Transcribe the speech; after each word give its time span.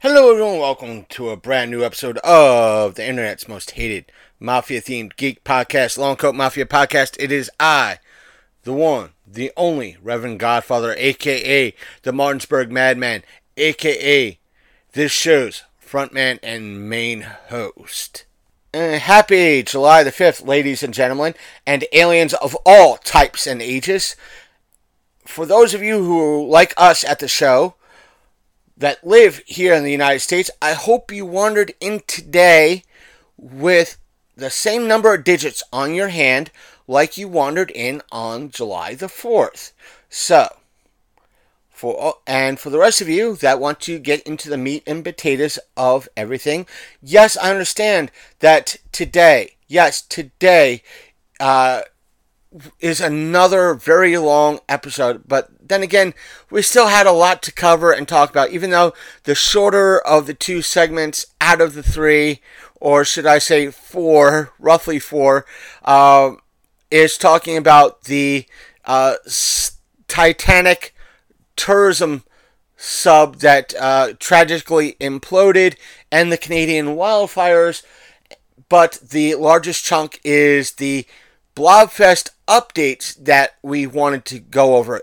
Hello, 0.00 0.30
everyone. 0.30 0.58
Welcome 0.58 1.06
to 1.08 1.30
a 1.30 1.36
brand 1.36 1.70
new 1.70 1.82
episode 1.82 2.18
of 2.18 2.94
the 2.94 3.08
internet's 3.08 3.48
most 3.48 3.70
hated 3.70 4.12
mafia 4.38 4.82
themed 4.82 5.16
geek 5.16 5.42
podcast, 5.44 5.96
Long 5.96 6.16
Coat 6.16 6.34
Mafia 6.34 6.66
Podcast. 6.66 7.16
It 7.18 7.32
is 7.32 7.50
I, 7.58 8.00
the 8.64 8.74
one, 8.74 9.12
the 9.26 9.50
only 9.56 9.96
Reverend 10.02 10.40
Godfather, 10.40 10.94
aka 10.98 11.74
the 12.02 12.12
Martinsburg 12.12 12.70
Madman, 12.70 13.22
aka 13.56 14.38
this 14.92 15.10
show's 15.10 15.64
frontman 15.94 16.40
and 16.42 16.90
main 16.90 17.20
host. 17.20 18.24
Uh, 18.74 18.98
happy 18.98 19.62
July 19.62 20.02
the 20.02 20.10
5th, 20.10 20.44
ladies 20.44 20.82
and 20.82 20.92
gentlemen, 20.92 21.36
and 21.64 21.84
aliens 21.92 22.34
of 22.34 22.56
all 22.66 22.96
types 22.96 23.46
and 23.46 23.62
ages. 23.62 24.16
For 25.24 25.46
those 25.46 25.72
of 25.72 25.84
you 25.84 26.02
who 26.02 26.48
like 26.48 26.74
us 26.76 27.04
at 27.04 27.20
the 27.20 27.28
show, 27.28 27.76
that 28.76 29.06
live 29.06 29.40
here 29.46 29.72
in 29.72 29.84
the 29.84 29.92
United 29.92 30.18
States, 30.18 30.50
I 30.60 30.72
hope 30.72 31.12
you 31.12 31.24
wandered 31.24 31.74
in 31.78 32.02
today 32.08 32.82
with 33.36 33.96
the 34.34 34.50
same 34.50 34.88
number 34.88 35.14
of 35.14 35.22
digits 35.22 35.62
on 35.72 35.94
your 35.94 36.08
hand 36.08 36.50
like 36.88 37.16
you 37.16 37.28
wandered 37.28 37.70
in 37.70 38.02
on 38.10 38.50
July 38.50 38.96
the 38.96 39.06
4th. 39.06 39.70
So, 40.08 40.56
for 41.84 42.14
and 42.26 42.58
for 42.58 42.70
the 42.70 42.78
rest 42.78 43.02
of 43.02 43.10
you 43.10 43.36
that 43.36 43.60
want 43.60 43.78
to 43.78 43.98
get 43.98 44.22
into 44.22 44.48
the 44.48 44.56
meat 44.56 44.82
and 44.86 45.04
potatoes 45.04 45.58
of 45.76 46.08
everything, 46.16 46.66
yes, 47.02 47.36
I 47.36 47.50
understand 47.50 48.10
that 48.38 48.76
today, 48.90 49.56
yes, 49.68 50.00
today 50.00 50.82
uh, 51.38 51.82
is 52.80 53.02
another 53.02 53.74
very 53.74 54.16
long 54.16 54.60
episode, 54.66 55.24
but 55.28 55.50
then 55.60 55.82
again, 55.82 56.14
we 56.50 56.62
still 56.62 56.86
had 56.86 57.06
a 57.06 57.12
lot 57.12 57.42
to 57.42 57.52
cover 57.52 57.92
and 57.92 58.08
talk 58.08 58.30
about, 58.30 58.48
even 58.48 58.70
though 58.70 58.94
the 59.24 59.34
shorter 59.34 59.98
of 59.98 60.26
the 60.26 60.32
two 60.32 60.62
segments 60.62 61.26
out 61.42 61.60
of 61.60 61.74
the 61.74 61.82
three, 61.82 62.40
or 62.80 63.04
should 63.04 63.26
I 63.26 63.38
say 63.38 63.70
four, 63.70 64.54
roughly 64.58 64.98
four, 64.98 65.44
uh, 65.84 66.30
is 66.90 67.18
talking 67.18 67.58
about 67.58 68.04
the 68.04 68.46
uh, 68.86 69.16
Titanic 70.08 70.93
tourism 71.56 72.24
sub 72.76 73.36
that 73.36 73.74
uh, 73.78 74.14
tragically 74.18 74.96
imploded 75.00 75.76
and 76.10 76.30
the 76.30 76.38
Canadian 76.38 76.88
wildfires. 76.88 77.82
But 78.68 78.98
the 79.10 79.34
largest 79.36 79.84
chunk 79.84 80.20
is 80.24 80.72
the 80.72 81.06
Blobfest 81.54 82.30
updates 82.48 83.14
that 83.16 83.54
we 83.62 83.86
wanted 83.86 84.24
to 84.26 84.40
go 84.40 84.76
over. 84.76 85.00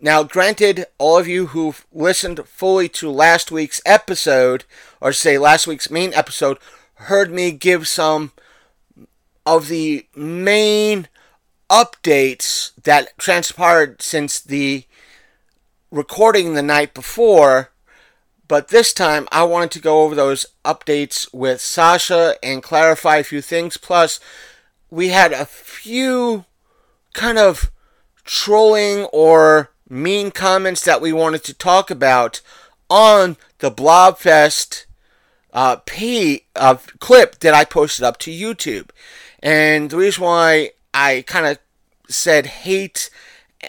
Now, 0.00 0.24
granted, 0.24 0.86
all 0.98 1.18
of 1.18 1.28
you 1.28 1.46
who've 1.46 1.86
listened 1.92 2.46
fully 2.46 2.88
to 2.90 3.10
last 3.10 3.50
week's 3.50 3.80
episode, 3.86 4.64
or 5.00 5.12
say 5.12 5.38
last 5.38 5.66
week's 5.66 5.90
main 5.90 6.12
episode, 6.12 6.58
heard 6.94 7.30
me 7.30 7.50
give 7.50 7.88
some 7.88 8.32
of 9.44 9.68
the 9.68 10.06
main 10.14 11.08
updates 11.70 12.72
that 12.82 13.16
transpired 13.18 14.02
since 14.02 14.40
the 14.40 14.84
recording 15.90 16.54
the 16.54 16.62
night 16.62 16.94
before. 16.94 17.70
But 18.48 18.68
this 18.68 18.92
time, 18.92 19.26
I 19.32 19.42
wanted 19.44 19.72
to 19.72 19.80
go 19.80 20.02
over 20.02 20.14
those 20.14 20.46
updates 20.64 21.32
with 21.32 21.60
Sasha 21.60 22.36
and 22.42 22.62
clarify 22.62 23.16
a 23.16 23.24
few 23.24 23.40
things. 23.40 23.76
Plus, 23.76 24.20
we 24.90 25.08
had 25.08 25.32
a 25.32 25.44
few 25.44 26.44
kind 27.12 27.38
of 27.38 27.70
trolling 28.24 29.04
or 29.12 29.70
mean 29.88 30.30
comments 30.30 30.84
that 30.84 31.00
we 31.00 31.12
wanted 31.12 31.42
to 31.44 31.54
talk 31.54 31.90
about 31.90 32.40
on 32.88 33.36
the 33.58 33.70
Blobfest 33.70 34.86
uh, 35.52 35.76
uh, 36.54 36.76
clip 36.98 37.38
that 37.40 37.54
I 37.54 37.64
posted 37.64 38.04
up 38.04 38.18
to 38.18 38.30
YouTube. 38.30 38.90
And 39.40 39.90
the 39.90 39.96
reason 39.96 40.22
why 40.22 40.72
I 40.92 41.24
kind 41.26 41.46
of 41.46 41.58
said 42.08 42.46
hate 42.46 43.10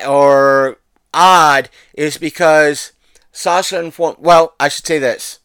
or 0.05 0.77
odd 1.17 1.69
is 1.95 2.17
because 2.17 2.93
Sasha 3.31 3.79
informed. 3.79 4.17
Well, 4.19 4.53
I 4.59 4.69
should 4.69 4.85
say 4.85 4.99
this. 4.99 5.39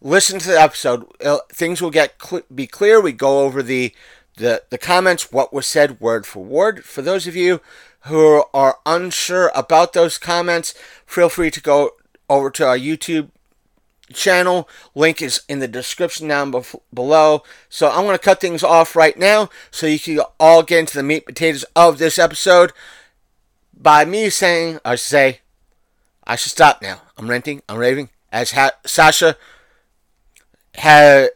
Listen 0.00 0.38
to 0.38 0.48
the 0.48 0.60
episode. 0.60 1.06
Uh, 1.22 1.38
things 1.52 1.82
will 1.82 1.90
get 1.90 2.14
cl- 2.22 2.44
be 2.54 2.66
clear. 2.66 3.00
We 3.00 3.12
go 3.12 3.40
over 3.40 3.62
the 3.62 3.92
the 4.36 4.62
the 4.70 4.78
comments, 4.78 5.32
what 5.32 5.52
was 5.52 5.66
said 5.66 6.00
word 6.00 6.26
for 6.26 6.44
word. 6.44 6.84
For 6.84 7.02
those 7.02 7.26
of 7.26 7.34
you 7.34 7.60
who 8.02 8.44
are 8.54 8.78
unsure 8.86 9.50
about 9.54 9.92
those 9.92 10.16
comments, 10.16 10.74
feel 11.06 11.28
free 11.28 11.50
to 11.50 11.60
go 11.60 11.90
over 12.30 12.50
to 12.50 12.66
our 12.66 12.78
YouTube 12.78 13.30
channel. 14.12 14.68
Link 14.94 15.20
is 15.20 15.42
in 15.48 15.58
the 15.58 15.66
description 15.68 16.28
down 16.28 16.52
bef- 16.52 16.80
below. 16.94 17.42
So 17.68 17.88
I'm 17.88 18.04
going 18.04 18.16
to 18.16 18.22
cut 18.22 18.40
things 18.40 18.62
off 18.62 18.94
right 18.94 19.18
now 19.18 19.50
so 19.70 19.86
you 19.86 19.98
can 19.98 20.20
all 20.38 20.62
get 20.62 20.80
into 20.80 20.96
the 20.96 21.02
meat 21.02 21.26
potatoes 21.26 21.64
of 21.74 21.98
this 21.98 22.18
episode 22.18 22.72
by 23.76 24.04
me 24.04 24.30
saying, 24.30 24.80
I 24.84 24.94
should 24.96 25.00
say, 25.00 25.40
I 26.26 26.36
should 26.36 26.52
stop 26.52 26.82
now. 26.82 27.02
I'm 27.16 27.28
renting, 27.28 27.62
I'm 27.68 27.78
raving, 27.78 28.10
as 28.32 28.52
ha- 28.52 28.72
Sasha 28.84 29.36
ha- 30.76 31.28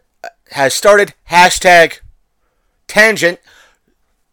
has 0.51 0.75
started 0.75 1.15
hashtag 1.31 2.01
tangent. 2.89 3.39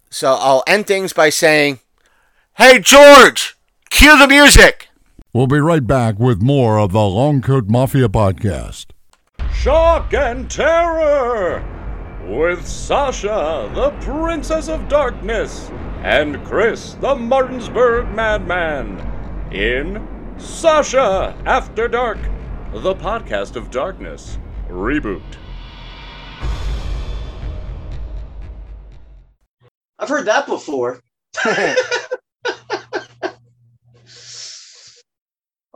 So 0.10 0.34
I'll 0.40 0.64
end 0.68 0.88
things 0.88 1.14
by 1.14 1.30
saying, 1.30 1.80
Hey 2.58 2.80
George, 2.80 3.56
cue 3.90 4.18
the 4.18 4.28
music. 4.28 4.90
We'll 5.34 5.48
be 5.48 5.60
right 5.60 5.86
back 5.86 6.18
with 6.18 6.42
more 6.42 6.80
of 6.80 6.92
the 6.92 7.04
Long 7.04 7.42
Coat 7.42 7.68
Mafia 7.68 8.08
podcast. 8.10 8.88
Shock 9.54 10.14
and 10.14 10.50
Terror 10.50 11.77
with 12.28 12.68
Sasha, 12.68 13.72
the 13.74 13.92
Princess 14.02 14.68
of 14.68 14.90
Darkness, 14.90 15.70
and 16.04 16.44
Chris, 16.46 16.94
the 16.96 17.16
Martinsburg 17.16 18.10
Madman, 18.14 19.00
in 19.54 20.06
Sasha 20.38 21.34
After 21.46 21.88
Dark, 21.88 22.18
the 22.74 22.94
podcast 22.96 23.56
of 23.56 23.72
darkness 23.72 24.38
reboot. 24.68 25.22
I've 29.98 30.10
heard 30.10 30.28
that 30.28 30.46
before. 30.48 31.02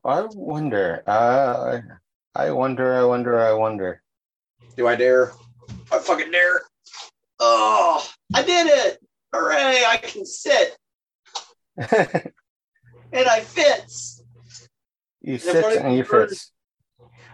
I 0.03 0.27
wonder. 0.33 1.03
Uh, 1.07 1.79
I 2.35 2.51
wonder. 2.51 2.93
I 2.93 3.03
wonder. 3.03 3.39
I 3.39 3.53
wonder. 3.53 4.01
Do 4.75 4.87
I 4.87 4.95
dare? 4.95 5.31
I 5.91 5.99
fucking 5.99 6.31
dare. 6.31 6.61
Oh, 7.39 8.07
I 8.33 8.43
did 8.43 8.67
it! 8.67 8.99
Hooray! 9.33 9.83
I 9.87 9.97
can 9.97 10.25
sit 10.25 10.77
and 11.77 12.33
I 13.13 13.39
fits. 13.39 14.23
you 15.21 15.37
sit 15.37 15.81
and 15.81 15.95
you 15.95 16.03
birds- 16.03 16.31
fits. 16.33 16.51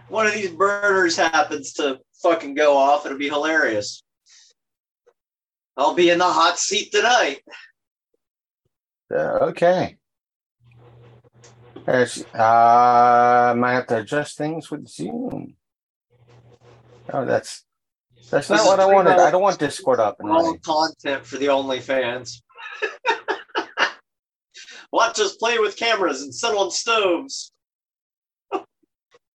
One 0.08 0.26
of 0.26 0.32
these 0.32 0.50
burners 0.50 1.16
happens 1.16 1.74
to 1.74 1.98
fucking 2.22 2.54
go 2.54 2.76
off, 2.76 3.04
it'll 3.04 3.18
be 3.18 3.28
hilarious. 3.28 4.02
I'll 5.76 5.94
be 5.94 6.10
in 6.10 6.18
the 6.18 6.24
hot 6.24 6.58
seat 6.58 6.90
tonight. 6.90 7.40
Uh, 9.14 9.38
okay. 9.50 9.96
There's, 11.86 12.24
uh, 12.34 13.54
might 13.56 13.72
have 13.74 13.86
to 13.88 13.98
adjust 13.98 14.36
things 14.36 14.70
with 14.70 14.88
Zoom. 14.88 15.54
Oh, 17.12 17.24
that's 17.24 17.64
that's 18.30 18.48
This 18.48 18.64
not 18.64 18.66
what 18.66 18.80
I 18.80 18.86
wanted. 18.86 19.18
I 19.18 19.30
don't 19.30 19.42
want 19.42 19.58
Discord 19.58 20.00
up 20.00 20.16
and 20.20 20.30
All 20.30 20.56
content 20.58 21.24
for 21.24 21.36
the 21.36 21.46
OnlyFans. 21.46 22.42
Watch 24.92 25.20
us 25.20 25.36
play 25.36 25.58
with 25.58 25.76
cameras 25.76 26.22
and 26.22 26.34
sit 26.34 26.54
on 26.54 26.70
stoves. 26.70 27.52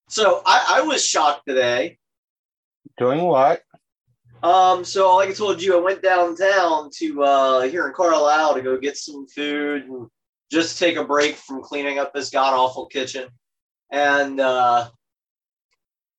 so 0.10 0.42
I, 0.46 0.78
I 0.78 0.82
was 0.82 1.06
shocked 1.06 1.44
today. 1.48 1.98
Doing 2.98 3.22
what? 3.22 3.62
Um, 4.44 4.84
so 4.84 5.16
like 5.16 5.30
I 5.30 5.34
told 5.34 5.62
you, 5.62 5.78
I 5.78 5.82
went 5.82 6.02
downtown 6.02 6.90
to 6.98 7.24
uh 7.24 7.62
here 7.62 7.88
in 7.88 7.94
Carlisle 7.94 8.56
to 8.56 8.62
go 8.62 8.78
get 8.78 8.98
some 8.98 9.26
food 9.28 9.84
and 9.84 10.08
just 10.52 10.78
take 10.78 10.98
a 10.98 11.04
break 11.04 11.36
from 11.36 11.64
cleaning 11.64 11.98
up 11.98 12.14
this 12.14 12.30
god 12.30 12.54
awful 12.54 12.88
kitchen. 12.88 13.30
And 13.92 14.40
uh 14.40 14.90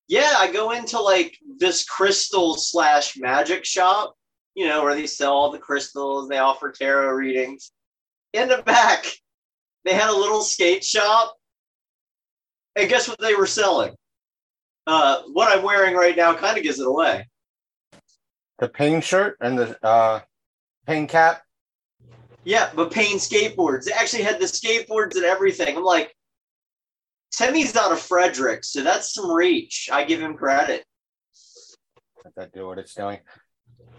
yeah, 0.09 0.35
I 0.37 0.53
go 0.53 0.73
into 0.73 1.01
like 1.01 1.37
this 1.59 1.85
crystal 1.85 2.57
slash 2.57 3.17
magic 3.17 3.65
shop, 3.65 4.15
you 4.55 4.67
know, 4.67 4.83
where 4.83 4.95
they 4.95 5.07
sell 5.07 5.33
all 5.33 5.51
the 5.51 5.59
crystals, 5.59 6.29
they 6.29 6.39
offer 6.39 6.71
tarot 6.71 7.13
readings. 7.13 7.73
In 8.33 8.49
the 8.49 8.59
back, 8.59 9.07
they 9.85 9.95
had 9.95 10.11
a 10.11 10.17
little 10.17 10.43
skate 10.43 10.85
shop. 10.85 11.35
And 12.77 12.89
guess 12.89 13.09
what 13.09 13.21
they 13.21 13.35
were 13.35 13.47
selling? 13.47 13.95
uh, 14.87 15.23
what 15.33 15.57
I'm 15.57 15.65
wearing 15.65 15.95
right 15.95 16.17
now 16.17 16.35
kind 16.35 16.57
of 16.57 16.63
gives 16.63 16.79
it 16.79 16.87
away. 16.87 17.29
The 18.59 18.69
pain 18.69 19.01
shirt 19.01 19.37
and 19.41 19.59
the 19.59 19.85
uh, 19.85 20.21
pain 20.87 21.07
cap. 21.07 21.43
Yeah, 22.45 22.71
but 22.75 22.93
pain 22.93 23.17
skateboards. 23.17 23.85
They 23.85 23.93
actually 23.93 24.23
had 24.23 24.39
the 24.39 24.47
skateboards 24.47 25.17
and 25.17 25.25
everything. 25.25 25.77
I'm 25.77 25.83
like, 25.83 26.14
Timmy's 27.37 27.75
out 27.77 27.93
of 27.93 28.01
Frederick, 28.01 28.65
so 28.65 28.83
that's 28.83 29.15
some 29.15 29.31
reach. 29.31 29.89
I 29.93 30.05
give 30.05 30.21
him 30.21 30.35
credit. 30.35 30.85
Let 32.25 32.35
that 32.37 32.53
do 32.53 32.67
what 32.67 32.79
it's 32.79 32.95
doing. 32.95 33.19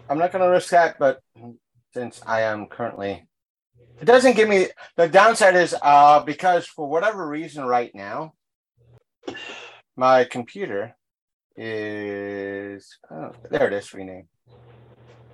I'm 0.08 0.18
not 0.18 0.32
going 0.32 0.42
to 0.42 0.50
risk 0.50 0.70
that, 0.70 0.98
but 0.98 1.20
since 1.92 2.20
I 2.26 2.42
am 2.42 2.66
currently, 2.66 3.26
it 4.00 4.04
doesn't 4.04 4.36
give 4.36 4.48
me 4.48 4.68
the 4.96 5.08
downside 5.08 5.56
is 5.56 5.74
uh 5.80 6.20
because 6.20 6.66
for 6.66 6.88
whatever 6.88 7.26
reason 7.26 7.64
right 7.64 7.90
now, 7.94 8.34
my 9.96 10.24
computer 10.24 10.94
is 11.56 12.98
oh, 13.10 13.32
there. 13.50 13.68
It 13.68 13.72
is 13.72 13.92
rename. 13.94 14.28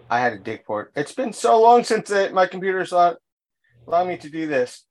I 0.08 0.20
had 0.20 0.32
to 0.34 0.38
dig 0.38 0.64
for 0.64 0.82
it. 0.82 0.88
It's 0.94 1.14
been 1.14 1.32
so 1.32 1.60
long 1.60 1.84
since 1.84 2.10
it, 2.10 2.32
my 2.32 2.46
computer's 2.46 2.92
allowed 2.92 3.16
allow 3.86 4.04
me 4.04 4.16
to 4.18 4.30
do 4.30 4.46
this. 4.46 4.84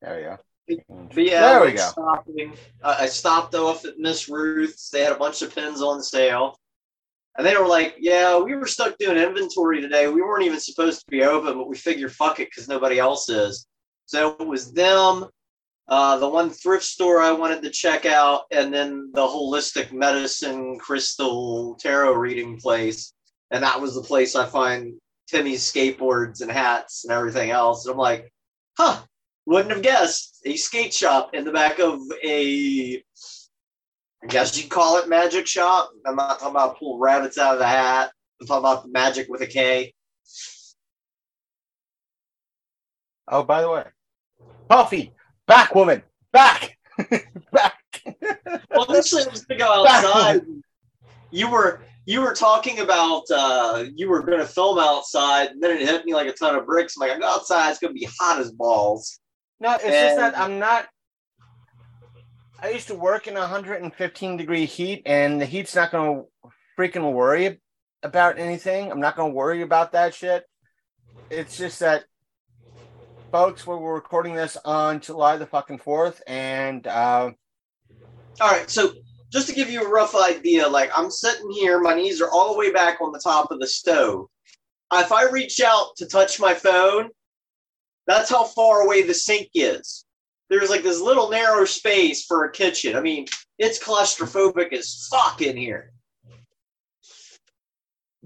There 0.00 0.16
we 0.16 0.22
go. 0.22 0.38
But 0.68 1.24
yeah, 1.24 1.40
There 1.40 1.64
we 1.64 1.72
go. 1.72 1.88
Stopping, 1.88 2.52
uh, 2.82 2.96
I 3.00 3.06
stopped 3.06 3.54
off 3.54 3.84
at 3.84 3.98
Miss 3.98 4.28
Ruth's. 4.28 4.90
They 4.90 5.02
had 5.02 5.12
a 5.12 5.18
bunch 5.18 5.42
of 5.42 5.54
pins 5.54 5.82
on 5.82 6.02
sale. 6.02 6.58
And 7.36 7.46
they 7.46 7.56
were 7.56 7.66
like, 7.66 7.94
yeah, 7.98 8.38
we 8.38 8.56
were 8.56 8.66
stuck 8.66 8.98
doing 8.98 9.16
inventory 9.16 9.80
today. 9.80 10.08
We 10.08 10.22
weren't 10.22 10.44
even 10.44 10.58
supposed 10.58 11.00
to 11.00 11.06
be 11.08 11.22
open, 11.22 11.56
but 11.56 11.68
we 11.68 11.76
figured 11.76 12.12
fuck 12.12 12.40
it 12.40 12.48
because 12.50 12.68
nobody 12.68 12.98
else 12.98 13.28
is. 13.28 13.66
So 14.06 14.36
it 14.40 14.46
was 14.46 14.72
them, 14.72 15.26
uh, 15.88 16.18
the 16.18 16.28
one 16.28 16.50
thrift 16.50 16.84
store 16.84 17.20
I 17.20 17.30
wanted 17.30 17.62
to 17.62 17.70
check 17.70 18.06
out, 18.06 18.42
and 18.50 18.74
then 18.74 19.10
the 19.14 19.20
holistic 19.20 19.92
medicine 19.92 20.78
crystal 20.78 21.76
tarot 21.76 22.14
reading 22.14 22.58
place. 22.58 23.12
And 23.50 23.62
that 23.62 23.80
was 23.80 23.94
the 23.94 24.02
place 24.02 24.34
I 24.34 24.44
find 24.46 24.94
Timmy's 25.28 25.70
skateboards 25.70 26.40
and 26.40 26.50
hats 26.50 27.04
and 27.04 27.12
everything 27.12 27.50
else. 27.50 27.86
And 27.86 27.92
I'm 27.92 27.98
like, 27.98 28.32
huh, 28.76 29.00
wouldn't 29.48 29.72
have 29.72 29.82
guessed 29.82 30.42
a 30.44 30.56
skate 30.56 30.92
shop 30.92 31.30
in 31.32 31.42
the 31.42 31.50
back 31.50 31.78
of 31.78 32.00
a 32.22 33.02
I 34.22 34.26
guess 34.26 34.58
you'd 34.58 34.68
call 34.68 34.98
it 34.98 35.08
magic 35.08 35.46
shop. 35.46 35.90
I'm 36.04 36.16
not 36.16 36.38
talking 36.38 36.50
about 36.50 36.78
pull 36.78 36.98
rabbits 36.98 37.38
out 37.38 37.54
of 37.54 37.58
the 37.58 37.66
hat. 37.66 38.10
I'm 38.40 38.46
talking 38.46 38.58
about 38.58 38.82
the 38.82 38.90
magic 38.90 39.26
with 39.30 39.40
a 39.40 39.46
K. 39.46 39.94
Oh, 43.26 43.42
by 43.42 43.62
the 43.62 43.70
way, 43.70 43.84
Puffy, 44.68 45.12
back 45.46 45.74
woman, 45.74 46.02
back, 46.30 46.76
back. 47.52 47.74
Well, 48.70 48.84
initially 48.90 49.22
I 49.24 49.28
was 49.28 49.46
gonna 49.46 49.58
go 49.58 49.86
outside. 49.86 50.42
You 51.30 51.50
were 51.50 51.80
you 52.04 52.20
were 52.20 52.34
talking 52.34 52.80
about 52.80 53.22
uh, 53.34 53.84
you 53.94 54.10
were 54.10 54.22
gonna 54.22 54.46
film 54.46 54.78
outside, 54.78 55.52
and 55.52 55.62
then 55.62 55.74
it 55.74 55.88
hit 55.88 56.04
me 56.04 56.12
like 56.12 56.28
a 56.28 56.32
ton 56.32 56.54
of 56.54 56.66
bricks. 56.66 56.96
I'm 56.96 57.08
like, 57.08 57.16
I 57.16 57.20
go 57.20 57.26
outside, 57.26 57.70
it's 57.70 57.78
gonna 57.78 57.94
be 57.94 58.08
hot 58.20 58.40
as 58.40 58.52
balls. 58.52 59.20
No, 59.60 59.74
it's 59.74 59.84
just 59.84 60.16
that 60.16 60.38
I'm 60.38 60.58
not. 60.58 60.88
I 62.60 62.70
used 62.70 62.88
to 62.88 62.94
work 62.94 63.26
in 63.26 63.34
115 63.34 64.36
degree 64.36 64.66
heat, 64.66 65.02
and 65.06 65.40
the 65.40 65.46
heat's 65.46 65.74
not 65.74 65.92
going 65.92 66.22
to 66.22 66.50
freaking 66.78 67.12
worry 67.12 67.60
about 68.02 68.38
anything. 68.38 68.90
I'm 68.90 69.00
not 69.00 69.16
going 69.16 69.30
to 69.30 69.34
worry 69.34 69.62
about 69.62 69.92
that 69.92 70.14
shit. 70.14 70.44
It's 71.30 71.56
just 71.56 71.80
that, 71.80 72.04
folks, 73.30 73.66
we 73.66 73.76
we're 73.76 73.94
recording 73.94 74.34
this 74.34 74.56
on 74.64 75.00
July 75.00 75.36
the 75.36 75.46
fucking 75.46 75.78
fourth, 75.78 76.22
and 76.26 76.86
uh, 76.86 77.30
All 78.40 78.50
right, 78.50 78.70
so 78.70 78.92
just 79.30 79.48
to 79.48 79.54
give 79.54 79.70
you 79.70 79.84
a 79.84 79.90
rough 79.90 80.14
idea, 80.16 80.66
like 80.66 80.90
I'm 80.96 81.10
sitting 81.10 81.50
here, 81.50 81.80
my 81.80 81.94
knees 81.94 82.20
are 82.20 82.30
all 82.30 82.52
the 82.52 82.58
way 82.58 82.72
back 82.72 83.00
on 83.00 83.12
the 83.12 83.20
top 83.20 83.50
of 83.50 83.60
the 83.60 83.66
stove. 83.66 84.26
If 84.92 85.12
I 85.12 85.28
reach 85.28 85.60
out 85.60 85.88
to 85.98 86.06
touch 86.06 86.40
my 86.40 86.54
phone, 86.54 87.10
that's 88.08 88.30
how 88.30 88.44
far 88.44 88.80
away 88.82 89.02
the 89.02 89.14
sink 89.14 89.50
is. 89.54 90.04
There's 90.50 90.70
like 90.70 90.82
this 90.82 91.00
little 91.00 91.28
narrow 91.28 91.66
space 91.66 92.24
for 92.24 92.44
a 92.44 92.50
kitchen. 92.50 92.96
I 92.96 93.00
mean, 93.00 93.26
it's 93.58 93.82
claustrophobic 93.82 94.72
as 94.72 95.06
fuck 95.10 95.42
in 95.42 95.56
here. 95.56 95.92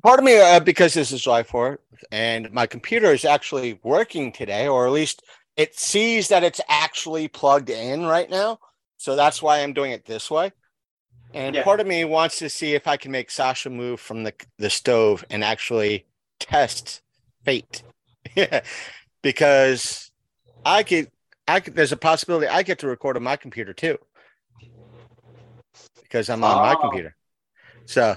part 0.02 0.18
of 0.18 0.24
me, 0.24 0.40
uh, 0.40 0.60
because 0.60 0.94
this 0.94 1.12
is 1.12 1.22
July 1.22 1.42
4th, 1.42 1.78
and 2.10 2.50
my 2.52 2.66
computer 2.66 3.12
is 3.12 3.24
actually 3.24 3.80
working 3.82 4.32
today, 4.32 4.66
or 4.68 4.86
at 4.86 4.92
least 4.92 5.22
it 5.56 5.78
sees 5.78 6.28
that 6.28 6.42
it's 6.42 6.60
actually 6.68 7.28
plugged 7.28 7.70
in 7.70 8.06
right 8.06 8.30
now. 8.30 8.58
So 8.96 9.16
that's 9.16 9.42
why 9.42 9.60
I'm 9.60 9.72
doing 9.72 9.92
it 9.92 10.04
this 10.04 10.30
way. 10.30 10.52
And 11.34 11.56
Yeah. 11.56 11.64
part 11.64 11.80
of 11.80 11.86
me 11.86 12.04
wants 12.04 12.38
to 12.38 12.48
see 12.48 12.74
if 12.74 12.86
I 12.86 12.96
can 12.96 13.10
make 13.10 13.30
Sasha 13.30 13.70
move 13.70 14.00
from 14.00 14.22
the, 14.24 14.34
the 14.58 14.70
stove 14.70 15.24
and 15.30 15.42
actually 15.42 16.06
test 16.38 17.02
fate. 17.44 17.82
because 19.22 20.10
I 20.64 20.82
could, 20.82 21.08
I 21.48 21.60
could, 21.60 21.74
there's 21.74 21.92
a 21.92 21.96
possibility 21.96 22.46
I 22.46 22.62
get 22.62 22.80
to 22.80 22.88
record 22.88 23.16
on 23.16 23.22
my 23.22 23.36
computer 23.36 23.72
too. 23.72 23.98
Because 26.02 26.28
I'm 26.28 26.44
on 26.44 26.62
my 26.62 26.74
Oh. 26.74 26.80
computer. 26.80 27.16
So 27.86 28.16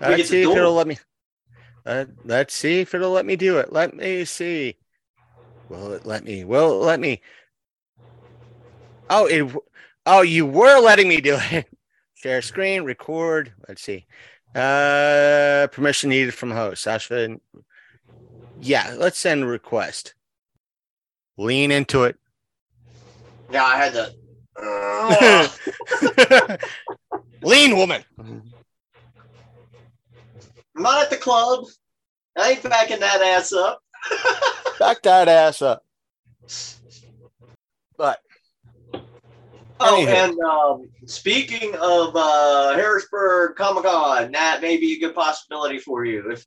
We 0.00 0.06
let's 0.08 0.28
see 0.28 0.42
if 0.42 0.48
it'll 0.48 0.74
let 0.74 0.86
me. 0.86 0.98
Uh, 1.84 2.06
let's 2.24 2.54
see 2.54 2.80
if 2.80 2.94
it'll 2.94 3.10
let 3.10 3.26
me 3.26 3.36
do 3.36 3.58
it. 3.58 3.72
Let 3.72 3.94
me 3.94 4.24
see. 4.24 4.78
Will 5.68 5.92
it 5.92 6.06
let 6.06 6.24
me? 6.24 6.44
Will 6.44 6.82
it 6.82 6.84
let 6.86 7.00
me? 7.00 7.20
Oh, 9.10 9.26
it. 9.26 9.52
Oh, 10.06 10.22
you 10.22 10.46
were 10.46 10.80
letting 10.80 11.08
me 11.08 11.20
do 11.20 11.38
it. 11.50 11.66
Share 12.14 12.42
screen, 12.42 12.84
record. 12.84 13.52
Let's 13.68 13.82
see. 13.82 14.06
Uh, 14.54 15.66
permission 15.72 16.10
needed 16.10 16.34
from 16.34 16.50
host. 16.50 16.82
Sasha. 16.82 17.38
Yeah, 18.64 18.94
let's 18.96 19.18
send 19.18 19.42
a 19.42 19.46
request. 19.46 20.14
Lean 21.36 21.72
into 21.72 22.04
it. 22.04 22.16
Yeah, 23.50 23.64
I 23.64 23.76
had 23.76 23.92
to. 23.94 24.12
Lean, 27.42 27.76
woman. 27.76 28.04
I'm 28.20 28.44
not 30.76 31.02
at 31.02 31.10
the 31.10 31.16
club. 31.16 31.64
I 32.38 32.52
ain't 32.52 32.62
backing 32.62 33.00
that 33.00 33.20
ass 33.20 33.52
up. 33.52 33.82
Back 34.78 35.02
that 35.02 35.26
ass 35.26 35.60
up. 35.60 35.84
But 37.96 38.20
Oh, 39.80 40.06
and 40.06 40.38
um, 40.40 40.88
speaking 41.06 41.74
of 41.74 42.14
uh, 42.14 42.74
Harrisburg 42.74 43.56
Comic 43.56 43.82
Con, 43.82 44.30
that 44.30 44.62
may 44.62 44.76
be 44.76 44.94
a 44.94 45.00
good 45.00 45.16
possibility 45.16 45.78
for 45.78 46.04
you. 46.04 46.30
If 46.30 46.46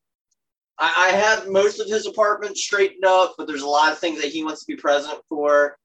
I, 0.77 1.10
I 1.10 1.15
have 1.15 1.48
most 1.48 1.79
of 1.79 1.88
his 1.88 2.05
apartment 2.08 2.58
straightened 2.58 3.05
up, 3.05 3.36
but 3.38 3.48
there's 3.48 3.62
a 3.62 3.67
lot 3.67 3.91
of 3.91 4.00
things 4.00 4.22
that 4.22 4.32
he 4.32 4.44
wants 4.44 4.62
to 4.62 4.67
be 4.67 4.75
present 4.75 5.20
for. 5.29 5.77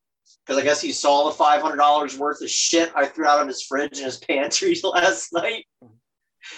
Because 0.46 0.60
I 0.60 0.64
guess 0.64 0.80
he 0.80 0.92
saw 0.92 1.24
the 1.28 1.34
five 1.34 1.60
hundred 1.60 1.76
dollars 1.78 2.16
worth 2.18 2.40
of 2.40 2.50
shit 2.50 2.92
I 2.94 3.06
threw 3.06 3.26
out 3.26 3.40
of 3.40 3.48
his 3.48 3.62
fridge 3.62 3.98
and 3.98 4.06
his 4.06 4.18
pantry 4.28 4.76
last 4.82 5.32
night. 5.32 5.66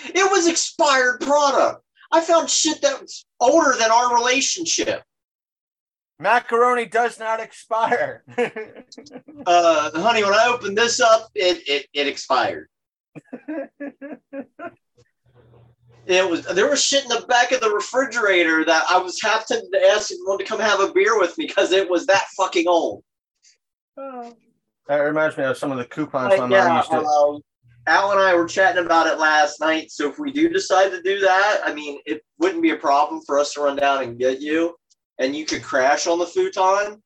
It 0.06 0.30
was 0.30 0.46
expired 0.48 1.20
product. 1.20 1.82
I 2.12 2.20
found 2.20 2.50
shit 2.50 2.82
that 2.82 3.00
was 3.00 3.24
older 3.40 3.74
than 3.78 3.90
our 3.90 4.14
relationship. 4.14 5.02
macaroni 6.18 6.84
does 6.86 7.18
not 7.18 7.40
expire. 7.40 8.24
Uh, 9.44 9.90
honey, 10.00 10.22
when 10.22 10.34
I 10.34 10.46
opened 10.46 10.78
this 10.78 11.00
up, 11.00 11.28
it 11.34 11.66
it, 11.66 11.86
it 11.92 12.06
expired. 12.06 12.68
It 16.06 16.28
was 16.28 16.44
there 16.46 16.68
was 16.68 16.82
shit 16.82 17.04
in 17.04 17.08
the 17.08 17.24
back 17.28 17.52
of 17.52 17.60
the 17.60 17.70
refrigerator 17.70 18.64
that 18.64 18.84
I 18.90 18.98
was 18.98 19.20
half 19.22 19.46
tempted 19.46 19.70
to 19.72 19.86
ask 19.88 20.08
someone 20.08 20.38
to 20.38 20.44
come 20.44 20.58
have 20.58 20.80
a 20.80 20.92
beer 20.92 21.18
with 21.18 21.36
me 21.38 21.46
because 21.46 21.70
it 21.72 21.88
was 21.88 22.06
that 22.06 22.26
fucking 22.36 22.66
old. 22.66 23.04
That 23.96 24.96
reminds 24.96 25.36
me 25.36 25.44
of 25.44 25.56
some 25.56 25.70
of 25.70 25.78
the 25.78 25.84
coupons 25.84 26.30
my 26.30 26.36
mom 26.38 26.50
yeah, 26.50 26.76
used 26.76 26.90
to. 26.90 26.98
um, 26.98 27.40
Al 27.86 28.12
and 28.12 28.20
I 28.20 28.34
were 28.34 28.46
chatting 28.46 28.84
about 28.84 29.06
it 29.06 29.18
last 29.18 29.60
night. 29.60 29.90
So 29.90 30.08
if 30.08 30.18
we 30.18 30.32
do 30.32 30.48
decide 30.48 30.90
to 30.90 31.02
do 31.02 31.20
that, 31.20 31.60
I 31.64 31.72
mean, 31.72 32.00
it 32.04 32.22
wouldn't 32.38 32.62
be 32.62 32.70
a 32.70 32.76
problem 32.76 33.22
for 33.26 33.38
us 33.38 33.54
to 33.54 33.60
run 33.60 33.76
down 33.76 34.02
and 34.02 34.18
get 34.18 34.40
you, 34.40 34.74
and 35.18 35.36
you 35.36 35.46
could 35.46 35.62
crash 35.62 36.06
on 36.06 36.18
the 36.18 36.26
futon. 36.26 37.00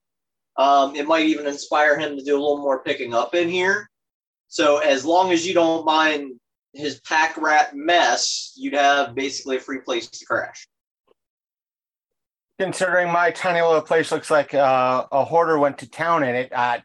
Um, 0.58 0.96
it 0.96 1.06
might 1.06 1.26
even 1.26 1.46
inspire 1.46 1.98
him 1.98 2.16
to 2.16 2.24
do 2.24 2.32
a 2.32 2.40
little 2.40 2.58
more 2.58 2.82
picking 2.82 3.12
up 3.12 3.34
in 3.34 3.48
here. 3.48 3.90
So 4.48 4.78
as 4.78 5.04
long 5.04 5.32
as 5.32 5.46
you 5.46 5.52
don't 5.52 5.84
mind 5.84 6.38
his 6.76 7.00
pack 7.00 7.36
rat 7.36 7.74
mess, 7.74 8.52
you'd 8.56 8.74
have 8.74 9.14
basically 9.14 9.56
a 9.56 9.60
free 9.60 9.80
place 9.80 10.08
to 10.08 10.24
crash. 10.26 10.68
Considering 12.58 13.12
my 13.12 13.30
tiny 13.30 13.60
little 13.60 13.82
place 13.82 14.12
looks 14.12 14.30
like 14.30 14.54
uh, 14.54 15.06
a 15.12 15.24
hoarder 15.24 15.58
went 15.58 15.78
to 15.78 15.90
town 15.90 16.22
in 16.22 16.34
it, 16.34 16.52
uh, 16.52 16.78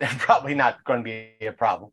probably 0.18 0.54
not 0.54 0.82
going 0.84 1.00
to 1.00 1.04
be 1.04 1.46
a 1.46 1.52
problem. 1.52 1.90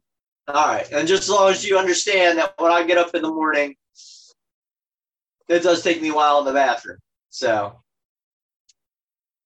All 0.47 0.55
right, 0.55 0.89
and 0.91 1.07
just 1.07 1.23
as 1.23 1.29
long 1.29 1.51
as 1.51 1.65
you 1.65 1.77
understand 1.77 2.37
that 2.37 2.53
when 2.57 2.71
I 2.71 2.83
get 2.83 2.97
up 2.97 3.15
in 3.15 3.21
the 3.21 3.31
morning, 3.31 3.75
it 5.47 5.63
does 5.63 5.81
take 5.81 6.01
me 6.01 6.09
a 6.09 6.13
while 6.13 6.39
in 6.39 6.45
the 6.45 6.53
bathroom. 6.53 6.97
So, 7.29 7.81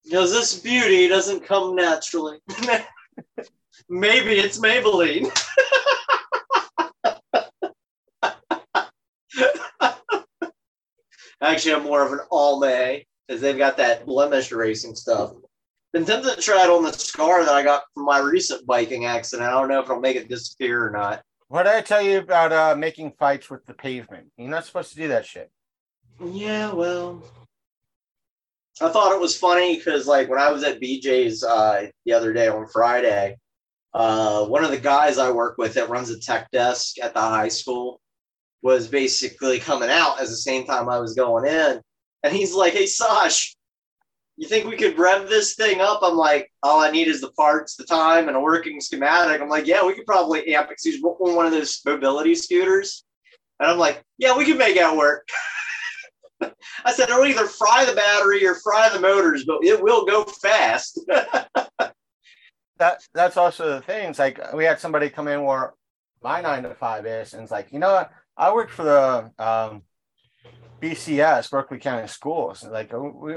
because 0.03 0.31
this 0.31 0.59
beauty 0.59 1.07
doesn't 1.07 1.45
come 1.45 1.75
naturally. 1.75 2.39
Maybe 3.89 4.33
it's 4.33 4.59
Maybelline. 4.59 5.29
Actually, 11.41 11.75
I'm 11.75 11.83
more 11.83 12.05
of 12.05 12.11
an 12.13 12.19
Almay 12.31 13.05
because 13.27 13.41
they've 13.41 13.57
got 13.57 13.77
that 13.77 14.05
blemish 14.05 14.51
racing 14.51 14.95
stuff. 14.95 15.33
Been 15.93 16.05
tempted 16.05 16.35
to 16.35 16.41
try 16.41 16.63
it 16.63 16.69
on 16.69 16.83
the 16.83 16.93
scar 16.93 17.45
that 17.45 17.53
I 17.53 17.63
got 17.63 17.83
from 17.93 18.05
my 18.05 18.19
recent 18.19 18.65
biking 18.65 19.05
accident. 19.05 19.47
I 19.47 19.51
don't 19.51 19.69
know 19.69 19.79
if 19.79 19.85
it'll 19.85 19.99
make 19.99 20.17
it 20.17 20.29
disappear 20.29 20.85
or 20.85 20.91
not. 20.91 21.21
What 21.47 21.63
did 21.63 21.73
I 21.73 21.81
tell 21.81 22.01
you 22.01 22.19
about 22.19 22.51
uh, 22.51 22.75
making 22.75 23.13
fights 23.17 23.49
with 23.49 23.65
the 23.65 23.73
pavement? 23.73 24.27
You're 24.37 24.49
not 24.49 24.65
supposed 24.65 24.91
to 24.91 24.97
do 24.97 25.07
that 25.09 25.25
shit. 25.25 25.49
Yeah, 26.19 26.73
well, 26.73 27.23
I 28.81 28.89
thought 28.89 29.13
it 29.13 29.21
was 29.21 29.37
funny 29.37 29.77
because, 29.77 30.07
like, 30.07 30.29
when 30.29 30.39
I 30.39 30.51
was 30.51 30.63
at 30.63 30.81
BJ's 30.81 31.43
uh, 31.43 31.87
the 32.05 32.13
other 32.13 32.33
day 32.33 32.47
on 32.47 32.67
Friday, 32.67 33.37
uh, 33.93 34.45
one 34.45 34.63
of 34.63 34.71
the 34.71 34.79
guys 34.79 35.17
I 35.17 35.31
work 35.31 35.57
with 35.57 35.75
that 35.75 35.89
runs 35.89 36.09
a 36.09 36.19
tech 36.19 36.51
desk 36.51 36.99
at 37.01 37.13
the 37.13 37.21
high 37.21 37.47
school 37.47 38.01
was 38.61 38.87
basically 38.87 39.59
coming 39.59 39.89
out 39.89 40.19
at 40.19 40.27
the 40.27 40.35
same 40.35 40.65
time 40.65 40.89
I 40.89 40.99
was 40.99 41.13
going 41.13 41.45
in. 41.45 41.81
And 42.23 42.33
he's 42.33 42.53
like, 42.53 42.73
Hey, 42.73 42.85
Sash, 42.85 43.55
you 44.35 44.47
think 44.47 44.65
we 44.65 44.77
could 44.77 44.97
rev 44.97 45.29
this 45.29 45.55
thing 45.55 45.81
up? 45.81 45.99
I'm 46.03 46.17
like, 46.17 46.51
All 46.63 46.81
I 46.81 46.91
need 46.91 47.07
is 47.07 47.21
the 47.21 47.31
parts, 47.31 47.75
the 47.75 47.85
time, 47.85 48.27
and 48.27 48.37
a 48.37 48.39
working 48.39 48.81
schematic. 48.81 49.41
I'm 49.41 49.49
like, 49.49 49.67
Yeah, 49.67 49.85
we 49.85 49.93
could 49.93 50.05
probably 50.05 50.53
amp. 50.53 50.69
He's 50.81 51.01
one 51.01 51.45
of 51.45 51.51
those 51.51 51.79
mobility 51.85 52.35
scooters. 52.35 53.03
And 53.59 53.69
I'm 53.69 53.77
like, 53.77 54.03
Yeah, 54.17 54.37
we 54.37 54.45
can 54.45 54.57
make 54.57 54.75
that 54.75 54.95
work. 54.95 55.27
I 56.85 56.93
said, 56.93 57.09
It'll 57.09 57.25
either 57.25 57.47
fry 57.47 57.85
the 57.85 57.95
battery 57.95 58.45
or 58.45 58.55
fry 58.55 58.89
the 58.89 58.99
motors, 58.99 59.45
but 59.45 59.63
it 59.63 59.81
will 59.81 60.05
go 60.05 60.23
fast. 60.23 60.99
that 62.77 63.01
that's 63.13 63.37
also 63.37 63.69
the 63.75 63.81
thing. 63.81 64.09
It's 64.09 64.19
like 64.19 64.53
we 64.53 64.65
had 64.65 64.79
somebody 64.79 65.09
come 65.09 65.27
in 65.27 65.43
where 65.43 65.73
my 66.23 66.41
nine 66.41 66.63
to 66.63 66.73
five 66.75 67.05
is, 67.05 67.33
and 67.33 67.43
it's 67.43 67.51
like, 67.51 67.71
you 67.71 67.79
know 67.79 67.93
what? 67.93 68.11
I 68.37 68.53
work 68.53 68.69
for 68.69 68.83
the 68.83 69.43
um, 69.43 69.81
BCS, 70.81 71.49
Berkeley 71.49 71.79
County 71.79 72.07
Schools. 72.07 72.63
Like 72.63 72.93
we 72.93 73.35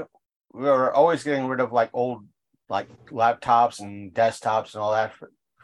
we 0.53 0.63
were 0.63 0.93
always 0.93 1.23
getting 1.23 1.47
rid 1.47 1.59
of 1.59 1.71
like 1.71 1.89
old 1.93 2.25
like 2.69 2.87
laptops 3.07 3.79
and 3.79 4.13
desktops 4.13 4.73
and 4.73 4.81
all 4.81 4.91
that 4.93 5.13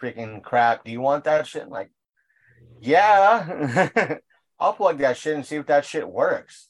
freaking 0.02 0.42
crap. 0.42 0.84
Do 0.84 0.92
you 0.92 1.02
want 1.02 1.26
that 1.26 1.46
shit? 1.46 1.70
like, 1.70 1.92
yeah, 2.82 4.18
I'll 4.60 4.74
plug 4.74 5.00
that 5.00 5.18
shit 5.18 5.36
and 5.36 5.46
see 5.46 5.58
if 5.58 5.68
that 5.68 5.86
shit 5.86 6.08
works. 6.08 6.70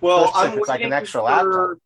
Well, 0.00 0.30
I'm 0.34 0.58
it's 0.58 0.68
like 0.68 0.82
an 0.82 0.92
extra 0.92 1.22
laptop. 1.22 1.78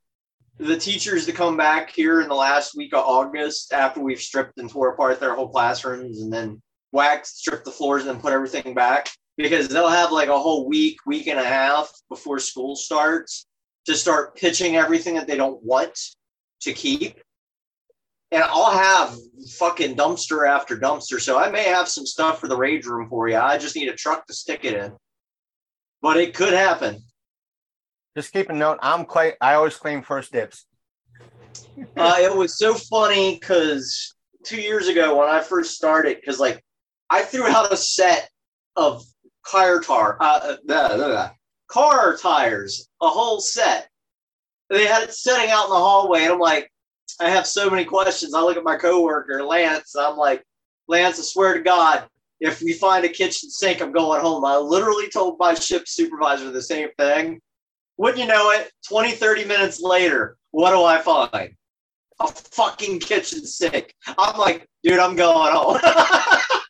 The 0.59 0.79
teachers 0.79 1.27
to 1.27 1.33
come 1.33 1.57
back 1.57 1.91
here 1.91 2.23
in 2.23 2.29
the 2.29 2.35
last 2.35 2.75
week 2.75 2.95
of 2.95 3.05
August 3.05 3.75
after 3.75 4.01
we've 4.01 4.21
stripped 4.21 4.59
and 4.59 4.71
tore 4.71 4.95
apart 4.95 5.21
their 5.21 5.35
whole 5.35 5.51
classrooms 5.51 6.23
and 6.23 6.33
then 6.33 6.63
waxed, 6.93 7.39
stripped 7.39 7.67
the 7.67 7.71
floors, 7.71 8.03
and 8.03 8.11
then 8.11 8.21
put 8.23 8.33
everything 8.33 8.73
back 8.73 9.11
because 9.37 9.69
they'll 9.69 9.89
have 9.89 10.13
like 10.13 10.29
a 10.29 10.39
whole 10.39 10.67
week, 10.67 10.99
week 11.07 11.27
and 11.27 11.39
a 11.39 11.45
half 11.45 11.91
before 12.09 12.39
school 12.39 12.75
starts 12.77 13.47
to 13.87 13.95
start 13.95 14.37
pitching 14.37 14.77
everything 14.77 15.15
that 15.15 15.27
they 15.27 15.37
don't 15.37 15.63
want 15.63 15.99
to 16.63 16.73
keep. 16.73 17.17
And 18.33 18.43
I'll 18.43 18.73
have 18.73 19.17
fucking 19.59 19.95
dumpster 19.95 20.49
after 20.49 20.77
dumpster. 20.77 21.21
So 21.21 21.39
I 21.39 21.51
may 21.51 21.65
have 21.65 21.89
some 21.89 22.07
stuff 22.07 22.41
for 22.41 22.49
the 22.49 22.57
rage 22.57 22.85
room 22.87 23.09
for 23.09 23.29
you. 23.29 23.37
I 23.37 23.57
just 23.59 23.77
need 23.77 23.89
a 23.89 23.95
truck 23.95 24.27
to 24.27 24.35
stick 24.35 24.65
it 24.65 24.75
in. 24.75 24.93
But 26.03 26.17
it 26.17 26.35
could 26.35 26.53
happen. 26.53 27.03
Just 28.17 28.33
keep 28.33 28.49
a 28.49 28.53
note. 28.53 28.79
I'm 28.83 29.05
quite 29.05 29.35
I 29.41 29.55
always 29.55 29.77
claim 29.77 30.03
first 30.03 30.33
dibs. 30.33 30.67
uh, 31.97 32.17
it 32.19 32.35
was 32.35 32.59
so 32.59 32.75
funny 32.75 33.39
because 33.39 34.15
two 34.45 34.61
years 34.61 34.89
ago 34.89 35.19
when 35.19 35.29
I 35.29 35.43
first 35.43 35.75
started, 35.75 36.17
because 36.19 36.41
like 36.41 36.65
I 37.11 37.23
threw 37.23 37.47
out 37.47 37.73
a 37.73 37.77
set 37.77 38.29
of 38.75 39.05
car 39.47 39.81
tar, 39.81 40.17
uh, 40.21 40.57
blah, 40.65 41.31
car 41.69 42.17
tires, 42.17 42.89
a 43.01 43.09
whole 43.09 43.41
set. 43.41 43.89
They 44.69 44.87
had 44.87 45.05
it 45.05 45.15
sitting 45.15 45.51
out 45.51 45.65
in 45.65 45.71
the 45.71 45.77
hallway, 45.77 46.25
and 46.25 46.33
I'm 46.33 46.39
like, 46.41 46.71
I 47.21 47.31
have 47.31 47.47
so 47.47 47.71
many 47.71 47.85
questions. 47.85 48.35
I 48.35 48.41
look 48.41 48.57
at 48.57 48.65
my 48.65 48.77
coworker 48.77 49.45
Lance, 49.45 49.95
and 49.95 50.05
I'm 50.05 50.17
like, 50.17 50.43
Lance, 50.89 51.19
I 51.19 51.23
swear 51.23 51.55
to 51.55 51.61
God, 51.61 52.05
if 52.41 52.61
we 52.61 52.73
find 52.73 53.05
a 53.05 53.09
kitchen 53.09 53.49
sink, 53.49 53.81
I'm 53.81 53.93
going 53.93 54.21
home. 54.21 54.45
I 54.45 54.57
literally 54.57 55.09
told 55.09 55.39
my 55.39 55.55
ship 55.55 55.85
supervisor 55.87 56.51
the 56.51 56.63
same 56.63 56.89
thing. 56.99 57.41
Wouldn't 57.97 58.21
you 58.21 58.27
know 58.27 58.51
it? 58.51 58.71
20, 58.89 59.13
30 59.13 59.45
minutes 59.47 59.81
later, 59.81 60.37
what 60.51 60.73
do 60.73 60.83
I 60.83 61.01
find? 61.01 61.55
A 62.21 62.27
fucking 62.27 63.01
kitchen 63.01 63.47
sink. 63.47 63.95
I'm 64.19 64.39
like, 64.39 64.67
dude, 64.83 64.99
I'm 64.99 65.17
going 65.17 65.53
home. 65.53 65.79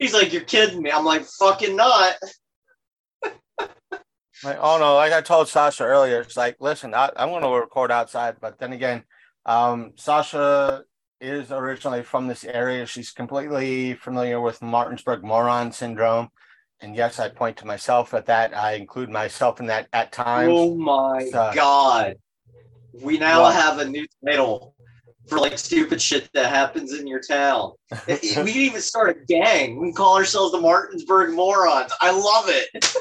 He's 0.00 0.14
like, 0.14 0.32
You're 0.32 0.42
kidding 0.42 0.82
me. 0.82 0.90
I'm 0.90 1.04
like, 1.04 1.24
fucking 1.24 1.76
not. 1.76 2.14
like, 3.22 4.58
oh 4.58 4.78
no, 4.78 4.96
like 4.96 5.12
I 5.12 5.20
told 5.20 5.48
Sasha 5.48 5.84
earlier, 5.84 6.20
it's 6.20 6.36
like, 6.36 6.56
listen, 6.58 6.94
I, 6.94 7.10
am 7.16 7.28
going 7.28 7.42
to 7.42 7.50
record 7.50 7.92
outside, 7.92 8.36
but 8.40 8.58
then 8.58 8.72
again, 8.72 9.04
um, 9.44 9.92
Sasha 9.96 10.82
is 11.20 11.52
originally 11.52 12.02
from 12.02 12.26
this 12.26 12.44
area. 12.44 12.86
She's 12.86 13.10
completely 13.10 13.94
familiar 13.94 14.40
with 14.40 14.62
Martinsburg 14.62 15.22
moron 15.22 15.70
syndrome. 15.70 16.30
And 16.80 16.96
yes, 16.96 17.18
I 17.18 17.28
point 17.28 17.58
to 17.58 17.66
myself 17.66 18.14
at 18.14 18.26
that. 18.26 18.56
I 18.56 18.72
include 18.72 19.10
myself 19.10 19.60
in 19.60 19.66
that 19.66 19.88
at 19.92 20.12
times. 20.12 20.52
Oh 20.54 20.74
my 20.74 21.28
so, 21.30 21.50
God. 21.54 22.14
We 23.02 23.18
now 23.18 23.42
well, 23.42 23.52
have 23.52 23.78
a 23.78 23.84
new 23.84 24.06
title 24.24 24.74
for 25.28 25.38
like 25.38 25.58
stupid 25.58 26.00
shit 26.02 26.28
that 26.34 26.50
happens 26.50 26.92
in 26.92 27.06
your 27.06 27.20
town. 27.20 27.72
we 28.08 28.18
can 28.18 28.48
even 28.48 28.80
start 28.80 29.10
a 29.10 29.24
gang. 29.26 29.76
We 29.80 29.88
can 29.88 29.94
call 29.94 30.16
ourselves 30.16 30.52
the 30.52 30.60
Martinsburg 30.60 31.34
Morons. 31.34 31.92
I 32.00 32.10
love 32.10 32.46
it. 32.48 32.94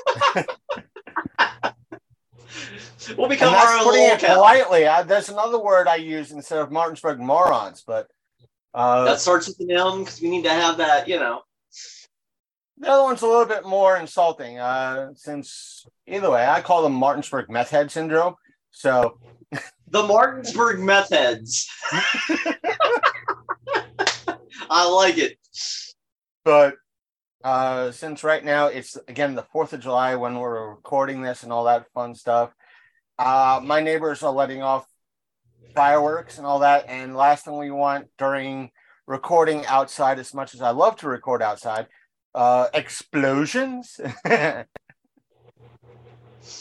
we'll 3.18 3.30
become 3.30 3.54
our 3.54 3.78
own 3.78 3.84
putting 3.84 4.04
it 4.04 4.20
politely. 4.20 4.88
I, 4.88 5.04
there's 5.04 5.30
another 5.30 5.60
word 5.60 5.88
I 5.88 5.96
use 5.96 6.32
instead 6.32 6.60
of 6.60 6.72
Martinsburg 6.72 7.20
Morons, 7.20 7.84
but 7.86 8.08
uh, 8.74 9.06
that 9.06 9.20
starts 9.20 9.48
with 9.48 9.60
an 9.62 9.72
M 9.72 10.00
because 10.00 10.22
we 10.22 10.30
need 10.30 10.44
to 10.44 10.52
have 10.52 10.78
that. 10.78 11.08
You 11.08 11.20
know. 11.20 11.42
The 12.78 12.90
other 12.90 13.04
one's 13.04 13.22
a 13.24 13.28
little 13.28 13.46
bit 13.46 13.66
more 13.66 13.98
insulting, 13.98 14.58
uh, 14.58 15.10
since 15.14 15.86
either 16.08 16.32
way, 16.32 16.46
I 16.46 16.62
call 16.62 16.82
them 16.82 16.94
Martinsburg 16.94 17.50
meth 17.50 17.72
head 17.72 17.92
syndrome. 17.92 18.36
So 18.72 19.20
the 19.92 20.04
Martinsburg 20.04 20.80
meth 20.80 21.10
heads. 21.10 21.68
I 24.70 24.90
like 24.90 25.18
it. 25.18 25.38
But 26.44 26.76
uh, 27.44 27.92
since 27.92 28.24
right 28.24 28.44
now 28.44 28.68
it's 28.68 28.98
again 29.08 29.36
the 29.36 29.46
4th 29.54 29.74
of 29.74 29.80
July 29.80 30.16
when 30.16 30.38
we're 30.38 30.70
recording 30.72 31.22
this 31.22 31.44
and 31.44 31.52
all 31.52 31.66
that 31.66 31.92
fun 31.94 32.16
stuff, 32.16 32.52
uh, 33.18 33.60
my 33.64 33.82
neighbors 33.82 34.24
are 34.24 34.32
letting 34.32 34.62
off 34.62 34.86
fireworks 35.76 36.38
and 36.38 36.46
all 36.46 36.60
that. 36.60 36.86
And 36.88 37.16
last 37.16 37.46
thing 37.46 37.58
we 37.58 37.72
want 37.72 38.08
during 38.18 38.72
recording 39.08 39.66
outside, 39.66 40.20
as 40.20 40.34
much 40.34 40.54
as 40.54 40.62
I 40.62 40.72
love 40.72 40.98
to 40.98 41.08
record 41.08 41.42
outside, 41.42 41.88
uh, 42.36 42.68
explosions. 42.74 44.00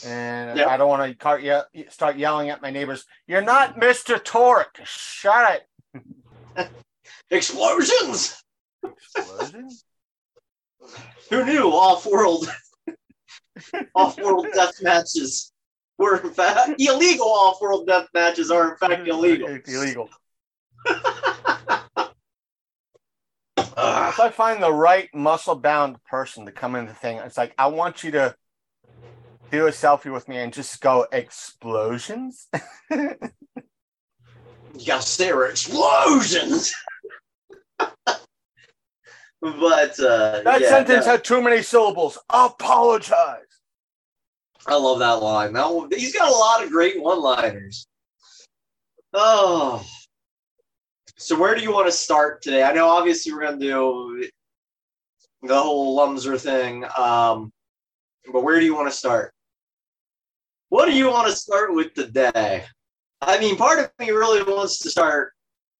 and 0.04 0.58
yep. 0.58 0.68
I 0.68 0.76
don't 0.76 0.88
want 0.88 1.18
to 1.18 1.64
start 1.90 2.16
yelling 2.16 2.50
at 2.50 2.62
my 2.62 2.70
neighbors. 2.70 3.04
You're 3.26 3.42
not 3.42 3.80
Mr. 3.80 4.18
Torgue. 4.22 4.84
Shut 4.84 5.62
it. 5.94 6.68
Explosions. 7.30 8.42
Explosions. 8.84 9.84
Who 11.30 11.44
knew 11.44 11.68
off-world, 11.68 12.48
off-world 13.94 14.46
death 14.54 14.82
matches 14.82 15.52
were 15.98 16.16
in 16.16 16.30
fact 16.30 16.74
illegal? 16.78 17.26
Off-world 17.26 17.86
death 17.86 18.06
matches 18.14 18.50
are 18.50 18.70
in 18.70 18.76
fact 18.78 19.02
mm-hmm. 19.02 19.10
illegal. 19.10 19.48
It's 19.48 19.72
illegal. 19.72 20.08
if 23.76 24.20
I 24.20 24.30
find 24.30 24.62
the 24.62 24.72
right 24.72 25.14
muscle-bound 25.14 26.02
person 26.04 26.46
to 26.46 26.52
come 26.52 26.74
in 26.74 26.86
the 26.86 26.94
thing, 26.94 27.18
it's 27.18 27.36
like 27.36 27.52
I 27.58 27.66
want 27.66 28.02
you 28.02 28.12
to 28.12 28.34
do 29.50 29.66
a 29.66 29.70
selfie 29.70 30.12
with 30.12 30.28
me 30.28 30.36
and 30.36 30.52
just 30.52 30.80
go 30.80 31.06
explosions? 31.12 32.48
yes, 34.74 35.16
there 35.16 35.36
are 35.36 35.46
explosions. 35.46 36.72
but 37.78 38.20
uh, 39.40 40.42
that 40.42 40.60
yeah, 40.60 40.68
sentence 40.68 41.06
no. 41.06 41.12
had 41.12 41.24
too 41.24 41.42
many 41.42 41.62
syllables. 41.62 42.18
Apologize. 42.30 43.44
I 44.66 44.76
love 44.76 44.98
that 44.98 45.22
line. 45.22 45.52
Now 45.52 45.88
he's 45.90 46.12
got 46.12 46.30
a 46.30 46.34
lot 46.34 46.62
of 46.62 46.70
great 46.70 47.00
one-liners. 47.00 47.86
Oh, 49.14 49.82
so 51.16 51.38
where 51.38 51.54
do 51.54 51.62
you 51.62 51.72
want 51.72 51.86
to 51.86 51.92
start 51.92 52.42
today? 52.42 52.62
I 52.62 52.72
know 52.72 52.88
obviously 52.88 53.32
we're 53.32 53.40
going 53.40 53.58
to 53.58 53.66
do 53.66 54.28
the 55.42 55.60
whole 55.60 55.98
Lumser 55.98 56.40
thing, 56.40 56.84
um, 56.96 57.50
but 58.32 58.44
where 58.44 58.60
do 58.60 58.66
you 58.66 58.74
want 58.74 58.88
to 58.88 58.96
start? 58.96 59.32
What 60.70 60.86
do 60.86 60.92
you 60.92 61.10
want 61.10 61.28
to 61.28 61.36
start 61.36 61.74
with 61.74 61.94
today? 61.94 62.64
I 63.22 63.38
mean, 63.38 63.56
part 63.56 63.78
of 63.78 63.90
me 63.98 64.10
really 64.10 64.42
wants 64.42 64.78
to 64.80 64.90
start 64.90 65.32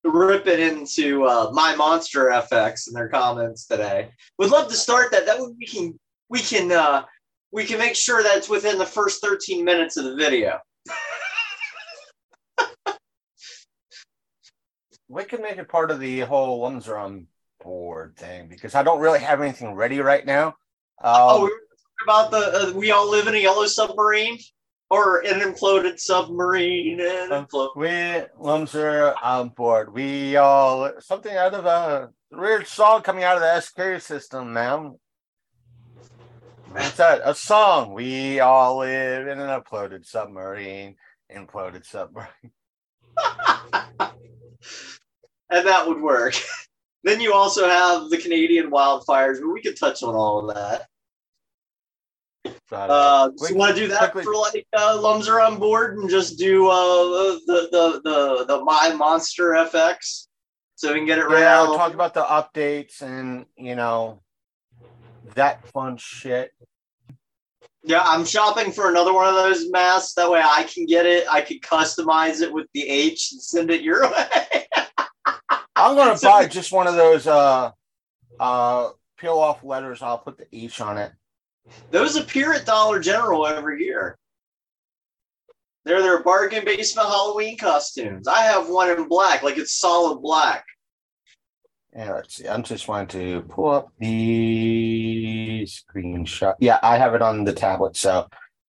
ripping 0.03 0.59
into 0.59 1.25
uh, 1.25 1.51
my 1.53 1.75
monster 1.75 2.25
FX 2.25 2.87
and 2.87 2.95
their 2.95 3.07
comments 3.09 3.67
today. 3.67 4.09
Would 4.39 4.49
love 4.49 4.67
to 4.69 4.75
start 4.75 5.11
that. 5.11 5.27
That 5.27 5.39
way 5.39 5.49
we 5.57 5.67
can 5.67 5.99
we 6.29 6.39
can 6.39 6.71
uh, 6.71 7.03
we 7.51 7.65
can 7.65 7.77
make 7.77 7.95
sure 7.95 8.23
that 8.23 8.35
it's 8.37 8.49
within 8.49 8.79
the 8.79 8.85
first 8.85 9.21
13 9.21 9.63
minutes 9.63 9.95
of 9.97 10.05
the 10.05 10.15
video. 10.15 10.57
we 15.07 15.23
can 15.23 15.43
make 15.43 15.57
it 15.57 15.69
part 15.69 15.91
of 15.91 15.99
the 15.99 16.21
whole 16.21 16.61
ones 16.61 16.87
are 16.87 16.97
on 16.97 17.27
board 17.63 18.15
thing 18.17 18.47
because 18.47 18.73
I 18.73 18.81
don't 18.81 18.99
really 18.99 19.19
have 19.19 19.39
anything 19.41 19.75
ready 19.75 19.99
right 19.99 20.25
now. 20.25 20.55
oh, 21.03 21.35
Um, 21.35 21.41
we 21.43 21.49
were 21.49 21.49
talking 21.49 22.05
about 22.05 22.31
the 22.31 22.69
uh, 22.69 22.71
we 22.73 22.89
all 22.89 23.07
live 23.09 23.27
in 23.27 23.35
a 23.35 23.39
yellow 23.39 23.67
submarine 23.67 24.39
or 24.89 25.19
an 25.25 25.41
imploded 25.41 25.99
submarine. 25.99 26.99
And 26.99 27.31
Um, 27.31 27.47
we 27.75 28.23
ones 28.35 28.75
are 28.75 29.15
on 29.21 29.49
board. 29.49 29.93
We 29.93 30.35
all 30.35 30.91
something 30.99 31.35
out 31.35 31.53
of 31.53 31.65
a 31.65 32.09
weird 32.31 32.67
song 32.67 33.01
coming 33.01 33.23
out 33.23 33.35
of 33.35 33.41
the 33.41 33.59
SK 33.61 34.01
system, 34.01 34.53
man. 34.53 34.97
What's 36.71 36.97
that? 36.97 37.21
A 37.23 37.33
song. 37.33 37.93
We 37.93 38.39
all 38.39 38.79
live 38.79 39.27
in 39.27 39.39
an 39.39 39.61
imploded 39.61 40.05
submarine. 40.05 40.95
Imploded 41.35 41.85
submarine. 41.85 42.51
and 43.99 45.67
that 45.67 45.87
would 45.87 46.01
work. 46.01 46.35
then 47.03 47.21
you 47.21 47.33
also 47.33 47.67
have 47.67 48.09
the 48.09 48.17
Canadian 48.17 48.69
wildfires, 48.69 49.39
but 49.39 49.49
we 49.49 49.61
could 49.61 49.77
touch 49.77 50.03
on 50.03 50.13
all 50.15 50.47
of 50.47 50.55
that. 50.55 50.88
Uh, 52.71 53.31
so 53.35 53.49
you 53.49 53.55
want 53.55 53.75
to 53.75 53.81
do 53.81 53.87
that 53.87 54.11
quickly- 54.11 54.23
for 54.23 54.35
like 54.35 54.65
uh, 54.77 54.99
Lums 55.01 55.27
are 55.27 55.41
on 55.41 55.57
board 55.57 55.97
and 55.97 56.09
just 56.09 56.37
do 56.37 56.67
uh, 56.67 56.73
the, 57.45 57.67
the 57.71 58.01
the 58.03 58.45
the 58.45 58.63
My 58.63 58.93
Monster 58.93 59.49
FX, 59.51 60.27
so 60.75 60.93
we 60.93 60.99
can 60.99 61.05
get 61.07 61.17
it 61.17 61.25
right 61.25 61.41
yeah, 61.41 61.61
out. 61.61 61.75
talk 61.75 61.93
about 61.93 62.13
the 62.13 62.23
updates 62.23 63.01
and 63.01 63.45
you 63.57 63.75
know 63.75 64.21
that 65.35 65.67
fun 65.69 65.97
shit. 65.97 66.51
Yeah, 67.83 68.03
I'm 68.03 68.25
shopping 68.25 68.71
for 68.71 68.89
another 68.89 69.13
one 69.13 69.27
of 69.27 69.35
those 69.35 69.69
masks. 69.71 70.13
That 70.13 70.29
way 70.29 70.41
I 70.43 70.63
can 70.63 70.85
get 70.85 71.05
it. 71.05 71.25
I 71.29 71.41
could 71.41 71.61
customize 71.61 72.41
it 72.41 72.53
with 72.53 72.67
the 72.73 72.87
H 72.87 73.31
and 73.31 73.41
send 73.41 73.71
it 73.71 73.81
your 73.81 74.03
way. 74.11 74.67
I'm 75.75 75.95
gonna 75.95 76.19
buy 76.21 76.45
just 76.47 76.71
one 76.71 76.87
of 76.87 76.95
those 76.95 77.25
uh 77.25 77.71
uh 78.39 78.89
peel 79.17 79.37
off 79.39 79.63
letters. 79.63 80.01
I'll 80.01 80.17
put 80.19 80.37
the 80.37 80.47
H 80.55 80.81
on 80.81 80.97
it. 80.97 81.11
Those 81.91 82.15
appear 82.15 82.53
at 82.53 82.65
Dollar 82.65 82.99
General 82.99 83.47
every 83.47 83.83
year. 83.83 84.17
They're 85.85 86.01
their 86.01 86.21
bargain 86.23 86.65
basement 86.65 87.07
Halloween 87.07 87.57
costumes. 87.57 88.27
I 88.27 88.41
have 88.41 88.69
one 88.69 88.89
in 88.91 89.07
black, 89.07 89.43
like 89.43 89.57
it's 89.57 89.73
solid 89.73 90.21
black. 90.21 90.65
Yeah, 91.95 92.13
let's 92.13 92.35
see. 92.35 92.47
I'm 92.47 92.61
just 92.63 92.87
wanting 92.87 93.07
to 93.19 93.41
pull 93.49 93.69
up 93.71 93.89
the 93.97 95.65
screenshot. 95.67 96.55
Yeah, 96.59 96.79
I 96.83 96.97
have 96.97 97.15
it 97.15 97.21
on 97.21 97.43
the 97.43 97.53
tablet, 97.53 97.97
so 97.97 98.27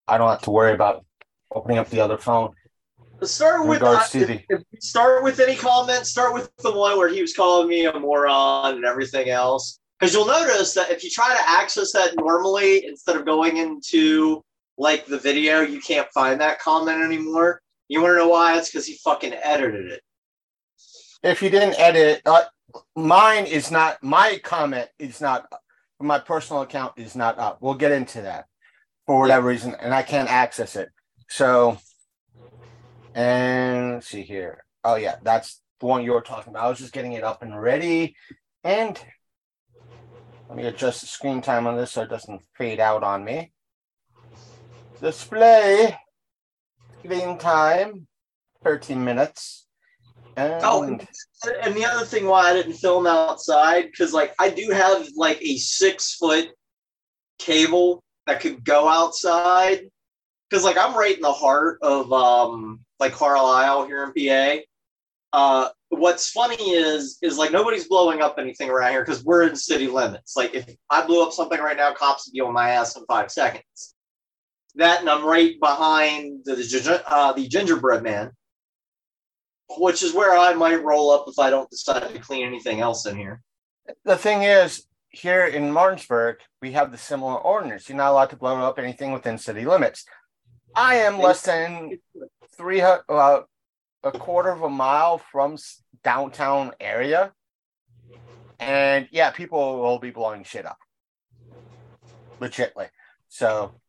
I 0.06 0.18
don't 0.18 0.28
have 0.28 0.42
to 0.42 0.50
worry 0.50 0.72
about 0.72 1.04
opening 1.52 1.78
up 1.78 1.90
the 1.90 2.00
other 2.00 2.18
phone. 2.18 2.54
Let's 3.20 3.32
start 3.32 3.66
with 3.66 3.80
regards 3.80 4.14
uh, 4.14 4.18
to 4.20 4.26
the- 4.26 4.44
if 4.48 4.62
start 4.80 5.24
with 5.24 5.40
any 5.40 5.56
comments. 5.56 6.10
Start 6.10 6.32
with 6.34 6.54
the 6.58 6.72
one 6.72 6.96
where 6.96 7.08
he 7.08 7.20
was 7.20 7.34
calling 7.34 7.68
me 7.68 7.86
a 7.86 7.98
moron 7.98 8.76
and 8.76 8.84
everything 8.84 9.28
else. 9.28 9.80
Because 9.98 10.14
you'll 10.14 10.26
notice 10.26 10.74
that 10.74 10.90
if 10.90 11.02
you 11.02 11.10
try 11.10 11.34
to 11.34 11.50
access 11.50 11.92
that 11.92 12.14
normally, 12.16 12.86
instead 12.86 13.16
of 13.16 13.26
going 13.26 13.56
into 13.56 14.44
like 14.76 15.06
the 15.06 15.18
video, 15.18 15.60
you 15.60 15.80
can't 15.80 16.08
find 16.10 16.40
that 16.40 16.60
comment 16.60 17.02
anymore. 17.02 17.60
You 17.88 18.00
want 18.00 18.12
to 18.12 18.18
know 18.18 18.28
why? 18.28 18.56
It's 18.56 18.70
because 18.70 18.86
he 18.86 18.96
fucking 19.02 19.34
edited 19.42 19.86
it. 19.90 20.02
If 21.22 21.42
you 21.42 21.50
didn't 21.50 21.80
edit, 21.80 22.22
uh, 22.26 22.44
mine 22.94 23.46
is 23.46 23.70
not. 23.70 24.02
My 24.02 24.38
comment 24.44 24.88
is 24.98 25.20
not. 25.20 25.50
My 25.98 26.20
personal 26.20 26.62
account 26.62 26.92
is 26.96 27.16
not 27.16 27.38
up. 27.40 27.58
We'll 27.60 27.74
get 27.74 27.90
into 27.90 28.22
that 28.22 28.46
for 29.06 29.18
whatever 29.18 29.48
reason, 29.48 29.74
and 29.80 29.92
I 29.92 30.02
can't 30.02 30.30
access 30.30 30.76
it. 30.76 30.90
So, 31.28 31.78
and 33.14 33.94
let's 33.94 34.06
see 34.06 34.22
here. 34.22 34.64
Oh 34.84 34.94
yeah, 34.94 35.16
that's 35.22 35.60
the 35.80 35.86
one 35.86 36.04
you 36.04 36.12
were 36.12 36.20
talking 36.20 36.52
about. 36.52 36.66
I 36.66 36.68
was 36.68 36.78
just 36.78 36.92
getting 36.92 37.14
it 37.14 37.24
up 37.24 37.42
and 37.42 37.60
ready, 37.60 38.14
and 38.62 38.96
let 40.48 40.56
me 40.56 40.64
adjust 40.64 41.02
the 41.02 41.06
screen 41.06 41.42
time 41.42 41.66
on 41.66 41.76
this 41.76 41.92
so 41.92 42.02
it 42.02 42.10
doesn't 42.10 42.42
fade 42.56 42.80
out 42.80 43.02
on 43.02 43.24
me. 43.24 43.52
Display 45.00 45.96
screen 47.04 47.38
time, 47.38 48.06
thirteen 48.64 49.04
minutes. 49.04 49.66
And 50.36 50.60
Oh, 50.62 50.82
and, 50.84 51.00
the 51.74 51.84
other 51.84 52.06
thing 52.06 52.26
why 52.26 52.50
I 52.50 52.54
didn't 52.54 52.74
film 52.74 53.06
outside, 53.06 53.86
because 53.86 54.12
like 54.12 54.34
I 54.38 54.50
do 54.50 54.70
have 54.70 55.08
like 55.16 55.40
a 55.42 55.56
six 55.58 56.14
foot 56.14 56.48
cable 57.38 58.02
that 58.26 58.40
could 58.40 58.64
go 58.64 58.88
outside. 58.88 59.82
Because 60.48 60.64
like 60.64 60.78
I'm 60.78 60.96
right 60.96 61.16
in 61.16 61.22
the 61.22 61.32
heart 61.32 61.78
of 61.82 62.12
um 62.12 62.80
like 62.98 63.12
Carlisle 63.12 63.86
here 63.86 64.04
in 64.04 64.12
PA. 64.12 64.62
Uh, 65.32 65.68
what's 65.90 66.30
funny 66.30 66.56
is 66.56 67.18
is 67.22 67.38
like 67.38 67.50
nobody's 67.50 67.88
blowing 67.88 68.20
up 68.20 68.36
anything 68.38 68.70
around 68.70 68.92
here 68.92 69.04
because 69.04 69.24
we're 69.24 69.48
in 69.48 69.56
city 69.56 69.86
limits. 69.86 70.36
Like 70.36 70.54
if 70.54 70.66
I 70.90 71.06
blew 71.06 71.24
up 71.24 71.32
something 71.32 71.58
right 71.58 71.76
now, 71.76 71.92
cops 71.92 72.26
would 72.26 72.32
be 72.32 72.40
on 72.40 72.52
my 72.52 72.70
ass 72.70 72.96
in 72.96 73.04
five 73.06 73.30
seconds. 73.30 73.94
That 74.74 75.00
and 75.00 75.08
I'm 75.08 75.24
right 75.24 75.58
behind 75.60 76.42
the 76.44 77.02
uh, 77.06 77.32
the 77.32 77.48
gingerbread 77.48 78.02
man 78.02 78.32
which 79.76 80.02
is 80.02 80.14
where 80.14 80.36
I 80.36 80.54
might 80.54 80.82
roll 80.82 81.10
up 81.10 81.26
if 81.28 81.38
I 81.38 81.50
don't 81.50 81.70
decide 81.70 82.08
to 82.08 82.18
clean 82.18 82.46
anything 82.46 82.80
else 82.80 83.06
in 83.06 83.16
here. 83.16 83.42
the 84.04 84.16
thing 84.16 84.42
is, 84.42 84.86
here 85.10 85.44
in 85.44 85.72
Martinsburg, 85.72 86.36
we 86.60 86.72
have 86.72 86.92
the 86.92 86.98
similar 86.98 87.36
ordinance. 87.36 87.88
You're 87.88 87.98
not 87.98 88.10
allowed 88.10 88.30
to 88.30 88.36
blow 88.36 88.56
up 88.56 88.78
anything 88.78 89.12
within 89.12 89.38
city 89.38 89.64
limits. 89.64 90.04
I 90.74 90.96
am 90.96 91.18
less 91.18 91.42
than 91.42 91.98
300, 92.56 93.02
uh, 93.08 93.40
a 94.04 94.12
quarter 94.12 94.50
of 94.50 94.62
a 94.62 94.68
mile 94.68 95.18
from 95.18 95.56
downtown 96.04 96.72
area, 96.80 97.32
and 98.58 99.08
yeah, 99.10 99.30
people 99.30 99.80
will 99.80 99.98
be 99.98 100.10
blowing 100.10 100.44
shit 100.44 100.66
up, 100.66 100.78
legitly. 102.40 102.88
So, 103.28 103.80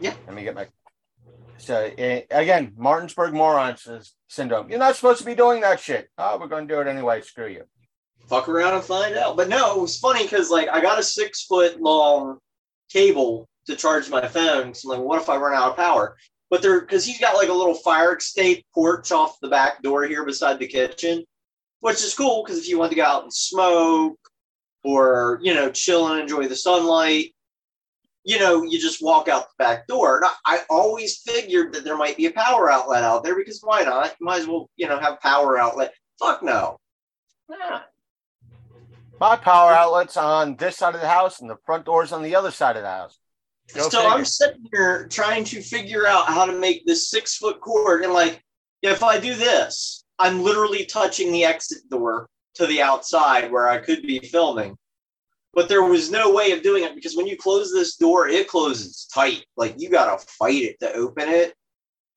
Yeah. 0.00 0.14
let 0.26 0.34
me 0.34 0.42
get 0.42 0.54
my. 0.54 0.68
So 1.58 1.90
again, 1.96 2.72
Martinsburg 2.76 3.34
morons 3.34 4.14
syndrome. 4.28 4.70
You're 4.70 4.78
not 4.78 4.94
supposed 4.94 5.18
to 5.18 5.26
be 5.26 5.34
doing 5.34 5.60
that 5.62 5.80
shit. 5.80 6.08
Oh, 6.16 6.38
we're 6.38 6.46
going 6.46 6.68
to 6.68 6.74
do 6.74 6.80
it 6.80 6.86
anyway. 6.86 7.20
Screw 7.20 7.48
you. 7.48 7.64
Fuck 8.28 8.48
around 8.48 8.74
and 8.74 8.84
find 8.84 9.16
out. 9.16 9.36
But 9.36 9.48
no, 9.48 9.74
it 9.74 9.80
was 9.80 9.98
funny 9.98 10.22
because 10.22 10.50
like 10.50 10.68
I 10.68 10.80
got 10.80 11.00
a 11.00 11.02
six 11.02 11.44
foot 11.46 11.80
long 11.80 12.38
cable 12.90 13.48
to 13.66 13.74
charge 13.74 14.08
my 14.08 14.28
phone. 14.28 14.72
So 14.72 14.92
I'm 14.92 15.00
like, 15.00 15.08
what 15.08 15.20
if 15.20 15.28
I 15.28 15.36
run 15.36 15.52
out 15.52 15.70
of 15.70 15.76
power? 15.76 16.16
But 16.50 16.62
there, 16.62 16.80
because 16.80 17.04
he's 17.04 17.20
got 17.20 17.36
like 17.36 17.48
a 17.48 17.54
little 17.54 17.74
fire 17.74 18.16
escape 18.16 18.64
porch 18.74 19.12
off 19.12 19.38
the 19.40 19.48
back 19.48 19.82
door 19.82 20.04
here 20.04 20.24
beside 20.24 20.58
the 20.58 20.66
kitchen, 20.66 21.24
which 21.80 22.02
is 22.02 22.14
cool 22.14 22.42
because 22.42 22.58
if 22.58 22.68
you 22.68 22.78
want 22.78 22.90
to 22.90 22.96
go 22.96 23.04
out 23.04 23.24
and 23.24 23.32
smoke 23.32 24.18
or 24.82 25.40
you 25.42 25.52
know 25.52 25.70
chill 25.70 26.08
and 26.08 26.20
enjoy 26.20 26.48
the 26.48 26.56
sunlight, 26.56 27.34
you 28.28 28.38
know, 28.38 28.62
you 28.62 28.78
just 28.78 29.02
walk 29.02 29.26
out 29.28 29.48
the 29.48 29.64
back 29.64 29.86
door. 29.86 30.16
And 30.16 30.26
I, 30.26 30.58
I 30.58 30.60
always 30.68 31.18
figured 31.18 31.72
that 31.72 31.84
there 31.84 31.96
might 31.96 32.16
be 32.16 32.26
a 32.26 32.30
power 32.30 32.70
outlet 32.70 33.02
out 33.02 33.24
there 33.24 33.34
because 33.34 33.60
why 33.62 33.82
not? 33.84 34.14
You 34.20 34.26
might 34.26 34.40
as 34.40 34.46
well, 34.46 34.68
you 34.76 34.86
know, 34.86 34.98
have 34.98 35.20
power 35.20 35.58
outlet. 35.58 35.94
Fuck 36.18 36.42
no. 36.42 36.78
Nah. 37.48 37.80
My 39.18 39.36
power 39.36 39.72
outlet's 39.72 40.16
on 40.16 40.56
this 40.56 40.76
side 40.76 40.94
of 40.94 41.00
the 41.00 41.08
house, 41.08 41.40
and 41.40 41.48
the 41.48 41.56
front 41.64 41.86
door's 41.86 42.12
on 42.12 42.22
the 42.22 42.36
other 42.36 42.50
side 42.50 42.76
of 42.76 42.82
the 42.82 42.90
house. 42.90 43.18
Go 43.74 43.88
so 43.88 43.98
figure. 43.98 44.10
I'm 44.10 44.24
sitting 44.24 44.66
here 44.72 45.06
trying 45.08 45.44
to 45.44 45.60
figure 45.60 46.06
out 46.06 46.26
how 46.26 46.46
to 46.46 46.52
make 46.52 46.86
this 46.86 47.10
six 47.10 47.36
foot 47.36 47.60
cord. 47.60 48.02
And 48.02 48.12
like, 48.12 48.42
if 48.82 49.02
I 49.02 49.18
do 49.18 49.34
this, 49.34 50.04
I'm 50.18 50.42
literally 50.42 50.86
touching 50.86 51.32
the 51.32 51.44
exit 51.44 51.88
door 51.90 52.28
to 52.54 52.66
the 52.66 52.82
outside 52.82 53.50
where 53.50 53.68
I 53.68 53.78
could 53.78 54.02
be 54.02 54.18
filming. 54.20 54.76
But 55.54 55.68
there 55.68 55.82
was 55.82 56.10
no 56.10 56.32
way 56.32 56.52
of 56.52 56.62
doing 56.62 56.84
it 56.84 56.94
because 56.94 57.16
when 57.16 57.26
you 57.26 57.36
close 57.36 57.72
this 57.72 57.96
door, 57.96 58.28
it 58.28 58.48
closes 58.48 59.08
tight. 59.12 59.44
Like 59.56 59.74
you 59.78 59.90
gotta 59.90 60.22
fight 60.38 60.62
it 60.62 60.80
to 60.80 60.92
open 60.94 61.28
it. 61.28 61.54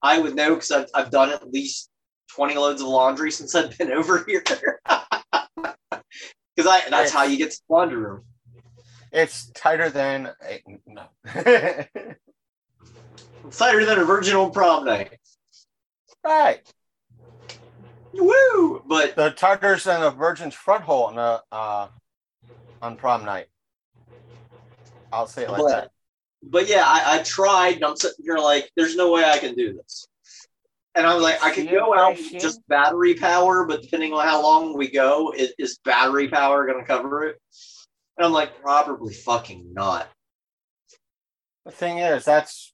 I 0.02 0.18
would 0.18 0.34
know 0.34 0.54
because 0.54 0.70
I've, 0.70 0.88
I've 0.94 1.10
done 1.10 1.30
at 1.30 1.52
least 1.52 1.88
20 2.34 2.54
loads 2.54 2.82
of 2.82 2.88
laundry 2.88 3.30
since 3.32 3.54
I've 3.54 3.76
been 3.76 3.92
over 3.92 4.24
here. 4.26 4.42
Because 6.54 6.70
I 6.70 6.90
that's 6.90 7.10
how 7.10 7.22
you 7.22 7.38
get 7.38 7.50
to 7.50 7.60
the 7.66 7.74
laundry 7.74 7.96
room. 7.96 8.24
It's 9.12 9.50
tighter 9.50 9.90
than 9.90 10.30
a, 10.42 10.62
no. 10.86 11.02
It's 11.24 12.08
tighter 13.58 13.84
than 13.84 13.98
a 13.98 14.04
virgin 14.04 14.36
on 14.36 14.50
prom 14.52 14.84
night. 14.84 15.18
right. 16.24 16.60
Woo! 18.14 18.82
But 18.86 19.16
The 19.16 19.30
tighter's 19.30 19.84
than 19.84 20.02
a 20.02 20.10
virgin's 20.10 20.54
front 20.54 20.84
hole 20.84 21.04
on 21.04 21.14
the 21.16 21.42
uh 21.50 21.88
on 22.80 22.96
prom 22.96 23.24
night. 23.24 23.46
I'll 25.12 25.26
say 25.26 25.42
it 25.44 25.50
like 25.50 25.60
But- 25.62 25.68
that. 25.68 25.90
but 26.42 26.68
yeah, 26.68 26.84
I, 26.86 27.18
I 27.18 27.22
tried 27.22 27.76
and 27.76 27.84
I'm 27.84 27.96
sitting 27.96 28.24
here 28.24 28.38
like, 28.38 28.70
there's 28.76 28.96
no 28.96 29.12
way 29.12 29.24
I 29.24 29.38
can 29.38 29.54
do 29.54 29.74
this. 29.74 30.06
And 30.94 31.06
I 31.06 31.14
was 31.14 31.22
like, 31.22 31.42
I 31.42 31.54
could 31.54 31.70
go 31.70 31.94
out 31.94 32.16
with 32.18 32.32
just 32.32 32.60
battery 32.68 33.14
power, 33.14 33.64
but 33.64 33.80
depending 33.80 34.12
on 34.12 34.26
how 34.26 34.42
long 34.42 34.76
we 34.76 34.90
go, 34.90 35.32
is, 35.34 35.52
is 35.58 35.78
battery 35.86 36.28
power 36.28 36.66
going 36.66 36.80
to 36.80 36.84
cover 36.86 37.24
it? 37.24 37.40
And 38.22 38.28
I'm 38.28 38.32
like, 38.34 38.62
probably 38.62 39.12
fucking 39.14 39.72
not. 39.74 40.08
The 41.64 41.72
thing 41.72 41.98
is, 41.98 42.24
that's 42.24 42.72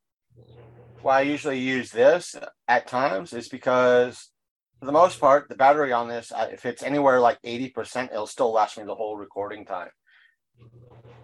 why 1.01 1.21
I 1.21 1.23
usually 1.23 1.59
use 1.59 1.91
this 1.91 2.37
at 2.69 2.87
times, 2.87 3.33
is 3.33 3.49
because 3.49 4.29
for 4.79 4.85
the 4.85 4.93
most 4.93 5.19
part, 5.19 5.49
the 5.49 5.55
battery 5.55 5.91
on 5.91 6.07
this, 6.07 6.31
if 6.37 6.67
it's 6.67 6.83
anywhere 6.83 7.19
like 7.19 7.41
80%, 7.41 8.11
it'll 8.13 8.27
still 8.27 8.53
last 8.53 8.77
me 8.77 8.85
the 8.85 8.95
whole 8.95 9.17
recording 9.17 9.65
time. 9.65 9.89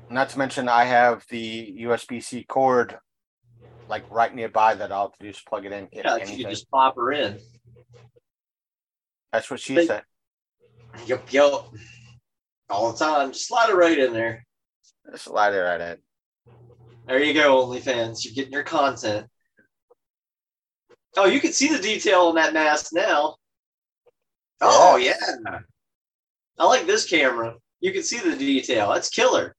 Not 0.08 0.30
to 0.30 0.38
mention, 0.38 0.70
I 0.70 0.84
have 0.84 1.26
the 1.28 1.76
USB 1.82 2.22
C 2.22 2.44
cord 2.44 2.96
like 3.90 4.10
right 4.10 4.34
nearby 4.34 4.74
that 4.74 4.90
I'll 4.90 5.12
just 5.20 5.44
plug 5.46 5.66
it 5.66 5.72
in. 5.72 5.86
Yeah, 5.92 6.14
you 6.16 6.22
anything. 6.22 6.40
can 6.44 6.50
just 6.50 6.70
pop 6.70 6.96
her 6.96 7.12
in. 7.12 7.38
That's 9.34 9.50
what 9.50 9.60
she 9.60 9.74
But- 9.74 9.86
said. 9.86 10.02
Yup, 11.04 11.30
yup. 11.30 11.74
All 12.70 12.92
the 12.92 12.98
time. 12.98 13.32
Just 13.32 13.48
slide 13.48 13.70
it 13.70 13.74
right 13.74 13.98
in 13.98 14.12
there. 14.12 14.44
Just 15.10 15.24
slide 15.24 15.54
it 15.54 15.58
right 15.58 15.80
in. 15.80 15.98
There 17.06 17.22
you 17.22 17.34
go, 17.34 17.66
OnlyFans. 17.66 18.24
You're 18.24 18.34
getting 18.34 18.52
your 18.52 18.62
content. 18.62 19.26
Oh, 21.16 21.26
you 21.26 21.40
can 21.40 21.52
see 21.52 21.68
the 21.68 21.80
detail 21.80 22.22
on 22.22 22.34
that 22.36 22.54
mask 22.54 22.92
now. 22.92 23.36
Oh 24.60 24.96
yeah. 24.96 25.14
I 26.58 26.64
like 26.66 26.86
this 26.86 27.08
camera. 27.08 27.56
You 27.80 27.92
can 27.92 28.02
see 28.02 28.18
the 28.18 28.36
detail. 28.36 28.92
That's 28.92 29.10
killer. 29.10 29.54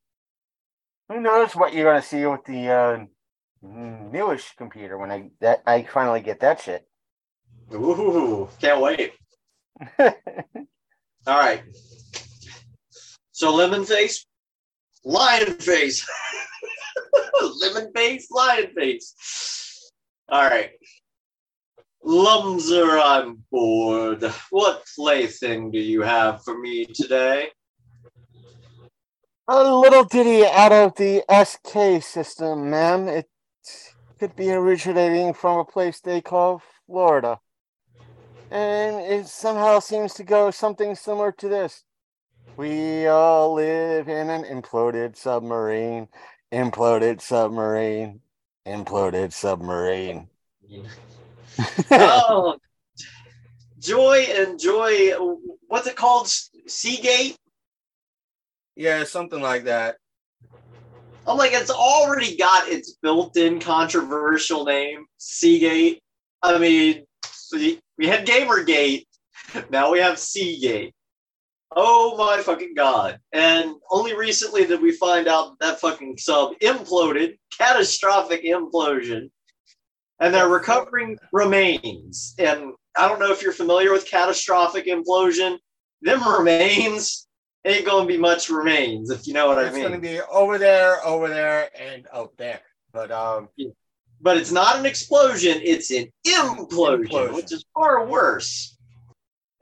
Who 1.09 1.21
knows 1.21 1.55
what 1.55 1.73
you're 1.73 1.85
gonna 1.85 2.01
see 2.01 2.25
with 2.25 2.43
the 2.45 2.69
uh, 2.69 3.05
newish 3.61 4.55
computer 4.57 4.97
when 4.97 5.11
I 5.11 5.29
that 5.41 5.61
I 5.67 5.83
finally 5.83 6.21
get 6.21 6.39
that 6.39 6.61
shit. 6.61 6.87
Ooh, 7.73 8.49
can't 8.59 8.81
wait. 8.81 9.13
All 9.99 10.13
right. 11.27 11.63
So 13.35 13.53
lemon 13.53 13.83
face, 13.83 14.25
lion 15.03 15.55
face, 15.55 16.07
lemon 17.61 17.91
face, 17.93 18.31
lion 18.31 18.69
face. 18.73 19.91
All 20.29 20.47
right. 20.47 20.69
Lumser, 22.01 22.97
I'm 23.03 23.43
bored. 23.51 24.23
What 24.51 24.85
plaything 24.95 25.69
do 25.69 25.79
you 25.79 26.01
have 26.01 26.45
for 26.45 26.57
me 26.57 26.85
today? 26.85 27.49
A 29.49 29.63
little 29.65 30.05
ditty 30.05 30.45
out 30.45 30.71
of 30.71 30.95
the 30.95 31.21
SK 31.29 32.01
system, 32.01 32.69
ma'am. 32.69 33.09
It 33.09 33.27
could 34.17 34.37
be 34.37 34.53
originating 34.53 35.33
from 35.33 35.59
a 35.59 35.65
place 35.65 35.99
they 35.99 36.21
call 36.21 36.63
Florida. 36.87 37.41
And 38.49 39.01
it 39.01 39.27
somehow 39.27 39.79
seems 39.79 40.13
to 40.13 40.23
go 40.23 40.51
something 40.51 40.95
similar 40.95 41.33
to 41.33 41.49
this. 41.49 41.83
We 42.57 43.05
all 43.07 43.53
live 43.53 44.07
in 44.07 44.29
an 44.29 44.43
imploded 44.43 45.17
submarine, 45.17 46.07
imploded 46.53 47.19
submarine, 47.19 48.21
imploded 48.65 49.33
submarine. 49.33 50.29
oh, 51.91 52.57
Joy 53.79 54.27
and 54.29 54.57
Joy, 54.57 55.11
what's 55.67 55.87
it 55.87 55.97
called? 55.97 56.29
Seagate? 56.67 57.35
yeah, 58.77 59.03
something 59.03 59.41
like 59.41 59.65
that. 59.65 59.97
I'm 61.27 61.37
like, 61.37 61.51
it's 61.53 61.71
already 61.71 62.37
got 62.37 62.69
its 62.69 62.97
built-in 63.01 63.59
controversial 63.59 64.63
name, 64.63 65.05
Seagate. 65.17 65.99
I 66.41 66.57
mean, 66.57 67.05
we 67.51 67.81
we 67.97 68.07
had 68.07 68.25
Gamergate, 68.25 69.05
now 69.69 69.91
we 69.91 69.99
have 69.99 70.17
Seagate. 70.19 70.94
Oh 71.71 72.15
my 72.17 72.41
fucking 72.41 72.73
god! 72.75 73.19
And 73.33 73.75
only 73.91 74.15
recently 74.15 74.65
did 74.65 74.81
we 74.81 74.91
find 74.91 75.27
out 75.27 75.59
that 75.59 75.79
fucking 75.79 76.17
sub 76.17 76.53
imploded, 76.61 77.37
catastrophic 77.57 78.43
implosion, 78.43 79.29
and 80.19 80.33
they're 80.33 80.49
recovering 80.49 81.17
remains. 81.31 82.35
And 82.37 82.73
I 82.97 83.07
don't 83.07 83.19
know 83.19 83.31
if 83.31 83.41
you're 83.41 83.51
familiar 83.51 83.91
with 83.91 84.09
catastrophic 84.09 84.87
implosion. 84.87 85.57
Them 86.01 86.27
remains 86.27 87.25
ain't 87.65 87.85
gonna 87.85 88.07
be 88.07 88.17
much 88.17 88.49
remains, 88.49 89.09
if 89.09 89.27
you 89.27 89.33
know 89.33 89.47
what 89.47 89.57
I 89.57 89.63
mean. 89.63 89.69
it's 89.69 89.79
going 89.79 89.93
to 89.93 89.99
be 89.99 90.21
over 90.31 90.57
there, 90.57 91.05
over 91.05 91.27
there, 91.27 91.69
and 91.79 92.07
out 92.13 92.37
there. 92.37 92.61
But 92.93 93.11
um, 93.11 93.49
but 94.21 94.37
it's 94.37 94.51
not 94.51 94.77
an 94.77 94.85
explosion, 94.85 95.59
it's 95.61 95.91
an 95.91 96.07
implosion, 96.25 97.07
Implosion. 97.07 97.33
which 97.33 97.51
is 97.51 97.65
far 97.73 98.05
worse. 98.05 98.74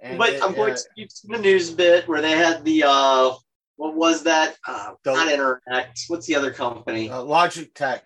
And 0.04 0.18
but 0.18 0.34
it- 0.34 0.44
I'm 0.44 0.54
going 0.54 0.74
uh, 0.74 0.76
to 0.76 0.84
you've 0.96 1.10
the 1.24 1.38
news 1.40 1.72
bit 1.72 2.08
where 2.08 2.22
they 2.22 2.32
had 2.38 2.64
the 2.64 2.84
uh 2.86 3.32
what 3.78 3.96
was 3.96 4.24
that? 4.24 4.56
Uh, 4.68 4.94
The- 5.04 5.14
not 5.14 5.32
Interact. 5.32 6.02
What's 6.08 6.28
the 6.28 6.36
other 6.36 6.52
company? 6.52 7.10
uh, 7.10 7.18
Logitech. 7.24 8.02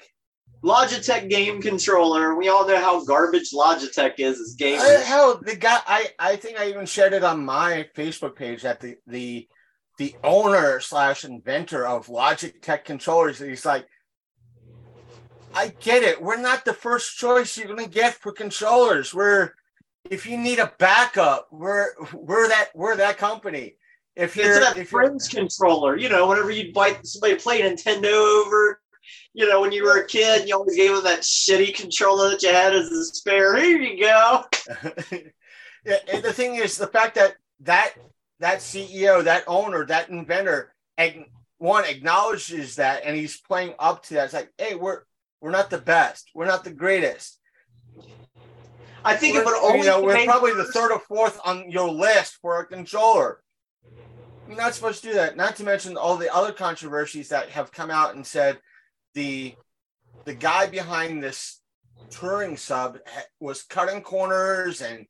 Logitech 0.64 1.30
game 1.30 1.62
controller. 1.62 2.36
We 2.36 2.48
all 2.50 2.66
know 2.66 2.80
how 2.80 3.04
garbage 3.04 3.52
Logitech 3.54 4.14
is 4.18 4.40
as 4.40 4.56
I, 4.60 4.64
gamers. 4.64 5.04
hell, 5.04 5.40
the 5.44 5.56
guy. 5.56 5.80
I 5.86 6.08
I 6.18 6.36
think 6.38 6.58
I 6.60 6.70
even 6.70 6.86
shared 6.86 7.14
it 7.14 7.24
on 7.24 7.44
my 7.46 7.88
Facebook 7.96 8.36
page 8.36 8.62
that 8.64 8.80
the 8.80 8.96
the 9.08 9.48
the 9.98 10.16
owner 10.24 10.80
slash 10.80 11.26
inventor 11.26 11.86
of 11.86 12.08
Logitech 12.08 12.86
controllers. 12.86 13.40
He's 13.40 13.66
like, 13.66 13.86
I 15.54 15.74
get 15.80 16.04
it. 16.04 16.22
We're 16.22 16.38
not 16.42 16.66
the 16.66 16.74
first 16.74 17.18
choice 17.18 17.58
you're 17.58 17.68
gonna 17.68 17.88
get 17.88 18.16
for 18.16 18.32
controllers. 18.32 19.14
We're 19.14 19.52
if 20.10 20.26
you 20.26 20.38
need 20.38 20.60
a 20.60 20.74
backup, 20.78 21.48
we're 21.52 21.89
we're 22.13 22.48
that 22.48 22.70
we're 22.76 22.96
that 22.96 23.17
company. 23.17 23.76
If 24.15 24.36
you're 24.36 24.58
It's 24.58 24.60
that 24.60 24.78
if 24.78 24.89
friends 24.89 25.28
controller. 25.28 25.98
You 25.98 26.10
know, 26.10 26.28
whenever 26.28 26.52
you 26.52 26.67
invite 26.70 27.06
somebody 27.06 27.36
to 27.36 27.41
play 27.41 27.62
Nintendo 27.62 28.46
over, 28.46 28.82
you 29.34 29.48
know, 29.48 29.62
when 29.62 29.72
you 29.72 29.84
were 29.84 30.00
a 30.00 30.08
kid, 30.08 30.48
you 30.48 30.56
always 30.56 30.76
gave 30.76 30.91
them 30.91 31.04
that 31.04 31.22
shitty 31.22 31.76
controller 31.76 32.32
that 32.32 32.41
you 32.41 32.50
had 32.50 32.74
as 32.74 32.91
a 32.91 33.06
spare. 33.06 33.56
Here 33.56 33.80
you 33.80 34.04
go. 34.04 34.43
yeah, 35.86 35.98
and 36.12 36.24
the 36.24 36.34
thing 36.34 36.56
is 36.56 36.78
the 36.78 36.88
fact 36.88 37.15
that 37.15 37.36
that 37.62 37.93
that 38.39 38.60
CEO, 38.60 39.24
that 39.24 39.43
owner, 39.48 39.86
that 39.86 40.10
inventor, 40.10 40.74
one 41.60 41.86
acknowledges 41.86 42.76
that, 42.76 43.04
and 43.04 43.15
he's 43.15 43.39
playing 43.39 43.74
up 43.80 44.04
to 44.04 44.15
that. 44.15 44.26
It's 44.26 44.34
like, 44.34 44.52
hey, 44.58 44.76
we're 44.76 45.02
we're 45.41 45.52
not 45.52 45.70
the 45.70 45.78
best, 45.78 46.32
we're 46.34 46.48
not 46.48 46.63
the 46.63 46.72
greatest. 46.72 47.39
I 49.04 49.16
think 49.16 49.36
it 49.36 49.46
We're, 49.46 49.54
would 49.54 49.64
only 49.64 49.80
you 49.80 49.86
know, 49.86 50.02
we're 50.02 50.26
probably 50.26 50.54
the 50.54 50.66
third 50.66 50.92
or 50.92 51.00
fourth 51.00 51.40
on 51.46 51.70
your 51.70 51.90
list 51.90 52.38
for 52.42 52.60
a 52.60 52.66
controller. 52.66 53.42
You're 54.48 54.58
not 54.58 54.74
supposed 54.74 55.02
to 55.04 55.10
do 55.10 55.16
that. 55.16 55.36
Not 55.36 55.56
to 55.58 55.64
mention 55.64 55.98
all 55.98 56.18
the 56.18 56.34
other 56.34 56.52
controversies 56.52 57.30
that 57.30 57.50
have 57.50 57.72
come 57.72 57.92
out 57.92 58.16
and 58.16 58.26
said 58.26 58.60
the 59.14 59.56
the 60.26 60.34
guy 60.34 60.68
behind 60.68 61.24
this 61.24 61.62
touring 62.10 62.58
sub 62.58 62.98
was 63.40 63.64
cutting 63.64 64.02
corners 64.02 64.82
and 64.82 65.06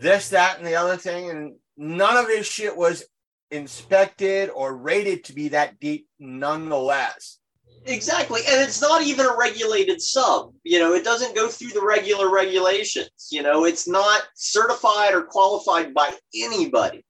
this, 0.00 0.28
that, 0.30 0.58
and 0.58 0.66
the 0.66 0.76
other 0.76 0.96
thing, 0.96 1.30
and 1.30 1.56
none 1.76 2.16
of 2.16 2.28
his 2.28 2.46
shit 2.46 2.76
was 2.76 3.04
inspected 3.50 4.50
or 4.50 4.76
rated 4.76 5.24
to 5.24 5.32
be 5.32 5.48
that 5.48 5.80
deep, 5.80 6.06
nonetheless. 6.18 7.38
Exactly. 7.86 8.40
And 8.48 8.60
it's 8.60 8.80
not 8.80 9.02
even 9.02 9.26
a 9.26 9.36
regulated 9.36 10.02
sub. 10.02 10.52
You 10.64 10.80
know, 10.80 10.94
it 10.94 11.04
doesn't 11.04 11.36
go 11.36 11.48
through 11.48 11.70
the 11.70 11.84
regular 11.84 12.32
regulations. 12.32 13.28
You 13.30 13.42
know, 13.42 13.64
it's 13.64 13.86
not 13.86 14.22
certified 14.34 15.14
or 15.14 15.22
qualified 15.22 15.94
by 15.94 16.12
anybody. 16.34 17.04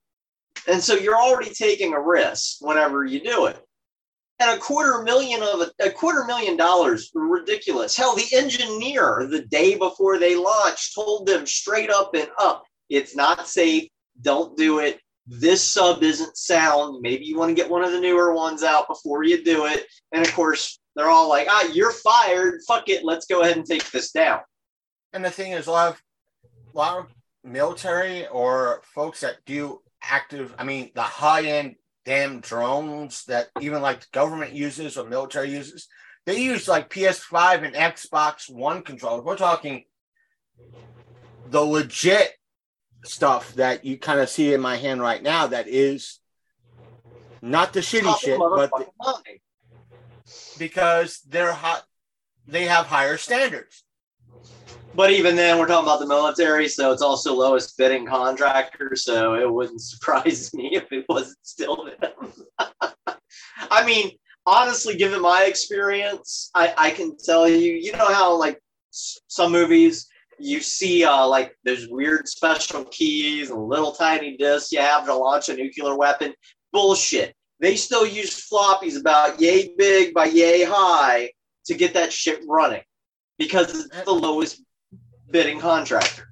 And 0.68 0.82
so 0.82 0.94
you're 0.94 1.16
already 1.16 1.50
taking 1.50 1.94
a 1.94 2.00
risk 2.00 2.58
whenever 2.60 3.04
you 3.04 3.20
do 3.20 3.46
it. 3.46 3.58
And 4.38 4.50
a 4.50 4.60
quarter 4.60 5.02
million 5.02 5.42
of 5.42 5.60
a, 5.62 5.70
a 5.86 5.90
quarter 5.90 6.24
million 6.24 6.58
dollars, 6.58 7.10
ridiculous. 7.14 7.96
Hell, 7.96 8.14
the 8.14 8.36
engineer 8.36 9.26
the 9.30 9.46
day 9.46 9.76
before 9.78 10.18
they 10.18 10.36
launched 10.36 10.94
told 10.94 11.26
them 11.26 11.46
straight 11.46 11.88
up 11.88 12.14
and 12.14 12.28
up, 12.38 12.64
it's 12.90 13.16
not 13.16 13.48
safe. 13.48 13.88
Don't 14.20 14.54
do 14.56 14.80
it. 14.80 15.00
This 15.26 15.62
sub 15.62 16.02
isn't 16.02 16.36
sound. 16.36 17.00
Maybe 17.02 17.24
you 17.24 17.36
want 17.36 17.50
to 17.50 17.60
get 17.60 17.70
one 17.70 17.82
of 17.82 17.92
the 17.92 18.00
newer 18.00 18.32
ones 18.32 18.62
out 18.62 18.86
before 18.86 19.24
you 19.24 19.42
do 19.42 19.66
it. 19.66 19.86
And 20.12 20.24
of 20.24 20.32
course, 20.34 20.78
they're 20.94 21.10
all 21.10 21.28
like, 21.28 21.48
ah, 21.50 21.68
you're 21.72 21.92
fired. 21.92 22.60
Fuck 22.66 22.88
it. 22.88 23.04
Let's 23.04 23.26
go 23.26 23.42
ahead 23.42 23.56
and 23.56 23.66
take 23.66 23.90
this 23.90 24.12
down. 24.12 24.40
And 25.12 25.24
the 25.24 25.30
thing 25.30 25.52
is, 25.52 25.66
a 25.66 25.72
lot 25.72 25.88
of, 25.88 26.02
a 26.74 26.78
lot 26.78 26.98
of 26.98 27.06
military 27.42 28.26
or 28.28 28.82
folks 28.94 29.20
that 29.20 29.38
do 29.46 29.80
active, 30.02 30.54
I 30.58 30.64
mean, 30.64 30.90
the 30.94 31.02
high 31.02 31.42
end 31.42 31.76
damn 32.04 32.40
drones 32.40 33.24
that 33.24 33.48
even 33.60 33.82
like 33.82 34.00
the 34.00 34.06
government 34.12 34.52
uses 34.52 34.96
or 34.96 35.08
military 35.08 35.50
uses, 35.50 35.88
they 36.24 36.40
use 36.40 36.68
like 36.68 36.88
PS5 36.88 37.64
and 37.64 37.74
Xbox 37.74 38.48
One 38.48 38.82
controllers. 38.82 39.24
We're 39.24 39.36
talking 39.36 39.84
the 41.50 41.60
legit 41.60 42.32
stuff 43.06 43.54
that 43.54 43.84
you 43.84 43.98
kind 43.98 44.20
of 44.20 44.28
see 44.28 44.52
in 44.52 44.60
my 44.60 44.76
hand 44.76 45.00
right 45.00 45.22
now 45.22 45.46
that 45.48 45.68
is 45.68 46.20
not 47.42 47.72
the 47.72 47.80
shitty 47.80 48.02
Top 48.02 48.20
shit, 48.20 48.38
but 48.38 48.70
the, 48.70 48.86
because 50.58 51.20
they're 51.28 51.52
hot, 51.52 51.84
they 52.46 52.64
have 52.64 52.86
higher 52.86 53.16
standards. 53.16 53.84
But 54.94 55.10
even 55.10 55.36
then, 55.36 55.58
we're 55.58 55.66
talking 55.66 55.86
about 55.86 56.00
the 56.00 56.06
military, 56.06 56.68
so 56.68 56.90
it's 56.90 57.02
also 57.02 57.34
lowest 57.34 57.76
bidding 57.76 58.06
contractor. 58.06 58.96
So 58.96 59.34
it 59.34 59.52
wouldn't 59.52 59.80
surprise 59.82 60.52
me 60.54 60.70
if 60.72 60.90
it 60.90 61.04
wasn't 61.08 61.38
still 61.42 61.88
them. 62.00 62.32
I 63.70 63.84
mean, 63.84 64.12
honestly, 64.46 64.96
given 64.96 65.20
my 65.20 65.44
experience, 65.44 66.50
I, 66.54 66.72
I 66.78 66.90
can 66.90 67.16
tell 67.18 67.48
you, 67.48 67.72
you 67.72 67.92
know 67.92 68.12
how 68.12 68.36
like 68.36 68.60
some 68.90 69.52
movies 69.52 70.08
you 70.38 70.60
see 70.60 71.04
uh, 71.04 71.26
like 71.26 71.56
there's 71.64 71.88
weird 71.88 72.28
special 72.28 72.84
keys 72.86 73.50
and 73.50 73.62
little 73.62 73.92
tiny 73.92 74.36
discs 74.36 74.72
you 74.72 74.78
have 74.80 75.06
to 75.06 75.14
launch 75.14 75.48
a 75.48 75.56
nuclear 75.56 75.96
weapon. 75.96 76.34
Bullshit. 76.72 77.34
They 77.60 77.76
still 77.76 78.06
use 78.06 78.48
floppies 78.48 79.00
about 79.00 79.40
yay 79.40 79.72
big 79.78 80.12
by 80.12 80.26
yay 80.26 80.64
high 80.64 81.30
to 81.66 81.74
get 81.74 81.94
that 81.94 82.12
shit 82.12 82.40
running 82.46 82.82
because 83.38 83.74
it's 83.74 84.04
the 84.04 84.12
lowest 84.12 84.62
bidding 85.30 85.58
contractor. 85.58 86.28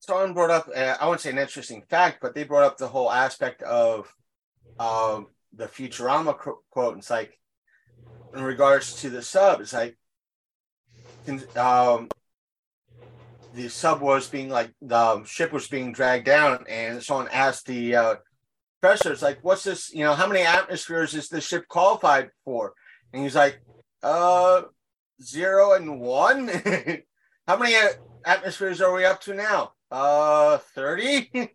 someone 0.00 0.34
brought 0.34 0.50
up 0.50 0.68
uh, 0.74 0.96
i 1.00 1.06
wouldn't 1.06 1.20
say 1.20 1.30
an 1.30 1.38
interesting 1.38 1.82
fact 1.88 2.18
but 2.20 2.34
they 2.34 2.44
brought 2.44 2.64
up 2.64 2.76
the 2.76 2.88
whole 2.88 3.10
aspect 3.10 3.62
of 3.62 4.12
um, 4.78 5.28
the 5.54 5.66
futurama 5.66 6.36
qu- 6.36 6.58
quote 6.70 6.98
it's 6.98 7.10
like 7.10 7.38
in 8.34 8.42
regards 8.42 9.00
to 9.00 9.08
the 9.08 9.22
sub 9.22 9.60
it's 9.60 9.72
like 9.72 9.96
um, 11.56 12.08
the 13.54 13.68
sub 13.68 14.00
was 14.00 14.28
being 14.28 14.48
like 14.48 14.72
the 14.82 15.22
ship 15.24 15.52
was 15.52 15.68
being 15.68 15.92
dragged 15.92 16.26
down 16.26 16.64
and 16.68 17.02
someone 17.02 17.28
asked 17.32 17.66
the 17.66 17.94
uh, 17.94 18.14
professor 18.80 19.12
it's 19.12 19.22
like 19.22 19.38
what's 19.42 19.64
this 19.64 19.92
you 19.94 20.04
know 20.04 20.14
how 20.14 20.26
many 20.26 20.42
atmospheres 20.42 21.14
is 21.14 21.28
this 21.28 21.46
ship 21.46 21.66
qualified 21.68 22.30
for 22.44 22.74
and 23.12 23.22
he's 23.22 23.36
like 23.36 23.60
uh 24.02 24.62
zero 25.22 25.72
and 25.74 26.00
one 26.00 26.48
how 27.46 27.56
many 27.56 27.74
atmospheres 28.24 28.80
are 28.80 28.94
we 28.94 29.04
up 29.04 29.20
to 29.22 29.34
now? 29.34 29.72
Uh, 29.90 30.58
30? 30.74 31.30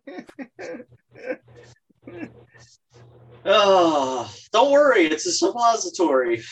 Oh, 3.42 4.30
don't 4.52 4.70
worry, 4.70 5.06
it's 5.06 5.24
a 5.24 5.32
suppository. 5.32 6.42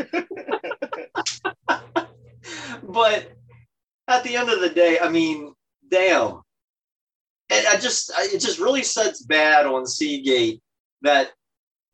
but 2.82 3.30
at 4.08 4.24
the 4.24 4.36
end 4.36 4.50
of 4.50 4.60
the 4.60 4.70
day, 4.70 4.98
I 5.00 5.08
mean, 5.08 5.54
damn. 5.90 6.40
And 7.50 7.66
I 7.66 7.76
just, 7.76 8.12
it 8.18 8.40
just 8.40 8.58
really 8.58 8.82
sets 8.82 9.22
bad 9.22 9.66
on 9.66 9.86
Seagate 9.86 10.60
that 11.02 11.30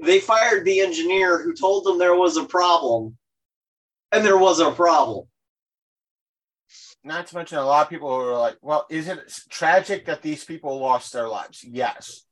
they 0.02 0.20
fired 0.20 0.64
the 0.64 0.80
engineer 0.80 1.42
who 1.42 1.54
told 1.54 1.84
them 1.84 1.98
there 1.98 2.16
was 2.16 2.36
a 2.36 2.44
problem, 2.44 3.16
and 4.12 4.24
there 4.24 4.38
was 4.38 4.60
a 4.60 4.70
problem. 4.70 5.26
Not 7.02 7.26
to 7.28 7.36
mention, 7.36 7.58
a 7.58 7.64
lot 7.64 7.86
of 7.86 7.90
people 7.90 8.08
were 8.08 8.36
like, 8.36 8.56
well, 8.60 8.86
is 8.90 9.08
it 9.08 9.18
tragic 9.48 10.06
that 10.06 10.22
these 10.22 10.44
people 10.44 10.78
lost 10.78 11.12
their 11.12 11.28
lives? 11.28 11.64
Yes. 11.64 12.24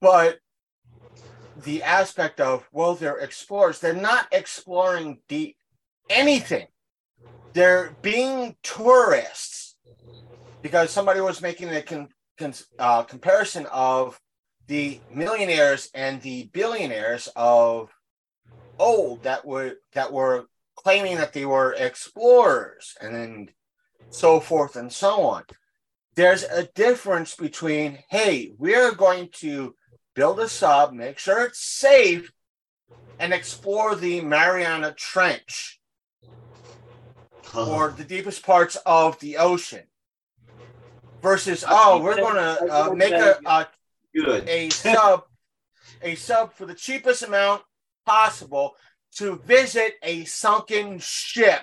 But 0.00 0.38
the 1.64 1.82
aspect 1.82 2.40
of, 2.40 2.68
well, 2.72 2.94
they're 2.94 3.18
explorers, 3.18 3.80
they're 3.80 3.94
not 3.94 4.26
exploring 4.32 5.20
deep 5.28 5.56
anything. 6.10 6.66
They're 7.56 7.96
being 8.02 8.54
tourists 8.62 9.76
because 10.60 10.90
somebody 10.90 11.22
was 11.22 11.40
making 11.40 11.70
a 11.70 11.80
con, 11.80 12.08
con, 12.36 12.52
uh, 12.78 13.04
comparison 13.04 13.64
of 13.72 14.20
the 14.66 15.00
millionaires 15.10 15.88
and 15.94 16.20
the 16.20 16.50
billionaires 16.52 17.30
of 17.34 17.88
old 18.78 19.22
that 19.22 19.46
were 19.46 19.76
that 19.94 20.12
were 20.12 20.48
claiming 20.74 21.16
that 21.16 21.32
they 21.32 21.46
were 21.46 21.72
explorers 21.72 22.94
and 23.00 23.50
so 24.10 24.38
forth 24.38 24.76
and 24.76 24.92
so 24.92 25.22
on. 25.22 25.44
There's 26.14 26.42
a 26.42 26.64
difference 26.74 27.36
between, 27.36 28.00
hey, 28.10 28.52
we're 28.58 28.92
going 28.92 29.30
to 29.36 29.74
build 30.14 30.40
a 30.40 30.48
sub, 30.50 30.92
make 30.92 31.18
sure 31.18 31.46
it's 31.46 31.64
safe, 31.64 32.30
and 33.18 33.32
explore 33.32 33.94
the 33.94 34.20
Mariana 34.20 34.92
Trench 34.92 35.75
or 37.54 37.90
the 37.96 38.04
deepest 38.04 38.44
parts 38.44 38.76
of 38.86 39.18
the 39.20 39.36
ocean. 39.36 39.84
Versus, 41.22 41.64
oh, 41.66 42.00
we're 42.02 42.16
going 42.16 42.34
to 42.36 42.72
uh, 42.72 42.94
make 42.94 43.12
a, 43.12 43.38
a 43.46 43.66
a 44.48 44.70
sub 44.70 45.24
a 46.02 46.14
sub 46.14 46.52
for 46.52 46.66
the 46.66 46.74
cheapest 46.74 47.22
amount 47.22 47.62
possible 48.04 48.76
to 49.16 49.36
visit 49.36 49.94
a 50.02 50.24
sunken 50.24 50.98
ship. 50.98 51.62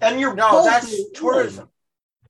And 0.00 0.20
you're 0.20 0.34
No, 0.34 0.50
bolted 0.50 0.72
that's 0.72 0.98
in. 0.98 1.12
tourism. 1.14 1.68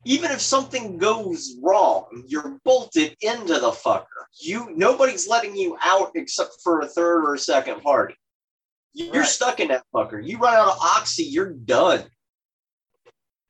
Even 0.05 0.31
if 0.31 0.41
something 0.41 0.97
goes 0.97 1.57
wrong, 1.63 2.25
you're 2.27 2.59
bolted 2.65 3.17
into 3.21 3.55
the 3.55 3.71
fucker. 3.73 4.07
You 4.41 4.71
nobody's 4.77 5.29
letting 5.29 5.57
you 5.57 5.77
out 5.83 6.13
except 6.15 6.57
for 6.63 6.81
a 6.81 6.87
third 6.87 7.25
or 7.25 7.35
a 7.35 7.39
second 7.39 7.83
party. 7.83 8.15
You're 8.95 9.23
Right. 9.23 9.27
stuck 9.27 9.61
in 9.61 9.69
that 9.69 9.85
fucker. 9.95 10.25
You 10.25 10.39
run 10.39 10.55
out 10.55 10.69
of 10.69 10.79
oxy, 10.81 11.25
you're 11.25 11.53
done. 11.53 12.05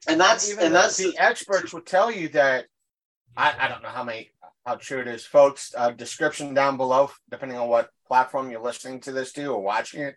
And 0.07 0.21
that's 0.21 0.51
Even 0.51 0.67
and 0.67 0.75
the- 0.75 0.79
that's 0.79 0.97
the 0.97 1.17
experts 1.19 1.73
would 1.73 1.87
tell 1.87 2.11
you 2.11 2.29
that 2.31 2.67
I, 3.37 3.55
I 3.59 3.69
don't 3.69 3.83
know 3.83 3.89
how 3.89 4.05
many 4.05 4.31
how 4.65 4.77
true 4.77 5.01
it 5.01 5.09
is, 5.09 5.25
folks. 5.25 5.73
Uh, 5.77 5.91
description 5.91 6.53
down 6.55 6.77
below, 6.77 7.11
depending 7.31 7.59
on 7.59 7.69
what 7.69 7.91
platform 8.07 8.51
you're 8.51 8.61
listening 8.61 9.01
to 9.01 9.13
this 9.13 9.33
to 9.33 9.47
or 9.47 9.63
watching 9.63 10.03
it. 10.03 10.17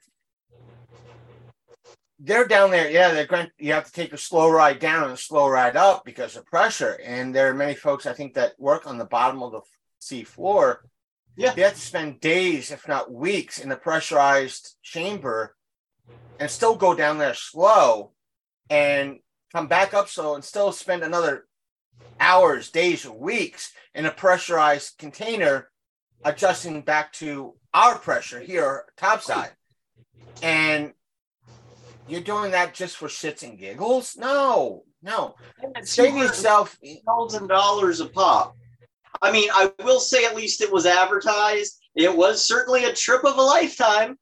They're 2.20 2.48
down 2.48 2.70
there, 2.70 2.90
yeah. 2.92 3.14
They're 3.14 3.26
going. 3.26 3.48
You 3.58 3.74
have 3.74 3.86
to 3.86 3.92
take 3.92 4.14
a 4.14 4.18
slow 4.18 4.50
ride 4.50 4.80
down 4.80 5.04
and 5.04 5.14
a 5.14 5.18
slow 5.18 5.48
ride 5.48 5.76
up 5.76 6.06
because 6.06 6.36
of 6.36 6.46
pressure. 6.46 7.00
And 7.04 7.34
there 7.34 7.50
are 7.50 7.54
many 7.54 7.74
folks 7.74 8.06
I 8.06 8.14
think 8.14 8.36
that 8.36 8.60
work 8.60 8.86
on 8.86 8.98
the 9.00 9.06
bottom 9.06 9.42
of 9.42 9.52
the 9.52 9.62
sea 10.00 10.24
floor. 10.24 10.84
Yeah. 11.38 11.54
they 11.54 11.62
have 11.62 11.74
to 11.76 11.80
spend 11.80 12.20
days, 12.20 12.72
if 12.72 12.88
not 12.88 13.12
weeks, 13.12 13.58
in 13.58 13.72
a 13.72 13.78
pressurized 13.78 14.76
chamber, 14.84 15.56
and 16.40 16.52
still 16.52 16.76
go 16.76 16.94
down 16.94 17.18
there 17.18 17.34
slow, 17.34 18.12
and 18.70 19.20
come 19.52 19.68
back 19.68 19.94
up 19.94 20.08
slow, 20.08 20.36
and 20.36 20.44
still 20.44 20.72
spend 20.72 21.04
another 21.04 21.46
hours, 22.20 22.70
days, 22.70 23.06
or 23.06 23.18
weeks 23.18 23.74
in 23.94 24.06
a 24.06 24.12
pressurized 24.12 24.98
container, 24.98 25.70
adjusting 26.24 26.82
back 26.82 27.12
to 27.14 27.54
our 27.74 27.98
pressure 27.98 28.40
here 28.40 28.86
topside. 28.98 29.52
And 30.44 30.94
you're 32.08 32.22
doing 32.22 32.52
that 32.52 32.74
just 32.74 32.98
for 32.98 33.08
shits 33.08 33.44
and 33.44 33.58
giggles? 33.58 34.18
No, 34.18 34.84
no. 35.02 35.36
Save 35.84 36.16
yourself. 36.18 36.78
thousand 37.06 37.48
dollars 37.48 38.00
a 38.00 38.08
pop. 38.08 38.56
I 39.22 39.32
mean, 39.32 39.50
I 39.54 39.72
will 39.84 40.00
say 40.00 40.26
at 40.26 40.36
least 40.36 40.62
it 40.62 40.72
was 40.72 40.86
advertised. 40.86 41.78
It 41.96 42.16
was 42.16 42.44
certainly 42.44 42.86
a 42.86 42.94
trip 42.94 43.24
of 43.24 43.38
a 43.38 43.42
lifetime 43.42 44.18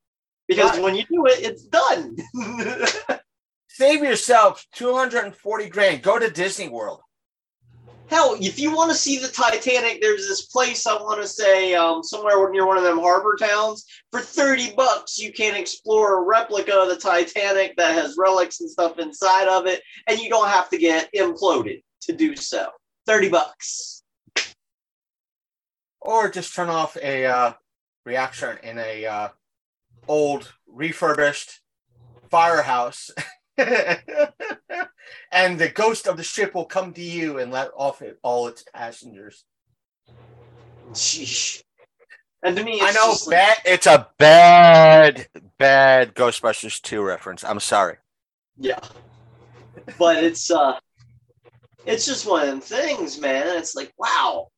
because 0.47 0.71
Right. 0.71 0.81
when 0.83 0.95
you 0.95 1.03
do 1.05 1.25
it, 1.27 1.39
it's 1.41 1.63
done. 1.63 2.17
Save 3.79 4.03
yourself 4.03 4.67
240 4.73 5.69
grand. 5.69 6.01
Go 6.01 6.19
to 6.19 6.29
Disney 6.29 6.67
World. 6.67 6.99
Hell, 8.07 8.35
if 8.41 8.59
you 8.59 8.75
want 8.75 8.91
to 8.91 8.97
see 8.97 9.17
the 9.19 9.29
Titanic, 9.29 10.01
there's 10.01 10.27
this 10.27 10.47
place 10.47 10.85
I 10.85 10.95
want 10.95 11.21
to 11.21 11.27
say 11.29 11.75
um, 11.75 12.03
somewhere 12.03 12.49
near 12.49 12.67
one 12.67 12.77
of 12.77 12.83
them 12.83 12.99
harbor 12.99 13.37
towns. 13.39 13.85
For 14.11 14.19
30 14.19 14.73
bucks, 14.75 15.17
you 15.17 15.31
can 15.31 15.55
explore 15.55 16.17
a 16.17 16.27
replica 16.27 16.75
of 16.75 16.89
the 16.89 16.97
Titanic 16.97 17.77
that 17.77 17.93
has 17.93 18.17
relics 18.17 18.59
and 18.59 18.69
stuff 18.69 18.99
inside 18.99 19.47
of 19.47 19.65
it, 19.65 19.81
and 20.07 20.19
you 20.19 20.29
don't 20.29 20.49
have 20.49 20.69
to 20.71 20.77
get 20.77 21.09
imploded 21.15 21.81
to 22.01 22.11
do 22.11 22.35
so. 22.35 22.67
30 23.05 23.29
bucks. 23.29 24.03
Or 26.01 26.27
just 26.27 26.53
turn 26.53 26.67
off 26.67 26.97
a 26.97 27.25
uh, 27.25 27.53
reaction 28.05 28.57
in 28.61 28.77
a 28.77 29.05
uh, 29.05 29.29
old 30.09 30.51
refurbished 30.67 31.61
firehouse. 32.29 33.09
and 35.31 35.59
the 35.59 35.69
ghost 35.69 36.07
of 36.07 36.17
the 36.17 36.23
ship 36.23 36.53
will 36.55 36.65
come 36.65 36.93
to 36.93 37.01
you 37.01 37.39
and 37.39 37.51
let 37.51 37.71
off 37.75 38.01
it, 38.01 38.19
all 38.23 38.47
its 38.47 38.63
passengers. 38.73 39.43
Sheesh. 40.91 41.63
And 42.41 42.55
to 42.55 42.63
me, 42.63 42.79
I 42.81 42.91
know 42.91 43.15
like- 43.25 43.29
bad, 43.29 43.57
it's 43.65 43.87
a 43.87 44.07
bad, 44.17 45.27
bad 45.57 46.15
Ghostbusters 46.15 46.81
2 46.81 47.01
reference. 47.01 47.43
I'm 47.43 47.59
sorry. 47.59 47.97
Yeah. 48.57 48.79
But 49.97 50.23
it's 50.23 50.51
uh 50.51 50.77
it's 51.85 52.05
just 52.05 52.27
one 52.27 52.41
of 52.43 52.47
them 52.47 52.61
things, 52.61 53.19
man. 53.19 53.57
It's 53.57 53.75
like, 53.75 53.93
wow. 53.97 54.49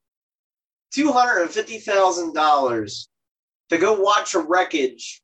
Two 0.92 1.12
hundred 1.12 1.44
and 1.44 1.52
fifty 1.52 1.78
thousand 1.78 2.34
dollars 2.34 3.08
to 3.70 3.78
go 3.78 4.00
watch 4.00 4.34
a 4.34 4.40
wreckage 4.40 5.22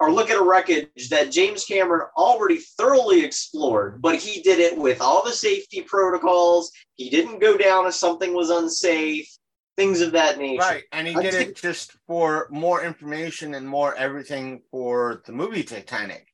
or 0.00 0.12
look 0.12 0.30
at 0.30 0.40
a 0.40 0.44
wreckage 0.44 1.08
that 1.10 1.32
James 1.32 1.64
Cameron 1.64 2.06
already 2.16 2.58
thoroughly 2.58 3.24
explored, 3.24 4.00
but 4.00 4.16
he 4.16 4.40
did 4.42 4.60
it 4.60 4.78
with 4.78 5.00
all 5.00 5.24
the 5.24 5.32
safety 5.32 5.82
protocols. 5.82 6.70
He 6.94 7.10
didn't 7.10 7.40
go 7.40 7.56
down 7.56 7.86
if 7.86 7.94
something 7.94 8.32
was 8.32 8.50
unsafe, 8.50 9.28
things 9.76 10.00
of 10.00 10.12
that 10.12 10.38
nature. 10.38 10.60
Right. 10.60 10.84
And 10.92 11.08
he 11.08 11.14
I 11.16 11.22
did 11.22 11.34
think- 11.34 11.50
it 11.50 11.56
just 11.56 11.96
for 12.06 12.48
more 12.50 12.82
information 12.84 13.54
and 13.54 13.68
more 13.68 13.94
everything 13.96 14.62
for 14.70 15.22
the 15.26 15.32
movie 15.32 15.64
Titanic. 15.64 16.26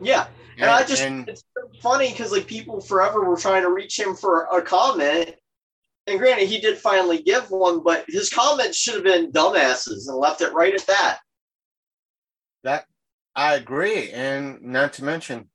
Yeah. 0.00 0.28
And 0.58 0.70
I 0.70 0.84
just 0.84 1.02
and- 1.02 1.28
it's 1.28 1.44
funny 1.82 2.10
because 2.10 2.30
like 2.30 2.46
people 2.46 2.80
forever 2.80 3.24
were 3.24 3.36
trying 3.36 3.62
to 3.62 3.70
reach 3.70 3.98
him 3.98 4.14
for 4.14 4.44
a 4.52 4.60
comment. 4.62 5.34
And 6.06 6.18
granted, 6.18 6.48
he 6.48 6.58
did 6.58 6.78
finally 6.78 7.22
give 7.22 7.50
one, 7.50 7.82
but 7.82 8.04
his 8.08 8.30
comments 8.30 8.78
should 8.78 8.94
have 8.94 9.04
been 9.04 9.30
dumbasses 9.30 10.08
and 10.08 10.16
left 10.16 10.40
it 10.40 10.54
right 10.54 10.74
at 10.74 10.86
that. 10.86 11.18
That 12.64 12.86
I 13.38 13.54
agree, 13.54 14.10
and 14.10 14.60
not 14.62 14.94
to 14.94 15.04
mention 15.04 15.48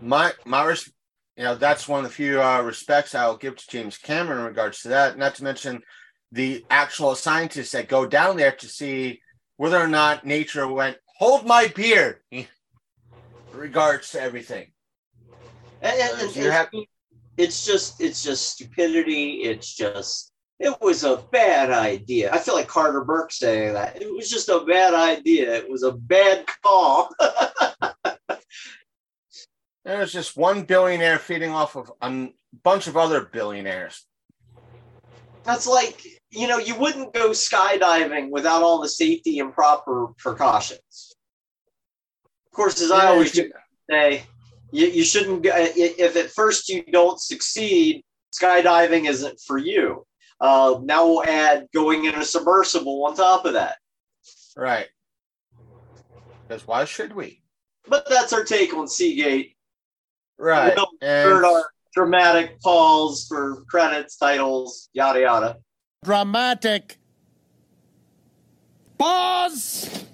my 0.00 0.32
my 0.44 0.64
res- 0.64 0.92
you 1.36 1.42
know 1.42 1.56
that's 1.56 1.88
one 1.88 2.04
of 2.04 2.08
the 2.08 2.14
few 2.14 2.40
uh, 2.40 2.62
respects 2.62 3.16
I'll 3.16 3.36
give 3.36 3.56
to 3.56 3.68
James 3.68 3.98
Cameron 3.98 4.38
in 4.38 4.44
regards 4.44 4.82
to 4.82 4.88
that. 4.90 5.18
Not 5.18 5.34
to 5.34 5.44
mention 5.44 5.82
the 6.30 6.64
actual 6.70 7.16
scientists 7.16 7.72
that 7.72 7.88
go 7.88 8.06
down 8.06 8.36
there 8.36 8.52
to 8.52 8.68
see 8.68 9.20
whether 9.56 9.76
or 9.76 9.88
not 9.88 10.24
nature 10.24 10.68
went 10.68 10.98
hold 11.18 11.46
my 11.46 11.66
beer 11.66 12.22
in 12.30 12.46
regards 13.52 14.12
to 14.12 14.22
everything. 14.22 14.70
And, 15.82 16.20
and- 16.20 16.52
have- 16.52 16.68
it's 17.38 17.66
just 17.66 18.00
it's 18.00 18.22
just 18.22 18.52
stupidity. 18.52 19.42
It's 19.42 19.74
just 19.74 20.29
it 20.60 20.78
was 20.82 21.04
a 21.04 21.16
bad 21.32 21.70
idea. 21.70 22.30
I 22.32 22.38
feel 22.38 22.54
like 22.54 22.68
Carter 22.68 23.02
Burke 23.02 23.32
saying 23.32 23.72
that. 23.72 24.00
It 24.00 24.14
was 24.14 24.28
just 24.28 24.50
a 24.50 24.60
bad 24.60 24.92
idea. 24.92 25.54
It 25.54 25.70
was 25.70 25.82
a 25.82 25.92
bad 25.92 26.44
call. 26.62 27.08
There's 29.86 30.12
just 30.12 30.36
one 30.36 30.64
billionaire 30.64 31.18
feeding 31.18 31.50
off 31.50 31.76
of 31.76 31.90
a 32.02 32.28
bunch 32.62 32.86
of 32.86 32.98
other 32.98 33.22
billionaires. 33.22 34.04
That's 35.44 35.66
like, 35.66 36.04
you 36.30 36.46
know, 36.46 36.58
you 36.58 36.76
wouldn't 36.76 37.14
go 37.14 37.30
skydiving 37.30 38.28
without 38.28 38.62
all 38.62 38.82
the 38.82 38.88
safety 38.88 39.38
and 39.38 39.54
proper 39.54 40.08
precautions. 40.18 41.14
Of 42.52 42.56
course, 42.56 42.82
as 42.82 42.90
I 42.90 43.06
always 43.06 43.34
you- 43.34 43.50
say, 43.88 44.24
you, 44.72 44.88
you 44.88 45.04
shouldn't, 45.04 45.42
go, 45.42 45.52
if 45.54 46.16
at 46.16 46.30
first 46.30 46.68
you 46.68 46.84
don't 46.92 47.18
succeed, 47.18 48.04
skydiving 48.38 49.08
isn't 49.08 49.40
for 49.40 49.56
you. 49.56 50.04
Uh, 50.40 50.80
now 50.82 51.06
we'll 51.06 51.24
add 51.24 51.66
going 51.74 52.06
in 52.06 52.14
a 52.14 52.24
submersible 52.24 53.04
on 53.06 53.14
top 53.14 53.44
of 53.44 53.52
that. 53.52 53.76
Right. 54.56 54.86
Because 56.48 56.66
why 56.66 56.84
should 56.84 57.14
we? 57.14 57.42
But 57.88 58.08
that's 58.08 58.32
our 58.32 58.44
take 58.44 58.74
on 58.74 58.88
Seagate. 58.88 59.56
Right. 60.38 60.74
We'll 60.74 60.88
And 61.02 61.28
heard 61.28 61.44
our 61.44 61.64
dramatic 61.94 62.60
pause 62.60 63.26
for 63.28 63.64
credits, 63.68 64.16
titles, 64.16 64.88
yada 64.92 65.20
yada. 65.20 65.56
dramatic. 66.04 66.98
Pause! 68.98 70.04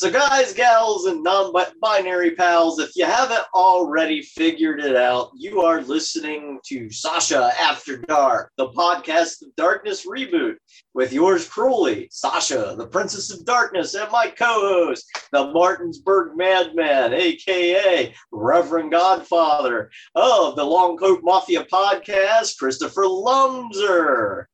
So, 0.00 0.10
guys, 0.10 0.54
gals, 0.54 1.04
and 1.04 1.22
non 1.22 1.52
binary 1.82 2.30
pals, 2.30 2.78
if 2.78 2.96
you 2.96 3.04
haven't 3.04 3.44
already 3.54 4.22
figured 4.22 4.80
it 4.80 4.96
out, 4.96 5.30
you 5.36 5.60
are 5.60 5.82
listening 5.82 6.58
to 6.68 6.90
Sasha 6.90 7.52
After 7.60 7.98
Dark, 7.98 8.50
the 8.56 8.70
podcast 8.70 9.42
of 9.42 9.54
Darkness 9.56 10.06
reboot, 10.06 10.54
with 10.94 11.12
yours 11.12 11.46
cruelly, 11.46 12.08
Sasha, 12.10 12.74
the 12.78 12.86
Princess 12.86 13.30
of 13.30 13.44
Darkness, 13.44 13.92
and 13.92 14.10
my 14.10 14.28
co 14.28 14.46
host, 14.46 15.04
the 15.32 15.52
Martinsburg 15.52 16.34
Madman, 16.34 17.12
aka 17.12 18.14
Reverend 18.32 18.92
Godfather 18.92 19.90
of 20.14 20.56
the 20.56 20.64
Long 20.64 20.96
Coat 20.96 21.20
Mafia 21.22 21.64
podcast, 21.64 22.56
Christopher 22.58 23.02
Lumser. 23.02 24.46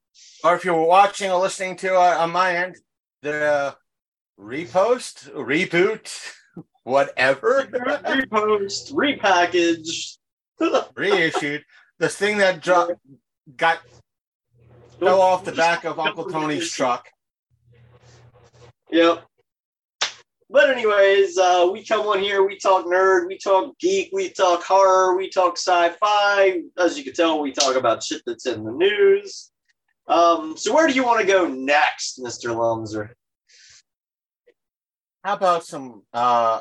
or 0.43 0.57
if 0.57 0.65
you're 0.65 0.85
watching 0.85 1.31
or 1.31 1.41
listening 1.41 1.77
to 1.77 1.95
uh, 1.95 2.17
on 2.19 2.33
my 2.33 2.57
end, 2.57 2.75
the 3.23 3.77
repost, 4.39 5.31
reboot, 5.33 6.33
whatever, 6.85 7.69
Repost, 7.73 8.93
repackaged. 8.93 10.19
reissued, 10.97 11.65
the 11.99 12.09
thing 12.09 12.39
that 12.39 12.63
dro- 12.63 12.99
got 13.57 13.81
fell 14.99 15.21
off 15.21 15.45
the 15.45 15.53
back 15.53 15.85
of 15.85 15.99
Uncle 15.99 16.25
Tony's 16.25 16.71
truck. 16.71 17.09
Yep. 18.91 19.25
But 20.49 20.71
anyways, 20.71 21.37
uh, 21.39 21.69
we 21.73 21.85
come 21.85 22.07
on 22.07 22.21
here, 22.21 22.47
we 22.47 22.57
talk 22.57 22.87
nerd, 22.87 23.27
we 23.27 23.37
talk 23.37 23.77
geek, 23.81 24.11
we 24.13 24.31
talk 24.31 24.63
horror, 24.63 25.17
we 25.17 25.29
talk 25.29 25.59
sci-fi. 25.59 26.63
As 26.79 26.97
you 26.97 27.03
can 27.03 27.15
tell, 27.15 27.41
we 27.41 27.53
talk 27.53 27.75
about 27.75 28.03
shit 28.03 28.23
that's 28.25 28.47
in 28.47 28.63
the 28.65 28.71
news. 28.71 29.51
Um, 30.07 30.57
so 30.57 30.73
where 30.73 30.87
do 30.87 30.95
you 30.95 31.05
want 31.05 31.21
to 31.21 31.27
go 31.27 31.49
next, 31.49 32.21
Mr. 32.21 32.55
Lumser? 32.55 33.11
How 35.27 35.35
about 35.35 35.67
some 35.67 36.05
uh, 36.13 36.61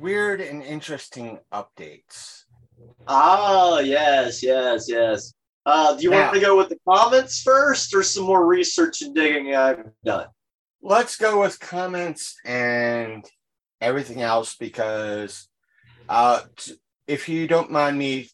weird 0.00 0.40
and 0.40 0.64
interesting 0.64 1.38
updates? 1.52 2.42
Oh, 3.06 3.78
yes, 3.78 4.42
yes, 4.42 4.86
yes. 4.88 5.32
Uh, 5.64 5.94
do 5.94 6.02
you 6.02 6.10
want 6.10 6.34
to 6.34 6.40
go 6.40 6.56
with 6.56 6.70
the 6.70 6.78
comments 6.88 7.40
first 7.40 7.94
or 7.94 8.02
some 8.02 8.24
more 8.24 8.44
research 8.44 9.00
and 9.00 9.14
digging 9.14 9.54
I've 9.54 9.84
done? 10.04 10.26
Let's 10.82 11.14
go 11.14 11.40
with 11.40 11.60
comments 11.60 12.34
and 12.44 13.24
everything 13.80 14.20
else 14.20 14.56
because 14.56 15.48
uh, 16.08 16.40
t- 16.56 16.74
if 17.06 17.28
you 17.28 17.46
don't 17.46 17.70
mind 17.70 17.96
me 17.96 18.28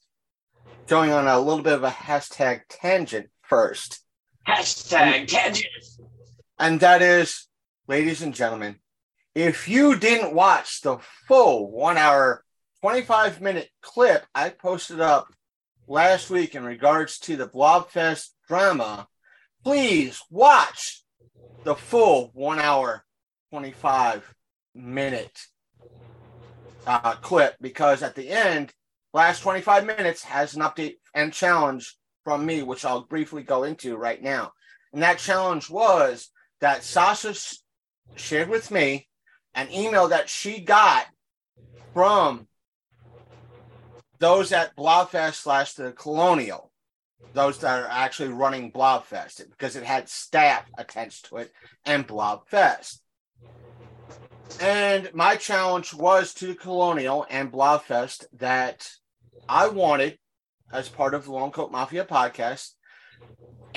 going 0.87 1.11
on 1.11 1.29
a 1.29 1.39
little 1.39 1.63
bit 1.63 1.75
of 1.75 1.85
a 1.85 1.91
hashtag 1.91 2.63
tangent 2.71 3.29
first, 3.43 4.01
Hashtag 4.49 5.27
tangent. 5.27 5.67
and 6.59 6.81
that 6.81 7.03
is, 7.03 7.48
ladies 7.89 8.21
and 8.21 8.35
gentlemen, 8.35 8.77
if 9.35 9.67
you 9.67 9.97
didn't 9.97 10.35
watch 10.35 10.83
the 10.83 10.99
full 11.27 11.71
one 11.71 11.97
hour, 11.97 12.45
25 12.83 13.41
minute 13.41 13.71
clip 13.81 14.25
I 14.35 14.51
posted 14.51 15.01
up 15.01 15.29
last 15.89 16.29
week 16.29 16.55
in 16.55 16.65
regards 16.65 17.19
to 17.21 17.37
the 17.37 17.49
Blobfest 17.49 18.29
drama, 18.47 19.09
please 19.65 20.21
watch 20.31 21.03
the 21.65 21.75
full 21.75 22.31
one 22.35 22.59
hour, 22.59 23.05
25 23.51 24.35
minute 24.75 25.47
uh, 26.87 27.15
clip 27.15 27.57
because 27.59 28.03
at 28.03 28.15
the 28.15 28.29
end, 28.29 28.71
last 29.15 29.41
25 29.41 29.87
minutes 29.87 30.23
has 30.25 30.55
an 30.55 30.61
update 30.61 30.97
and 31.15 31.33
challenge 31.33 31.97
from 32.23 32.45
me, 32.45 32.63
which 32.63 32.85
I'll 32.85 33.07
briefly 33.07 33.43
go 33.43 33.65
into 33.65 33.97
right 33.97 34.23
now. 34.23 34.53
And 34.93 35.03
that 35.03 35.19
challenge 35.19 35.71
was 35.71 36.31
that 36.61 36.85
Sasha 36.85 37.35
shared 38.17 38.49
with 38.49 38.71
me 38.71 39.09
an 39.55 39.71
email 39.73 40.09
that 40.09 40.29
she 40.29 40.61
got 40.61 41.07
from 41.95 42.47
those 44.19 44.53
at 44.53 44.77
Blobfest 44.77 45.35
slash 45.35 45.75
the 45.75 45.93
Colonial, 45.93 46.71
those 47.33 47.59
that 47.59 47.83
are 47.85 47.89
actually 47.91 48.31
running 48.31 48.73
Blobfest, 48.73 49.49
because 49.51 49.77
it 49.77 49.85
had 49.85 50.09
staff 50.09 50.65
attached 50.77 51.27
to 51.27 51.37
it 51.39 51.53
and 51.85 52.07
Blobfest. 52.07 52.99
And 54.61 55.11
my 55.15 55.37
challenge 55.37 55.95
was 55.95 56.35
to 56.35 56.55
Colonial 56.55 57.27
and 57.31 57.53
Blobfest 57.53 58.25
that 58.39 58.91
I 59.49 59.69
wanted, 59.69 60.19
as 60.73 60.89
part 60.89 61.15
of 61.15 61.25
the 61.25 61.33
Long 61.33 61.51
Coat 61.51 61.71
Mafia 61.71 62.05
podcast, 62.05 62.73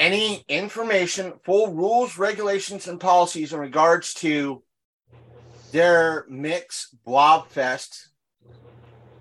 any 0.01 0.43
information, 0.49 1.31
full 1.45 1.71
rules, 1.75 2.17
regulations, 2.17 2.87
and 2.87 2.99
policies 2.99 3.53
in 3.53 3.59
regards 3.59 4.15
to 4.15 4.63
their 5.71 6.25
mix 6.27 6.93
Blobfest 7.05 8.07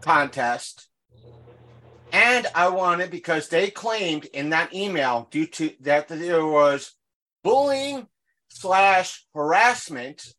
contest. 0.01 0.89
And 2.13 2.47
I 2.55 2.69
wanted 2.69 3.11
because 3.11 3.49
they 3.49 3.71
claimed 3.71 4.25
in 4.25 4.51
that 4.51 4.75
email 4.75 5.29
due 5.31 5.47
to 5.49 5.71
that 5.81 6.09
there 6.09 6.47
was 6.47 6.95
bullying 7.45 8.09
slash 8.49 9.27
harassment 9.35 10.33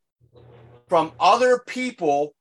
from 0.89 1.11
other 1.19 1.59
people 1.59 2.33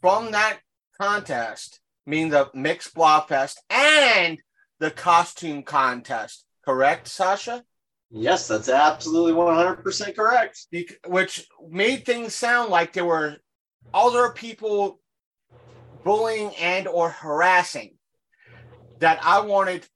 from 0.00 0.32
that 0.32 0.58
contest, 1.00 1.78
meaning 2.04 2.30
the 2.30 2.50
mixed 2.52 2.96
Blobfest 2.96 3.58
and 3.70 4.40
the 4.80 4.90
costume 4.90 5.62
contest. 5.62 6.43
Correct, 6.64 7.08
Sasha? 7.08 7.64
Yes, 8.10 8.48
that's 8.48 8.68
absolutely 8.68 9.32
100% 9.32 10.16
correct. 10.16 10.66
Which 11.06 11.46
made 11.68 12.06
things 12.06 12.34
sound 12.34 12.70
like 12.70 12.92
there 12.92 13.04
were 13.04 13.36
other 13.92 14.30
people 14.30 15.00
bullying 16.04 16.54
and 16.56 16.86
or 16.86 17.10
harassing 17.10 17.96
that 19.00 19.18
I 19.22 19.40
wanted 19.40 19.86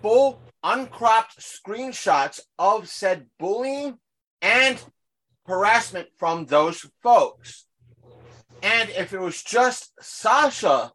full 0.00 0.40
uncropped 0.62 1.38
screenshots 1.40 2.40
of 2.58 2.88
said 2.88 3.26
bullying 3.38 3.98
and 4.40 4.82
harassment 5.46 6.08
from 6.16 6.46
those 6.46 6.86
folks. 7.02 7.66
And 8.62 8.88
if 8.90 9.12
it 9.12 9.20
was 9.20 9.42
just 9.42 9.92
Sasha 10.00 10.92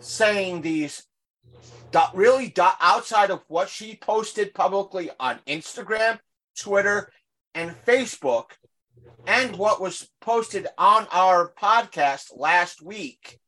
saying 0.00 0.62
these 0.62 1.06
really 2.14 2.52
outside 2.80 3.30
of 3.30 3.42
what 3.48 3.68
she 3.68 3.96
posted 3.96 4.54
publicly 4.54 5.10
on 5.18 5.40
Instagram, 5.46 6.18
Twitter, 6.58 7.12
and 7.54 7.74
Facebook, 7.86 8.50
and 9.26 9.56
what 9.56 9.80
was 9.80 10.08
posted 10.20 10.66
on 10.78 11.06
our 11.10 11.52
podcast 11.60 12.36
last 12.36 12.82
week, 12.82 13.38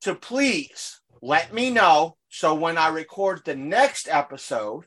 to 0.00 0.14
please 0.14 1.00
let 1.22 1.54
me 1.54 1.70
know 1.70 2.16
so 2.28 2.54
when 2.54 2.76
I 2.76 2.88
record 2.88 3.42
the 3.44 3.54
next 3.54 4.08
episode, 4.08 4.84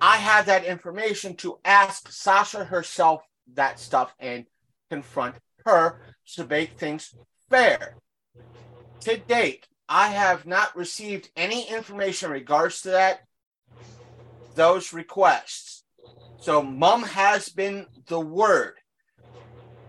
I 0.00 0.16
have 0.16 0.46
that 0.46 0.64
information 0.64 1.36
to 1.36 1.58
ask 1.64 2.10
Sasha 2.10 2.64
herself 2.64 3.22
that 3.54 3.78
stuff 3.78 4.14
and 4.18 4.46
confront 4.90 5.36
her 5.64 6.00
to 6.34 6.46
make 6.46 6.78
things 6.78 7.14
fair. 7.48 7.96
To 9.00 9.16
date, 9.16 9.66
I 9.88 10.08
have 10.08 10.46
not 10.46 10.76
received 10.76 11.30
any 11.36 11.68
information 11.68 12.26
in 12.26 12.32
regards 12.32 12.82
to 12.82 12.90
that, 12.90 13.20
those 14.54 14.92
requests. 14.92 15.84
So, 16.40 16.62
mom 16.62 17.02
has 17.02 17.48
been 17.48 17.86
the 18.06 18.20
word 18.20 18.74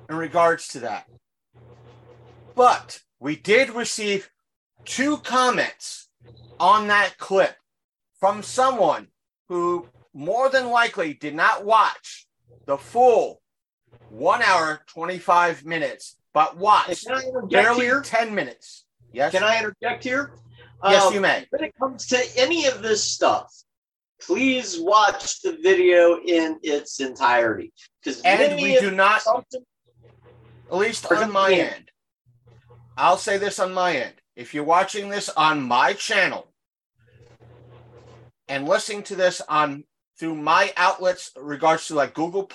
in 0.09 0.15
regards 0.15 0.67
to 0.69 0.79
that. 0.81 1.07
But 2.55 3.01
we 3.19 3.35
did 3.35 3.69
receive 3.71 4.29
two 4.85 5.17
comments 5.17 6.09
on 6.59 6.87
that 6.87 7.17
clip 7.17 7.55
from 8.19 8.41
someone 8.43 9.07
who 9.47 9.87
more 10.13 10.49
than 10.49 10.69
likely 10.69 11.13
did 11.13 11.35
not 11.35 11.65
watch 11.65 12.27
the 12.65 12.77
full 12.77 13.41
one 14.09 14.41
hour, 14.41 14.81
25 14.87 15.65
minutes, 15.65 16.17
but 16.33 16.57
watched 16.57 17.07
barely 17.49 17.89
10 18.03 18.33
minutes. 18.33 18.85
Yes. 19.17 19.31
Can 19.31 19.43
I 19.43 19.57
interject 19.57 20.03
here? 20.03 20.31
Yes, 20.83 21.05
Um, 21.05 21.13
you 21.15 21.21
may. 21.21 21.47
when 21.49 21.63
it 21.63 21.73
comes 21.79 22.05
to 22.07 22.23
any 22.39 22.67
of 22.67 22.83
this 22.83 23.03
stuff, 23.03 23.51
please 24.21 24.79
watch 24.79 25.41
the 25.41 25.57
video 25.63 26.19
in 26.23 26.59
its 26.61 26.99
entirety. 26.99 27.73
Because 27.99 28.21
And 28.21 28.61
we 28.61 28.79
do 28.79 28.91
not, 28.91 29.23
at 29.27 30.75
least 30.77 31.11
on 31.11 31.31
my 31.31 31.49
yeah. 31.49 31.63
end, 31.75 31.91
I'll 32.95 33.17
say 33.17 33.39
this 33.39 33.57
on 33.57 33.73
my 33.73 33.95
end. 33.95 34.13
If 34.35 34.53
you're 34.53 34.63
watching 34.63 35.09
this 35.09 35.29
on 35.29 35.63
my 35.63 35.93
channel 35.93 36.53
and 38.47 38.67
listening 38.67 39.01
to 39.03 39.15
this 39.15 39.41
on 39.49 39.83
through 40.19 40.35
my 40.35 40.73
outlets, 40.77 41.31
regards 41.35 41.87
to 41.87 41.95
like 41.95 42.13
Google 42.13 42.45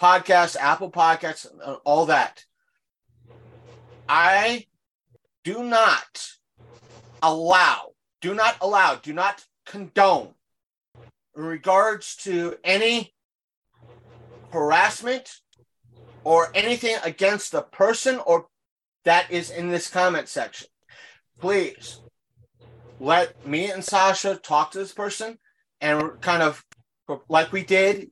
Podcasts, 0.00 0.56
Apple 0.56 0.92
Podcasts, 0.92 1.46
all 1.84 2.06
that, 2.06 2.44
I 4.08 4.66
do 5.44 5.62
not 5.62 6.28
allow, 7.22 7.92
do 8.20 8.34
not 8.34 8.56
allow, 8.60 8.94
do 8.96 9.12
not 9.12 9.44
condone 9.66 10.34
in 11.36 11.42
regards 11.42 12.16
to 12.16 12.56
any 12.64 13.12
harassment 14.50 15.30
or 16.24 16.50
anything 16.54 16.96
against 17.04 17.52
the 17.52 17.62
person 17.62 18.20
or 18.26 18.46
that 19.04 19.30
is 19.30 19.50
in 19.50 19.68
this 19.68 19.88
comment 19.88 20.28
section. 20.28 20.68
Please 21.40 22.00
let 23.00 23.46
me 23.46 23.70
and 23.70 23.84
Sasha 23.84 24.36
talk 24.36 24.70
to 24.72 24.78
this 24.78 24.92
person 24.92 25.38
and 25.80 26.20
kind 26.20 26.42
of 26.42 26.64
like 27.28 27.50
we 27.50 27.64
did 27.64 28.10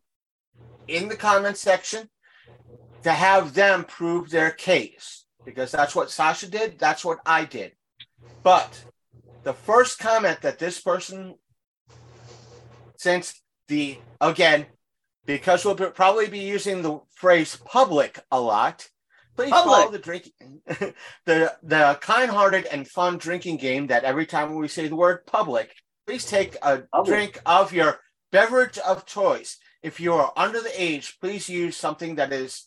in 0.88 1.08
the 1.08 1.16
comment 1.16 1.56
section 1.56 2.08
to 3.04 3.12
have 3.12 3.54
them 3.54 3.84
prove 3.84 4.30
their 4.30 4.50
case 4.50 5.19
because 5.44 5.70
that's 5.70 5.94
what 5.94 6.10
Sasha 6.10 6.48
did, 6.48 6.78
that's 6.78 7.04
what 7.04 7.18
I 7.26 7.44
did. 7.44 7.72
But 8.42 8.84
the 9.42 9.52
first 9.52 9.98
comment 9.98 10.40
that 10.42 10.58
this 10.58 10.80
person 10.80 11.34
since 12.96 13.40
the 13.68 13.98
again 14.20 14.66
because 15.24 15.64
we'll 15.64 15.74
probably 15.74 16.28
be 16.28 16.40
using 16.40 16.82
the 16.82 17.00
phrase 17.14 17.56
public 17.64 18.20
a 18.30 18.38
lot 18.40 18.86
please 19.36 19.50
Public. 19.50 19.76
follow 19.76 19.90
the 19.90 19.98
drinking 19.98 20.32
the 21.24 21.54
the 21.62 21.98
kind-hearted 22.02 22.66
and 22.66 22.86
fun 22.86 23.16
drinking 23.16 23.56
game 23.56 23.86
that 23.86 24.04
every 24.04 24.26
time 24.26 24.54
we 24.54 24.68
say 24.68 24.88
the 24.88 24.96
word 24.96 25.24
public 25.26 25.74
please 26.06 26.26
take 26.26 26.56
a 26.62 26.82
Public. 26.92 27.06
drink 27.06 27.42
of 27.46 27.72
your 27.72 28.00
beverage 28.32 28.76
of 28.78 29.06
choice 29.06 29.56
if 29.82 29.98
you 29.98 30.12
are 30.12 30.32
under 30.36 30.60
the 30.60 30.82
age 30.82 31.16
please 31.20 31.48
use 31.48 31.76
something 31.76 32.16
that 32.16 32.32
is 32.32 32.66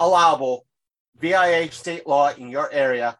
allowable 0.00 0.66
via 1.22 1.70
state 1.70 2.06
law 2.06 2.30
in 2.36 2.50
your 2.50 2.70
area 2.72 3.16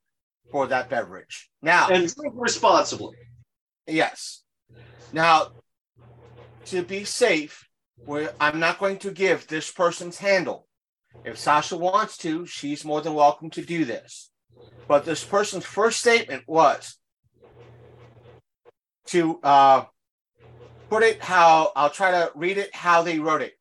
for 0.51 0.67
that 0.67 0.91
beverage 0.91 1.49
now 1.63 1.89
and 1.89 2.13
drink 2.15 2.35
responsibly. 2.37 3.17
Yes. 3.87 4.43
Now, 5.13 5.53
to 6.67 6.83
be 6.83 7.05
safe, 7.05 7.69
I'm 8.41 8.59
not 8.59 8.79
going 8.79 8.99
to 8.99 9.11
give 9.13 9.47
this 9.47 9.71
person's 9.71 10.19
handle. 10.19 10.67
If 11.25 11.39
Sasha 11.39 11.77
wants 11.77 12.17
to, 12.19 12.45
she's 12.47 12.85
more 12.85 13.01
than 13.01 13.15
welcome 13.15 13.51
to 13.51 13.63
do 13.63 13.85
this. 13.85 14.31
But 14.89 15.05
this 15.05 15.25
person's 15.25 15.65
first 15.65 16.01
statement 16.01 16.45
was 16.47 16.97
to 19.07 19.39
uh, 19.43 19.85
put 20.91 21.03
it 21.03 21.23
how 21.23 21.71
I'll 21.77 21.91
try 21.91 22.11
to 22.11 22.33
read 22.35 22.59
it 22.59 22.75
how 22.75 23.03
they 23.03 23.19
wrote 23.19 23.43
it. 23.43 23.55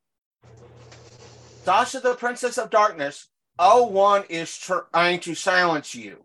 Sasha, 1.64 2.00
the 2.00 2.14
Princess 2.14 2.58
of 2.58 2.70
Darkness, 2.70 3.28
01 3.58 4.24
is 4.28 4.56
trying 4.56 5.20
to 5.20 5.34
silence 5.34 5.94
you. 5.94 6.24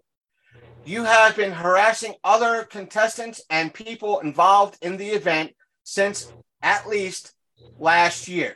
You 0.86 1.04
have 1.04 1.36
been 1.36 1.52
harassing 1.52 2.16
other 2.24 2.64
contestants 2.64 3.42
and 3.50 3.74
people 3.74 4.20
involved 4.20 4.78
in 4.82 4.98
the 4.98 5.10
event 5.10 5.54
since 5.84 6.32
at 6.62 6.88
least 6.88 7.34
last 7.78 8.28
year. 8.28 8.56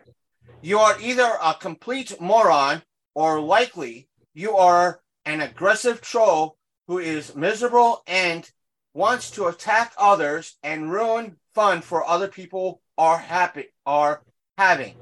You 0.62 0.80
are 0.80 1.00
either 1.02 1.38
a 1.44 1.56
complete 1.56 2.20
moron 2.22 2.84
or 3.14 3.42
likely 3.42 4.08
you 4.34 4.56
are 4.56 5.02
an 5.26 5.42
aggressive 5.42 6.02
troll 6.02 6.58
who 6.88 7.00
is 7.00 7.36
miserable 7.36 8.04
and 8.08 8.50
wants 8.94 9.32
to 9.32 9.48
attack 9.48 9.94
others 9.98 10.58
and 10.64 10.92
ruin 10.92 11.38
fun 11.54 11.82
for 11.82 12.06
other 12.06 12.28
people 12.28 12.82
are 12.98 13.18
happy 13.18 13.66
are 13.86 14.22
having. 14.58 14.96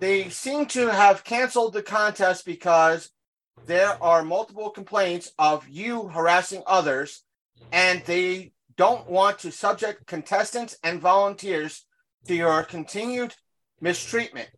They 0.00 0.28
seem 0.28 0.66
to 0.66 0.88
have 0.88 1.24
canceled 1.24 1.72
the 1.72 1.82
contest 1.82 2.44
because 2.44 3.10
there 3.66 4.02
are 4.02 4.22
multiple 4.22 4.70
complaints 4.70 5.32
of 5.38 5.68
you 5.68 6.08
harassing 6.08 6.62
others, 6.66 7.22
and 7.72 8.02
they 8.04 8.52
don't 8.76 9.08
want 9.08 9.38
to 9.40 9.52
subject 9.52 10.06
contestants 10.06 10.76
and 10.82 11.00
volunteers 11.00 11.86
to 12.26 12.34
your 12.34 12.62
continued 12.64 13.34
mistreatment. 13.80 14.48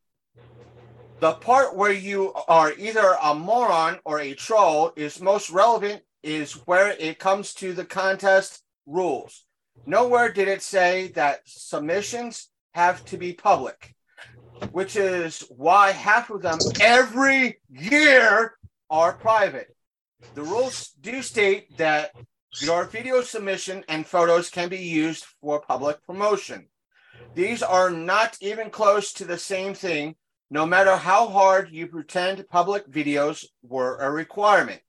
The 1.21 1.33
part 1.33 1.75
where 1.75 1.93
you 1.93 2.33
are 2.47 2.73
either 2.73 3.17
a 3.23 3.35
moron 3.35 3.99
or 4.05 4.21
a 4.21 4.35
troll 4.35 4.93
is 4.97 5.21
most 5.21 5.51
relevant 5.51 6.03
is 6.23 6.53
where 6.67 6.91
it 6.99 7.19
comes 7.19 7.55
to 7.55 7.73
the 7.73 7.85
contest 7.85 8.63
rules. 8.87 9.45
Nowhere 9.87 10.33
did 10.33 10.49
it 10.49 10.63
say 10.63 11.09
that 11.09 11.41
submissions 11.47 12.49
have 12.75 13.05
to 13.07 13.17
be 13.17 13.33
public, 13.33 13.95
which 14.73 14.97
is 14.97 15.41
why 15.51 15.91
half 15.93 16.31
of 16.31 16.43
them 16.43 16.59
every 16.81 17.61
year 17.69 18.57
are 18.91 19.15
private. 19.15 19.75
The 20.35 20.43
rules 20.43 20.91
do 21.01 21.23
state 21.23 21.77
that 21.79 22.13
your 22.61 22.85
video 22.85 23.21
submission 23.23 23.85
and 23.89 24.07
photos 24.07 24.51
can 24.51 24.69
be 24.69 24.79
used 24.79 25.25
for 25.41 25.61
public 25.61 26.05
promotion. 26.07 26.69
These 27.35 27.63
are 27.63 27.91
not 27.91 28.37
even 28.41 28.71
close 28.71 29.13
to 29.15 29.25
the 29.25 29.39
same 29.39 29.75
thing, 29.75 30.17
no 30.51 30.65
matter 30.65 30.97
how 30.97 31.29
hard 31.29 31.71
you 31.71 31.87
pretend 31.87 32.49
public 32.49 32.89
videos 32.91 33.45
were 33.63 33.99
a 33.99 34.11
requirement. 34.11 34.81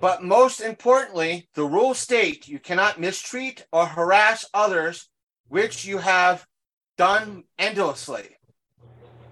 But 0.00 0.22
most 0.22 0.60
importantly, 0.60 1.48
the 1.54 1.64
rules 1.64 1.98
state 1.98 2.48
you 2.48 2.58
cannot 2.58 2.98
mistreat 2.98 3.66
or 3.72 3.86
harass 3.86 4.44
others, 4.54 5.08
which 5.48 5.84
you 5.84 5.98
have 5.98 6.46
done 6.96 7.44
endlessly. 7.58 8.36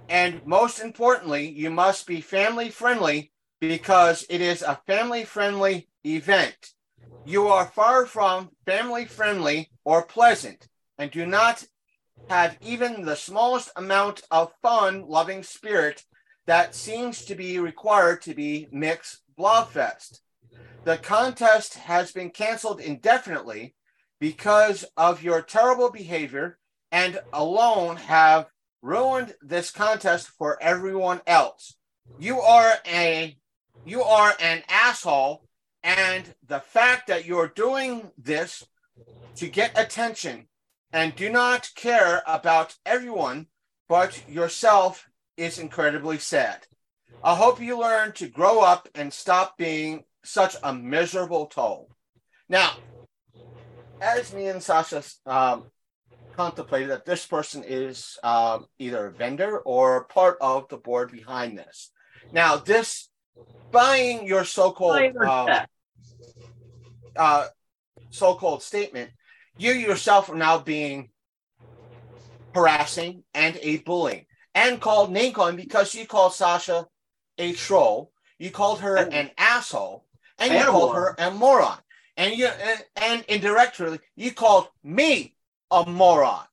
And 0.08 0.44
most 0.44 0.80
importantly, 0.80 1.48
you 1.48 1.70
must 1.70 2.06
be 2.06 2.20
family 2.20 2.68
friendly 2.68 3.32
because 3.60 4.24
it 4.28 4.40
is 4.40 4.62
a 4.62 4.80
family 4.86 5.24
friendly 5.24 5.88
event. 6.04 6.72
You 7.24 7.48
are 7.48 7.66
far 7.66 8.06
from 8.06 8.50
family 8.66 9.04
friendly 9.04 9.70
or 9.84 10.04
pleasant 10.04 10.66
and 10.98 11.10
do 11.10 11.26
not 11.26 11.64
have 12.28 12.56
even 12.60 13.04
the 13.04 13.16
smallest 13.16 13.70
amount 13.76 14.22
of 14.30 14.52
fun 14.62 15.06
loving 15.06 15.42
spirit 15.42 16.04
that 16.46 16.74
seems 16.74 17.24
to 17.24 17.34
be 17.34 17.58
required 17.58 18.22
to 18.22 18.34
be 18.34 18.68
Mix 18.70 19.22
Blobfest. 19.38 20.20
The 20.84 20.96
contest 20.96 21.74
has 21.74 22.12
been 22.12 22.30
canceled 22.30 22.80
indefinitely 22.80 23.74
because 24.18 24.84
of 24.96 25.22
your 25.22 25.42
terrible 25.42 25.90
behavior 25.90 26.58
and 26.92 27.20
alone 27.32 27.96
have 27.96 28.46
ruined 28.82 29.34
this 29.42 29.70
contest 29.70 30.28
for 30.28 30.60
everyone 30.62 31.20
else. 31.26 31.74
You 32.18 32.40
are 32.40 32.74
a 32.86 33.36
you 33.84 34.02
are 34.02 34.34
an 34.40 34.62
asshole 34.68 35.42
and 35.82 36.34
the 36.46 36.60
fact 36.60 37.06
that 37.06 37.24
you're 37.24 37.48
doing 37.48 38.10
this 38.18 38.64
to 39.36 39.48
get 39.48 39.78
attention 39.78 40.48
and 40.92 41.14
do 41.14 41.30
not 41.30 41.70
care 41.74 42.22
about 42.26 42.76
everyone 42.84 43.46
but 43.88 44.28
yourself 44.28 45.08
is 45.36 45.58
incredibly 45.58 46.18
sad. 46.18 46.66
I 47.24 47.34
hope 47.34 47.60
you 47.60 47.78
learn 47.78 48.12
to 48.12 48.28
grow 48.28 48.60
up 48.60 48.88
and 48.94 49.12
stop 49.12 49.58
being 49.58 50.04
such 50.22 50.56
a 50.62 50.72
miserable 50.72 51.46
toll. 51.46 51.90
Now, 52.48 52.72
as 54.00 54.32
me 54.32 54.46
and 54.46 54.62
Sasha 54.62 55.02
um, 55.26 55.64
contemplated 56.40 56.88
that 56.88 57.04
this 57.04 57.26
person 57.26 57.62
is 57.66 58.16
um, 58.22 58.64
either 58.78 59.06
a 59.06 59.12
vendor 59.12 59.58
or 59.58 60.04
part 60.04 60.38
of 60.40 60.66
the 60.70 60.78
board 60.78 61.12
behind 61.12 61.58
this. 61.58 61.90
Now, 62.32 62.56
this 62.56 63.10
buying 63.70 64.26
your 64.26 64.46
so-called 64.46 65.16
um, 65.18 65.50
uh, 67.14 67.46
so-called 68.08 68.62
statement, 68.62 69.10
you 69.58 69.72
yourself 69.72 70.30
are 70.30 70.34
now 70.34 70.58
being 70.58 71.10
harassing 72.54 73.22
and 73.34 73.58
a 73.60 73.76
bullying 73.78 74.24
and 74.54 74.80
called 74.80 75.12
name 75.12 75.34
calling 75.34 75.56
because 75.56 75.94
you 75.94 76.06
called 76.06 76.32
Sasha 76.32 76.86
a 77.36 77.52
troll, 77.52 78.12
you 78.38 78.50
called 78.50 78.80
her 78.80 78.96
And- 78.96 79.12
an 79.12 79.30
asshole, 79.36 80.06
and 80.38 80.52
you 80.52 80.58
and 80.58 80.68
a 80.68 80.72
called 80.72 80.94
moron. 80.94 81.14
her 81.18 81.26
a 81.26 81.30
moron, 81.32 81.78
and 82.16 82.34
you 82.34 82.46
and, 82.46 82.84
and 82.96 83.24
indirectly 83.28 83.98
you 84.16 84.32
called 84.32 84.68
me 84.82 85.36
a 85.70 85.88
moron 85.88 86.44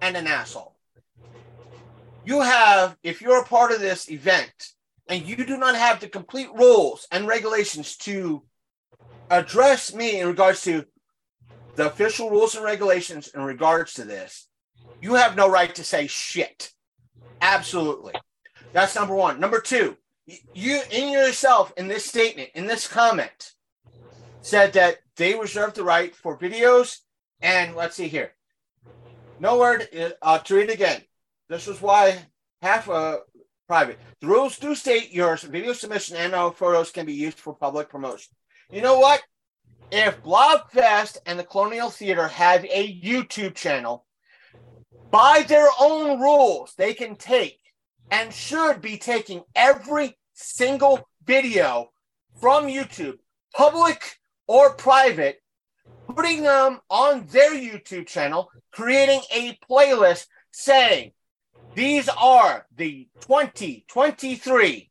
and 0.00 0.16
an 0.16 0.26
asshole. 0.26 0.76
You 2.24 2.40
have, 2.40 2.96
if 3.02 3.20
you're 3.20 3.40
a 3.40 3.46
part 3.46 3.72
of 3.72 3.80
this 3.80 4.10
event 4.10 4.52
and 5.08 5.22
you 5.22 5.36
do 5.44 5.56
not 5.56 5.74
have 5.74 6.00
the 6.00 6.08
complete 6.08 6.52
rules 6.54 7.06
and 7.10 7.26
regulations 7.26 7.96
to 7.98 8.42
address 9.30 9.94
me 9.94 10.20
in 10.20 10.28
regards 10.28 10.62
to 10.62 10.84
the 11.74 11.86
official 11.86 12.30
rules 12.30 12.54
and 12.54 12.64
regulations 12.64 13.28
in 13.34 13.42
regards 13.42 13.94
to 13.94 14.04
this, 14.04 14.48
you 15.00 15.14
have 15.14 15.36
no 15.36 15.48
right 15.50 15.74
to 15.74 15.84
say 15.84 16.06
shit. 16.06 16.70
Absolutely. 17.40 18.14
That's 18.72 18.94
number 18.94 19.14
one. 19.14 19.40
Number 19.40 19.60
two, 19.60 19.96
you 20.54 20.80
in 20.90 21.10
yourself 21.10 21.72
in 21.76 21.88
this 21.88 22.04
statement, 22.04 22.50
in 22.54 22.66
this 22.66 22.86
comment, 22.86 23.52
said 24.40 24.72
that 24.74 24.98
they 25.16 25.34
reserve 25.34 25.74
the 25.74 25.82
right 25.82 26.14
for 26.14 26.38
videos. 26.38 26.98
And 27.42 27.74
let's 27.74 27.96
see 27.96 28.08
here. 28.08 28.32
No 29.40 29.58
word 29.58 29.88
uh, 30.22 30.38
to 30.38 30.54
read 30.54 30.70
again. 30.70 31.02
This 31.48 31.66
is 31.66 31.80
why 31.82 32.18
half 32.62 32.88
uh, 32.88 33.18
private. 33.66 33.98
The 34.20 34.28
rules 34.28 34.58
do 34.58 34.74
state 34.74 35.12
your 35.12 35.36
video 35.36 35.72
submission 35.72 36.16
and 36.16 36.54
photos 36.54 36.92
can 36.92 37.06
be 37.06 37.14
used 37.14 37.38
for 37.38 37.54
public 37.54 37.88
promotion. 37.88 38.34
You 38.70 38.82
know 38.82 38.98
what? 39.00 39.22
If 39.90 40.22
Blobfest 40.22 41.18
and 41.26 41.38
the 41.38 41.44
Colonial 41.44 41.90
Theater 41.90 42.28
have 42.28 42.64
a 42.64 43.00
YouTube 43.02 43.54
channel, 43.54 44.06
by 45.10 45.44
their 45.46 45.68
own 45.78 46.20
rules, 46.20 46.74
they 46.76 46.94
can 46.94 47.16
take 47.16 47.60
and 48.10 48.32
should 48.32 48.80
be 48.80 48.96
taking 48.96 49.42
every 49.54 50.16
single 50.32 51.06
video 51.24 51.90
from 52.40 52.66
YouTube, 52.66 53.18
public 53.54 54.18
or 54.46 54.74
private, 54.74 55.41
putting 56.14 56.42
them 56.42 56.80
on 56.90 57.26
their 57.26 57.52
YouTube 57.52 58.06
channel, 58.06 58.50
creating 58.70 59.20
a 59.34 59.58
playlist 59.68 60.26
saying, 60.50 61.12
these 61.74 62.08
are 62.08 62.66
the 62.76 63.08
2023 63.20 64.90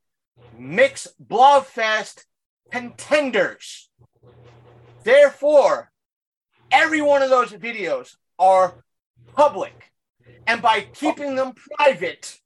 Mix 0.58 1.08
Blobfest 1.24 2.26
contenders. 2.72 3.90
Therefore, 5.04 5.92
every 6.72 7.02
one 7.02 7.22
of 7.22 7.30
those 7.30 7.52
videos 7.52 8.16
are 8.40 8.84
public. 9.36 9.92
And 10.48 10.62
by 10.62 10.82
keeping 10.82 11.36
them 11.36 11.54
private 11.78 12.40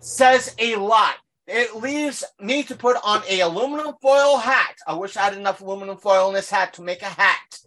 says 0.00 0.54
a 0.58 0.76
lot. 0.76 1.14
It 1.46 1.76
leaves 1.76 2.24
me 2.40 2.62
to 2.64 2.74
put 2.74 2.96
on 3.04 3.22
a 3.28 3.40
aluminum 3.40 3.94
foil 4.00 4.38
hat. 4.38 4.76
I 4.86 4.94
wish 4.94 5.16
I 5.16 5.24
had 5.24 5.34
enough 5.34 5.60
aluminum 5.60 5.98
foil 5.98 6.28
in 6.28 6.34
this 6.34 6.50
hat 6.50 6.74
to 6.74 6.82
make 6.82 7.02
a 7.02 7.06
hat. 7.06 7.58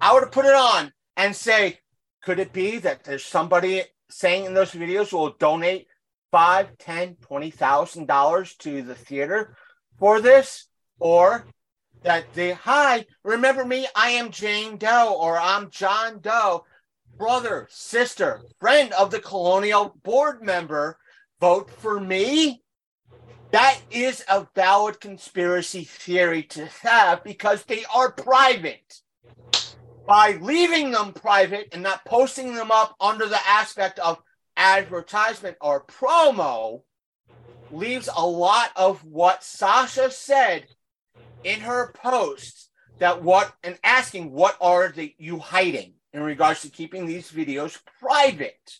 I 0.00 0.14
would 0.14 0.32
put 0.32 0.46
it 0.46 0.54
on 0.54 0.92
and 1.16 1.36
say, 1.36 1.78
could 2.22 2.38
it 2.38 2.52
be 2.52 2.78
that 2.78 3.04
there's 3.04 3.24
somebody 3.24 3.82
saying 4.08 4.46
in 4.46 4.54
those 4.54 4.72
videos 4.72 5.12
will 5.12 5.36
donate 5.38 5.86
five, 6.30 6.78
ten, 6.78 7.16
twenty 7.16 7.50
thousand 7.50 8.06
dollars 8.06 8.54
to 8.56 8.82
the 8.82 8.94
theater 8.94 9.56
for 9.98 10.20
this? 10.20 10.66
Or 10.98 11.46
that 12.02 12.32
they 12.34 12.52
hi, 12.52 13.06
remember 13.24 13.64
me, 13.64 13.86
I 13.94 14.10
am 14.10 14.30
Jane 14.30 14.76
Doe, 14.78 15.16
or 15.18 15.38
I'm 15.38 15.70
John 15.70 16.20
Doe, 16.20 16.64
brother, 17.18 17.68
sister, 17.70 18.40
friend 18.58 18.92
of 18.94 19.10
the 19.10 19.20
colonial 19.20 19.96
board 20.02 20.42
member, 20.42 20.98
vote 21.40 21.70
for 21.70 22.00
me. 22.00 22.62
That 23.50 23.78
is 23.90 24.24
a 24.28 24.46
valid 24.54 25.00
conspiracy 25.00 25.84
theory 25.84 26.44
to 26.44 26.66
have 26.82 27.24
because 27.24 27.64
they 27.64 27.84
are 27.94 28.12
private. 28.12 29.00
By 30.10 30.32
leaving 30.40 30.90
them 30.90 31.12
private 31.12 31.68
and 31.70 31.84
not 31.84 32.04
posting 32.04 32.56
them 32.56 32.72
up 32.72 32.96
under 33.00 33.26
the 33.26 33.38
aspect 33.46 34.00
of 34.00 34.20
advertisement 34.56 35.56
or 35.60 35.84
promo, 35.84 36.82
leaves 37.70 38.08
a 38.12 38.26
lot 38.26 38.70
of 38.74 39.04
what 39.04 39.44
Sasha 39.44 40.10
said 40.10 40.66
in 41.44 41.60
her 41.60 41.92
posts 41.92 42.70
that 42.98 43.22
what 43.22 43.54
and 43.62 43.78
asking 43.84 44.32
what 44.32 44.56
are 44.60 44.88
the 44.88 45.14
you 45.16 45.38
hiding 45.38 45.92
in 46.12 46.24
regards 46.24 46.62
to 46.62 46.70
keeping 46.70 47.06
these 47.06 47.30
videos 47.30 47.78
private? 48.00 48.78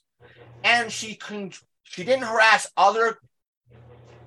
And 0.64 0.90
she 0.90 1.14
con- 1.14 1.52
she 1.84 2.02
didn't 2.02 2.24
harass 2.24 2.72
other 2.76 3.20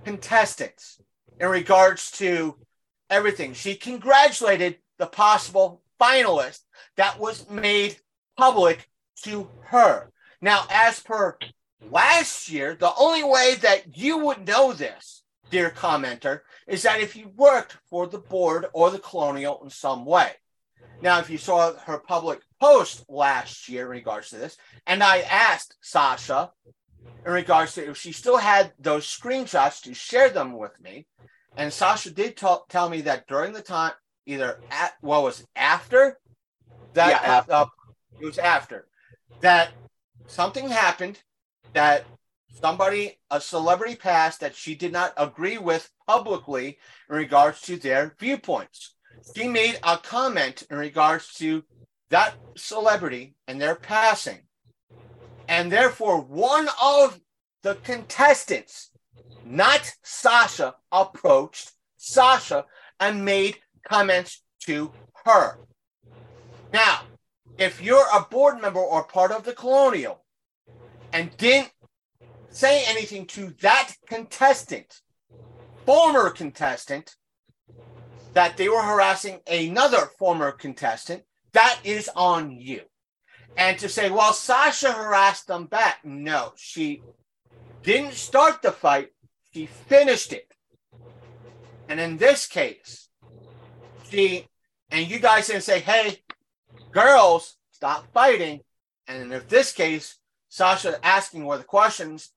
contestants 0.05 1.01
in 1.37 1.49
regards 1.49 2.11
to 2.11 2.55
everything. 3.09 3.55
She 3.55 3.75
congratulated 3.75 4.77
the 4.99 5.07
possible 5.07 5.81
finalist 5.99 6.61
that 6.97 7.19
was 7.19 7.49
made 7.49 7.97
public 8.37 8.89
to 9.23 9.49
her 9.65 10.11
now 10.41 10.65
as 10.69 10.99
per 10.99 11.37
last 11.89 12.49
year 12.49 12.75
the 12.75 12.93
only 12.97 13.23
way 13.23 13.55
that 13.61 13.97
you 13.97 14.17
would 14.17 14.47
know 14.47 14.73
this 14.73 15.23
dear 15.53 15.69
commenter 15.69 16.41
is 16.67 16.81
that 16.81 16.99
if 16.99 17.15
you 17.15 17.31
worked 17.35 17.77
for 17.87 18.07
the 18.07 18.17
board 18.17 18.65
or 18.73 18.89
the 18.89 18.97
colonial 18.99 19.61
in 19.63 19.69
some 19.69 20.03
way. 20.03 20.31
Now, 21.01 21.19
if 21.19 21.29
you 21.29 21.37
saw 21.37 21.73
her 21.73 21.99
public 21.99 22.39
post 22.59 23.05
last 23.07 23.69
year 23.69 23.83
in 23.83 23.89
regards 23.89 24.29
to 24.29 24.37
this, 24.37 24.57
and 24.87 25.03
I 25.03 25.19
asked 25.19 25.75
Sasha 25.81 26.51
in 27.25 27.31
regards 27.31 27.75
to 27.75 27.89
if 27.89 27.97
she 27.97 28.13
still 28.13 28.37
had 28.37 28.73
those 28.79 29.05
screenshots 29.05 29.81
to 29.83 29.93
share 29.93 30.29
them 30.29 30.57
with 30.57 30.79
me, 30.81 31.05
and 31.55 31.71
Sasha 31.71 32.09
did 32.09 32.35
tell 32.35 32.65
tell 32.69 32.89
me 32.89 33.01
that 33.01 33.27
during 33.27 33.53
the 33.53 33.61
time, 33.61 33.91
either 34.25 34.59
at 34.71 34.93
what 35.01 35.23
was 35.23 35.45
after 35.55 36.19
that, 36.93 37.09
Yeah, 37.09 37.31
after. 37.31 37.51
uh, 37.53 37.65
it 38.19 38.25
was 38.25 38.37
after 38.37 38.87
that 39.41 39.71
something 40.27 40.69
happened 40.69 41.19
that 41.73 42.05
somebody, 42.61 43.19
a 43.29 43.41
celebrity 43.41 43.95
passed 43.95 44.39
that 44.39 44.55
she 44.55 44.75
did 44.75 44.91
not 44.91 45.13
agree 45.17 45.57
with 45.57 45.89
publicly 46.07 46.77
in 47.09 47.15
regards 47.15 47.61
to 47.61 47.77
their 47.77 48.15
viewpoints. 48.19 48.95
She 49.35 49.47
made 49.47 49.79
a 49.83 49.97
comment 49.97 50.63
in 50.69 50.77
regards 50.77 51.33
to 51.35 51.63
that 52.09 52.35
celebrity 52.55 53.35
and 53.47 53.59
their 53.59 53.75
passing. 53.75 54.39
And 55.47 55.71
therefore, 55.71 56.21
one 56.21 56.69
of 56.81 57.19
the 57.63 57.75
contestants, 57.75 58.91
not 59.45 59.91
Sasha, 60.03 60.75
approached 60.91 61.71
Sasha 61.97 62.65
and 62.99 63.25
made 63.25 63.57
comments 63.87 64.41
to 64.61 64.91
her. 65.25 65.57
Now, 66.73 67.01
if 67.59 67.81
you're 67.81 68.07
a 68.13 68.21
board 68.21 68.59
member 68.59 68.79
or 68.79 69.03
part 69.03 69.31
of 69.31 69.43
the 69.43 69.53
colonial 69.53 70.25
and 71.13 71.37
didn't 71.37 71.71
say 72.49 72.83
anything 72.87 73.27
to 73.27 73.53
that 73.61 73.93
contestant, 74.07 75.01
former 75.85 76.31
contestant, 76.31 77.15
that 78.33 78.57
they 78.57 78.67
were 78.67 78.81
harassing 78.81 79.39
another 79.45 80.09
former 80.17 80.51
contestant, 80.51 81.23
that 81.51 81.79
is 81.83 82.09
on 82.15 82.51
you. 82.51 82.81
And 83.55 83.77
to 83.77 83.87
say, 83.87 84.09
well, 84.09 84.33
Sasha 84.33 84.91
harassed 84.91 85.45
them 85.45 85.67
back. 85.67 86.03
No, 86.03 86.53
she 86.55 87.03
didn't 87.83 88.13
start 88.13 88.63
the 88.63 88.71
fight, 88.71 89.09
she 89.53 89.67
finished 89.67 90.33
it. 90.33 90.51
And 91.87 91.99
in 91.99 92.17
this 92.17 92.47
case, 92.47 93.09
she, 94.09 94.47
and 94.89 95.07
you 95.07 95.19
guys 95.19 95.47
didn't 95.47 95.61
say, 95.61 95.79
hey, 95.79 96.22
girls, 96.93 97.57
stop 97.71 98.05
fighting. 98.13 98.61
And 99.07 99.33
in 99.33 99.41
this 99.49 99.73
case, 99.73 100.17
Sasha 100.49 100.99
asking 101.05 101.43
one 101.43 101.55
of 101.55 101.61
the 101.61 101.67
questions 101.67 102.29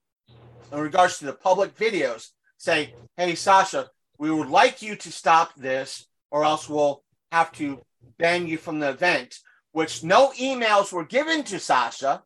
in 0.73 0.81
regards 0.81 1.19
to 1.19 1.27
the 1.27 1.33
public 1.33 1.77
videos, 1.77 2.31
say, 2.57 2.95
hey, 3.17 3.35
Sasha, 3.35 3.91
we 4.19 4.31
would 4.31 4.49
like 4.49 4.83
you 4.83 4.97
to 4.97 5.13
stop 5.13 5.55
this, 5.55 6.07
or 6.31 6.45
else 6.45 6.69
we'll 6.69 7.03
have 7.31 7.53
to 7.53 7.81
ban 8.19 8.49
you 8.49 8.57
from 8.57 8.81
the 8.81 8.89
event, 8.89 9.39
which 9.73 10.03
no 10.03 10.31
emails 10.33 10.93
were 10.93 11.05
given 11.05 11.45
to 11.45 11.61
Sasha 11.61 12.23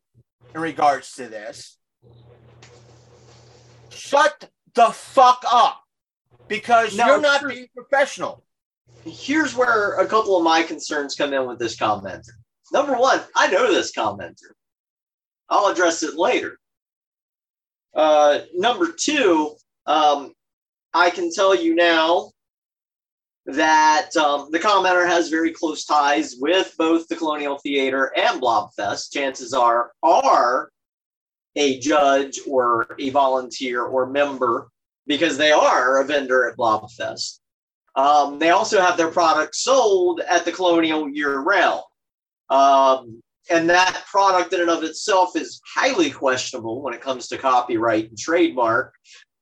in 0.55 0.61
regards 0.61 1.13
to 1.15 1.27
this. 1.27 1.77
Shut 3.89 4.49
the 4.73 4.87
fuck 4.87 5.43
up 5.51 5.83
because 6.47 6.95
No, 6.95 7.05
you're 7.07 7.21
not 7.21 7.41
sure. 7.41 7.49
being 7.49 7.67
professional. 7.75 8.43
Here's 9.03 9.55
where 9.55 9.99
a 9.99 10.05
couple 10.05 10.37
of 10.37 10.43
my 10.43 10.63
concerns 10.63 11.15
come 11.15 11.33
in 11.33 11.47
with 11.47 11.59
this 11.59 11.75
commenter. 11.75 12.29
Number 12.71 12.95
one, 12.95 13.21
I 13.35 13.47
know 13.47 13.71
this 13.71 13.91
commenter. 13.91 14.53
I'll 15.49 15.67
address 15.67 16.03
it 16.03 16.15
later. 16.15 16.57
Uh, 17.93 18.39
number 18.53 18.93
two, 18.97 19.55
um, 19.85 20.33
I 20.93 21.09
can 21.09 21.31
tell 21.33 21.55
you 21.55 21.75
now 21.75 22.31
that 23.45 24.15
um, 24.15 24.49
the 24.51 24.59
commenter 24.59 25.05
has 25.07 25.29
very 25.29 25.51
close 25.51 25.83
ties 25.83 26.35
with 26.39 26.73
both 26.77 27.07
the 27.07 27.15
Colonial 27.15 27.57
Theater 27.57 28.13
and 28.15 28.41
Blobfest. 28.41 29.11
Chances 29.11 29.53
are, 29.53 29.91
are 30.03 30.69
a 31.55 31.79
judge 31.79 32.39
or 32.47 32.95
a 32.99 33.09
volunteer 33.09 33.83
or 33.83 34.05
member 34.05 34.69
because 35.07 35.37
they 35.37 35.51
are 35.51 35.99
a 35.99 36.05
vendor 36.05 36.49
at 36.49 36.57
Blobfest. 36.57 37.40
Um, 37.95 38.39
they 38.39 38.51
also 38.51 38.79
have 38.79 38.97
their 38.97 39.11
products 39.11 39.63
sold 39.63 40.21
at 40.21 40.45
the 40.45 40.51
Colonial 40.51 41.09
year 41.09 41.39
round. 41.39 41.83
Um, 42.49 43.21
and 43.49 43.69
that 43.69 44.03
product 44.09 44.53
in 44.53 44.61
and 44.61 44.69
of 44.69 44.83
itself 44.83 45.35
is 45.35 45.61
highly 45.75 46.11
questionable 46.11 46.81
when 46.81 46.93
it 46.93 47.01
comes 47.01 47.27
to 47.27 47.37
copyright 47.37 48.09
and 48.09 48.17
trademark, 48.17 48.93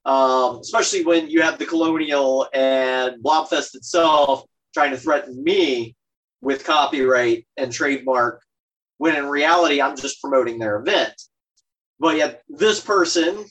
um, 0.05 0.59
especially 0.59 1.03
when 1.03 1.29
you 1.29 1.41
have 1.41 1.59
the 1.59 1.65
Colonial 1.65 2.47
and 2.53 3.23
Blobfest 3.23 3.75
itself 3.75 4.45
trying 4.73 4.91
to 4.91 4.97
threaten 4.97 5.43
me 5.43 5.95
with 6.41 6.63
copyright 6.63 7.45
and 7.57 7.71
trademark, 7.71 8.41
when 8.97 9.15
in 9.15 9.27
reality, 9.27 9.81
I'm 9.81 9.97
just 9.97 10.21
promoting 10.21 10.59
their 10.59 10.77
event. 10.77 11.13
But 11.99 12.17
yet, 12.17 12.43
this 12.47 12.79
person, 12.79 13.45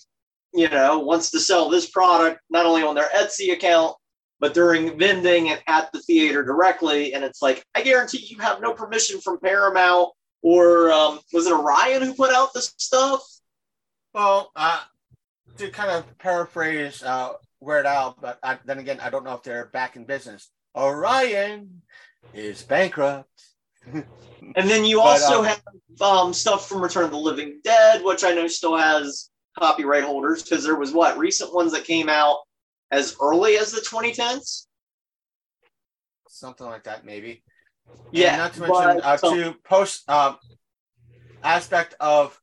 you 0.54 0.68
know, 0.68 1.00
wants 1.00 1.30
to 1.32 1.40
sell 1.40 1.68
this 1.68 1.90
product 1.90 2.40
not 2.48 2.66
only 2.66 2.82
on 2.82 2.94
their 2.94 3.10
Etsy 3.14 3.52
account, 3.52 3.94
but 4.40 4.54
during 4.54 4.98
vending 4.98 5.50
and 5.50 5.60
at 5.66 5.90
the 5.92 6.00
theater 6.00 6.42
directly. 6.44 7.14
And 7.14 7.24
it's 7.24 7.42
like, 7.42 7.64
I 7.74 7.82
guarantee 7.82 8.26
you 8.28 8.38
have 8.38 8.60
no 8.60 8.72
permission 8.72 9.20
from 9.20 9.40
Paramount 9.40 10.10
or 10.42 10.92
um, 10.92 11.20
was 11.32 11.46
it 11.46 11.52
Orion 11.52 12.02
who 12.02 12.14
put 12.14 12.32
out 12.32 12.54
this 12.54 12.72
stuff? 12.76 13.22
Well, 14.14 14.50
uh, 14.54 14.80
to 15.58 15.70
kind 15.70 15.90
of 15.90 16.18
paraphrase 16.18 17.02
uh, 17.02 17.32
Weird 17.60 17.86
Al, 17.86 18.16
but 18.20 18.38
I, 18.42 18.58
then 18.64 18.78
again, 18.78 19.00
I 19.00 19.10
don't 19.10 19.24
know 19.24 19.34
if 19.34 19.42
they're 19.42 19.66
back 19.66 19.96
in 19.96 20.04
business. 20.04 20.48
Orion 20.76 21.82
is 22.32 22.62
bankrupt. 22.62 23.28
And 23.92 24.04
then 24.54 24.84
you 24.84 24.98
But, 25.02 25.22
also 25.22 25.40
um, 25.40 25.44
have 25.44 25.62
um, 26.00 26.32
stuff 26.32 26.68
from 26.68 26.82
Return 26.82 27.04
of 27.04 27.10
the 27.10 27.16
Living 27.16 27.60
Dead, 27.64 28.04
which 28.04 28.22
I 28.22 28.32
know 28.32 28.46
still 28.46 28.76
has 28.76 29.30
copyright 29.58 30.04
holders 30.04 30.42
because 30.42 30.62
there 30.62 30.76
was 30.76 30.92
what 30.92 31.18
recent 31.18 31.52
ones 31.52 31.72
that 31.72 31.84
came 31.84 32.08
out 32.08 32.38
as 32.90 33.16
early 33.20 33.56
as 33.56 33.72
the 33.72 33.80
2010s. 33.80 34.66
Something 36.28 36.66
like 36.66 36.84
that, 36.84 37.04
maybe. 37.04 37.42
Yeah, 38.12 38.28
And 38.28 38.38
not 38.38 38.52
to 38.54 38.60
mention 38.60 39.00
but, 39.00 39.24
uh, 39.24 39.28
um, 39.28 39.34
to 39.34 39.54
post 39.64 40.08
um, 40.08 40.38
aspect 41.42 41.94
of 42.00 42.38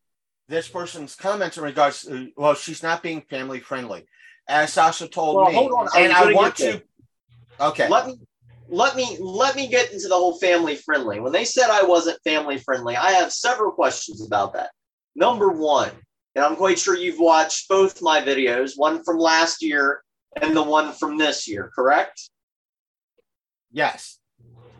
this 0.47 0.67
person's 0.67 1.15
comments 1.15 1.57
in 1.57 1.63
regards 1.63 2.03
to 2.03 2.29
well, 2.37 2.53
she's 2.53 2.83
not 2.83 3.01
being 3.01 3.21
family 3.21 3.59
friendly, 3.59 4.05
as 4.47 4.73
Sasha 4.73 5.07
told 5.07 5.37
Well, 5.37 5.45
me, 5.47 5.55
hold 5.55 5.71
on, 5.71 5.87
and 5.97 6.13
I 6.13 6.31
want 6.33 6.55
to. 6.57 6.83
Okay. 7.59 7.89
let 7.89 8.05
me 8.07 8.19
let 8.67 8.95
me 8.95 9.17
let 9.19 9.55
me 9.55 9.67
get 9.67 9.91
into 9.91 10.07
the 10.07 10.15
whole 10.15 10.37
family 10.37 10.75
friendly. 10.75 11.19
When 11.19 11.31
they 11.31 11.45
said 11.45 11.69
I 11.69 11.83
wasn't 11.83 12.21
family 12.23 12.57
friendly, 12.59 12.95
I 12.95 13.11
have 13.11 13.31
several 13.31 13.71
questions 13.71 14.25
about 14.25 14.53
that. 14.53 14.71
Number 15.15 15.49
one, 15.49 15.91
and 16.35 16.45
I'm 16.45 16.55
quite 16.55 16.77
sure 16.77 16.95
you've 16.95 17.19
watched 17.19 17.69
both 17.69 18.01
my 18.01 18.21
videos, 18.21 18.73
one 18.75 19.03
from 19.03 19.17
last 19.17 19.63
year 19.63 20.03
and 20.41 20.55
the 20.55 20.63
one 20.63 20.93
from 20.93 21.17
this 21.17 21.47
year, 21.47 21.71
correct? 21.73 22.29
yes. 23.71 24.19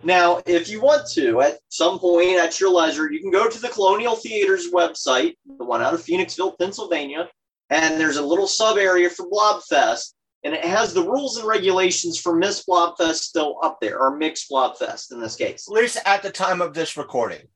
Now, 0.03 0.41
if 0.45 0.69
you 0.69 0.81
want 0.81 1.07
to, 1.13 1.41
at 1.41 1.57
some 1.69 1.97
point 1.97 2.37
at 2.37 2.59
your 2.59 2.69
leisure, 2.69 3.11
you 3.11 3.19
can 3.19 3.31
go 3.31 3.49
to 3.49 3.59
the 3.59 3.69
Colonial 3.69 4.15
Theater's 4.15 4.71
website, 4.71 5.35
the 5.57 5.65
one 5.65 5.81
out 5.81 5.95
of 5.95 6.01
Phoenixville, 6.01 6.59
Pennsylvania, 6.59 7.27
and 7.71 7.99
there's 7.99 8.17
a 8.17 8.25
little 8.25 8.45
sub 8.45 8.77
area 8.77 9.09
for 9.09 9.27
Blobfest, 9.27 10.13
and 10.43 10.53
it 10.53 10.63
has 10.63 10.93
the 10.93 11.01
rules 11.01 11.37
and 11.37 11.47
regulations 11.47 12.19
for 12.19 12.35
Miss 12.35 12.63
Blobfest 12.63 13.15
still 13.15 13.57
up 13.63 13.79
there, 13.81 13.99
or 13.99 14.15
Mixed 14.15 14.49
Blobfest 14.49 15.11
in 15.11 15.19
this 15.19 15.35
case. 15.35 15.67
At 15.67 15.73
least 15.73 15.97
at 16.05 16.21
the 16.21 16.31
time 16.31 16.61
of 16.61 16.75
this 16.75 16.97
recording. 16.97 17.47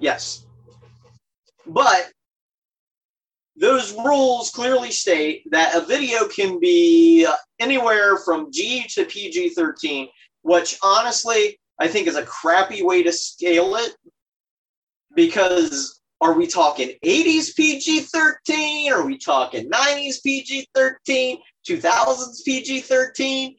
Yes. 0.00 0.44
But 1.66 2.10
those 3.58 3.92
rules 3.94 4.50
clearly 4.50 4.90
state 4.90 5.50
that 5.50 5.74
a 5.74 5.84
video 5.84 6.28
can 6.28 6.60
be 6.60 7.26
anywhere 7.58 8.18
from 8.18 8.52
G 8.52 8.84
to 8.90 9.04
PG 9.04 9.50
13, 9.50 10.08
which 10.42 10.78
honestly 10.82 11.58
I 11.78 11.88
think 11.88 12.06
is 12.06 12.16
a 12.16 12.24
crappy 12.24 12.82
way 12.82 13.02
to 13.02 13.12
scale 13.12 13.76
it 13.76 13.96
because 15.14 16.00
are 16.20 16.32
we 16.32 16.46
talking 16.46 16.92
80s 17.04 17.54
PG 17.56 18.00
13? 18.00 18.92
Are 18.92 19.04
we 19.04 19.18
talking 19.18 19.70
90s 19.70 20.22
PG 20.22 20.68
13? 20.74 21.38
2000s 21.68 22.44
PG 22.44 22.80
13? 22.80 23.56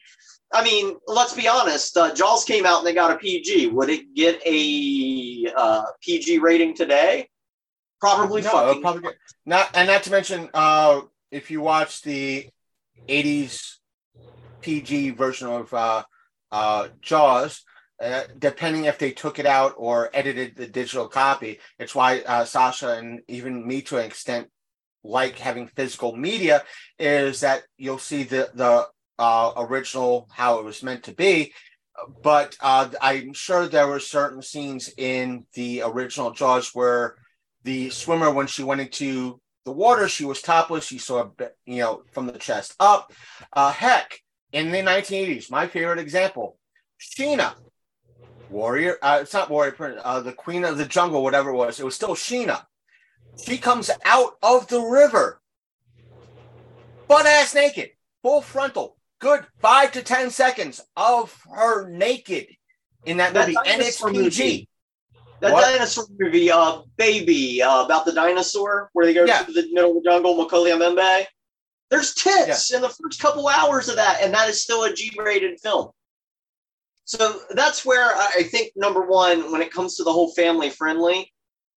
I 0.53 0.63
mean, 0.63 0.95
let's 1.07 1.33
be 1.33 1.47
honest. 1.47 1.97
Uh, 1.97 2.13
Jaws 2.13 2.45
came 2.45 2.65
out 2.65 2.79
and 2.79 2.87
they 2.87 2.93
got 2.93 3.11
a 3.11 3.17
PG. 3.17 3.67
Would 3.67 3.89
it 3.89 4.13
get 4.15 4.41
a 4.45 5.45
uh, 5.55 5.83
PG 6.01 6.39
rating 6.39 6.73
today? 6.73 7.29
Probably 7.99 8.41
No, 8.41 8.79
probably 8.81 9.11
not, 9.45 9.69
and 9.73 9.87
not 9.87 10.03
to 10.03 10.11
mention, 10.11 10.49
uh, 10.53 11.01
if 11.31 11.49
you 11.49 11.61
watch 11.61 12.01
the 12.01 12.47
'80s 13.09 13.77
PG 14.61 15.11
version 15.11 15.47
of 15.47 15.73
uh, 15.73 16.03
uh, 16.51 16.87
Jaws, 17.01 17.63
uh, 18.01 18.23
depending 18.37 18.85
if 18.85 18.99
they 18.99 19.11
took 19.11 19.39
it 19.39 19.45
out 19.45 19.73
or 19.77 20.09
edited 20.13 20.55
the 20.55 20.67
digital 20.67 21.07
copy, 21.07 21.59
it's 21.79 21.95
why 21.95 22.19
uh, 22.21 22.45
Sasha 22.45 22.97
and 22.97 23.21
even 23.27 23.67
me, 23.67 23.81
to 23.83 23.97
an 23.97 24.05
extent, 24.05 24.47
like 25.03 25.39
having 25.39 25.67
physical 25.67 26.15
media, 26.15 26.63
is 26.99 27.39
that 27.39 27.63
you'll 27.77 27.97
see 27.97 28.23
the 28.23 28.51
the 28.53 28.87
uh, 29.17 29.53
original 29.57 30.27
how 30.31 30.59
it 30.59 30.65
was 30.65 30.83
meant 30.83 31.03
to 31.03 31.13
be. 31.13 31.53
But 32.21 32.55
uh, 32.61 32.89
I'm 33.01 33.33
sure 33.33 33.67
there 33.67 33.87
were 33.87 33.99
certain 33.99 34.43
scenes 34.43 34.93
in 34.97 35.45
the 35.53 35.81
original 35.83 36.31
Jaws 36.31 36.69
where 36.75 37.15
the 37.67 37.89
swimmer 37.89 38.31
when 38.31 38.47
she 38.47 38.63
went 38.63 38.79
into 38.79 39.41
the 39.65 39.73
water 39.73 40.07
she 40.07 40.23
was 40.23 40.41
topless. 40.41 40.85
She 40.85 40.97
saw 40.97 41.29
you 41.65 41.81
know 41.81 42.03
from 42.13 42.25
the 42.27 42.39
chest 42.39 42.73
up. 42.79 43.11
Uh 43.51 43.73
heck 43.73 44.21
in 44.53 44.71
the 44.71 44.77
1980s 44.77 45.51
my 45.51 45.67
favorite 45.67 45.99
example 45.99 46.57
sheena 46.97 47.53
warrior 48.49 48.95
uh, 49.01 49.19
it's 49.21 49.33
not 49.33 49.49
warrior 49.49 49.99
uh, 50.05 50.21
the 50.21 50.31
queen 50.31 50.63
of 50.63 50.77
the 50.77 50.85
jungle 50.85 51.21
whatever 51.21 51.49
it 51.49 51.55
was 51.55 51.79
it 51.81 51.85
was 51.85 51.95
still 51.95 52.15
sheena. 52.15 52.63
She 53.45 53.57
comes 53.57 53.91
out 54.05 54.37
of 54.41 54.67
the 54.69 54.79
river 54.79 55.41
butt 57.09 57.25
ass 57.25 57.53
naked 57.53 57.89
full 58.21 58.41
frontal 58.41 58.95
good 59.19 59.45
five 59.59 59.91
to 59.91 60.01
ten 60.01 60.29
seconds 60.29 60.79
of 60.95 61.37
her 61.53 61.89
naked 61.89 62.47
in 63.05 63.17
that 63.17 63.33
movie 63.33 63.57
and 63.65 63.81
it's 63.81 64.01
pg 64.01 64.13
movie. 64.13 64.69
That 65.39 65.53
What? 65.53 65.61
dinosaur 65.61 66.05
movie, 66.17 66.49
uh, 66.51 66.81
Baby, 66.97 67.61
uh, 67.61 67.85
about 67.85 68.05
the 68.05 68.11
dinosaur 68.11 68.89
where 68.93 69.05
they 69.05 69.13
go 69.13 69.25
Yeah. 69.25 69.43
to 69.43 69.51
the 69.51 69.67
middle 69.71 69.95
of 69.95 70.03
the 70.03 70.09
jungle, 70.09 70.35
Mokele-mbembe. 70.35 71.27
There's 71.89 72.13
tits 72.15 72.71
in 72.71 72.81
the 72.81 72.89
first 72.89 73.19
couple 73.21 73.47
hours 73.47 73.87
of 73.87 73.95
that, 73.95 74.21
and 74.21 74.33
that 74.33 74.49
is 74.49 74.61
still 74.63 74.83
a 74.83 74.93
G-rated 74.93 75.59
film. 75.61 75.91
So 77.05 77.43
that's 77.51 77.85
where 77.85 78.13
I 78.15 78.31
I 78.39 78.43
think 78.43 78.73
number 78.75 79.01
one, 79.01 79.51
when 79.51 79.61
it 79.61 79.71
comes 79.71 79.95
to 79.95 80.03
the 80.03 80.11
whole 80.11 80.33
family 80.33 80.69
friendly, 80.69 81.31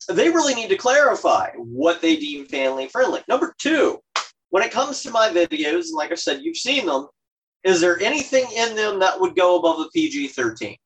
they 0.08 0.28
really 0.30 0.54
need 0.54 0.70
to 0.70 0.76
clarify 0.76 1.50
what 1.56 2.00
they 2.00 2.16
deem 2.16 2.46
family 2.46 2.88
friendly. 2.88 3.22
Number 3.28 3.54
two, 3.58 4.02
when 4.48 4.64
it 4.64 4.72
comes 4.72 5.02
to 5.02 5.10
my 5.10 5.28
videos, 5.28 5.84
and 5.86 5.94
like 5.94 6.10
I 6.10 6.16
said, 6.16 6.40
you've 6.42 6.56
seen 6.56 6.86
them, 6.86 7.06
is 7.62 7.80
there 7.80 8.00
anything 8.00 8.50
in 8.50 8.74
them 8.74 8.98
that 9.00 9.20
would 9.20 9.36
go 9.36 9.56
above 9.58 9.78
a 9.80 9.88
PG 9.90 10.28
13? 10.28 10.76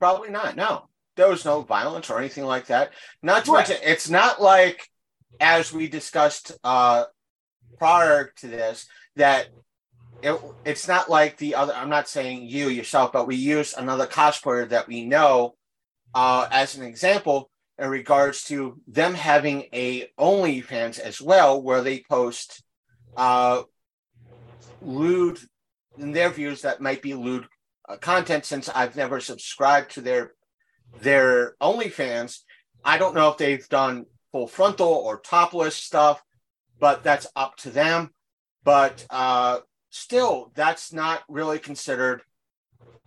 Probably 0.00 0.30
not. 0.30 0.56
No, 0.56 0.88
there 1.16 1.28
was 1.28 1.44
no 1.44 1.62
violence 1.62 2.10
or 2.10 2.18
anything 2.18 2.44
like 2.44 2.66
that. 2.66 2.92
Not 3.22 3.44
to 3.44 3.52
Right. 3.52 3.68
mention, 3.68 3.88
it's 3.88 4.08
not 4.08 4.40
like, 4.40 4.88
as 5.40 5.72
we 5.72 5.88
discussed 5.88 6.52
uh, 6.64 7.04
prior 7.78 8.32
to 8.36 8.46
this, 8.48 8.86
that 9.16 9.48
it, 10.22 10.40
it's 10.64 10.86
not 10.86 11.10
like 11.10 11.36
the 11.36 11.54
other. 11.56 11.74
I'm 11.74 11.90
not 11.90 12.08
saying 12.08 12.46
you 12.48 12.68
yourself, 12.68 13.12
but 13.12 13.26
we 13.26 13.36
use 13.36 13.74
another 13.74 14.06
cosplayer 14.06 14.68
that 14.68 14.86
we 14.88 15.04
know 15.04 15.56
uh, 16.14 16.46
as 16.50 16.76
an 16.76 16.84
example 16.84 17.50
in 17.78 17.88
regards 17.88 18.44
to 18.44 18.80
them 18.86 19.14
having 19.14 19.64
a 19.72 20.08
OnlyFans 20.18 20.98
as 21.00 21.20
well, 21.20 21.60
where 21.60 21.82
they 21.82 22.04
post 22.08 22.62
uh, 23.16 23.62
lewd, 24.80 25.38
in 25.98 26.12
their 26.12 26.30
views, 26.30 26.62
that 26.62 26.80
might 26.80 27.02
be 27.02 27.14
lewd 27.14 27.46
uh, 27.88 27.96
content. 27.96 28.44
Since 28.44 28.68
I've 28.68 28.94
never 28.94 29.18
subscribed 29.20 29.92
to 29.92 30.00
their 30.00 30.34
their 31.00 31.54
OnlyFans, 31.60 32.40
I 32.84 32.98
don't 32.98 33.14
know 33.14 33.30
if 33.30 33.38
they've 33.38 33.68
done 33.68 34.06
full 34.32 34.46
frontal 34.46 34.88
or 34.88 35.20
topless 35.20 35.76
stuff, 35.76 36.22
but 36.78 37.04
that's 37.04 37.26
up 37.36 37.56
to 37.58 37.70
them. 37.70 38.10
But 38.64 39.06
uh, 39.10 39.60
still, 39.90 40.52
that's 40.54 40.92
not 40.92 41.22
really 41.28 41.58
considered 41.58 42.22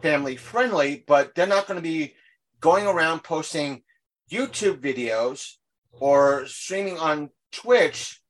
family 0.02 0.36
friendly. 0.36 1.04
But 1.06 1.36
they're 1.36 1.48
not 1.48 1.68
going 1.68 1.78
to 1.78 1.82
be 1.82 2.16
going 2.60 2.88
around 2.88 3.24
posting 3.24 3.84
YouTube 4.32 4.80
videos 4.80 5.54
or 6.00 6.46
streaming 6.48 6.98
on 6.98 7.30
Twitch 7.52 8.22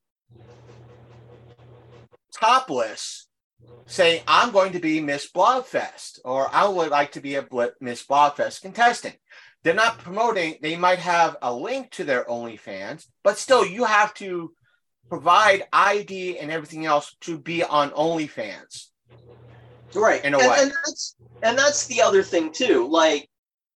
topless 2.34 3.28
saying, 3.86 4.22
I'm 4.28 4.52
going 4.52 4.74
to 4.74 4.80
be 4.80 5.00
Miss 5.00 5.32
Blobfest 5.32 6.20
or 6.26 6.50
I 6.54 6.68
would 6.68 6.90
like 6.90 7.14
to 7.14 7.22
be 7.22 7.36
a 7.36 7.48
Miss 7.80 8.06
Blobfest 8.06 8.62
contestant. 8.62 9.16
They're 9.66 9.74
not 9.74 9.98
promoting, 9.98 10.60
they 10.62 10.76
might 10.76 11.00
have 11.00 11.38
a 11.42 11.52
link 11.52 11.90
to 11.94 12.04
their 12.04 12.24
OnlyFans, 12.26 13.08
but 13.24 13.40
still, 13.40 13.66
you 13.66 13.84
have 13.84 14.14
to 14.14 14.54
provide 15.10 15.66
ID 15.74 16.38
and 16.38 16.52
everything 16.52 16.86
else 16.86 17.16
to 17.22 17.40
be 17.40 17.64
on 17.64 17.90
OnlyFans. 17.90 18.90
Right. 19.96 20.24
In 20.24 20.36
a 20.36 20.38
and, 20.38 20.48
way. 20.48 20.58
And 20.60 20.72
that's, 20.72 21.16
and 21.42 21.58
that's 21.58 21.88
the 21.88 22.00
other 22.04 22.22
thing, 22.22 22.52
too. 22.52 22.88
Like, 22.88 23.28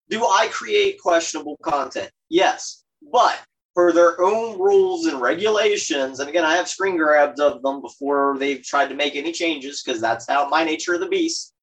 do 0.10 0.26
I 0.26 0.50
create 0.52 1.00
questionable 1.02 1.56
content? 1.64 2.12
Yes. 2.28 2.84
But 3.10 3.40
for 3.74 3.94
their 3.94 4.20
own 4.22 4.60
rules 4.60 5.06
and 5.06 5.22
regulations, 5.22 6.20
and 6.20 6.28
again, 6.28 6.44
I 6.44 6.58
have 6.58 6.68
screen 6.68 6.98
grabs 6.98 7.40
of 7.40 7.62
them 7.62 7.80
before 7.82 8.36
they've 8.38 8.62
tried 8.62 8.90
to 8.90 8.96
make 8.96 9.16
any 9.16 9.32
changes 9.32 9.82
because 9.82 10.02
that's 10.02 10.28
how 10.28 10.50
my 10.50 10.66
nature 10.66 10.96
of 10.96 11.00
the 11.00 11.08
beast. 11.08 11.54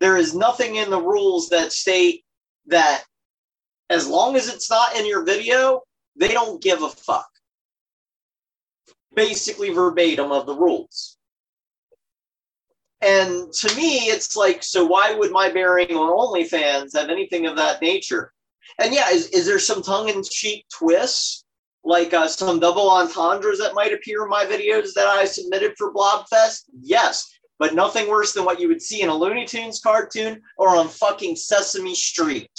There 0.00 0.16
is 0.16 0.34
nothing 0.34 0.74
in 0.74 0.90
the 0.90 1.00
rules 1.00 1.48
that 1.50 1.70
state 1.70 2.24
that 2.66 3.04
as 3.92 4.08
long 4.08 4.36
as 4.36 4.48
it's 4.48 4.70
not 4.70 4.96
in 4.96 5.06
your 5.06 5.22
video, 5.24 5.82
they 6.16 6.28
don't 6.28 6.62
give 6.62 6.82
a 6.82 6.88
fuck. 6.88 7.28
Basically, 9.14 9.70
verbatim 9.70 10.32
of 10.32 10.46
the 10.46 10.54
rules. 10.54 11.18
And 13.02 13.52
to 13.52 13.76
me, 13.76 13.98
it's 14.06 14.36
like, 14.36 14.62
so 14.62 14.86
why 14.86 15.12
would 15.12 15.30
my 15.30 15.50
bearing 15.50 15.90
on 15.90 16.08
OnlyFans 16.08 16.96
have 16.96 17.10
anything 17.10 17.46
of 17.46 17.56
that 17.56 17.82
nature? 17.82 18.32
And 18.78 18.94
yeah, 18.94 19.10
is, 19.10 19.26
is 19.28 19.44
there 19.44 19.58
some 19.58 19.82
tongue 19.82 20.08
in 20.08 20.22
cheek 20.22 20.64
twists, 20.72 21.44
like 21.84 22.14
uh, 22.14 22.28
some 22.28 22.60
double 22.60 22.88
entendres 22.88 23.58
that 23.58 23.74
might 23.74 23.92
appear 23.92 24.22
in 24.22 24.30
my 24.30 24.46
videos 24.46 24.94
that 24.94 25.08
I 25.08 25.26
submitted 25.26 25.74
for 25.76 25.92
Blobfest? 25.92 26.62
Yes, 26.80 27.28
but 27.58 27.74
nothing 27.74 28.08
worse 28.08 28.32
than 28.32 28.44
what 28.44 28.60
you 28.60 28.68
would 28.68 28.80
see 28.80 29.02
in 29.02 29.10
a 29.10 29.14
Looney 29.14 29.44
Tunes 29.44 29.80
cartoon 29.80 30.40
or 30.56 30.76
on 30.76 30.88
fucking 30.88 31.36
Sesame 31.36 31.94
Street. 31.94 32.50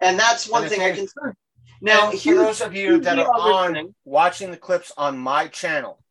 And 0.00 0.18
that's 0.18 0.48
one 0.48 0.64
And 0.64 0.72
thing 0.72 0.82
I 0.82 0.92
can 0.92 1.06
say. 1.08 1.32
Now, 1.80 2.10
for 2.10 2.34
those 2.34 2.60
of 2.60 2.74
you 2.74 3.00
that 3.00 3.18
are 3.18 3.26
on 3.26 3.94
watching 4.04 4.50
the 4.50 4.56
clips 4.56 4.92
on 4.96 5.18
my 5.18 5.46
channel, 5.48 6.02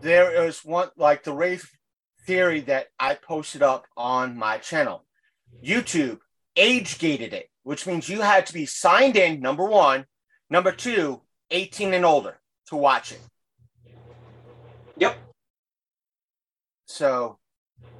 there 0.00 0.44
is 0.46 0.64
one 0.64 0.88
like 0.96 1.24
the 1.24 1.32
race 1.32 1.66
theory 2.26 2.60
that 2.62 2.88
I 2.98 3.14
posted 3.14 3.62
up 3.62 3.86
on 3.96 4.36
my 4.36 4.58
channel. 4.58 5.04
YouTube 5.64 6.18
age 6.56 6.98
gated 6.98 7.32
it, 7.32 7.48
which 7.62 7.86
means 7.86 8.08
you 8.08 8.20
had 8.20 8.46
to 8.46 8.52
be 8.52 8.66
signed 8.66 9.16
in, 9.16 9.40
number 9.40 9.64
one, 9.64 10.06
number 10.50 10.72
two, 10.72 11.22
18 11.50 11.94
and 11.94 12.04
older 12.04 12.38
to 12.66 12.76
watch 12.76 13.12
it. 13.12 13.20
Yep. 14.96 15.16
So, 16.86 17.38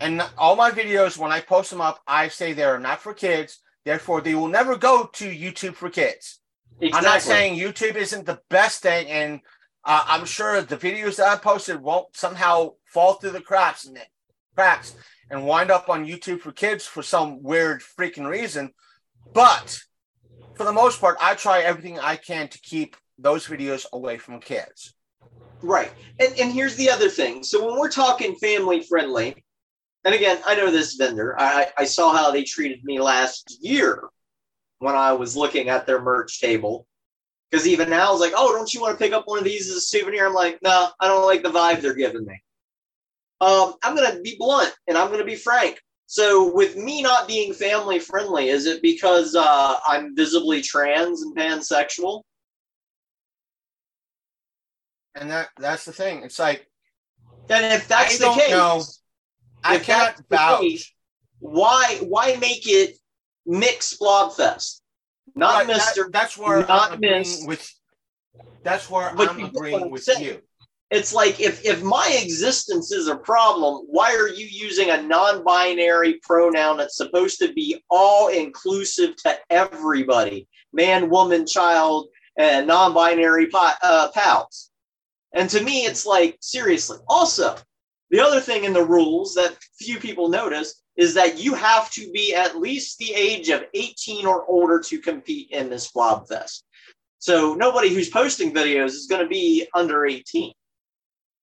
and 0.00 0.22
all 0.36 0.56
my 0.56 0.70
videos, 0.70 1.16
when 1.16 1.32
I 1.32 1.40
post 1.40 1.70
them 1.70 1.80
up, 1.80 2.00
I 2.06 2.28
say 2.28 2.52
they're 2.52 2.78
not 2.78 3.00
for 3.00 3.14
kids. 3.14 3.58
Therefore, 3.84 4.20
they 4.20 4.34
will 4.34 4.48
never 4.48 4.76
go 4.76 5.10
to 5.14 5.24
YouTube 5.24 5.74
for 5.74 5.90
kids. 5.90 6.40
I'm 6.92 7.04
not 7.04 7.22
saying 7.22 7.58
YouTube 7.58 7.94
isn't 7.96 8.26
the 8.26 8.40
best 8.48 8.82
thing, 8.82 9.08
and 9.08 9.40
uh, 9.84 10.04
I'm 10.06 10.24
sure 10.24 10.60
the 10.62 10.76
videos 10.76 11.16
that 11.16 11.28
I 11.28 11.36
posted 11.36 11.80
won't 11.80 12.16
somehow 12.16 12.72
fall 12.86 13.14
through 13.14 13.30
the 13.30 13.40
cracks 13.40 13.84
and 13.84 13.98
cracks 14.54 14.94
and 15.30 15.46
wind 15.46 15.70
up 15.70 15.88
on 15.88 16.06
YouTube 16.06 16.40
for 16.40 16.52
kids 16.52 16.86
for 16.86 17.02
some 17.02 17.42
weird 17.42 17.82
freaking 17.82 18.28
reason. 18.28 18.72
But 19.32 19.80
for 20.54 20.64
the 20.64 20.72
most 20.72 21.00
part, 21.00 21.16
I 21.20 21.34
try 21.34 21.60
everything 21.60 21.98
I 21.98 22.16
can 22.16 22.48
to 22.48 22.60
keep 22.60 22.96
those 23.18 23.46
videos 23.46 23.86
away 23.92 24.18
from 24.18 24.40
kids. 24.40 24.94
Right. 25.62 25.92
And 26.18 26.38
and 26.38 26.52
here's 26.52 26.76
the 26.76 26.90
other 26.90 27.08
thing. 27.08 27.42
So 27.42 27.64
when 27.64 27.78
we're 27.78 27.90
talking 27.90 28.34
family 28.36 28.82
friendly, 28.82 29.44
and 30.05 30.14
again, 30.14 30.38
I 30.46 30.55
know 30.57 30.70
this 30.70 30.94
vendor. 30.94 31.38
I, 31.38 31.68
I 31.78 31.84
saw 31.84 32.12
how 32.12 32.30
they 32.30 32.44
treated 32.44 32.84
me 32.84 33.00
last 33.00 33.59
year 33.61 34.09
when 34.78 34.94
I 34.96 35.12
was 35.12 35.36
looking 35.36 35.68
at 35.68 35.86
their 35.86 36.00
merch 36.03 36.40
table. 36.40 36.86
Because 37.50 37.68
even 37.68 37.90
now, 37.90 38.09
I 38.09 38.12
was 38.12 38.20
like, 38.20 38.32
oh, 38.34 38.53
don't 38.53 38.72
you 38.72 38.80
want 38.80 38.98
to 38.98 39.03
pick 39.03 39.12
up 39.12 39.24
one 39.26 39.38
of 39.38 39.44
these 39.44 39.68
as 39.70 39.76
a 39.76 39.80
souvenir? 39.80 40.26
I'm 40.26 40.34
like, 40.34 40.59
no, 40.62 40.88
I 41.00 41.07
don't 41.07 41.26
like 41.26 41.42
the 41.42 41.50
vibe 41.50 41.80
they're 41.82 41.94
giving 41.94 42.24
me. 42.24 42.42
Um, 43.40 43.74
I'm 43.82 43.94
going 43.94 44.11
to 44.16 44.20
be 44.22 44.36
blunt 44.38 44.74
and 44.88 44.96
I'm 44.96 45.09
going 45.09 45.18
to 45.20 45.24
be 45.26 45.34
frank. 45.36 45.80
So, 46.07 46.53
with 46.53 46.76
me 46.76 47.03
not 47.03 47.28
being 47.28 47.53
family 47.55 47.98
friendly, 47.98 48.48
is 48.48 48.66
it 48.66 48.82
because 48.82 49.34
uh, 49.34 49.76
I'm 49.86 50.14
visibly 50.16 50.62
trans 50.62 51.22
and 51.22 51.36
pansexual? 51.36 52.22
And 55.14 55.30
that 55.30 55.50
that's 55.59 55.84
the 55.84 55.92
thing. 55.92 56.22
It's 56.22 56.38
like 56.38 56.66
And 57.48 57.64
if 57.74 57.88
that's 57.88 58.20
I 58.20 58.28
the 58.28 58.40
case, 58.40 58.50
know. 58.50 58.82
I 59.64 59.78
cannot 59.78 60.20
vouch. 60.30 60.60
case, 60.60 60.92
why 61.38 61.98
why 62.02 62.36
make 62.40 62.66
it 62.68 62.96
mix 63.46 63.96
blobfest 63.96 64.80
not 65.34 65.54
Right, 65.54 65.66
that- 65.68 65.76
mister 65.76 66.08
that's 66.12 66.36
where 66.38 66.60
not 66.66 66.92
I'm 66.92 67.00
Miss. 67.00 67.44
with. 67.46 67.68
That's 68.62 68.88
where 68.88 69.12
But 69.16 69.30
I'm 69.30 69.38
you 69.40 69.44
get 69.46 69.52
what 69.54 69.58
agreeing 69.58 69.82
I'm 69.84 69.90
with 69.90 70.04
saying. 70.04 70.24
you. 70.24 70.42
it's 70.90 71.12
like 71.12 71.40
if 71.40 71.64
if 71.64 71.82
my 71.82 72.06
existence 72.22 72.92
is 72.92 73.08
a 73.08 73.16
problem 73.16 73.84
why 73.88 74.14
are 74.14 74.28
you 74.28 74.46
using 74.46 74.90
a 74.90 75.02
non-binary 75.02 76.20
pronoun 76.22 76.76
that's 76.76 76.96
supposed 76.96 77.38
to 77.40 77.52
be 77.54 77.82
all 77.90 78.28
inclusive 78.28 79.16
to 79.16 79.36
everybody 79.50 80.46
man 80.72 81.08
woman 81.10 81.46
child 81.46 82.08
and 82.38 82.66
non-binary 82.66 83.46
pi- 83.46 83.74
uh, 83.82 84.08
pals 84.12 84.70
and 85.34 85.48
to 85.50 85.62
me 85.62 85.84
it's 85.86 86.04
like 86.06 86.36
seriously 86.40 86.98
also 87.08 87.56
the 88.12 88.20
other 88.20 88.40
thing 88.40 88.62
in 88.64 88.72
the 88.72 88.84
rules 88.84 89.34
that 89.34 89.56
few 89.78 89.98
people 89.98 90.28
notice 90.28 90.82
is 90.96 91.14
that 91.14 91.38
you 91.38 91.54
have 91.54 91.90
to 91.90 92.08
be 92.12 92.34
at 92.34 92.60
least 92.60 92.98
the 92.98 93.12
age 93.14 93.48
of 93.48 93.64
18 93.74 94.26
or 94.26 94.46
older 94.46 94.78
to 94.78 95.00
compete 95.00 95.50
in 95.50 95.68
this 95.68 95.90
blobfest 95.90 96.62
so 97.18 97.54
nobody 97.54 97.88
who's 97.88 98.08
posting 98.08 98.54
videos 98.54 98.90
is 98.90 99.08
going 99.10 99.22
to 99.22 99.28
be 99.28 99.66
under 99.74 100.06
18 100.06 100.52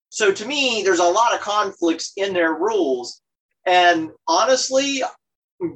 so 0.10 0.32
to 0.32 0.46
me, 0.46 0.82
there's 0.84 1.00
a 1.00 1.04
lot 1.04 1.34
of 1.34 1.40
conflicts 1.40 2.14
in 2.18 2.34
their 2.34 2.54
rules. 2.54 3.22
And 3.66 4.10
honestly, 4.28 5.04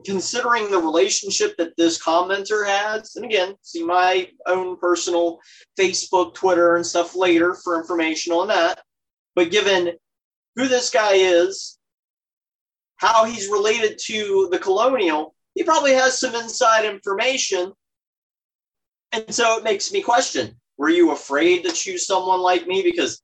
considering 0.05 0.71
the 0.71 0.79
relationship 0.79 1.55
that 1.57 1.77
this 1.77 2.01
commenter 2.01 2.65
has, 2.65 3.15
and 3.15 3.25
again, 3.25 3.55
see 3.61 3.83
my 3.83 4.29
own 4.47 4.77
personal 4.77 5.39
Facebook, 5.79 6.33
Twitter, 6.33 6.75
and 6.75 6.85
stuff 6.85 7.15
later 7.15 7.53
for 7.53 7.79
information 7.79 8.33
on 8.33 8.47
that. 8.47 8.81
But 9.35 9.51
given 9.51 9.93
who 10.55 10.67
this 10.67 10.89
guy 10.89 11.13
is, 11.13 11.77
how 12.97 13.25
he's 13.25 13.49
related 13.49 13.97
to 14.05 14.47
the 14.51 14.59
colonial, 14.59 15.33
he 15.55 15.63
probably 15.63 15.93
has 15.93 16.19
some 16.19 16.35
inside 16.35 16.85
information. 16.85 17.73
And 19.11 19.33
so 19.33 19.57
it 19.57 19.63
makes 19.63 19.91
me 19.91 20.01
question 20.01 20.55
were 20.77 20.89
you 20.89 21.11
afraid 21.11 21.63
to 21.63 21.71
choose 21.71 22.07
someone 22.07 22.41
like 22.41 22.67
me? 22.67 22.81
Because 22.81 23.21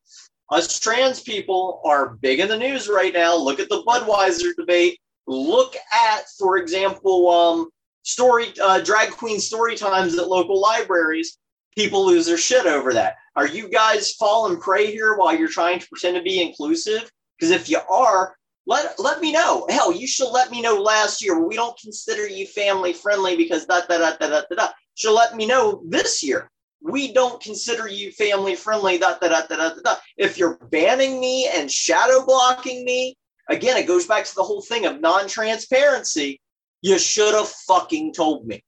us 0.52 0.80
trans 0.80 1.22
people 1.22 1.82
are 1.84 2.16
big 2.22 2.40
in 2.40 2.48
the 2.48 2.58
news 2.58 2.88
right 2.88 3.14
now. 3.14 3.36
Look 3.36 3.60
at 3.60 3.70
the 3.70 3.84
Budweiser 3.84 4.56
debate. 4.58 5.00
Look 5.28 5.76
at, 5.94 6.24
for 6.38 6.58
example, 6.58 7.30
um, 7.30 7.70
story 8.04 8.48
uh, 8.62 8.82
drag 8.82 9.12
queen 9.12 9.40
story 9.40 9.76
times 9.76 10.18
at 10.18 10.28
local 10.28 10.60
libraries. 10.60 11.38
People 11.76 12.06
lose 12.06 12.26
their 12.26 12.38
shit 12.38 12.66
over 12.66 12.94
that. 12.94 13.16
Are 13.36 13.48
you 13.48 13.70
guys 13.70 14.14
falling 14.14 14.60
prey 14.60 14.92
here 14.92 15.18
while 15.18 15.36
you're 15.36 15.48
trying 15.48 15.80
to 15.80 15.88
pretend 15.88 16.16
to 16.18 16.24
be 16.24 16.42
inclusive? 16.42 17.10
Because 17.40 17.52
if 17.52 17.70
you 17.70 17.80
are, 17.90 18.36
let 18.68 19.00
let 19.00 19.22
me 19.22 19.32
know. 19.32 19.66
Hell, 19.70 19.92
you 19.92 20.08
should 20.08 20.32
let 20.32 20.52
me 20.52 20.62
know 20.62 20.76
last 20.82 21.24
year. 21.24 21.40
We 21.46 21.56
don't 21.56 21.80
consider 21.80 22.28
you 22.28 22.46
family 22.46 22.94
friendly 22.94 23.38
because 23.38 23.66
da 23.66 23.82
da 23.88 23.98
da 23.98 24.18
da 24.18 24.28
da 24.28 24.56
da. 24.56 24.68
Should 24.96 25.14
let 25.16 25.36
me 25.36 25.46
know 25.46 25.82
this 25.88 26.22
year 26.22 26.50
we 26.82 27.12
don't 27.12 27.42
consider 27.42 27.88
you 27.88 28.12
family 28.12 28.56
friendly. 28.56 28.98
Da, 28.98 29.18
da, 29.20 29.28
da, 29.28 29.46
da, 29.48 29.56
da, 29.56 29.82
da. 29.84 29.96
If 30.18 30.38
you're 30.38 30.58
banning 30.72 31.20
me 31.20 31.50
and 31.54 31.72
shadow 31.72 32.26
blocking 32.26 32.86
me, 32.86 33.18
again, 33.50 33.78
it 33.78 33.88
goes 33.88 34.08
back 34.08 34.26
to 34.26 34.36
the 34.36 34.44
whole 34.44 34.62
thing 34.62 34.86
of 34.86 35.02
non 35.02 35.28
transparency. 35.28 36.40
You 36.82 36.98
should 36.98 37.34
have 37.34 37.50
fucking 37.50 38.14
told 38.14 38.48
me. 38.48 38.64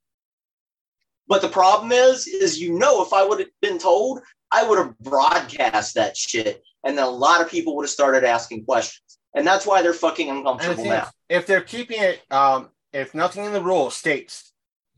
But 1.28 1.40
the 1.40 1.48
problem 1.48 1.92
is, 1.92 2.26
is 2.26 2.60
you 2.60 2.78
know, 2.78 3.02
if 3.02 3.12
I 3.12 3.24
would 3.24 3.38
have 3.38 3.48
been 3.62 3.78
told, 3.78 4.20
I 4.52 4.68
would 4.68 4.78
have 4.78 4.98
broadcast 4.98 5.94
that 5.94 6.16
shit, 6.16 6.62
and 6.84 6.96
then 6.96 7.04
a 7.04 7.10
lot 7.10 7.40
of 7.40 7.48
people 7.50 7.74
would 7.76 7.84
have 7.84 7.90
started 7.90 8.22
asking 8.24 8.64
questions, 8.64 9.18
and 9.34 9.46
that's 9.46 9.66
why 9.66 9.80
they're 9.82 9.94
fucking 9.94 10.28
uncomfortable 10.28 10.84
now. 10.84 11.08
if 11.28 11.46
they're 11.46 11.62
keeping 11.62 12.00
it, 12.02 12.20
um, 12.30 12.68
if 12.92 13.14
nothing 13.14 13.44
in 13.46 13.52
the 13.52 13.62
rule 13.62 13.90
states 13.90 14.52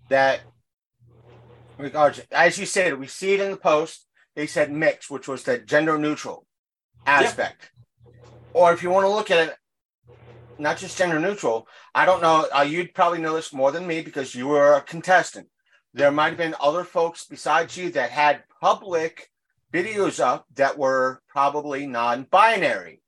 that, 0.08 0.40
as 2.32 2.58
you 2.58 2.66
said, 2.66 2.98
we 2.98 3.06
see 3.06 3.34
it 3.34 3.40
in 3.40 3.50
the 3.50 3.56
post. 3.56 4.06
They 4.34 4.46
said 4.48 4.72
mix, 4.72 5.08
which 5.08 5.28
was 5.28 5.44
the 5.44 5.58
gender 5.58 5.96
neutral 5.96 6.46
aspect. 7.06 7.70
Or 8.52 8.72
if 8.72 8.82
you 8.82 8.90
want 8.90 9.04
to 9.04 9.10
look 9.10 9.30
at 9.30 9.48
it, 9.48 9.56
not 10.58 10.78
just 10.78 10.98
gender 10.98 11.20
neutral. 11.20 11.68
I 11.94 12.04
don't 12.04 12.22
know. 12.22 12.46
Uh, 12.56 12.62
you'd 12.62 12.94
probably 12.94 13.20
know 13.20 13.34
this 13.34 13.52
more 13.52 13.70
than 13.72 13.86
me 13.86 14.00
because 14.02 14.34
you 14.34 14.48
were 14.48 14.74
a 14.74 14.80
contestant. 14.80 15.48
there 15.92 16.10
might 16.10 16.30
have 16.30 16.38
been 16.38 16.56
other 16.60 16.82
folks 16.82 17.24
besides 17.24 17.76
you 17.76 17.90
that 17.90 18.10
had 18.10 18.42
public 18.60 19.30
videos 19.74 20.20
up 20.20 20.46
that 20.54 20.78
were 20.78 21.20
probably 21.28 21.86
non-binary. 21.86 23.02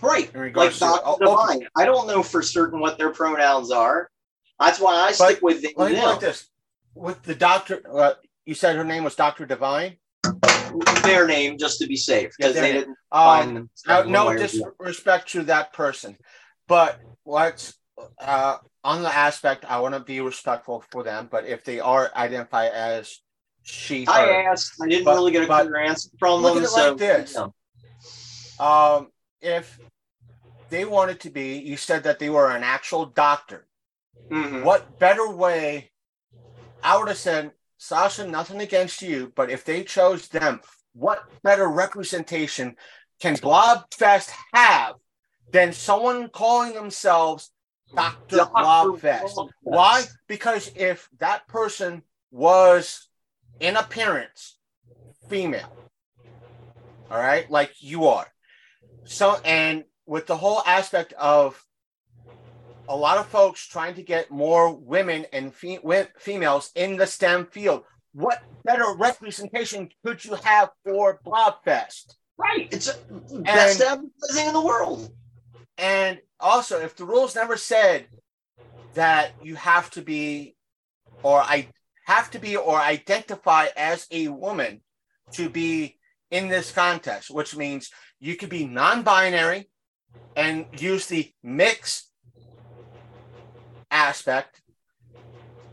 Right. 0.00 0.34
Like 0.34 0.74
to- 0.74 1.00
oh. 1.04 1.60
I 1.76 1.84
don't 1.84 2.06
know 2.08 2.22
for 2.22 2.42
certain 2.42 2.80
what 2.80 2.98
their 2.98 3.10
pronouns 3.10 3.70
are. 3.70 4.10
That's 4.58 4.80
why 4.80 4.94
I 4.96 5.12
stick 5.12 5.38
with 5.40 5.62
them. 5.62 5.72
Let 5.76 5.92
me 5.92 5.98
it 5.98 6.04
like 6.04 6.20
this: 6.20 6.48
with 6.94 7.22
the 7.22 7.34
doctor, 7.34 7.80
uh, 7.90 8.14
you 8.44 8.54
said 8.54 8.76
her 8.76 8.84
name 8.84 9.04
was 9.04 9.14
Doctor 9.14 9.46
Divine. 9.46 9.96
their 11.04 11.26
name 11.26 11.56
just 11.56 11.78
to 11.78 11.86
be 11.86 11.96
safe 11.96 12.32
because 12.36 12.54
their 12.54 12.62
they 12.62 12.72
didn't 12.72 12.96
Um, 13.12 13.24
find 13.24 13.54
no, 13.86 14.00
one 14.00 14.12
no 14.12 14.26
way 14.26 14.34
or 14.34 14.38
the 14.38 14.44
other. 14.44 14.74
disrespect 14.78 15.28
to 15.30 15.42
that 15.44 15.72
person, 15.72 16.16
but 16.68 17.00
let's 17.24 17.74
uh, 18.18 18.58
on 18.82 19.02
the 19.02 19.14
aspect. 19.14 19.64
I 19.64 19.80
want 19.80 19.94
to 19.94 20.00
be 20.00 20.20
respectful 20.20 20.84
for 20.90 21.02
them, 21.02 21.28
but 21.30 21.46
if 21.46 21.64
they 21.64 21.80
are 21.80 22.10
identified 22.14 22.72
as 22.72 23.20
she, 23.64 24.06
I 24.06 24.26
her, 24.26 24.50
asked. 24.52 24.74
I 24.80 24.86
didn't 24.88 25.04
But- 25.04 25.14
really 25.16 25.32
get 25.32 25.42
a 25.42 25.46
clear 25.46 25.76
answer 25.78 26.10
from 26.18 26.42
look 26.42 26.54
them. 26.54 26.62
at 26.64 26.68
it 26.68 26.72
so 26.72 26.88
like 26.90 26.98
this. 26.98 27.34
you 27.34 27.52
know. 28.60 28.64
um, 28.64 29.10
if 29.40 29.78
they 30.70 30.84
wanted 30.84 31.20
to 31.20 31.30
be, 31.30 31.58
you 31.58 31.76
said 31.76 32.04
that 32.04 32.18
they 32.18 32.30
were 32.30 32.50
an 32.50 32.62
actual 32.62 33.06
doctor. 33.06 33.66
Mhm. 34.30 34.64
What 34.64 34.98
better 34.98 35.28
way? 35.28 35.90
I 36.82 36.96
would 36.98 37.08
have 37.08 37.18
said, 37.18 37.52
Sasha, 37.78 38.26
nothing 38.26 38.60
against 38.60 39.02
you, 39.02 39.32
but 39.34 39.50
if 39.50 39.64
they 39.64 39.82
chose 39.84 40.28
them, 40.28 40.60
what 40.92 41.24
better 41.42 41.66
representation 41.68 42.76
can 43.20 43.36
Blobfest 43.36 44.30
have 44.52 44.94
than 45.50 45.72
someone 45.72 46.28
calling 46.28 46.74
themselves 46.74 47.50
Dr. 47.94 48.36
Dr. 48.38 48.52
Blobfest? 48.52 49.34
Blobfest. 49.34 49.50
Why? 49.62 50.04
Because 50.26 50.70
if 50.74 51.08
that 51.18 51.46
person 51.48 52.02
was 52.30 53.08
in 53.60 53.76
appearance 53.76 54.58
female, 55.28 55.72
all 57.10 57.18
right, 57.18 57.50
like 57.50 57.72
you 57.80 58.06
are, 58.06 58.26
so 59.04 59.36
and 59.44 59.84
with 60.06 60.26
the 60.26 60.36
whole 60.36 60.62
aspect 60.66 61.12
of 61.14 61.62
a 62.88 62.96
lot 62.96 63.18
of 63.18 63.26
folks 63.26 63.66
trying 63.66 63.94
to 63.94 64.02
get 64.02 64.30
more 64.30 64.74
women 64.74 65.26
and 65.32 65.54
fe- 65.54 65.80
females 66.18 66.70
in 66.74 66.96
the 66.96 67.06
STEM 67.06 67.46
field. 67.46 67.84
What 68.12 68.42
better 68.64 68.84
representation 68.96 69.88
could 70.04 70.24
you 70.24 70.34
have 70.34 70.70
for 70.84 71.20
Blobfest? 71.26 72.14
Right. 72.36 72.68
It's 72.70 72.88
a 72.88 72.96
best 73.40 73.80
advertising 73.80 74.46
in 74.46 74.52
the 74.52 74.64
world. 74.64 75.10
And 75.78 76.18
also, 76.38 76.80
if 76.80 76.96
the 76.96 77.04
rules 77.04 77.34
never 77.34 77.56
said 77.56 78.06
that 78.94 79.32
you 79.42 79.56
have 79.56 79.90
to 79.92 80.02
be, 80.02 80.56
or 81.22 81.40
I 81.40 81.68
have 82.04 82.30
to 82.32 82.38
be, 82.38 82.56
or 82.56 82.76
identify 82.76 83.66
as 83.76 84.06
a 84.10 84.28
woman 84.28 84.80
to 85.32 85.48
be 85.48 85.98
in 86.30 86.48
this 86.48 86.72
contest, 86.72 87.30
which 87.30 87.56
means 87.56 87.90
you 88.20 88.36
could 88.36 88.48
be 88.48 88.66
non-binary 88.66 89.68
and 90.36 90.66
use 90.78 91.06
the 91.06 91.32
mix 91.42 92.10
aspect. 93.90 94.60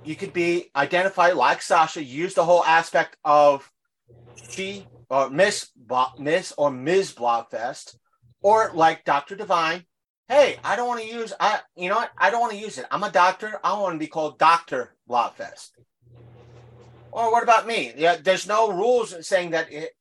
You 0.03 0.15
could 0.15 0.33
be 0.33 0.71
identified 0.75 1.35
like 1.35 1.61
Sasha, 1.61 2.03
use 2.03 2.33
the 2.33 2.45
whole 2.45 2.63
aspect 2.63 3.17
of 3.23 3.69
she 4.49 4.85
or 5.09 5.29
Miss 5.29 5.69
Miss 6.17 6.53
or 6.57 6.71
Ms. 6.71 7.13
Blobfest, 7.13 7.95
or 8.41 8.71
like 8.73 9.03
Dr. 9.03 9.35
Divine. 9.35 9.85
Hey, 10.27 10.57
I 10.63 10.75
don't 10.75 10.87
want 10.87 11.01
to 11.01 11.07
use 11.07 11.33
I 11.39 11.59
you 11.75 11.89
know 11.89 11.97
what? 11.97 12.11
I 12.17 12.29
don't 12.29 12.41
want 12.41 12.53
to 12.53 12.59
use 12.59 12.77
it. 12.77 12.85
I'm 12.89 13.03
a 13.03 13.11
doctor. 13.11 13.59
I 13.63 13.77
want 13.77 13.95
to 13.95 13.99
be 13.99 14.07
called 14.07 14.39
Dr. 14.39 14.95
Blobfest. 15.09 15.69
Or 17.11 17.31
what 17.31 17.43
about 17.43 17.67
me? 17.67 17.93
Yeah, 17.95 18.17
there's 18.21 18.47
no 18.47 18.71
rules 18.71 19.27
saying 19.27 19.51
that 19.51 19.71
it, 19.71 19.91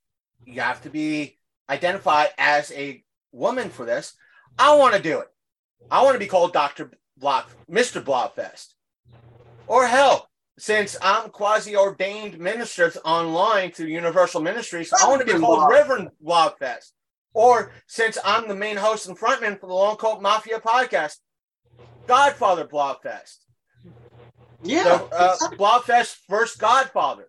you 0.44 0.60
have 0.60 0.82
to 0.82 0.90
be 0.90 1.38
identified 1.68 2.28
as 2.38 2.70
a 2.72 3.02
woman 3.32 3.70
for 3.70 3.84
this. 3.84 4.14
I 4.58 4.76
want 4.76 4.94
to 4.94 5.02
do 5.02 5.20
it. 5.20 5.28
I 5.90 6.02
want 6.02 6.14
to 6.14 6.18
be 6.20 6.26
called 6.26 6.52
Dr. 6.52 6.92
Block, 7.16 7.50
Mr. 7.70 8.02
Blobfest. 8.02 8.74
Or 9.66 9.86
hell, 9.86 10.28
since 10.58 10.96
I'm 11.00 11.30
quasi 11.30 11.76
ordained 11.76 12.38
minister 12.38 12.92
online 13.04 13.72
through 13.72 13.86
Universal 13.86 14.42
Ministries, 14.42 14.92
I 14.92 15.08
want 15.08 15.20
to 15.20 15.32
be 15.32 15.38
called 15.38 15.60
Blob. 15.60 15.70
Reverend 15.70 16.08
Blobfest. 16.24 16.92
Or 17.32 17.72
since 17.86 18.18
I'm 18.24 18.48
the 18.48 18.54
main 18.54 18.76
host 18.76 19.08
and 19.08 19.18
frontman 19.18 19.58
for 19.60 19.68
the 19.68 19.74
Long 19.74 19.96
Coat 19.96 20.20
Mafia 20.20 20.58
podcast, 20.58 21.16
Godfather 22.06 22.66
Blobfest. 22.66 23.38
Yeah. 24.62 24.84
The, 24.84 25.04
uh, 25.14 25.36
Blobfest 25.52 26.16
first 26.28 26.58
Godfather. 26.58 27.28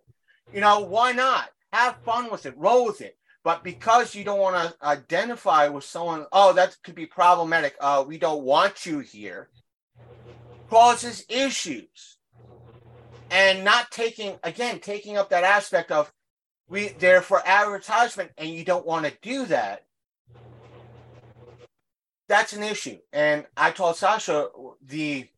You 0.52 0.60
know, 0.60 0.80
why 0.80 1.12
not? 1.12 1.48
Have 1.72 1.96
fun 2.04 2.30
with 2.30 2.46
it, 2.46 2.56
roll 2.56 2.86
with 2.86 3.00
it. 3.00 3.16
But 3.44 3.64
because 3.64 4.14
you 4.14 4.22
don't 4.22 4.38
want 4.38 4.56
to 4.56 4.86
identify 4.86 5.68
with 5.68 5.84
someone, 5.84 6.26
oh, 6.30 6.52
that 6.52 6.76
could 6.84 6.94
be 6.94 7.06
problematic. 7.06 7.74
Uh, 7.80 8.04
we 8.06 8.16
don't 8.18 8.44
want 8.44 8.86
you 8.86 9.00
here, 9.00 9.48
causes 10.70 11.24
issues. 11.28 12.18
And 13.30 13.64
not 13.64 13.90
taking 13.90 14.36
again, 14.44 14.78
taking 14.78 15.16
up 15.16 15.30
that 15.30 15.42
aspect 15.42 15.90
of 15.90 16.12
we 16.68 16.88
they're 16.88 17.22
for 17.22 17.42
advertisement, 17.44 18.30
and 18.36 18.50
you 18.50 18.64
don't 18.64 18.86
want 18.86 19.06
to 19.06 19.12
do 19.22 19.46
that. 19.46 19.84
That's 22.28 22.52
an 22.52 22.62
issue. 22.62 22.98
And 23.12 23.46
I 23.56 23.70
told 23.70 23.96
Sasha 23.96 24.48
the 24.86 25.28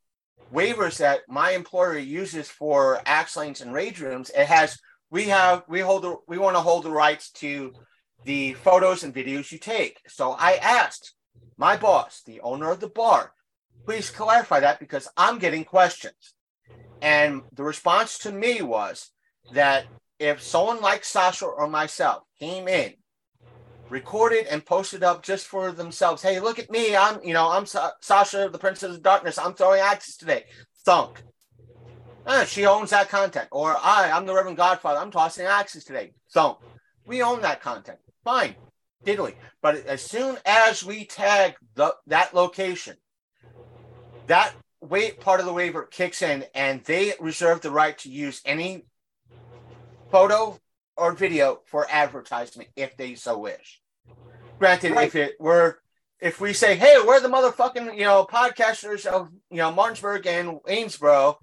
waivers 0.54 0.98
that 0.98 1.20
my 1.28 1.50
employer 1.50 1.98
uses 1.98 2.48
for 2.48 3.00
lanes 3.36 3.60
and 3.60 3.74
rage 3.74 4.00
rooms 4.00 4.30
it 4.30 4.46
has 4.46 4.78
we 5.10 5.24
have 5.24 5.64
we 5.68 5.80
hold 5.80 6.02
the 6.02 6.16
we 6.28 6.38
want 6.38 6.54
to 6.54 6.60
hold 6.60 6.84
the 6.84 6.90
rights 6.90 7.30
to 7.30 7.72
the 8.24 8.54
photos 8.54 9.04
and 9.04 9.14
videos 9.14 9.50
you 9.52 9.58
take. 9.58 9.98
So 10.06 10.32
i 10.32 10.54
asked 10.54 11.14
my 11.56 11.76
boss 11.76 12.22
the 12.24 12.40
owner 12.40 12.70
of 12.70 12.80
the 12.80 12.88
bar 12.88 13.32
please 13.84 14.10
clarify 14.10 14.60
that 14.60 14.78
because 14.78 15.08
i'm 15.16 15.38
getting 15.38 15.64
questions. 15.64 16.34
And 17.02 17.42
the 17.52 17.64
response 17.64 18.18
to 18.18 18.32
me 18.32 18.62
was 18.62 19.10
that 19.52 19.86
if 20.18 20.40
someone 20.40 20.80
like 20.80 21.04
sasha 21.04 21.46
or 21.46 21.66
myself 21.68 22.22
came 22.38 22.68
in 22.68 22.94
recorded 23.90 24.46
and 24.46 24.64
posted 24.64 25.02
up 25.02 25.22
just 25.22 25.46
for 25.46 25.72
themselves. 25.72 26.22
Hey, 26.22 26.40
look 26.40 26.58
at 26.58 26.70
me. 26.70 26.96
I'm, 26.96 27.22
you 27.22 27.34
know, 27.34 27.50
I'm 27.50 27.66
Sa- 27.66 27.92
Sasha, 28.00 28.48
the 28.50 28.58
Princess 28.58 28.96
of 28.96 29.02
Darkness. 29.02 29.38
I'm 29.38 29.54
throwing 29.54 29.80
axes 29.80 30.16
today. 30.16 30.44
Thunk. 30.84 31.22
Ah, 32.26 32.44
she 32.44 32.64
owns 32.66 32.90
that 32.90 33.08
content. 33.08 33.48
Or 33.52 33.76
I, 33.76 34.10
I'm 34.10 34.26
the 34.26 34.34
Reverend 34.34 34.56
Godfather. 34.56 34.98
I'm 34.98 35.10
tossing 35.10 35.46
axes 35.46 35.84
today. 35.84 36.12
Thunk. 36.32 36.58
We 37.06 37.22
own 37.22 37.42
that 37.42 37.60
content. 37.60 37.98
Fine. 38.24 38.56
Diddly. 39.04 39.34
But 39.60 39.86
as 39.86 40.02
soon 40.02 40.38
as 40.46 40.82
we 40.84 41.04
tag 41.04 41.54
the, 41.74 41.94
that 42.06 42.34
location, 42.34 42.96
that 44.26 44.54
wait 44.80 45.20
part 45.20 45.40
of 45.40 45.46
the 45.46 45.52
waiver 45.52 45.82
kicks 45.82 46.22
in 46.22 46.44
and 46.54 46.82
they 46.84 47.12
reserve 47.20 47.60
the 47.60 47.70
right 47.70 47.96
to 47.98 48.10
use 48.10 48.40
any 48.44 48.86
photo 50.10 50.58
or 50.96 51.12
video 51.12 51.60
for 51.66 51.86
advertisement 51.90 52.68
if 52.76 52.96
they 52.96 53.14
so 53.14 53.38
wish. 53.38 53.80
Granted, 54.58 54.92
Right. 54.92 55.06
if 55.08 55.14
it 55.14 55.40
were, 55.40 55.80
if 56.20 56.40
we 56.40 56.52
say, 56.52 56.76
"Hey, 56.76 56.96
we're 57.04 57.20
the 57.20 57.28
motherfucking 57.28 57.96
you 57.96 58.04
know 58.04 58.24
podcasters 58.24 59.04
of 59.06 59.30
you 59.50 59.58
know 59.58 59.72
Martinsburg 59.72 60.26
and 60.26 60.60
Waynesboro 60.62 61.38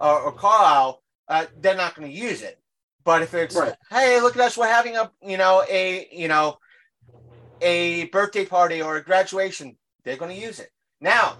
uh, 0.00 0.22
or 0.24 0.32
Carlisle," 0.32 1.02
uh, 1.28 1.46
they're 1.56 1.76
not 1.76 1.94
going 1.94 2.10
to 2.10 2.16
use 2.16 2.42
it. 2.42 2.58
But 3.04 3.22
if 3.22 3.34
it's, 3.34 3.54
Right. 3.54 3.76
"Hey, 3.90 4.20
look 4.20 4.34
at 4.34 4.40
us, 4.42 4.56
we're 4.56 4.66
having 4.66 4.96
a 4.96 5.12
you 5.22 5.36
know 5.36 5.64
a 5.68 6.08
you 6.10 6.28
know 6.28 6.58
a 7.60 8.06
birthday 8.06 8.46
party 8.46 8.80
or 8.82 8.96
a 8.96 9.04
graduation," 9.04 9.76
they're 10.04 10.16
going 10.16 10.34
to 10.34 10.40
use 10.40 10.58
it. 10.58 10.70
Now, 11.00 11.38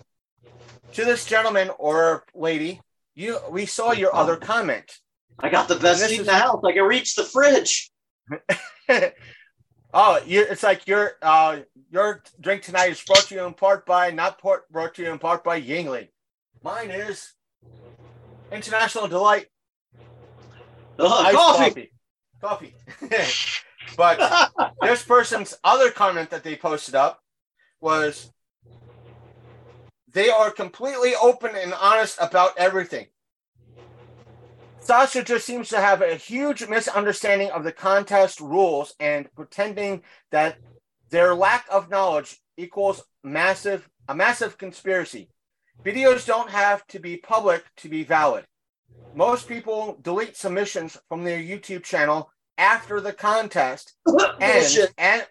to 0.92 1.04
this 1.04 1.24
gentleman 1.24 1.70
or 1.78 2.24
lady, 2.34 2.82
you 3.14 3.38
we 3.48 3.64
saw 3.66 3.92
your 3.92 4.14
other 4.14 4.36
comment. 4.36 5.00
I 5.38 5.48
got 5.48 5.68
the 5.68 5.76
best 5.76 6.06
seat 6.06 6.20
in 6.20 6.26
the 6.26 6.34
house. 6.34 6.62
I 6.64 6.72
can 6.72 6.84
reach 6.84 7.14
the 7.14 7.24
fridge. 7.24 7.90
oh, 9.92 10.20
you, 10.26 10.42
it's 10.42 10.62
like 10.62 10.86
your 10.86 11.12
uh, 11.22 11.60
your 11.90 12.22
drink 12.40 12.62
tonight 12.62 12.90
is 12.90 13.02
brought 13.02 13.24
to 13.24 13.34
you 13.34 13.44
in 13.44 13.54
part 13.54 13.84
by 13.86 14.10
not 14.10 14.40
part, 14.40 14.70
brought 14.70 14.94
to 14.94 15.02
you 15.02 15.12
in 15.12 15.18
part 15.18 15.44
by 15.44 15.60
Yuengling. 15.60 16.08
Mine 16.62 16.90
is 16.90 17.32
International 18.50 19.08
Delight 19.08 19.46
Iced 20.98 21.36
coffee. 21.36 21.90
Coffee. 22.40 22.74
Coffee. 23.10 23.56
but 23.96 24.74
this 24.82 25.02
person's 25.02 25.54
other 25.64 25.90
comment 25.90 26.30
that 26.30 26.44
they 26.44 26.56
posted 26.56 26.94
up 26.94 27.20
was 27.80 28.32
they 30.12 30.30
are 30.30 30.50
completely 30.50 31.14
open 31.20 31.50
and 31.56 31.74
honest 31.74 32.18
about 32.20 32.56
everything. 32.56 33.06
Sasha 34.84 35.22
just 35.24 35.46
seems 35.46 35.70
to 35.70 35.80
have 35.80 36.02
a 36.02 36.14
huge 36.14 36.68
misunderstanding 36.68 37.50
of 37.50 37.64
the 37.64 37.72
contest 37.72 38.38
rules 38.38 38.94
and 39.00 39.34
pretending 39.34 40.02
that 40.30 40.58
their 41.08 41.34
lack 41.34 41.64
of 41.70 41.88
knowledge 41.88 42.38
equals 42.58 43.02
massive 43.22 43.88
a 44.08 44.14
massive 44.14 44.58
conspiracy. 44.58 45.30
Videos 45.82 46.26
don't 46.26 46.50
have 46.50 46.86
to 46.88 46.98
be 46.98 47.16
public 47.16 47.64
to 47.78 47.88
be 47.88 48.04
valid. 48.04 48.44
most 49.14 49.48
people 49.48 49.98
delete 50.02 50.36
submissions 50.36 50.98
from 51.08 51.24
their 51.24 51.38
YouTube 51.38 51.82
channel 51.82 52.30
after 52.58 53.00
the 53.00 53.12
contest 53.12 53.94
and 54.40 54.92
and 54.98 55.26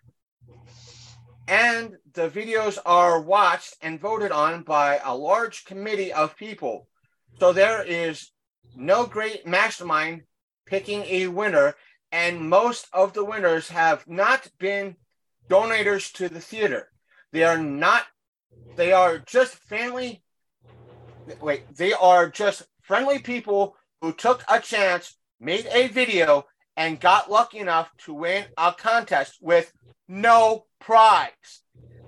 and 1.47 1.97
the 2.13 2.27
videos 2.27 2.79
are 2.87 3.21
watched 3.21 3.75
and 3.81 4.01
voted 4.01 4.31
on 4.31 4.63
by 4.63 4.99
a 5.03 5.15
large 5.15 5.65
committee 5.65 6.11
of 6.11 6.35
people. 6.37 6.87
So 7.39 7.53
there 7.53 7.83
is 7.83 8.32
no 8.75 9.05
great 9.05 9.45
mastermind 9.45 10.23
picking 10.65 11.03
a 11.03 11.27
winner, 11.27 11.75
and 12.11 12.49
most 12.49 12.87
of 12.93 13.13
the 13.13 13.25
winners 13.25 13.69
have 13.69 14.07
not 14.07 14.47
been 14.59 14.95
donors 15.49 16.11
to 16.11 16.29
the 16.29 16.39
theater. 16.39 16.89
They 17.31 17.43
are 17.43 17.57
not. 17.57 18.03
They 18.75 18.91
are 18.91 19.17
just 19.19 19.55
family. 19.55 20.23
Wait, 21.41 21.75
they 21.75 21.93
are 21.93 22.29
just 22.29 22.63
friendly 22.81 23.19
people 23.19 23.75
who 24.01 24.13
took 24.13 24.43
a 24.47 24.59
chance, 24.59 25.17
made 25.39 25.65
a 25.71 25.87
video, 25.87 26.45
and 26.75 26.99
got 26.99 27.31
lucky 27.31 27.59
enough 27.59 27.89
to 28.05 28.13
win 28.13 28.45
a 28.57 28.73
contest 28.73 29.37
with 29.41 29.71
no 30.07 30.65
prize. 30.79 31.61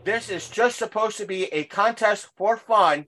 This 0.03 0.29
is 0.29 0.49
just 0.49 0.77
supposed 0.77 1.17
to 1.17 1.25
be 1.25 1.45
a 1.45 1.63
contest 1.63 2.27
for 2.37 2.57
fun, 2.57 3.05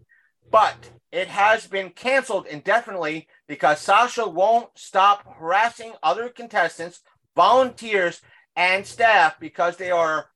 but 0.49 0.89
it 1.11 1.27
has 1.27 1.67
been 1.67 1.91
canceled 1.91 2.47
indefinitely 2.47 3.27
because 3.47 3.79
Sasha 3.79 4.27
won't 4.27 4.69
stop 4.75 5.37
harassing 5.39 5.93
other 6.03 6.29
contestants, 6.29 7.01
volunteers, 7.35 8.21
and 8.55 8.85
staff 8.85 9.39
because 9.39 9.77
they 9.77 9.91
are 9.91 10.29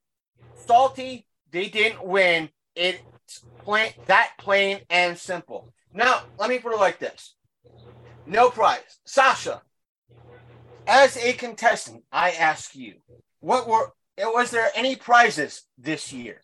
salty. 0.66 1.28
They 1.52 1.68
didn't 1.68 2.06
win. 2.06 2.50
It's 2.76 3.02
plain 3.60 3.92
that 4.08 4.32
plain 4.38 4.82
and 4.90 5.18
simple. 5.18 5.74
Now, 5.94 6.22
let 6.40 6.50
me 6.50 6.60
put 6.60 6.74
it 6.74 6.80
like 6.80 7.00
this: 7.00 7.36
no 8.26 8.50
prize, 8.50 9.00
Sasha. 9.06 9.62
As 10.88 11.16
a 11.18 11.34
contestant, 11.34 12.04
I 12.12 12.32
ask 12.32 12.76
you, 12.76 12.96
what 13.40 13.68
were 13.68 13.94
was 14.18 14.52
there 14.52 14.70
any 14.76 14.96
prizes 14.96 15.64
this 15.78 16.12
year? 16.14 16.42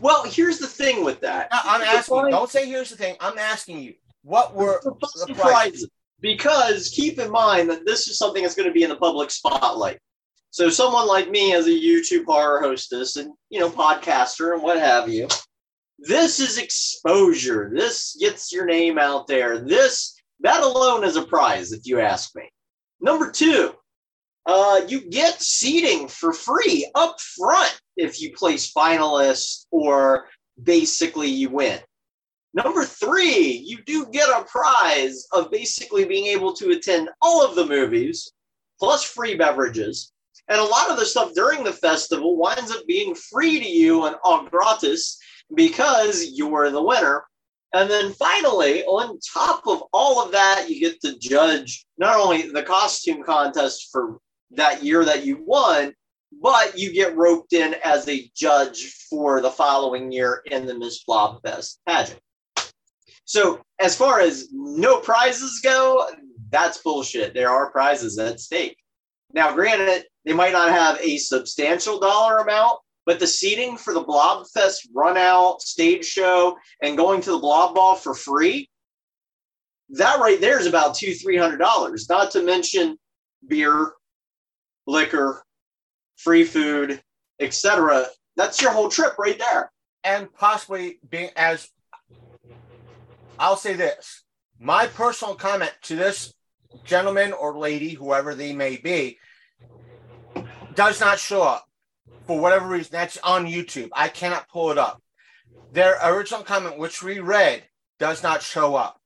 Well, 0.00 0.24
here's 0.24 0.58
the 0.58 0.66
thing 0.66 1.04
with 1.04 1.20
that. 1.20 1.48
I'm 1.52 1.82
asking. 1.82 2.30
Don't 2.30 2.50
say 2.50 2.66
here's 2.66 2.90
the 2.90 2.96
thing. 2.96 3.16
I'm 3.20 3.38
asking 3.38 3.80
you. 3.80 3.94
What 4.22 4.54
were 4.54 4.80
the 4.82 5.34
prizes? 5.34 5.88
Because 6.20 6.90
keep 6.90 7.18
in 7.18 7.30
mind 7.30 7.70
that 7.70 7.86
this 7.86 8.08
is 8.08 8.18
something 8.18 8.42
that's 8.42 8.54
going 8.54 8.68
to 8.68 8.74
be 8.74 8.82
in 8.82 8.90
the 8.90 8.96
public 8.96 9.30
spotlight. 9.30 9.98
So 10.50 10.70
someone 10.70 11.06
like 11.06 11.30
me 11.30 11.54
as 11.54 11.66
a 11.66 11.70
YouTube 11.70 12.24
horror 12.24 12.60
hostess 12.60 13.16
and 13.16 13.32
you 13.50 13.60
know 13.60 13.70
podcaster 13.70 14.54
and 14.54 14.62
what 14.62 14.78
have 14.78 15.08
you, 15.08 15.28
this 15.98 16.40
is 16.40 16.58
exposure. 16.58 17.70
This 17.74 18.16
gets 18.18 18.52
your 18.52 18.64
name 18.64 18.98
out 18.98 19.26
there. 19.26 19.58
This 19.58 20.20
that 20.40 20.62
alone 20.62 21.04
is 21.04 21.16
a 21.16 21.22
prize, 21.22 21.72
if 21.72 21.84
you 21.84 22.00
ask 22.00 22.34
me. 22.36 22.48
Number 23.00 23.30
two, 23.30 23.74
uh, 24.46 24.80
you 24.88 25.00
get 25.00 25.42
seating 25.42 26.08
for 26.08 26.32
free 26.32 26.90
up 26.94 27.20
front 27.20 27.78
if 27.96 28.20
you 28.20 28.32
place 28.32 28.72
finalists 28.72 29.66
or 29.70 30.26
basically 30.62 31.28
you 31.28 31.50
win. 31.50 31.78
Number 32.54 32.84
three, 32.84 33.62
you 33.64 33.82
do 33.84 34.06
get 34.10 34.28
a 34.28 34.44
prize 34.44 35.26
of 35.32 35.50
basically 35.50 36.04
being 36.04 36.26
able 36.26 36.54
to 36.54 36.70
attend 36.70 37.10
all 37.20 37.44
of 37.44 37.54
the 37.54 37.66
movies 37.66 38.32
plus 38.78 39.04
free 39.04 39.34
beverages. 39.34 40.12
And 40.48 40.58
a 40.58 40.64
lot 40.64 40.90
of 40.90 40.98
the 40.98 41.04
stuff 41.04 41.34
during 41.34 41.62
the 41.62 41.72
festival 41.72 42.36
winds 42.36 42.70
up 42.70 42.86
being 42.86 43.14
free 43.14 43.60
to 43.60 43.68
you 43.68 44.06
and 44.06 44.16
all 44.24 44.44
gratis 44.44 45.18
because 45.54 46.30
you're 46.32 46.70
the 46.70 46.82
winner. 46.82 47.24
And 47.74 47.90
then 47.90 48.14
finally, 48.14 48.82
on 48.84 49.18
top 49.20 49.66
of 49.66 49.82
all 49.92 50.24
of 50.24 50.32
that, 50.32 50.70
you 50.70 50.80
get 50.80 51.00
to 51.02 51.18
judge 51.18 51.84
not 51.98 52.18
only 52.18 52.48
the 52.50 52.62
costume 52.62 53.22
contest 53.22 53.90
for 53.92 54.20
that 54.52 54.82
year 54.82 55.04
that 55.04 55.26
you 55.26 55.44
won, 55.44 55.92
but 56.40 56.78
you 56.78 56.92
get 56.92 57.16
roped 57.16 57.52
in 57.52 57.74
as 57.84 58.08
a 58.08 58.30
judge 58.34 58.94
for 59.10 59.42
the 59.42 59.50
following 59.50 60.10
year 60.10 60.42
in 60.46 60.66
the 60.66 60.78
Miss 60.78 61.04
Blobfest 61.04 61.76
pageant. 61.86 62.20
So, 63.28 63.60
as 63.78 63.94
far 63.94 64.20
as 64.20 64.48
no 64.52 65.00
prizes 65.00 65.60
go, 65.62 66.08
that's 66.48 66.78
bullshit. 66.78 67.34
There 67.34 67.50
are 67.50 67.70
prizes 67.70 68.18
at 68.18 68.40
stake. 68.40 68.78
Now, 69.34 69.52
granted, 69.54 70.06
they 70.24 70.32
might 70.32 70.52
not 70.52 70.70
have 70.70 70.98
a 71.02 71.18
substantial 71.18 72.00
dollar 72.00 72.38
amount, 72.38 72.78
but 73.04 73.20
the 73.20 73.26
seating 73.26 73.76
for 73.76 73.92
the 73.92 74.02
Blobfest 74.02 74.78
run 74.94 75.18
out, 75.18 75.60
stage 75.60 76.06
show, 76.06 76.56
and 76.80 76.96
going 76.96 77.20
to 77.20 77.32
the 77.32 77.38
Blob 77.38 77.74
Ball 77.74 77.96
for 77.96 78.14
free, 78.14 78.66
that 79.90 80.20
right 80.20 80.40
there 80.40 80.58
is 80.58 80.66
about 80.66 80.94
two, 80.94 81.12
three 81.12 81.36
hundred 81.36 81.58
dollars. 81.58 82.08
Not 82.08 82.30
to 82.30 82.42
mention 82.42 82.96
beer, 83.46 83.92
liquor, 84.86 85.42
free 86.16 86.44
food, 86.44 87.02
etc. 87.40 88.06
That's 88.36 88.62
your 88.62 88.72
whole 88.72 88.88
trip 88.88 89.18
right 89.18 89.38
there. 89.38 89.70
and 90.04 90.32
possibly 90.32 90.98
being 91.10 91.28
as 91.36 91.68
I'll 93.38 93.56
say 93.56 93.74
this. 93.74 94.24
My 94.58 94.86
personal 94.86 95.34
comment 95.34 95.72
to 95.82 95.96
this 95.96 96.34
gentleman 96.84 97.32
or 97.32 97.56
lady, 97.56 97.90
whoever 97.94 98.34
they 98.34 98.52
may 98.52 98.76
be, 98.76 99.18
does 100.74 101.00
not 101.00 101.18
show 101.18 101.42
up 101.42 101.66
for 102.26 102.40
whatever 102.40 102.68
reason. 102.68 102.90
That's 102.92 103.18
on 103.18 103.46
YouTube. 103.46 103.90
I 103.92 104.08
cannot 104.08 104.48
pull 104.48 104.70
it 104.70 104.78
up. 104.78 105.02
Their 105.72 105.98
original 106.02 106.42
comment, 106.42 106.78
which 106.78 107.02
we 107.02 107.20
read, 107.20 107.62
does 107.98 108.22
not 108.22 108.42
show 108.42 108.74
up. 108.74 109.00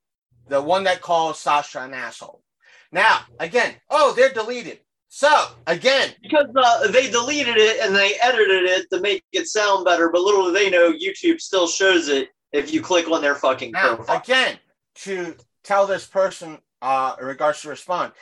The 0.49 0.61
one 0.61 0.85
that 0.85 1.01
calls 1.01 1.39
Sasha 1.39 1.80
an 1.80 1.95
asshole. 1.95 2.43
Now, 2.91 3.20
again, 3.39 3.74
oh, 3.91 4.12
they're 4.14 4.33
deleted. 4.33 4.80
So, 5.09 5.47
again, 5.66 6.11
Because 6.22 6.47
uh, 6.57 6.91
they 6.91 7.11
deleted 7.11 7.57
it 7.59 7.80
and 7.85 7.95
they 7.95 8.14
edited 8.22 8.64
it 8.64 8.87
to 8.91 9.01
make 9.01 9.22
it 9.33 9.47
sound 9.47 9.85
better, 9.85 10.09
but 10.11 10.22
little 10.22 10.47
do 10.47 10.53
they 10.53 10.70
know 10.70 10.93
YouTube 10.93 11.41
still 11.41 11.66
shows 11.66 12.09
it 12.09 12.28
if 12.53 12.73
you 12.73 12.81
click 12.81 13.11
on 13.11 13.23
their 13.23 13.35
fucking 13.35 13.73
Now, 13.73 13.97
profile. 13.97 14.19
again, 14.19 14.59
to 14.95 15.35
tell 15.65 15.87
this 15.87 16.07
person 16.07 16.59
uh, 16.81 17.17
in 17.19 17.27
regards 17.27 17.63
to 17.63 17.69
respond, 17.69 18.13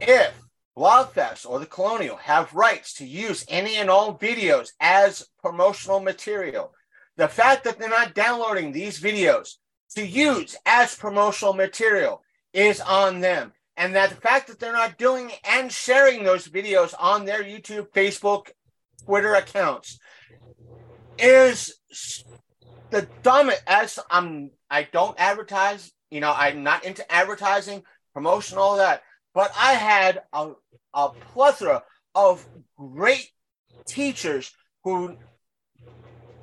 if 0.00 0.32
Blobfest 0.76 1.48
or 1.48 1.58
the 1.58 1.66
Colonial 1.66 2.16
have 2.16 2.54
rights 2.54 2.94
to 2.94 3.06
use 3.06 3.44
any 3.48 3.76
and 3.76 3.90
all 3.90 4.16
videos 4.16 4.70
as 4.80 5.28
promotional 5.42 6.00
material, 6.00 6.72
the 7.16 7.28
fact 7.28 7.64
that 7.64 7.78
they're 7.78 7.88
not 7.88 8.14
downloading 8.14 8.72
these 8.72 9.00
videos 9.00 9.56
to 9.96 10.06
use 10.06 10.56
as 10.64 10.94
promotional 10.94 11.52
material 11.52 12.22
is 12.52 12.80
on 12.80 13.20
them. 13.20 13.52
And 13.76 13.94
that 13.94 14.10
the 14.10 14.16
fact 14.16 14.46
that 14.48 14.58
they're 14.58 14.72
not 14.72 14.98
doing 14.98 15.30
and 15.44 15.72
sharing 15.72 16.22
those 16.22 16.46
videos 16.46 16.94
on 16.98 17.24
their 17.24 17.42
YouTube, 17.42 17.90
Facebook, 17.90 18.50
Twitter 19.04 19.34
accounts 19.34 19.98
is 21.18 21.74
the 22.90 23.08
dumb 23.22 23.50
as 23.66 23.98
I'm 24.10 24.50
I 24.70 24.84
don't 24.92 25.18
advertise, 25.18 25.90
you 26.10 26.20
know, 26.20 26.32
I'm 26.36 26.62
not 26.62 26.84
into 26.84 27.10
advertising, 27.10 27.82
promotion, 28.14 28.58
all 28.58 28.76
that. 28.76 29.02
But 29.34 29.52
I 29.56 29.72
had 29.74 30.22
a, 30.32 30.52
a 30.94 31.10
plethora 31.32 31.82
of 32.14 32.46
great 32.76 33.30
teachers 33.86 34.52
who 34.84 35.16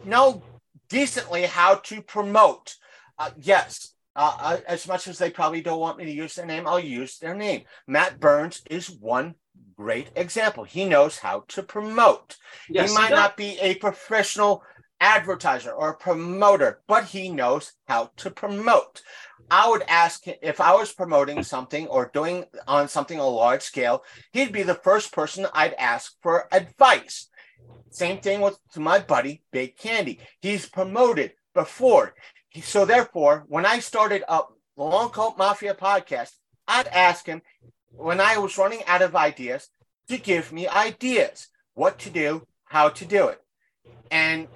know 0.05 0.41
decently 0.89 1.43
how 1.43 1.75
to 1.75 2.01
promote. 2.01 2.75
Uh, 3.19 3.31
yes, 3.37 3.93
uh, 4.15 4.37
uh, 4.39 4.57
as 4.67 4.87
much 4.87 5.07
as 5.07 5.17
they 5.17 5.29
probably 5.29 5.61
don't 5.61 5.79
want 5.79 5.97
me 5.97 6.05
to 6.05 6.11
use 6.11 6.35
their 6.35 6.45
name, 6.45 6.67
I'll 6.67 6.79
use 6.79 7.17
their 7.19 7.35
name. 7.35 7.63
Matt 7.87 8.19
Burns 8.19 8.61
is 8.69 8.89
one 8.89 9.35
great 9.75 10.09
example. 10.15 10.63
He 10.63 10.85
knows 10.85 11.17
how 11.19 11.43
to 11.49 11.63
promote 11.63 12.37
Yes, 12.69 12.89
he 12.89 12.95
might 12.95 13.09
does. 13.09 13.17
not 13.17 13.37
be 13.37 13.57
a 13.59 13.75
professional 13.75 14.63
advertiser 14.99 15.71
or 15.71 15.89
a 15.89 15.97
promoter, 15.97 16.81
but 16.87 17.05
he 17.05 17.29
knows 17.29 17.73
how 17.87 18.11
to 18.17 18.31
promote. 18.31 19.01
I 19.49 19.69
would 19.69 19.83
ask 19.87 20.25
him 20.25 20.35
if 20.41 20.59
I 20.59 20.73
was 20.73 20.93
promoting 20.93 21.43
something 21.43 21.87
or 21.87 22.11
doing 22.13 22.45
on 22.67 22.87
something 22.87 23.19
a 23.19 23.27
large 23.27 23.61
scale, 23.61 24.03
he'd 24.33 24.51
be 24.51 24.63
the 24.63 24.75
first 24.75 25.13
person 25.13 25.47
I'd 25.53 25.73
ask 25.75 26.13
for 26.21 26.47
advice. 26.51 27.29
Same 27.89 28.19
thing 28.19 28.41
with 28.41 28.59
my 28.75 28.99
buddy 28.99 29.43
Big 29.51 29.77
Candy. 29.77 30.19
He's 30.41 30.67
promoted 30.67 31.33
before. 31.53 32.13
So 32.61 32.85
therefore, 32.85 33.45
when 33.47 33.65
I 33.65 33.79
started 33.79 34.23
up 34.27 34.49
Long 34.75 35.09
Coat 35.09 35.37
Mafia 35.37 35.73
podcast, 35.73 36.31
I'd 36.67 36.87
ask 36.87 37.25
him 37.25 37.41
when 37.91 38.19
I 38.19 38.37
was 38.37 38.57
running 38.57 38.83
out 38.85 39.01
of 39.01 39.15
ideas 39.15 39.69
to 40.09 40.17
give 40.17 40.51
me 40.51 40.67
ideas, 40.67 41.47
what 41.73 41.99
to 41.99 42.09
do, 42.09 42.45
how 42.65 42.89
to 42.89 43.05
do 43.05 43.27
it. 43.29 43.41
And 44.11 44.47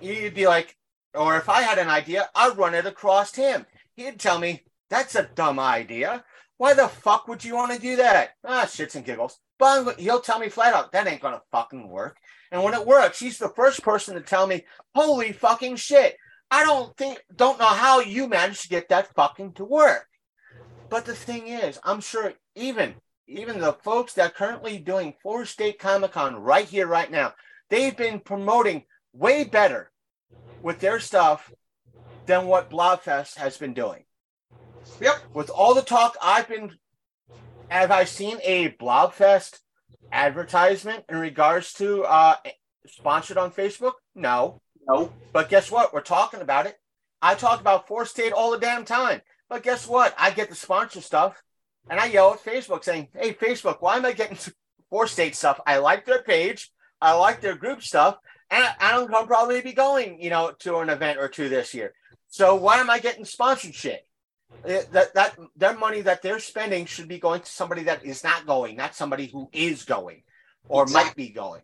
he'd 0.00 0.34
be 0.34 0.46
like, 0.46 0.76
or 1.14 1.36
if 1.36 1.48
I 1.48 1.62
had 1.62 1.78
an 1.78 1.88
idea, 1.88 2.28
I'd 2.34 2.56
run 2.56 2.74
it 2.74 2.86
across 2.86 3.34
him. 3.34 3.66
He'd 3.94 4.20
tell 4.20 4.38
me, 4.38 4.62
that's 4.90 5.14
a 5.14 5.28
dumb 5.34 5.58
idea. 5.58 6.24
Why 6.58 6.74
the 6.74 6.88
fuck 6.88 7.28
would 7.28 7.44
you 7.44 7.54
want 7.54 7.72
to 7.72 7.80
do 7.80 7.96
that? 7.96 8.30
Ah, 8.44 8.64
shits 8.66 8.94
and 8.94 9.04
giggles. 9.04 9.38
But 9.58 9.98
he'll 9.98 10.20
tell 10.20 10.38
me 10.38 10.48
flat 10.48 10.74
out, 10.74 10.92
that 10.92 11.06
ain't 11.06 11.22
gonna 11.22 11.42
fucking 11.50 11.88
work. 11.88 12.16
And 12.52 12.62
when 12.62 12.74
it 12.74 12.86
works, 12.86 13.18
he's 13.18 13.38
the 13.38 13.48
first 13.48 13.82
person 13.82 14.14
to 14.14 14.20
tell 14.20 14.46
me, 14.46 14.64
holy 14.94 15.32
fucking 15.32 15.76
shit. 15.76 16.16
I 16.50 16.62
don't 16.62 16.96
think, 16.96 17.22
don't 17.34 17.58
know 17.58 17.66
how 17.66 18.00
you 18.00 18.28
managed 18.28 18.62
to 18.62 18.68
get 18.68 18.88
that 18.90 19.14
fucking 19.14 19.54
to 19.54 19.64
work. 19.64 20.06
But 20.88 21.04
the 21.04 21.14
thing 21.14 21.48
is, 21.48 21.78
I'm 21.82 22.00
sure 22.00 22.34
even 22.54 22.94
even 23.28 23.58
the 23.58 23.72
folks 23.72 24.12
that 24.14 24.30
are 24.30 24.34
currently 24.34 24.78
doing 24.78 25.14
four 25.22 25.44
State 25.44 25.78
Comic 25.78 26.12
Con 26.12 26.36
right 26.36 26.66
here, 26.66 26.86
right 26.86 27.10
now, 27.10 27.34
they've 27.70 27.96
been 27.96 28.20
promoting 28.20 28.84
way 29.16 29.44
better 29.44 29.90
with 30.62 30.80
their 30.80 31.00
stuff 31.00 31.52
than 32.26 32.46
what 32.46 32.70
Blobfest 32.70 33.36
has 33.36 33.56
been 33.56 33.72
doing. 33.72 34.04
Yep. 35.00 35.16
With 35.34 35.50
all 35.50 35.74
the 35.74 35.82
talk 35.82 36.16
I've 36.22 36.48
been, 36.48 36.72
have 37.68 37.90
I 37.90 38.04
seen 38.04 38.38
a 38.42 38.70
Blobfest 38.70 39.60
advertisement 40.12 41.04
in 41.08 41.18
regards 41.18 41.72
to 41.74 42.04
uh, 42.04 42.36
sponsored 42.86 43.38
on 43.38 43.50
Facebook? 43.50 43.94
No. 44.14 44.60
No. 44.88 45.12
But 45.32 45.48
guess 45.48 45.70
what? 45.70 45.92
We're 45.92 46.00
talking 46.00 46.40
about 46.40 46.66
it. 46.66 46.76
I 47.20 47.34
talk 47.34 47.60
about 47.60 47.88
Four 47.88 48.06
State 48.06 48.32
all 48.32 48.50
the 48.50 48.58
damn 48.58 48.84
time. 48.84 49.22
But 49.48 49.62
guess 49.62 49.86
what? 49.86 50.14
I 50.18 50.30
get 50.30 50.48
the 50.48 50.54
sponsor 50.54 51.00
stuff 51.00 51.42
and 51.88 52.00
I 52.00 52.06
yell 52.06 52.32
at 52.32 52.44
Facebook 52.44 52.84
saying, 52.84 53.08
Hey, 53.14 53.32
Facebook, 53.32 53.78
why 53.80 53.96
am 53.96 54.04
I 54.04 54.12
getting 54.12 54.38
Four 54.90 55.06
State 55.06 55.36
stuff? 55.36 55.60
I 55.66 55.78
like 55.78 56.04
their 56.04 56.22
page, 56.22 56.70
I 57.00 57.14
like 57.14 57.40
their 57.40 57.56
group 57.56 57.82
stuff, 57.82 58.16
and 58.50 58.64
I, 58.64 58.74
I 58.80 58.92
don't 58.92 59.26
probably 59.26 59.60
be 59.60 59.72
going, 59.72 60.20
you 60.20 60.30
know, 60.30 60.52
to 60.60 60.78
an 60.78 60.90
event 60.90 61.18
or 61.18 61.28
two 61.28 61.48
this 61.48 61.74
year. 61.74 61.92
So 62.28 62.54
why 62.54 62.78
am 62.78 62.90
I 62.90 62.98
getting 62.98 63.24
sponsorship? 63.24 64.04
shit? 64.64 64.92
That 64.92 65.14
that 65.14 65.38
their 65.56 65.76
money 65.76 66.00
that 66.02 66.22
they're 66.22 66.38
spending 66.38 66.86
should 66.86 67.08
be 67.08 67.18
going 67.18 67.40
to 67.40 67.50
somebody 67.50 67.84
that 67.84 68.04
is 68.04 68.24
not 68.24 68.46
going, 68.46 68.76
not 68.76 68.94
somebody 68.94 69.26
who 69.26 69.48
is 69.52 69.84
going 69.84 70.22
or 70.68 70.86
might 70.86 71.14
be 71.14 71.28
going. 71.28 71.62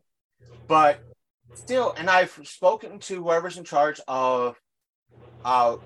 But 0.68 1.00
still, 1.54 1.94
and 1.96 2.08
I've 2.08 2.38
spoken 2.44 2.98
to 3.00 3.22
whoever's 3.22 3.58
in 3.58 3.64
charge 3.64 4.00
of 4.06 4.56
uh 5.44 5.76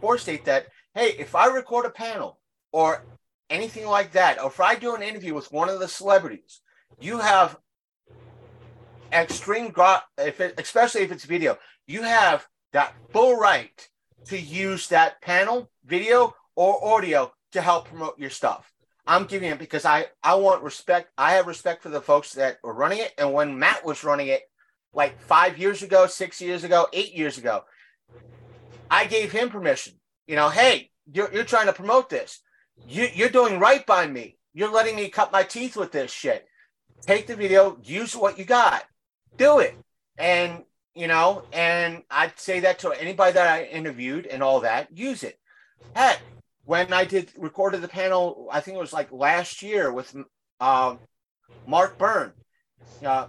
Four 0.00 0.18
State 0.18 0.46
that 0.46 0.66
hey, 0.94 1.14
if 1.18 1.34
I 1.34 1.46
record 1.46 1.86
a 1.86 1.90
panel 1.90 2.38
or 2.72 3.04
anything 3.48 3.86
like 3.86 4.12
that, 4.12 4.40
or 4.40 4.48
if 4.48 4.60
I 4.60 4.74
do 4.76 4.94
an 4.94 5.02
interview 5.02 5.34
with 5.34 5.52
one 5.52 5.68
of 5.68 5.80
the 5.80 5.88
celebrities, 5.88 6.60
you 7.00 7.18
have 7.18 7.56
extreme 9.12 9.72
if 10.18 10.40
it, 10.40 10.54
especially 10.58 11.02
if 11.02 11.12
it's 11.12 11.24
video, 11.24 11.58
you 11.86 12.02
have 12.02 12.46
that 12.72 12.94
full 13.12 13.36
right 13.36 13.88
to 14.26 14.38
use 14.38 14.88
that 14.88 15.20
panel, 15.22 15.70
video, 15.84 16.34
or 16.54 16.94
audio 16.96 17.32
to 17.52 17.60
help 17.60 17.88
promote 17.88 18.18
your 18.18 18.30
stuff. 18.30 18.72
I'm 19.06 19.24
giving 19.24 19.50
it 19.50 19.58
because 19.58 19.84
I 19.84 20.06
I 20.22 20.34
want 20.36 20.62
respect. 20.62 21.10
I 21.18 21.32
have 21.32 21.46
respect 21.46 21.82
for 21.82 21.88
the 21.88 22.00
folks 22.00 22.34
that 22.34 22.58
were 22.62 22.74
running 22.74 22.98
it, 22.98 23.12
and 23.18 23.32
when 23.32 23.58
Matt 23.58 23.84
was 23.84 24.04
running 24.04 24.28
it, 24.28 24.42
like 24.92 25.20
five 25.20 25.58
years 25.58 25.82
ago, 25.82 26.06
six 26.06 26.40
years 26.40 26.64
ago, 26.64 26.86
eight 26.92 27.14
years 27.14 27.38
ago, 27.38 27.64
I 28.90 29.06
gave 29.06 29.32
him 29.32 29.50
permission. 29.50 29.94
You 30.26 30.36
know, 30.36 30.48
hey, 30.48 30.90
you're, 31.12 31.32
you're 31.32 31.44
trying 31.44 31.66
to 31.66 31.72
promote 31.72 32.10
this. 32.10 32.40
You, 32.86 33.08
you're 33.12 33.28
doing 33.28 33.58
right 33.58 33.84
by 33.84 34.06
me. 34.06 34.36
You're 34.52 34.72
letting 34.72 34.96
me 34.96 35.08
cut 35.08 35.32
my 35.32 35.42
teeth 35.42 35.76
with 35.76 35.92
this 35.92 36.12
shit. 36.12 36.46
Take 37.02 37.26
the 37.26 37.36
video, 37.36 37.78
use 37.82 38.14
what 38.14 38.38
you 38.38 38.44
got, 38.44 38.84
do 39.40 39.58
it. 39.58 39.74
And, 40.18 40.64
you 40.94 41.08
know, 41.08 41.42
and 41.52 42.02
I'd 42.10 42.38
say 42.38 42.60
that 42.60 42.78
to 42.80 42.90
anybody 42.90 43.32
that 43.32 43.48
I 43.48 43.64
interviewed 43.64 44.26
and 44.26 44.42
all 44.42 44.60
that, 44.60 44.96
use 44.96 45.22
it. 45.22 45.38
Heck, 45.96 46.20
when 46.66 46.92
I 46.92 47.04
did 47.04 47.32
recorded 47.38 47.80
the 47.80 47.88
panel, 47.88 48.48
I 48.52 48.60
think 48.60 48.76
it 48.76 48.80
was 48.80 48.92
like 48.92 49.10
last 49.10 49.62
year 49.62 49.90
with 49.90 50.14
um, 50.60 50.98
Mark 51.66 51.96
Byrne. 51.96 52.32
Uh, 53.04 53.26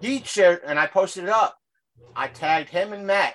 he 0.00 0.22
shared, 0.22 0.62
and 0.66 0.78
I 0.78 0.86
posted 0.86 1.24
it 1.24 1.30
up. 1.30 1.58
I 2.16 2.28
tagged 2.28 2.70
him 2.70 2.92
and 2.92 3.06
Matt. 3.06 3.34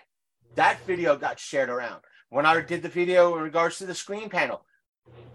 That 0.56 0.80
video 0.88 1.16
got 1.16 1.40
shared 1.40 1.70
around. 1.70 2.02
When 2.30 2.46
I 2.48 2.60
did 2.62 2.82
the 2.82 2.90
video 2.90 3.36
in 3.38 3.44
regards 3.44 3.78
to 3.78 3.86
the 3.86 3.94
screen 3.94 4.30
panel, 4.30 4.66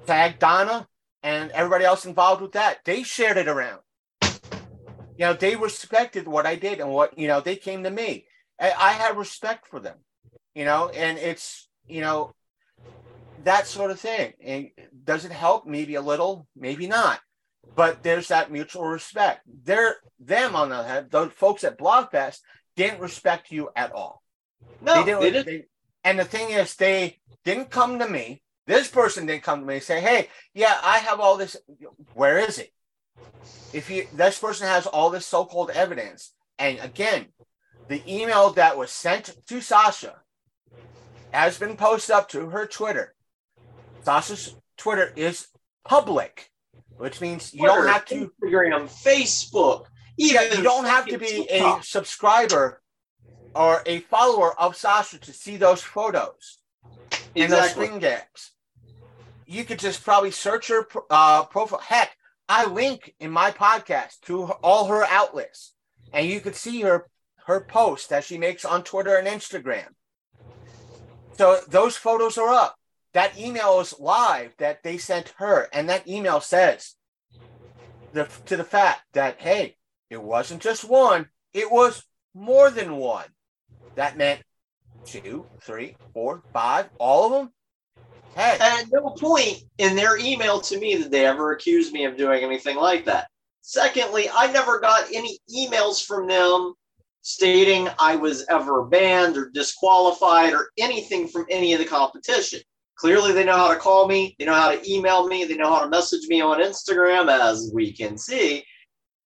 tagged 0.06 0.40
Donna 0.40 0.88
and 1.22 1.52
everybody 1.52 1.84
else 1.84 2.06
involved 2.06 2.42
with 2.42 2.52
that. 2.52 2.84
They 2.84 3.04
shared 3.04 3.36
it 3.36 3.46
around. 3.46 3.80
You 5.18 5.24
know, 5.26 5.32
they 5.34 5.56
respected 5.56 6.28
what 6.28 6.46
I 6.46 6.54
did 6.54 6.78
and 6.78 6.90
what, 6.90 7.18
you 7.18 7.26
know, 7.26 7.40
they 7.40 7.56
came 7.56 7.82
to 7.82 7.90
me. 7.90 8.24
I, 8.60 8.70
I 8.70 8.90
have 8.92 9.16
respect 9.16 9.66
for 9.66 9.80
them, 9.80 9.96
you 10.54 10.64
know, 10.64 10.90
and 10.90 11.18
it's, 11.18 11.68
you 11.88 12.00
know, 12.02 12.32
that 13.42 13.66
sort 13.66 13.90
of 13.90 13.98
thing. 13.98 14.32
And 14.40 14.70
does 15.04 15.24
it 15.24 15.32
help? 15.32 15.66
Maybe 15.66 15.96
a 15.96 16.00
little, 16.00 16.46
maybe 16.54 16.86
not. 16.86 17.18
But 17.74 18.04
there's 18.04 18.28
that 18.28 18.52
mutual 18.52 18.84
respect. 18.84 19.40
They're 19.64 19.96
them 20.20 20.54
on 20.54 20.68
the 20.68 20.76
other 20.76 20.88
hand, 20.88 21.10
those 21.10 21.32
folks 21.32 21.64
at 21.64 21.78
Blobfest 21.78 22.38
didn't 22.76 23.00
respect 23.00 23.50
you 23.50 23.70
at 23.74 23.90
all. 23.92 24.22
No, 24.80 24.94
they 24.94 25.04
didn't. 25.04 25.20
they 25.20 25.30
didn't. 25.30 25.46
they- 25.46 25.64
and 26.04 26.18
the 26.18 26.24
thing 26.24 26.50
is, 26.50 26.76
they 26.76 27.18
didn't 27.44 27.70
come 27.70 27.98
to 27.98 28.08
me. 28.08 28.40
This 28.68 28.88
person 28.88 29.26
didn't 29.26 29.42
come 29.42 29.60
to 29.60 29.66
me 29.66 29.74
and 29.74 29.82
say, 29.82 30.00
"Hey, 30.00 30.28
yeah, 30.54 30.78
I 30.80 30.98
have 30.98 31.18
all 31.18 31.36
this. 31.36 31.56
Where 32.14 32.38
is 32.38 32.58
it?" 32.58 32.72
If 33.72 33.90
you 33.90 34.06
this 34.14 34.38
person 34.38 34.66
has 34.66 34.86
all 34.86 35.10
this 35.10 35.26
so-called 35.26 35.70
evidence, 35.70 36.32
and 36.58 36.78
again, 36.78 37.26
the 37.88 38.02
email 38.06 38.50
that 38.54 38.76
was 38.76 38.90
sent 38.90 39.36
to 39.48 39.60
Sasha 39.60 40.16
has 41.32 41.58
been 41.58 41.76
posted 41.76 42.14
up 42.14 42.28
to 42.30 42.48
her 42.50 42.66
Twitter. 42.66 43.14
Sasha's 44.02 44.56
Twitter 44.76 45.12
is 45.16 45.48
public, 45.84 46.50
which 46.96 47.20
means 47.20 47.52
you 47.52 47.66
don't 47.66 47.86
have 47.86 48.04
to. 48.06 48.30
Instagram, 48.42 48.88
Facebook. 48.88 49.86
Yeah, 50.16 50.54
you 50.54 50.62
don't 50.62 50.86
have 50.86 51.06
to 51.06 51.18
be 51.18 51.46
a 51.50 51.78
subscriber 51.82 52.82
or 53.54 53.82
a 53.86 54.00
follower 54.00 54.58
of 54.58 54.76
Sasha 54.76 55.18
to 55.18 55.32
see 55.32 55.56
those 55.56 55.82
photos 55.82 56.58
and 57.36 57.52
those 57.52 57.60
Exactly. 57.60 57.86
screen 57.86 58.00
gaps. 58.00 58.52
You 59.46 59.64
could 59.64 59.78
just 59.78 60.04
probably 60.04 60.30
search 60.30 60.68
her 60.68 60.86
uh, 61.08 61.44
profile. 61.44 61.80
Heck, 61.80 62.16
I 62.48 62.64
link 62.64 63.14
in 63.20 63.30
my 63.30 63.50
podcast 63.50 64.20
to 64.22 64.46
her, 64.46 64.54
all 64.54 64.86
her 64.86 65.04
outlets, 65.04 65.74
and 66.12 66.26
you 66.26 66.40
could 66.40 66.54
see 66.54 66.80
her 66.82 67.08
her 67.46 67.60
posts 67.60 68.08
that 68.08 68.24
she 68.24 68.36
makes 68.36 68.64
on 68.64 68.84
Twitter 68.84 69.16
and 69.16 69.26
Instagram. 69.26 69.88
So 71.32 71.60
those 71.68 71.96
photos 71.96 72.36
are 72.36 72.50
up. 72.50 72.76
That 73.14 73.38
email 73.38 73.80
is 73.80 73.98
live 73.98 74.54
that 74.58 74.82
they 74.82 74.98
sent 74.98 75.34
her, 75.38 75.68
and 75.72 75.88
that 75.88 76.06
email 76.06 76.40
says 76.40 76.96
the, 78.12 78.28
to 78.46 78.56
the 78.56 78.64
fact 78.64 79.02
that 79.12 79.40
hey, 79.40 79.76
it 80.10 80.22
wasn't 80.22 80.62
just 80.62 80.84
one; 80.84 81.28
it 81.52 81.70
was 81.70 82.04
more 82.34 82.70
than 82.70 82.96
one. 82.96 83.26
That 83.94 84.16
meant 84.16 84.42
two, 85.04 85.46
three, 85.60 85.96
four, 86.12 86.42
five, 86.52 86.88
all 86.98 87.26
of 87.26 87.32
them. 87.32 87.52
Hey, 88.34 88.56
At 88.60 88.86
no 88.92 89.10
point 89.10 89.62
in 89.78 89.96
their 89.96 90.16
email 90.18 90.60
to 90.60 90.78
me 90.78 90.96
did 90.96 91.10
they 91.10 91.26
ever 91.26 91.52
accuse 91.52 91.92
me 91.92 92.04
of 92.04 92.16
doing 92.16 92.42
anything 92.44 92.76
like 92.76 93.04
that. 93.06 93.28
Secondly, 93.62 94.30
I 94.32 94.50
never 94.52 94.80
got 94.80 95.06
any 95.12 95.38
emails 95.54 96.04
from 96.04 96.26
them 96.26 96.74
stating 97.22 97.88
I 97.98 98.16
was 98.16 98.46
ever 98.48 98.84
banned 98.84 99.36
or 99.36 99.50
disqualified 99.50 100.54
or 100.54 100.70
anything 100.78 101.28
from 101.28 101.46
any 101.50 101.74
of 101.74 101.78
the 101.78 101.84
competition. 101.84 102.60
Clearly, 102.96 103.32
they 103.32 103.44
know 103.44 103.56
how 103.56 103.72
to 103.72 103.78
call 103.78 104.08
me, 104.08 104.34
they 104.38 104.44
know 104.44 104.54
how 104.54 104.72
to 104.72 104.90
email 104.90 105.28
me, 105.28 105.44
they 105.44 105.54
know 105.56 105.70
how 105.70 105.82
to 105.82 105.88
message 105.88 106.26
me 106.28 106.40
on 106.40 106.60
Instagram, 106.60 107.28
as 107.30 107.70
we 107.72 107.92
can 107.92 108.16
see. 108.16 108.64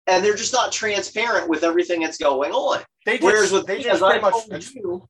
And 0.08 0.24
they're 0.24 0.36
just 0.36 0.52
not 0.52 0.72
transparent 0.72 1.48
with 1.48 1.64
everything 1.64 2.02
that's 2.02 2.18
going 2.18 2.52
on. 2.52 2.82
they 3.06 3.20
just, 3.20 3.24
Whereas 3.24 3.52
with 3.52 3.68
they 3.68 3.78
me, 3.78 3.84
just 3.84 4.02
pretty 4.02 4.20
much 4.20 4.72
you, 4.74 5.08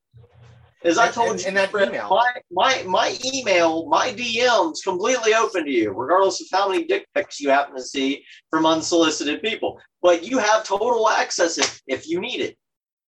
as 0.84 0.98
I 0.98 1.10
told 1.10 1.30
and- 1.30 1.40
you 1.40 1.46
and 1.48 1.56
that 1.56 1.70
email. 1.70 2.08
my 2.08 2.32
my 2.50 2.82
my 2.82 3.18
email, 3.24 3.86
my 3.86 4.12
DMs 4.12 4.82
completely 4.84 5.34
open 5.34 5.64
to 5.64 5.70
you, 5.70 5.92
regardless 5.92 6.40
of 6.40 6.46
how 6.52 6.68
many 6.68 6.84
dick 6.84 7.06
pics 7.14 7.40
you 7.40 7.50
happen 7.50 7.74
to 7.74 7.82
see 7.82 8.24
from 8.50 8.66
unsolicited 8.66 9.42
people. 9.42 9.80
But 10.02 10.24
you 10.24 10.38
have 10.38 10.64
total 10.64 11.08
access 11.08 11.58
if 11.58 11.80
if 11.86 12.06
you 12.08 12.20
need 12.20 12.40
it. 12.40 12.58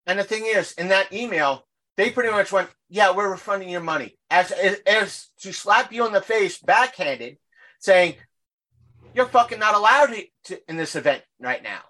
And 0.08 0.18
the 0.18 0.24
thing 0.24 0.46
is, 0.46 0.72
in 0.74 0.88
that 0.90 1.12
email, 1.12 1.68
they 1.98 2.12
pretty 2.12 2.32
much 2.32 2.52
went, 2.52 2.70
"Yeah, 2.90 3.12
we're 3.12 3.30
refunding 3.30 3.70
your 3.70 3.82
money," 3.82 4.18
as 4.30 4.52
as, 4.52 4.80
as 4.86 5.28
to 5.42 5.52
slap 5.52 5.92
you 5.92 6.06
in 6.08 6.14
the 6.14 6.22
face, 6.22 6.58
backhanded, 6.60 7.38
saying, 7.80 8.16
"You're 9.14 9.28
fucking 9.28 9.60
not 9.60 9.76
allowed 9.76 10.08
to, 10.08 10.26
to 10.46 10.60
in 10.70 10.78
this 10.78 10.96
event 10.96 11.24
right 11.40 11.62
now." 11.62 11.82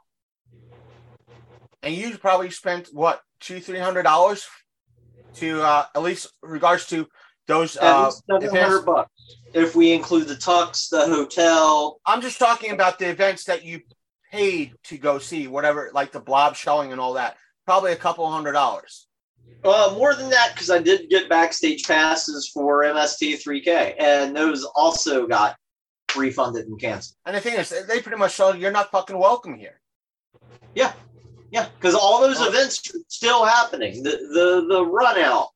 And 1.83 1.93
you 1.93 2.17
probably 2.17 2.49
spent 2.49 2.87
what 2.91 3.21
two, 3.39 3.59
three 3.59 3.77
hundred 3.77 4.03
dollars 4.03 4.47
to 5.35 5.61
uh, 5.61 5.85
at 5.95 6.01
least 6.01 6.27
regards 6.41 6.85
to 6.87 7.07
those. 7.47 7.77
Uh, 7.77 8.09
seven 8.09 8.55
hundred 8.55 8.85
bucks 8.85 9.11
if 9.55 9.73
we 9.73 9.93
include 9.93 10.27
the 10.27 10.35
tux, 10.35 10.89
the 10.89 11.07
hotel. 11.07 11.99
I'm 12.05 12.21
just 12.21 12.37
talking 12.37 12.71
about 12.71 12.99
the 12.99 13.09
events 13.09 13.45
that 13.45 13.63
you 13.63 13.81
paid 14.31 14.73
to 14.83 14.97
go 14.97 15.17
see, 15.17 15.47
whatever, 15.47 15.89
like 15.93 16.11
the 16.11 16.19
blob 16.19 16.55
showing 16.55 16.91
and 16.91 16.99
all 16.99 17.13
that. 17.13 17.37
Probably 17.65 17.93
a 17.93 17.97
couple 17.97 18.29
hundred 18.29 18.51
dollars. 18.51 19.07
Uh, 19.63 19.93
more 19.97 20.13
than 20.13 20.29
that, 20.29 20.51
because 20.53 20.69
I 20.69 20.79
did 20.79 21.09
get 21.09 21.29
backstage 21.29 21.85
passes 21.85 22.49
for 22.49 22.83
MST 22.83 23.41
3K, 23.43 23.95
and 23.97 24.35
those 24.35 24.63
also 24.75 25.25
got 25.25 25.55
refunded 26.15 26.67
and 26.67 26.79
canceled. 26.79 27.15
And 27.25 27.35
the 27.35 27.41
thing 27.41 27.55
is, 27.55 27.69
they 27.87 28.01
pretty 28.01 28.17
much 28.17 28.35
show 28.35 28.53
you're 28.53 28.71
not 28.71 28.91
fucking 28.91 29.17
welcome 29.17 29.55
here. 29.55 29.79
Yeah, 30.75 30.93
yeah, 31.55 31.69
because 31.79 31.95
all 31.95 32.19
those 32.19 32.41
Oh. 32.41 32.49
events 32.49 32.81
are 32.93 32.99
still 33.07 33.45
happening. 33.45 34.03
The 34.03 34.11
the 34.37 34.65
the 34.69 34.85
run 34.85 35.17
out, 35.17 35.49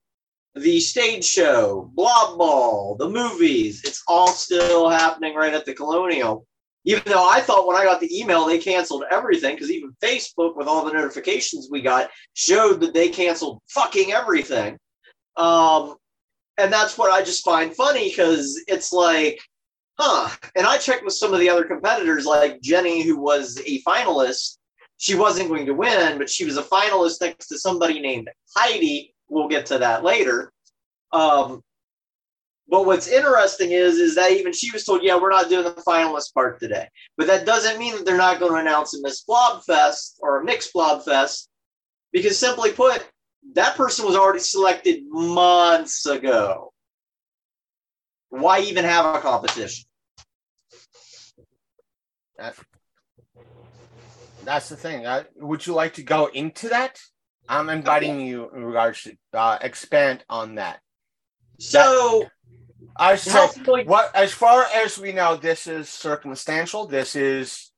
the 0.56 0.80
stage 0.80 1.26
show, 1.26 1.92
Blob 1.94 2.38
Ball, 2.38 2.96
the 2.96 3.10
movies, 3.10 3.82
it's 3.84 4.02
all 4.08 4.30
still 4.30 4.90
happening 4.90 5.36
right 5.36 5.54
at 5.54 5.66
the 5.66 5.74
Colonial. 5.74 6.46
Even 6.86 7.04
though 7.06 7.30
I 7.30 7.42
thought 7.42 7.68
when 7.68 7.76
I 7.76 7.84
got 7.84 8.00
the 8.00 8.18
email 8.18 8.46
they 8.46 8.58
canceled 8.60 9.04
everything, 9.12 9.56
because 9.56 9.70
even 9.70 9.94
Facebook, 10.02 10.56
with 10.56 10.68
all 10.70 10.86
the 10.86 10.94
notifications 10.94 11.68
we 11.70 11.82
got, 11.82 12.10
showed 12.34 12.80
that 12.80 12.94
they 12.94 13.10
canceled 13.10 13.62
fucking 13.70 14.14
everything. 14.14 14.78
Um, 15.36 15.96
and 16.58 16.72
that's 16.72 16.98
what 16.98 17.12
I 17.12 17.22
just 17.24 17.44
find 17.44 17.76
funny 17.76 18.08
because 18.10 18.64
it's 18.68 18.94
like, 18.94 19.38
huh. 20.00 20.30
And 20.56 20.66
I 20.66 20.78
checked 20.78 21.04
with 21.04 21.14
some 21.14 21.34
of 21.34 21.42
the 21.42 21.50
other 21.50 21.66
competitors, 21.66 22.26
like 22.26 22.62
Jenny, 22.62 23.04
who 23.04 23.18
was 23.20 23.62
a 23.66 23.82
finalist. 23.84 24.59
She 25.02 25.16
wasn't 25.16 25.48
going 25.48 25.66
to 25.66 25.74
win, 25.74 26.18
but 26.18 26.30
she 26.30 26.44
was 26.44 26.58
a 26.58 26.62
finalist 26.62 27.22
next 27.22 27.48
to 27.48 27.58
somebody 27.58 28.02
named 28.02 28.30
Heidi. 28.54 29.16
We'll 29.30 29.48
get 29.48 29.66
to 29.68 29.78
that 29.78 30.04
later. 30.04 30.52
Um, 31.14 31.64
but 32.68 32.86
what's 32.86 33.08
interesting 33.08 33.72
is, 33.72 33.96
is 33.96 34.16
that 34.16 34.34
even 34.34 34.52
she 34.52 34.72
was 34.72 34.84
told, 34.84 35.02
yeah, 35.02 35.18
we're 35.18 35.30
not 35.30 35.48
doing 35.48 35.64
the 35.64 35.72
finalist 35.88 36.34
part 36.34 36.60
today. 36.60 36.90
But 37.18 37.28
that 37.28 37.46
doesn't 37.46 37.80
mean 37.80 37.96
that 37.96 38.06
they're 38.06 38.18
not 38.18 38.42
going 38.42 38.52
to 38.52 38.60
announce 38.60 38.94
a 38.94 39.02
Miss 39.02 39.22
Blob 39.22 39.64
Fest 39.64 40.20
or 40.20 40.42
a 40.42 40.44
Mixed 40.44 40.74
Blob 40.74 41.06
Fest, 41.06 41.50
because 42.12 42.38
simply 42.38 42.74
put, 42.74 43.08
that 43.54 43.78
person 43.78 44.06
was 44.06 44.18
already 44.18 44.40
selected 44.40 45.04
months 45.08 46.06
ago. 46.06 46.74
Why 48.28 48.60
even 48.60 48.84
have 48.84 49.16
a 49.16 49.22
competition? 49.22 49.86
That's 54.50 54.68
the 54.68 54.76
thing. 54.76 55.06
Uh, 55.06 55.24
would 55.36 55.68
you 55.68 55.76
like 55.76 55.94
to 55.94 56.02
go 56.02 56.26
into 56.26 56.70
that? 56.70 57.00
I'm 57.48 57.70
inviting 57.70 58.20
you 58.20 58.50
in 58.56 58.64
regards 58.66 59.04
to 59.04 59.16
uh, 59.32 59.60
expand 59.62 60.24
on 60.28 60.56
that. 60.56 60.80
So, 61.60 62.26
I 62.98 63.12
how 63.12 63.16
said, 63.16 63.68
like, 63.68 63.88
what 63.88 64.16
as 64.16 64.32
far 64.32 64.66
as 64.74 64.98
we 64.98 65.12
know, 65.12 65.36
this 65.36 65.68
is 65.68 65.88
circumstantial. 65.88 66.88
This 66.88 67.16
is 67.16 67.72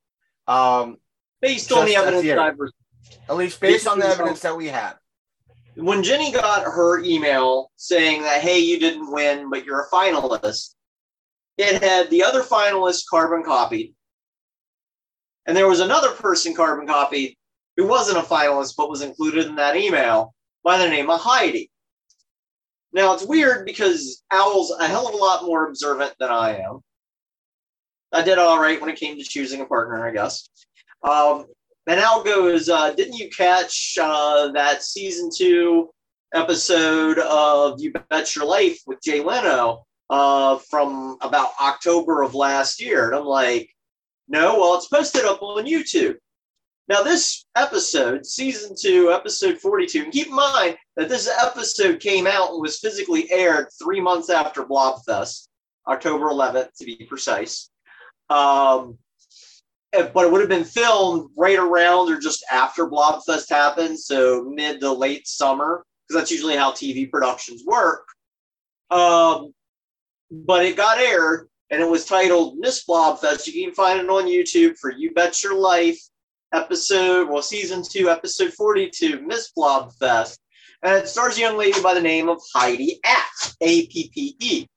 um, 0.47 0.95
based 1.41 1.73
on 1.73 1.85
the 1.85 1.97
evidence 1.97 2.23
that 2.23 2.55
at 3.27 3.35
least 3.35 3.59
based 3.59 3.85
on 3.85 3.99
the 3.99 4.07
evidence 4.07 4.39
that 4.39 4.55
we 4.55 4.67
have. 4.67 4.95
when 5.75 6.03
Jenny 6.03 6.31
got 6.31 6.63
her 6.63 7.03
email 7.03 7.69
saying 7.75 8.21
that, 8.21 8.39
hey, 8.39 8.59
you 8.59 8.79
didn't 8.79 9.11
win, 9.11 9.49
but 9.49 9.65
you're 9.65 9.81
a 9.81 9.89
finalist, 9.89 10.75
it 11.57 11.83
had 11.83 12.09
the 12.09 12.23
other 12.23 12.43
finalists 12.43 13.03
carbon 13.09 13.43
copied. 13.43 13.93
And 15.45 15.57
there 15.57 15.67
was 15.67 15.79
another 15.79 16.11
person 16.11 16.53
carbon 16.53 16.87
copied 16.87 17.35
who 17.77 17.87
wasn't 17.87 18.19
a 18.19 18.21
finalist 18.21 18.75
but 18.77 18.89
was 18.89 19.01
included 19.01 19.47
in 19.47 19.55
that 19.55 19.75
email 19.75 20.33
by 20.63 20.77
the 20.77 20.89
name 20.89 21.09
of 21.09 21.19
Heidi. 21.19 21.71
Now 22.93 23.13
it's 23.13 23.25
weird 23.25 23.65
because 23.65 24.23
Al's 24.31 24.71
a 24.79 24.87
hell 24.87 25.07
of 25.07 25.13
a 25.13 25.17
lot 25.17 25.45
more 25.45 25.67
observant 25.67 26.13
than 26.19 26.29
I 26.29 26.57
am. 26.57 26.81
I 28.11 28.21
did 28.21 28.37
all 28.37 28.59
right 28.59 28.79
when 28.79 28.89
it 28.89 28.99
came 28.99 29.17
to 29.17 29.23
choosing 29.23 29.61
a 29.61 29.65
partner, 29.65 30.05
I 30.05 30.11
guess. 30.11 30.49
Um, 31.03 31.45
and 31.87 31.99
Al 31.99 32.23
goes, 32.23 32.69
uh, 32.69 32.91
Didn't 32.93 33.17
you 33.17 33.29
catch 33.29 33.97
uh, 33.99 34.51
that 34.51 34.83
season 34.83 35.29
two 35.35 35.89
episode 36.33 37.19
of 37.19 37.81
You 37.81 37.93
Bet 38.09 38.35
Your 38.35 38.45
Life 38.45 38.79
with 38.85 39.01
Jay 39.01 39.21
Leno 39.21 39.85
uh, 40.09 40.57
from 40.69 41.17
about 41.21 41.51
October 41.59 42.21
of 42.21 42.35
last 42.35 42.81
year? 42.81 43.07
And 43.07 43.15
I'm 43.15 43.25
like, 43.25 43.69
No, 44.31 44.57
well, 44.57 44.75
it's 44.75 44.87
posted 44.87 45.25
up 45.25 45.41
on 45.41 45.65
YouTube. 45.65 46.15
Now, 46.87 47.03
this 47.03 47.45
episode, 47.57 48.25
season 48.25 48.77
two, 48.79 49.11
episode 49.11 49.57
42, 49.57 50.03
and 50.03 50.13
keep 50.13 50.27
in 50.27 50.35
mind 50.35 50.77
that 50.95 51.09
this 51.09 51.29
episode 51.41 51.99
came 51.99 52.25
out 52.25 52.51
and 52.51 52.61
was 52.61 52.79
physically 52.79 53.29
aired 53.29 53.67
three 53.77 53.99
months 53.99 54.29
after 54.29 54.63
Blobfest, 54.63 55.49
October 55.85 56.27
11th 56.27 56.69
to 56.77 56.85
be 56.85 56.95
precise. 57.09 57.69
Um, 58.29 58.97
eh, 59.91 60.07
but 60.13 60.23
it 60.23 60.31
would 60.31 60.39
have 60.39 60.49
been 60.49 60.63
filmed 60.63 61.29
right 61.37 61.59
around 61.59 62.09
or 62.09 62.17
just 62.17 62.45
after 62.49 62.87
Blobfest 62.87 63.49
happened, 63.49 63.99
so 63.99 64.45
mid 64.45 64.79
to 64.79 64.93
late 64.93 65.27
summer, 65.27 65.83
because 66.07 66.21
that's 66.21 66.31
usually 66.31 66.55
how 66.55 66.71
TV 66.71 67.11
productions 67.11 67.63
work. 67.65 68.07
Um, 68.91 69.53
but 70.31 70.65
it 70.65 70.77
got 70.77 70.99
aired 70.99 71.49
and 71.71 71.81
it 71.81 71.89
was 71.89 72.05
titled 72.05 72.57
Miss 72.59 72.85
Blobfest. 72.85 73.47
You 73.47 73.65
can 73.65 73.73
find 73.73 73.99
it 73.99 74.09
on 74.09 74.25
YouTube 74.25 74.77
for 74.77 74.91
You 74.91 75.13
Bet 75.13 75.41
Your 75.41 75.57
Life 75.57 75.99
episode, 76.53 77.29
well, 77.29 77.41
season 77.41 77.81
two, 77.81 78.09
episode 78.09 78.53
42, 78.53 79.25
Miss 79.25 79.51
Blobfest. 79.57 80.37
And 80.83 80.95
it 80.95 81.07
stars 81.07 81.37
a 81.37 81.41
young 81.41 81.57
lady 81.57 81.81
by 81.81 81.93
the 81.93 82.01
name 82.01 82.27
of 82.27 82.41
Heidi 82.53 82.99
Appe, 83.05 83.55
A 83.61 83.87
P 83.87 84.11
P 84.13 84.35
E. 84.39 84.67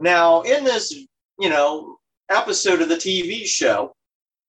Now, 0.00 0.42
in 0.42 0.64
this, 0.64 0.92
you 1.38 1.48
know, 1.48 1.98
episode 2.30 2.80
of 2.82 2.88
the 2.88 2.96
TV 2.96 3.46
show, 3.46 3.94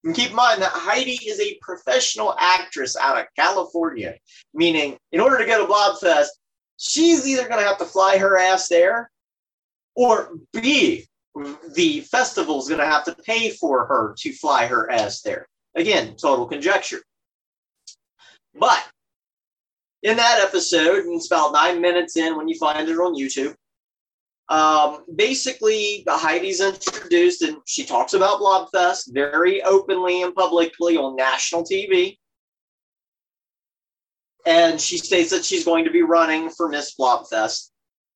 and 0.02 0.14
keep 0.14 0.30
in 0.30 0.36
mind 0.36 0.62
that 0.62 0.72
Heidi 0.72 1.18
is 1.26 1.38
a 1.38 1.58
professional 1.60 2.34
actress 2.38 2.96
out 2.96 3.18
of 3.18 3.26
California, 3.36 4.16
meaning 4.54 4.96
in 5.12 5.20
order 5.20 5.38
to 5.38 5.46
go 5.46 5.64
to 5.64 5.72
Blobfest, 5.72 6.28
she's 6.78 7.28
either 7.28 7.46
going 7.46 7.60
to 7.60 7.66
have 7.66 7.78
to 7.78 7.84
fly 7.84 8.16
her 8.16 8.38
ass 8.38 8.68
there, 8.68 9.10
or 9.94 10.32
B, 10.54 11.06
the 11.74 12.00
festival's 12.00 12.68
going 12.68 12.80
to 12.80 12.86
have 12.86 13.04
to 13.04 13.14
pay 13.24 13.50
for 13.50 13.86
her 13.86 14.14
to 14.18 14.32
fly 14.32 14.66
her 14.66 14.90
ass 14.90 15.22
there. 15.22 15.46
Again, 15.76 16.16
total 16.16 16.46
conjecture. 16.46 17.00
But 18.58 18.84
in 20.02 20.16
that 20.16 20.40
episode, 20.46 21.04
and 21.04 21.14
it's 21.14 21.30
about 21.30 21.52
nine 21.52 21.80
minutes 21.80 22.16
in 22.16 22.36
when 22.36 22.48
you 22.48 22.58
find 22.58 22.88
it 22.88 22.96
on 22.96 23.14
YouTube, 23.14 23.54
um, 24.48 25.04
basically 25.14 26.02
Heidi's 26.08 26.60
introduced 26.60 27.42
and 27.42 27.58
she 27.66 27.84
talks 27.84 28.14
about 28.14 28.40
Blobfest 28.40 29.12
very 29.12 29.62
openly 29.62 30.22
and 30.22 30.34
publicly 30.34 30.96
on 30.96 31.14
national 31.14 31.62
TV. 31.62 32.16
And 34.46 34.80
she 34.80 34.98
states 34.98 35.30
that 35.30 35.44
she's 35.44 35.64
going 35.64 35.84
to 35.84 35.90
be 35.90 36.02
running 36.02 36.50
for 36.50 36.68
Miss 36.68 36.96
Blobfest 36.96 37.68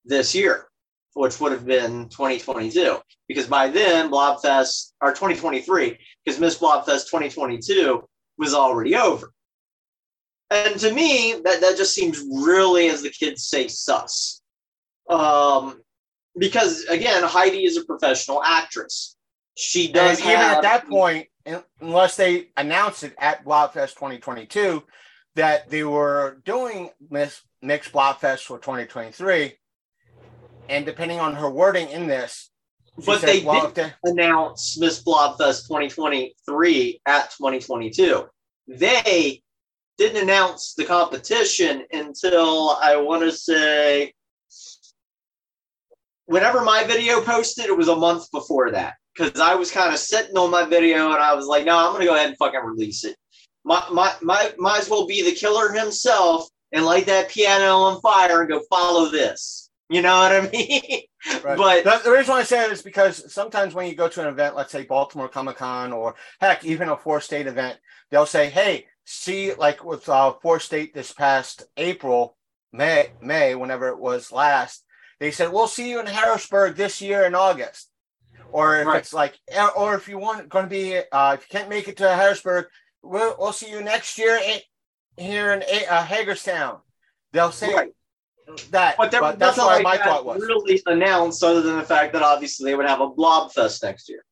this 0.05 0.35
year, 0.35 0.67
which 1.15 1.41
would 1.41 1.53
have 1.53 1.65
been 1.65 2.09
2022. 2.11 2.99
Because 3.29 3.47
by 3.47 3.69
then, 3.69 4.11
Blobfest, 4.11 4.93
or 5.01 5.11
2023, 5.11 5.99
because 6.25 6.41
Miss 6.41 6.59
Blobfest 6.59 7.07
2022 7.11 8.07
was 8.37 8.55
already 8.55 8.95
over. 8.97 9.33
And 10.51 10.79
to 10.81 10.93
me, 10.93 11.33
that, 11.45 11.61
that 11.61 11.77
just 11.77 11.95
seems 11.95 12.23
really, 12.31 12.89
as 12.89 13.03
the 13.03 13.11
kids 13.11 13.47
say, 13.47 13.69
sus. 13.69 14.43
Um, 15.09 15.81
because 16.37 16.85
again, 16.85 17.23
Heidi 17.23 17.65
is 17.65 17.77
a 17.77 17.85
professional 17.85 18.43
actress. 18.43 19.17
She 19.57 19.91
does 19.91 20.19
and 20.21 20.29
even 20.29 20.41
have, 20.41 20.57
at 20.59 20.63
that 20.63 20.89
point, 20.89 21.29
unless 21.81 22.17
they 22.17 22.49
announced 22.57 23.05
it 23.05 23.15
at 23.19 23.45
Blobfest 23.45 23.95
2022 23.95 24.83
that 25.37 25.71
they 25.71 25.85
were 25.85 26.41
doing 26.45 26.91
Miss 27.11 27.41
Mixed 27.63 27.93
Blobfest 27.93 28.45
for 28.45 28.59
2023, 28.59 29.55
and 30.69 30.87
depending 30.87 31.21
on 31.21 31.35
her 31.35 31.51
wording 31.51 31.89
in 31.91 32.07
this, 32.07 32.51
But 33.05 33.21
said, 33.21 33.29
they 33.29 33.45
well, 33.45 33.71
did- 33.71 33.95
announce 34.05 34.79
Miss 34.79 35.03
Blobfest 35.03 35.67
2023 35.69 37.01
at 37.07 37.31
2022. 37.31 38.25
They 38.69 39.43
didn't 39.99 40.23
announce 40.23 40.75
the 40.75 40.85
competition 40.85 41.85
until 41.93 42.71
I 42.83 42.97
want 42.97 43.23
to 43.23 43.33
say 43.33 44.13
whenever 46.27 46.63
my 46.63 46.85
video 46.85 47.21
posted, 47.21 47.67
it 47.67 47.77
was 47.77 47.89
a 47.89 47.97
month 47.97 48.31
before 48.31 48.71
that. 48.71 48.95
Because 49.17 49.39
I 49.39 49.55
was 49.55 49.71
kind 49.71 49.93
of 49.93 50.01
sitting 50.01 50.37
on 50.37 50.51
my 50.51 50.65
video 50.65 51.13
and 51.13 51.23
I 51.23 51.35
was 51.35 51.47
like, 51.47 51.65
no, 51.65 51.77
I'm 51.77 51.93
gonna 51.93 52.05
go 52.05 52.17
ahead 52.17 52.29
and 52.29 52.37
fucking 52.37 52.61
release 52.61 53.05
it. 53.05 53.17
My, 53.65 53.85
my, 53.93 54.13
my, 54.23 54.53
might 54.59 54.81
as 54.81 54.91
well 54.91 55.07
be 55.07 55.23
the 55.23 55.37
killer 55.37 55.71
himself 55.71 56.49
and 56.73 56.85
light 56.85 57.07
that 57.07 57.29
piano 57.29 57.77
on 57.77 58.01
fire 58.01 58.41
and 58.41 58.51
go 58.51 58.61
follow 58.69 59.09
this. 59.09 59.64
You 59.89 60.03
know 60.03 60.17
what 60.17 60.33
I 60.33 60.51
mean? 60.51 61.03
Right. 61.43 61.57
But 61.57 61.85
the, 61.85 62.01
the 62.05 62.11
reason 62.15 62.35
why 62.35 62.41
I 62.41 62.43
say 62.43 62.67
it 62.67 62.73
is 62.73 62.83
because 62.83 63.33
sometimes 63.33 63.73
when 63.73 63.89
you 63.89 63.95
go 63.95 64.09
to 64.09 64.21
an 64.21 64.29
event, 64.29 64.55
let's 64.55 64.71
say 64.71 64.85
Baltimore 64.85 65.27
Comic 65.27 65.57
Con 65.57 65.91
or 65.91 66.17
heck, 66.39 66.67
even 66.67 66.91
a 66.91 66.99
four 66.99 67.19
state 67.23 67.47
event, 67.47 67.79
they'll 68.11 68.27
say, 68.27 68.51
"Hey, 68.51 68.89
see, 69.07 69.55
like 69.55 69.83
with 69.83 70.07
uh, 70.07 70.35
four 70.43 70.61
state 70.61 70.93
this 70.93 71.13
past 71.13 71.65
April, 71.79 72.37
May, 72.75 73.07
May, 73.23 73.55
whenever 73.55 73.89
it 73.89 73.99
was 73.99 74.31
last, 74.33 74.85
they 75.19 75.31
said 75.31 75.51
we'll 75.51 75.67
see 75.67 75.89
you 75.89 75.99
in 75.99 76.05
Harrisburg 76.07 76.77
this 76.77 77.01
year 77.01 77.25
in 77.25 77.35
August." 77.35 77.91
Or 78.53 78.77
if 78.81 78.87
Right. 78.87 78.99
it's 78.99 79.15
like, 79.15 79.39
eh, 79.49 79.69
or 79.75 79.95
if 79.95 80.07
you 80.07 80.19
want 80.19 80.51
going 80.51 80.67
to 80.67 80.71
be, 80.71 80.99
uh, 81.11 81.35
if 81.35 81.41
you 81.41 81.59
can't 81.59 81.71
make 81.71 81.89
it 81.89 81.97
to 81.97 82.15
Harrisburg, 82.15 82.67
we'll, 83.03 83.35
we'll 83.39 83.53
see 83.55 83.71
you 83.71 83.81
next 83.83 84.19
year 84.19 84.39
in, 84.45 84.61
here 85.17 85.55
in 85.55 85.63
uh, 85.89 86.05
Hagerstown. 86.05 86.81
They'll 87.33 87.51
say 87.51 87.75
Right. 87.75 87.93
That, 88.71 88.97
But 88.99 89.11
there 89.11 89.21
but 89.21 89.39
that's 89.39 89.57
nothing 89.57 89.85
what 89.85 89.85
like 89.85 90.01
my 90.01 90.05
thought 90.05 90.27
was. 90.27 90.41
really 90.41 90.81
announced, 90.87 91.43
other 91.43 91.63
than 91.63 91.77
the 91.79 91.85
fact 91.85 92.13
that 92.13 92.23
obviously 92.23 92.71
they 92.71 92.77
would 92.77 92.87
have 92.87 93.01
a 93.01 93.09
blob 93.09 93.53
fest 93.53 93.83
next 93.83 94.09
year. 94.09 94.25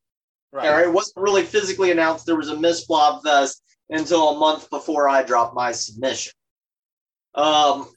Right. 0.52 0.68
Right, 0.68 0.86
it 0.86 0.92
wasn't 0.92 1.16
really 1.16 1.44
physically 1.44 1.92
announced 1.92 2.26
there 2.26 2.36
was 2.36 2.50
a 2.50 2.58
Miss 2.58 2.84
Blob 2.84 3.22
Fest 3.22 3.62
until 3.88 4.28
a 4.28 4.38
month 4.38 4.68
before 4.68 5.08
I 5.08 5.22
dropped 5.22 5.54
my 5.54 5.72
submission. 5.72 6.34
Um, 7.34 7.88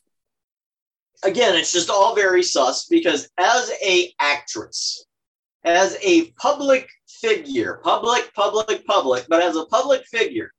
again, 1.23 1.55
it's 1.55 1.73
just 1.73 1.89
all 1.89 2.15
very 2.15 2.43
sus 2.43 2.85
because 2.85 3.27
as 3.37 3.71
a 3.83 4.13
actress, 4.21 5.05
as 5.65 5.97
a 6.01 6.31
public 6.31 6.87
figure, 7.09 7.81
public, 7.83 8.33
public, 8.33 8.85
public, 8.85 9.25
but 9.27 9.41
as 9.41 9.57
a 9.57 9.65
public 9.65 10.05
figure, 10.05 10.51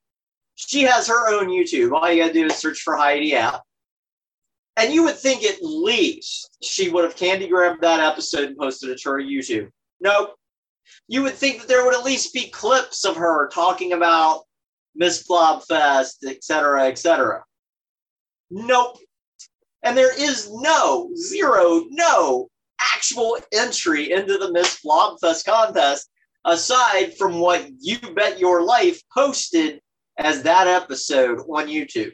she 0.53 0.83
has 0.83 1.07
her 1.07 1.33
own 1.33 1.47
YouTube. 1.47 1.93
All 1.93 2.11
you 2.11 2.21
gotta 2.21 2.33
do 2.33 2.45
is 2.45 2.55
search 2.55 2.81
for 2.81 2.95
Heidi 2.95 3.31
Appe. 3.31 3.61
And 4.77 4.93
you 4.93 5.03
would 5.03 5.17
think 5.17 5.43
at 5.43 5.61
least 5.61 6.55
she 6.61 6.89
would 6.89 7.03
have 7.03 7.15
candy 7.15 7.47
grabbed 7.47 7.81
that 7.81 7.99
episode 7.99 8.43
and 8.43 8.57
posted 8.57 8.91
it 8.91 8.99
to 9.01 9.09
her 9.09 9.21
YouTube. 9.21 9.69
Nope. 9.99 10.35
You 11.07 11.23
would 11.23 11.33
think 11.33 11.61
that 11.61 11.67
there 11.67 11.83
would 11.83 11.95
at 11.95 12.05
least 12.05 12.33
be 12.33 12.49
clips 12.49 13.03
of 13.03 13.17
her 13.17 13.49
talking 13.49 13.93
about 13.93 14.43
Miss 14.95 15.27
Blobfest, 15.27 16.17
et 16.27 16.43
cetera, 16.43 16.87
et 16.87 16.97
cetera. 16.99 17.43
Nope. 18.51 18.97
And 19.83 19.97
there 19.97 20.13
is 20.19 20.51
no, 20.51 21.09
zero, 21.15 21.85
no 21.89 22.49
actual 22.95 23.37
entry 23.51 24.11
into 24.11 24.37
the 24.37 24.51
Miss 24.51 24.79
Blobfest 24.85 25.45
contest 25.45 26.09
aside 26.45 27.17
from 27.17 27.39
what 27.39 27.67
you 27.79 27.97
bet 28.13 28.39
your 28.39 28.63
life 28.63 29.01
posted 29.11 29.81
as 30.17 30.43
that 30.43 30.67
episode 30.67 31.39
on 31.39 31.67
YouTube. 31.67 32.11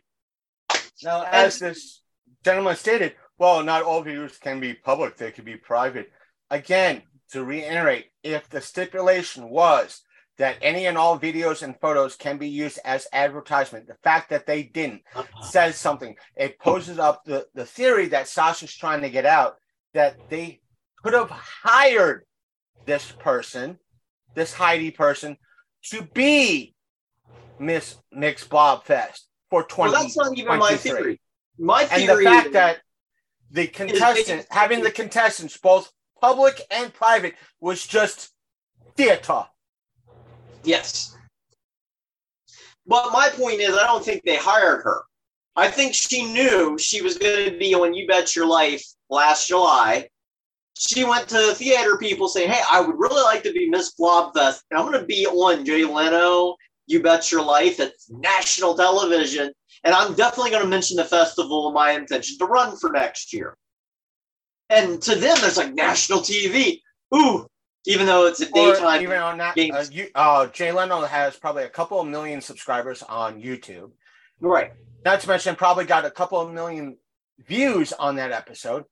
Now, 1.04 1.26
as 1.30 1.60
this 1.60 2.03
gentleman 2.44 2.76
stated, 2.76 3.16
well, 3.38 3.64
not 3.64 3.84
all 3.84 4.02
views 4.02 4.38
can 4.38 4.60
be 4.60 4.74
public, 4.74 5.18
they 5.18 5.32
could 5.32 5.46
be 5.46 5.56
private. 5.56 6.12
Again, 6.50 7.02
to 7.32 7.44
reiterate, 7.44 8.08
if 8.24 8.50
the 8.50 8.62
stipulation 8.62 9.50
was 9.50 10.02
that 10.38 10.58
any 10.62 10.86
and 10.86 10.98
all 10.98 11.20
videos 11.20 11.62
and 11.62 11.80
photos 11.80 12.16
can 12.16 12.38
be 12.38 12.48
used 12.48 12.80
as 12.86 13.08
advertisement, 13.14 13.88
the 13.88 13.98
fact 14.04 14.30
that 14.30 14.46
they 14.46 14.64
didn't 14.64 15.02
uh-huh. 15.16 15.44
says 15.44 15.76
something. 15.78 16.16
It 16.36 16.60
poses 16.60 17.00
up 17.00 17.24
the, 17.24 17.48
the 17.54 17.66
theory 17.66 18.08
that 18.08 18.28
Sasha's 18.28 18.74
trying 18.76 19.02
to 19.02 19.10
get 19.10 19.26
out 19.26 19.58
that 19.94 20.18
they 20.30 20.62
could 21.04 21.14
have 21.14 21.30
hired 21.30 22.26
this 22.86 23.12
person, 23.12 23.78
this 24.34 24.54
Heidi 24.54 24.92
person, 24.92 25.38
to 25.90 26.02
be 26.02 26.74
Miss 27.60 27.98
Mix 28.12 28.46
Bob 28.48 28.86
Fest 28.86 29.28
for 29.50 29.64
20 29.64 29.92
Well, 29.92 30.02
that's 30.02 30.18
not 30.18 30.38
even 30.38 30.58
my 30.58 30.76
theory. 30.76 31.20
My 31.58 31.84
And 31.92 32.10
the 32.10 32.24
fact 32.24 32.48
is- 32.48 32.54
that 32.54 32.82
the 33.52 33.68
contestant, 33.68 34.48
having 34.50 34.82
the 34.82 34.92
contestants, 34.92 35.58
both 35.58 35.92
public 36.20 36.62
and 36.72 36.94
private, 36.94 37.36
was 37.60 37.86
just 37.86 38.32
theater. 38.96 39.48
Yes. 40.64 41.16
But 42.86 43.12
my 43.12 43.30
point 43.30 43.62
is, 43.62 43.76
I 43.76 43.86
don't 43.86 44.04
think 44.04 44.24
they 44.24 44.36
hired 44.38 44.84
her. 44.84 45.04
I 45.56 45.70
think 45.70 45.94
she 45.94 46.26
knew 46.34 46.78
she 46.78 47.02
was 47.02 47.18
going 47.18 47.52
to 47.52 47.58
be 47.58 47.76
on 47.76 47.94
You 47.94 48.08
Bet 48.08 48.36
Your 48.36 48.48
Life 48.48 48.84
last 49.10 49.48
July. 49.48 50.10
She 50.78 51.04
went 51.04 51.30
to 51.30 51.54
theater 51.54 51.98
people 51.98 52.28
saying, 52.28 52.50
Hey, 52.50 52.64
I 52.72 52.82
would 52.82 52.98
really 52.98 53.22
like 53.22 53.44
to 53.44 53.54
be 53.54 53.70
Miss 53.70 53.94
Blobfest, 53.94 54.62
and 54.72 54.80
I'm 54.80 54.88
going 54.88 55.00
to 55.00 55.06
be 55.06 55.28
on 55.28 55.64
Jay 55.64 55.86
Leno, 55.86 56.56
You 56.94 57.02
Bet 57.02 57.32
Your 57.32 57.44
Life. 57.44 57.80
It's 57.80 58.10
national 58.10 58.76
television. 58.76 59.52
And 59.84 59.94
I'm 59.94 60.14
definitely 60.14 60.52
going 60.52 60.64
to 60.64 60.70
mention 60.70 60.96
the 60.96 61.04
festival 61.04 61.68
and 61.68 61.74
my 61.74 61.92
intention 61.92 62.38
to 62.38 62.46
run 62.46 62.78
for 62.78 62.92
next 62.92 63.34
year. 63.34 63.58
And 64.70 65.02
to 65.02 65.16
them, 65.16 65.38
there's 65.42 65.58
like 65.58 65.74
national 65.74 66.20
TV. 66.20 66.80
Ooh, 67.14 67.46
even 67.86 68.06
though 68.06 68.28
it's 68.28 68.40
a 68.40 68.46
daytime. 68.46 69.00
Or 69.00 69.04
even 69.04 69.18
on 69.18 69.38
that, 69.40 69.58
uh, 69.58 69.84
you, 69.92 70.08
uh, 70.16 70.48
Jay 70.48 70.72
Leno 70.72 71.02
has 71.02 71.36
probably 71.36 71.64
a 71.64 71.70
couple 71.70 72.00
of 72.00 72.08
million 72.08 72.40
subscribers 72.40 73.04
on 73.04 73.42
YouTube. 73.42 73.92
right. 74.40 74.72
Not 75.04 75.20
to 75.20 75.28
mention, 75.28 75.56
probably 75.56 75.84
got 75.84 76.06
a 76.06 76.12
couple 76.12 76.40
of 76.40 76.54
million 76.54 76.98
views 77.46 77.92
on 77.92 78.16
that 78.16 78.32
episode. 78.32 78.86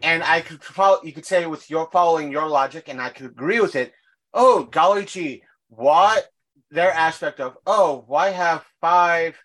And 0.00 0.22
I 0.22 0.42
could 0.42 0.62
follow, 0.62 1.00
you 1.02 1.12
could 1.12 1.26
say 1.26 1.44
with 1.46 1.68
your 1.68 1.88
following 1.90 2.30
your 2.30 2.46
logic, 2.46 2.88
and 2.88 3.00
I 3.00 3.10
could 3.10 3.26
agree 3.26 3.60
with 3.60 3.74
it. 3.74 3.92
Oh, 4.32 4.62
golly 4.62 5.04
gee, 5.04 5.42
what 5.68 6.30
their 6.70 6.92
aspect 6.92 7.40
of 7.40 7.56
oh, 7.66 8.04
why 8.06 8.30
have 8.30 8.64
five 8.80 9.36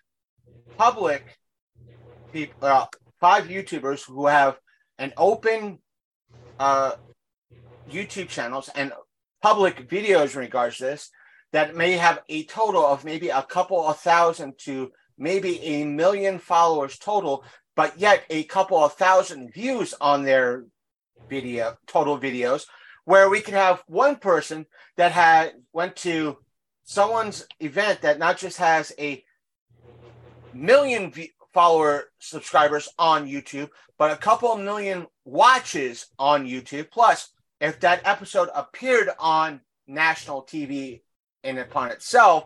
public 0.76 1.38
people, 2.32 2.68
uh, 2.68 2.86
five 3.20 3.44
YouTubers 3.44 4.04
who 4.04 4.26
have 4.26 4.58
an 4.98 5.12
open 5.16 5.78
uh, 6.58 6.92
YouTube 7.90 8.28
channels 8.28 8.70
and 8.74 8.92
public 9.42 9.88
videos 9.88 10.34
in 10.34 10.40
regards 10.40 10.78
to 10.78 10.84
this 10.84 11.10
that 11.52 11.76
may 11.76 11.92
have 11.92 12.20
a 12.28 12.44
total 12.44 12.84
of 12.84 13.04
maybe 13.04 13.28
a 13.28 13.42
couple 13.42 13.86
of 13.86 13.98
thousand 13.98 14.58
to 14.58 14.90
maybe 15.18 15.60
a 15.62 15.84
million 15.84 16.38
followers 16.38 16.98
total, 16.98 17.44
but 17.74 17.98
yet 17.98 18.24
a 18.30 18.44
couple 18.44 18.78
of 18.78 18.92
thousand 18.94 19.52
views 19.52 19.94
on 20.00 20.22
their 20.22 20.64
video 21.28 21.76
total 21.86 22.18
videos, 22.18 22.66
where 23.04 23.30
we 23.30 23.40
could 23.40 23.54
have 23.54 23.82
one 23.86 24.16
person 24.16 24.66
that 24.96 25.12
had 25.12 25.52
went 25.72 25.96
to 25.96 26.36
someone's 26.86 27.46
event 27.60 28.00
that 28.00 28.18
not 28.18 28.38
just 28.38 28.56
has 28.58 28.92
a 28.98 29.22
million 30.54 31.12
follower 31.52 32.04
subscribers 32.18 32.88
on 32.98 33.28
YouTube, 33.28 33.68
but 33.98 34.12
a 34.12 34.16
couple 34.16 34.56
million 34.56 35.06
watches 35.24 36.06
on 36.18 36.46
YouTube. 36.46 36.90
Plus, 36.90 37.30
if 37.60 37.80
that 37.80 38.00
episode 38.04 38.48
appeared 38.54 39.10
on 39.18 39.60
national 39.86 40.42
TV 40.42 41.02
in 41.42 41.58
upon 41.58 41.90
itself, 41.90 42.44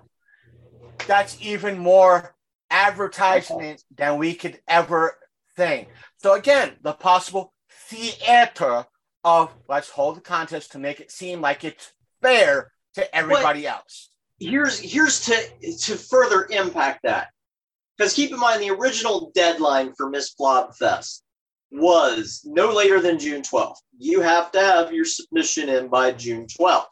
that's 1.06 1.36
even 1.40 1.78
more 1.78 2.34
advertisement 2.70 3.84
than 3.94 4.16
we 4.16 4.34
could 4.34 4.58
ever 4.66 5.18
think. 5.56 5.88
So 6.18 6.34
again, 6.34 6.76
the 6.82 6.92
possible 6.92 7.52
theater 7.88 8.86
of 9.22 9.52
let's 9.68 9.90
hold 9.90 10.16
the 10.16 10.22
contest 10.22 10.72
to 10.72 10.78
make 10.78 11.00
it 11.00 11.10
seem 11.10 11.42
like 11.42 11.62
it's 11.62 11.92
fair 12.22 12.72
to 12.94 13.14
everybody 13.14 13.66
else. 13.66 14.09
Here's 14.40 14.78
here's 14.80 15.26
to 15.26 15.36
to 15.78 15.96
further 15.96 16.48
impact 16.50 17.00
that. 17.04 17.28
Because 17.96 18.14
keep 18.14 18.32
in 18.32 18.38
mind 18.38 18.62
the 18.62 18.70
original 18.70 19.30
deadline 19.34 19.92
for 19.94 20.08
miss 20.08 20.34
blobfest 20.34 21.20
was 21.72 22.40
no 22.44 22.72
later 22.72 23.00
than 23.00 23.16
june 23.16 23.42
12th 23.42 23.76
you 23.96 24.20
have 24.20 24.50
to 24.50 24.58
have 24.58 24.92
your 24.92 25.04
submission 25.04 25.68
in 25.68 25.86
by 25.86 26.10
june 26.10 26.44
12th 26.46 26.86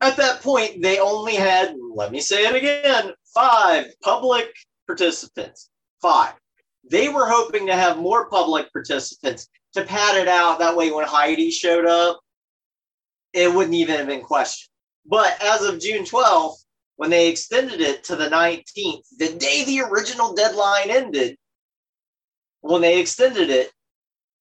at 0.00 0.16
that 0.16 0.40
point 0.40 0.80
they 0.80 1.00
only 1.00 1.34
had 1.34 1.74
let 1.96 2.12
me 2.12 2.20
say 2.20 2.46
it 2.46 2.54
again 2.54 3.12
five 3.34 3.86
public 4.02 4.52
participants. 4.88 5.70
Five. 6.02 6.34
They 6.90 7.08
were 7.08 7.28
hoping 7.28 7.66
to 7.66 7.74
have 7.74 7.98
more 7.98 8.28
public 8.28 8.72
participants 8.72 9.48
to 9.74 9.84
pad 9.84 10.16
it 10.16 10.26
out. 10.26 10.58
That 10.58 10.76
way 10.76 10.90
when 10.90 11.06
heidi 11.06 11.50
showed 11.50 11.86
up 11.86 12.20
it 13.32 13.52
wouldn't 13.52 13.74
even 13.74 13.96
have 13.96 14.06
been 14.06 14.22
questioned 14.22 14.67
but 15.08 15.42
as 15.42 15.62
of 15.62 15.80
June 15.80 16.04
12th, 16.04 16.56
when 16.96 17.10
they 17.10 17.28
extended 17.28 17.80
it 17.80 18.04
to 18.04 18.16
the 18.16 18.28
19th, 18.28 19.04
the 19.18 19.34
day 19.38 19.64
the 19.64 19.80
original 19.80 20.34
deadline 20.34 20.90
ended, 20.90 21.36
when 22.60 22.82
they 22.82 23.00
extended 23.00 23.48
it, 23.50 23.72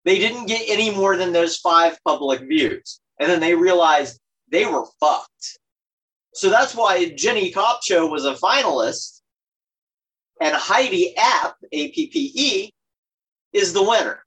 they 0.03 0.19
didn't 0.19 0.47
get 0.47 0.67
any 0.67 0.93
more 0.93 1.15
than 1.15 1.31
those 1.31 1.57
five 1.57 1.97
public 2.03 2.41
views. 2.41 2.99
And 3.19 3.29
then 3.29 3.39
they 3.39 3.55
realized 3.55 4.19
they 4.51 4.65
were 4.65 4.85
fucked. 4.99 5.59
So 6.33 6.49
that's 6.49 6.75
why 6.75 7.09
Jenny 7.09 7.51
Kopcho 7.51 8.09
was 8.09 8.25
a 8.25 8.33
finalist 8.33 9.21
and 10.41 10.55
Heidi 10.55 11.13
Appe, 11.17 11.53
A-P-P-E, 11.71 12.71
is 13.53 13.73
the 13.73 13.83
winner. 13.83 14.23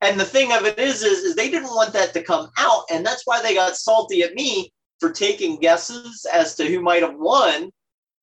And 0.00 0.18
the 0.18 0.24
thing 0.24 0.52
of 0.52 0.64
it 0.64 0.78
is, 0.78 1.02
is, 1.02 1.18
is 1.20 1.36
they 1.36 1.50
didn't 1.50 1.68
want 1.74 1.92
that 1.92 2.12
to 2.14 2.22
come 2.22 2.50
out. 2.58 2.84
And 2.90 3.06
that's 3.06 3.22
why 3.24 3.40
they 3.40 3.54
got 3.54 3.76
salty 3.76 4.22
at 4.22 4.34
me 4.34 4.72
for 5.02 5.10
taking 5.10 5.56
guesses 5.56 6.24
as 6.32 6.54
to 6.54 6.64
who 6.64 6.80
might 6.80 7.02
have 7.02 7.16
won. 7.16 7.72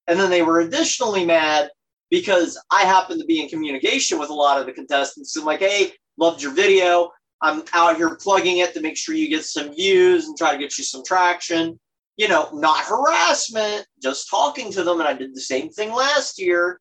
And 0.07 0.18
then 0.18 0.30
they 0.30 0.43
were 0.43 0.61
additionally 0.61 1.26
mad 1.26 1.69
because 2.10 2.57
I 2.72 2.84
happened 2.84 3.19
to 3.19 3.26
be 3.26 3.41
in 3.41 3.49
communication 3.49 4.18
with 4.18 4.30
a 4.30 4.34
lot 4.34 4.61
of 4.61 4.65
the 4.65 4.72
contestants. 4.72 5.35
I'm 5.35 5.43
like, 5.43 5.60
hey, 5.60 5.91
loved 6.18 6.41
your 6.41 6.53
video. 6.53 7.11
I'm 7.41 7.64
out 7.73 7.97
here 7.97 8.15
plugging 8.15 8.60
it 8.60 8.73
to 8.73 8.81
make 8.81 8.95
sure 8.95 9.14
you 9.14 9.27
get 9.27 9.43
some 9.43 9.76
views 9.76 10.27
and 10.27 10.38
try 10.38 10.53
to 10.53 10.57
get 10.57 10.77
you 10.77 10.85
some 10.85 11.03
traction. 11.03 11.77
You 12.15 12.30
know, 12.30 12.49
not 12.53 12.85
harassment, 12.85 13.85
just 14.01 14.30
talking 14.30 14.72
to 14.72 14.84
them. 14.84 15.01
And 15.01 15.07
I 15.07 15.14
did 15.14 15.35
the 15.35 15.41
same 15.41 15.69
thing 15.69 15.91
last 15.91 16.39
year. 16.39 16.80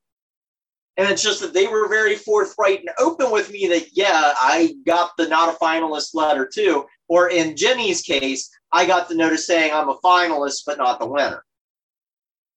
And 0.96 1.08
it's 1.08 1.22
just 1.22 1.40
that 1.40 1.54
they 1.54 1.66
were 1.66 1.88
very 1.88 2.14
forthright 2.14 2.80
and 2.80 2.90
open 3.00 3.32
with 3.32 3.50
me 3.50 3.66
that, 3.66 3.88
yeah, 3.94 4.32
I 4.40 4.74
got 4.86 5.10
the 5.18 5.26
not 5.26 5.52
a 5.52 5.58
finalist 5.58 6.14
letter 6.14 6.48
too. 6.52 6.86
Or 7.08 7.30
in 7.30 7.56
Jenny's 7.56 8.02
case, 8.02 8.48
I 8.72 8.86
got 8.86 9.08
the 9.08 9.14
notice 9.14 9.46
saying 9.46 9.72
I'm 9.72 9.88
a 9.88 9.96
finalist, 9.96 10.62
but 10.66 10.78
not 10.78 10.98
the 10.98 11.06
winner. 11.06 11.44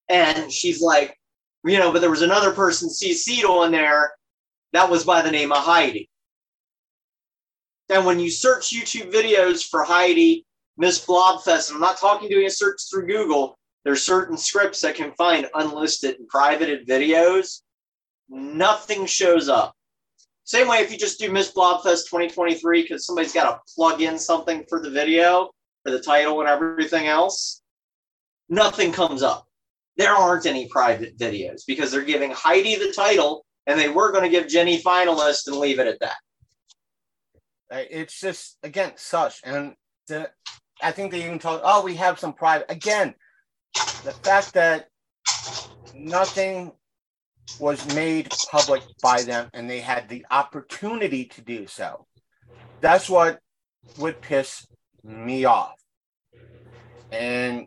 And 0.08 0.52
she's 0.52 0.80
like, 0.80 1.18
you 1.64 1.78
know, 1.78 1.92
but 1.92 2.00
there 2.00 2.10
was 2.10 2.22
another 2.22 2.52
person 2.52 2.88
CC'd 2.88 3.44
on 3.44 3.70
there 3.70 4.12
that 4.72 4.90
was 4.90 5.04
by 5.04 5.22
the 5.22 5.30
name 5.30 5.52
of 5.52 5.58
Heidi. 5.58 6.08
And 7.88 8.06
when 8.06 8.18
you 8.18 8.30
search 8.30 8.70
YouTube 8.70 9.12
videos 9.12 9.64
for 9.68 9.84
Heidi, 9.84 10.46
Miss 10.76 11.04
Blobfest, 11.04 11.68
and 11.68 11.76
I'm 11.76 11.80
not 11.80 11.98
talking 11.98 12.28
doing 12.28 12.46
a 12.46 12.50
search 12.50 12.80
through 12.90 13.06
Google, 13.06 13.58
there's 13.84 14.02
certain 14.02 14.36
scripts 14.36 14.80
that 14.80 14.94
can 14.94 15.12
find 15.12 15.46
unlisted 15.54 16.18
and 16.18 16.28
privated 16.28 16.86
videos. 16.86 17.62
Nothing 18.28 19.06
shows 19.06 19.48
up. 19.48 19.74
Same 20.44 20.68
way 20.68 20.78
if 20.78 20.90
you 20.90 20.98
just 20.98 21.18
do 21.18 21.30
Miss 21.30 21.52
Blobfest 21.52 22.08
2023 22.10 22.82
because 22.82 23.06
somebody's 23.06 23.32
got 23.32 23.50
to 23.50 23.74
plug 23.74 24.00
in 24.00 24.18
something 24.18 24.64
for 24.68 24.80
the 24.80 24.90
video, 24.90 25.50
for 25.82 25.90
the 25.90 26.00
title 26.00 26.40
and 26.40 26.48
everything 26.48 27.06
else, 27.06 27.62
nothing 28.48 28.92
comes 28.92 29.22
up. 29.22 29.46
There 29.96 30.12
aren't 30.12 30.46
any 30.46 30.68
private 30.68 31.18
videos 31.18 31.62
because 31.66 31.90
they're 31.90 32.02
giving 32.02 32.30
Heidi 32.30 32.76
the 32.76 32.92
title 32.92 33.44
and 33.66 33.78
they 33.78 33.88
were 33.88 34.12
going 34.12 34.24
to 34.24 34.30
give 34.30 34.48
Jenny 34.48 34.80
finalist 34.82 35.46
and 35.46 35.56
leave 35.56 35.78
it 35.78 35.86
at 35.86 36.00
that. 36.00 36.16
It's 37.90 38.20
just 38.20 38.58
again 38.62 38.92
such, 38.96 39.40
and 39.44 39.74
the, 40.06 40.30
I 40.82 40.90
think 40.90 41.10
they 41.10 41.24
even 41.24 41.38
told, 41.38 41.62
oh, 41.64 41.82
we 41.82 41.94
have 41.96 42.18
some 42.18 42.34
private. 42.34 42.70
Again, 42.70 43.14
the 44.04 44.12
fact 44.22 44.52
that 44.54 44.88
nothing 45.94 46.72
was 47.58 47.94
made 47.94 48.30
public 48.50 48.82
by 49.02 49.22
them, 49.22 49.48
and 49.54 49.70
they 49.70 49.80
had 49.80 50.08
the 50.08 50.26
opportunity 50.30 51.24
to 51.26 51.40
do 51.40 51.66
so. 51.66 52.06
That's 52.82 53.08
what 53.08 53.38
would 53.96 54.20
piss 54.20 54.66
me 55.04 55.44
off. 55.44 55.78
And 57.10 57.66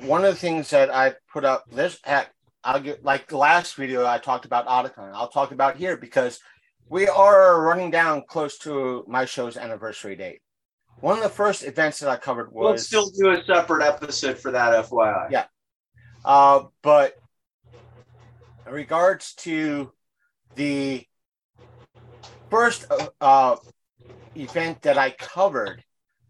one 0.00 0.24
of 0.24 0.34
the 0.34 0.40
things 0.40 0.70
that 0.70 0.92
I 0.94 1.14
put 1.32 1.44
up 1.44 1.64
this 1.70 1.98
at, 2.04 2.30
I'll 2.64 2.80
get 2.80 3.04
like 3.04 3.28
the 3.28 3.36
last 3.36 3.74
video 3.74 4.06
I 4.06 4.18
talked 4.18 4.44
about 4.44 4.66
Otakon. 4.66 5.12
I'll 5.12 5.28
talk 5.28 5.52
about 5.52 5.76
here 5.76 5.96
because 5.96 6.40
we 6.88 7.08
are 7.08 7.62
running 7.62 7.90
down 7.90 8.24
close 8.26 8.58
to 8.58 9.04
my 9.06 9.24
show's 9.24 9.56
anniversary 9.56 10.16
date. 10.16 10.40
One 11.00 11.16
of 11.16 11.22
the 11.22 11.30
first 11.30 11.64
events 11.64 11.98
that 12.00 12.08
I 12.08 12.16
covered 12.16 12.52
We'll 12.52 12.72
was 12.72 12.86
still 12.86 13.10
do 13.10 13.30
a 13.30 13.42
separate 13.44 13.82
episode 13.82 14.38
for 14.38 14.52
that, 14.52 14.86
FYI. 14.86 15.30
Yeah. 15.30 15.44
uh, 16.24 16.64
but 16.82 17.16
in 18.66 18.72
regards 18.72 19.34
to 19.34 19.92
the 20.54 21.04
first 22.50 22.86
uh, 23.20 23.56
event 24.36 24.82
that 24.82 24.98
I 24.98 25.10
covered 25.10 25.82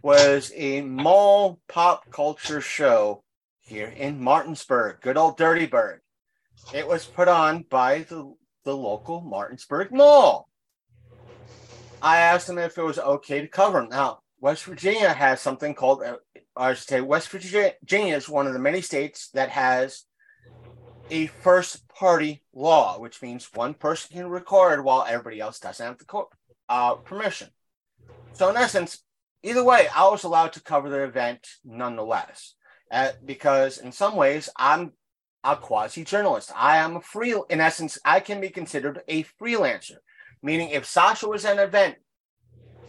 was 0.02 0.52
a 0.56 0.82
mall 0.82 1.60
pop 1.68 2.10
culture 2.10 2.60
show 2.60 3.22
here 3.60 3.88
in 3.88 4.20
Martinsburg, 4.20 5.00
good 5.00 5.16
old 5.16 5.38
Dirty 5.38 5.66
Bird. 5.66 6.00
It 6.74 6.86
was 6.86 7.06
put 7.06 7.28
on 7.28 7.64
by 7.70 8.00
the, 8.00 8.34
the 8.64 8.76
local 8.76 9.20
Martinsburg 9.20 9.92
Mall. 9.92 10.48
I 12.00 12.18
asked 12.18 12.48
them 12.48 12.58
if 12.58 12.76
it 12.76 12.82
was 12.82 12.98
okay 12.98 13.40
to 13.40 13.46
cover 13.46 13.80
them. 13.80 13.90
Now, 13.90 14.20
West 14.40 14.64
Virginia 14.64 15.12
has 15.12 15.40
something 15.40 15.74
called, 15.74 16.02
uh, 16.02 16.16
I 16.56 16.74
should 16.74 16.88
say, 16.88 17.00
West 17.00 17.28
Virginia 17.28 18.16
is 18.16 18.28
one 18.28 18.48
of 18.48 18.52
the 18.52 18.58
many 18.58 18.80
states 18.80 19.30
that 19.34 19.50
has 19.50 20.02
a 21.10 21.28
first 21.28 21.86
party 21.88 22.42
law, 22.52 22.98
which 22.98 23.22
means 23.22 23.48
one 23.54 23.74
person 23.74 24.16
can 24.16 24.26
record 24.26 24.84
while 24.84 25.04
everybody 25.06 25.38
else 25.38 25.60
doesn't 25.60 25.86
have 25.86 25.98
the 25.98 26.04
co- 26.04 26.30
uh, 26.68 26.94
permission. 26.94 27.48
So, 28.32 28.50
in 28.50 28.56
essence, 28.56 29.04
either 29.42 29.64
way, 29.64 29.88
I 29.94 30.08
was 30.08 30.24
allowed 30.24 30.52
to 30.54 30.62
cover 30.62 30.88
the 30.88 31.02
event 31.02 31.46
nonetheless, 31.64 32.54
uh, 32.90 33.10
because 33.24 33.78
in 33.78 33.92
some 33.92 34.16
ways, 34.16 34.48
I'm 34.56 34.92
a 35.44 35.56
quasi 35.56 36.04
journalist. 36.04 36.52
I 36.56 36.76
am 36.76 36.96
a 36.96 37.00
free, 37.00 37.34
in 37.50 37.60
essence, 37.60 37.98
I 38.04 38.20
can 38.20 38.40
be 38.40 38.48
considered 38.48 39.02
a 39.08 39.24
freelancer, 39.24 39.96
meaning 40.42 40.70
if 40.70 40.86
Sasha 40.86 41.28
was 41.28 41.44
at 41.44 41.58
an 41.58 41.64
event 41.64 41.96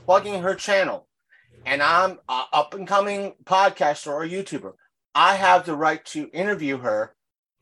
plugging 0.05 0.41
her 0.41 0.55
channel 0.55 1.07
and 1.65 1.81
I'm 1.81 2.19
a 2.27 2.43
up 2.51 2.73
and 2.73 2.87
coming 2.87 3.33
podcaster 3.45 4.07
or 4.07 4.27
YouTuber, 4.27 4.73
I 5.15 5.35
have 5.35 5.65
the 5.65 5.75
right 5.75 6.03
to 6.07 6.29
interview 6.33 6.77
her 6.79 7.15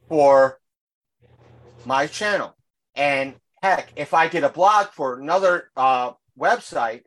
for 0.08 0.60
my 1.86 2.08
channel. 2.08 2.56
And 2.96 3.36
heck, 3.62 3.92
if 3.96 4.14
I 4.14 4.28
did 4.28 4.44
a 4.44 4.50
blog 4.50 4.88
for 4.88 5.20
another 5.20 5.70
uh, 5.78 6.12
website, 6.40 7.04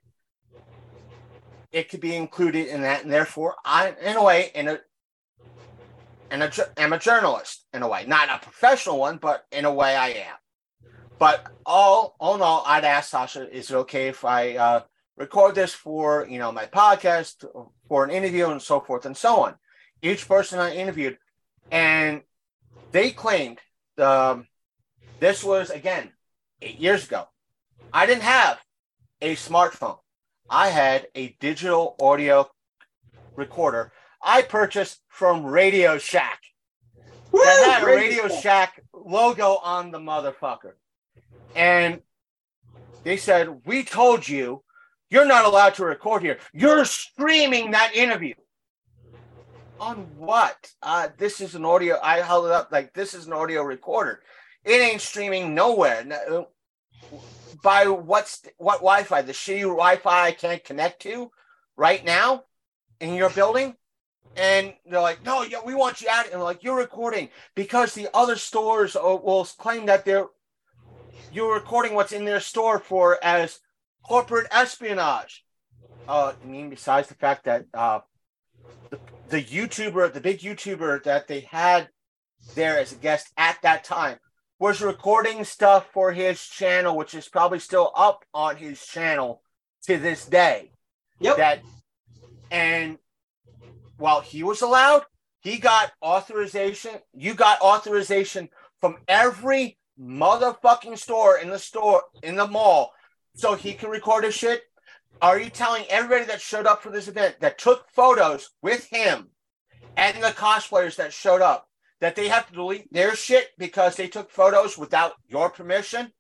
it 1.75 1.89
could 1.89 2.01
be 2.01 2.15
included 2.15 2.69
in 2.69 2.83
that, 2.83 3.03
and 3.03 3.13
therefore, 3.13 3.57
I, 3.65 3.95
in 4.01 4.17
a 4.17 4.23
way, 4.23 4.53
in 4.55 4.69
a, 4.69 4.79
and 6.31 6.45
a, 6.45 6.53
am 6.79 6.93
a 6.93 6.99
journalist 7.01 7.67
in 7.75 7.83
a 7.83 7.89
way, 7.89 8.05
not 8.07 8.31
a 8.31 8.39
professional 8.39 9.01
one, 9.01 9.17
but 9.17 9.45
in 9.51 9.65
a 9.65 9.75
way, 9.75 9.97
I 9.97 10.11
am. 10.11 10.37
But 11.19 11.49
all, 11.67 12.15
all 12.21 12.37
in 12.37 12.43
all, 12.43 12.63
I'd 12.65 12.85
ask 12.85 13.11
Sasha, 13.11 13.51
is 13.51 13.73
it 13.73 13.75
okay 13.75 14.07
if 14.07 14.25
I 14.25 14.57
uh, 14.57 14.83
record 15.17 15.57
this 15.57 15.75
for 15.75 16.29
you 16.31 16.39
know 16.39 16.53
my 16.53 16.67
podcast, 16.67 17.45
for 17.89 18.05
an 18.05 18.11
interview, 18.11 18.51
and 18.51 18.63
so 18.63 18.79
forth 18.79 19.05
and 19.05 19.17
so 19.17 19.43
on? 19.43 19.57
Each 20.01 20.29
person 20.29 20.61
I 20.61 20.77
interviewed, 20.77 21.19
and 21.73 22.23
they 22.93 23.11
claimed 23.11 23.59
um, 23.99 24.47
this 25.19 25.43
was 25.43 25.71
again 25.71 26.13
eight 26.63 26.79
years 26.79 27.05
ago. 27.05 27.27
I 27.93 28.07
didn't 28.07 28.23
have 28.23 28.61
a 29.21 29.35
smartphone. 29.35 29.99
I 30.49 30.69
had 30.69 31.09
a 31.15 31.37
digital 31.41 31.97
audio 32.01 32.51
recorder 33.37 33.93
I 34.25 34.41
purchased 34.43 35.01
from 35.09 35.45
Radio 35.45 35.99
Shack. 35.99 36.41
That 37.33 37.81
had 37.81 37.83
a 37.83 37.87
Radio 37.87 38.29
Shack 38.29 38.83
logo 38.95 39.59
on 39.63 39.91
the 39.91 39.99
motherfucker. 39.99 40.73
And 41.55 42.01
they 43.03 43.19
said, 43.19 43.67
We 43.67 43.85
told 43.85 44.27
you 44.27 44.63
you're 45.11 45.27
not 45.27 45.45
allowed 45.45 45.75
to 45.75 45.85
record 45.85 46.23
here. 46.23 46.39
You're 46.55 46.87
streaming 46.87 47.73
that 47.73 47.95
interview. 47.95 48.35
On 49.79 49.97
what? 50.17 50.71
Uh, 50.83 51.09
this 51.19 51.41
is 51.43 51.55
an 51.55 51.67
audio. 51.67 51.99
I 52.03 52.21
held 52.21 52.47
it 52.47 52.53
up 52.53 52.73
like 52.73 52.95
this 52.95 53.13
is 53.13 53.27
an 53.27 53.35
audio 53.35 53.63
recorder. 53.63 54.21
It 54.65 54.81
ain't 54.81 55.03
streaming 55.03 55.55
nowhere. 55.55 56.07
By 57.63 57.87
what's 57.87 58.43
what 58.59 58.79
Wi-Fi? 58.79 59.23
The 59.23 59.33
shitty 59.33 59.61
Wi-Fi 59.63 60.27
I 60.27 60.33
can't 60.33 60.65
connect 60.65 61.03
to 61.03 61.31
right 61.77 62.05
now 62.05 62.45
in 63.01 63.15
your 63.15 63.31
building. 63.31 63.77
And 64.37 64.75
they're 64.85 65.01
like, 65.01 65.25
no, 65.25 65.43
yeah, 65.43 65.61
we 65.65 65.75
want 65.75 66.01
you 66.01 66.09
out. 66.11 66.31
And 66.33 66.43
like, 66.43 66.65
you're 66.65 66.77
recording 66.77 67.29
because 67.55 67.95
the 67.95 68.09
other 68.13 68.37
stores 68.37 68.95
will 68.95 69.45
claim 69.59 69.87
that 69.87 70.05
they're 70.05 70.27
you're 71.33 71.55
recording 71.55 71.95
what's 71.95 72.13
in 72.13 72.25
their 72.25 72.41
store 72.41 72.79
for 72.79 73.19
as 73.23 73.61
corporate 74.05 74.47
espionage. 74.53 75.45
Uh, 76.09 76.33
I 76.41 76.47
mean, 76.47 76.71
besides 76.71 77.09
the 77.09 77.15
fact 77.15 77.45
that 77.45 77.67
uh, 77.75 78.01
the, 78.91 79.01
the 79.31 79.43
YouTuber, 79.43 80.13
the 80.13 80.21
big 80.21 80.41
YouTuber 80.41 81.03
that 81.05 81.27
they 81.27 81.41
had 81.41 81.89
there 82.55 82.79
as 82.79 82.93
a 82.93 82.97
guest 82.97 83.33
at 83.37 83.61
that 83.63 83.85
time, 83.85 84.19
was 84.59 84.81
recording 84.81 85.45
stuff 85.45 85.87
for 85.93 86.13
his 86.13 86.43
channel, 86.47 86.97
which 86.97 87.15
is 87.15 87.29
probably 87.29 87.59
still 87.59 87.91
up 87.95 88.25
on 88.33 88.57
his 88.57 88.85
channel 88.85 89.43
to 89.87 89.99
this 89.99 90.25
day. 90.27 90.73
Yep. 91.21 91.37
That 91.37 91.63
and 92.51 92.99
while 93.97 94.21
he 94.21 94.43
was 94.43 94.63
allowed, 94.63 95.03
he 95.41 95.59
got 95.59 95.93
authorization. 96.03 96.93
You 97.13 97.35
got 97.35 97.61
authorization 97.61 98.49
from 98.81 98.97
every 99.09 99.79
motherfucking 100.01 100.99
store 100.99 101.39
in 101.39 101.51
the 101.51 101.59
store 101.59 102.03
in 102.23 102.37
the 102.37 102.47
mall, 102.47 102.93
so 103.35 103.55
he 103.55 103.75
can 103.75 103.91
record 103.91 104.25
his 104.25 104.35
shit. 104.35 104.63
Are 105.23 105.39
you 105.39 105.51
telling 105.51 105.85
everybody 105.89 106.25
that 106.27 106.41
showed 106.41 106.67
up 106.67 106.83
for 106.83 106.91
this 106.91 107.09
event 107.09 107.37
that 107.41 107.59
took 107.59 107.89
photos 107.91 108.51
with 108.63 108.85
him 108.87 109.29
and 109.97 110.23
the 110.23 110.29
cosplayers 110.29 110.97
that 110.97 111.13
showed 111.13 111.41
up 111.41 111.69
that 112.01 112.17
they 112.17 112.29
have 112.29 112.47
to 112.49 112.55
delete 112.55 112.93
their 112.93 113.15
shit 113.15 113.51
because 113.59 113.97
they 113.97 114.09
took 114.09 114.31
photos 114.31 114.77
without 114.77 115.13
your 115.27 115.51
permission? 115.51 116.13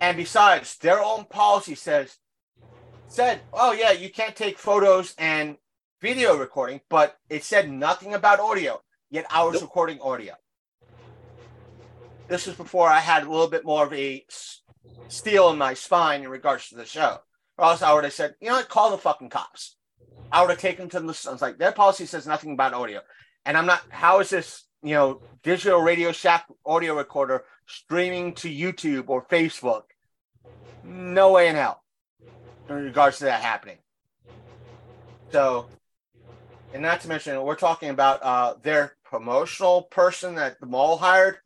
And 0.00 0.16
besides, 0.16 0.78
their 0.78 1.02
own 1.02 1.24
policy 1.26 1.74
says 1.74 2.16
said, 3.08 3.42
"Oh 3.52 3.72
yeah, 3.72 3.90
you 3.92 4.10
can't 4.10 4.36
take 4.36 4.58
photos 4.58 5.14
and 5.18 5.56
video 6.00 6.36
recording," 6.36 6.80
but 6.88 7.18
it 7.28 7.44
said 7.44 7.70
nothing 7.70 8.14
about 8.14 8.40
audio. 8.40 8.80
Yet 9.10 9.26
I 9.30 9.42
was 9.44 9.54
Nope. 9.54 9.62
recording 9.62 10.00
audio. 10.00 10.34
This 12.28 12.46
was 12.46 12.54
before 12.56 12.88
I 12.88 13.00
had 13.00 13.24
a 13.24 13.30
little 13.30 13.48
bit 13.48 13.64
more 13.64 13.84
of 13.84 13.92
a 13.92 14.24
steel 15.08 15.50
in 15.50 15.58
my 15.58 15.74
spine 15.74 16.22
in 16.22 16.28
regards 16.28 16.68
to 16.68 16.76
the 16.76 16.84
show. 16.86 17.18
Or 17.58 17.64
else 17.64 17.82
I 17.82 17.92
would 17.92 18.04
have 18.04 18.12
said, 18.12 18.36
you 18.40 18.48
know 18.48 18.54
what, 18.56 18.68
call 18.68 18.90
the 18.90 18.98
fucking 18.98 19.30
cops. 19.30 19.76
I 20.32 20.40
would 20.40 20.50
have 20.50 20.60
taken 20.60 20.88
them 20.88 21.06
to 21.08 21.12
the. 21.12 21.28
I 21.28 21.32
was 21.32 21.42
like, 21.42 21.58
their 21.58 21.72
policy 21.72 22.06
says 22.06 22.26
nothing 22.26 22.52
about 22.52 22.72
audio, 22.72 23.00
and 23.44 23.56
I'm 23.56 23.66
not. 23.66 23.82
How 23.88 24.20
is 24.20 24.30
this, 24.30 24.64
you 24.82 24.94
know, 24.94 25.20
digital 25.42 25.80
Radio 25.80 26.12
Shack 26.12 26.46
audio 26.64 26.94
recorder 26.94 27.44
streaming 27.66 28.34
to 28.34 28.48
YouTube 28.48 29.08
or 29.08 29.24
Facebook? 29.24 29.82
No 30.84 31.32
way 31.32 31.48
in 31.48 31.56
hell 31.56 31.82
in 32.68 32.74
regards 32.76 33.18
to 33.18 33.24
that 33.24 33.42
happening. 33.42 33.78
So, 35.30 35.66
and 36.72 36.82
not 36.82 37.00
to 37.02 37.08
mention, 37.08 37.40
we're 37.42 37.56
talking 37.56 37.90
about 37.90 38.22
uh, 38.22 38.54
their 38.62 38.96
promotional 39.04 39.82
person 39.82 40.36
that 40.36 40.60
the 40.60 40.66
mall 40.66 40.96
hired 40.96 41.38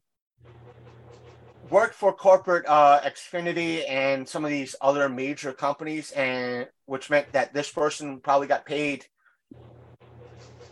worked 1.71 1.95
for 1.95 2.12
corporate 2.12 2.66
uh, 2.66 3.01
Xfinity 3.01 3.89
and 3.89 4.29
some 4.29 4.45
of 4.45 4.51
these 4.51 4.77
other 4.81 5.09
major 5.09 5.53
companies, 5.53 6.12
and 6.12 6.69
which 6.87 7.11
meant 7.11 7.33
that 7.33 7.55
this 7.55 7.71
person 7.71 8.21
probably 8.21 8.47
got 8.47 8.66
paid 8.66 9.07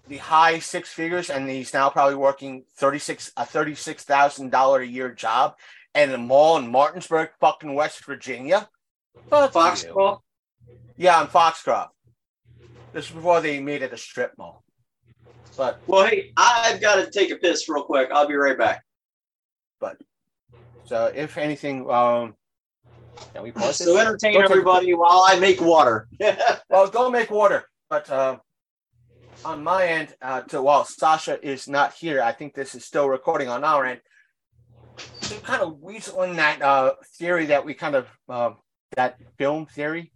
the 0.09 0.19
high 0.19 0.59
six 0.59 0.93
figures, 0.93 1.31
and 1.31 1.49
he's 1.49 1.73
now 1.73 1.89
probably 1.89 2.17
working 2.17 2.65
thirty 2.77 2.99
six 2.99 3.33
a 3.37 3.45
thirty 3.45 3.75
six 3.75 4.05
thousand 4.05 4.51
dollar 4.51 4.81
a 4.81 4.87
year 4.87 5.11
job 5.11 5.55
and 5.95 6.13
a 6.13 6.19
mall 6.19 6.57
in 6.57 6.71
Martinsburg, 6.71 7.31
fucking 7.41 7.75
West 7.75 8.05
Virginia. 8.05 8.69
Fuck. 9.29 9.53
Foxcroft. 9.53 10.23
Yeah, 10.97 11.21
in 11.21 11.29
Foxcroft. 11.29 11.93
This 12.93 13.07
is 13.07 13.11
before 13.11 13.41
they 13.41 13.61
made 13.61 13.83
it 13.83 13.93
a 13.93 13.97
strip 13.97 14.33
mall. 14.37 14.63
But 15.57 15.81
Well, 15.87 16.07
hey, 16.07 16.33
I've 16.37 16.81
got 16.81 16.97
to 16.97 17.11
take 17.11 17.31
a 17.31 17.37
piss 17.37 17.69
real 17.69 17.83
quick. 17.83 18.11
I'll 18.13 18.27
be 18.27 18.35
right 18.35 18.57
back. 18.57 18.83
But 19.81 19.99
so 20.85 21.13
if 21.15 21.37
anything, 21.37 21.91
um, 21.91 22.35
can 23.35 23.43
we 23.43 23.53
pause 23.53 23.79
this? 23.79 23.87
So 23.87 23.99
entertain 23.99 24.41
everybody 24.41 24.95
while 24.95 25.25
I 25.27 25.39
make 25.39 25.61
water. 25.61 26.09
Well, 26.71 26.89
go 26.89 27.11
make 27.11 27.31
water. 27.31 27.65
But 27.91 28.09
uh, 28.09 28.39
on 29.45 29.63
my 29.63 29.87
end, 29.87 30.15
uh, 30.23 30.43
to 30.43 30.63
while 30.63 30.85
Sasha 30.85 31.45
is 31.47 31.69
not 31.69 31.95
here, 31.95 32.23
I 32.23 32.33
think 32.33 32.55
this 32.55 32.75
is 32.75 32.85
still 32.85 33.09
recording 33.09 33.49
on 33.49 33.65
our 33.65 33.85
end. 33.85 34.01
To 35.23 35.35
kind 35.41 35.63
of 35.63 35.81
weasel 35.81 36.23
in 36.23 36.37
that 36.37 36.63
uh, 36.63 36.95
theory 37.19 37.47
that 37.47 37.65
we 37.65 37.75
kind 37.75 37.95
of 37.95 38.09
um, 38.29 38.57
that 38.97 39.17
film 39.39 39.67
theory 39.67 40.13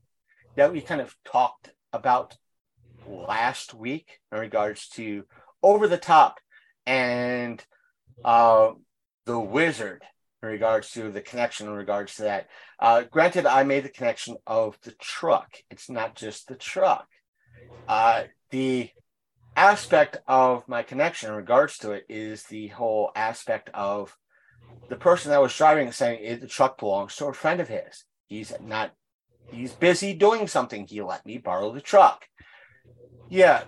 that 0.56 0.72
we 0.72 0.80
kind 0.80 1.00
of 1.00 1.14
talked 1.24 1.70
about 1.92 2.36
last 3.08 3.74
week 3.74 4.18
in 4.32 4.38
regards 4.38 4.88
to 4.88 5.24
over 5.62 5.88
the 5.88 5.96
top 5.96 6.38
and 6.86 7.64
uh, 8.24 8.70
the 9.24 9.38
wizard 9.38 10.02
in 10.42 10.48
regards 10.48 10.90
to 10.90 11.10
the 11.10 11.20
connection 11.20 11.66
in 11.66 11.72
regards 11.72 12.16
to 12.16 12.22
that. 12.22 12.48
Uh, 12.78 13.02
granted, 13.02 13.46
I 13.46 13.62
made 13.62 13.84
the 13.84 13.88
connection 13.88 14.36
of 14.46 14.78
the 14.82 14.92
truck. 14.92 15.56
It's 15.70 15.88
not 15.88 16.14
just 16.14 16.48
the 16.48 16.54
truck. 16.54 17.06
Uh, 17.88 18.24
the 18.50 18.90
aspect 19.56 20.18
of 20.28 20.68
my 20.68 20.82
connection 20.82 21.30
in 21.30 21.36
regards 21.36 21.78
to 21.78 21.92
it 21.92 22.04
is 22.08 22.44
the 22.44 22.68
whole 22.68 23.10
aspect 23.16 23.70
of 23.74 24.16
the 24.88 24.96
person 24.96 25.30
that 25.30 25.40
was 25.40 25.56
driving 25.56 25.90
saying 25.90 26.20
"Eh, 26.22 26.36
the 26.36 26.46
truck 26.46 26.78
belongs 26.78 27.16
to 27.16 27.26
a 27.26 27.32
friend 27.32 27.60
of 27.60 27.68
his. 27.68 28.04
He's 28.26 28.52
not. 28.60 28.92
He's 29.50 29.72
busy 29.72 30.12
doing 30.12 30.46
something. 30.46 30.86
He 30.86 31.00
let 31.02 31.24
me 31.24 31.38
borrow 31.38 31.72
the 31.72 31.80
truck. 31.80 32.26
Yeah. 33.28 33.64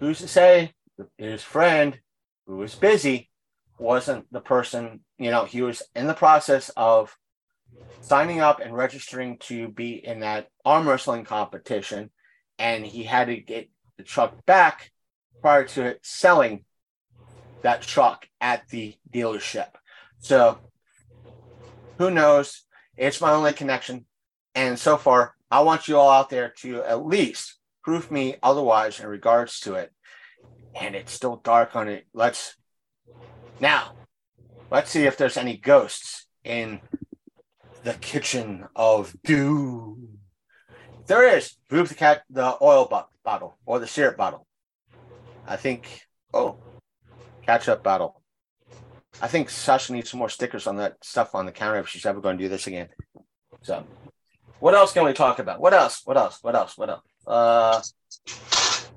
Who's 0.00 0.18
to 0.18 0.28
say 0.28 0.74
his 1.18 1.42
friend 1.42 1.98
who 2.46 2.56
was 2.56 2.74
busy 2.74 3.30
wasn't 3.78 4.30
the 4.32 4.40
person, 4.40 5.00
you 5.18 5.30
know, 5.30 5.44
he 5.44 5.62
was 5.62 5.82
in 5.94 6.06
the 6.06 6.14
process 6.14 6.70
of 6.76 7.16
signing 8.00 8.40
up 8.40 8.60
and 8.60 8.74
registering 8.74 9.38
to 9.38 9.68
be 9.68 9.92
in 9.92 10.20
that 10.20 10.48
arm 10.64 10.88
wrestling 10.88 11.24
competition, 11.24 12.10
and 12.58 12.86
he 12.86 13.04
had 13.04 13.26
to 13.26 13.36
get 13.36 13.68
the 13.96 14.04
truck 14.04 14.44
back 14.46 14.90
prior 15.40 15.64
to 15.64 15.96
selling 16.02 16.64
that 17.62 17.82
truck 17.82 18.28
at 18.40 18.68
the 18.68 18.94
dealership. 19.12 19.68
So 20.18 20.58
who 21.98 22.10
knows? 22.10 22.62
It's 22.96 23.20
my 23.20 23.32
only 23.32 23.52
connection. 23.52 24.06
And 24.54 24.78
so 24.78 24.96
far, 24.96 25.34
I 25.50 25.60
want 25.60 25.88
you 25.88 25.98
all 25.98 26.10
out 26.10 26.30
there 26.30 26.52
to 26.58 26.82
at 26.82 27.06
least 27.06 27.58
prove 27.82 28.10
me 28.10 28.36
otherwise 28.42 29.00
in 29.00 29.06
regards 29.06 29.60
to 29.60 29.74
it. 29.74 29.92
And 30.78 30.94
it's 30.94 31.12
still 31.12 31.36
dark 31.36 31.76
on 31.76 31.88
it. 31.88 32.06
Let's 32.12 32.54
now 33.60 33.92
let's 34.70 34.90
see 34.90 35.04
if 35.04 35.16
there's 35.16 35.36
any 35.36 35.56
ghosts 35.56 36.26
in 36.44 36.80
the 37.82 37.94
kitchen 37.94 38.66
of 38.74 39.14
doom. 39.24 40.18
There 41.06 41.36
is. 41.36 41.56
Move 41.70 41.88
the 41.88 41.94
cat 41.94 42.22
the 42.28 42.56
oil 42.60 42.86
bo- 42.86 43.06
bottle 43.26 43.58
or 43.66 43.78
the 43.78 43.86
syrup 43.86 44.16
bottle. 44.16 44.46
I 45.46 45.56
think. 45.56 46.00
Oh, 46.32 46.56
ketchup 47.42 47.82
bottle. 47.82 48.22
I 49.20 49.28
think 49.28 49.50
Sasha 49.50 49.92
needs 49.92 50.10
some 50.10 50.18
more 50.18 50.28
stickers 50.28 50.66
on 50.66 50.76
that 50.76 50.96
stuff 51.02 51.34
on 51.34 51.44
the 51.44 51.52
counter 51.52 51.80
if 51.80 51.88
she's 51.88 52.06
ever 52.06 52.20
going 52.20 52.38
to 52.38 52.44
do 52.44 52.48
this 52.48 52.66
again. 52.66 52.88
So, 53.62 53.84
what 54.60 54.74
else 54.74 54.92
can 54.92 55.04
we 55.04 55.12
talk 55.12 55.38
about? 55.38 55.60
What 55.60 55.74
else? 55.74 56.02
What 56.04 56.16
else? 56.16 56.38
What 56.42 56.54
else? 56.54 56.78
What 56.78 56.90
else? 56.90 57.02
Uh, 57.26 57.82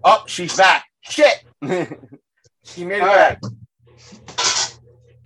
oh, 0.03 0.23
she's 0.27 0.55
back. 0.55 0.85
Shit. 1.01 1.43
she 2.63 2.85
made 2.85 2.97
it 2.97 3.01
All 3.01 3.15
back. 3.15 3.41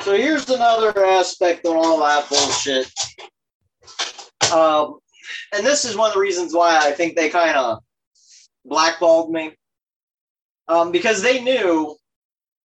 So 0.01 0.17
here's 0.17 0.49
another 0.49 1.05
aspect 1.05 1.65
on 1.65 1.77
all 1.77 1.99
that 1.99 2.27
bullshit. 2.29 2.91
Um, 4.51 4.99
and 5.55 5.65
this 5.65 5.85
is 5.85 5.95
one 5.95 6.09
of 6.09 6.13
the 6.13 6.19
reasons 6.19 6.53
why 6.53 6.77
I 6.77 6.91
think 6.91 7.15
they 7.15 7.29
kind 7.29 7.57
of 7.57 7.79
blackballed 8.65 9.31
me. 9.31 9.55
Um, 10.67 10.91
because 10.91 11.21
they 11.21 11.41
knew, 11.41 11.95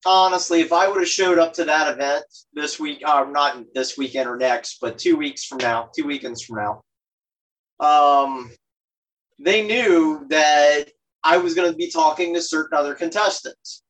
honestly, 0.07 0.61
if 0.61 0.73
I 0.73 0.89
would 0.89 1.01
have 1.01 1.09
showed 1.09 1.39
up 1.39 1.53
to 1.55 1.65
that 1.65 1.93
event 1.93 2.25
this 2.53 2.79
week, 2.79 3.03
uh, 3.05 3.25
not 3.29 3.65
this 3.75 3.99
weekend 3.99 4.29
or 4.29 4.37
next, 4.37 4.79
but 4.81 4.99
two 4.99 5.17
weeks 5.17 5.45
from 5.45 5.59
now, 5.59 5.91
two 5.97 6.07
weekends 6.07 6.43
from 6.43 6.59
now, 6.59 6.83
um, 7.87 8.51
they 9.41 9.67
knew 9.67 10.27
that 10.29 10.85
I 11.25 11.39
was 11.39 11.55
going 11.55 11.71
to 11.71 11.77
be 11.77 11.91
talking 11.91 12.35
to 12.35 12.43
certain 12.43 12.79
other 12.79 12.95
contestants 12.95 13.83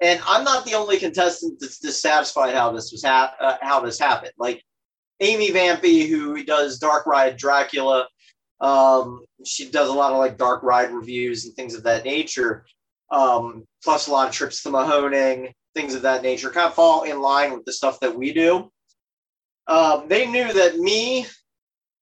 and 0.00 0.20
I'm 0.26 0.44
not 0.44 0.64
the 0.64 0.74
only 0.74 0.98
contestant 0.98 1.58
that's 1.60 1.78
dissatisfied 1.78 2.54
how 2.54 2.72
this 2.72 2.90
was 2.90 3.04
ha- 3.04 3.34
uh, 3.38 3.56
how 3.60 3.80
this 3.80 3.98
happened. 3.98 4.32
Like 4.38 4.62
Amy 5.20 5.50
Vampy, 5.50 6.08
who 6.08 6.42
does 6.44 6.78
Dark 6.78 7.06
Ride 7.06 7.36
Dracula, 7.36 8.08
um, 8.60 9.24
she 9.44 9.70
does 9.70 9.88
a 9.88 9.92
lot 9.92 10.12
of 10.12 10.18
like 10.18 10.38
Dark 10.38 10.62
Ride 10.62 10.92
reviews 10.92 11.46
and 11.46 11.54
things 11.54 11.74
of 11.74 11.82
that 11.84 12.04
nature. 12.04 12.64
Um, 13.10 13.64
plus 13.82 14.06
a 14.06 14.12
lot 14.12 14.28
of 14.28 14.34
trips 14.34 14.62
to 14.62 14.68
Mahoning, 14.68 15.52
things 15.74 15.94
of 15.94 16.02
that 16.02 16.22
nature, 16.22 16.50
kind 16.50 16.68
of 16.68 16.74
fall 16.74 17.02
in 17.02 17.20
line 17.20 17.52
with 17.52 17.64
the 17.64 17.72
stuff 17.72 17.98
that 18.00 18.16
we 18.16 18.32
do. 18.32 18.70
Um, 19.66 20.06
they 20.08 20.26
knew 20.26 20.52
that 20.52 20.78
me, 20.78 21.26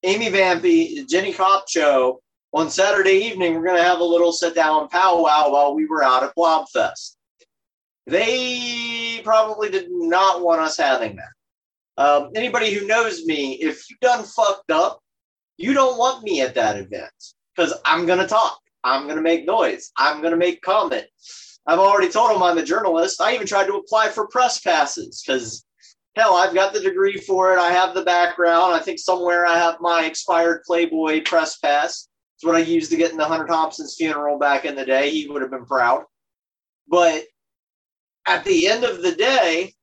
Amy 0.03 0.31
Vampy, 0.31 1.09
Jenny 1.09 1.33
Copcho, 1.33 2.19
on 2.53 2.71
Saturday 2.71 3.25
evening, 3.27 3.55
we're 3.55 3.65
going 3.65 3.77
to 3.77 3.83
have 3.83 4.01
a 4.01 4.05
little 4.05 4.33
sit 4.33 4.55
down 4.55 4.89
powwow 4.89 5.51
while 5.51 5.75
we 5.75 5.87
were 5.87 6.03
out 6.03 6.23
at 6.23 6.35
Blobfest 6.35 7.17
they 8.09 9.21
probably 9.23 9.71
did 9.71 9.89
not 9.91 10.43
want 10.43 10.61
us 10.61 10.77
having 10.77 11.17
that. 11.17 12.03
Um, 12.03 12.31
anybody 12.35 12.73
who 12.73 12.87
knows 12.87 13.25
me, 13.27 13.55
if 13.55 13.89
you 13.91 13.97
done 14.01 14.25
fucked 14.25 14.71
up, 14.71 15.01
you 15.59 15.75
don't 15.75 15.99
want 15.99 16.25
me 16.25 16.41
at 16.41 16.55
that 16.55 16.79
event 16.79 17.13
because 17.55 17.75
I'm 17.85 18.07
gonna 18.07 18.27
talk, 18.27 18.59
I'm 18.85 19.07
gonna 19.07 19.21
make 19.21 19.45
noise, 19.45 19.93
I'm 19.97 20.23
gonna 20.23 20.37
make 20.37 20.63
comment. 20.63 21.07
I've 21.67 21.81
already 21.81 22.09
told 22.09 22.31
them 22.31 22.43
I'm 22.43 22.57
a 22.57 22.65
journalist. 22.65 23.21
I 23.21 23.35
even 23.35 23.47
tried 23.47 23.67
to 23.67 23.75
apply 23.75 24.09
for 24.09 24.27
press 24.29 24.61
passes 24.61 25.23
because 25.23 25.67
hell, 26.17 26.35
I've 26.35 26.55
got 26.55 26.73
the 26.73 26.81
degree 26.81 27.19
for 27.19 27.53
it. 27.53 27.59
I 27.59 27.71
have 27.71 27.95
the 27.95 28.05
background. 28.05 28.75
I 28.75 28.79
think 28.79 28.99
somewhere 28.99 29.47
I 29.47 29.59
have 29.59 29.77
my 29.81 30.05
expired 30.05 30.63
Playboy 30.67 31.23
press 31.25 31.59
pass. 31.59 32.09
It's 32.37 32.45
what 32.45 32.57
I 32.57 32.61
used 32.61 32.91
to 32.91 32.97
get 32.97 33.11
in 33.11 33.17
the 33.17 33.25
Hunter 33.25 33.47
Thompson's 33.47 33.97
funeral 33.97 34.39
back 34.39 34.65
in 34.65 34.77
the 34.77 34.85
day. 34.85 35.11
He 35.11 35.29
would 35.29 35.43
have 35.43 35.51
been 35.51 35.67
proud. 35.67 36.05
But 36.89 37.25
at 38.27 38.45
the 38.45 38.69
end 38.69 38.85
of 38.85 39.03
the 39.03 39.13
day, 39.13 39.75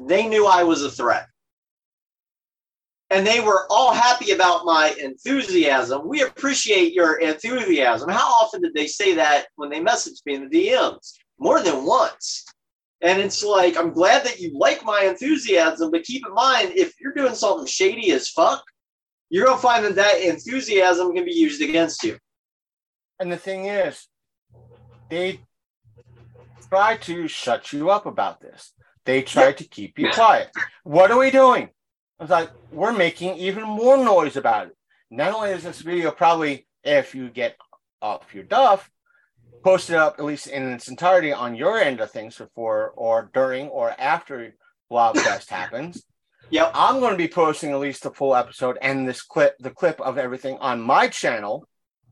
they 0.00 0.28
knew 0.28 0.46
I 0.46 0.64
was 0.64 0.82
a 0.82 0.90
threat. 0.90 1.26
And 3.10 3.26
they 3.26 3.40
were 3.40 3.66
all 3.70 3.92
happy 3.92 4.32
about 4.32 4.64
my 4.64 4.94
enthusiasm. 5.00 6.08
We 6.08 6.22
appreciate 6.22 6.92
your 6.92 7.20
enthusiasm. 7.20 8.08
How 8.10 8.26
often 8.26 8.62
did 8.62 8.74
they 8.74 8.88
say 8.88 9.14
that 9.14 9.46
when 9.54 9.70
they 9.70 9.80
messaged 9.80 10.26
me 10.26 10.34
in 10.34 10.48
the 10.48 10.68
DMs? 10.68 11.12
More 11.38 11.62
than 11.62 11.86
once. 11.86 12.44
And 13.02 13.20
it's 13.20 13.44
like, 13.44 13.76
I'm 13.76 13.92
glad 13.92 14.24
that 14.24 14.40
you 14.40 14.58
like 14.58 14.84
my 14.84 15.02
enthusiasm, 15.02 15.90
but 15.90 16.02
keep 16.02 16.26
in 16.26 16.34
mind, 16.34 16.72
if 16.74 16.94
you're 16.98 17.12
doing 17.12 17.34
something 17.34 17.66
shady 17.66 18.10
as 18.10 18.28
fuck, 18.30 18.64
you're 19.28 19.44
going 19.44 19.58
to 19.58 19.62
find 19.62 19.84
that 19.84 19.96
that 19.96 20.20
enthusiasm 20.22 21.14
can 21.14 21.24
be 21.24 21.34
used 21.34 21.60
against 21.60 22.02
you. 22.02 22.18
And 23.20 23.30
the 23.30 23.36
thing 23.36 23.66
is, 23.66 24.08
they 25.10 25.40
try 26.68 26.96
to 26.96 27.28
shut 27.28 27.72
you 27.72 27.90
up 27.90 28.06
about 28.06 28.40
this. 28.40 28.72
They 29.04 29.22
try 29.22 29.52
to 29.52 29.64
keep 29.64 29.98
you 29.98 30.10
quiet. 30.10 30.50
What 30.82 31.10
are 31.10 31.18
we 31.18 31.30
doing? 31.30 31.68
I 32.18 32.24
was 32.24 32.30
like, 32.30 32.50
we're 32.72 32.92
making 32.92 33.36
even 33.36 33.64
more 33.64 33.96
noise 33.96 34.36
about 34.36 34.68
it. 34.68 34.76
Not 35.10 35.34
only 35.34 35.50
is 35.50 35.62
this 35.64 35.80
video 35.82 36.10
probably, 36.10 36.66
if 36.82 37.14
you 37.14 37.28
get 37.28 37.56
off 38.00 38.34
your 38.34 38.44
duff, 38.44 38.90
posted 39.62 39.96
up 39.96 40.16
at 40.18 40.24
least 40.24 40.46
in 40.46 40.72
its 40.72 40.88
entirety 40.88 41.32
on 41.32 41.54
your 41.54 41.78
end 41.78 42.00
of 42.00 42.10
things 42.10 42.38
before 42.38 42.92
or 42.96 43.30
during 43.34 43.68
or 43.68 43.94
after 43.98 44.54
Blobfest 44.90 45.48
happens. 45.50 46.02
Yep. 46.48 46.70
I'm 46.76 47.00
going 47.00 47.10
to 47.10 47.16
be 47.18 47.26
posting 47.26 47.72
at 47.72 47.80
least 47.80 48.04
the 48.04 48.12
full 48.12 48.36
episode 48.36 48.78
and 48.80 49.08
this 49.08 49.20
clip, 49.20 49.58
the 49.58 49.72
clip 49.72 50.00
of 50.00 50.16
everything 50.16 50.56
on 50.58 50.80
my 50.80 51.08
channel 51.08 51.66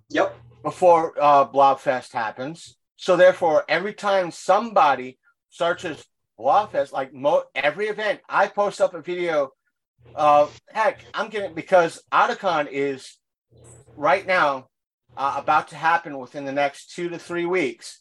Yep. 0.09 0.35
before 0.65 1.15
uh, 1.23 1.47
Blobfest 1.47 2.13
happens. 2.13 2.77
So 2.97 3.17
therefore, 3.17 3.65
every 3.69 3.95
time 3.95 4.33
somebody 4.33 5.19
searches 5.51 6.05
Blobfest, 6.37 6.91
like 6.91 7.15
mo- 7.15 7.45
every 7.55 7.87
event, 7.87 8.23
I 8.29 8.49
post 8.49 8.81
up 8.81 8.93
a 8.95 9.01
video. 9.03 9.53
Uh, 10.15 10.47
heck, 10.71 11.01
I'm 11.13 11.29
getting 11.29 11.55
because 11.55 12.03
Otakon 12.13 12.69
is 12.71 13.17
right 13.97 14.27
now 14.27 14.69
uh, 15.17 15.35
about 15.37 15.69
to 15.69 15.77
happen 15.77 16.19
within 16.19 16.45
the 16.45 16.53
next 16.53 16.95
two 16.95 17.09
to 17.09 17.19
three 17.19 17.47
weeks. 17.47 18.01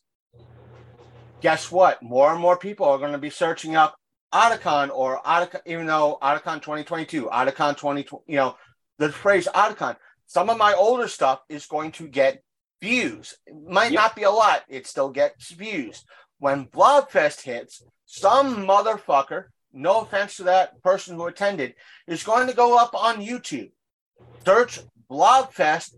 Guess 1.42 1.72
what? 1.72 2.02
More 2.02 2.32
and 2.32 2.42
more 2.42 2.58
people 2.58 2.86
are 2.88 2.98
going 2.98 3.12
to 3.12 3.18
be 3.18 3.30
searching 3.30 3.76
up 3.76 3.96
Otakon 4.34 4.90
or 4.92 5.22
Otakon, 5.24 5.62
even 5.66 5.86
though 5.86 6.18
Otakon 6.22 6.62
2022, 6.62 7.26
Otakon 7.26 7.76
2020, 7.78 8.08
you 8.28 8.36
know, 8.38 8.56
the 8.98 9.12
phrase 9.12 9.48
Otakon, 9.54 9.96
some 10.26 10.50
of 10.50 10.58
my 10.58 10.74
older 10.74 11.08
stuff 11.08 11.42
is 11.50 11.66
going 11.66 11.92
to 11.94 12.08
get 12.08 12.42
views. 12.82 13.36
It 13.46 13.56
might 13.68 13.92
Yep. 13.92 14.02
not 14.02 14.16
be 14.16 14.24
a 14.24 14.32
lot, 14.32 14.64
it 14.70 14.88
still 14.88 15.10
gets 15.10 15.52
views. 15.52 16.04
When 16.40 16.66
Blobfest 16.68 17.42
hits, 17.42 17.84
some 18.06 18.66
motherfucker, 18.68 19.46
no 19.74 20.02
offense 20.02 20.38
to 20.38 20.44
that 20.44 20.82
person 20.84 21.16
who 21.16 21.26
attended, 21.26 21.76
is 22.08 22.24
going 22.24 22.48
to 22.48 22.54
go 22.54 22.78
up 22.78 22.94
on 22.94 23.18
YouTube. 23.18 23.72
Search 24.46 24.80
Blobfest 25.10 25.96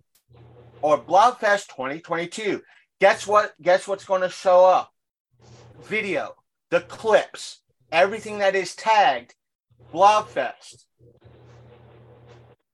or 0.81 0.97
Blobfest 0.97 1.67
2022. 1.67 2.61
Guess 3.01 3.27
what? 3.27 3.53
Guess 3.61 3.87
what's 3.87 4.05
going 4.05 4.21
to 4.21 4.29
show 4.29 4.65
up? 4.65 4.91
Video, 5.83 6.35
the 6.71 6.81
clips, 6.81 7.61
everything 7.91 8.39
that 8.39 8.55
is 8.55 8.75
tagged 8.75 9.35
Blobfest. 9.93 10.85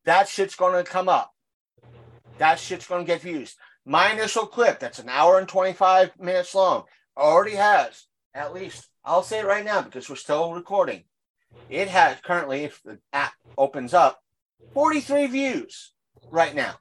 That 0.05 0.27
shit's 0.27 0.55
going 0.55 0.83
to 0.83 0.89
come 0.89 1.09
up. 1.09 1.31
That 2.37 2.59
shit's 2.59 2.87
going 2.87 3.05
to 3.05 3.11
get 3.11 3.21
views. 3.21 3.55
My 3.85 4.11
initial 4.11 4.45
clip, 4.45 4.79
that's 4.79 4.99
an 4.99 5.09
hour 5.09 5.39
and 5.39 5.47
25 5.47 6.19
minutes 6.19 6.53
long, 6.55 6.83
already 7.17 7.55
has 7.55 8.05
at 8.33 8.53
least, 8.53 8.87
I'll 9.03 9.23
say 9.23 9.39
it 9.39 9.45
right 9.45 9.65
now 9.65 9.81
because 9.81 10.09
we're 10.09 10.15
still 10.15 10.53
recording. 10.53 11.03
It 11.69 11.87
has 11.87 12.17
currently, 12.21 12.63
if 12.63 12.81
the 12.83 12.99
app 13.13 13.33
opens 13.57 13.93
up, 13.93 14.21
43 14.73 15.27
views 15.27 15.93
right 16.29 16.55
now. 16.55 16.75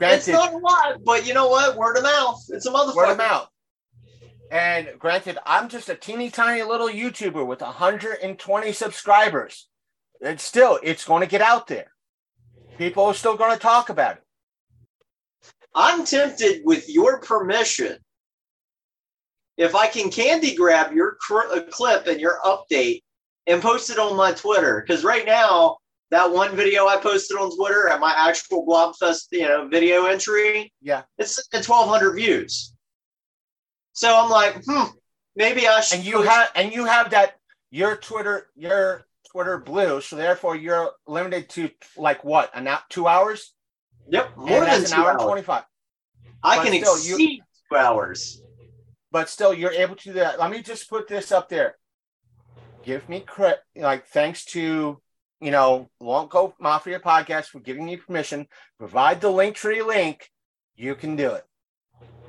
It's 0.00 0.28
not 0.28 0.52
a 0.52 0.58
lot, 0.58 1.04
but 1.04 1.26
you 1.26 1.34
know 1.34 1.48
what? 1.48 1.76
Word 1.76 1.96
of 1.96 2.02
mouth. 2.02 2.44
It's 2.50 2.66
a 2.66 2.70
motherfucker. 2.70 2.96
word 2.96 3.10
of 3.12 3.18
mouth. 3.18 3.48
And 4.50 4.88
granted, 4.98 5.38
I'm 5.44 5.68
just 5.68 5.88
a 5.88 5.94
teeny 5.94 6.30
tiny 6.30 6.62
little 6.62 6.88
YouTuber 6.88 7.44
with 7.46 7.60
120 7.60 8.72
subscribers. 8.72 9.68
It's 10.20 10.44
still, 10.44 10.78
it's 10.82 11.04
going 11.04 11.22
to 11.22 11.26
get 11.26 11.40
out 11.40 11.66
there. 11.66 11.92
People 12.78 13.04
are 13.04 13.14
still 13.14 13.36
going 13.36 13.52
to 13.52 13.58
talk 13.58 13.88
about 13.88 14.16
it. 14.16 14.22
I'm 15.74 16.04
tempted, 16.04 16.62
with 16.64 16.88
your 16.88 17.20
permission, 17.20 17.98
if 19.56 19.74
I 19.74 19.86
can 19.86 20.10
candy 20.10 20.54
grab 20.54 20.92
your 20.92 21.16
cr- 21.20 21.60
clip 21.70 22.06
and 22.06 22.20
your 22.20 22.38
update 22.44 23.02
and 23.46 23.62
post 23.62 23.90
it 23.90 23.98
on 23.98 24.16
my 24.16 24.32
Twitter. 24.32 24.82
Because 24.86 25.04
right 25.04 25.24
now, 25.26 25.76
that 26.10 26.30
one 26.30 26.54
video 26.54 26.86
I 26.86 26.98
posted 26.98 27.36
on 27.36 27.54
Twitter 27.56 27.88
at 27.88 27.98
my 28.00 28.12
actual 28.16 28.66
Blobfest, 28.66 29.26
you 29.32 29.42
know, 29.48 29.66
video 29.68 30.04
entry, 30.06 30.72
Yeah. 30.80 31.02
it's 31.18 31.38
at 31.52 31.64
1,200 31.66 32.12
views. 32.14 32.74
So 33.92 34.14
I'm 34.14 34.30
like, 34.30 34.62
hmm, 34.64 34.84
maybe 35.36 35.66
I 35.66 35.80
should. 35.80 35.98
And 35.98 36.06
you 36.06 36.16
post- 36.18 36.28
have, 36.28 36.50
and 36.54 36.72
you 36.72 36.84
have 36.84 37.10
that 37.10 37.36
your 37.70 37.96
Twitter, 37.96 38.50
your 38.54 39.06
Twitter 39.32 39.58
blue. 39.58 40.00
So 40.00 40.16
therefore, 40.16 40.54
you're 40.54 40.92
limited 41.06 41.48
to 41.50 41.70
like 41.96 42.22
what, 42.24 42.50
an 42.54 42.68
hour, 42.68 42.82
two 42.88 43.06
hours? 43.08 43.52
Yep, 44.08 44.36
more 44.36 44.48
and 44.64 44.84
than 44.84 44.84
an 44.84 44.92
hour 44.92 45.10
hours. 45.10 45.14
and 45.22 45.28
25. 45.28 45.64
I 46.44 46.56
but 46.56 46.66
can 46.66 46.80
still, 46.84 46.98
you- 46.98 47.14
exceed 47.14 47.42
two 47.70 47.76
hours. 47.76 48.42
But 49.10 49.28
still 49.28 49.54
you're 49.54 49.72
able 49.72 49.96
to 49.96 50.04
do 50.04 50.12
that. 50.14 50.38
Let 50.38 50.50
me 50.50 50.62
just 50.62 50.88
put 50.88 51.08
this 51.08 51.32
up 51.32 51.48
there. 51.48 51.76
Give 52.84 53.08
me 53.08 53.20
credit, 53.20 53.60
like 53.74 54.06
thanks 54.06 54.44
to 54.46 55.00
you 55.40 55.50
know 55.50 55.90
Long 56.00 56.28
Coat 56.28 56.54
Mafia 56.60 57.00
podcast 57.00 57.46
for 57.46 57.60
giving 57.60 57.86
me 57.86 57.96
permission. 57.96 58.46
Provide 58.78 59.20
the 59.20 59.30
link 59.30 59.56
tree 59.56 59.82
link. 59.82 60.30
You 60.74 60.94
can 60.94 61.16
do 61.16 61.32
it. 61.32 61.44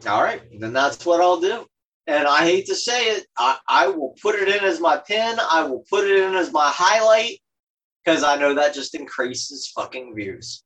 All 0.08 0.24
right, 0.24 0.42
then 0.60 0.74
that's 0.74 1.06
what 1.06 1.22
I'll 1.22 1.40
do. 1.40 1.66
And 2.08 2.26
I 2.26 2.44
hate 2.46 2.68
to 2.68 2.76
say 2.76 3.08
it, 3.08 3.26
I, 3.38 3.58
I 3.68 3.88
will 3.88 4.16
put 4.22 4.36
it 4.36 4.48
in 4.48 4.64
as 4.64 4.80
my 4.80 4.98
pin. 4.98 5.38
I 5.52 5.64
will 5.64 5.84
put 5.90 6.06
it 6.08 6.24
in 6.24 6.36
as 6.36 6.54
my 6.54 6.72
highlight 6.74 7.40
because 8.04 8.24
I 8.24 8.38
know 8.38 8.54
that 8.54 8.74
just 8.74 8.96
increases 8.96 9.68
fucking 9.76 10.16
views. 10.16 10.64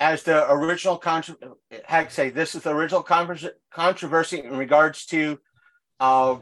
As 0.00 0.24
the 0.24 0.50
original 0.50 0.98
contro- 0.98 1.56
heck 1.84 2.10
say 2.10 2.30
this 2.30 2.54
is 2.54 2.62
the 2.62 2.70
original 2.74 3.02
convers- 3.02 3.46
controversy 3.70 4.40
in 4.40 4.56
regards 4.56 5.06
to 5.06 5.38
uh, 6.00 6.36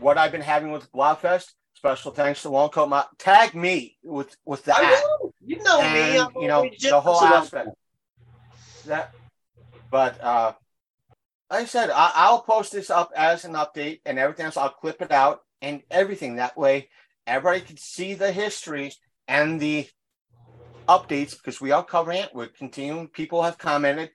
what 0.00 0.18
I've 0.18 0.32
been 0.32 0.40
having 0.40 0.72
with 0.72 0.90
Blobfest. 0.92 1.52
Special 1.74 2.12
thanks 2.12 2.42
to 2.42 2.48
Long 2.48 2.70
Coat 2.70 2.88
Ma- 2.88 3.06
Tag 3.18 3.54
me 3.54 3.98
with 4.02 4.36
with 4.44 4.64
the 4.64 4.74
I 4.76 4.82
know, 4.82 5.32
you 5.44 5.62
know 5.62 5.82
me. 5.82 6.18
I'm 6.18 6.30
you 6.40 6.48
know 6.48 6.68
the 6.80 7.00
whole 7.00 7.20
aspect. 7.22 7.70
That 8.86 9.12
but 9.90 10.22
uh 10.22 10.52
like 11.50 11.62
i 11.62 11.64
said 11.66 11.90
I, 11.90 12.12
i'll 12.14 12.42
post 12.42 12.72
this 12.72 12.88
up 12.88 13.10
as 13.16 13.44
an 13.44 13.52
update 13.54 14.00
and 14.06 14.18
everything 14.18 14.46
else. 14.46 14.56
I'll 14.56 14.70
clip 14.70 15.02
it 15.02 15.10
out 15.10 15.40
and 15.60 15.82
everything. 15.90 16.36
That 16.36 16.56
way 16.56 16.88
everybody 17.26 17.60
can 17.62 17.76
see 17.76 18.14
the 18.14 18.32
history 18.32 18.92
and 19.26 19.58
the 19.58 19.88
updates 20.88 21.36
because 21.36 21.60
we 21.60 21.70
are 21.70 21.84
covering 21.84 22.18
it 22.18 22.30
we're 22.34 22.48
continuing 22.48 23.08
people 23.08 23.42
have 23.42 23.58
commented 23.58 24.10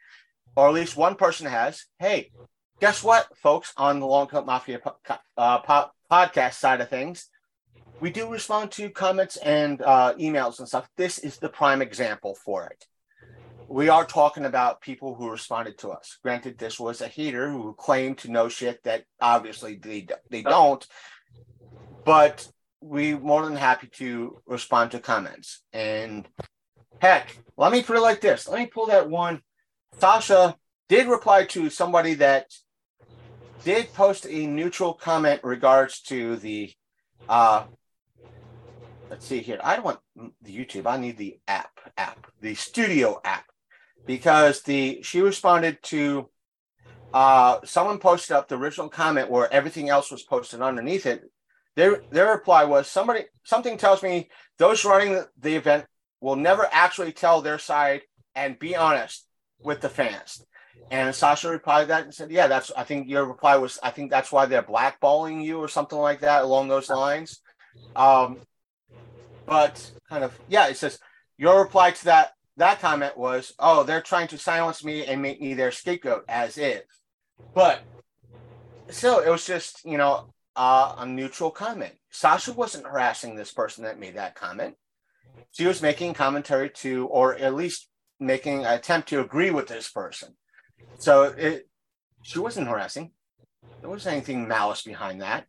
or 0.56 0.68
at 0.68 0.74
least 0.74 0.98
one 0.98 1.16
person 1.16 1.48
has 1.48 1.86
hey 2.00 2.32
guess 2.80 3.04
what 3.04 3.28
folks 3.38 3.74
on 3.78 4.00
the 4.00 4.06
Long 4.06 4.28
Coat 4.28 4.46
Mafia 4.46 4.80
po- 4.80 4.98
uh, 5.38 5.60
po- 5.60 5.92
podcast 6.12 6.54
side 6.54 6.82
of 6.82 6.90
things 6.90 7.30
we 8.00 8.12
do 8.12 8.30
respond 8.30 8.72
to 8.72 8.90
comments 8.90 9.38
and 9.38 9.82
uh, 9.82 10.14
emails 10.20 10.60
and 10.60 10.68
stuff. 10.68 10.88
This 10.98 11.18
is 11.18 11.38
the 11.38 11.50
prime 11.50 11.82
example 11.82 12.36
for 12.36 12.68
it. 12.68 12.86
We 13.68 13.90
are 13.90 14.06
talking 14.06 14.46
about 14.46 14.82
people 14.82 15.16
who 15.16 15.30
responded 15.30 15.78
to 15.80 15.90
us. 15.90 16.18
Granted, 16.24 16.58
this 16.58 16.80
was 16.80 17.02
a 17.02 17.08
hater 17.08 17.50
who 17.50 17.74
claimed 17.74 18.20
to 18.20 18.32
know 18.32 18.50
shit 18.50 18.84
that 18.84 19.04
obviously 19.20 19.76
they, 19.76 20.08
they 20.30 20.42
don't, 20.42 20.86
but 22.06 22.48
we're 22.82 23.20
more 23.20 23.44
than 23.44 23.56
happy 23.56 23.88
to 23.88 24.42
respond 24.46 24.92
to 24.92 25.00
comments. 25.00 25.64
And 25.74 26.28
heck, 27.00 27.38
let 27.58 27.72
me 27.72 27.84
put 27.84 27.98
it 27.98 28.02
like 28.02 28.22
this. 28.22 28.48
Let 28.48 28.60
me 28.60 28.68
pull 28.68 28.88
that 28.88 29.10
one. 29.10 29.42
Sasha 30.00 30.56
did 30.90 31.08
reply 31.08 31.46
to 31.46 31.70
somebody 31.70 32.16
that 32.16 32.52
did 33.64 33.94
post 33.94 34.26
a 34.30 34.48
neutral 34.48 34.94
comment 34.94 35.42
regards 35.44 36.02
to 36.02 36.38
the 36.38 36.72
uh 37.28 37.66
let's 39.10 39.26
see 39.26 39.40
here. 39.40 39.60
I 39.64 39.76
don't 39.76 39.86
want 39.86 40.00
the 40.42 40.56
YouTube. 40.56 40.86
I 40.86 40.98
need 40.98 41.18
the 41.18 41.40
app, 41.48 41.72
app, 41.98 42.28
the 42.42 42.56
studio 42.56 43.20
app, 43.24 43.46
because 44.06 44.62
the 44.62 45.02
she 45.02 45.22
responded 45.22 45.82
to 45.84 46.30
uh 47.14 47.60
someone 47.64 48.00
posted 48.00 48.36
up 48.36 48.48
the 48.48 48.58
original 48.58 48.90
comment 48.90 49.30
where 49.30 49.52
everything 49.52 49.90
else 49.90 50.12
was 50.12 50.24
posted 50.24 50.62
underneath 50.62 51.06
it. 51.06 51.24
Their 51.76 52.04
their 52.12 52.32
reply 52.32 52.66
was 52.66 52.88
somebody 52.88 53.26
something 53.44 53.78
tells 53.78 54.04
me 54.04 54.30
those 54.58 54.86
running 54.86 55.14
the, 55.14 55.30
the 55.40 55.56
event 55.56 55.86
will 56.22 56.36
never 56.36 56.68
actually 56.72 57.12
tell 57.12 57.42
their 57.42 57.60
side 57.60 58.02
and 58.36 58.60
be 58.60 58.76
honest 58.76 59.26
with 59.62 59.82
the 59.82 59.90
fans. 59.90 60.44
And 60.90 61.14
Sasha 61.14 61.50
replied 61.50 61.90
that 61.90 62.04
and 62.04 62.14
said, 62.14 62.32
"Yeah, 62.32 62.48
that's. 62.48 62.72
I 62.78 62.84
think 62.84 63.10
your 63.10 63.26
reply 63.26 63.58
was. 63.58 63.78
I 63.84 63.90
think 63.90 64.10
that's 64.10 64.32
why 64.32 64.46
they're 64.46 64.64
blackballing 64.64 65.44
you 65.44 65.60
or 65.60 65.68
something 65.68 65.98
like 65.98 66.22
that 66.22 66.44
along 66.44 66.70
those 66.70 66.90
lines." 66.90 67.42
Um, 67.96 68.40
but 69.48 69.92
kind 70.10 70.24
of 70.24 70.38
yeah 70.48 70.68
it 70.68 70.78
says 70.78 71.00
your 71.38 71.60
reply 71.60 71.90
to 71.90 72.06
that 72.06 72.34
that 72.58 72.80
comment 72.80 73.18
was 73.18 73.54
oh 73.58 73.84
they're 73.84 74.02
trying 74.02 74.28
to 74.28 74.38
silence 74.38 74.84
me 74.84 75.06
and 75.06 75.22
make 75.22 75.42
me 75.42 75.56
their 75.56 75.72
scapegoat 75.72 76.24
as 76.28 76.58
is 76.58 76.84
but 77.56 77.82
so 78.90 79.22
it 79.24 79.30
was 79.30 79.46
just 79.46 79.84
you 79.86 79.98
know 79.98 80.32
uh, 80.56 80.96
a 81.00 81.06
neutral 81.06 81.50
comment 81.50 81.94
sasha 82.12 82.54
wasn't 82.54 82.86
harassing 82.86 83.36
this 83.36 83.52
person 83.52 83.84
that 83.84 84.00
made 84.00 84.16
that 84.16 84.36
comment 84.36 84.76
she 85.52 85.66
was 85.66 85.82
making 85.82 86.14
commentary 86.14 86.70
to 86.70 87.08
or 87.08 87.36
at 87.36 87.56
least 87.56 87.88
making 88.20 88.66
an 88.66 88.74
attempt 88.74 89.10
to 89.10 89.22
agree 89.22 89.52
with 89.52 89.68
this 89.68 89.90
person 89.90 90.36
so 90.98 91.24
it 91.24 91.68
she 92.22 92.40
wasn't 92.40 92.68
harassing 92.68 93.12
there 93.82 93.90
wasn't 93.90 94.14
anything 94.14 94.48
malice 94.48 94.82
behind 94.82 95.22
that 95.22 95.46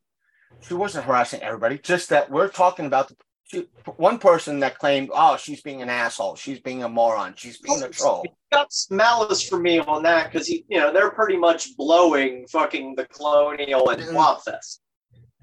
she 0.60 0.74
wasn't 0.74 1.05
harassing 1.05 1.40
everybody 1.43 1.78
just 1.78 2.10
that 2.10 2.31
we're 2.31 2.48
talking 2.48 2.86
about 2.86 3.09
the 3.09 3.16
she, 3.51 3.66
one 3.97 4.19
person 4.19 4.60
that 4.60 4.78
claimed, 4.78 5.09
"Oh, 5.12 5.39
she's 5.39 5.62
being 5.62 5.81
an 5.81 5.89
asshole. 5.89 6.36
She's 6.36 6.60
being 6.60 6.82
a 6.82 6.89
moron. 6.89 7.35
She's 7.36 7.59
being 7.59 7.82
a 7.82 7.89
troll." 7.89 8.27
got 8.52 8.73
malice 8.90 9.47
for 9.47 9.59
me 9.59 9.78
on 9.78 10.02
that 10.02 10.31
because 10.31 10.48
you 10.48 10.65
know, 10.70 10.93
they're 10.93 11.10
pretty 11.10 11.36
much 11.36 11.77
blowing 11.77 12.47
fucking 12.48 12.94
the 12.94 13.06
Colonial 13.06 13.89
and 13.90 14.02
Mhm. 14.02 14.15
Blobfest. 14.15 14.81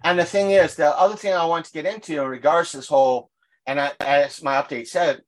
And 0.03 0.17
the 0.19 0.25
thing 0.25 0.51
is, 0.51 0.75
the 0.75 0.97
other 0.97 1.15
thing 1.15 1.33
I 1.33 1.45
want 1.45 1.65
to 1.65 1.71
get 1.71 1.85
into 1.85 2.21
in 2.21 2.27
regards 2.27 2.71
to 2.71 2.77
this 2.77 2.87
whole, 2.87 3.29
and 3.67 3.79
I, 3.79 3.91
as 3.99 4.43
my 4.43 4.55
update 4.61 4.87
said, 4.87 5.21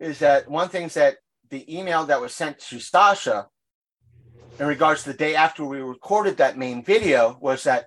is 0.00 0.18
that 0.18 0.50
one 0.50 0.68
thing 0.68 0.84
is 0.84 0.94
that 0.94 1.16
the 1.50 1.78
email 1.78 2.04
that 2.06 2.20
was 2.20 2.34
sent 2.34 2.58
to 2.58 2.80
Sasha 2.80 3.48
in 4.58 4.66
regards 4.66 5.02
to 5.02 5.12
the 5.12 5.18
day 5.18 5.34
after 5.34 5.64
we 5.64 5.78
recorded 5.78 6.36
that 6.36 6.58
main 6.58 6.82
video 6.84 7.36
was 7.40 7.64
that 7.64 7.86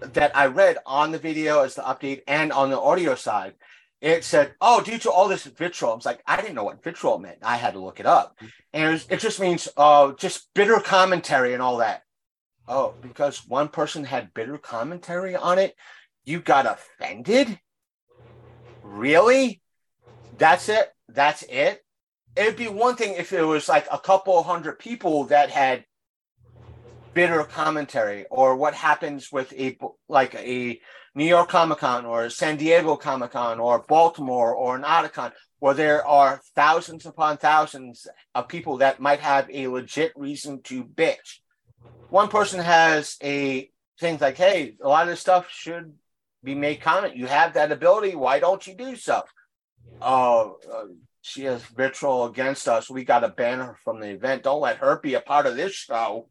that 0.00 0.36
I 0.36 0.46
read 0.46 0.78
on 0.84 1.12
the 1.12 1.18
video 1.18 1.62
as 1.62 1.74
the 1.74 1.82
update 1.82 2.22
and 2.26 2.52
on 2.52 2.70
the 2.70 2.80
audio 2.80 3.14
side. 3.14 3.54
It 4.00 4.24
said, 4.24 4.54
"Oh, 4.60 4.80
due 4.80 4.98
to 4.98 5.12
all 5.12 5.28
this 5.28 5.44
vitriol," 5.44 5.92
I 5.92 5.96
was 5.96 6.06
like, 6.06 6.22
"I 6.26 6.36
didn't 6.36 6.56
know 6.56 6.64
what 6.64 6.82
vitriol 6.82 7.18
meant. 7.18 7.38
I 7.42 7.56
had 7.56 7.74
to 7.74 7.80
look 7.80 8.00
it 8.00 8.06
up, 8.06 8.36
and 8.72 8.84
it, 8.84 8.88
was, 8.88 9.06
it 9.08 9.20
just 9.20 9.38
means 9.38 9.68
"Oh, 9.76 10.12
just 10.12 10.52
bitter 10.54 10.80
commentary 10.80 11.52
and 11.52 11.62
all 11.62 11.76
that." 11.76 12.02
Oh, 12.66 12.94
because 13.00 13.46
one 13.46 13.68
person 13.68 14.04
had 14.04 14.34
bitter 14.34 14.58
commentary 14.58 15.36
on 15.36 15.58
it, 15.58 15.76
you 16.24 16.40
got 16.40 16.66
offended? 16.66 17.60
Really? 18.92 19.62
That's 20.36 20.68
it? 20.68 20.92
That's 21.08 21.42
it? 21.44 21.82
It'd 22.36 22.56
be 22.56 22.68
one 22.68 22.94
thing 22.94 23.14
if 23.14 23.32
it 23.32 23.42
was 23.42 23.66
like 23.66 23.86
a 23.90 23.98
couple 23.98 24.42
hundred 24.42 24.78
people 24.78 25.24
that 25.24 25.48
had 25.48 25.86
bitter 27.14 27.42
commentary 27.44 28.26
or 28.30 28.54
what 28.54 28.74
happens 28.74 29.32
with 29.32 29.50
a 29.54 29.78
like 30.08 30.34
a 30.34 30.78
New 31.14 31.24
York 31.24 31.48
Comic 31.48 31.78
Con 31.78 32.04
or 32.04 32.28
San 32.28 32.58
Diego 32.58 32.96
Comic 32.96 33.32
Con 33.32 33.60
or 33.60 33.78
Baltimore 33.88 34.54
or 34.54 34.76
an 34.76 34.82
Otakon 34.82 35.32
where 35.58 35.74
there 35.74 36.06
are 36.06 36.42
thousands 36.54 37.06
upon 37.06 37.38
thousands 37.38 38.06
of 38.34 38.46
people 38.46 38.76
that 38.78 39.00
might 39.00 39.20
have 39.20 39.48
a 39.50 39.68
legit 39.68 40.12
reason 40.16 40.60
to 40.64 40.84
bitch. 40.84 41.40
One 42.10 42.28
person 42.28 42.60
has 42.60 43.16
a 43.22 43.70
thing 43.98 44.18
like, 44.20 44.36
hey, 44.36 44.76
a 44.82 44.88
lot 44.88 45.04
of 45.04 45.08
this 45.08 45.20
stuff 45.20 45.48
should 45.50 45.94
be 46.42 46.54
made 46.54 46.80
comment. 46.80 47.16
You 47.16 47.26
have 47.26 47.54
that 47.54 47.72
ability. 47.72 48.14
Why 48.14 48.38
don't 48.38 48.66
you 48.66 48.74
do 48.74 48.96
so? 48.96 49.22
Oh, 50.00 50.56
uh, 50.72 50.84
she 51.20 51.44
has 51.44 51.62
vitriol 51.64 52.24
against 52.24 52.66
us. 52.66 52.90
We 52.90 53.04
got 53.04 53.20
to 53.20 53.28
ban 53.28 53.60
her 53.60 53.76
from 53.84 54.00
the 54.00 54.08
event. 54.08 54.42
Don't 54.42 54.60
let 54.60 54.78
her 54.78 54.98
be 54.98 55.14
a 55.14 55.20
part 55.20 55.46
of 55.46 55.56
this 55.56 55.72
show. 55.72 56.28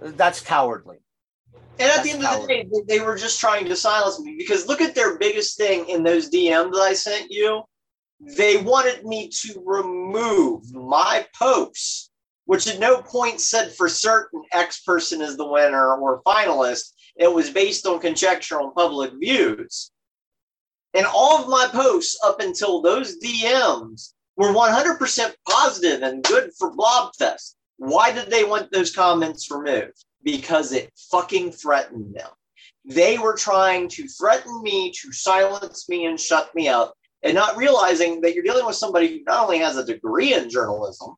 That's 0.00 0.40
cowardly. 0.40 0.98
And 1.78 1.90
at 1.90 1.96
That's 1.96 2.02
the 2.04 2.10
end 2.12 2.24
of 2.24 2.42
the 2.42 2.46
day, 2.46 2.68
they- 2.70 2.98
they 2.98 3.04
were 3.04 3.16
just 3.16 3.40
trying 3.40 3.64
to 3.66 3.74
silence 3.74 4.20
me 4.20 4.36
because 4.38 4.68
look 4.68 4.80
at 4.80 4.94
their 4.94 5.18
biggest 5.18 5.56
thing 5.56 5.88
in 5.88 6.04
those 6.04 6.30
DMs 6.30 6.72
that 6.72 6.80
I 6.82 6.94
sent 6.94 7.32
you. 7.32 7.64
They 8.20 8.58
wanted 8.58 9.04
me 9.04 9.28
to 9.28 9.60
remove 9.66 10.72
my 10.72 11.26
posts, 11.36 12.10
which 12.44 12.68
at 12.68 12.78
no 12.78 13.02
point 13.02 13.40
said 13.40 13.74
for 13.74 13.88
certain 13.88 14.44
X 14.52 14.82
person 14.82 15.20
is 15.20 15.36
the 15.36 15.46
winner 15.46 15.96
or 15.96 16.22
finalist. 16.22 16.92
It 17.16 17.32
was 17.32 17.50
based 17.50 17.86
on 17.86 18.00
conjecture 18.00 18.60
on 18.60 18.74
public 18.74 19.12
views. 19.18 19.90
And 20.94 21.06
all 21.06 21.42
of 21.42 21.48
my 21.48 21.68
posts 21.70 22.18
up 22.24 22.40
until 22.40 22.80
those 22.80 23.18
DMs 23.18 24.12
were 24.36 24.52
100% 24.52 25.34
positive 25.48 26.02
and 26.02 26.22
good 26.22 26.50
for 26.58 26.72
Blobfest. 26.72 27.54
Why 27.76 28.12
did 28.12 28.30
they 28.30 28.44
want 28.44 28.70
those 28.70 28.94
comments 28.94 29.50
removed? 29.50 30.04
Because 30.22 30.72
it 30.72 30.92
fucking 31.10 31.52
threatened 31.52 32.14
them. 32.14 32.30
They 32.84 33.18
were 33.18 33.34
trying 33.34 33.88
to 33.90 34.06
threaten 34.08 34.62
me 34.62 34.92
to 35.02 35.12
silence 35.12 35.88
me 35.88 36.06
and 36.06 36.20
shut 36.20 36.54
me 36.54 36.68
up, 36.68 36.94
and 37.22 37.34
not 37.34 37.56
realizing 37.56 38.20
that 38.20 38.34
you're 38.34 38.44
dealing 38.44 38.66
with 38.66 38.76
somebody 38.76 39.08
who 39.08 39.24
not 39.24 39.44
only 39.44 39.58
has 39.58 39.76
a 39.76 39.84
degree 39.84 40.34
in 40.34 40.50
journalism, 40.50 41.14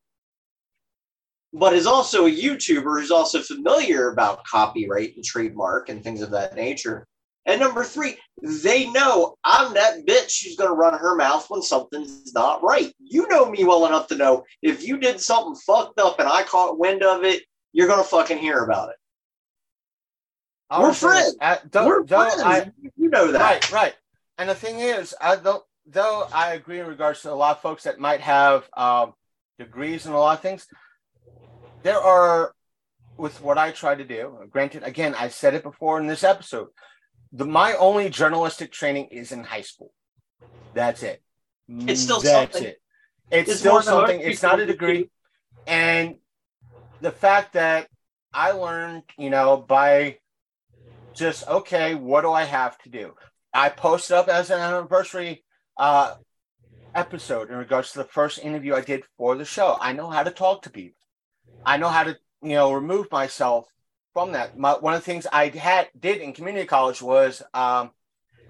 but 1.59 1.73
is 1.73 1.87
also 1.87 2.27
a 2.27 2.31
YouTuber 2.31 3.01
who's 3.01 3.11
also 3.11 3.41
familiar 3.41 4.11
about 4.11 4.45
copyright 4.45 5.15
and 5.17 5.25
trademark 5.25 5.89
and 5.89 6.05
things 6.05 6.21
of 6.21 6.31
that 6.31 6.55
nature. 6.55 7.07
And 7.47 7.61
number 7.61 7.83
three, 7.83 8.19
they 8.43 8.91
know 8.91 9.37
I'm 9.45 9.73
that 9.75 10.05
bitch 10.05 10.45
who's 10.45 10.57
going 10.57 10.69
to 10.69 10.75
run 10.75 10.99
her 10.99 11.15
mouth 11.17 11.47
when 11.49 11.63
something's 11.63 12.35
not 12.35 12.63
right. 12.63 12.93
You 12.99 13.27
know 13.29 13.49
me 13.51 13.65
well 13.65 13.87
enough 13.87 14.07
to 14.09 14.17
know 14.17 14.45
if 14.63 14.87
you 14.87 14.99
did 14.99 15.21
something 15.21 15.55
fucked 15.67 15.99
up 15.99 16.19
and 16.19 16.29
I 16.29 16.43
caught 16.43 16.79
wind 16.79 17.03
of 17.03 17.25
it, 17.25 17.43
you're 17.73 17.89
going 17.89 18.03
to 18.03 18.09
fucking 18.09 18.39
hear 18.39 18.59
about 18.65 18.91
it. 18.91 18.97
I 20.69 20.83
We're 20.83 20.93
friends. 20.93 21.37
uh, 21.41 21.57
though- 21.71 21.87
We're 21.87 22.05
though 22.05 22.29
friends. 22.29 22.43
I- 22.43 22.73
you 22.97 23.09
know 23.09 23.31
that. 23.33 23.41
Right, 23.41 23.73
right. 23.73 23.95
And 24.39 24.49
the 24.51 24.55
thing 24.55 24.81
is, 24.81 25.15
I 25.21 25.37
don't. 25.37 25.63
Though 25.87 26.27
I 26.35 26.55
agree 26.55 26.81
in 26.81 26.87
regards 26.89 27.23
to 27.23 27.33
a 27.33 27.35
lot 27.35 27.57
of 27.57 27.63
folks 27.63 27.85
that 27.85 28.01
might 28.01 28.21
have 28.21 28.69
um, 28.77 29.15
degrees 29.59 30.05
and 30.05 30.15
a 30.15 30.19
lot 30.19 30.37
of 30.37 30.43
things, 30.43 30.67
there 31.87 32.01
are, 32.01 32.53
with 33.17 33.41
what 33.41 33.59
I 33.59 33.71
try 33.71 33.95
to 33.95 34.05
do. 34.05 34.37
Granted, 34.51 34.83
again, 34.83 35.15
I 35.15 35.29
said 35.29 35.55
it 35.55 35.63
before 35.63 36.01
in 36.01 36.07
this 36.07 36.25
episode. 36.25 36.69
The 37.33 37.47
my 37.47 37.75
only 37.75 38.11
journalistic 38.11 38.73
training 38.73 39.07
is 39.13 39.33
in 39.33 39.45
high 39.45 39.63
school. 39.63 39.93
That's 40.75 41.03
it. 41.03 41.23
It's 41.69 42.01
still 42.01 42.21
That's 42.21 42.55
something. 42.55 42.71
it. 42.71 42.81
It's, 43.31 43.51
It's 43.51 43.61
still 43.61 43.73
more 43.73 43.83
than 43.83 43.95
most 43.95 44.09
something. 44.09 44.21
It's 44.21 44.43
not 44.43 44.61
a 44.61 44.67
degree, 44.67 45.11
and 45.67 46.17
the 47.01 47.11
fact 47.11 47.55
that 47.55 47.89
I 48.33 48.53
learned, 48.53 49.05
you 49.19 49.31
know, 49.31 49.57
by 49.57 50.19
just 51.15 51.49
okay, 51.49 51.95
what 51.95 52.23
do 52.23 52.33
I 52.33 52.45
have 52.45 52.79
to 52.83 52.89
do? 52.89 53.15
I 53.53 53.69
posted 53.69 54.17
up 54.17 54.29
as 54.29 54.51
an 54.51 54.61
anniversary 54.61 55.45
uh, 55.77 56.15
episode 56.95 57.51
in 57.51 57.57
regards 57.57 57.93
to 57.93 57.99
the 57.99 58.05
first 58.05 58.39
interview 58.39 58.75
I 58.75 58.83
did 58.83 59.05
for 59.17 59.37
the 59.37 59.45
show. 59.45 59.77
I 59.81 59.93
know 59.93 60.11
how 60.11 60.23
to 60.23 60.31
talk 60.31 60.63
to 60.63 60.71
people. 60.71 61.06
I 61.67 61.77
know 61.77 61.89
how 61.89 62.05
to, 62.05 62.17
you 62.43 62.55
know, 62.55 62.73
remove 62.73 63.11
myself 63.11 63.67
from 64.15 64.33
that. 64.33 64.57
My, 64.57 64.75
one 64.75 64.95
of 64.95 65.01
the 65.01 65.05
things 65.05 65.27
I 65.31 65.49
had 65.49 65.89
did 65.99 66.23
in 66.23 66.33
community 66.33 66.67
college 66.67 67.03
was 67.03 67.43
um, 67.53 67.91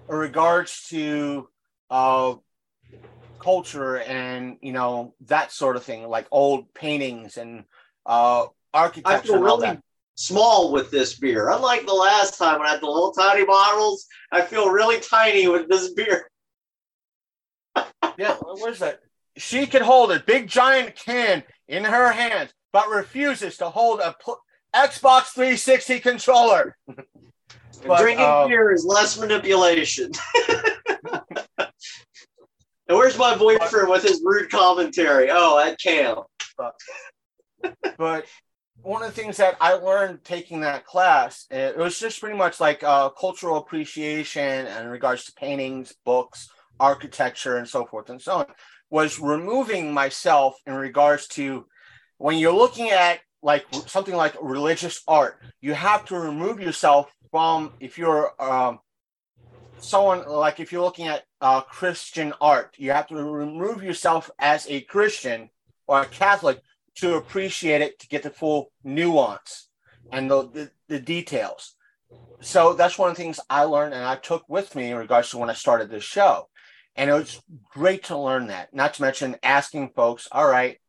in 0.07 0.15
regards 0.15 0.87
to 0.89 1.49
uh, 1.89 2.35
culture 3.39 3.97
and 3.97 4.57
you 4.61 4.71
know 4.71 5.13
that 5.25 5.51
sort 5.51 5.75
of 5.75 5.83
thing, 5.83 6.07
like 6.07 6.27
old 6.31 6.73
paintings 6.73 7.37
and 7.37 7.65
uh, 8.05 8.43
I 8.43 8.47
architecture 8.73 9.23
feel 9.23 9.35
and 9.35 9.47
all 9.47 9.59
really 9.59 9.79
small 10.15 10.71
with 10.71 10.91
this 10.91 11.19
beer. 11.19 11.49
Unlike 11.49 11.85
the 11.85 11.93
last 11.93 12.37
time 12.37 12.59
when 12.59 12.67
I 12.67 12.71
had 12.71 12.81
the 12.81 12.87
little 12.87 13.11
tiny 13.11 13.45
bottles, 13.45 14.05
I 14.31 14.41
feel 14.41 14.69
really 14.69 14.99
tiny 14.99 15.47
with 15.47 15.69
this 15.69 15.93
beer. 15.93 16.29
Yeah, 18.17 18.35
where's 18.41 18.79
that? 18.79 19.01
She 19.37 19.67
could 19.67 19.83
hold 19.83 20.11
a 20.11 20.19
big 20.19 20.47
giant 20.47 20.95
can 20.95 21.43
in 21.67 21.83
her 21.83 22.11
hands, 22.11 22.51
but 22.73 22.89
refuses 22.89 23.57
to 23.57 23.69
hold 23.69 23.99
a 23.99 24.15
pl- 24.19 24.41
Xbox 24.75 25.33
360 25.33 25.99
controller. 25.99 26.77
But, 27.85 28.01
Drinking 28.01 28.25
um, 28.25 28.47
beer 28.47 28.71
is 28.71 28.83
less 28.85 29.19
manipulation. 29.19 30.11
and 31.59 31.69
where's 32.87 33.17
my 33.19 33.37
boyfriend 33.37 33.87
with 33.87 34.01
his 34.01 34.21
rude 34.25 34.49
commentary? 34.49 35.29
Oh, 35.29 35.59
at 35.59 35.79
camp. 35.79 36.21
but 37.97 38.25
one 38.81 39.03
of 39.03 39.13
the 39.13 39.21
things 39.21 39.37
that 39.37 39.57
I 39.59 39.73
learned 39.73 40.23
taking 40.23 40.61
that 40.61 40.85
class, 40.85 41.45
it 41.51 41.77
was 41.77 41.99
just 41.99 42.19
pretty 42.19 42.37
much 42.37 42.59
like 42.59 42.83
uh, 42.83 43.09
cultural 43.09 43.57
appreciation 43.57 44.65
in 44.65 44.87
regards 44.87 45.25
to 45.25 45.33
paintings, 45.33 45.93
books, 46.05 46.49
architecture, 46.79 47.57
and 47.57 47.67
so 47.67 47.85
forth 47.85 48.09
and 48.09 48.21
so 48.21 48.37
on, 48.37 48.45
was 48.89 49.19
removing 49.19 49.93
myself 49.93 50.55
in 50.65 50.73
regards 50.73 51.27
to 51.27 51.65
when 52.17 52.37
you're 52.37 52.53
looking 52.53 52.89
at 52.89 53.19
like 53.41 53.65
something 53.85 54.15
like 54.15 54.35
religious 54.41 55.01
art, 55.07 55.39
you 55.61 55.73
have 55.73 56.05
to 56.05 56.17
remove 56.17 56.59
yourself 56.59 57.11
from 57.31 57.73
if 57.79 57.97
you're 57.97 58.31
um, 58.41 58.79
someone 59.79 60.27
like 60.27 60.59
if 60.59 60.71
you're 60.71 60.83
looking 60.83 61.07
at 61.07 61.23
uh, 61.41 61.61
Christian 61.61 62.33
art, 62.41 62.75
you 62.77 62.91
have 62.91 63.07
to 63.07 63.15
remove 63.15 63.83
yourself 63.83 64.29
as 64.39 64.67
a 64.67 64.81
Christian 64.81 65.49
or 65.87 66.01
a 66.01 66.05
Catholic 66.05 66.61
to 66.95 67.15
appreciate 67.15 67.81
it 67.81 67.99
to 67.99 68.07
get 68.07 68.23
the 68.23 68.29
full 68.29 68.71
nuance 68.83 69.69
and 70.11 70.29
the, 70.29 70.49
the, 70.49 70.71
the 70.87 70.99
details. 70.99 71.75
So 72.41 72.73
that's 72.73 72.97
one 72.97 73.09
of 73.11 73.17
the 73.17 73.21
things 73.21 73.39
I 73.49 73.63
learned 73.63 73.93
and 73.93 74.03
I 74.03 74.15
took 74.15 74.47
with 74.47 74.75
me 74.75 74.91
in 74.91 74.97
regards 74.97 75.29
to 75.31 75.37
when 75.37 75.49
I 75.49 75.53
started 75.53 75.89
this 75.89 76.03
show. 76.03 76.49
And 76.95 77.09
it 77.09 77.13
was 77.13 77.41
great 77.65 78.05
to 78.05 78.17
learn 78.17 78.47
that, 78.47 78.73
not 78.73 78.95
to 78.95 79.03
mention 79.03 79.35
asking 79.43 79.91
folks, 79.95 80.27
all 80.31 80.47
right, 80.47 80.79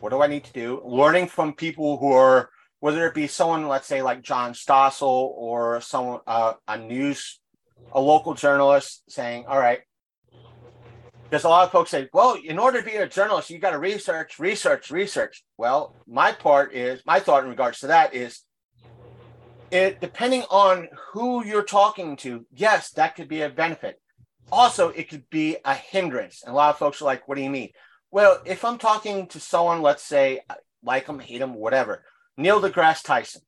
what 0.00 0.10
do 0.10 0.22
I 0.22 0.26
need 0.26 0.44
to 0.44 0.52
do? 0.52 0.82
Learning 0.84 1.26
from 1.26 1.54
people 1.54 1.98
who 1.98 2.12
are, 2.12 2.50
whether 2.80 3.06
it 3.06 3.14
be 3.14 3.26
someone, 3.26 3.68
let's 3.68 3.86
say 3.86 4.02
like 4.02 4.22
John 4.22 4.52
Stossel 4.52 5.30
or 5.34 5.80
someone, 5.80 6.20
uh, 6.26 6.54
a 6.68 6.78
news, 6.78 7.40
a 7.92 8.00
local 8.00 8.34
journalist 8.34 9.02
saying, 9.08 9.46
all 9.46 9.58
right, 9.58 9.80
because 11.28 11.44
a 11.44 11.48
lot 11.48 11.64
of 11.64 11.72
folks 11.72 11.90
say, 11.90 12.08
well, 12.12 12.36
in 12.42 12.58
order 12.58 12.80
to 12.80 12.86
be 12.86 12.96
a 12.96 13.08
journalist, 13.08 13.50
you 13.50 13.58
got 13.58 13.70
to 13.70 13.78
research, 13.78 14.38
research, 14.38 14.90
research. 14.90 15.44
Well, 15.56 15.94
my 16.06 16.32
part 16.32 16.72
is, 16.72 17.02
my 17.04 17.18
thought 17.18 17.42
in 17.42 17.50
regards 17.50 17.80
to 17.80 17.88
that 17.88 18.14
is, 18.14 18.42
it 19.72 20.00
depending 20.00 20.44
on 20.50 20.88
who 21.12 21.44
you're 21.44 21.64
talking 21.64 22.16
to, 22.18 22.46
yes, 22.52 22.90
that 22.92 23.16
could 23.16 23.28
be 23.28 23.42
a 23.42 23.48
benefit. 23.48 24.00
Also, 24.52 24.90
it 24.90 25.08
could 25.08 25.28
be 25.28 25.56
a 25.64 25.74
hindrance. 25.74 26.42
And 26.44 26.52
a 26.52 26.56
lot 26.56 26.70
of 26.70 26.78
folks 26.78 27.02
are 27.02 27.06
like, 27.06 27.26
what 27.26 27.36
do 27.36 27.42
you 27.42 27.50
mean? 27.50 27.70
Well, 28.10 28.40
if 28.44 28.64
I'm 28.64 28.78
talking 28.78 29.26
to 29.28 29.40
someone, 29.40 29.82
let's 29.82 30.02
say, 30.02 30.40
like 30.82 31.06
him, 31.06 31.18
hate 31.18 31.40
him, 31.40 31.54
whatever, 31.54 32.04
Neil 32.36 32.60
deGrasse 32.60 33.02
Tyson, 33.02 33.42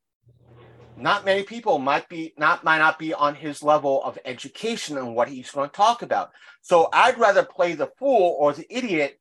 not 0.97 1.25
many 1.25 1.45
people 1.45 1.79
might 1.79 2.09
be 2.09 2.35
not 2.37 2.65
might 2.65 2.79
not 2.79 2.99
be 2.99 3.15
on 3.15 3.37
his 3.37 3.63
level 3.63 4.03
of 4.03 4.19
education 4.25 4.99
and 4.99 5.15
what 5.15 5.29
he's 5.29 5.51
going 5.51 5.71
to 5.71 5.77
talk 5.77 6.03
about. 6.03 6.31
So 6.61 6.89
I'd 6.93 7.19
rather 7.19 7.45
play 7.45 7.75
the 7.75 7.91
fool 7.99 8.37
or 8.39 8.53
the 8.53 8.67
idiot 8.69 9.21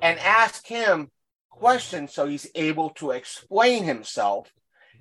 and 0.00 0.18
ask 0.18 0.66
him 0.66 1.10
questions 1.50 2.12
so 2.12 2.26
he's 2.26 2.48
able 2.54 2.90
to 2.90 3.10
explain 3.10 3.84
himself 3.84 4.50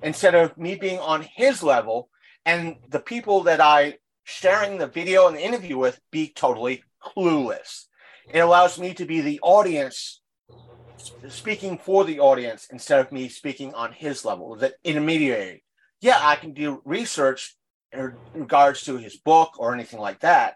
instead 0.01 0.35
of 0.35 0.57
me 0.57 0.75
being 0.75 0.99
on 0.99 1.25
his 1.35 1.63
level 1.63 2.09
and 2.45 2.75
the 2.89 2.99
people 2.99 3.43
that 3.43 3.61
I 3.61 3.97
sharing 4.23 4.77
the 4.77 4.87
video 4.87 5.27
and 5.27 5.35
the 5.35 5.45
interview 5.45 5.77
with 5.77 5.99
be 6.11 6.29
totally 6.29 6.83
clueless. 7.01 7.85
It 8.29 8.39
allows 8.39 8.79
me 8.79 8.93
to 8.95 9.05
be 9.05 9.21
the 9.21 9.39
audience 9.41 10.21
speaking 11.29 11.77
for 11.77 12.03
the 12.03 12.19
audience 12.19 12.67
instead 12.71 12.99
of 12.99 13.11
me 13.11 13.29
speaking 13.29 13.73
on 13.73 13.91
his 13.91 14.25
level, 14.25 14.55
the 14.55 14.73
intermediary. 14.83 15.63
Yeah, 16.01 16.19
I 16.19 16.35
can 16.35 16.53
do 16.53 16.81
research 16.85 17.55
in 17.91 18.17
regards 18.33 18.83
to 18.85 18.97
his 18.97 19.17
book 19.17 19.53
or 19.57 19.73
anything 19.73 19.99
like 19.99 20.21
that. 20.21 20.55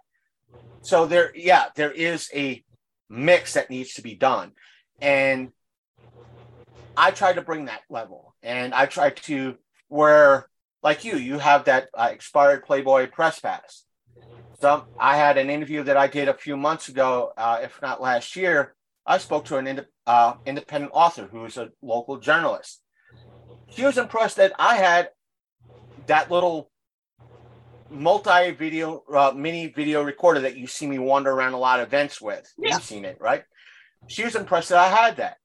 So 0.82 1.06
there, 1.06 1.32
yeah, 1.36 1.66
there 1.76 1.92
is 1.92 2.30
a 2.34 2.64
mix 3.10 3.54
that 3.54 3.70
needs 3.70 3.94
to 3.96 4.02
be 4.02 4.16
done, 4.16 4.54
and 5.02 5.52
I 6.96 7.12
try 7.12 7.34
to 7.34 7.42
bring 7.42 7.66
that 7.66 7.82
level, 7.90 8.36
and 8.42 8.74
I 8.74 8.86
try 8.86 9.12
to 9.12 9.56
where 9.90 10.50
like 10.84 11.04
you, 11.04 11.18
you 11.18 11.40
have 11.40 11.66
that 11.66 11.90
uh, 11.94 12.10
expired 12.12 12.66
Playboy 12.66 13.08
press 13.08 13.40
pass. 13.40 13.84
So 14.60 14.86
I 15.00 15.18
had 15.18 15.38
an 15.38 15.50
interview 15.50 15.84
that 15.84 15.98
I 15.98 16.08
did 16.08 16.28
a 16.28 16.34
few 16.34 16.58
months 16.58 16.90
ago, 16.90 17.32
uh, 17.38 17.60
if 17.62 17.80
not 17.82 18.02
last 18.02 18.36
year. 18.36 18.76
I 19.06 19.20
spoke 19.20 19.46
to 19.46 19.58
an 19.58 19.68
ind- 19.68 19.86
uh, 20.06 20.34
independent 20.46 20.92
author 20.94 21.28
who 21.32 21.46
is 21.46 21.58
a 21.58 21.70
local 21.82 22.18
journalist. 22.18 22.82
She 23.70 23.86
was 23.86 23.98
impressed 23.98 24.38
that 24.38 24.54
I 24.58 24.76
had 24.76 25.10
that 26.08 26.32
little 26.32 26.72
multi 27.90 28.52
video, 28.52 29.04
uh, 29.14 29.32
mini 29.36 29.68
video 29.68 30.04
recorder 30.04 30.42
that 30.42 30.58
you 30.58 30.68
see 30.68 30.88
me 30.88 31.00
wander 31.00 31.32
around 31.32 31.54
a 31.54 31.58
lot 31.60 31.80
of 31.80 31.88
events 31.88 32.20
with. 32.20 32.52
Yeah. 32.58 32.74
You've 32.74 32.84
seen 32.84 33.06
it, 33.06 33.18
right? 33.22 33.44
She 34.08 34.24
was 34.24 34.36
impressed 34.36 34.70
that 34.70 34.80
I 34.80 34.90
had 34.90 35.18
that. 35.18 35.38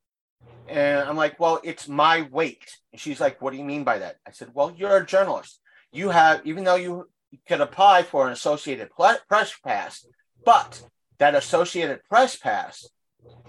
And 0.69 1.01
I'm 1.01 1.17
like, 1.17 1.39
well, 1.39 1.61
it's 1.63 1.87
my 1.89 2.23
weight. 2.23 2.79
And 2.93 3.01
she's 3.01 3.21
like, 3.21 3.43
what 3.43 3.53
do 3.53 3.59
you 3.59 3.65
mean 3.65 3.85
by 3.85 3.99
that? 3.99 4.17
I 4.27 4.31
said, 4.31 4.51
well, 4.55 4.73
you're 4.77 4.97
a 4.97 5.07
journalist. 5.07 5.61
You 5.93 6.09
have, 6.09 6.41
even 6.47 6.65
though 6.65 6.77
you 6.77 7.09
could 7.47 7.61
apply 7.61 8.03
for 8.03 8.27
an 8.27 8.33
Associated 8.33 8.91
Press 8.91 9.53
Pass, 9.65 10.07
but 10.45 10.83
that 11.19 11.35
Associated 11.35 12.01
Press 12.09 12.37
Pass 12.37 12.89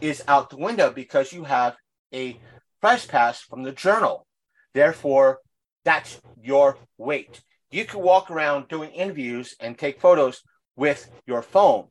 is 0.02 0.24
out 0.28 0.50
the 0.50 0.58
window 0.58 0.92
because 0.92 1.34
you 1.34 1.44
have 1.44 1.76
a 2.14 2.40
press 2.82 3.06
pass 3.06 3.42
from 3.42 3.64
the 3.64 3.72
journal. 3.72 4.28
Therefore, 4.74 5.40
that's 5.84 6.22
your 6.42 6.78
weight. 6.98 7.42
You 7.72 7.86
can 7.86 8.02
walk 8.02 8.30
around 8.30 8.68
doing 8.68 8.92
interviews 8.92 9.56
and 9.60 9.78
take 9.78 10.00
photos 10.00 10.44
with 10.76 11.10
your 11.26 11.42
phone 11.42 11.88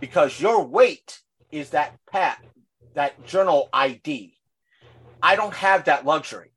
because 0.00 0.40
your 0.40 0.64
weight 0.64 1.20
is 1.50 1.70
that 1.70 1.98
pat 2.10 2.42
that 2.94 3.24
journal 3.24 3.68
ID. 3.72 4.34
I 5.22 5.36
don't 5.36 5.54
have 5.54 5.84
that 5.84 6.04
luxury. 6.04 6.51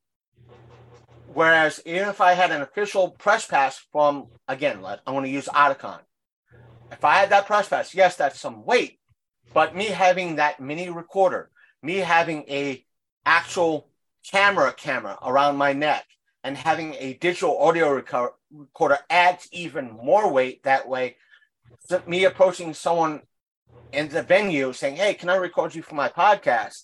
Whereas 1.36 1.82
even 1.86 2.07
if 2.07 2.22
I 2.22 2.32
had 2.32 2.52
an 2.52 2.62
official 2.62 3.10
press 3.12 3.45
pass 3.45 3.78
from 3.91 4.28
again, 4.48 4.82
let 4.82 5.02
I'm 5.06 5.16
going 5.16 5.26
to 5.26 5.30
use 5.30 5.49
Otakon. 5.49 5.99
If 6.94 7.03
I 7.03 7.16
had 7.18 7.30
that 7.32 7.45
press 7.45 7.68
pass, 7.68 7.94
yes, 7.94 8.16
that's 8.16 8.40
some 8.40 8.64
weight, 8.66 8.99
but 9.53 9.76
me 9.76 9.88
having 9.88 10.38
that 10.38 10.62
mini 10.62 10.90
recorder, 10.90 11.49
me 11.84 11.95
having 11.95 12.45
a 12.48 12.86
actual 13.26 13.90
camera 14.32 14.72
camera 14.72 15.18
around 15.22 15.57
my 15.57 15.74
neck, 15.74 16.06
and 16.45 16.56
having 16.56 16.94
a 16.99 17.16
digital 17.16 17.60
audio 17.60 17.99
reco- 17.99 18.32
recorder 18.53 18.99
adds 19.10 19.49
even 19.52 19.91
more 19.91 20.32
weight. 20.32 20.64
That 20.64 20.88
way, 20.88 21.18
me 22.07 22.24
approaching 22.24 22.74
someone 22.74 23.24
in 23.91 24.07
the 24.07 24.24
venue 24.24 24.72
saying, 24.72 24.95
"Hey, 24.95 25.16
can 25.16 25.28
I 25.28 25.36
record 25.36 25.76
you 25.76 25.82
for 25.82 25.95
my 25.95 26.07
podcast 26.07 26.84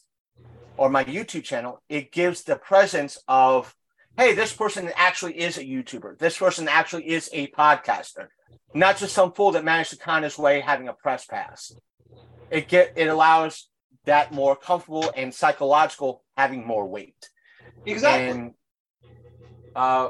or 0.75 0.89
my 0.89 1.05
YouTube 1.05 1.45
channel?" 1.45 1.81
It 1.87 2.11
gives 2.11 2.43
the 2.43 2.57
presence 2.57 3.17
of, 3.29 3.73
"Hey, 4.17 4.33
this 4.33 4.53
person 4.53 4.91
actually 4.95 5.39
is 5.39 5.57
a 5.57 5.63
YouTuber. 5.63 6.17
This 6.19 6.37
person 6.37 6.67
actually 6.67 7.09
is 7.09 7.29
a 7.33 7.47
podcaster, 7.47 8.27
not 8.73 8.97
just 8.97 9.13
some 9.13 9.33
fool 9.33 9.51
that 9.51 9.63
managed 9.63 9.91
to 9.91 9.97
con 9.97 10.23
his 10.23 10.37
way 10.37 10.61
having 10.61 10.87
a 10.87 10.93
press 10.93 11.25
pass." 11.25 11.73
It 12.49 12.67
get 12.67 12.93
it 12.95 13.07
allows 13.07 13.69
that 14.05 14.33
more 14.33 14.55
comfortable 14.55 15.11
and 15.15 15.33
psychological 15.33 16.23
having 16.35 16.65
more 16.65 16.87
weight. 16.87 17.29
Exactly. 17.85 18.29
And 18.29 18.53
uh, 19.75 20.09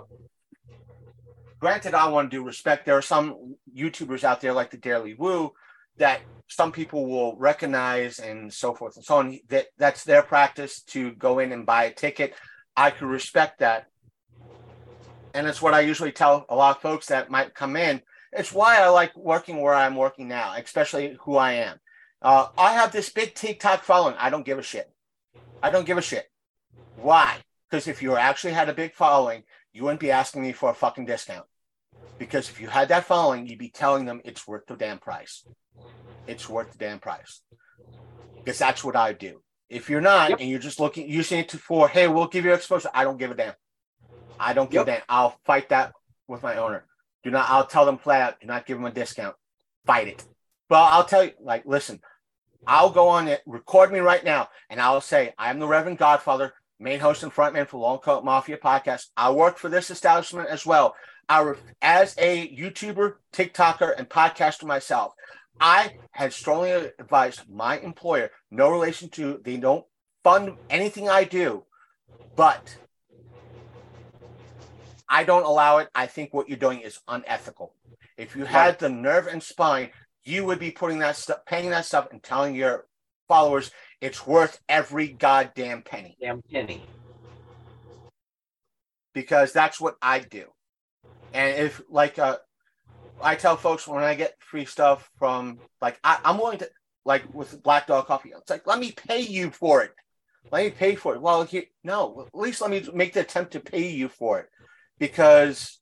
granted, 1.59 1.93
I 1.93 2.09
want 2.09 2.31
to 2.31 2.37
do 2.37 2.43
respect. 2.43 2.85
There 2.85 2.97
are 2.97 3.01
some 3.01 3.55
YouTubers 3.75 4.23
out 4.23 4.41
there 4.41 4.53
like 4.53 4.71
the 4.71 4.77
Daily 4.77 5.13
Woo 5.13 5.53
that 5.97 6.21
some 6.47 6.71
people 6.71 7.05
will 7.05 7.37
recognize 7.37 8.19
and 8.19 8.51
so 8.51 8.73
forth 8.73 8.95
and 8.95 9.05
so 9.05 9.17
on. 9.17 9.39
That 9.49 9.67
that's 9.77 10.03
their 10.03 10.23
practice 10.23 10.81
to 10.87 11.11
go 11.13 11.39
in 11.39 11.51
and 11.51 11.65
buy 11.65 11.85
a 11.85 11.93
ticket. 11.93 12.33
I 12.75 12.91
could 12.91 13.07
respect 13.07 13.59
that, 13.59 13.87
and 15.33 15.47
it's 15.47 15.61
what 15.61 15.73
I 15.73 15.81
usually 15.81 16.11
tell 16.11 16.45
a 16.49 16.55
lot 16.55 16.75
of 16.75 16.81
folks 16.81 17.07
that 17.07 17.29
might 17.29 17.55
come 17.55 17.75
in. 17.75 18.01
It's 18.33 18.53
why 18.53 18.77
I 18.79 18.87
like 18.89 19.15
working 19.15 19.61
where 19.61 19.73
I'm 19.73 19.95
working 19.95 20.27
now, 20.27 20.53
especially 20.55 21.17
who 21.21 21.35
I 21.37 21.53
am. 21.53 21.79
Uh, 22.21 22.47
I 22.57 22.73
have 22.73 22.91
this 22.91 23.09
big 23.09 23.33
TikTok 23.33 23.83
following. 23.83 24.15
I 24.17 24.29
don't 24.29 24.45
give 24.45 24.59
a 24.59 24.63
shit. 24.63 24.91
I 25.61 25.69
don't 25.69 25.85
give 25.85 25.97
a 25.97 26.01
shit. 26.01 26.29
Why? 26.95 27.37
Because 27.69 27.87
if 27.87 28.01
you 28.01 28.15
actually 28.15 28.53
had 28.53 28.69
a 28.69 28.73
big 28.73 28.93
following, 28.93 29.43
you 29.73 29.83
wouldn't 29.83 29.99
be 29.99 30.11
asking 30.11 30.41
me 30.41 30.51
for 30.51 30.69
a 30.69 30.73
fucking 30.73 31.05
discount. 31.05 31.45
Because 32.19 32.49
if 32.49 32.61
you 32.61 32.67
had 32.67 32.89
that 32.89 33.05
following, 33.05 33.47
you'd 33.47 33.57
be 33.57 33.69
telling 33.69 34.05
them 34.05 34.21
it's 34.23 34.47
worth 34.47 34.67
the 34.67 34.75
damn 34.75 34.99
price. 34.99 35.45
It's 36.27 36.47
worth 36.47 36.71
the 36.71 36.77
damn 36.77 36.99
price. 36.99 37.41
Because 38.43 38.59
that's 38.59 38.83
what 38.83 38.95
I 38.95 39.13
do. 39.13 39.41
If 39.69 39.89
you're 39.89 40.01
not, 40.01 40.29
Yep. 40.31 40.39
and 40.41 40.49
you're 40.49 40.59
just 40.59 40.79
looking, 40.79 41.09
using 41.09 41.39
it 41.39 41.49
to 41.49 41.57
for, 41.57 41.87
hey, 41.87 42.07
we'll 42.07 42.27
give 42.27 42.45
you 42.45 42.53
exposure. 42.53 42.89
I 42.93 43.03
don't 43.03 43.17
give 43.17 43.31
a 43.31 43.35
damn. 43.35 43.53
I 44.39 44.53
don't 44.53 44.69
give 44.71 44.83
a 44.83 44.85
damn. 44.85 45.01
I'll 45.09 45.37
fight 45.45 45.69
that 45.69 45.93
with 46.27 46.43
my 46.43 46.55
owner. 46.55 46.85
Do 47.23 47.31
not. 47.31 47.49
I'll 47.49 47.67
tell 47.67 47.85
them 47.85 47.97
flat 47.97 48.21
out. 48.21 48.39
Do 48.41 48.47
not 48.47 48.65
give 48.65 48.77
them 48.77 48.85
a 48.85 48.91
discount. 48.91 49.35
Fight 49.85 50.07
it. 50.07 50.25
Well, 50.69 50.83
I'll 50.83 51.05
tell 51.05 51.23
you. 51.23 51.31
Like, 51.39 51.65
listen. 51.65 51.99
I'll 52.67 52.91
go 52.91 53.07
on 53.07 53.27
it. 53.27 53.41
Record 53.45 53.91
me 53.91 53.99
right 53.99 54.23
now, 54.23 54.49
and 54.69 54.79
I'll 54.79 55.01
say 55.01 55.33
I 55.37 55.49
am 55.49 55.59
the 55.59 55.67
Reverend 55.67 55.97
Godfather, 55.97 56.53
main 56.79 56.99
host 56.99 57.23
and 57.23 57.31
frontman 57.31 57.67
for 57.67 57.77
Long 57.77 57.97
Coat 57.97 58.23
Mafia 58.23 58.57
podcast. 58.57 59.07
I 59.17 59.31
work 59.31 59.57
for 59.57 59.69
this 59.69 59.89
establishment 59.89 60.47
as 60.49 60.65
well. 60.65 60.95
I, 61.27 61.53
as 61.81 62.13
a 62.17 62.55
YouTuber, 62.55 63.13
TikToker, 63.33 63.97
and 63.97 64.09
podcaster 64.09 64.65
myself, 64.65 65.13
I 65.59 65.93
had 66.11 66.33
strongly 66.33 66.71
advised 66.99 67.49
my 67.49 67.79
employer, 67.79 68.31
no 68.49 68.69
relation 68.69 69.09
to, 69.09 69.39
they 69.43 69.57
don't 69.57 69.85
fund 70.23 70.57
anything 70.69 71.07
I 71.07 71.23
do, 71.23 71.63
but 72.35 72.75
I 75.11 75.25
don't 75.25 75.43
allow 75.43 75.79
it. 75.79 75.89
I 75.93 76.07
think 76.07 76.33
what 76.33 76.47
you're 76.47 76.57
doing 76.57 76.79
is 76.79 77.01
unethical. 77.05 77.75
If 78.17 78.37
you 78.37 78.45
had 78.45 78.79
the 78.79 78.87
nerve 78.89 79.27
and 79.27 79.43
spine, 79.43 79.89
you 80.23 80.45
would 80.45 80.57
be 80.57 80.71
putting 80.71 80.99
that 80.99 81.17
stuff, 81.17 81.39
paying 81.45 81.69
that 81.71 81.85
stuff, 81.85 82.07
and 82.11 82.23
telling 82.23 82.55
your 82.55 82.87
followers 83.27 83.71
it's 83.99 84.25
worth 84.25 84.59
every 84.67 85.07
goddamn 85.09 85.81
penny 85.83 86.17
Damn 86.19 86.41
penny. 86.41 86.83
because 89.13 89.53
that's 89.53 89.79
what 89.79 89.95
I 90.01 90.19
do. 90.19 90.45
And 91.33 91.57
if 91.57 91.81
like 91.89 92.17
uh, 92.17 92.37
I 93.21 93.35
tell 93.35 93.57
folks 93.57 93.87
when 93.87 94.03
I 94.03 94.15
get 94.15 94.35
free 94.39 94.65
stuff 94.65 95.09
from 95.17 95.59
like 95.81 95.99
I, 96.03 96.19
I'm 96.23 96.37
willing 96.37 96.59
to 96.59 96.69
like 97.05 97.33
with 97.33 97.61
Black 97.63 97.87
Dog 97.87 98.07
Coffee, 98.07 98.33
it's 98.35 98.49
like 98.49 98.65
let 98.65 98.79
me 98.79 98.93
pay 98.93 99.21
you 99.21 99.51
for 99.51 99.83
it. 99.83 99.91
Let 100.51 100.63
me 100.65 100.71
pay 100.71 100.95
for 100.95 101.15
it. 101.15 101.21
Well, 101.21 101.43
he, 101.43 101.67
no, 101.83 102.27
at 102.27 102.37
least 102.39 102.61
let 102.61 102.71
me 102.71 102.85
make 102.93 103.13
the 103.13 103.21
attempt 103.21 103.53
to 103.53 103.59
pay 103.59 103.89
you 103.89 104.07
for 104.09 104.39
it 104.39 104.49
because 105.01 105.79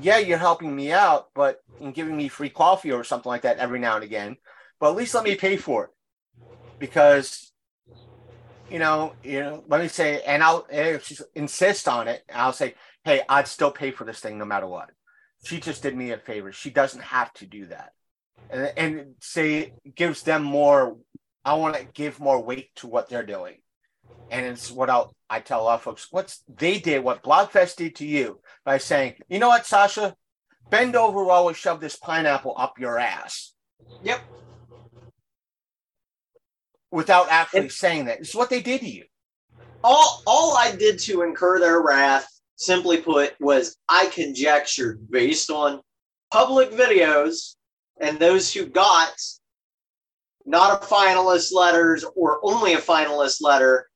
yeah, 0.00 0.16
you're 0.16 0.38
helping 0.38 0.74
me 0.74 0.90
out, 0.90 1.26
but 1.34 1.60
in 1.80 1.92
giving 1.92 2.16
me 2.16 2.28
free 2.28 2.48
coffee 2.48 2.90
or 2.90 3.04
something 3.04 3.28
like 3.28 3.42
that 3.42 3.58
every 3.58 3.78
now 3.78 3.96
and 3.96 4.04
again. 4.04 4.38
But 4.80 4.90
at 4.90 4.96
least 4.96 5.14
let 5.14 5.24
me 5.24 5.34
pay 5.34 5.58
for 5.58 5.84
it 5.84 5.90
because 6.78 7.52
you 8.70 8.78
know, 8.78 9.12
you 9.22 9.40
know, 9.40 9.64
let 9.68 9.80
me 9.80 9.88
say, 9.88 10.22
and 10.26 10.42
I'll 10.42 10.66
insist 11.34 11.88
on 11.88 12.08
it, 12.08 12.22
I'll 12.34 12.52
say, 12.52 12.74
hey, 13.04 13.22
I'd 13.28 13.48
still 13.48 13.70
pay 13.70 13.90
for 13.90 14.04
this 14.04 14.20
thing 14.20 14.38
no 14.38 14.44
matter 14.44 14.66
what. 14.66 14.90
She 15.44 15.60
just 15.60 15.82
did 15.82 15.96
me 15.96 16.10
a 16.12 16.18
favor. 16.18 16.50
She 16.50 16.70
doesn't 16.70 17.02
have 17.02 17.32
to 17.34 17.46
do 17.46 17.66
that, 17.66 17.92
and 18.50 18.72
and 18.76 19.14
say 19.20 19.74
gives 19.94 20.22
them 20.22 20.42
more. 20.42 20.96
I 21.44 21.54
want 21.54 21.76
to 21.76 21.84
give 21.84 22.18
more 22.18 22.42
weight 22.42 22.74
to 22.76 22.86
what 22.86 23.10
they're 23.10 23.26
doing, 23.26 23.58
and 24.30 24.46
it's 24.46 24.70
what 24.70 24.90
I'll 24.90 25.14
I 25.30 25.40
tell 25.40 25.62
a 25.62 25.64
lot 25.64 25.74
of 25.76 25.82
folks. 25.82 26.08
What's 26.10 26.42
they 26.48 26.78
did, 26.78 27.04
what 27.04 27.22
Blobfest 27.22 27.76
did 27.76 27.96
to 27.96 28.06
you 28.06 28.40
by 28.64 28.78
saying, 28.78 29.14
you 29.28 29.38
know 29.38 29.48
what, 29.48 29.66
Sasha, 29.66 30.14
bend 30.70 30.96
over 30.96 31.24
while 31.24 31.46
we 31.46 31.54
shove 31.54 31.80
this 31.80 31.96
pineapple 31.96 32.54
up 32.56 32.78
your 32.78 32.98
ass 32.98 33.52
Yep. 34.02 34.20
without 36.90 37.28
actually 37.30 37.68
saying 37.68 38.06
that. 38.06 38.20
It's 38.20 38.34
what 38.34 38.50
they 38.50 38.62
did 38.62 38.80
to 38.80 38.88
you. 38.88 39.04
all 39.84 40.22
all 40.26 40.56
I 40.56 40.74
did 40.76 40.98
to 41.00 41.22
incur 41.22 41.60
their 41.60 41.80
wrath, 41.82 42.26
simply 42.56 43.00
put, 43.02 43.34
was 43.40 43.76
I 43.88 44.06
conjectured 44.06 45.10
based 45.10 45.50
on 45.50 45.80
public 46.30 46.70
videos 46.72 47.54
and 48.00 48.18
those 48.18 48.52
who 48.52 48.66
got 48.66 49.12
not 50.44 50.82
a 50.82 50.86
finalist 50.86 51.52
letters 51.52 52.04
or 52.16 52.40
only 52.42 52.74
a 52.74 52.78
finalist 52.78 53.42
letter, 53.42 53.87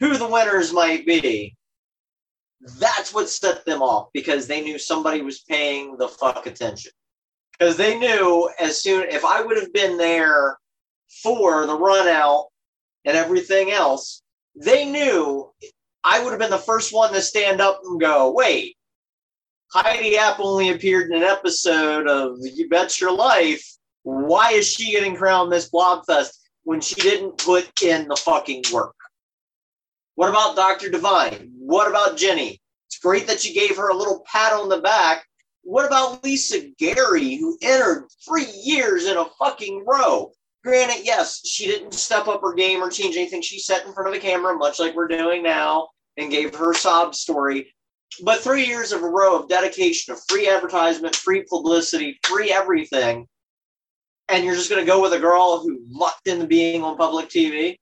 who 0.00 0.16
the 0.16 0.26
winners 0.26 0.72
might 0.72 1.06
be. 1.06 1.54
That's 2.78 3.14
what 3.14 3.28
set 3.28 3.64
them 3.64 3.82
off 3.82 4.08
because 4.12 4.46
they 4.46 4.60
knew 4.60 4.78
somebody 4.78 5.22
was 5.22 5.40
paying 5.40 5.96
the 5.96 6.08
fuck 6.08 6.46
attention. 6.46 6.92
Because 7.58 7.76
they 7.76 7.98
knew 7.98 8.50
as 8.58 8.82
soon 8.82 9.04
if 9.08 9.24
I 9.24 9.42
would 9.42 9.58
have 9.58 9.72
been 9.72 9.96
there 9.96 10.58
for 11.22 11.66
the 11.66 11.78
run 11.78 12.08
out 12.08 12.48
and 13.04 13.16
everything 13.16 13.70
else, 13.70 14.22
they 14.54 14.90
knew 14.90 15.50
I 16.04 16.22
would 16.22 16.30
have 16.30 16.38
been 16.38 16.50
the 16.50 16.58
first 16.58 16.94
one 16.94 17.12
to 17.12 17.20
stand 17.20 17.60
up 17.60 17.80
and 17.84 18.00
go, 18.00 18.32
wait, 18.32 18.76
Heidi 19.72 20.16
Appe 20.16 20.40
only 20.40 20.70
appeared 20.70 21.10
in 21.10 21.18
an 21.18 21.22
episode 21.22 22.08
of 22.08 22.38
You 22.40 22.68
Bet 22.68 23.00
Your 23.00 23.12
Life. 23.12 23.64
Why 24.02 24.52
is 24.52 24.66
she 24.66 24.92
getting 24.92 25.14
crowned 25.14 25.50
Miss 25.50 25.70
Blobfest 25.70 26.32
when 26.64 26.80
she 26.80 26.94
didn't 26.96 27.38
put 27.38 27.82
in 27.82 28.08
the 28.08 28.16
fucking 28.16 28.64
work? 28.72 28.94
What 30.20 30.28
about 30.28 30.54
Dr. 30.54 30.90
Divine? 30.90 31.50
What 31.56 31.88
about 31.88 32.18
Jenny? 32.18 32.60
It's 32.88 32.98
great 32.98 33.26
that 33.26 33.42
you 33.42 33.54
gave 33.54 33.78
her 33.78 33.88
a 33.88 33.96
little 33.96 34.22
pat 34.30 34.52
on 34.52 34.68
the 34.68 34.82
back. 34.82 35.24
What 35.62 35.86
about 35.86 36.22
Lisa 36.22 36.60
Gary, 36.78 37.36
who 37.36 37.56
entered 37.62 38.06
three 38.28 38.44
years 38.62 39.06
in 39.06 39.16
a 39.16 39.24
fucking 39.38 39.82
row? 39.86 40.30
Granted, 40.62 41.06
yes, 41.06 41.40
she 41.48 41.64
didn't 41.64 41.94
step 41.94 42.28
up 42.28 42.42
her 42.42 42.52
game 42.52 42.82
or 42.82 42.90
change 42.90 43.16
anything. 43.16 43.40
She 43.40 43.58
sat 43.58 43.86
in 43.86 43.94
front 43.94 44.10
of 44.10 44.14
a 44.14 44.20
camera, 44.20 44.54
much 44.58 44.78
like 44.78 44.94
we're 44.94 45.08
doing 45.08 45.42
now, 45.42 45.88
and 46.18 46.30
gave 46.30 46.54
her 46.54 46.74
sob 46.74 47.14
story. 47.14 47.72
But 48.22 48.40
three 48.40 48.66
years 48.66 48.92
of 48.92 49.02
a 49.02 49.08
row 49.08 49.38
of 49.38 49.48
dedication, 49.48 50.12
of 50.12 50.20
free 50.28 50.50
advertisement, 50.50 51.16
free 51.16 51.44
publicity, 51.48 52.20
free 52.24 52.52
everything, 52.52 53.26
and 54.28 54.44
you're 54.44 54.54
just 54.54 54.68
going 54.68 54.84
to 54.84 54.92
go 54.92 55.00
with 55.00 55.14
a 55.14 55.18
girl 55.18 55.62
who 55.62 55.80
lucked 55.88 56.28
into 56.28 56.46
being 56.46 56.82
on 56.82 56.98
public 56.98 57.30
TV? 57.30 57.78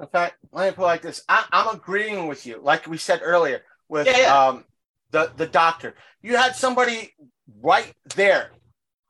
In 0.00 0.06
fact, 0.06 0.36
let 0.52 0.66
me 0.66 0.74
put 0.74 0.82
it 0.82 0.86
like 0.86 1.02
this: 1.02 1.22
I, 1.28 1.44
I'm 1.52 1.74
agreeing 1.74 2.28
with 2.28 2.46
you, 2.46 2.60
like 2.62 2.86
we 2.86 2.98
said 2.98 3.20
earlier 3.22 3.62
with 3.88 4.06
Yeah, 4.06 4.18
yeah. 4.18 4.48
um 4.48 4.64
the 5.10 5.32
the 5.36 5.46
doctor. 5.46 5.94
You 6.22 6.36
had 6.36 6.54
somebody 6.54 7.14
right 7.62 7.92
there 8.14 8.50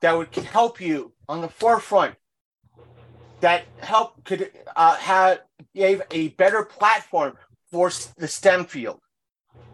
that 0.01 0.17
would 0.17 0.35
help 0.35 0.81
you 0.81 1.13
on 1.29 1.41
the 1.41 1.49
forefront. 1.49 2.15
That 3.41 3.65
help 3.79 4.25
could 4.25 4.51
uh, 4.75 4.97
have 4.97 5.41
gave 5.75 6.03
a 6.11 6.29
better 6.31 6.65
platform 6.65 7.35
for 7.71 7.91
the 8.17 8.27
STEM 8.27 8.65
field, 8.65 9.01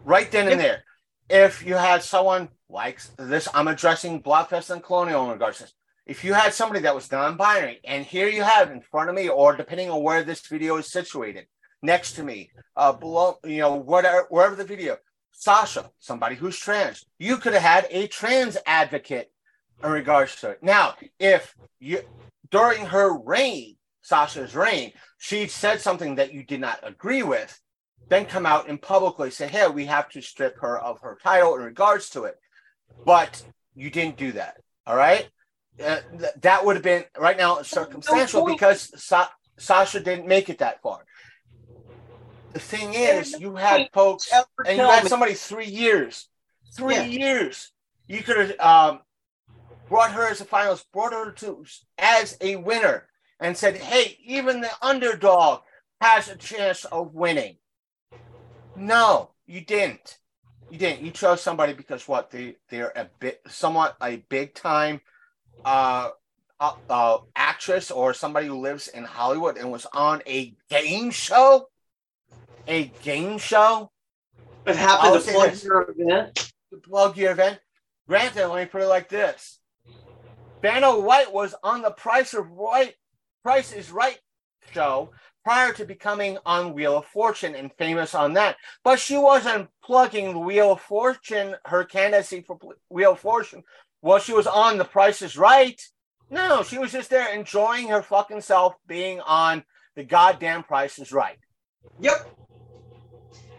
right 0.03 0.31
then 0.31 0.47
and 0.49 0.59
there. 0.59 0.83
If 1.29 1.65
you 1.65 1.73
had 1.75 2.03
someone 2.03 2.49
like 2.69 2.99
this, 3.17 3.47
I'm 3.55 3.67
addressing 3.67 4.21
Blobfest 4.21 4.69
and 4.69 4.83
Colonial 4.83 5.25
in 5.25 5.31
regards 5.31 5.57
to 5.57 5.63
this 5.63 5.73
if 6.05 6.23
you 6.23 6.33
had 6.33 6.53
somebody 6.53 6.81
that 6.81 6.95
was 6.95 7.11
non-binary 7.11 7.79
and 7.83 8.05
here 8.05 8.27
you 8.27 8.43
have 8.43 8.71
in 8.71 8.81
front 8.81 9.09
of 9.09 9.15
me 9.15 9.27
or 9.27 9.55
depending 9.55 9.89
on 9.89 10.03
where 10.03 10.23
this 10.23 10.45
video 10.47 10.77
is 10.77 10.91
situated 10.91 11.47
next 11.81 12.13
to 12.13 12.23
me 12.23 12.49
uh 12.75 12.93
below 12.93 13.37
you 13.43 13.57
know 13.57 13.75
whatever 13.75 14.25
wherever 14.29 14.55
the 14.55 14.63
video 14.63 14.97
sasha 15.31 15.89
somebody 15.99 16.35
who's 16.35 16.57
trans 16.57 17.05
you 17.19 17.37
could 17.37 17.53
have 17.53 17.61
had 17.61 17.87
a 17.89 18.07
trans 18.07 18.57
advocate 18.65 19.31
in 19.83 19.89
regards 19.89 20.37
to 20.37 20.51
it. 20.51 20.63
Now 20.63 20.95
if 21.19 21.55
you 21.79 22.01
during 22.49 22.85
her 22.85 23.17
reign 23.17 23.75
sasha's 24.01 24.55
reign 24.55 24.93
she 25.17 25.47
said 25.47 25.81
something 25.81 26.15
that 26.15 26.33
you 26.33 26.43
did 26.43 26.61
not 26.61 26.79
agree 26.83 27.23
with 27.23 27.59
then 28.07 28.25
come 28.25 28.45
out 28.45 28.69
and 28.69 28.81
publicly 28.81 29.31
say 29.31 29.47
hey 29.47 29.67
we 29.67 29.85
have 29.85 30.09
to 30.09 30.21
strip 30.21 30.57
her 30.59 30.77
of 30.79 31.01
her 31.01 31.17
title 31.21 31.55
in 31.55 31.63
regards 31.63 32.09
to 32.11 32.25
it. 32.25 32.35
But 33.03 33.43
you 33.73 33.89
didn't 33.89 34.17
do 34.17 34.31
that 34.33 34.57
all 34.87 34.95
right 34.95 35.27
uh, 35.83 35.99
th- 36.17 36.31
that 36.41 36.65
would 36.65 36.75
have 36.75 36.83
been 36.83 37.03
right 37.17 37.37
now 37.37 37.61
circumstantial 37.61 38.45
because 38.45 38.91
Sa- 39.01 39.29
Sasha 39.57 39.99
didn't 39.99 40.27
make 40.27 40.49
it 40.49 40.59
that 40.59 40.81
far. 40.81 41.05
The 42.53 42.59
thing 42.59 42.93
is, 42.93 43.33
you 43.33 43.55
had 43.55 43.89
folks, 43.93 44.31
and 44.65 44.77
you 44.77 44.83
had 44.83 45.07
somebody 45.07 45.33
three 45.33 45.67
years, 45.67 46.29
three 46.73 46.95
Yeah. 46.95 47.03
years. 47.03 47.71
You 48.07 48.23
could 48.23 48.37
have 48.37 48.59
um, 48.59 49.01
brought 49.89 50.11
her 50.11 50.27
as 50.29 50.39
a 50.39 50.45
finalist, 50.45 50.85
brought 50.93 51.11
her 51.11 51.31
to 51.31 51.65
as 51.97 52.37
a 52.39 52.55
winner, 52.55 53.09
and 53.41 53.57
said, 53.57 53.75
"Hey, 53.75 54.17
even 54.23 54.61
the 54.61 54.71
underdog 54.81 55.63
has 55.99 56.29
a 56.29 56.37
chance 56.37 56.85
of 56.85 57.13
winning." 57.13 57.57
No, 58.75 59.31
you 59.45 59.61
didn't. 59.61 60.19
You 60.69 60.77
didn't. 60.77 61.03
You 61.05 61.11
chose 61.11 61.41
somebody 61.41 61.73
because 61.73 62.07
what 62.07 62.31
they 62.31 62.55
they're 62.69 62.93
a 62.95 63.09
bit 63.19 63.41
somewhat 63.47 63.97
a 64.01 64.17
big 64.17 64.53
time 64.53 65.01
uh, 65.63 66.09
uh, 66.59 66.71
uh 66.89 67.17
actress 67.35 67.91
or 67.91 68.13
somebody 68.13 68.47
who 68.47 68.59
lives 68.59 68.87
in 68.87 69.03
Hollywood 69.03 69.57
and 69.57 69.71
was 69.71 69.85
on 69.93 70.21
a 70.27 70.53
game 70.69 71.11
show. 71.11 71.67
A 72.67 72.85
game 73.03 73.37
show 73.37 73.91
It 74.65 74.75
happened 74.75 75.13
I'll 75.13 75.21
to 75.21 75.31
plug 75.31 75.63
your 75.63 75.91
event. 75.91 76.53
plug 76.83 77.17
your 77.17 77.31
event. 77.31 77.59
Granted, 78.07 78.47
let 78.47 78.63
me 78.63 78.69
put 78.69 78.81
it 78.81 78.87
like 78.87 79.09
this: 79.09 79.59
Vanna 80.61 80.99
White 80.99 81.31
was 81.31 81.53
on 81.63 81.81
the 81.83 81.91
Price 81.91 82.33
of 82.33 82.49
Right, 82.49 82.95
Price 83.43 83.71
is 83.71 83.91
Right 83.91 84.19
show 84.73 85.11
prior 85.45 85.71
to 85.73 85.85
becoming 85.85 86.39
on 86.43 86.73
Wheel 86.73 86.97
of 86.97 87.05
Fortune 87.05 87.53
and 87.53 87.71
famous 87.77 88.15
on 88.15 88.33
that. 88.33 88.57
But 88.83 88.99
she 88.99 89.15
wasn't 89.15 89.69
plugging 89.83 90.43
Wheel 90.43 90.71
of 90.71 90.81
Fortune, 90.81 91.55
her 91.65 91.85
candidacy 91.85 92.41
for 92.41 92.57
Wheel 92.89 93.11
of 93.11 93.19
Fortune, 93.19 93.63
while 94.05 94.19
she 94.19 94.33
was 94.33 94.45
on 94.45 94.77
The 94.77 94.85
Price 94.85 95.23
is 95.23 95.35
Right. 95.35 95.81
No, 96.29 96.61
she 96.61 96.77
was 96.77 96.91
just 96.91 97.09
there 97.09 97.33
enjoying 97.33 97.87
her 97.87 98.03
fucking 98.03 98.41
self 98.41 98.75
being 98.85 99.19
on 99.21 99.63
the 99.95 100.03
goddamn 100.03 100.61
Price 100.61 100.99
is 100.99 101.11
Right. 101.11 101.39
Yep. 101.99 102.29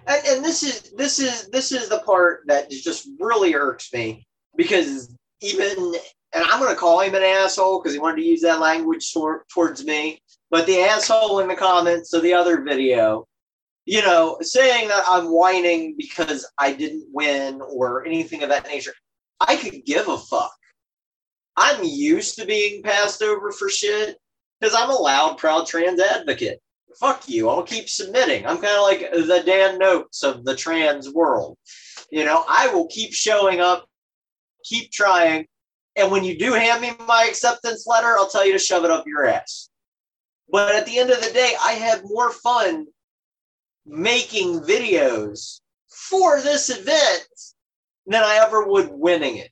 And, 0.06 0.24
and 0.24 0.44
this 0.44 0.62
is 0.62 0.92
this 0.96 1.18
is 1.18 1.48
this 1.48 1.72
is 1.72 1.88
the 1.88 1.98
part 1.98 2.44
that 2.46 2.70
just 2.70 3.08
really 3.18 3.56
irks 3.56 3.92
me 3.92 4.24
because 4.56 5.12
even 5.40 5.94
and 6.32 6.44
I'm 6.44 6.60
going 6.60 6.72
to 6.72 6.78
call 6.78 7.00
him 7.00 7.16
an 7.16 7.24
asshole 7.24 7.80
because 7.80 7.92
he 7.92 7.98
wanted 7.98 8.22
to 8.22 8.28
use 8.28 8.42
that 8.42 8.60
language 8.60 9.12
tor- 9.12 9.44
towards 9.52 9.84
me. 9.84 10.20
But 10.52 10.66
the 10.66 10.78
asshole 10.78 11.40
in 11.40 11.48
the 11.48 11.56
comments 11.56 12.12
of 12.12 12.22
the 12.22 12.34
other 12.34 12.62
video, 12.62 13.26
you 13.84 14.00
know, 14.00 14.38
saying 14.42 14.86
that 14.88 15.02
I'm 15.08 15.26
whining 15.26 15.96
because 15.98 16.48
I 16.56 16.72
didn't 16.72 17.08
win 17.12 17.60
or 17.62 18.06
anything 18.06 18.44
of 18.44 18.48
that 18.50 18.68
nature, 18.68 18.92
I 19.40 19.56
could 19.56 19.84
give 19.84 20.08
a 20.08 20.18
fuck. 20.18 20.54
I'm 21.56 21.82
used 21.84 22.36
to 22.38 22.46
being 22.46 22.82
passed 22.82 23.22
over 23.22 23.50
for 23.50 23.68
shit 23.68 24.16
because 24.60 24.74
I'm 24.74 24.90
a 24.90 24.94
loud, 24.94 25.38
proud 25.38 25.66
trans 25.66 26.00
advocate 26.00 26.60
fuck 26.98 27.28
you. 27.28 27.48
I'll 27.48 27.62
keep 27.62 27.88
submitting. 27.88 28.46
I'm 28.46 28.58
kind 28.58 28.76
of 28.76 28.82
like 28.82 29.10
the 29.12 29.42
Dan 29.44 29.78
Noakes 29.78 30.22
of 30.22 30.44
the 30.44 30.56
trans 30.56 31.12
world. 31.12 31.56
You 32.10 32.24
know, 32.24 32.44
I 32.48 32.68
will 32.68 32.86
keep 32.88 33.12
showing 33.12 33.60
up, 33.60 33.86
keep 34.64 34.90
trying. 34.92 35.46
And 35.96 36.10
when 36.10 36.24
you 36.24 36.38
do 36.38 36.52
hand 36.52 36.82
me 36.82 36.92
my 37.06 37.26
acceptance 37.28 37.86
letter, 37.86 38.16
I'll 38.18 38.28
tell 38.28 38.46
you 38.46 38.52
to 38.52 38.58
shove 38.58 38.84
it 38.84 38.90
up 38.90 39.06
your 39.06 39.26
ass. 39.26 39.70
But 40.50 40.74
at 40.74 40.86
the 40.86 40.98
end 40.98 41.10
of 41.10 41.22
the 41.22 41.32
day, 41.32 41.54
I 41.62 41.72
have 41.72 42.02
more 42.04 42.30
fun 42.30 42.86
making 43.84 44.60
videos 44.60 45.60
for 45.88 46.40
this 46.40 46.70
event 46.70 47.28
than 48.06 48.22
I 48.22 48.40
ever 48.44 48.66
would 48.66 48.88
winning 48.90 49.36
it. 49.36 49.50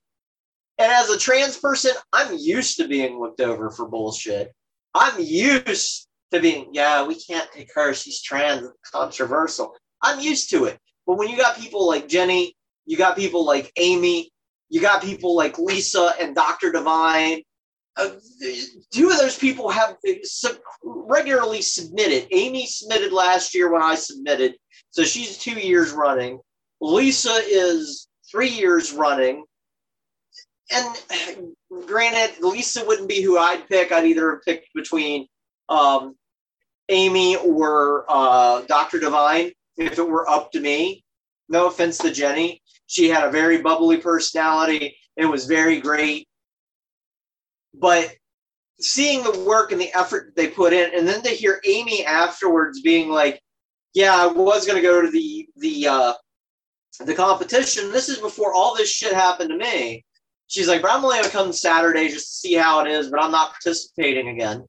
And 0.78 0.90
as 0.90 1.08
a 1.08 1.18
trans 1.18 1.56
person, 1.56 1.92
I'm 2.12 2.36
used 2.38 2.78
to 2.78 2.88
being 2.88 3.18
looked 3.18 3.40
over 3.40 3.70
for 3.70 3.88
bullshit. 3.88 4.52
I'm 4.94 5.20
used 5.20 6.08
to 6.32 6.40
being, 6.40 6.70
yeah, 6.72 7.06
we 7.06 7.14
can't 7.14 7.50
take 7.52 7.70
her. 7.74 7.94
She's 7.94 8.22
trans, 8.22 8.68
controversial. 8.92 9.74
I'm 10.02 10.20
used 10.20 10.50
to 10.50 10.64
it. 10.64 10.78
But 11.06 11.16
when 11.16 11.28
you 11.28 11.36
got 11.36 11.58
people 11.58 11.86
like 11.86 12.08
Jenny, 12.08 12.54
you 12.86 12.96
got 12.96 13.16
people 13.16 13.44
like 13.44 13.72
Amy, 13.78 14.30
you 14.68 14.80
got 14.80 15.02
people 15.02 15.36
like 15.36 15.58
Lisa 15.58 16.12
and 16.20 16.34
Dr. 16.34 16.72
Divine. 16.72 17.42
Uh, 17.96 18.10
two 18.92 19.10
of 19.10 19.18
those 19.18 19.38
people 19.38 19.68
have 19.68 19.96
sub- 20.24 20.58
regularly 20.82 21.62
submitted. 21.62 22.26
Amy 22.32 22.66
submitted 22.66 23.12
last 23.12 23.54
year 23.54 23.70
when 23.70 23.82
I 23.82 23.94
submitted, 23.94 24.56
so 24.90 25.04
she's 25.04 25.38
two 25.38 25.52
years 25.52 25.92
running. 25.92 26.40
Lisa 26.80 27.38
is 27.46 28.08
three 28.34 28.48
years 28.48 28.92
running. 28.92 29.44
And 30.72 30.96
granted, 31.86 32.42
Lisa 32.42 32.84
wouldn't 32.84 33.08
be 33.08 33.22
who 33.22 33.38
I'd 33.38 33.68
pick. 33.68 33.92
I'd 33.92 34.06
either 34.06 34.42
picked 34.44 34.68
between 34.74 35.28
um, 35.68 36.16
Amy 36.88 37.36
or 37.36 38.04
uh, 38.08 38.62
Dr. 38.62 38.98
Divine 38.98 39.52
if 39.76 39.98
it 39.98 40.08
were 40.08 40.28
up 40.28 40.50
to 40.52 40.60
me. 40.60 41.04
No 41.48 41.68
offense 41.68 41.98
to 41.98 42.10
Jenny. 42.10 42.60
She 42.86 43.08
had 43.08 43.24
a 43.24 43.30
very 43.30 43.62
bubbly 43.62 43.98
personality. 43.98 44.96
It 45.16 45.26
was 45.26 45.46
very 45.46 45.80
great. 45.80 46.26
But 47.72 48.14
seeing 48.80 49.22
the 49.22 49.44
work 49.46 49.70
and 49.70 49.80
the 49.80 49.94
effort 49.94 50.32
they 50.34 50.48
put 50.48 50.72
in, 50.72 50.90
and 50.96 51.06
then 51.06 51.22
to 51.22 51.30
hear 51.30 51.60
Amy 51.66 52.04
afterwards 52.04 52.80
being 52.82 53.10
like, 53.10 53.40
"Yeah, 53.94 54.14
I 54.16 54.26
was 54.26 54.66
going 54.66 54.80
to 54.80 54.86
go 54.86 55.02
to 55.02 55.10
the 55.10 55.48
the 55.56 55.88
uh, 55.88 56.12
the 56.98 57.14
competition. 57.14 57.92
This 57.92 58.08
is 58.08 58.18
before 58.18 58.54
all 58.54 58.76
this 58.76 58.90
shit 58.90 59.12
happened 59.12 59.50
to 59.50 59.56
me." 59.56 60.04
She's 60.46 60.68
like, 60.68 60.82
"But 60.82 60.92
I'm 60.92 61.04
only 61.04 61.22
to 61.22 61.30
come 61.30 61.52
Saturday 61.52 62.08
just 62.08 62.26
to 62.26 62.48
see 62.48 62.54
how 62.54 62.84
it 62.84 62.90
is, 62.90 63.10
but 63.10 63.22
I'm 63.22 63.32
not 63.32 63.52
participating 63.52 64.28
again." 64.28 64.66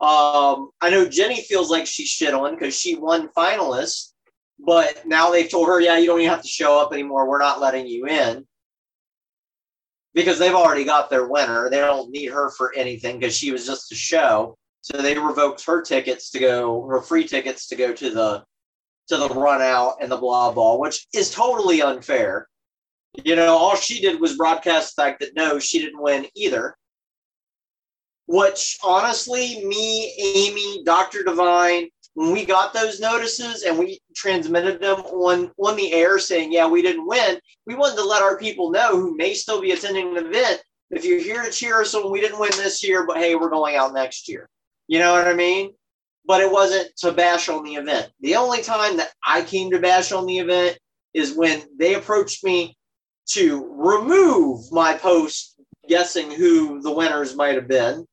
Um, 0.00 0.70
I 0.82 0.90
know 0.90 1.08
Jenny 1.08 1.40
feels 1.42 1.70
like 1.70 1.86
she's 1.86 2.08
shit 2.08 2.34
on 2.34 2.54
because 2.54 2.78
she 2.78 2.96
won 2.96 3.30
finalist, 3.36 4.12
but 4.58 5.06
now 5.06 5.30
they've 5.30 5.50
told 5.50 5.68
her, 5.68 5.80
yeah, 5.80 5.96
you 5.96 6.06
don't 6.06 6.20
even 6.20 6.30
have 6.30 6.42
to 6.42 6.48
show 6.48 6.78
up 6.78 6.92
anymore. 6.92 7.28
We're 7.28 7.38
not 7.38 7.60
letting 7.60 7.86
you 7.86 8.06
in 8.06 8.46
because 10.14 10.38
they've 10.38 10.54
already 10.54 10.84
got 10.84 11.08
their 11.08 11.26
winner. 11.26 11.70
They 11.70 11.78
don't 11.78 12.10
need 12.10 12.30
her 12.30 12.50
for 12.50 12.74
anything 12.74 13.18
because 13.18 13.36
she 13.36 13.52
was 13.52 13.66
just 13.66 13.90
a 13.92 13.94
show. 13.94 14.56
So 14.82 14.98
they 14.98 15.18
revoked 15.18 15.64
her 15.64 15.80
tickets 15.82 16.30
to 16.30 16.38
go, 16.38 16.86
her 16.86 17.00
free 17.00 17.26
tickets 17.26 17.66
to 17.68 17.76
go 17.76 17.92
to 17.94 18.10
the 18.10 18.44
to 19.08 19.16
the 19.16 19.28
run 19.28 19.62
out 19.62 19.96
and 20.00 20.10
the 20.10 20.16
blah 20.16 20.52
ball, 20.52 20.80
which 20.80 21.06
is 21.14 21.30
totally 21.30 21.82
unfair. 21.82 22.48
You 23.24 23.36
know, 23.36 23.56
all 23.56 23.76
she 23.76 24.00
did 24.00 24.20
was 24.20 24.36
broadcast 24.36 24.94
the 24.94 25.02
fact 25.02 25.20
that 25.20 25.34
no, 25.34 25.58
she 25.58 25.80
didn't 25.80 26.02
win 26.02 26.26
either. 26.34 26.76
Which 28.26 28.78
honestly, 28.82 29.64
me, 29.64 30.12
Amy, 30.18 30.82
Dr. 30.84 31.22
Divine, 31.22 31.88
when 32.14 32.32
we 32.32 32.44
got 32.44 32.74
those 32.74 32.98
notices 32.98 33.62
and 33.62 33.78
we 33.78 34.00
transmitted 34.14 34.80
them 34.80 35.00
on 35.00 35.52
on 35.58 35.76
the 35.76 35.92
air 35.92 36.18
saying, 36.18 36.52
yeah, 36.52 36.66
we 36.66 36.82
didn't 36.82 37.06
win, 37.06 37.38
we 37.66 37.74
wanted 37.74 37.96
to 37.96 38.04
let 38.04 38.22
our 38.22 38.38
people 38.38 38.70
know 38.70 38.96
who 38.96 39.16
may 39.16 39.34
still 39.34 39.60
be 39.60 39.70
attending 39.70 40.14
the 40.14 40.26
event. 40.26 40.62
If 40.90 41.04
you're 41.04 41.20
here 41.20 41.42
to 41.42 41.50
cheer 41.50 41.80
us 41.80 41.94
on, 41.94 42.10
we 42.10 42.20
didn't 42.20 42.38
win 42.38 42.52
this 42.52 42.82
year, 42.82 43.06
but 43.06 43.18
hey, 43.18 43.34
we're 43.34 43.50
going 43.50 43.76
out 43.76 43.92
next 43.92 44.28
year. 44.28 44.48
You 44.88 44.98
know 44.98 45.12
what 45.12 45.28
I 45.28 45.34
mean? 45.34 45.74
But 46.26 46.40
it 46.40 46.50
wasn't 46.50 46.90
to 46.98 47.12
bash 47.12 47.48
on 47.48 47.62
the 47.62 47.74
event. 47.74 48.10
The 48.20 48.36
only 48.36 48.62
time 48.62 48.96
that 48.96 49.10
I 49.24 49.42
came 49.42 49.70
to 49.70 49.78
bash 49.78 50.10
on 50.12 50.26
the 50.26 50.38
event 50.38 50.78
is 51.14 51.36
when 51.36 51.62
they 51.78 51.94
approached 51.94 52.42
me 52.44 52.76
to 53.30 53.66
remove 53.70 54.70
my 54.72 54.94
post 54.94 55.54
guessing 55.88 56.30
who 56.30 56.80
the 56.82 56.92
winners 56.92 57.36
might 57.36 57.54
have 57.54 57.68
been 57.68 58.04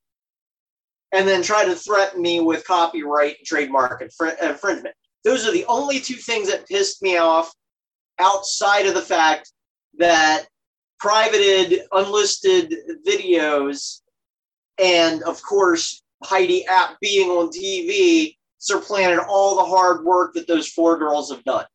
and 1.11 1.27
then 1.27 1.43
try 1.43 1.65
to 1.65 1.75
threaten 1.75 2.21
me 2.21 2.39
with 2.39 2.65
copyright 2.65 3.37
and 3.37 3.47
trademark 3.47 4.01
infringement. 4.01 4.95
Those 5.23 5.47
are 5.47 5.51
the 5.51 5.65
only 5.65 5.99
two 5.99 6.15
things 6.15 6.49
that 6.49 6.67
pissed 6.67 7.01
me 7.01 7.17
off 7.17 7.53
outside 8.19 8.85
of 8.85 8.93
the 8.93 9.01
fact 9.01 9.51
that 9.97 10.45
privated, 10.99 11.81
unlisted 11.91 12.73
videos, 13.07 14.01
and 14.81 15.21
of 15.23 15.41
course, 15.43 16.02
Heidi 16.23 16.65
Appe 16.69 16.95
being 17.01 17.29
on 17.29 17.49
TV 17.49 18.37
supplanted 18.57 19.19
all 19.27 19.55
the 19.57 19.65
hard 19.65 20.05
work 20.05 20.33
that 20.33 20.47
those 20.47 20.67
four 20.67 20.97
girls 20.97 21.31
have 21.31 21.43
done. 21.43 21.65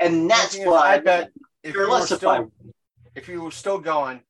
And 0.00 0.30
that's 0.30 0.58
why 0.58 0.94
I 0.94 0.98
bet 0.98 1.30
if 1.62 1.74
you, 1.74 1.88
were 1.88 2.00
still, 2.00 2.52
if 3.14 3.28
you 3.28 3.42
were 3.42 3.50
still 3.50 3.78
going, 3.78 4.22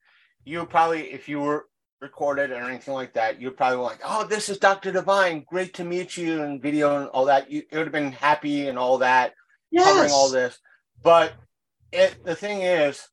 you 0.45 0.65
probably, 0.65 1.11
if 1.11 1.27
you 1.27 1.39
were 1.39 1.67
recorded 2.03 2.51
or 2.51 2.55
anything 2.55 2.93
like 2.93 3.13
that, 3.13 3.41
you'd 3.41 3.57
probably 3.57 3.77
like, 3.77 3.99
"Oh, 4.05 4.25
this 4.25 4.49
is 4.49 4.59
Dr. 4.59 4.91
Divine. 4.91 5.45
Great 5.49 5.73
to 5.75 5.83
meet 5.83 6.15
you," 6.15 6.43
and 6.43 6.61
video 6.61 6.99
and 6.99 7.07
all 7.07 7.25
that. 7.25 7.49
You 7.49 7.63
it 7.71 7.77
would 7.77 7.87
have 7.87 7.91
been 7.93 8.11
happy 8.11 8.67
and 8.67 8.77
all 8.77 8.99
that, 8.99 9.33
yes. 9.71 9.85
covering 9.85 10.11
all 10.11 10.29
this. 10.29 10.59
But 11.01 11.33
it 11.91 12.23
the 12.23 12.35
thing 12.35 12.61
is, 12.61 13.07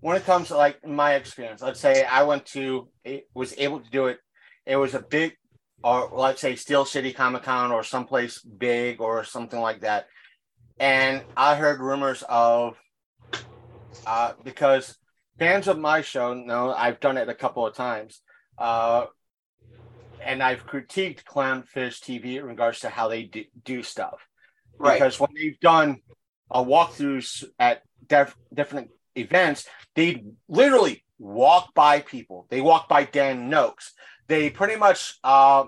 when 0.00 0.16
it 0.16 0.26
comes 0.26 0.48
to 0.48 0.56
like 0.56 0.86
my 0.86 1.14
experience, 1.14 1.62
let's 1.62 1.80
say 1.80 2.04
I 2.04 2.22
went 2.24 2.46
to 2.46 2.88
it 3.02 3.28
was 3.34 3.54
able 3.58 3.80
to 3.80 3.90
do 3.90 4.06
it. 4.06 4.18
It 4.66 4.76
was 4.76 4.94
a 4.94 5.00
big, 5.00 5.32
or 5.84 6.10
let's 6.12 6.40
say 6.40 6.56
Steel 6.56 6.84
City 6.84 7.12
Comic 7.12 7.42
Con 7.42 7.70
or 7.70 7.84
someplace 7.84 8.40
big 8.40 9.00
or 9.00 9.22
something 9.22 9.60
like 9.60 9.82
that, 9.82 10.08
and 10.78 11.22
I 11.36 11.54
heard 11.54 11.80
rumors 11.80 12.24
of 12.28 12.76
uh, 14.06 14.32
because 14.42 14.96
fans 15.38 15.68
of 15.68 15.78
my 15.78 16.00
show 16.00 16.34
know 16.34 16.72
I've 16.72 17.00
done 17.00 17.18
it 17.18 17.28
a 17.28 17.34
couple 17.34 17.66
of 17.66 17.74
times 17.74 18.20
uh, 18.58 19.06
and 20.24 20.42
I've 20.42 20.66
critiqued 20.66 21.24
Clownfish 21.24 22.00
TV 22.00 22.38
in 22.38 22.44
regards 22.44 22.80
to 22.80 22.88
how 22.88 23.08
they 23.08 23.24
do, 23.24 23.44
do 23.64 23.82
stuff. 23.82 24.26
Right. 24.78 24.94
Because 24.94 25.20
when 25.20 25.30
they've 25.34 25.58
done 25.60 25.98
a 26.50 26.64
walkthroughs 26.64 27.44
at 27.58 27.82
def- 28.06 28.36
different 28.52 28.90
events, 29.14 29.66
they 29.94 30.24
literally 30.48 31.04
walk 31.18 31.74
by 31.74 32.00
people. 32.00 32.46
They 32.50 32.60
walk 32.60 32.88
by 32.88 33.04
Dan 33.04 33.48
Noakes. 33.48 33.92
They 34.26 34.50
pretty 34.50 34.76
much 34.76 35.18
uh, 35.22 35.64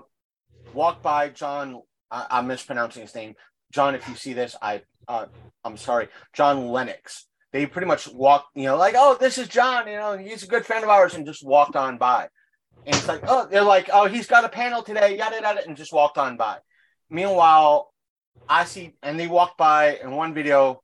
walk 0.73 1.01
by 1.01 1.29
John. 1.29 1.81
I'm 2.09 2.47
mispronouncing 2.47 3.01
his 3.01 3.13
name. 3.13 3.35
John, 3.71 3.95
if 3.95 4.07
you 4.07 4.15
see 4.15 4.33
this, 4.33 4.55
I 4.61 4.81
uh, 5.07 5.25
I'm 5.63 5.77
sorry, 5.77 6.09
John 6.33 6.69
Lennox. 6.69 7.27
They 7.53 7.65
pretty 7.65 7.87
much 7.87 8.07
walk, 8.07 8.47
you 8.55 8.63
know, 8.63 8.77
like, 8.77 8.95
oh, 8.97 9.17
this 9.19 9.37
is 9.37 9.47
John. 9.47 9.87
You 9.87 9.95
know, 9.95 10.17
he's 10.17 10.43
a 10.43 10.47
good 10.47 10.65
friend 10.65 10.83
of 10.83 10.89
ours, 10.89 11.15
and 11.15 11.25
just 11.25 11.45
walked 11.45 11.75
on 11.75 11.97
by. 11.97 12.27
And 12.85 12.95
it's 12.95 13.07
like, 13.07 13.23
oh, 13.27 13.47
they're 13.49 13.63
like, 13.63 13.89
oh, 13.91 14.07
he's 14.07 14.27
got 14.27 14.45
a 14.45 14.49
panel 14.49 14.83
today, 14.83 15.17
yada 15.17 15.39
yada, 15.41 15.61
and 15.65 15.77
just 15.77 15.93
walked 15.93 16.17
on 16.17 16.37
by. 16.37 16.57
Meanwhile, 17.09 17.93
I 18.47 18.65
see, 18.65 18.95
and 19.01 19.19
they 19.19 19.27
walked 19.27 19.57
by 19.57 19.97
in 19.97 20.11
one 20.11 20.33
video, 20.33 20.83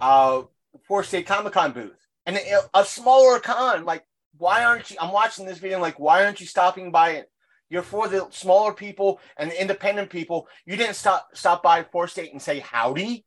uh, 0.00 0.42
Four 0.86 1.02
State 1.02 1.26
Comic 1.26 1.52
Con 1.52 1.72
booth, 1.72 1.98
and 2.24 2.38
a 2.72 2.84
smaller 2.84 3.40
con. 3.40 3.84
Like, 3.84 4.04
why 4.38 4.64
aren't 4.64 4.90
you? 4.90 4.96
I'm 5.00 5.12
watching 5.12 5.46
this 5.46 5.58
video, 5.58 5.80
like, 5.80 5.98
why 5.98 6.24
aren't 6.24 6.40
you 6.40 6.46
stopping 6.46 6.90
by 6.90 7.10
it? 7.10 7.30
You're 7.70 7.82
for 7.82 8.08
the 8.08 8.28
smaller 8.30 8.72
people 8.72 9.20
and 9.36 9.50
the 9.50 9.60
independent 9.60 10.10
people. 10.10 10.46
You 10.66 10.76
didn't 10.76 10.94
stop 10.94 11.28
stop 11.34 11.62
by 11.62 11.84
Four 11.84 12.08
State 12.08 12.32
and 12.32 12.42
say 12.42 12.60
howdy. 12.60 13.24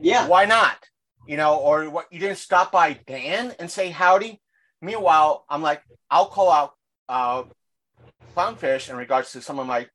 Yeah. 0.00 0.26
Why 0.26 0.44
not? 0.44 0.76
You 1.26 1.36
know, 1.36 1.56
or 1.56 1.88
what? 1.88 2.06
You 2.10 2.18
didn't 2.18 2.38
stop 2.38 2.72
by 2.72 2.98
Dan 3.06 3.54
and 3.58 3.70
say 3.70 3.90
howdy. 3.90 4.40
Meanwhile, 4.80 5.44
I'm 5.48 5.62
like, 5.62 5.82
I'll 6.10 6.26
call 6.26 6.50
out 6.50 6.72
uh, 7.08 7.44
clownfish 8.36 8.90
in 8.90 8.96
regards 8.96 9.32
to 9.32 9.42
some 9.42 9.58
of 9.58 9.66
my 9.66 9.86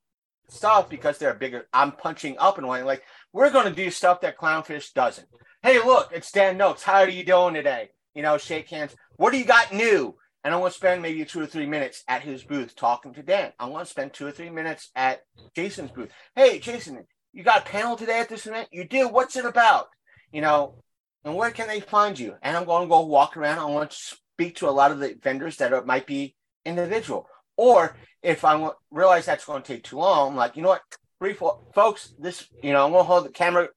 stuff 0.50 0.90
because 0.90 1.18
they're 1.18 1.34
bigger. 1.34 1.68
I'm 1.74 1.92
punching 1.92 2.38
up 2.40 2.58
and 2.58 2.68
wanting 2.68 2.86
like 2.86 3.04
we're 3.32 3.52
going 3.52 3.66
to 3.66 3.76
do 3.76 3.90
stuff 3.90 4.22
that 4.22 4.38
clownfish 4.38 4.94
doesn't. 4.94 5.28
Hey, 5.62 5.80
look, 5.84 6.10
it's 6.14 6.32
Dan 6.32 6.58
Noakes. 6.58 6.84
How 6.84 7.00
are 7.00 7.10
you 7.10 7.24
doing 7.24 7.54
today? 7.54 7.90
You 8.14 8.22
know, 8.22 8.38
shake 8.38 8.70
hands. 8.70 8.96
What 9.16 9.32
do 9.32 9.40
you 9.40 9.46
got 9.46 9.74
new? 9.74 10.16
And 10.44 10.54
I 10.54 10.58
want 10.58 10.74
to 10.74 10.78
spend 10.78 11.02
maybe 11.02 11.24
two 11.24 11.42
or 11.42 11.46
three 11.46 11.66
minutes 11.66 12.04
at 12.08 12.22
his 12.22 12.44
booth 12.44 12.76
talking 12.76 13.14
to 13.14 13.24
Dan. 13.24 13.54
I 13.58 13.66
want 13.68 13.86
to 13.86 13.92
spend 13.92 14.14
two 14.14 14.28
or 14.28 14.32
three 14.32 14.50
minutes 14.50 14.92
at 14.94 15.22
Jason's 15.56 15.92
booth. 15.92 16.12
Hey, 16.36 16.60
Jason, 16.60 17.06
you 17.32 17.44
got 17.44 17.62
a 17.62 17.70
panel 17.70 17.96
today 17.96 18.20
at 18.20 18.28
this 18.28 18.46
event? 18.46 18.68
You 18.72 18.86
do. 18.86 19.08
What's 19.08 19.38
it 19.38 19.46
about? 19.46 19.88
You 20.34 20.42
know, 20.42 20.84
and 21.24 21.36
where 21.36 21.52
can 21.52 21.68
they 21.68 21.80
find 21.80 22.20
you? 22.20 22.36
And 22.42 22.58
I'm 22.58 22.66
going 22.66 22.84
to 22.84 22.90
go 22.90 23.02
walk 23.06 23.38
around. 23.38 23.60
I 23.60 23.66
want 23.66 23.92
to 23.92 23.98
speak 23.98 24.58
to 24.58 24.68
a 24.68 24.72
lot 24.72 24.92
of 24.92 25.00
the 25.00 25.16
vendors 25.22 25.58
that 25.58 25.72
are, 25.72 25.86
might 25.86 26.06
be 26.06 26.36
individual. 26.66 27.28
Or 27.56 27.96
if 28.22 28.44
I 28.44 28.72
realize 28.92 29.26
that's 29.26 29.46
going 29.46 29.62
to 29.62 29.74
take 29.74 29.84
too 29.84 29.98
long, 29.98 30.32
I'm 30.32 30.36
like, 30.36 30.58
you 30.58 30.64
know 30.64 30.70
what, 30.70 30.82
brief 31.20 31.42
folks, 31.74 32.14
this, 32.20 32.48
you 32.62 32.74
know, 32.74 32.84
I'm 32.84 32.92
going 32.92 33.04
to 33.04 33.08
hold 33.08 33.26
the 33.26 33.30
camera 33.30 33.70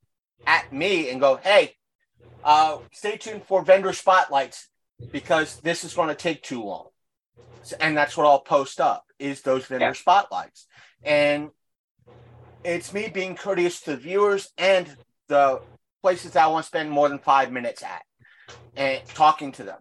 at 0.47 0.72
me 0.72 1.10
and 1.10 1.20
go, 1.20 1.36
hey, 1.36 1.74
uh, 2.43 2.78
stay 2.93 3.16
tuned 3.16 3.44
for 3.44 3.62
vendor 3.62 3.93
spotlights 3.93 4.68
because 5.12 5.60
this 5.60 5.85
is 5.85 5.94
going 5.94 6.09
to 6.09 6.14
take 6.14 6.43
too 6.43 6.62
long. 6.62 6.89
And 7.81 7.97
that's 7.97 8.16
what 8.16 8.27
I'll 8.27 8.40
post 8.40 8.81
up 8.81 9.05
is 9.18 9.43
those 9.43 9.66
vendor 9.66 9.86
yeah. 9.86 9.93
spotlights. 9.93 10.66
And 11.02 11.51
it's 12.64 12.93
me 12.93 13.09
being 13.09 13.35
courteous 13.36 13.81
to 13.82 13.93
the 13.93 13.97
viewers 13.97 14.52
and 14.59 14.94
the 15.28 15.60
places 16.02 16.32
that 16.32 16.44
I 16.44 16.47
want 16.48 16.64
to 16.64 16.68
spend 16.68 16.90
more 16.90 17.09
than 17.09 17.18
five 17.18 17.51
minutes 17.52 17.82
at 17.82 18.02
and 18.77 19.05
talking 19.06 19.52
to 19.52 19.64
them. 19.64 19.78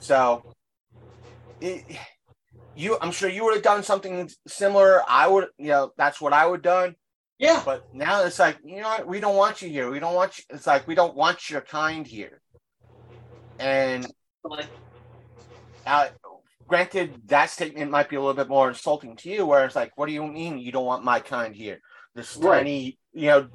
So 0.00 0.54
it, 1.60 1.84
you 2.74 2.98
I'm 3.00 3.12
sure 3.12 3.28
you 3.28 3.44
would 3.44 3.54
have 3.54 3.62
done 3.62 3.82
something 3.82 4.28
similar. 4.46 5.02
I 5.08 5.28
would, 5.28 5.48
you 5.58 5.68
know, 5.68 5.92
that's 5.96 6.20
what 6.20 6.32
I 6.32 6.46
would 6.46 6.64
have 6.64 6.74
done. 6.74 6.96
Yeah. 7.38 7.62
But 7.64 7.92
now 7.92 8.24
it's 8.24 8.38
like, 8.38 8.58
you 8.64 8.80
know 8.80 8.88
what, 8.88 9.06
we 9.06 9.20
don't 9.20 9.36
want 9.36 9.62
you 9.62 9.68
here. 9.68 9.90
We 9.90 9.98
don't 9.98 10.14
want 10.14 10.38
you 10.38 10.44
it's 10.50 10.66
like 10.66 10.86
we 10.86 10.94
don't 10.94 11.14
want 11.14 11.50
your 11.50 11.60
kind 11.60 12.06
here. 12.06 12.40
And 13.58 14.06
uh, 15.86 16.08
granted, 16.66 17.14
that 17.26 17.50
statement 17.50 17.90
might 17.90 18.08
be 18.08 18.16
a 18.16 18.20
little 18.20 18.34
bit 18.34 18.48
more 18.48 18.68
insulting 18.68 19.16
to 19.16 19.30
you, 19.30 19.46
where 19.46 19.64
it's 19.64 19.76
like, 19.76 19.92
what 19.96 20.06
do 20.06 20.12
you 20.12 20.26
mean 20.26 20.58
you 20.58 20.72
don't 20.72 20.86
want 20.86 21.04
my 21.04 21.20
kind 21.20 21.54
here? 21.54 21.80
This 22.14 22.36
right. 22.36 22.58
tiny, 22.58 22.98
you 23.12 23.26
know, 23.28 23.48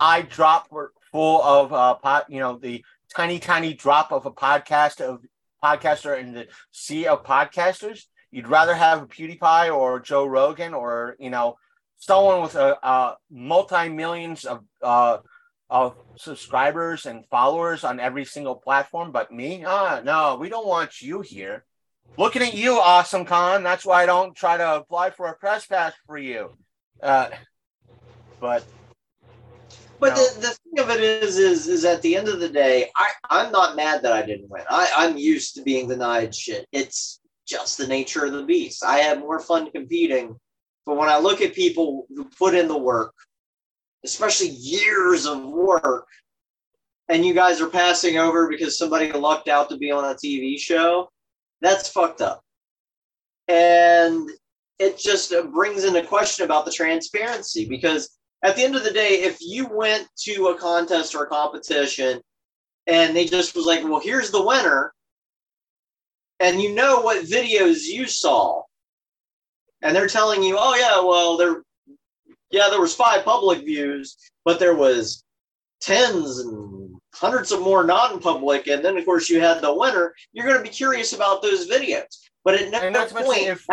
eye 0.00 0.22
drop 0.22 0.68
full 1.12 1.42
of 1.42 1.72
uh 1.72 1.94
pot, 1.94 2.26
you 2.28 2.40
know, 2.40 2.58
the 2.58 2.84
tiny, 3.14 3.38
tiny 3.38 3.74
drop 3.74 4.12
of 4.12 4.26
a 4.26 4.32
podcast 4.32 5.00
of 5.00 5.24
podcaster 5.62 6.18
in 6.18 6.32
the 6.34 6.46
sea 6.72 7.06
of 7.06 7.24
podcasters 7.24 8.04
you'd 8.34 8.48
rather 8.48 8.74
have 8.74 9.02
a 9.02 9.06
PewDiePie 9.06 9.74
or 9.74 10.00
Joe 10.00 10.26
Rogan 10.26 10.74
or 10.74 11.16
you 11.20 11.30
know 11.30 11.56
someone 11.96 12.42
with 12.42 12.56
a, 12.56 12.76
a 12.82 13.16
multi 13.30 13.88
millions 13.88 14.44
of 14.44 14.64
uh, 14.82 15.18
of 15.70 15.96
subscribers 16.16 17.06
and 17.06 17.26
followers 17.26 17.84
on 17.84 18.00
every 18.00 18.24
single 18.24 18.54
platform, 18.54 19.12
but 19.12 19.32
me, 19.32 19.64
ah, 19.66 20.00
no, 20.04 20.36
we 20.36 20.48
don't 20.48 20.66
want 20.66 21.00
you 21.00 21.20
here. 21.20 21.64
Looking 22.16 22.42
at 22.42 22.54
you, 22.54 22.78
Awesome 22.78 23.24
Con. 23.24 23.62
That's 23.62 23.84
why 23.84 24.02
I 24.02 24.06
don't 24.06 24.36
try 24.36 24.56
to 24.56 24.76
apply 24.76 25.10
for 25.10 25.26
a 25.26 25.34
press 25.34 25.66
pass 25.66 25.92
for 26.06 26.16
you. 26.16 26.56
Uh, 27.02 27.28
but 28.40 28.64
but 29.98 30.16
the, 30.16 30.40
the 30.40 30.48
thing 30.48 30.84
of 30.84 30.90
it 30.90 31.00
is, 31.00 31.38
is, 31.38 31.66
is 31.66 31.84
at 31.84 32.02
the 32.02 32.16
end 32.16 32.28
of 32.28 32.40
the 32.40 32.48
day, 32.48 32.90
I, 32.96 33.10
I'm 33.30 33.50
not 33.50 33.74
mad 33.74 34.02
that 34.02 34.12
I 34.12 34.24
didn't 34.24 34.50
win. 34.50 34.62
I, 34.68 34.90
I'm 34.96 35.16
used 35.16 35.54
to 35.54 35.62
being 35.62 35.88
denied 35.88 36.34
shit. 36.34 36.66
It's 36.72 37.20
just 37.46 37.78
the 37.78 37.86
nature 37.86 38.26
of 38.26 38.32
the 38.32 38.42
beast. 38.42 38.84
I 38.84 38.98
have 38.98 39.18
more 39.18 39.40
fun 39.40 39.70
competing. 39.70 40.36
But 40.84 40.96
when 40.96 41.08
I 41.08 41.18
look 41.18 41.40
at 41.40 41.54
people 41.54 42.06
who 42.14 42.28
put 42.38 42.54
in 42.54 42.68
the 42.68 42.76
work, 42.76 43.14
especially 44.04 44.48
years 44.48 45.26
of 45.26 45.44
work, 45.44 46.06
and 47.08 47.24
you 47.24 47.34
guys 47.34 47.60
are 47.60 47.68
passing 47.68 48.18
over 48.18 48.48
because 48.48 48.78
somebody 48.78 49.10
lucked 49.12 49.48
out 49.48 49.68
to 49.70 49.76
be 49.76 49.90
on 49.90 50.04
a 50.04 50.14
TV 50.14 50.58
show, 50.58 51.08
that's 51.60 51.88
fucked 51.88 52.20
up. 52.20 52.42
And 53.48 54.30
it 54.78 54.98
just 54.98 55.32
brings 55.52 55.84
into 55.84 56.02
question 56.02 56.44
about 56.44 56.64
the 56.64 56.72
transparency 56.72 57.66
because 57.68 58.16
at 58.42 58.56
the 58.56 58.62
end 58.62 58.76
of 58.76 58.84
the 58.84 58.90
day, 58.90 59.22
if 59.22 59.38
you 59.40 59.66
went 59.66 60.06
to 60.24 60.48
a 60.48 60.58
contest 60.58 61.14
or 61.14 61.24
a 61.24 61.28
competition 61.28 62.20
and 62.86 63.16
they 63.16 63.24
just 63.24 63.56
was 63.56 63.64
like, 63.66 63.82
well, 63.84 64.00
here's 64.00 64.30
the 64.30 64.44
winner, 64.44 64.92
and 66.40 66.60
you 66.60 66.74
know 66.74 67.00
what 67.00 67.24
videos 67.24 67.84
you 67.86 68.06
saw, 68.06 68.62
and 69.80 69.96
they're 69.96 70.06
telling 70.06 70.42
you, 70.42 70.56
oh 70.58 70.74
yeah, 70.74 71.00
well 71.06 71.36
there, 71.38 71.62
yeah, 72.50 72.68
there 72.70 72.80
was 72.80 72.94
five 72.94 73.24
public 73.24 73.60
views, 73.64 74.16
but 74.44 74.58
there 74.58 74.74
was 74.74 75.24
tens 75.80 76.38
and 76.38 76.96
hundreds 77.14 77.52
of 77.52 77.60
more 77.60 77.84
non-public, 77.84 78.66
and 78.66 78.84
then 78.84 78.96
of 78.96 79.04
course 79.04 79.28
you 79.28 79.40
had 79.40 79.60
the 79.60 79.74
winner. 79.74 80.14
You're 80.32 80.46
going 80.46 80.58
to 80.58 80.62
be 80.62 80.68
curious 80.68 81.12
about 81.12 81.42
those 81.42 81.68
videos, 81.68 82.04
but 82.44 82.54
at 82.54 82.70
no 82.92 83.06
point, 83.06 83.42
if- 83.42 83.66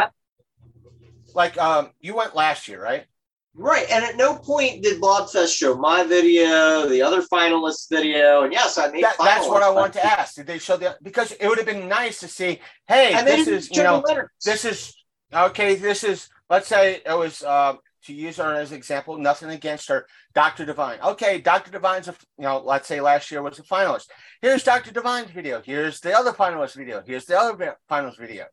Like 1.34 1.58
um, 1.58 1.92
you 2.00 2.16
went 2.16 2.36
last 2.36 2.68
year, 2.68 2.82
right? 2.82 3.06
right? 3.54 3.86
And 3.90 4.04
at 4.04 4.18
no 4.18 4.36
point 4.36 4.84
did 4.84 5.02
Blobfest 5.02 5.56
show 5.56 5.76
my 5.76 6.04
video, 6.04 6.88
the 6.88 7.02
other 7.02 7.22
finalists' 7.22 7.90
video, 7.90 8.44
and 8.44 8.54
yes, 8.54 8.78
I 8.78 8.92
made. 8.92 9.04
That, 9.04 9.16
that's 9.20 9.48
what 9.48 9.64
I 9.64 9.70
want 9.70 9.94
to 9.94 10.06
ask. 10.06 10.36
Did 10.36 10.48
they 10.48 10.60
show 10.60 10.78
the 10.78 10.98
because 11.02 11.32
it 11.34 11.48
would 11.48 11.58
have 11.58 11.68
been 11.68 11.88
nice 11.88 12.20
to 12.22 12.28
see, 12.28 12.60
hey, 12.88 13.14
And 13.14 13.26
this 13.28 13.48
is 13.48 13.70
you 13.72 13.84
know 13.84 14.04
this 14.44 14.66
is 14.66 14.94
okay. 15.34 15.76
This 15.76 16.04
is 16.04 16.30
let's 16.50 16.68
say 16.68 17.02
it 17.06 17.18
was 17.18 17.44
uh, 17.44 17.76
to 18.06 18.14
use 18.14 18.38
her 18.38 18.56
as 18.56 18.72
an 18.72 18.78
example. 18.78 19.18
Nothing 19.18 19.50
against 19.50 19.88
her, 19.90 20.08
Dr. 20.34 20.66
Divine. 20.66 21.00
Okay, 21.02 21.40
Dr. 21.40 21.72
Divine's 21.72 22.08
a 22.08 22.16
you 22.38 22.44
know 22.46 22.60
let's 22.60 22.88
say 22.88 23.02
last 23.02 23.32
year 23.32 23.42
was 23.42 23.60
a 23.60 23.64
finalist. 23.64 24.08
Here's 24.42 24.64
Dr. 24.64 24.92
Divine's 24.92 25.32
video. 25.32 25.62
Here's 25.64 26.00
the 26.00 26.14
other 26.14 26.32
finalist 26.32 26.76
video. 26.76 27.04
Here's 27.06 27.26
the 27.26 27.40
other 27.40 27.78
finalist 27.90 28.18
video. 28.18 28.46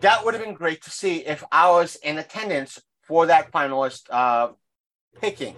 That 0.00 0.24
would 0.24 0.34
have 0.34 0.42
been 0.42 0.54
great 0.54 0.82
to 0.82 0.90
see 0.90 1.18
if 1.18 1.44
I 1.52 1.70
was 1.70 1.96
in 1.96 2.18
attendance 2.18 2.80
for 3.02 3.26
that 3.26 3.52
finalist 3.52 4.02
uh, 4.10 4.48
picking. 5.20 5.54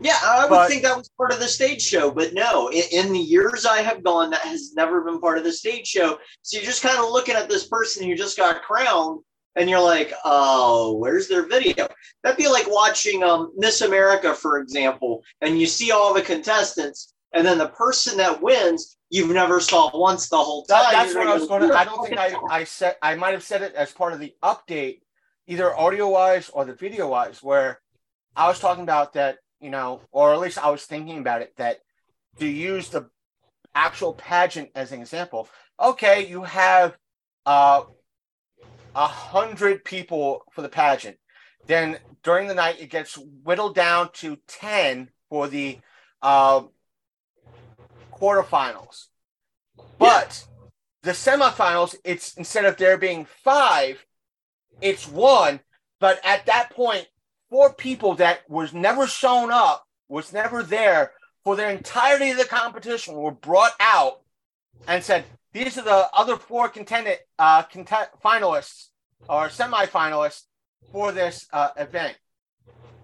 Yeah, 0.00 0.18
I 0.22 0.42
would 0.44 0.50
But- 0.50 0.68
think 0.68 0.82
that 0.82 0.96
was 0.96 1.08
part 1.16 1.32
of 1.32 1.38
the 1.40 1.48
stage 1.48 1.80
show, 1.82 2.10
but 2.10 2.34
no, 2.34 2.68
in, 2.68 2.82
in 2.92 3.12
the 3.12 3.18
years 3.18 3.64
I 3.64 3.78
have 3.80 4.02
gone, 4.02 4.30
that 4.30 4.40
has 4.40 4.74
never 4.74 5.00
been 5.02 5.20
part 5.20 5.38
of 5.38 5.44
the 5.44 5.52
stage 5.52 5.86
show. 5.86 6.18
So 6.42 6.56
you're 6.56 6.66
just 6.66 6.82
kind 6.82 6.98
of 6.98 7.10
looking 7.10 7.36
at 7.36 7.48
this 7.48 7.66
person 7.66 8.04
who 8.06 8.14
just 8.16 8.36
got 8.36 8.62
crowned, 8.62 9.20
and 9.56 9.70
you're 9.70 9.82
like, 9.82 10.12
oh, 10.24 10.96
where's 10.96 11.28
their 11.28 11.46
video? 11.46 11.86
That'd 12.22 12.38
be 12.38 12.48
like 12.48 12.66
watching 12.68 13.22
um, 13.22 13.52
Miss 13.56 13.80
America, 13.80 14.34
for 14.34 14.58
example, 14.58 15.22
and 15.40 15.60
you 15.60 15.66
see 15.66 15.90
all 15.90 16.14
the 16.14 16.22
contestants, 16.22 17.14
and 17.32 17.46
then 17.46 17.58
the 17.58 17.68
person 17.68 18.16
that 18.18 18.40
wins, 18.40 18.96
you've 19.10 19.30
never 19.30 19.60
saw 19.60 19.90
once 19.96 20.28
the 20.28 20.36
whole 20.36 20.64
time. 20.64 20.82
That, 20.82 20.92
that's 20.92 21.14
what 21.14 21.26
I 21.26 21.34
was 21.34 21.46
going 21.46 21.68
to. 21.68 21.76
I 21.76 21.84
don't 21.84 22.06
think 22.06 22.18
I, 22.18 22.34
I 22.50 22.64
said 22.64 22.96
I 23.02 23.14
might 23.14 23.32
have 23.32 23.42
said 23.42 23.62
it 23.62 23.74
as 23.74 23.92
part 23.92 24.12
of 24.12 24.20
the 24.20 24.34
update, 24.42 25.00
either 25.46 25.76
audio 25.76 26.08
wise 26.08 26.48
or 26.50 26.64
the 26.64 26.74
video 26.74 27.08
wise, 27.08 27.42
where 27.42 27.80
I 28.36 28.48
was 28.48 28.58
talking 28.58 28.82
about 28.82 29.12
that, 29.14 29.38
you 29.60 29.70
know, 29.70 30.00
or 30.10 30.32
at 30.32 30.40
least 30.40 30.58
I 30.58 30.70
was 30.70 30.84
thinking 30.84 31.18
about 31.18 31.42
it 31.42 31.54
that 31.56 31.78
to 32.40 32.46
use 32.46 32.88
the 32.88 33.08
actual 33.74 34.14
pageant 34.14 34.70
as 34.74 34.92
an 34.92 35.00
example. 35.00 35.48
Okay, 35.80 36.26
you 36.26 36.42
have 36.44 36.96
uh, 37.46 37.82
a 38.94 39.06
hundred 39.06 39.84
people 39.84 40.44
for 40.52 40.62
the 40.62 40.68
pageant. 40.68 41.16
Then 41.66 41.98
during 42.22 42.48
the 42.48 42.54
night, 42.54 42.80
it 42.80 42.90
gets 42.90 43.16
whittled 43.16 43.74
down 43.74 44.10
to 44.14 44.38
ten 44.46 45.10
for 45.28 45.48
the 45.48 45.78
uh, 46.22 46.62
quarterfinals. 48.12 49.06
But 49.98 50.46
the 51.02 51.12
semifinals, 51.12 51.96
it's 52.04 52.34
instead 52.34 52.64
of 52.64 52.76
there 52.76 52.98
being 52.98 53.26
five, 53.42 54.04
it's 54.80 55.08
one. 55.08 55.60
But 56.00 56.20
at 56.24 56.46
that 56.46 56.70
point, 56.70 57.06
four 57.50 57.72
people 57.72 58.14
that 58.16 58.48
was 58.48 58.74
never 58.74 59.06
shown 59.06 59.50
up, 59.50 59.86
was 60.08 60.32
never 60.32 60.62
there 60.62 61.12
for 61.44 61.56
the 61.56 61.68
entirety 61.68 62.30
of 62.30 62.38
the 62.38 62.44
competition 62.44 63.14
were 63.14 63.30
brought 63.30 63.72
out 63.80 64.20
and 64.86 65.02
said, 65.02 65.24
these 65.52 65.78
are 65.78 65.84
the 65.84 66.08
other 66.12 66.36
four 66.36 66.68
contended 66.68 67.18
uh, 67.38 67.62
content 67.62 68.08
finalists 68.24 68.88
or 69.28 69.48
semifinalists 69.48 70.42
for 70.90 71.12
this 71.12 71.46
uh, 71.52 71.70
event. 71.76 72.16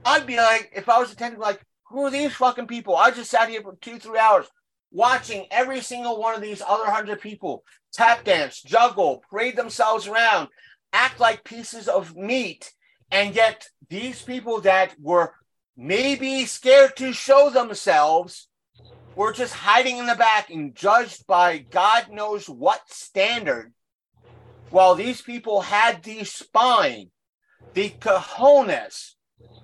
I'd 0.05 0.27
be 0.27 0.37
like, 0.37 0.71
if 0.75 0.89
I 0.89 0.99
was 0.99 1.13
attending, 1.13 1.41
like, 1.41 1.65
who 1.85 2.05
are 2.05 2.11
these 2.11 2.35
fucking 2.35 2.67
people? 2.67 2.97
I 2.97 3.11
just 3.11 3.31
sat 3.31 3.49
here 3.49 3.63
for 3.63 3.77
two, 3.81 3.99
three 3.99 4.19
hours 4.19 4.47
watching 4.93 5.47
every 5.51 5.81
single 5.81 6.21
one 6.21 6.35
of 6.35 6.41
these 6.41 6.63
other 6.67 6.91
hundred 6.91 7.21
people 7.21 7.65
tap 7.93 8.25
dance, 8.25 8.63
juggle, 8.63 9.23
parade 9.31 9.57
themselves 9.57 10.07
around, 10.07 10.49
act 10.93 11.21
like 11.21 11.45
pieces 11.45 11.89
of 11.89 12.17
meat. 12.17 12.73
And 13.11 13.35
yet, 13.35 13.69
these 13.89 14.23
people 14.23 14.61
that 14.63 14.95
were 15.01 15.35
maybe 15.77 16.45
scared 16.45 16.97
to 16.97 17.13
show 17.13 17.51
themselves 17.51 18.49
were 19.21 19.33
just 19.35 19.53
hiding 19.53 19.99
in 19.99 20.07
the 20.07 20.15
back 20.15 20.49
and 20.49 20.75
judged 20.75 21.27
by 21.27 21.59
God 21.59 22.11
knows 22.11 22.49
what 22.49 22.81
standard. 22.91 23.75
While 24.71 24.95
these 24.95 25.21
people 25.21 25.61
had 25.61 26.03
the 26.03 26.25
spine, 26.25 27.11
the 27.75 27.91
cojones 27.91 29.17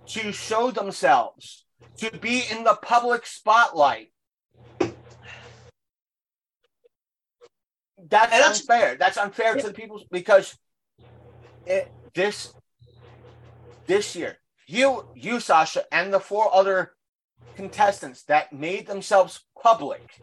to 0.09 0.31
show 0.33 0.71
themselves, 0.71 1.65
to 1.97 2.11
be 2.19 2.43
in 2.51 2.65
the 2.65 2.79
public 2.83 3.25
spotlight. 3.25 4.13
That's, 4.79 4.91
that's- 8.11 8.61
unfair. 8.61 8.97
That's 8.97 9.17
unfair 9.17 9.57
to 9.57 9.69
the 9.69 9.73
people 9.73 10.03
because 10.11 10.55
it, 11.65 11.91
this 12.15 12.53
this 13.87 14.15
year, 14.15 14.37
you, 14.67 15.09
you, 15.15 15.41
Sasha, 15.41 15.85
and 15.91 16.13
the 16.13 16.21
four 16.21 16.55
other 16.55 16.96
contestants 17.57 18.23
that 18.25 18.53
made 18.53 18.87
themselves 18.87 19.45
public 19.61 20.21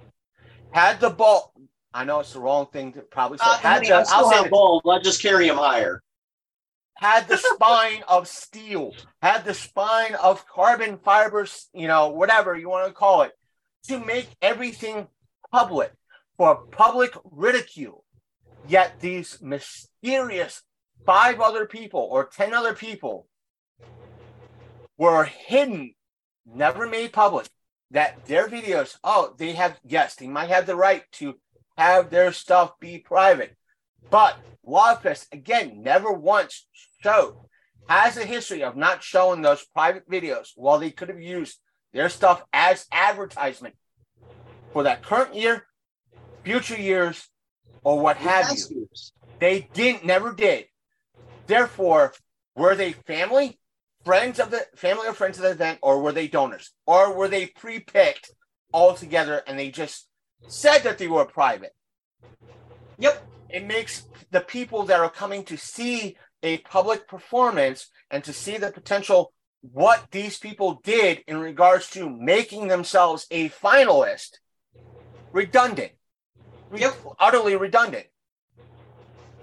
had 0.72 1.00
the 1.00 1.10
ball. 1.10 1.54
I 1.94 2.04
know 2.06 2.20
it's 2.22 2.34
the 2.34 2.40
wrong 2.40 2.68
thing 2.72 2.94
to 2.94 3.02
probably 3.02 3.38
say. 3.38 3.46
Uh, 3.46 3.58
had 3.58 3.74
honey, 3.76 3.88
the, 3.90 3.96
I 3.96 4.04
I'll 4.10 4.30
say 4.30 4.50
balls. 4.50 4.82
I'll 4.86 5.02
just 5.02 5.22
carry 5.22 5.48
them 5.48 5.58
higher. 5.58 6.02
had 6.96 7.28
the 7.28 7.38
spine 7.54 8.04
of 8.08 8.28
steel, 8.28 8.94
had 9.22 9.46
the 9.46 9.54
spine 9.54 10.16
of 10.16 10.48
carbon 10.48 10.98
fibers, 10.98 11.70
you 11.74 11.88
know, 11.88 12.10
whatever 12.10 12.56
you 12.58 12.70
want 12.70 12.88
to 12.88 12.94
call 12.94 13.24
it, 13.24 13.34
to 13.88 14.00
make 14.00 14.28
everything 14.42 15.08
public 15.52 15.92
for 16.38 16.56
public 16.72 17.14
ridicule. 17.32 18.04
Yet 18.68 19.00
these 19.02 19.40
mysterious 19.42 20.64
five 21.06 21.42
other 21.42 21.66
people 21.66 22.08
or 22.10 22.26
10 22.26 22.54
other 22.54 22.74
people 22.74 23.28
were 24.98 25.26
hidden, 25.26 25.94
never 26.46 26.88
made 26.88 27.14
public. 27.14 27.48
That 27.92 28.26
their 28.26 28.48
videos, 28.48 28.98
oh, 29.04 29.36
they 29.38 29.54
have, 29.54 29.80
yes, 29.86 30.16
they 30.16 30.28
might 30.28 30.50
have 30.50 30.66
the 30.66 30.76
right 30.76 31.04
to 31.14 31.36
have 31.78 32.10
their 32.10 32.34
stuff 32.34 32.80
be 32.80 32.98
private. 32.98 33.56
But 34.10 34.38
Wildfest, 34.68 35.32
again, 35.32 35.84
never 35.84 36.12
once 36.12 36.66
showed, 37.02 37.36
has 37.88 38.18
a 38.18 38.26
history 38.26 38.64
of 38.64 38.76
not 38.76 39.04
showing 39.04 39.42
those 39.42 39.66
private 39.74 40.10
videos 40.10 40.50
while 40.56 40.80
they 40.80 40.92
could 40.92 41.10
have 41.10 41.22
used 41.22 41.58
their 41.92 42.10
stuff 42.10 42.44
as 42.54 42.88
advertisement 42.92 43.76
for 44.72 44.84
that 44.84 45.04
current 45.04 45.36
year, 45.36 45.66
future 46.44 46.80
years, 46.80 47.28
or 47.84 48.00
what 48.00 48.18
have 48.18 48.52
you. 48.56 48.90
They 49.40 49.70
didn't, 49.74 50.06
never 50.06 50.34
did. 50.34 50.66
Therefore, 51.46 52.14
were 52.56 52.76
they 52.76 52.94
family, 52.94 53.60
friends 54.06 54.40
of 54.40 54.52
the 54.52 54.66
family 54.76 55.08
or 55.08 55.14
friends 55.14 55.38
of 55.38 55.44
the 55.44 55.52
event, 55.52 55.80
or 55.82 56.02
were 56.02 56.12
they 56.12 56.28
donors, 56.28 56.72
or 56.86 57.14
were 57.16 57.28
they 57.28 57.48
pre-picked 57.48 58.32
all 58.72 58.94
together 58.94 59.42
and 59.48 59.58
they 59.58 59.70
just 59.70 60.08
said 60.48 60.80
that 60.80 60.98
they 60.98 61.08
were 61.08 61.26
private? 61.26 61.74
Yep. 62.98 63.28
It 63.50 63.66
makes 63.66 64.08
the 64.32 64.42
people 64.42 64.84
that 64.84 65.00
are 65.00 65.10
coming 65.10 65.44
to 65.46 65.58
see 65.58 66.18
a 66.42 66.58
public 66.60 67.08
performance 67.08 67.90
and 68.10 68.24
to 68.24 68.34
see 68.34 68.58
the 68.58 68.72
potential 68.72 69.32
what 69.62 70.08
these 70.12 70.38
people 70.38 70.82
did 70.84 71.24
in 71.28 71.38
regards 71.38 71.90
to 71.92 72.10
making 72.10 72.68
themselves 72.68 73.26
a 73.32 73.50
finalist 73.50 74.40
redundant, 75.32 75.94
Yep. 76.76 76.94
utterly 77.20 77.56
redundant. 77.56 78.08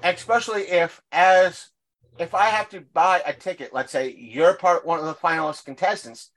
Especially 0.02 0.62
if, 0.62 1.00
as 1.10 1.70
if 2.18 2.34
I 2.34 2.46
have 2.46 2.68
to 2.70 2.80
buy 2.80 3.22
a 3.24 3.32
ticket, 3.32 3.72
let's 3.72 3.92
say 3.92 4.14
you're 4.16 4.54
part 4.54 4.84
one 4.84 4.98
of 4.98 5.06
the 5.06 5.14
finalist 5.14 5.64
contestants, 5.64 6.30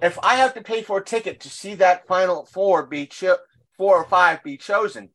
if 0.00 0.18
I 0.22 0.36
have 0.36 0.54
to 0.54 0.62
pay 0.62 0.82
for 0.82 0.98
a 0.98 1.04
ticket 1.04 1.40
to 1.40 1.50
see 1.50 1.74
that 1.76 2.06
final 2.06 2.44
four 2.46 2.86
be 2.86 3.06
cho- 3.06 3.38
four 3.76 3.96
or 3.96 4.04
five 4.04 4.42
be 4.44 4.56
chosen, 4.56 5.10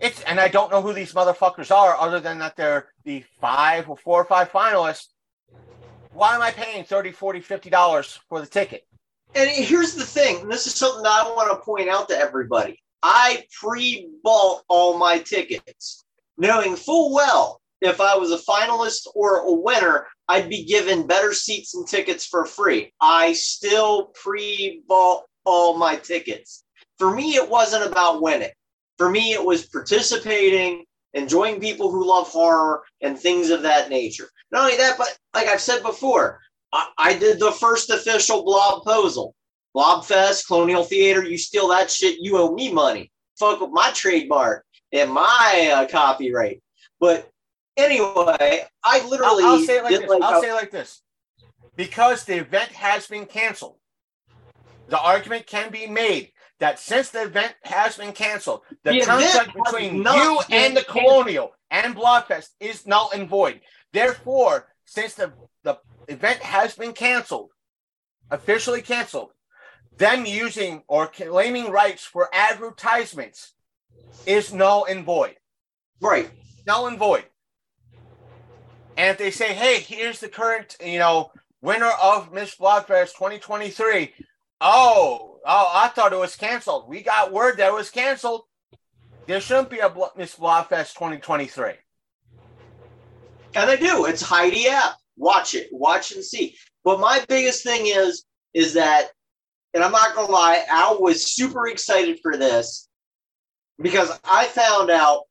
it's 0.00 0.20
and 0.22 0.40
I 0.40 0.48
don't 0.48 0.70
know 0.70 0.82
who 0.82 0.92
these 0.92 1.14
motherfuckers 1.14 1.70
are 1.70 1.96
other 1.96 2.20
than 2.20 2.38
that 2.40 2.56
they're 2.56 2.88
the 3.04 3.24
five 3.40 3.88
or 3.88 3.96
four 3.96 4.20
or 4.20 4.24
five 4.24 4.50
finalists. 4.50 5.08
Why 6.12 6.34
am 6.34 6.42
I 6.42 6.50
paying 6.50 6.84
30, 6.84 7.12
40, 7.12 7.40
50 7.40 7.70
dollars 7.70 8.18
for 8.28 8.40
the 8.40 8.46
ticket? 8.46 8.86
And 9.34 9.48
here's 9.50 9.94
the 9.94 10.04
thing, 10.04 10.42
and 10.42 10.50
this 10.50 10.66
is 10.66 10.74
something 10.74 11.02
that 11.02 11.24
I 11.24 11.28
want 11.28 11.50
to 11.50 11.64
point 11.64 11.88
out 11.88 12.08
to 12.08 12.16
everybody. 12.16 12.82
I 13.02 13.44
pre-bought 13.60 14.62
all 14.68 14.98
my 14.98 15.18
tickets, 15.18 16.04
knowing 16.38 16.74
full 16.74 17.14
well 17.14 17.60
if 17.80 18.00
I 18.00 18.16
was 18.16 18.32
a 18.32 18.38
finalist 18.38 19.06
or 19.14 19.40
a 19.40 19.52
winner, 19.52 20.06
I'd 20.28 20.48
be 20.48 20.64
given 20.64 21.06
better 21.06 21.32
seats 21.32 21.74
and 21.74 21.86
tickets 21.86 22.26
for 22.26 22.44
free. 22.44 22.92
I 23.00 23.32
still 23.34 24.12
pre-bought 24.14 25.24
all 25.44 25.76
my 25.76 25.96
tickets. 25.96 26.64
For 26.98 27.14
me, 27.14 27.36
it 27.36 27.48
wasn't 27.48 27.90
about 27.90 28.22
winning. 28.22 28.50
For 28.98 29.10
me, 29.10 29.32
it 29.32 29.44
was 29.44 29.66
participating 29.66 30.84
enjoying 31.12 31.60
people 31.60 31.90
who 31.90 32.06
love 32.06 32.28
horror 32.28 32.82
and 33.00 33.18
things 33.18 33.50
of 33.50 33.62
that 33.62 33.88
nature. 33.88 34.28
Not 34.50 34.64
only 34.64 34.76
that, 34.76 34.98
but 34.98 35.16
like 35.34 35.48
I've 35.48 35.60
said 35.60 35.82
before, 35.82 36.40
I, 36.72 36.88
I 36.98 37.14
did 37.14 37.40
the 37.40 37.52
first 37.52 37.90
official 37.90 38.44
blob 38.44 38.84
posal. 38.84 39.32
Blobfest, 39.74 40.46
Colonial 40.46 40.84
Theater, 40.84 41.22
you 41.22 41.36
steal 41.36 41.68
that 41.68 41.90
shit, 41.90 42.18
you 42.18 42.38
owe 42.38 42.54
me 42.54 42.72
money. 42.72 43.10
Fuck 43.38 43.60
with 43.60 43.70
my 43.70 43.90
trademark 43.92 44.64
and 44.92 45.10
my 45.10 45.70
uh, 45.74 45.86
copyright. 45.86 46.62
But 46.98 47.30
anyway, 47.76 48.64
I 48.84 49.06
literally 49.06 49.44
I'll, 49.44 49.50
I'll 49.50 49.60
say 49.60 49.78
it 49.78 49.84
like 49.84 50.00
this. 50.00 50.10
like 50.10 50.22
I'll 50.22 50.42
say 50.42 50.50
it 50.50 50.54
like 50.54 50.70
this. 50.70 51.02
Because 51.76 52.24
the 52.24 52.38
event 52.38 52.72
has 52.72 53.06
been 53.06 53.26
canceled, 53.26 53.76
the 54.88 54.98
argument 54.98 55.46
can 55.46 55.70
be 55.70 55.86
made 55.86 56.32
that 56.58 56.78
since 56.78 57.10
the 57.10 57.24
event 57.24 57.54
has 57.64 57.96
been 57.96 58.12
canceled, 58.12 58.62
the, 58.82 58.92
The 58.92 59.00
contract 59.00 59.50
between 59.54 59.96
you 59.96 60.40
and 60.50 60.76
the 60.76 60.82
canceled. 60.82 60.86
Colonial 60.86 61.52
and 61.70 61.94
Blobfest 61.94 62.50
is 62.60 62.86
null 62.86 63.10
and 63.14 63.28
void. 63.28 63.60
Therefore, 63.92 64.68
since 64.86 65.14
the, 65.14 65.32
the 65.64 65.78
event 66.08 66.40
has 66.40 66.74
been 66.74 66.92
canceled, 66.92 67.50
officially 68.30 68.80
canceled, 68.80 69.32
them 69.98 70.24
using 70.24 70.82
or 70.88 71.06
claiming 71.06 71.70
rights 71.70 72.04
for 72.04 72.28
advertisements 72.32 73.52
is 74.26 74.52
null 74.52 74.86
and 74.88 75.04
void 75.04 75.36
right. 76.00 76.30
null 76.66 76.86
and 76.86 76.98
void. 76.98 77.24
And 78.96 79.10
if 79.10 79.18
they 79.18 79.30
say, 79.30 79.52
"Hey, 79.54 79.80
here's 79.80 80.20
the 80.20 80.28
current, 80.28 80.76
you 80.84 80.98
know, 80.98 81.32
winner 81.60 81.90
of 82.02 82.32
Miss 82.32 82.54
Blobfest 82.56 83.14
2023," 83.14 84.14
oh, 84.60 85.40
oh, 85.44 85.70
I 85.74 85.88
thought 85.88 86.12
it 86.12 86.18
was 86.18 86.36
canceled. 86.36 86.88
We 86.88 87.02
got 87.02 87.32
word 87.32 87.58
that 87.58 87.68
it 87.68 87.74
was 87.74 87.90
canceled. 87.90 88.42
There 89.26 89.40
shouldn't 89.40 89.70
be 89.70 89.80
a 89.80 89.88
Blo- 89.88 90.12
Miss 90.16 90.36
Blobfest 90.36 90.94
2023. 90.94 91.72
And 93.54 93.70
they 93.70 93.76
do. 93.76 94.04
It's 94.06 94.22
Heidi 94.22 94.64
Appe. 94.64 94.94
Watch 95.16 95.54
it. 95.54 95.68
Watch 95.72 96.12
and 96.12 96.24
see. 96.24 96.56
But 96.84 97.00
my 97.00 97.24
biggest 97.28 97.64
thing 97.64 97.86
is, 97.86 98.24
is 98.54 98.74
that, 98.74 99.10
and 99.74 99.82
I'm 99.82 99.92
not 99.92 100.14
gonna 100.14 100.32
lie, 100.32 100.64
Al 100.68 101.00
was 101.00 101.32
super 101.32 101.66
excited 101.66 102.20
for 102.22 102.36
this 102.36 102.88
because 103.80 104.10
I 104.24 104.46
found 104.46 104.90
out 104.90 105.22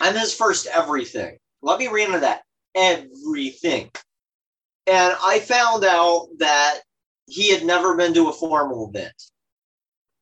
I'm 0.00 0.14
his 0.14 0.34
first 0.34 0.66
everything. 0.66 1.38
Let 1.66 1.80
me 1.80 1.88
read 1.88 2.06
into 2.06 2.20
that. 2.20 2.42
Everything. 2.76 3.90
And 4.86 5.16
I 5.20 5.40
found 5.40 5.84
out 5.84 6.28
that 6.38 6.78
he 7.28 7.50
had 7.50 7.64
never 7.64 7.96
been 7.96 8.14
to 8.14 8.28
a 8.28 8.32
formal 8.32 8.88
event. 8.88 9.12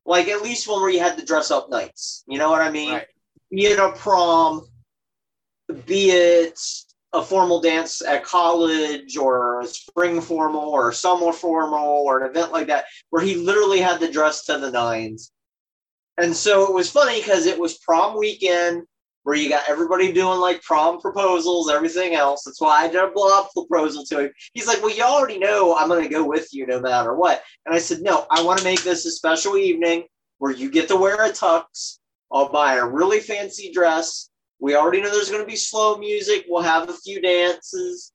Like 0.07 0.29
at 0.29 0.41
least 0.41 0.66
one 0.66 0.81
where 0.81 0.91
you 0.91 1.01
had 1.01 1.19
to 1.19 1.25
dress 1.25 1.51
up 1.51 1.69
nights. 1.69 2.25
You 2.27 2.39
know 2.39 2.51
what 2.51 2.62
I 2.62 2.71
mean? 2.71 2.95
Right. 2.95 3.07
Be 3.51 3.66
it 3.66 3.79
a 3.79 3.93
prom, 3.93 4.66
be 5.85 6.12
it 6.12 6.59
a 7.12 7.23
formal 7.23 7.61
dance 7.61 8.01
at 8.01 8.25
college 8.25 9.19
or 9.19 9.61
a 9.61 9.66
spring 9.66 10.23
formal 10.23 10.71
or 10.71 10.93
summer 10.93 11.31
formal 11.31 12.05
or 12.07 12.25
an 12.25 12.31
event 12.31 12.53
like 12.53 12.69
that 12.69 12.87
where 13.11 13.23
he 13.23 13.35
literally 13.35 13.81
had 13.81 14.01
to 14.01 14.11
dress 14.11 14.47
to 14.47 14.57
the 14.57 14.71
nines. 14.71 15.31
And 16.16 16.35
so 16.35 16.66
it 16.66 16.73
was 16.73 16.91
funny 16.91 17.21
because 17.21 17.45
it 17.45 17.59
was 17.59 17.77
prom 17.79 18.19
weekend 18.19 18.85
where 19.25 19.37
you 19.37 19.49
got 19.49 19.69
everybody 19.69 20.13
doing 20.13 20.39
like 20.39 20.63
prom 20.63 21.01
proposals, 21.01 21.71
everything 21.71 22.15
else. 22.15 22.45
That's 22.45 22.61
why 22.61 22.85
I 22.85 22.89
did 22.89 23.03
a 23.03 23.11
blob 23.11 23.49
proposal 23.53 24.05
to 24.07 24.21
him. 24.21 24.31
He's 24.53 24.67
like, 24.67 24.83
Well, 24.83 24.95
you 24.95 25.03
already 25.03 25.39
know 25.39 25.75
I'm 25.77 25.89
going 25.89 26.05
to 26.05 26.09
go 26.09 26.25
with 26.25 26.49
you 26.53 26.67
no 26.67 26.81
matter 26.81 27.15
what. 27.15 27.43
And 27.67 27.75
I 27.75 27.79
said, 27.79 28.03
No, 28.03 28.27
I 28.31 28.43
want 28.43 28.59
to 28.59 28.65
make 28.65 28.83
this 28.83 29.05
a 29.07 29.11
special 29.11 29.57
evening 29.57 30.05
where 30.39 30.53
you 30.53 30.71
get 30.71 30.89
to 30.89 30.97
wear 30.97 31.25
a 31.25 31.31
tux. 31.31 31.99
I'll 32.31 32.53
buy 32.53 32.77
a 32.77 32.87
really 32.87 33.21
fancy 33.21 33.73
dress. 33.73 34.31
We 34.61 34.77
already 34.77 35.01
know 35.01 35.11
there's 35.11 35.31
going 35.31 35.43
to 35.43 35.51
be 35.51 35.57
slow 35.57 35.97
music. 35.97 36.45
We'll 36.49 36.63
have 36.63 36.89
a 36.89 36.95
few 36.95 37.21
dances 37.21 38.13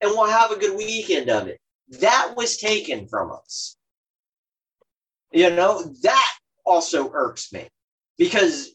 and 0.00 0.10
we'll 0.10 0.30
have 0.30 0.50
a 0.50 0.58
good 0.58 0.76
weekend 0.76 1.30
of 1.30 1.46
it. 1.46 1.60
That 2.00 2.34
was 2.36 2.56
taken 2.56 3.06
from 3.06 3.30
us. 3.32 3.76
You 5.30 5.50
know, 5.50 5.94
that 6.02 6.32
also 6.64 7.10
irks 7.12 7.52
me 7.52 7.68
because 8.18 8.70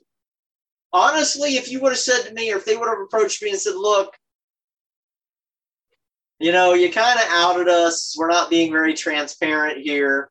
honestly, 0.97 1.57
if 1.57 1.69
you 1.71 1.79
would 1.79 1.91
have 1.91 1.99
said 1.99 2.23
to 2.23 2.33
me 2.33 2.51
or 2.51 2.57
if 2.57 2.65
they 2.65 2.75
would 2.75 2.89
have 2.89 2.99
approached 2.99 3.43
me 3.43 3.51
and 3.51 3.59
said, 3.59 3.75
look, 3.75 4.17
you 6.39 6.51
know, 6.51 6.73
you 6.73 6.91
kind 6.91 7.19
of 7.19 7.25
outed 7.29 7.67
us. 7.67 8.15
We're 8.17 8.29
not 8.29 8.49
being 8.49 8.71
very 8.71 8.93
transparent 8.93 9.79
here. 9.79 10.29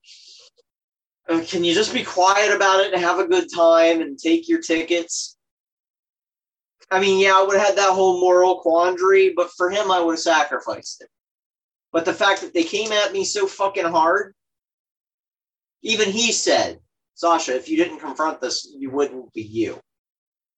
Uh, 1.28 1.42
Can 1.46 1.64
you 1.64 1.74
just 1.74 1.94
be 1.94 2.04
quiet 2.04 2.54
about 2.54 2.80
it 2.80 2.92
and 2.92 3.02
have 3.02 3.18
a 3.18 3.26
good 3.26 3.48
time 3.52 4.00
and 4.00 4.18
take 4.18 4.48
your 4.48 4.60
tickets? 4.60 5.36
I 6.90 7.00
mean, 7.00 7.20
yeah, 7.20 7.36
I 7.36 7.42
would 7.42 7.56
have 7.56 7.66
had 7.66 7.78
that 7.78 7.92
whole 7.92 8.20
moral 8.20 8.60
quandary, 8.60 9.32
but 9.34 9.50
for 9.56 9.70
him, 9.70 9.90
I 9.90 10.00
would 10.00 10.12
have 10.12 10.20
sacrificed 10.20 11.02
it. 11.02 11.08
But 11.92 12.04
the 12.04 12.14
fact 12.14 12.42
that 12.42 12.54
they 12.54 12.62
came 12.62 12.92
at 12.92 13.12
me 13.12 13.24
so 13.24 13.46
fucking 13.46 13.86
hard, 13.86 14.34
even 15.82 16.10
he 16.10 16.30
said, 16.30 16.78
Sasha, 17.14 17.56
if 17.56 17.68
you 17.68 17.76
didn't 17.76 17.98
confront 17.98 18.40
this, 18.40 18.68
you 18.78 18.90
wouldn't 18.90 19.32
be 19.32 19.42
you. 19.42 19.80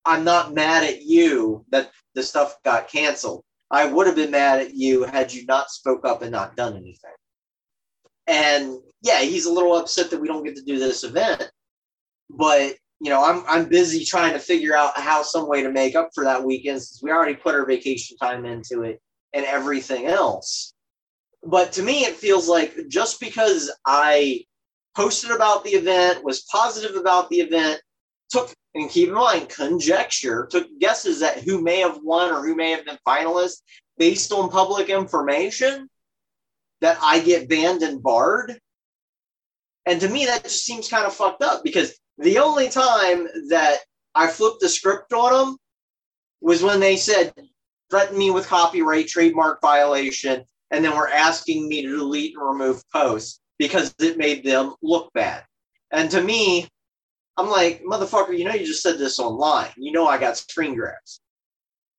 I'm 0.08 0.24
not 0.24 0.54
mad 0.54 0.84
at 0.84 1.02
you 1.02 1.64
that 1.70 1.90
the 2.14 2.22
stuff 2.22 2.56
got 2.64 2.88
canceled. 2.88 3.44
I 3.70 3.84
would 3.84 4.06
have 4.06 4.16
been 4.16 4.30
mad 4.30 4.60
at 4.60 4.74
you 4.74 5.04
had 5.04 5.32
you 5.32 5.44
not 5.44 5.70
spoke 5.70 6.06
up 6.06 6.22
and 6.22 6.32
not 6.32 6.56
done 6.56 6.76
anything. 6.76 7.12
And 8.26 8.78
yeah, 9.02 9.20
he's 9.20 9.44
a 9.44 9.52
little 9.52 9.76
upset 9.76 10.10
that 10.10 10.20
we 10.20 10.26
don't 10.26 10.44
get 10.44 10.56
to 10.56 10.62
do 10.62 10.78
this 10.78 11.04
event. 11.04 11.50
But 12.30 12.76
you 13.00 13.10
know, 13.10 13.22
I'm 13.22 13.44
I'm 13.46 13.68
busy 13.68 14.04
trying 14.04 14.32
to 14.32 14.38
figure 14.38 14.74
out 14.74 14.98
how 14.98 15.22
some 15.22 15.46
way 15.46 15.62
to 15.62 15.70
make 15.70 15.94
up 15.94 16.10
for 16.14 16.24
that 16.24 16.42
weekend 16.42 16.82
since 16.82 17.02
we 17.02 17.10
already 17.10 17.34
put 17.34 17.54
our 17.54 17.66
vacation 17.66 18.16
time 18.16 18.44
into 18.44 18.82
it 18.82 19.00
and 19.34 19.44
everything 19.44 20.06
else. 20.06 20.72
But 21.44 21.72
to 21.72 21.82
me, 21.82 22.04
it 22.04 22.16
feels 22.16 22.48
like 22.48 22.74
just 22.88 23.20
because 23.20 23.70
I 23.86 24.44
posted 24.96 25.30
about 25.30 25.62
the 25.64 25.70
event, 25.70 26.24
was 26.24 26.44
positive 26.50 26.96
about 26.96 27.28
the 27.28 27.40
event, 27.40 27.80
took 28.30 28.52
and 28.74 28.90
keep 28.90 29.08
in 29.08 29.14
mind 29.14 29.48
conjecture, 29.48 30.46
took 30.50 30.66
guesses 30.78 31.22
at 31.22 31.38
who 31.38 31.60
may 31.60 31.80
have 31.80 32.00
won 32.02 32.32
or 32.32 32.46
who 32.46 32.54
may 32.54 32.70
have 32.70 32.84
been 32.84 32.98
finalists 33.06 33.62
based 33.96 34.32
on 34.32 34.50
public 34.50 34.88
information, 34.88 35.88
that 36.80 36.98
I 37.02 37.20
get 37.20 37.48
banned 37.48 37.82
and 37.82 38.02
barred. 38.02 38.58
And 39.86 40.00
to 40.00 40.08
me, 40.08 40.26
that 40.26 40.44
just 40.44 40.64
seems 40.64 40.88
kind 40.88 41.06
of 41.06 41.14
fucked 41.14 41.42
up 41.42 41.64
because 41.64 41.98
the 42.18 42.38
only 42.38 42.68
time 42.68 43.26
that 43.48 43.78
I 44.14 44.28
flipped 44.28 44.60
the 44.60 44.68
script 44.68 45.12
on 45.12 45.32
them 45.32 45.56
was 46.40 46.62
when 46.62 46.80
they 46.80 46.96
said, 46.96 47.32
threaten 47.90 48.18
me 48.18 48.30
with 48.30 48.46
copyright, 48.46 49.08
trademark 49.08 49.60
violation, 49.60 50.44
and 50.70 50.84
then 50.84 50.94
were 50.94 51.08
asking 51.08 51.68
me 51.68 51.82
to 51.82 51.96
delete 51.96 52.34
and 52.36 52.46
remove 52.46 52.82
posts 52.92 53.40
because 53.58 53.94
it 53.98 54.18
made 54.18 54.44
them 54.44 54.74
look 54.82 55.12
bad. 55.14 55.44
And 55.90 56.10
to 56.10 56.22
me, 56.22 56.68
I'm 57.38 57.48
like, 57.48 57.82
motherfucker, 57.84 58.36
you 58.36 58.44
know, 58.44 58.52
you 58.52 58.66
just 58.66 58.82
said 58.82 58.98
this 58.98 59.20
online. 59.20 59.70
You 59.76 59.92
know, 59.92 60.08
I 60.08 60.18
got 60.18 60.36
screen 60.36 60.74
grabs. 60.74 61.20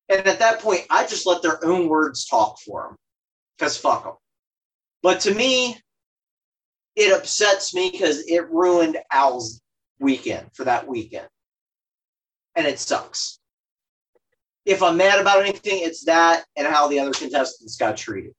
And 0.09 0.27
at 0.27 0.39
that 0.39 0.59
point, 0.59 0.81
I 0.89 1.07
just 1.07 1.25
let 1.25 1.41
their 1.41 1.63
own 1.63 1.87
words 1.87 2.25
talk 2.25 2.59
for 2.59 2.83
them 2.83 2.97
because 3.57 3.77
fuck 3.77 4.03
them. 4.03 4.15
But 5.01 5.21
to 5.21 5.33
me, 5.33 5.77
it 6.97 7.13
upsets 7.13 7.73
me 7.73 7.89
because 7.89 8.27
it 8.27 8.51
ruined 8.51 8.97
Al's 9.13 9.61
weekend 10.01 10.47
for 10.53 10.65
that 10.65 10.85
weekend. 10.85 11.27
And 12.55 12.67
it 12.67 12.77
sucks. 12.77 13.39
If 14.65 14.83
I'm 14.83 14.97
mad 14.97 15.21
about 15.21 15.39
anything, 15.39 15.79
it's 15.83 16.03
that 16.03 16.43
and 16.57 16.67
how 16.67 16.89
the 16.89 16.99
other 16.99 17.11
contestants 17.11 17.77
got 17.77 17.95
treated. 17.95 18.33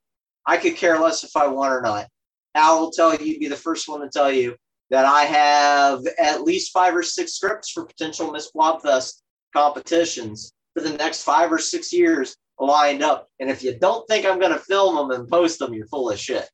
I 0.45 0.59
could 0.59 0.77
care 0.77 0.99
less 0.99 1.25
if 1.25 1.35
I 1.35 1.47
won 1.47 1.73
or 1.73 1.81
not. 1.81 2.09
Al 2.55 2.81
will 2.81 2.91
tell 2.91 3.15
you, 3.15 3.39
be 3.39 3.49
the 3.49 3.57
first 3.57 3.89
one 3.89 4.01
to 4.01 4.11
tell 4.11 4.31
you 4.31 4.55
that 4.91 5.05
I 5.05 5.23
have 5.23 6.05
at 6.19 6.43
least 6.43 6.73
five 6.73 6.95
or 6.95 7.03
six 7.03 7.35
scripts 7.35 7.71
for 7.71 7.85
potential 7.85 8.31
Miss 8.33 8.51
Blobfest 8.53 9.23
competitions 9.55 10.53
for 10.75 10.83
the 10.83 10.97
next 10.97 11.23
five 11.23 11.53
or 11.53 11.59
six 11.59 11.93
years 11.93 12.37
lined 12.59 13.03
up. 13.03 13.29
And 13.39 13.51
if 13.51 13.63
you 13.63 13.79
don't 13.79 14.07
think 14.09 14.27
I'm 14.27 14.39
going 14.39 14.53
to 14.53 14.59
film 14.59 14.97
them 14.97 15.19
and 15.19 15.29
post 15.29 15.59
them, 15.59 15.73
you're 15.75 15.87
full 15.87 16.11
of 16.11 16.19
shit 16.19 16.49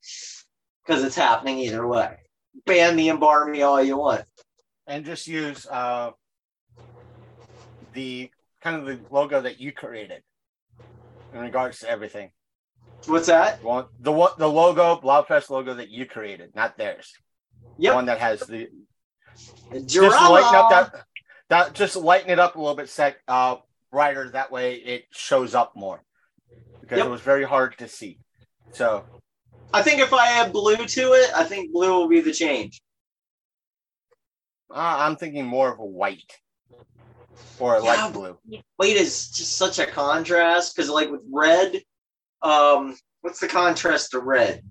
because 0.84 1.02
it's 1.02 1.16
happening 1.16 1.58
either 1.58 1.86
way. 1.86 2.16
Ban 2.64 2.94
me 2.94 3.08
and 3.08 3.20
bar 3.20 3.46
me 3.46 3.62
all 3.62 3.82
you 3.82 3.96
want. 3.96 4.22
And 4.86 5.04
just 5.04 5.26
use 5.26 5.66
uh, 5.66 6.10
the 7.92 8.30
kind 8.62 8.76
of 8.76 8.86
the 8.86 9.00
logo 9.10 9.40
that 9.40 9.60
you 9.60 9.72
created 9.72 10.22
in 11.32 11.40
regards 11.40 11.80
to 11.80 11.90
everything. 11.90 12.30
What's 13.06 13.26
that? 13.26 13.60
The 13.60 13.66
one, 14.12 14.30
the, 14.38 14.48
logo, 14.48 15.00
Blobfest 15.00 15.50
logo 15.50 15.74
that 15.74 15.90
you 15.90 16.06
created, 16.06 16.54
not 16.54 16.76
theirs. 16.78 17.12
The 17.78 17.82
Yep. 17.84 17.94
one 17.94 18.06
that 18.06 18.18
has 18.18 18.40
the 18.40 18.68
just 19.84 20.20
lighten 20.30 20.54
up 20.54 20.68
that 20.70 21.04
that 21.48 21.74
just 21.74 21.96
lighten 21.96 22.30
it 22.30 22.38
up 22.38 22.56
a 22.56 22.58
little 22.58 22.74
bit 22.76 22.88
sec 22.88 23.16
uh 23.28 23.56
brighter 23.92 24.30
that 24.30 24.50
way 24.50 24.74
it 24.76 25.04
shows 25.10 25.54
up 25.54 25.74
more 25.76 26.02
because 26.80 26.98
Yep. 26.98 27.06
it 27.06 27.10
was 27.10 27.20
very 27.20 27.44
hard 27.44 27.76
to 27.78 27.88
see 27.88 28.18
so 28.72 29.04
I 29.72 29.82
think 29.82 30.00
if 30.00 30.12
I 30.12 30.28
add 30.40 30.52
blue 30.52 30.76
to 30.76 31.12
it, 31.12 31.30
I 31.34 31.44
think 31.44 31.72
blue 31.72 31.90
will 31.90 32.08
be 32.08 32.20
the 32.20 32.32
change. 32.32 32.80
uh, 34.70 34.96
i'm 35.00 35.16
thinking 35.16 35.44
more 35.46 35.70
of 35.72 35.78
a 35.78 35.84
white 35.84 36.32
or 37.58 37.76
a 37.76 37.80
light 37.80 37.96
Yeah. 37.96 38.10
blue. 38.10 38.38
White 38.76 38.96
is 38.96 39.28
just 39.30 39.56
such 39.56 39.78
a 39.78 39.86
contrast 39.86 40.74
because, 40.76 40.90
like, 40.90 41.10
with 41.10 41.22
red, 41.32 41.82
um, 42.42 42.96
what's 43.22 43.40
the 43.40 43.48
contrast 43.48 44.10
to 44.10 44.18
red? 44.20 44.62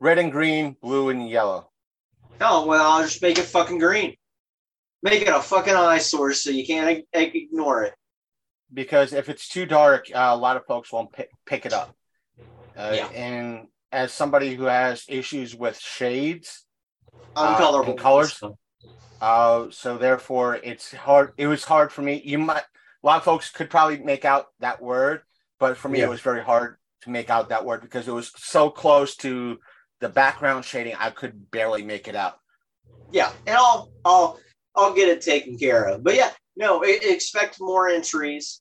Red 0.00 0.18
and 0.18 0.30
green, 0.30 0.76
blue 0.80 1.08
and 1.10 1.28
yellow. 1.28 1.70
Oh, 2.40 2.66
well, 2.66 2.90
I'll 2.92 3.02
just 3.04 3.22
make 3.22 3.38
it 3.38 3.44
fucking 3.44 3.78
green. 3.78 4.16
Make 5.02 5.22
it 5.22 5.28
a 5.28 5.40
fucking 5.40 5.74
eyesore 5.74 6.32
so 6.32 6.50
you 6.50 6.66
can't 6.66 7.04
ig- 7.12 7.36
ignore 7.36 7.84
it. 7.84 7.94
Because 8.72 9.12
if 9.12 9.28
it's 9.28 9.48
too 9.48 9.66
dark, 9.66 10.06
uh, 10.14 10.30
a 10.32 10.36
lot 10.36 10.56
of 10.56 10.64
folks 10.66 10.90
won't 10.92 11.12
pick, 11.12 11.30
pick 11.46 11.66
it 11.66 11.72
up. 11.72 11.94
Uh, 12.76 12.92
Yeah. 12.96 13.06
And 13.08 13.68
as 13.92 14.12
somebody 14.12 14.54
who 14.54 14.64
has 14.64 15.04
issues 15.08 15.54
with 15.54 15.78
shades, 15.78 16.64
I'm 17.36 17.54
Uh, 17.54 17.94
colors? 17.94 18.42
uh, 19.20 19.66
so 19.70 19.98
therefore 19.98 20.56
it's 20.56 20.92
hard. 20.92 21.32
It 21.36 21.46
was 21.46 21.64
hard 21.64 21.92
for 21.92 22.02
me. 22.02 22.20
You 22.24 22.38
might 22.38 22.64
a 23.02 23.06
lot 23.06 23.18
of 23.18 23.24
folks 23.24 23.50
could 23.50 23.68
probably 23.68 23.98
make 23.98 24.24
out 24.24 24.46
that 24.60 24.80
word, 24.80 25.22
but 25.60 25.76
for 25.76 25.90
me 25.90 25.98
Yeah. 25.98 26.06
it 26.06 26.08
was 26.08 26.22
very 26.22 26.42
hard 26.42 26.78
to 27.02 27.10
make 27.10 27.28
out 27.28 27.50
that 27.50 27.64
word 27.64 27.82
because 27.82 28.08
it 28.08 28.12
was 28.12 28.32
so 28.36 28.70
close 28.70 29.14
to 29.16 29.60
the 30.04 30.08
background 30.10 30.66
shading. 30.66 30.94
I 30.98 31.08
could 31.08 31.50
barely 31.50 31.82
make 31.82 32.08
it 32.08 32.14
out. 32.14 32.38
Yeah, 33.10 33.32
and 33.46 33.56
I'll 33.56 33.90
I'll 34.04 34.38
I'll 34.76 34.92
get 34.92 35.08
it 35.08 35.22
taken 35.22 35.56
care 35.56 35.84
of. 35.86 36.04
But 36.04 36.14
yeah, 36.14 36.30
no, 36.56 36.82
expect 36.82 37.56
more 37.58 37.88
entries. 37.88 38.60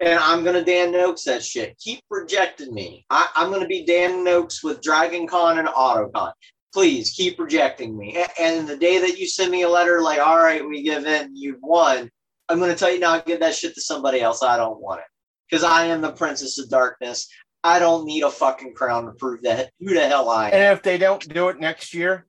And 0.00 0.18
I'm 0.18 0.42
gonna 0.42 0.64
Dan 0.64 0.90
Noakes 0.90 1.24
that 1.24 1.44
shit. 1.44 1.78
Keep 1.78 2.00
rejecting 2.08 2.72
me. 2.72 3.04
I, 3.10 3.28
I'm 3.36 3.52
gonna 3.52 3.66
be 3.66 3.84
Dan 3.84 4.24
Noakes 4.24 4.64
with 4.64 4.80
Dragon 4.80 5.28
Con 5.28 5.58
and 5.58 5.68
Otakon. 5.68 6.32
Please 6.72 7.10
keep 7.10 7.38
rejecting 7.38 7.98
me. 7.98 8.24
And 8.40 8.66
the 8.66 8.78
day 8.78 8.98
that 8.98 9.18
you 9.18 9.28
send 9.28 9.50
me 9.50 9.62
a 9.62 9.68
letter 9.68 10.00
like, 10.00 10.20
all 10.20 10.38
right, 10.38 10.66
we 10.66 10.82
give 10.82 11.04
in, 11.04 11.36
you've 11.36 11.60
won, 11.60 12.10
I'm 12.48 12.58
gonna 12.58 12.74
tell 12.74 12.90
you 12.90 12.98
now, 12.98 13.20
give 13.20 13.40
that 13.40 13.54
shit 13.54 13.74
to 13.74 13.82
somebody 13.82 14.22
else. 14.22 14.42
I 14.42 14.56
don't 14.56 14.80
want 14.80 15.00
it. 15.00 15.06
Because 15.50 15.64
I 15.64 15.84
am 15.84 16.00
the 16.00 16.12
Princess 16.12 16.58
of 16.58 16.70
Darkness. 16.70 17.28
I 17.64 17.78
don't 17.78 18.04
need 18.06 18.22
a 18.22 18.30
fucking 18.30 18.74
crown 18.74 19.06
to 19.06 19.12
prove 19.12 19.42
that 19.42 19.70
who 19.78 19.94
the 19.94 20.06
hell 20.06 20.28
I 20.28 20.48
am. 20.48 20.54
And 20.54 20.76
if 20.76 20.82
they 20.82 20.98
don't 20.98 21.26
do 21.32 21.48
it 21.48 21.60
next 21.60 21.94
year, 21.94 22.26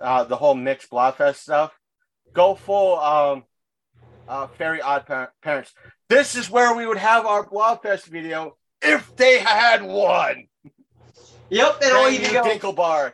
uh, 0.00 0.24
the 0.24 0.36
whole 0.36 0.54
mixed 0.54 0.90
Blobfest 0.90 1.36
stuff, 1.36 1.72
go 2.32 2.54
full 2.54 2.98
um, 2.98 3.44
uh, 4.26 4.46
Fairy 4.46 4.80
Odd 4.80 5.06
Pa- 5.06 5.30
Parents. 5.42 5.72
This 6.08 6.34
is 6.34 6.50
where 6.50 6.74
we 6.74 6.86
would 6.86 6.98
have 6.98 7.26
our 7.26 7.46
Blobfest 7.46 8.06
video 8.06 8.56
if 8.82 9.14
they 9.16 9.38
had 9.38 9.82
one. 9.82 10.46
Yep, 11.50 11.80
and 11.82 11.92
I'll 11.92 12.04
Brand 12.04 12.14
even 12.14 12.32
go. 12.32 12.42
Dinkleberg. 12.42 13.12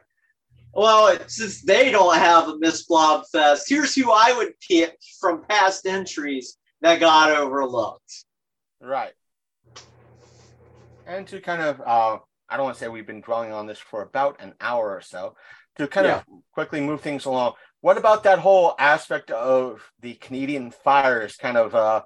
Well, 0.72 1.18
since 1.26 1.62
they 1.62 1.90
don't 1.90 2.16
have 2.16 2.48
a 2.48 2.58
Miss 2.58 2.86
Blobfest, 2.86 3.62
here's 3.66 3.94
who 3.94 4.12
I 4.12 4.34
would 4.36 4.52
pick 4.60 4.96
from 5.20 5.44
past 5.48 5.84
entries 5.84 6.56
that 6.80 7.00
got 7.00 7.32
overlooked. 7.32 8.24
Right. 8.80 9.12
And 11.10 11.26
to 11.26 11.40
kind 11.40 11.60
of, 11.60 11.80
uh, 11.80 12.18
I 12.48 12.56
don't 12.56 12.66
want 12.66 12.76
to 12.76 12.84
say 12.84 12.86
we've 12.86 13.06
been 13.06 13.20
dwelling 13.20 13.50
on 13.50 13.66
this 13.66 13.80
for 13.80 14.02
about 14.02 14.40
an 14.40 14.54
hour 14.60 14.94
or 14.94 15.00
so, 15.00 15.34
to 15.76 15.88
kind 15.88 16.06
of 16.06 16.24
quickly 16.52 16.80
move 16.80 17.00
things 17.00 17.24
along. 17.24 17.54
What 17.80 17.98
about 17.98 18.22
that 18.22 18.38
whole 18.38 18.76
aspect 18.78 19.32
of 19.32 19.82
the 20.00 20.14
Canadian 20.14 20.70
fires 20.70 21.36
kind 21.36 21.56
of 21.56 21.74
uh, 21.74 22.02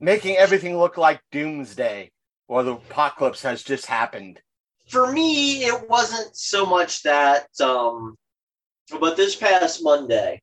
making 0.00 0.38
everything 0.38 0.76
look 0.76 0.96
like 0.96 1.20
doomsday 1.30 2.10
or 2.48 2.64
the 2.64 2.72
apocalypse 2.72 3.42
has 3.42 3.62
just 3.62 3.86
happened? 3.86 4.40
For 4.88 5.12
me, 5.12 5.64
it 5.64 5.88
wasn't 5.88 6.34
so 6.34 6.66
much 6.66 7.04
that, 7.04 7.46
um, 7.60 8.16
but 8.98 9.16
this 9.16 9.36
past 9.36 9.84
Monday, 9.84 10.42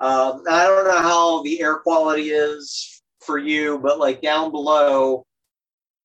um, 0.00 0.42
I 0.50 0.64
don't 0.64 0.88
know 0.88 1.00
how 1.00 1.44
the 1.44 1.60
air 1.60 1.76
quality 1.76 2.30
is 2.30 3.02
for 3.20 3.38
you, 3.38 3.78
but 3.78 4.00
like 4.00 4.20
down 4.20 4.50
below, 4.50 5.25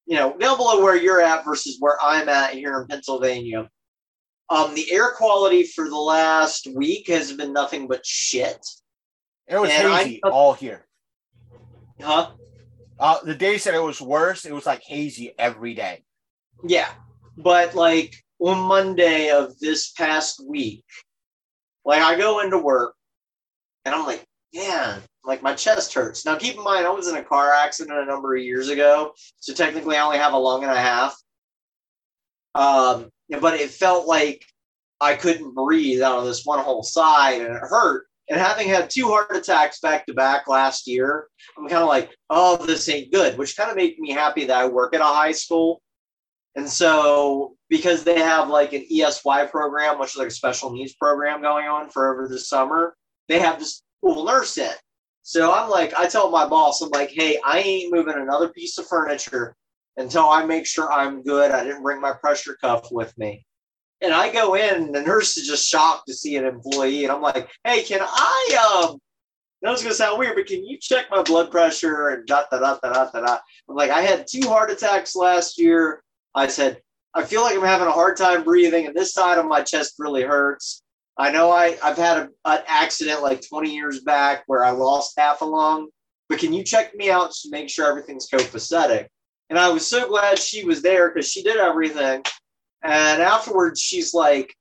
you 0.06 0.16
know, 0.16 0.38
down 0.38 0.58
below 0.58 0.82
where 0.84 0.96
you're 0.96 1.22
at 1.22 1.46
versus 1.46 1.78
where 1.80 1.98
I'm 2.02 2.28
at 2.30 2.54
here 2.54 2.82
in 2.82 2.88
Pennsylvania, 2.88 3.70
um, 4.50 4.76
the 4.76 4.92
air 4.92 5.12
quality 5.12 5.64
for 5.64 5.90
the 5.90 5.98
last 5.98 6.68
week 6.76 7.08
has 7.08 7.32
been 7.34 7.54
nothing 7.54 7.88
but 7.88 8.06
shit. 8.06 8.66
It 9.48 9.58
was 9.58 9.70
And 9.72 9.88
I- 9.88 10.04
hazy 10.04 10.22
all 10.24 10.54
here. 10.54 10.86
Huh? 12.02 12.32
Uh, 13.00 13.20
the 13.24 13.36
days 13.36 13.64
that 13.64 13.74
it 13.74 13.82
was 13.82 14.02
worse, 14.02 14.46
it 14.46 14.54
was 14.54 14.66
like 14.66 14.84
hazy 14.84 15.34
every 15.40 15.74
day. 15.74 16.04
Yeah. 16.64 16.92
But 17.38 17.74
like 17.76 18.16
on 18.40 18.60
Monday 18.60 19.30
of 19.30 19.58
this 19.60 19.92
past 19.92 20.44
week, 20.46 20.86
like 21.86 22.02
I 22.02 22.18
go 22.18 22.42
into 22.42 22.58
work 22.60 22.96
and 23.86 23.96
I'm 23.96 24.06
like, 24.06 24.24
man, 24.54 25.02
like 25.26 25.44
my 25.44 25.54
chest 25.54 25.94
hurts. 25.94 26.26
Now 26.26 26.36
keep 26.36 26.56
in 26.56 26.64
mind, 26.64 26.86
I 26.86 26.90
was 26.90 27.08
in 27.08 27.16
a 27.16 27.24
car 27.24 27.54
accident 27.54 27.98
a 27.98 28.06
number 28.06 28.36
of 28.36 28.44
years 28.44 28.70
ago. 28.70 29.14
So 29.40 29.54
technically 29.54 29.96
I 29.96 30.04
only 30.04 30.18
have 30.18 30.34
a 30.34 30.38
lung 30.38 30.64
and 30.64 30.72
a 30.72 30.80
half. 30.80 31.16
Um, 32.56 33.10
but 33.40 33.54
it 33.54 33.70
felt 33.70 34.08
like 34.08 34.46
I 35.00 35.16
couldn't 35.16 35.56
breathe 35.56 36.02
out 36.02 36.20
of 36.20 36.26
this 36.26 36.46
one 36.46 36.60
whole 36.60 36.84
side 36.84 37.42
and 37.42 37.56
it 37.56 37.62
hurt. 37.62 38.06
And 38.30 38.40
having 38.40 38.68
had 38.68 38.90
two 38.90 39.08
heart 39.08 39.36
attacks 39.36 39.80
back 39.80 40.06
to 40.06 40.14
back 40.14 40.48
last 40.48 40.88
year, 40.88 41.28
I'm 41.58 41.68
kind 41.68 41.82
of 41.82 41.90
like, 41.90 42.12
oh, 42.30 42.64
this 42.66 42.88
ain't 42.88 43.12
good, 43.12 43.38
which 43.38 43.58
kind 43.58 43.70
of 43.70 43.76
made 43.76 44.00
me 44.00 44.12
happy 44.12 44.46
that 44.46 44.58
I 44.58 44.68
work 44.68 44.96
at 44.96 45.02
a 45.02 45.06
high 45.06 45.34
school. 45.34 45.82
And 46.56 46.70
so, 46.70 47.56
because 47.70 48.04
they 48.04 48.20
have 48.20 48.50
like 48.50 48.74
an 48.74 48.86
ESY 48.90 49.48
program, 49.50 50.00
which 50.00 50.12
is 50.12 50.18
like 50.18 50.28
a 50.28 50.32
special 50.32 50.72
needs 50.72 50.94
program 50.94 51.42
going 51.42 51.68
on 51.68 51.90
for 51.90 52.14
over 52.14 52.28
the 52.28 52.40
summer, 52.40 52.96
they 53.28 53.40
have 53.40 53.60
this 53.60 53.82
cool 54.04 54.26
nurse 54.26 54.58
in. 54.58 54.72
So 55.24 55.54
I'm 55.54 55.70
like, 55.70 55.94
I 55.94 56.08
tell 56.08 56.32
my 56.32 56.48
boss, 56.48 56.82
I'm 56.82 56.90
like, 56.90 57.12
hey, 57.12 57.40
I 57.46 57.60
ain't 57.60 57.94
moving 57.94 58.16
another 58.16 58.50
piece 58.50 58.78
of 58.78 58.88
furniture 58.88 59.56
until 59.98 60.30
I 60.30 60.46
make 60.46 60.66
sure 60.66 60.92
I'm 60.92 61.22
good. 61.22 61.52
I 61.52 61.64
didn't 61.64 61.84
bring 61.84 62.02
my 62.02 62.14
pressure 62.14 62.58
cuff 62.60 62.92
with 62.92 63.16
me. 63.18 63.46
And 64.02 64.14
I 64.14 64.32
go 64.32 64.56
in, 64.56 64.76
and 64.76 64.96
the 64.96 65.02
nurse 65.02 65.38
is 65.38 65.48
just 65.48 65.68
shocked 65.68 66.08
to 66.08 66.14
see 66.14 66.36
an 66.38 66.46
employee. 66.46 67.04
And 67.04 67.12
I'm 67.12 67.22
like, 67.22 67.50
hey, 67.64 67.84
can 67.84 68.00
I, 68.02 68.88
um, 68.90 69.00
that 69.62 69.70
was 69.70 69.84
gonna 69.84 69.94
sound 69.94 70.18
weird, 70.18 70.36
but 70.36 70.48
can 70.48 70.66
you 70.66 70.78
check 70.80 71.06
my 71.12 71.22
blood 71.22 71.52
pressure 71.52 72.10
and 72.10 72.26
da 72.26 72.46
da 72.50 72.58
da 72.58 72.80
da 72.82 73.12
da 73.12 73.22
da? 73.22 73.38
I'm 73.70 73.76
like, 73.76 73.92
I 73.92 74.02
had 74.02 74.26
two 74.28 74.48
heart 74.48 74.72
attacks 74.72 75.16
last 75.16 75.60
year. 75.60 76.04
I 76.34 76.48
said, 76.48 76.82
I 77.14 77.24
feel 77.24 77.42
like 77.42 77.56
I'm 77.56 77.64
having 77.64 77.88
a 77.88 77.92
hard 77.92 78.18
time 78.18 78.44
breathing, 78.44 78.88
and 78.88 78.96
this 78.96 79.14
side 79.14 79.38
of 79.38 79.46
my 79.46 79.62
chest 79.62 79.96
really 80.00 80.24
hurts. 80.24 80.82
I 81.22 81.30
know 81.30 81.52
I, 81.52 81.78
I've 81.84 81.98
had 81.98 82.18
a, 82.18 82.30
an 82.46 82.64
accident 82.68 83.22
like 83.22 83.48
20 83.48 83.72
years 83.72 84.00
back 84.02 84.42
where 84.48 84.66
I 84.66 84.72
lost 84.72 85.14
half 85.20 85.42
a 85.42 85.46
lung, 85.46 85.90
but 86.28 86.40
can 86.40 86.52
you 86.52 86.64
check 86.64 86.96
me 86.96 87.12
out 87.12 87.32
to 87.32 87.52
make 87.52 87.70
sure 87.70 87.88
everything's 87.88 88.28
copacetic? 88.28 89.06
And 89.52 89.60
I 89.60 89.70
was 89.70 89.86
so 89.86 90.10
glad 90.10 90.40
she 90.40 90.66
was 90.66 90.82
there 90.82 91.10
because 91.10 91.30
she 91.30 91.44
did 91.44 91.58
everything. 91.58 92.24
And 92.84 93.22
afterwards, 93.22 93.80
she's 93.80 94.16
like, 94.16 94.52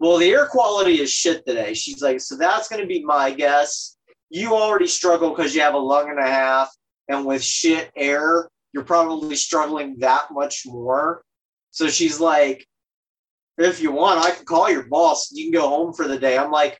Well, 0.00 0.18
the 0.18 0.28
air 0.28 0.44
quality 0.48 1.00
is 1.00 1.10
shit 1.10 1.46
today. 1.46 1.72
She's 1.72 2.02
like, 2.02 2.20
So 2.20 2.36
that's 2.36 2.68
going 2.68 2.82
to 2.82 2.86
be 2.86 3.02
my 3.02 3.32
guess. 3.32 3.96
You 4.28 4.54
already 4.54 4.86
struggle 4.86 5.30
because 5.30 5.54
you 5.54 5.62
have 5.62 5.72
a 5.72 5.78
lung 5.78 6.10
and 6.10 6.18
a 6.18 6.28
half. 6.28 6.68
And 7.08 7.24
with 7.24 7.42
shit 7.42 7.90
air, 7.96 8.50
you're 8.74 8.84
probably 8.84 9.36
struggling 9.36 9.96
that 10.00 10.26
much 10.30 10.64
more. 10.66 11.22
So 11.70 11.88
she's 11.88 12.20
like, 12.20 12.66
if 13.58 13.80
you 13.80 13.92
want, 13.92 14.24
I 14.24 14.30
can 14.32 14.44
call 14.44 14.70
your 14.70 14.84
boss. 14.86 15.30
You 15.32 15.44
can 15.44 15.52
go 15.60 15.68
home 15.68 15.92
for 15.92 16.08
the 16.08 16.18
day. 16.18 16.36
I'm 16.38 16.50
like, 16.50 16.78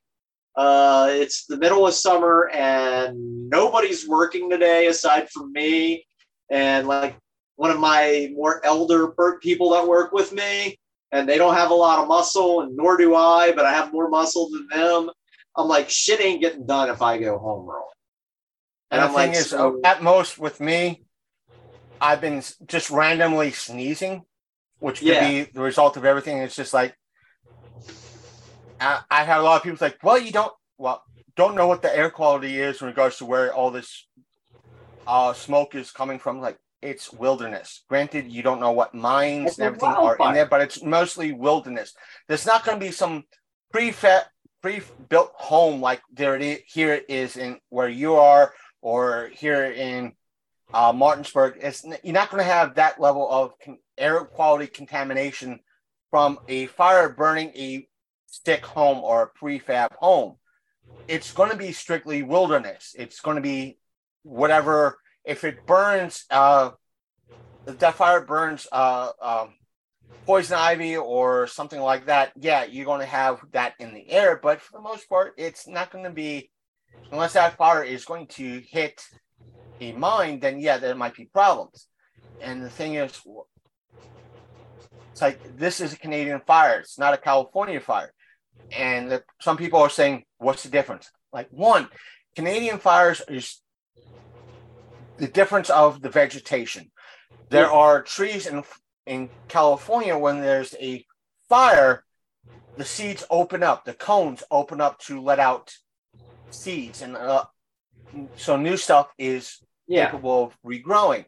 uh, 0.56 1.08
it's 1.10 1.46
the 1.46 1.56
middle 1.56 1.86
of 1.86 1.94
summer 1.94 2.48
and 2.52 3.48
nobody's 3.50 4.06
working 4.08 4.48
today 4.48 4.86
aside 4.86 5.28
from 5.30 5.52
me 5.52 6.06
and 6.50 6.86
like 6.86 7.16
one 7.56 7.70
of 7.70 7.80
my 7.80 8.30
more 8.34 8.64
elder 8.64 9.12
people 9.40 9.70
that 9.70 9.86
work 9.86 10.12
with 10.12 10.32
me. 10.32 10.78
And 11.12 11.28
they 11.28 11.38
don't 11.38 11.54
have 11.54 11.70
a 11.70 11.74
lot 11.74 12.00
of 12.00 12.08
muscle, 12.08 12.62
and 12.62 12.76
nor 12.76 12.96
do 12.96 13.14
I, 13.14 13.52
but 13.54 13.64
I 13.64 13.72
have 13.72 13.92
more 13.92 14.08
muscle 14.08 14.50
than 14.50 14.66
them. 14.66 15.10
I'm 15.56 15.68
like, 15.68 15.88
shit 15.88 16.20
ain't 16.20 16.40
getting 16.40 16.66
done 16.66 16.90
if 16.90 17.02
I 17.02 17.18
go 17.18 17.38
home 17.38 17.70
early. 17.70 17.84
And, 18.90 19.00
And 19.00 19.02
the 19.02 19.04
I'm 19.04 19.14
thing 19.14 19.30
like, 19.30 19.38
is, 19.38 19.50
so- 19.50 19.78
at 19.84 20.02
most 20.02 20.40
with 20.40 20.58
me, 20.58 21.04
I've 22.00 22.20
been 22.20 22.42
just 22.66 22.90
randomly 22.90 23.52
sneezing, 23.52 24.24
which 24.84 24.98
could 25.00 25.08
Yeah. 25.08 25.28
be 25.28 25.42
the 25.44 25.62
result 25.62 25.96
of 25.96 26.04
everything. 26.04 26.36
It's 26.38 26.54
just 26.54 26.74
like 26.74 26.94
I, 28.78 29.00
I 29.10 29.24
had 29.24 29.38
a 29.38 29.42
lot 29.42 29.56
of 29.56 29.62
people 29.62 29.78
like, 29.80 29.96
well, 30.02 30.18
you 30.18 30.30
don't 30.30 30.52
well 30.76 31.02
don't 31.36 31.54
know 31.54 31.66
what 31.66 31.80
the 31.80 31.96
air 31.96 32.10
quality 32.10 32.60
is 32.60 32.82
in 32.82 32.86
regards 32.86 33.16
to 33.18 33.24
where 33.24 33.52
all 33.52 33.70
this 33.70 34.06
uh, 35.06 35.32
smoke 35.32 35.74
is 35.74 35.90
coming 35.90 36.18
from. 36.18 36.42
Like 36.42 36.58
it's 36.82 37.10
wilderness. 37.10 37.82
Granted, 37.88 38.30
you 38.30 38.42
don't 38.42 38.60
know 38.60 38.72
what 38.72 38.94
mines 38.94 39.46
It's 39.46 39.58
and 39.58 39.64
everything 39.64 39.88
are 39.88 40.16
in 40.16 40.34
there, 40.34 40.46
but 40.46 40.60
it's 40.60 40.82
mostly 40.82 41.32
wilderness. 41.32 41.94
There's 42.28 42.44
not 42.44 42.66
going 42.66 42.78
to 42.78 42.84
be 42.84 42.92
some 42.92 43.24
pre-fet 43.72 44.26
pre-built 44.60 45.32
home 45.34 45.80
like 45.80 46.02
there 46.12 46.36
it 46.36 46.42
is, 46.42 46.58
here 46.66 46.92
it 46.92 47.06
is 47.08 47.38
in 47.38 47.58
where 47.70 47.88
you 47.88 48.16
are 48.16 48.52
or 48.82 49.30
here 49.32 49.64
in 49.64 50.12
uh, 50.74 50.92
Martinsburg. 50.92 51.58
It's 51.60 51.84
you're 52.02 52.12
not 52.12 52.30
going 52.30 52.42
to 52.42 52.50
have 52.50 52.74
that 52.74 53.00
level 53.00 53.30
of 53.30 53.52
con- 53.64 53.78
air 53.96 54.24
quality 54.24 54.66
contamination 54.66 55.60
from 56.10 56.38
a 56.48 56.66
fire 56.66 57.08
burning 57.08 57.48
a 57.56 57.86
stick 58.26 58.66
home 58.66 58.98
or 58.98 59.22
a 59.22 59.38
prefab 59.38 59.94
home. 59.94 60.36
It's 61.06 61.32
going 61.32 61.50
to 61.50 61.56
be 61.56 61.72
strictly 61.72 62.22
wilderness. 62.22 62.94
It's 62.98 63.20
going 63.20 63.36
to 63.36 63.42
be 63.42 63.78
whatever 64.24 64.98
if 65.24 65.44
it 65.44 65.66
burns 65.66 66.24
uh 66.30 66.70
if 67.66 67.78
that 67.78 67.94
fire 67.94 68.24
burns 68.24 68.66
uh 68.72 69.10
um 69.22 69.54
poison 70.26 70.56
ivy 70.56 70.96
or 70.96 71.46
something 71.46 71.80
like 71.80 72.06
that 72.06 72.32
yeah 72.40 72.64
you're 72.64 72.86
going 72.86 73.00
to 73.00 73.06
have 73.06 73.40
that 73.52 73.74
in 73.78 73.92
the 73.92 74.10
air 74.10 74.40
but 74.42 74.60
for 74.60 74.78
the 74.78 74.82
most 74.82 75.08
part 75.08 75.34
it's 75.36 75.68
not 75.68 75.90
going 75.90 76.04
to 76.04 76.10
be 76.10 76.50
unless 77.12 77.34
that 77.34 77.56
fire 77.58 77.84
is 77.84 78.06
going 78.06 78.26
to 78.26 78.62
hit 78.66 79.02
a 79.80 79.92
mine 79.92 80.40
then 80.40 80.60
yeah 80.60 80.78
there 80.78 80.94
might 80.94 81.14
be 81.14 81.26
problems. 81.26 81.86
And 82.40 82.62
the 82.62 82.70
thing 82.70 82.94
is 82.94 83.20
it's 85.12 85.22
like 85.22 85.56
this 85.56 85.80
is 85.80 85.92
a 85.92 85.98
canadian 85.98 86.40
fire. 86.46 86.80
It's 86.80 86.98
not 86.98 87.14
a 87.14 87.18
california 87.18 87.80
fire. 87.80 88.12
And 88.76 89.10
the, 89.10 89.22
some 89.40 89.56
people 89.56 89.80
are 89.80 89.90
saying 89.90 90.24
what's 90.38 90.62
the 90.62 90.70
difference? 90.70 91.10
Like 91.32 91.48
one 91.50 91.88
canadian 92.36 92.78
fires 92.78 93.22
is 93.28 93.60
the 95.18 95.28
difference 95.28 95.70
of 95.70 96.02
the 96.02 96.10
vegetation. 96.10 96.90
There 97.50 97.70
are 97.70 98.02
trees 98.02 98.46
in 98.46 98.64
in 99.06 99.28
california 99.48 100.16
when 100.16 100.40
there's 100.40 100.74
a 100.80 101.04
fire 101.48 102.04
the 102.76 102.84
seeds 102.84 103.24
open 103.30 103.62
up 103.62 103.84
the 103.84 103.94
cones 103.94 104.42
open 104.50 104.80
up 104.80 104.98
to 104.98 105.20
let 105.20 105.38
out 105.38 105.72
seeds 106.50 107.02
and 107.02 107.16
uh, 107.16 107.44
so 108.36 108.56
new 108.56 108.76
stuff 108.76 109.08
is 109.18 109.58
Yeah. 109.86 110.06
capable 110.06 110.44
of 110.44 110.56
regrowing. 110.64 111.24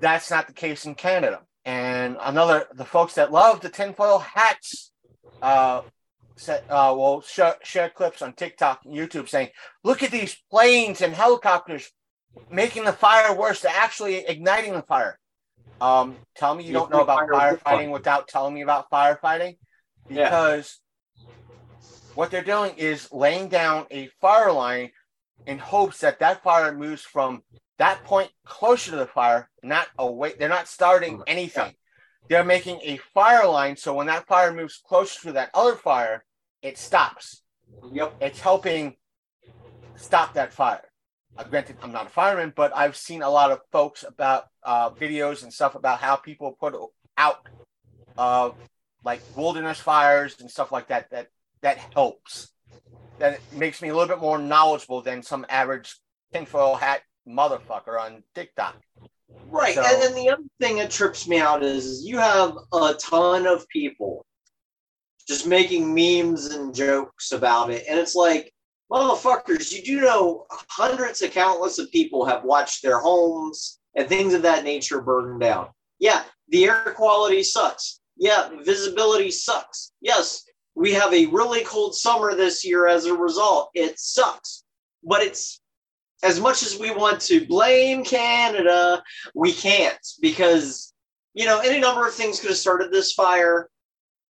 That's 0.00 0.30
not 0.30 0.46
the 0.46 0.52
case 0.52 0.84
in 0.86 0.94
canada. 0.94 1.40
And 1.64 2.16
another 2.20 2.66
the 2.74 2.84
folks 2.84 3.14
that 3.14 3.32
love 3.32 3.60
the 3.60 3.68
tinfoil 3.68 4.18
hats 4.18 4.92
uh 5.42 5.82
set 6.36 6.64
uh 6.70 6.92
will 6.96 7.20
share, 7.22 7.56
share 7.62 7.88
clips 7.90 8.22
on 8.22 8.32
tiktok 8.34 8.80
and 8.84 8.94
youtube 8.94 9.28
saying 9.28 9.48
look 9.84 10.02
at 10.02 10.10
these 10.10 10.36
planes 10.50 11.00
and 11.00 11.12
helicopters 11.14 11.90
making 12.50 12.84
the 12.84 12.92
fire 12.92 13.34
worse 13.34 13.60
they're 13.62 13.72
actually 13.74 14.16
igniting 14.26 14.72
the 14.74 14.82
fire. 14.82 15.18
Um 15.80 16.16
tell 16.36 16.54
me 16.54 16.64
you 16.64 16.72
don't 16.72 16.90
know 16.90 17.00
about 17.00 17.28
Fire- 17.28 17.56
firefighting 17.56 17.90
without 17.90 18.28
telling 18.28 18.54
me 18.54 18.62
about 18.62 18.90
firefighting? 18.90 19.56
Yeah. 20.08 20.24
because 20.24 20.78
what 22.14 22.30
they're 22.30 22.42
doing 22.44 22.74
is 22.76 23.10
laying 23.12 23.48
down 23.48 23.86
a 23.90 24.08
fire 24.20 24.52
line 24.52 24.90
in 25.46 25.58
hopes 25.58 26.00
that 26.00 26.18
that 26.20 26.42
fire 26.42 26.72
moves 26.72 27.02
from 27.02 27.42
that 27.78 28.02
point 28.04 28.30
closer 28.44 28.92
to 28.92 28.96
the 28.96 29.06
fire, 29.06 29.50
not 29.62 29.88
away. 29.98 30.32
They're 30.38 30.48
not 30.48 30.68
starting 30.68 31.22
anything. 31.26 31.74
They're 32.28 32.44
making 32.44 32.80
a 32.82 32.96
fire 33.14 33.46
line 33.46 33.76
so 33.76 33.94
when 33.94 34.06
that 34.06 34.26
fire 34.26 34.52
moves 34.52 34.80
closer 34.84 35.20
to 35.22 35.32
that 35.32 35.50
other 35.54 35.76
fire, 35.76 36.24
it 36.62 36.78
stops. 36.78 37.42
Yep. 37.92 38.14
It's 38.20 38.40
helping 38.40 38.96
stop 39.94 40.34
that 40.34 40.52
fire. 40.52 40.82
Uh, 41.36 41.44
granted, 41.44 41.76
I'm 41.82 41.92
not 41.92 42.06
a 42.06 42.10
fireman, 42.10 42.52
but 42.56 42.74
I've 42.74 42.96
seen 42.96 43.22
a 43.22 43.28
lot 43.30 43.50
of 43.50 43.60
folks 43.70 44.04
about 44.04 44.46
uh, 44.62 44.90
videos 44.90 45.42
and 45.42 45.52
stuff 45.52 45.74
about 45.74 46.00
how 46.00 46.16
people 46.16 46.56
put 46.58 46.74
out 47.18 47.46
uh, 48.16 48.50
like 49.04 49.20
wilderness 49.36 49.78
fires 49.78 50.40
and 50.40 50.50
stuff 50.50 50.72
like 50.72 50.88
that. 50.88 51.10
That 51.10 51.28
that 51.60 51.78
helps. 51.94 52.52
That 53.18 53.34
it 53.34 53.40
makes 53.52 53.80
me 53.80 53.88
a 53.88 53.94
little 53.94 54.14
bit 54.14 54.20
more 54.20 54.38
knowledgeable 54.38 55.02
than 55.02 55.22
some 55.22 55.46
average 55.48 55.96
tinfoil 56.32 56.74
hat 56.74 57.02
motherfucker 57.26 57.98
on 58.00 58.22
TikTok. 58.34 58.76
Right. 59.46 59.74
So- 59.74 59.82
and 59.84 60.02
then 60.02 60.14
the 60.14 60.30
other 60.30 60.42
thing 60.60 60.76
that 60.76 60.90
trips 60.90 61.26
me 61.26 61.38
out 61.38 61.62
is, 61.62 61.84
is 61.86 62.04
you 62.04 62.18
have 62.18 62.56
a 62.72 62.94
ton 62.94 63.46
of 63.46 63.66
people 63.68 64.24
just 65.26 65.46
making 65.46 65.92
memes 65.92 66.46
and 66.46 66.74
jokes 66.74 67.32
about 67.32 67.70
it. 67.70 67.84
And 67.88 67.98
it's 67.98 68.14
like, 68.14 68.52
motherfuckers, 68.92 69.72
you 69.72 69.82
do 69.82 70.00
know 70.02 70.46
hundreds 70.68 71.22
of 71.22 71.32
countless 71.32 71.78
of 71.78 71.90
people 71.90 72.24
have 72.24 72.44
watched 72.44 72.82
their 72.82 72.98
homes 73.00 73.80
and 73.96 74.08
things 74.08 74.34
of 74.34 74.42
that 74.42 74.62
nature 74.62 75.00
burn 75.00 75.38
down. 75.38 75.68
Yeah, 75.98 76.22
the 76.50 76.66
air 76.66 76.94
quality 76.96 77.42
sucks. 77.42 78.00
Yeah, 78.16 78.50
visibility 78.62 79.30
sucks. 79.30 79.92
Yes, 80.00 80.44
we 80.76 80.92
have 80.92 81.12
a 81.12 81.26
really 81.26 81.64
cold 81.64 81.96
summer 81.96 82.34
this 82.34 82.64
year 82.64 82.86
as 82.86 83.06
a 83.06 83.14
result. 83.14 83.70
It 83.74 83.98
sucks. 83.98 84.62
But 85.02 85.22
it's 85.22 85.60
as 86.22 86.40
much 86.40 86.62
as 86.62 86.78
we 86.78 86.90
want 86.90 87.20
to 87.22 87.46
blame 87.46 88.04
Canada, 88.04 89.02
we 89.34 89.52
can't 89.52 89.98
because 90.20 90.92
you 91.34 91.44
know 91.44 91.60
any 91.60 91.80
number 91.80 92.06
of 92.06 92.14
things 92.14 92.40
could 92.40 92.50
have 92.50 92.56
started 92.56 92.92
this 92.92 93.12
fire 93.12 93.68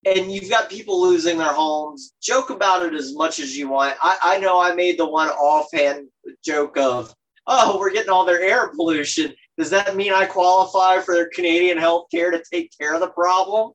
and 0.04 0.30
you've 0.30 0.50
got 0.50 0.68
people 0.68 1.00
losing 1.00 1.38
their 1.38 1.52
homes 1.52 2.12
joke 2.20 2.50
about 2.50 2.84
it 2.84 2.92
as 2.94 3.14
much 3.14 3.38
as 3.38 3.56
you 3.56 3.68
want 3.68 3.96
i, 4.02 4.18
I 4.22 4.38
know 4.38 4.60
i 4.60 4.74
made 4.74 4.98
the 4.98 5.08
one 5.08 5.28
offhand 5.28 6.08
joke 6.44 6.76
of 6.76 7.14
oh 7.46 7.78
we're 7.78 7.92
getting 7.92 8.10
all 8.10 8.24
their 8.24 8.40
air 8.40 8.68
pollution 8.74 9.32
does 9.56 9.70
that 9.70 9.96
mean 9.96 10.12
i 10.12 10.26
qualify 10.26 11.00
for 11.00 11.14
their 11.14 11.30
canadian 11.32 11.78
health 11.78 12.06
care 12.10 12.32
to 12.32 12.42
take 12.52 12.70
care 12.78 12.94
of 12.94 13.00
the 13.00 13.08
problem 13.08 13.72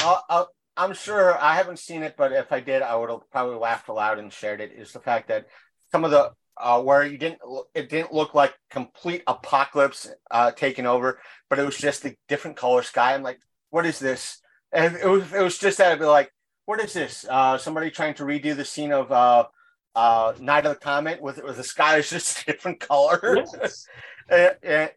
Uh, 0.00 0.18
uh, 0.30 0.44
I'm 0.76 0.94
sure 0.94 1.38
I 1.38 1.54
haven't 1.54 1.78
seen 1.78 2.02
it, 2.02 2.14
but 2.16 2.32
if 2.32 2.50
I 2.50 2.60
did, 2.60 2.82
I 2.82 2.96
would 2.96 3.10
have 3.10 3.30
probably 3.30 3.56
laughed 3.56 3.88
aloud 3.88 4.18
and 4.18 4.32
shared 4.32 4.60
it. 4.60 4.72
Is 4.72 4.92
the 4.92 5.00
fact 5.00 5.28
that 5.28 5.46
some 5.90 6.04
of 6.04 6.10
the 6.10 6.32
uh, 6.56 6.80
where 6.82 7.04
you 7.04 7.18
didn't 7.18 7.40
it 7.74 7.88
didn't 7.88 8.12
look 8.12 8.34
like 8.34 8.54
complete 8.70 9.22
apocalypse 9.26 10.08
uh, 10.30 10.50
taking 10.52 10.86
over, 10.86 11.20
but 11.50 11.58
it 11.58 11.64
was 11.64 11.76
just 11.76 12.04
a 12.04 12.16
different 12.28 12.56
color 12.56 12.82
sky. 12.82 13.14
I'm 13.14 13.22
like, 13.22 13.40
what 13.70 13.86
is 13.86 13.98
this? 13.98 14.40
And 14.72 14.96
it 14.96 15.06
was 15.06 15.32
it 15.32 15.42
was 15.42 15.58
just 15.58 15.78
that 15.78 15.92
I'd 15.92 15.98
be 15.98 16.06
like, 16.06 16.32
what 16.64 16.80
is 16.80 16.92
this? 16.92 17.26
Uh, 17.28 17.58
somebody 17.58 17.90
trying 17.90 18.14
to 18.14 18.24
redo 18.24 18.56
the 18.56 18.64
scene 18.64 18.92
of 18.92 19.12
uh, 19.12 19.46
uh, 19.94 20.32
Night 20.40 20.66
of 20.66 20.74
the 20.74 20.80
Comet 20.80 21.20
with 21.20 21.42
with 21.42 21.56
the 21.56 21.64
sky 21.64 21.98
is 21.98 22.10
just 22.10 22.42
a 22.48 22.52
different 22.52 22.80
color. 22.80 23.36
Yes. 23.36 23.86
Eh, 24.30 24.52
eh. 24.62 24.88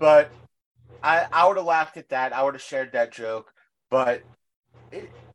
but 0.00 0.30
I 1.00 1.24
I 1.32 1.46
would 1.46 1.56
have 1.56 1.64
laughed 1.64 1.96
at 1.96 2.08
that. 2.08 2.32
I 2.32 2.42
would 2.42 2.54
have 2.54 2.62
shared 2.62 2.92
that 2.92 3.12
joke. 3.12 3.50
But 3.88 4.22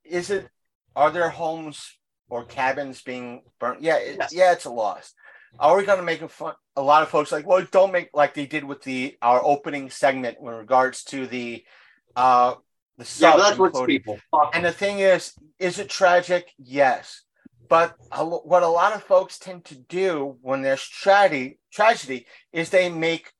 is 0.03 0.29
it? 0.29 0.49
Are 0.95 1.11
there 1.11 1.29
homes 1.29 1.97
or 2.29 2.45
cabins 2.45 3.01
being 3.01 3.41
burnt? 3.59 3.81
Yeah, 3.81 3.97
it, 3.97 4.17
Yes. 4.19 4.33
yeah, 4.33 4.51
it's 4.53 4.65
a 4.65 4.69
loss. 4.69 5.13
Are 5.59 5.77
we 5.77 5.85
going 5.85 5.99
to 5.99 6.05
make 6.05 6.21
a 6.21 6.27
fun? 6.27 6.53
A 6.75 6.81
lot 6.81 7.03
of 7.03 7.09
folks 7.09 7.31
like, 7.31 7.47
well, 7.47 7.65
don't 7.71 7.91
make 7.91 8.09
like 8.13 8.33
they 8.33 8.45
did 8.45 8.63
with 8.63 8.83
the 8.83 9.17
our 9.21 9.43
opening 9.43 9.89
segment 9.89 10.37
in 10.39 10.47
regards 10.47 11.03
to 11.05 11.27
the 11.27 11.63
uh 12.15 12.55
the 12.97 13.17
yeah 13.19 13.37
that's 13.37 13.57
what's 13.57 13.79
people 13.81 14.19
And 14.53 14.65
the 14.65 14.71
thing 14.71 14.99
is, 14.99 15.33
is 15.59 15.79
it 15.79 15.89
tragic? 15.89 16.53
Yes. 16.57 17.23
But 17.67 17.95
a 18.11 18.23
what 18.25 18.63
a 18.63 18.67
lot 18.67 18.93
of 18.93 19.03
folks 19.03 19.39
tend 19.39 19.65
to 19.65 19.75
do 19.75 20.37
when 20.41 20.61
there's 20.61 20.83
tragedy, 20.83 21.59
tragedy 21.71 22.27
is 22.53 22.69
they 22.69 22.89
make 22.89 23.31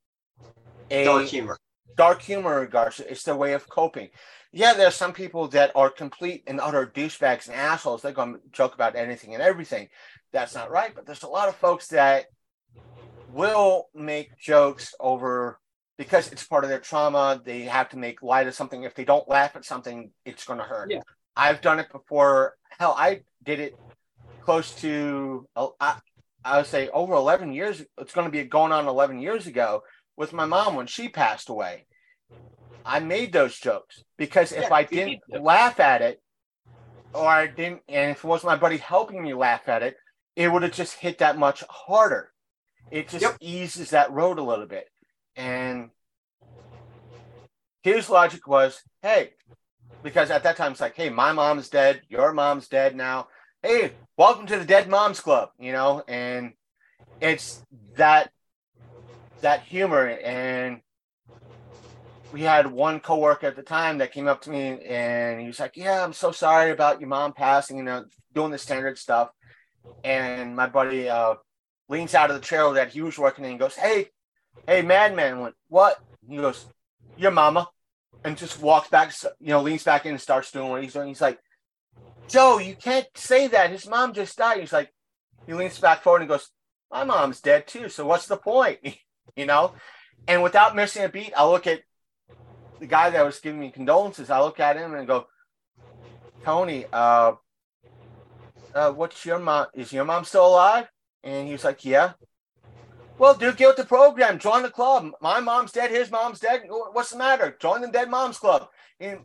a 0.89 1.03
dark 1.03 1.25
humor 1.25 1.59
dark 1.95 2.21
humor 2.21 2.59
regards 2.59 2.99
it's 2.99 3.23
their 3.23 3.35
way 3.35 3.53
of 3.53 3.67
coping. 3.69 4.09
Yeah, 4.56 4.73
there 4.73 4.88
are 4.88 4.91
some 4.91 5.11
people 5.11 5.49
that 5.49 5.73
are 5.76 5.90
complete 5.90 6.44
and 6.48 6.61
utter 6.61 6.88
douchebags 6.88 7.49
and 7.49 7.57
assholes. 7.57 8.02
They're 8.02 8.14
going 8.14 8.36
to 8.36 8.40
joke 8.53 8.73
about 8.73 8.95
anything 8.95 9.34
and 9.34 9.44
everything. 9.44 9.90
That's 10.32 10.56
not 10.56 10.72
right. 10.72 10.95
But 10.95 11.06
there's 11.06 11.23
a 11.23 11.27
lot 11.27 11.49
of 11.49 11.57
folks 11.57 11.88
that 11.88 12.27
will 13.34 13.90
make 13.94 14.38
jokes 14.38 14.95
over 14.98 15.60
because 15.98 16.32
it's 16.32 16.45
part 16.45 16.64
of 16.64 16.69
their 16.69 16.80
trauma. 16.80 17.41
They 17.44 17.64
have 17.64 17.90
to 17.90 17.98
make 17.98 18.23
light 18.23 18.48
of 18.48 18.56
something. 18.56 18.84
If 18.84 18.95
they 18.95 19.03
don't 19.03 19.27
laugh 19.27 19.57
at 19.57 19.65
something, 19.65 20.11
it's 20.23 20.45
going 20.45 20.60
to 20.60 20.65
hurt. 20.65 20.90
Yeah. 20.90 21.02
I've 21.36 21.60
done 21.60 21.80
it 21.80 21.91
before. 21.91 22.56
Hell, 22.80 22.95
I 22.98 23.23
did 23.44 23.60
it 23.60 23.77
close 24.44 24.73
to, 24.76 25.49
uh, 25.57 25.68
I, 25.82 25.98
I 26.45 26.60
would 26.60 26.68
say 26.68 26.88
over 26.94 27.14
11 27.14 27.52
years. 27.52 27.84
It's 27.98 28.14
going 28.14 28.26
to 28.26 28.32
be 28.32 28.45
going 28.45 28.72
on 28.72 28.88
11 28.88 29.19
years 29.19 29.48
ago 29.48 29.84
with 30.15 30.32
my 30.32 30.45
mom 30.45 30.76
when 30.76 30.88
she 30.88 31.10
passed 31.10 31.49
away. 31.49 31.88
I 32.85 32.99
made 32.99 33.34
those 33.34 33.57
jokes 33.57 34.03
because 34.18 34.52
if 34.52 34.72
I 34.72 34.84
didn't 34.84 35.22
laugh 35.30 35.80
at 35.80 36.02
it, 36.02 36.22
or 37.14 37.26
I 37.27 37.47
didn't, 37.47 37.81
and 37.88 38.11
if 38.11 38.23
it 38.23 38.27
wasn't 38.27 38.52
my 38.52 38.57
buddy 38.57 38.77
helping 38.77 39.23
me 39.23 39.34
laugh 39.34 39.68
at 39.68 39.84
it, 39.84 39.97
it 40.35 40.52
would 40.52 40.64
have 40.64 40.73
just 40.73 40.95
hit 40.99 41.19
that 41.19 41.38
much 41.38 41.64
harder. 41.69 42.31
It 42.91 43.10
just 43.10 43.23
Yep. 43.23 43.38
eases 43.39 43.89
that 43.91 44.11
road 44.11 44.38
a 44.38 44.43
little 44.43 44.65
bit. 44.68 44.89
And 45.35 45.89
his 47.84 48.10
logic 48.10 48.47
was, 48.47 48.81
hey, 49.02 49.31
because 50.03 50.30
at 50.30 50.43
that 50.43 50.57
time 50.57 50.73
it's 50.73 50.81
like, 50.81 50.95
hey, 50.95 51.10
my 51.10 51.31
mom's 51.31 51.69
dead, 51.69 52.02
your 52.10 52.34
mom's 52.34 52.68
dead 52.68 52.95
now. 52.95 53.27
Hey, 53.64 53.93
welcome 54.18 54.45
to 54.47 54.60
the 54.60 54.65
Dead 54.65 54.89
Moms 54.89 55.19
Club, 55.19 55.49
you 55.57 55.72
know, 55.72 56.03
and 56.07 56.53
it's 57.19 57.64
that 57.95 58.31
that 59.41 59.64
humor 59.64 60.07
and 60.07 60.81
we 62.36 62.41
had 62.41 62.68
one 62.68 62.99
coworker 62.99 63.48
at 63.48 63.56
the 63.56 63.64
time 63.64 63.99
that 63.99 64.12
came 64.12 64.28
up 64.28 64.41
to 64.41 64.49
me 64.49 64.84
and 64.86 65.40
he 65.40 65.48
was 65.48 65.57
like, 65.57 65.78
"Yeah, 65.78 66.03
I'm 66.03 66.12
so 66.12 66.34
sorry 66.34 66.72
about 66.72 66.99
your 66.99 67.07
mom 67.07 67.32
passing," 67.32 67.78
you 67.78 67.84
know, 67.84 68.03
doing 68.34 68.52
the 68.52 68.57
standard 68.57 68.98
stuff. 68.98 69.30
And 70.03 70.53
my 70.53 70.68
buddy 70.68 71.07
uh, 71.07 71.36
leans 71.88 72.14
out 72.14 72.30
of 72.30 72.36
the 72.36 72.41
trailer 72.41 72.74
that 72.74 72.90
he 72.90 73.02
was 73.02 73.18
working 73.18 73.45
in 73.45 73.52
and 73.52 73.60
goes, 73.60 73.76
"Hey, 73.76 74.10
hey, 74.68 74.82
Madman!" 74.82 75.38
I 75.38 75.41
went, 75.41 75.56
"What?" 75.70 75.98
He 76.28 76.36
goes, 76.36 76.66
"Your 77.16 77.32
mama," 77.32 77.70
and 78.26 78.38
just 78.38 78.62
walks 78.62 78.90
back, 78.90 79.14
you 79.40 79.52
know, 79.52 79.62
leans 79.62 79.86
back 79.86 80.06
in 80.06 80.12
and 80.12 80.20
starts 80.20 80.52
doing 80.52 80.68
what 80.68 80.84
he's 80.84 80.91
doing. 80.91 81.07
He's 81.07 81.22
like, 81.22 81.40
"Joe, 82.28 82.57
you 82.57 82.76
can't 82.76 83.07
say 83.16 83.48
that. 83.48 83.70
His 83.70 83.88
mom 83.88 84.12
just 84.12 84.38
died." 84.38 84.60
He's 84.60 84.74
like, 84.74 84.91
he 85.45 85.53
leans 85.53 85.80
back 85.80 86.03
forward 86.03 86.22
and 86.22 86.30
goes, 86.30 86.49
my 86.91 87.03
mom's 87.03 87.41
dead 87.41 87.68
too. 87.68 87.90
So 87.90 88.06
what's 88.06 88.28
the 88.28 88.38
point? 88.38 88.80
you 89.36 89.45
know? 89.45 89.74
And 90.28 90.44
without 90.44 90.76
missing 90.76 91.03
a 91.03 91.10
beat, 91.10 91.34
I 91.36 91.48
look 91.48 91.68
at 91.68 91.82
the 92.80 92.88
guy 92.88 93.10
that 93.10 93.26
was 93.26 93.39
giving 93.39 93.60
me 93.60 93.72
condolences. 93.72 94.30
I 94.30 94.39
look 94.39 94.60
at 94.60 94.77
him 94.77 94.93
and 94.93 95.07
go, 95.07 95.27
Tony, 96.43 96.85
uh, 96.91 97.34
uh, 98.73 98.91
what's 98.91 99.26
your 99.26 99.39
mom? 99.39 99.68
Is 99.73 99.93
your 99.93 100.06
mom 100.06 100.26
still 100.26 100.47
alive? 100.47 100.88
And 101.23 101.47
he 101.47 101.53
was 101.53 101.64
like, 101.64 101.85
yeah. 101.85 102.14
Well, 103.18 103.34
dude, 103.34 103.57
get 103.57 103.68
with 103.68 103.77
the 103.77 103.85
program. 103.85 104.39
Join 104.39 104.61
the 104.61 104.69
club. 104.69 105.11
My 105.22 105.39
mom's 105.39 105.72
dead. 105.72 105.89
His 105.89 106.11
mom's 106.11 106.39
dead. 106.39 106.64
What's 106.68 107.11
the 107.11 107.18
matter? 107.18 107.56
Join 107.60 107.81
the 107.81 107.88
Dead 107.88 108.10
Moms 108.10 108.38
Club. 108.38 108.68
And 108.99 109.19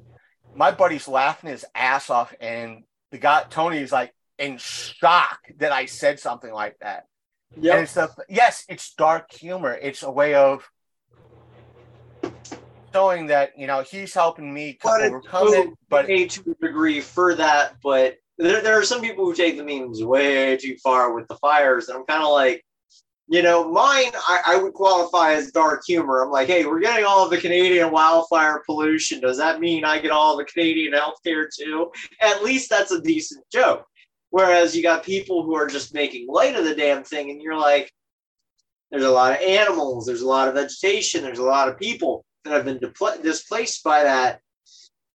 my 0.55 0.71
buddy's 0.71 1.09
laughing 1.09 1.51
his 1.51 1.67
ass 1.75 2.09
off. 2.09 2.33
And 2.41 2.85
the 3.11 3.19
guy, 3.19 3.45
Tony's 3.51 3.91
like 3.91 4.15
in 4.39 4.59
shock 4.59 5.41
that 5.59 5.73
I 5.73 5.87
said 5.87 6.21
something 6.21 6.53
like 6.53 6.79
that. 6.81 7.07
Yep. 7.61 7.75
And 7.75 7.83
it's 7.83 7.95
the, 7.95 8.11
yes, 8.29 8.65
it's 8.69 8.95
dark 8.95 9.33
humor. 9.33 9.75
It's 9.75 10.05
a 10.05 10.11
way 10.11 10.35
of 10.35 10.71
showing 12.93 13.27
that, 13.27 13.59
you 13.59 13.67
know, 13.67 13.83
he's 13.83 14.15
helping 14.15 14.53
me 14.53 14.79
but 14.83 15.03
overcome 15.03 15.49
it. 15.55 15.69
But 15.89 16.05
okay 16.05 16.27
to 16.27 16.51
a 16.51 16.67
degree 16.67 17.01
for 17.01 17.35
that, 17.35 17.77
but 17.83 18.17
there, 18.39 18.63
there 18.63 18.79
are 18.79 18.85
some 18.85 19.01
people 19.01 19.25
who 19.25 19.35
take 19.35 19.57
the 19.57 19.65
memes 19.65 20.03
way 20.03 20.57
too 20.57 20.77
far 20.83 21.15
with 21.15 21.29
the 21.29 21.37
fires, 21.37 21.89
and 21.89 21.99
I'm 21.99 22.07
kind 22.07 22.23
of 22.23 22.31
like, 22.31 22.65
you 23.29 23.43
know, 23.43 23.71
mine 23.71 24.11
I, 24.27 24.43
I 24.47 24.57
would 24.57 24.73
qualify 24.73 25.35
as 25.35 25.53
dark 25.53 25.83
humor. 25.87 26.23
I'm 26.23 26.31
like, 26.31 26.49
hey, 26.49 26.65
we're 26.65 26.81
getting 26.81 27.05
all 27.05 27.25
of 27.25 27.31
the 27.31 27.39
Canadian 27.39 27.93
wildfire 27.93 28.63
pollution. 28.67 29.21
Does 29.21 29.37
that 29.37 29.61
mean 29.61 29.85
I 29.85 30.01
get 30.01 30.11
all 30.11 30.37
the 30.37 30.45
Canadian 30.45 30.95
healthcare 30.95 31.47
too? 31.55 31.93
At 32.21 32.43
least 32.43 32.71
that's 32.71 32.91
a 32.91 33.01
decent 33.01 33.45
joke. 33.53 33.85
Whereas 34.31 34.77
you 34.77 34.83
got 34.83 35.05
people 35.05 35.45
who 35.45 35.55
are 35.55 35.67
just 35.67 35.95
making 35.95 36.27
light 36.29 36.57
of 36.57 36.65
the 36.65 36.75
damn 36.75 37.05
thing, 37.05 37.31
and 37.31 37.43
you're 37.43 37.59
like, 37.59 37.93
there's 38.91 39.05
a 39.05 39.11
lot 39.11 39.33
of 39.33 39.41
animals, 39.41 40.07
there's 40.07 40.23
a 40.23 40.27
lot 40.27 40.49
of 40.49 40.55
vegetation, 40.55 41.23
there's 41.23 41.39
a 41.39 41.45
lot 41.45 41.69
of 41.69 41.79
people 41.79 42.25
that 42.45 42.53
have 42.53 42.65
been 42.65 42.79
depl- 42.79 43.23
displaced 43.23 43.83
by 43.85 44.05
that. 44.05 44.41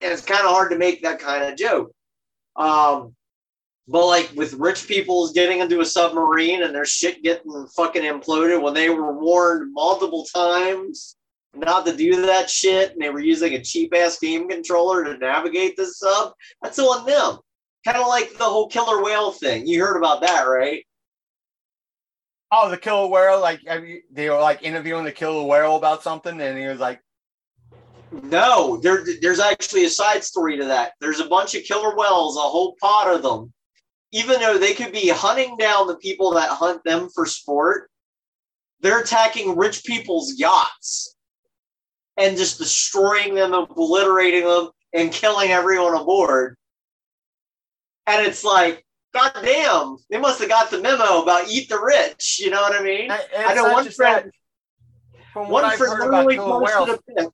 And 0.01 0.11
it's 0.11 0.23
kind 0.23 0.41
of 0.41 0.51
hard 0.51 0.71
to 0.71 0.77
make 0.77 1.03
that 1.03 1.19
kind 1.19 1.43
of 1.43 1.57
joke. 1.57 1.91
Um, 2.55 3.15
but 3.87 4.05
like 4.05 4.31
with 4.35 4.53
rich 4.53 4.87
people's 4.87 5.33
getting 5.33 5.59
into 5.59 5.81
a 5.81 5.85
submarine 5.85 6.63
and 6.63 6.73
their 6.73 6.85
shit 6.85 7.23
getting 7.23 7.67
fucking 7.75 8.03
imploded 8.03 8.61
when 8.61 8.73
they 8.73 8.89
were 8.89 9.17
warned 9.17 9.73
multiple 9.73 10.25
times 10.33 11.17
not 11.55 11.85
to 11.85 11.95
do 11.95 12.25
that 12.25 12.49
shit 12.49 12.91
and 12.91 13.01
they 13.01 13.09
were 13.09 13.19
using 13.19 13.53
a 13.53 13.63
cheap 13.63 13.93
ass 13.93 14.17
game 14.19 14.49
controller 14.49 15.03
to 15.03 15.17
navigate 15.17 15.75
the 15.77 15.85
sub, 15.85 16.33
that's 16.61 16.79
on 16.79 17.05
them. 17.05 17.37
Kind 17.85 17.97
of 17.97 18.07
like 18.07 18.31
the 18.37 18.45
whole 18.45 18.69
killer 18.69 19.03
whale 19.03 19.31
thing. 19.31 19.67
You 19.67 19.81
heard 19.81 19.97
about 19.97 20.21
that, 20.21 20.43
right? 20.43 20.83
oh, 22.53 22.69
the 22.69 22.77
killer 22.77 23.07
whale, 23.07 23.41
like 23.41 23.61
you, 23.63 24.01
they 24.11 24.29
were 24.29 24.39
like 24.39 24.63
interviewing 24.63 25.03
the 25.03 25.11
killer 25.11 25.43
whale 25.43 25.75
about 25.75 26.03
something, 26.03 26.39
and 26.39 26.57
he 26.57 26.67
was 26.67 26.79
like, 26.79 27.01
No, 28.21 28.77
there, 28.77 29.03
there's 29.21 29.39
actually 29.39 29.85
a 29.85 29.89
side 29.89 30.23
story 30.23 30.57
to 30.57 30.65
that. 30.65 30.93
There's 30.99 31.19
a 31.19 31.27
bunch 31.27 31.55
of 31.55 31.63
killer 31.63 31.95
whales, 31.95 32.37
a 32.37 32.41
whole 32.41 32.75
pot 32.79 33.13
of 33.13 33.23
them. 33.23 33.51
Even 34.11 34.39
though 34.39 34.59
they 34.59 34.73
could 34.73 34.91
be 34.91 35.09
hunting 35.09 35.57
down 35.57 35.87
the 35.87 35.97
people 35.97 36.31
that 36.33 36.49
hunt 36.49 36.83
them 36.83 37.09
for 37.09 37.25
sport, 37.25 37.89
they're 38.81 39.01
attacking 39.01 39.57
rich 39.57 39.83
people's 39.83 40.35
yachts 40.37 41.15
and 42.17 42.37
just 42.37 42.59
destroying 42.59 43.33
them, 43.33 43.53
obliterating 43.53 44.43
them, 44.43 44.69
and 44.93 45.11
killing 45.11 45.49
everyone 45.49 45.99
aboard. 45.99 46.55
And 48.05 48.23
it's 48.27 48.43
like, 48.43 48.85
God 49.13 49.31
damn, 49.41 49.97
they 50.11 50.19
must 50.19 50.39
have 50.39 50.49
got 50.49 50.69
the 50.69 50.81
memo 50.81 51.23
about 51.23 51.49
eat 51.49 51.69
the 51.69 51.79
rich. 51.79 52.39
You 52.39 52.51
know 52.51 52.61
what 52.61 52.79
I 52.79 52.83
mean? 52.83 53.09
I 53.09 53.25
it's 53.35 53.55
know 53.55 53.71
one 53.71 53.89
friend. 53.89 54.25
that. 54.25 55.21
From 55.31 55.49
what 55.49 55.63
One 55.63 55.71
I've 55.71 55.77
friend 55.79 55.93
heard 55.93 56.07
about 56.09 56.25
literally 56.27 56.35
killer 56.35 56.61
whales, 56.61 56.89
posted 56.89 57.17
a 57.17 57.21
pic 57.23 57.33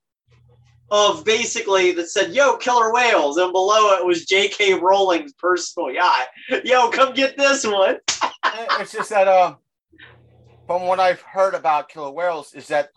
of 0.92 1.24
basically 1.24 1.92
that 1.94 2.10
said, 2.10 2.34
"Yo, 2.34 2.58
killer 2.58 2.94
whales," 2.94 3.38
and 3.38 3.52
below 3.52 3.98
it 3.98 4.06
was 4.06 4.26
J.K. 4.26 4.76
Rowling's 4.76 5.34
personal 5.34 5.92
yacht. 5.92 6.28
Yo, 6.64 6.90
come 6.90 7.14
get 7.14 7.38
this 7.38 7.66
one. 7.66 7.98
it's 8.80 8.92
just 8.92 9.10
that 9.10 9.28
uh, 9.28 9.56
from 10.68 10.84
what 10.84 11.00
I've 11.00 11.22
heard 11.22 11.54
about 11.54 11.90
killer 11.90 12.12
whales 12.12 12.54
is 12.54 12.68
that 12.68 12.90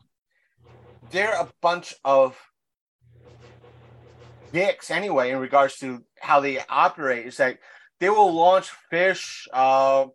they're 1.10 1.34
a 1.34 1.48
bunch 1.60 1.94
of 2.04 2.38
dicks 4.52 4.90
anyway 4.90 5.30
in 5.30 5.38
regards 5.38 5.78
to 5.78 6.04
how 6.20 6.40
they 6.40 6.60
operate. 6.68 7.26
It's 7.26 7.38
like 7.38 7.60
they 8.00 8.10
will 8.10 8.32
launch 8.32 8.68
fish, 8.90 9.48
uh, 9.52 10.06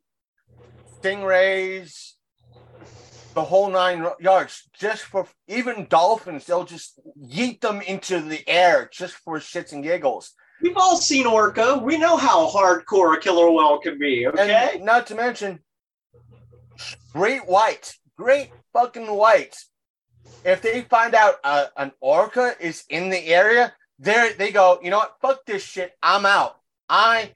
stingrays, 0.99 2.14
the 3.38 3.43
whole 3.43 3.69
nine 3.69 4.03
yards 4.19 4.67
just 4.74 5.03
for 5.03 5.27
even 5.48 5.85
dolphins. 5.85 6.45
They'll 6.45 6.66
just 6.66 6.99
yeet 7.22 7.61
them 7.61 7.82
into 7.82 8.19
the 8.19 8.41
air 8.49 8.90
just 8.91 9.14
for 9.14 9.38
shits 9.38 9.74
and 9.74 9.83
giggles. 9.83 10.33
We've 10.59 10.75
all 10.75 10.98
seen 10.98 11.27
Orca. 11.27 11.77
We 11.77 11.99
know 11.99 12.17
how 12.17 12.49
hardcore 12.49 13.16
a 13.16 13.19
killer 13.19 13.51
whale 13.51 13.77
can 13.77 13.99
be. 13.99 14.25
Okay. 14.25 14.72
And 14.74 14.85
not 14.85 15.06
to 15.07 15.16
mention, 15.16 15.59
great 17.14 17.48
white, 17.48 17.93
great 18.17 18.49
fucking 18.74 19.06
white. 19.06 19.56
If 20.43 20.64
they 20.64 20.82
find 20.82 21.14
out 21.14 21.35
uh, 21.43 21.67
an 21.77 21.91
orca 22.01 22.56
is 22.59 22.85
in 22.90 23.09
the 23.11 23.24
area, 23.27 23.72
there 23.99 24.33
they 24.33 24.51
go. 24.51 24.80
You 24.82 24.90
know 24.90 24.98
what? 24.98 25.17
Fuck 25.22 25.45
this 25.45 25.64
shit. 25.64 25.93
I'm 26.01 26.25
out. 26.25 26.57
I 26.90 27.33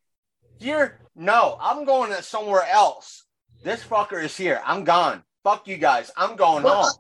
here. 0.60 0.98
No, 1.16 1.58
I'm 1.62 1.86
going 1.86 2.10
to 2.12 2.24
somewhere 2.24 2.66
else. 2.68 3.26
This 3.64 3.84
fucker 3.84 4.24
is 4.24 4.36
here. 4.36 4.62
I'm 4.66 4.84
gone. 4.84 5.24
Fuck 5.44 5.68
you 5.68 5.78
guys. 5.78 6.12
I'm 6.18 6.36
going 6.36 6.64
Well, 6.64 6.84
home. 6.84 6.94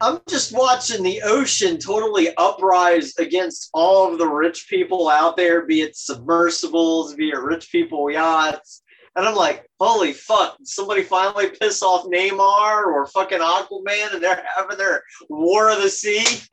I'm 0.00 0.20
just 0.28 0.52
watching 0.54 1.02
the 1.02 1.22
ocean 1.22 1.78
totally 1.78 2.28
uprise 2.36 3.16
against 3.16 3.70
all 3.72 4.12
of 4.12 4.18
the 4.18 4.26
rich 4.26 4.66
people 4.68 5.08
out 5.08 5.36
there, 5.38 5.64
be 5.64 5.80
it 5.80 5.96
submersibles, 5.96 7.14
be 7.14 7.30
it 7.30 7.38
rich 7.38 7.70
people 7.72 8.10
yachts. 8.10 8.82
And 9.14 9.26
I'm 9.26 9.34
like, 9.34 9.66
holy 9.80 10.12
fuck, 10.12 10.58
somebody 10.64 11.02
finally 11.02 11.48
piss 11.48 11.82
off 11.82 12.04
Namor 12.06 12.86
or 12.86 13.06
fucking 13.06 13.38
Aquaman 13.38 14.12
and 14.14 14.22
they're 14.22 14.44
having 14.54 14.76
their 14.76 15.02
war 15.30 15.70
of 15.70 15.80
the 15.80 15.88
sea. 15.88 16.22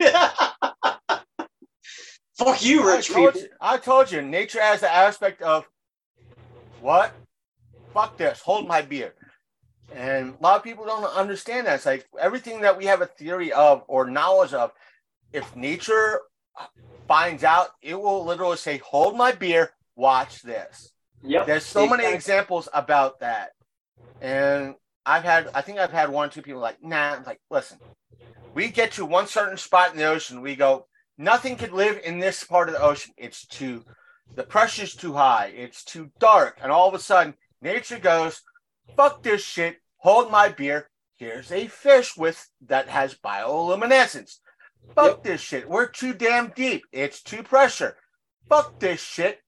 fuck 2.38 2.64
you, 2.64 2.86
rich 2.86 3.08
told, 3.08 3.34
people. 3.34 3.40
you, 3.42 3.48
I 3.60 3.76
told 3.76 4.10
you, 4.10 4.22
nature 4.22 4.62
has 4.62 4.80
the 4.80 4.90
aspect 4.90 5.42
of 5.42 5.68
what? 6.80 7.12
Fuck 7.92 8.16
this. 8.16 8.40
Hold 8.40 8.66
my 8.66 8.80
beer. 8.80 9.12
And 9.92 10.34
a 10.38 10.42
lot 10.42 10.56
of 10.56 10.62
people 10.62 10.84
don't 10.84 11.04
understand 11.04 11.66
that. 11.66 11.76
It's 11.76 11.86
like 11.86 12.06
everything 12.18 12.62
that 12.62 12.76
we 12.76 12.86
have 12.86 13.02
a 13.02 13.06
theory 13.06 13.52
of 13.52 13.84
or 13.86 14.08
knowledge 14.08 14.52
of, 14.52 14.72
if 15.32 15.54
nature 15.54 16.20
finds 17.06 17.44
out, 17.44 17.68
it 17.82 18.00
will 18.00 18.24
literally 18.24 18.56
say, 18.56 18.78
Hold 18.78 19.16
my 19.16 19.32
beer, 19.32 19.72
watch 19.96 20.42
this. 20.42 20.92
Yep. 21.22 21.46
There's 21.46 21.66
so 21.66 21.88
many 21.88 22.06
examples 22.06 22.68
about 22.72 23.20
that. 23.20 23.52
And 24.20 24.74
I've 25.06 25.24
had, 25.24 25.50
I 25.54 25.60
think 25.60 25.78
I've 25.78 25.92
had 25.92 26.10
one 26.10 26.28
or 26.28 26.32
two 26.32 26.42
people 26.42 26.60
like, 26.60 26.82
nah, 26.82 27.14
I'm 27.14 27.24
like, 27.24 27.40
listen, 27.50 27.78
we 28.54 28.68
get 28.68 28.92
to 28.92 29.04
one 29.04 29.26
certain 29.26 29.56
spot 29.56 29.92
in 29.92 29.98
the 29.98 30.04
ocean, 30.04 30.40
we 30.40 30.54
go, 30.54 30.86
nothing 31.18 31.56
could 31.56 31.72
live 31.72 32.00
in 32.04 32.18
this 32.18 32.44
part 32.44 32.68
of 32.68 32.74
the 32.74 32.82
ocean. 32.82 33.12
It's 33.16 33.46
too, 33.46 33.84
the 34.34 34.42
pressure's 34.42 34.94
too 34.94 35.14
high, 35.14 35.52
it's 35.54 35.84
too 35.84 36.10
dark. 36.18 36.58
And 36.62 36.70
all 36.70 36.88
of 36.88 36.94
a 36.94 36.98
sudden, 36.98 37.34
nature 37.60 37.98
goes, 37.98 38.42
fuck 38.96 39.22
this 39.22 39.42
shit, 39.44 39.80
hold 39.98 40.30
my 40.30 40.48
beer. 40.48 40.90
Here's 41.16 41.52
a 41.52 41.68
fish 41.68 42.16
with 42.16 42.50
that 42.66 42.88
has 42.88 43.14
bioluminescence. 43.14 44.38
Fuck 44.94 45.06
Yep. 45.06 45.22
this 45.22 45.40
shit. 45.40 45.68
We're 45.68 45.86
too 45.88 46.12
damn 46.12 46.50
deep. 46.50 46.84
It's 46.92 47.22
too 47.22 47.42
pressure. 47.42 47.96
Fuck 48.48 48.78
this 48.80 49.00
shit. 49.00 49.40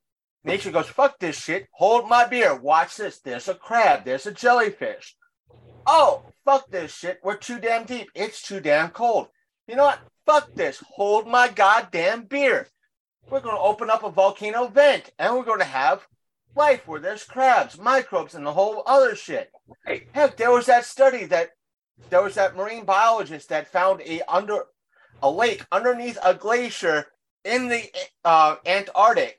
Nature 0.44 0.70
goes, 0.70 0.86
fuck 0.88 1.18
this 1.18 1.36
shit. 1.40 1.68
Hold 1.72 2.08
my 2.08 2.24
beer. 2.26 2.54
Watch 2.54 2.96
this. 2.96 3.18
There's 3.18 3.48
a 3.48 3.54
crab. 3.54 4.04
There's 4.04 4.26
a 4.26 4.32
jellyfish. 4.32 5.16
Oh, 5.86 6.22
fuck 6.44 6.70
this 6.70 6.94
shit. 6.94 7.20
We're 7.22 7.36
too 7.36 7.58
damn 7.58 7.84
deep. 7.84 8.08
It's 8.14 8.42
too 8.42 8.60
damn 8.60 8.90
cold. 8.90 9.28
You 9.66 9.76
know 9.76 9.84
what? 9.84 10.00
Fuck 10.24 10.54
this. 10.54 10.82
Hold 10.94 11.26
my 11.26 11.48
goddamn 11.48 12.24
beer. 12.24 12.68
We're 13.28 13.40
going 13.40 13.56
to 13.56 13.60
open 13.60 13.90
up 13.90 14.04
a 14.04 14.10
volcano 14.10 14.68
vent 14.68 15.10
and 15.18 15.34
we're 15.34 15.44
going 15.44 15.58
to 15.58 15.64
have 15.64 16.06
life 16.56 16.86
where 16.88 17.00
there's 17.00 17.24
crabs, 17.24 17.78
microbes, 17.78 18.34
and 18.34 18.46
the 18.46 18.52
whole 18.52 18.82
other 18.86 19.14
shit. 19.14 19.52
Right. 19.86 20.08
Heck, 20.12 20.36
there 20.36 20.50
was 20.50 20.66
that 20.66 20.84
study 20.84 21.24
that 21.26 21.50
there 22.10 22.22
was 22.22 22.34
that 22.34 22.56
marine 22.56 22.84
biologist 22.84 23.48
that 23.50 23.68
found 23.70 24.00
a 24.02 24.22
under 24.28 24.64
a 25.22 25.30
lake 25.30 25.64
underneath 25.70 26.18
a 26.24 26.34
glacier 26.34 27.06
in 27.44 27.68
the 27.68 27.84
uh, 28.24 28.56
Antarctic. 28.66 29.38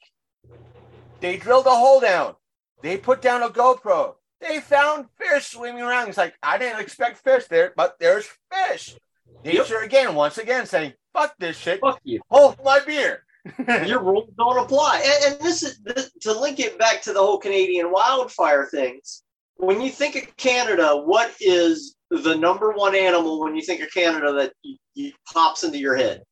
They 1.20 1.38
drilled 1.38 1.66
a 1.66 1.72
hole 1.72 2.00
down. 2.00 2.36
They 2.82 2.98
put 2.98 3.22
down 3.22 3.44
a 3.44 3.50
GoPro. 3.50 4.16
They 4.40 4.60
found 4.60 5.08
fish 5.18 5.48
swimming 5.48 5.82
around. 5.82 6.10
It's 6.10 6.18
like 6.18 6.36
I 6.44 6.58
didn't 6.58 6.80
expect 6.80 7.24
fish 7.24 7.46
there, 7.46 7.74
but 7.76 7.98
there's 8.00 8.28
fish. 8.52 8.96
Nature 9.44 9.80
again, 9.80 10.14
once 10.16 10.38
again, 10.38 10.66
saying 10.66 10.94
"fuck 11.14 11.36
this 11.40 11.58
shit." 11.58 11.80
Fuck 11.80 12.00
you. 12.04 12.22
Hold 12.30 12.58
my 12.64 12.80
beer. 12.86 13.24
Your 13.85 14.01
rules 14.01 14.30
don't 14.38 14.64
apply. 14.64 15.01
And, 15.03 15.34
and 15.34 15.45
this 15.45 15.64
is 15.64 15.80
this, 15.80 16.11
to 16.22 16.40
link 16.40 16.59
it 16.59 16.77
back 16.77 17.01
to 17.03 17.14
the 17.14 17.19
whole 17.19 17.38
Canadian 17.38 17.92
wildfire 17.92 18.66
things. 18.66 19.24
when 19.58 19.82
you 19.82 19.90
think 19.90 20.16
of 20.16 20.35
Canada, 20.38 20.95
what 20.98 21.34
is 21.40 21.95
the 22.09 22.35
number 22.35 22.72
one 22.72 22.95
animal 22.95 23.40
when 23.42 23.56
you 23.56 23.61
think 23.61 23.82
of 23.82 23.92
Canada 23.92 24.34
that 24.34 24.53
you, 24.64 24.77
you 24.93 25.11
pops 25.32 25.64
into 25.64 25.77
your 25.77 25.95
head? 25.95 26.24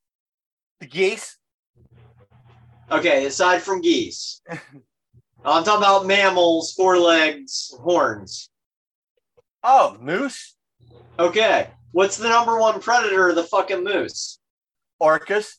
The 0.80 0.88
geese. 0.88 1.38
Okay, 2.92 3.26
aside 3.26 3.61
from 3.61 3.82
geese, 3.82 4.42
I'm 5.45 5.64
talking 5.64 5.84
about 5.84 6.06
mammals, 6.06 6.74
four 6.74 6.98
legs, 7.00 7.74
horns. 7.82 8.50
Oh, 9.64 9.98
moose. 10.00 10.56
Okay, 11.18 11.69
what's 11.92 12.18
the 12.18 12.30
number 12.30 12.60
one 12.60 12.80
predator 12.80 13.30
of 13.30 13.35
the 13.35 13.44
fucking 13.44 13.84
moose? 13.84 14.40
Orcas. 15.02 15.56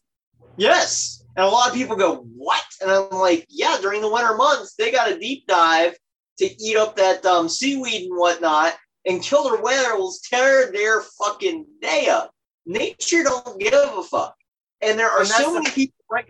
Yes. 0.57 1.25
And 1.37 1.45
a 1.45 1.49
lot 1.49 1.69
of 1.69 1.75
people 1.75 1.97
go, 1.97 2.27
What? 2.37 2.65
And 2.81 2.91
I'm 2.91 3.11
like, 3.11 3.47
Yeah, 3.49 3.77
during 3.81 4.01
the 4.01 4.11
winter 4.11 4.35
months, 4.37 4.75
they 4.75 4.91
got 4.91 5.11
a 5.11 5.19
deep 5.19 5.47
dive 5.47 5.95
to 6.39 6.63
eat 6.63 6.77
up 6.77 6.97
that 6.97 7.25
um, 7.25 7.49
seaweed 7.49 8.11
and 8.11 8.19
whatnot, 8.19 8.75
and 9.07 9.23
killer 9.23 9.63
whales 9.63 10.21
tear 10.21 10.71
their 10.73 11.03
fucking 11.19 11.67
day 11.81 12.09
up. 12.09 12.31
Nature 12.67 13.23
don't 13.23 13.59
give 13.61 13.73
a 13.73 14.03
fuck. 14.03 14.35
And 14.83 14.99
there 14.99 15.11
are 15.11 15.21
And 15.21 15.29
so 15.29 15.55
the- 15.55 15.61
many 15.63 15.71
people 15.71 16.05
right, 16.11 16.27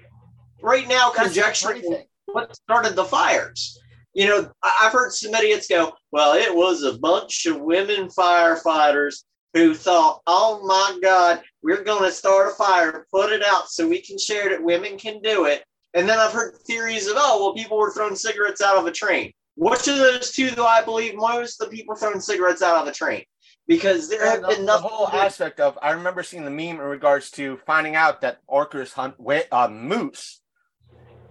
right 0.63 0.87
now 0.87 1.11
conjecturing 1.11 2.05
what 2.27 2.55
started 2.55 2.95
the 2.95 3.05
fires. 3.05 3.79
You 4.15 4.27
know, 4.27 4.51
I've 4.63 4.93
heard 4.93 5.13
some 5.13 5.35
idiots 5.35 5.67
go, 5.67 5.93
well, 6.11 6.35
it 6.35 6.55
was 6.55 6.83
a 6.83 6.99
bunch 6.99 7.47
of 7.47 7.61
women 7.61 8.09
firefighters 8.09 9.25
who 9.57 9.75
thought, 9.75 10.21
oh 10.27 10.61
my 10.67 10.99
God, 11.03 11.43
we're 11.63 11.83
going 11.83 12.05
to 12.05 12.13
start 12.13 12.53
a 12.53 12.55
fire, 12.55 13.07
put 13.11 13.33
it 13.33 13.43
out 13.45 13.69
so 13.69 13.89
we 13.89 14.03
can 14.03 14.19
share 14.19 14.51
that 14.51 14.63
women 14.63 14.99
can 14.99 15.21
do 15.23 15.47
it. 15.47 15.65
And 15.95 16.07
then 16.07 16.19
I've 16.19 16.33
heard 16.33 16.57
theories 16.67 17.07
of, 17.07 17.15
oh, 17.17 17.43
well, 17.43 17.55
people 17.55 17.79
were 17.79 17.91
throwing 17.91 18.17
cigarettes 18.17 18.61
out 18.61 18.77
of 18.77 18.87
a 18.87 18.93
train. 18.93 19.33
Which 19.57 19.89
of 19.89 19.97
those 19.97 20.33
two 20.33 20.51
do 20.51 20.65
I 20.65 20.85
believe 20.85 21.15
most? 21.15 21.59
The 21.59 21.69
people 21.69 21.95
throwing 21.95 22.21
cigarettes 22.21 22.61
out 22.61 22.83
of 22.83 22.87
a 22.87 22.93
train. 22.93 23.25
Because 23.67 24.09
there 24.11 24.25
have 24.31 24.43
the, 24.43 24.49
been 24.49 24.61
the 24.61 24.67
nothing. 24.67 24.91
whole 24.91 25.09
aspect 25.09 25.59
of 25.59 25.77
I 25.83 25.91
remember 25.93 26.23
seeing 26.23 26.45
the 26.45 26.51
meme 26.51 26.77
in 26.77 26.79
regards 26.79 27.31
to 27.33 27.59
finding 27.67 27.97
out 27.97 28.21
that 28.21 28.39
orcas 28.49 28.93
hunt 28.93 29.15
uh, 29.51 29.69
moose, 29.69 30.41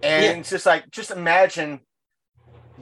and 0.02 0.24
Yeah. 0.24 0.30
it's 0.32 0.50
just 0.50 0.66
like 0.66 0.90
just 0.90 1.10
imagine 1.10 1.80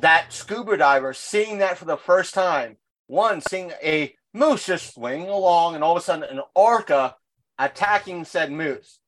that 0.01 0.33
scuba 0.33 0.77
diver 0.77 1.13
seeing 1.13 1.59
that 1.59 1.79
for 1.79 1.85
the 1.85 1.97
first 1.97 2.35
time. 2.35 2.79
One 3.07 3.41
seeing 3.41 3.71
a 3.81 4.17
moose 4.35 4.67
just 4.67 4.93
swinging 4.93 5.31
along, 5.31 5.75
and 5.75 5.83
all 5.83 5.97
of 5.97 6.03
a 6.03 6.05
sudden 6.05 6.25
an 6.25 6.43
orca 6.55 7.17
attacking 7.59 8.27
said 8.27 8.53
moose. 8.53 8.99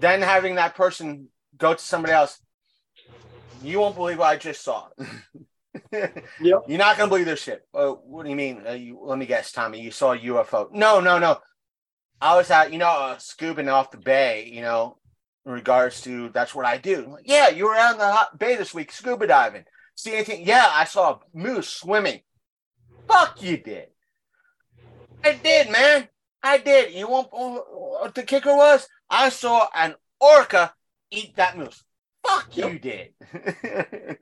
Then 0.00 0.22
having 0.22 0.56
that 0.56 0.74
person 0.74 1.28
go 1.56 1.74
to 1.74 1.80
somebody 1.80 2.12
else. 2.12 2.40
You 3.62 3.78
won't 3.78 3.94
believe 3.94 4.18
what 4.18 4.26
I 4.26 4.36
just 4.36 4.62
saw. 4.62 4.88
Yep. 6.40 6.64
You're 6.68 6.78
not 6.78 6.96
gonna 6.96 7.08
believe 7.08 7.26
this 7.26 7.42
shit. 7.42 7.66
Uh, 7.74 7.90
what 7.90 8.24
do 8.24 8.30
you 8.30 8.36
mean? 8.36 8.62
Uh, 8.66 8.72
you, 8.72 8.98
let 9.02 9.18
me 9.18 9.26
guess, 9.26 9.52
Tommy. 9.52 9.80
You 9.80 9.90
saw 9.90 10.12
a 10.12 10.18
UFO? 10.18 10.72
No, 10.72 11.00
no, 11.00 11.18
no. 11.18 11.38
I 12.20 12.36
was 12.36 12.50
out, 12.50 12.72
you 12.72 12.78
know, 12.78 12.88
uh, 12.88 13.18
scooping 13.18 13.68
off 13.68 13.90
the 13.90 13.98
bay. 13.98 14.48
You 14.52 14.62
know, 14.62 14.98
in 15.46 15.52
regards 15.52 16.00
to 16.02 16.30
that's 16.30 16.54
what 16.54 16.66
I 16.66 16.78
do. 16.78 17.08
Like, 17.10 17.24
yeah, 17.26 17.48
you 17.48 17.66
were 17.66 17.74
out 17.74 17.92
in 17.92 17.98
the 17.98 18.10
hot 18.10 18.38
bay 18.38 18.56
this 18.56 18.74
week, 18.74 18.92
scuba 18.92 19.26
diving. 19.26 19.64
See 19.94 20.14
anything? 20.14 20.46
Yeah, 20.46 20.68
I 20.70 20.84
saw 20.84 21.12
a 21.12 21.18
moose 21.32 21.68
swimming. 21.68 22.20
Fuck, 23.06 23.42
you 23.42 23.56
did. 23.58 23.88
I 25.24 25.38
did, 25.42 25.70
man. 25.70 26.08
I 26.42 26.58
did. 26.58 26.92
You 26.92 27.08
won't. 27.08 27.28
What 27.32 28.02
uh, 28.02 28.04
uh, 28.06 28.10
the 28.14 28.22
kicker 28.22 28.54
was? 28.54 28.86
I 29.08 29.30
saw 29.30 29.66
an 29.74 29.94
orca 30.20 30.74
eat 31.10 31.36
that 31.36 31.56
moose. 31.56 31.82
Fuck, 32.22 32.56
you 32.56 32.78
did. 32.78 33.14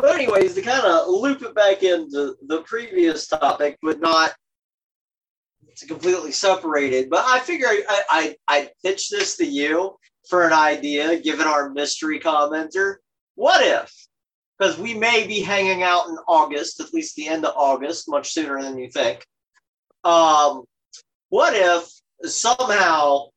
But 0.00 0.14
anyways, 0.14 0.54
to 0.54 0.62
kind 0.62 0.86
of 0.86 1.08
loop 1.08 1.42
it 1.42 1.54
back 1.54 1.82
into 1.82 2.34
the 2.46 2.62
previous 2.62 3.26
topic, 3.26 3.78
but 3.82 4.00
not 4.00 4.34
to 5.76 5.86
completely 5.86 6.32
separated. 6.32 7.10
But 7.10 7.24
I 7.26 7.40
figure 7.40 7.66
I 7.68 8.02
I 8.08 8.36
I 8.48 8.70
pitch 8.82 9.10
this 9.10 9.36
to 9.36 9.44
you 9.44 9.96
for 10.28 10.46
an 10.46 10.54
idea, 10.54 11.20
given 11.20 11.46
our 11.46 11.68
mystery 11.70 12.18
commenter. 12.18 12.96
What 13.34 13.62
if? 13.62 13.92
Because 14.60 14.78
we 14.78 14.92
may 14.92 15.26
be 15.26 15.40
hanging 15.40 15.82
out 15.82 16.08
in 16.08 16.18
August, 16.28 16.80
at 16.80 16.92
least 16.92 17.16
the 17.16 17.26
end 17.26 17.46
of 17.46 17.54
August, 17.56 18.10
much 18.10 18.32
sooner 18.32 18.62
than 18.62 18.78
you 18.78 18.90
think. 18.90 19.24
Um, 20.04 20.64
what 21.30 21.54
if 21.54 21.90
somehow 22.30 23.30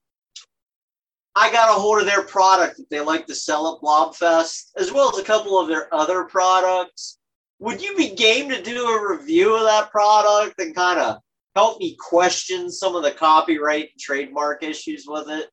I 1.35 1.51
got 1.51 1.75
a 1.75 1.79
hold 1.79 1.99
of 1.99 2.05
their 2.05 2.23
product 2.23 2.77
that 2.77 2.89
they 2.89 2.99
like 2.99 3.25
to 3.27 3.35
sell 3.35 3.73
at 3.73 3.81
Blobfest, 3.81 4.71
as 4.77 4.91
well 4.91 5.09
as 5.11 5.17
a 5.17 5.23
couple 5.23 5.59
of 5.59 5.67
their 5.67 5.93
other 5.93 6.25
products. 6.25 7.17
Would 7.59 7.81
you 7.81 7.95
be 7.95 8.13
game 8.13 8.49
to 8.49 8.61
do 8.61 8.85
a 8.85 9.17
review 9.17 9.55
of 9.55 9.63
that 9.63 9.89
product 9.91 10.59
and 10.59 10.75
kind 10.75 10.99
of 10.99 11.17
help 11.55 11.79
me 11.79 11.95
question 11.99 12.69
some 12.69 12.95
of 12.95 13.03
the 13.03 13.11
copyright 13.11 13.89
and 13.91 13.99
trademark 13.99 14.61
issues 14.61 15.05
with 15.07 15.29
it? 15.29 15.49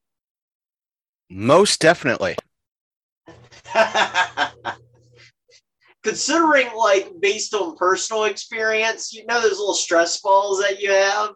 Most 1.31 1.81
definitely. 1.81 2.37
Considering, 6.03 6.69
like, 6.77 7.13
based 7.21 7.53
on 7.55 7.77
personal 7.77 8.25
experience, 8.25 9.13
you 9.13 9.27
know 9.27 9.41
those 9.41 9.59
little 9.59 9.75
stress 9.75 10.21
balls 10.21 10.61
that 10.61 10.81
you 10.81 10.91
have? 10.91 11.31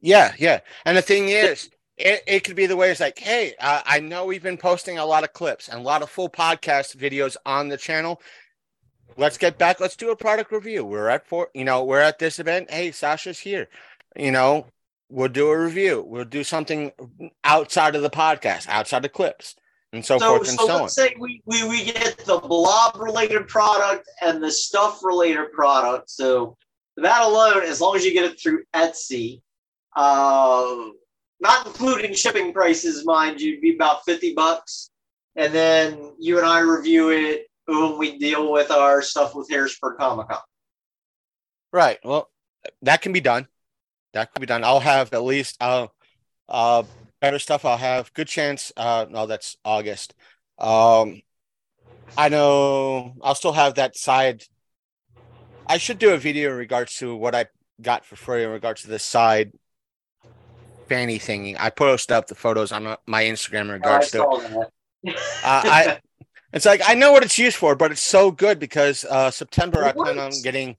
Yeah, 0.00 0.32
yeah. 0.38 0.60
And 0.84 0.96
the 0.96 1.02
thing 1.02 1.28
is, 1.28 1.70
it, 1.96 2.22
it 2.26 2.44
could 2.44 2.56
be 2.56 2.66
the 2.66 2.76
way 2.76 2.90
it's 2.90 3.00
like, 3.00 3.18
hey, 3.18 3.54
uh, 3.58 3.82
I 3.84 4.00
know 4.00 4.26
we've 4.26 4.42
been 4.42 4.58
posting 4.58 4.98
a 4.98 5.06
lot 5.06 5.24
of 5.24 5.32
clips 5.32 5.68
and 5.68 5.80
a 5.80 5.82
lot 5.82 6.02
of 6.02 6.10
full 6.10 6.28
podcast 6.28 6.96
videos 6.96 7.36
on 7.44 7.68
the 7.68 7.76
channel. 7.76 8.20
Let's 9.16 9.38
get 9.38 9.56
back. 9.56 9.80
Let's 9.80 9.96
do 9.96 10.10
a 10.10 10.16
product 10.16 10.52
review. 10.52 10.84
We're 10.84 11.08
at 11.08 11.26
four, 11.26 11.48
you 11.54 11.64
know, 11.64 11.84
we're 11.84 12.00
at 12.00 12.18
this 12.18 12.38
event. 12.38 12.70
Hey, 12.70 12.92
Sasha's 12.92 13.38
here. 13.38 13.68
You 14.14 14.30
know, 14.30 14.66
we'll 15.08 15.28
do 15.28 15.48
a 15.48 15.58
review. 15.58 16.04
We'll 16.06 16.26
do 16.26 16.44
something 16.44 16.92
outside 17.42 17.96
of 17.96 18.02
the 18.02 18.10
podcast, 18.10 18.68
outside 18.68 19.04
of 19.04 19.12
clips, 19.12 19.56
and 19.92 20.04
so, 20.04 20.18
So, 20.18 20.36
forth 20.36 20.48
and 20.48 20.58
so 20.58 20.66
so 20.66 20.74
on. 20.74 20.80
let's 20.82 20.94
say 20.94 21.14
we, 21.18 21.42
we, 21.46 21.66
we 21.68 21.84
get 21.84 22.18
the 22.18 22.38
blob 22.38 22.96
related 22.98 23.48
product 23.48 24.08
and 24.20 24.42
the 24.42 24.50
stuff 24.50 25.00
related 25.02 25.52
product. 25.52 26.10
So 26.10 26.56
that 26.96 27.22
alone, 27.22 27.62
as 27.62 27.80
long 27.80 27.96
as 27.96 28.04
you 28.04 28.12
get 28.12 28.24
it 28.24 28.40
through 28.40 28.64
Etsy, 28.74 29.40
uh, 29.94 30.76
not 31.40 31.66
including 31.66 32.14
shipping 32.14 32.52
prices, 32.52 33.04
mind 33.04 33.40
you, 33.40 33.60
be 33.60 33.74
about 33.74 34.04
50 34.04 34.34
bucks. 34.34 34.90
And 35.36 35.52
then 35.52 36.12
you 36.18 36.38
and 36.38 36.46
I 36.46 36.60
review 36.60 37.10
it 37.10 37.46
when 37.66 37.98
we 37.98 38.18
deal 38.18 38.50
with 38.50 38.70
our 38.70 39.02
stuff 39.02 39.34
with 39.34 39.48
Harrisburg 39.50 39.98
Comic 39.98 40.28
Con. 40.28 40.38
Right. 41.72 41.98
Well, 42.02 42.30
that 42.82 43.02
can 43.02 43.12
be 43.12 43.20
done. 43.20 43.46
That 44.14 44.32
can 44.32 44.40
be 44.40 44.46
done. 44.46 44.64
I'll 44.64 44.80
have 44.80 45.12
at 45.12 45.22
least 45.22 45.56
uh 45.60 45.88
uh 46.48 46.84
better 47.20 47.38
stuff. 47.38 47.64
I'll 47.64 47.76
have 47.76 48.12
good 48.14 48.28
chance. 48.28 48.72
Uh 48.76 49.06
no, 49.08 49.26
that's 49.26 49.56
August. 49.64 50.14
Um 50.58 51.22
I 52.16 52.28
know 52.28 53.14
I'll 53.22 53.34
still 53.34 53.52
have 53.52 53.74
that 53.74 53.96
side. 53.96 54.44
I 55.66 55.78
should 55.78 55.98
do 55.98 56.14
a 56.14 56.18
video 56.18 56.50
in 56.50 56.56
regards 56.56 56.96
to 56.96 57.14
what 57.14 57.34
I 57.34 57.46
got 57.82 58.04
for 58.04 58.16
free 58.16 58.44
in 58.44 58.50
regards 58.50 58.82
to 58.82 58.88
the 58.88 58.98
side 58.98 59.52
fanny 60.88 61.18
thingy. 61.18 61.56
I 61.58 61.70
posted 61.70 62.16
up 62.16 62.28
the 62.28 62.34
photos 62.34 62.72
on 62.72 62.96
my 63.06 63.24
Instagram 63.24 63.62
in 63.62 63.70
I 63.70 63.74
regards 63.74 64.10
to 64.12 64.18
saw 64.18 64.38
that. 64.38 64.70
Uh, 65.04 65.12
I 65.44 65.98
it's 66.52 66.66
like 66.66 66.82
I 66.86 66.94
know 66.94 67.12
what 67.12 67.24
it's 67.24 67.38
used 67.38 67.56
for, 67.56 67.74
but 67.74 67.90
it's 67.90 68.02
so 68.02 68.30
good 68.30 68.58
because 68.58 69.04
uh 69.04 69.30
September 69.30 69.84
I 69.84 69.92
plan 69.92 70.18
on 70.18 70.30
getting 70.42 70.76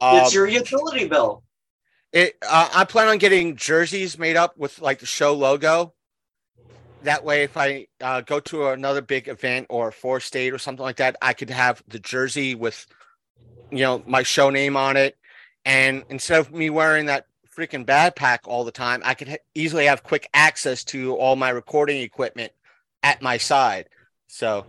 uh, 0.00 0.22
it's 0.22 0.34
your 0.34 0.46
utility 0.46 1.06
bill. 1.08 1.42
It, 2.12 2.36
uh, 2.46 2.68
I 2.74 2.84
plan 2.84 3.08
on 3.08 3.18
getting 3.18 3.56
jerseys 3.56 4.18
made 4.18 4.36
up 4.36 4.56
with 4.56 4.80
like 4.80 5.00
the 5.00 5.06
show 5.06 5.34
logo. 5.34 5.94
That 7.02 7.22
way, 7.24 7.44
if 7.44 7.56
I 7.56 7.86
uh, 8.00 8.22
go 8.22 8.40
to 8.40 8.68
another 8.68 9.02
big 9.02 9.28
event 9.28 9.66
or 9.70 9.92
for 9.92 10.18
state 10.18 10.52
or 10.52 10.58
something 10.58 10.82
like 10.82 10.96
that, 10.96 11.16
I 11.22 11.32
could 11.32 11.50
have 11.50 11.82
the 11.86 12.00
jersey 12.00 12.54
with, 12.54 12.86
you 13.70 13.78
know, 13.78 14.02
my 14.06 14.24
show 14.24 14.50
name 14.50 14.76
on 14.76 14.96
it. 14.96 15.16
And 15.64 16.02
instead 16.08 16.40
of 16.40 16.52
me 16.52 16.70
wearing 16.70 17.06
that 17.06 17.26
freaking 17.56 17.84
backpack 17.84 18.38
all 18.46 18.64
the 18.64 18.72
time, 18.72 19.02
I 19.04 19.14
could 19.14 19.28
ha- 19.28 19.36
easily 19.54 19.86
have 19.86 20.02
quick 20.02 20.28
access 20.34 20.82
to 20.84 21.14
all 21.16 21.36
my 21.36 21.50
recording 21.50 22.02
equipment 22.02 22.52
at 23.02 23.22
my 23.22 23.36
side. 23.36 23.88
So, 24.26 24.66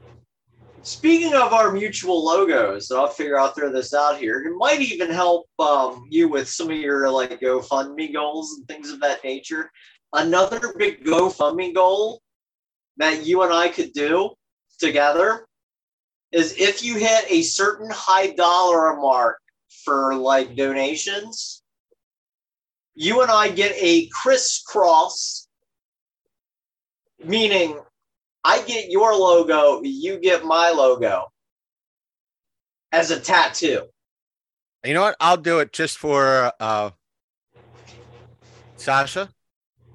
Speaking 0.83 1.33
of 1.33 1.51
our 1.51 1.71
mutual 1.71 2.23
logos, 2.23 2.89
I'll 2.91 3.07
figure 3.07 3.37
I'll 3.37 3.51
throw 3.51 3.71
this 3.71 3.93
out 3.93 4.17
here. 4.17 4.41
It 4.41 4.55
might 4.57 4.79
even 4.79 5.09
help 5.09 5.47
um, 5.59 6.05
you 6.09 6.29
with 6.29 6.47
some 6.47 6.69
of 6.69 6.77
your 6.77 7.09
like 7.09 7.41
GoFundMe 7.41 8.13
goals 8.13 8.53
and 8.53 8.67
things 8.67 8.89
of 8.89 9.01
that 9.01 9.23
nature. 9.23 9.69
Another 10.13 10.73
big 10.77 11.03
GoFundMe 11.03 11.73
goal 11.73 12.21
that 12.97 13.25
you 13.25 13.41
and 13.41 13.53
I 13.53 13.67
could 13.69 13.91
do 13.93 14.31
together 14.79 15.45
is 16.31 16.55
if 16.57 16.83
you 16.83 16.95
hit 16.95 17.25
a 17.29 17.41
certain 17.41 17.89
high 17.91 18.31
dollar 18.31 18.95
mark 18.95 19.39
for 19.83 20.15
like 20.15 20.55
donations, 20.55 21.61
you 22.95 23.21
and 23.21 23.31
I 23.31 23.49
get 23.49 23.73
a 23.77 24.07
crisscross, 24.07 25.47
meaning 27.23 27.79
I 28.49 28.63
get 28.63 28.89
your 28.89 29.15
logo, 29.15 29.79
you 29.83 30.17
get 30.17 30.43
my 30.43 30.71
logo 30.71 31.31
as 32.91 33.11
a 33.11 33.19
tattoo. 33.19 33.83
You 34.83 34.95
know 34.95 35.01
what? 35.01 35.15
I'll 35.19 35.37
do 35.37 35.59
it 35.59 35.71
just 35.71 35.99
for 35.99 36.51
uh 36.59 36.89
Sasha. 38.75 39.29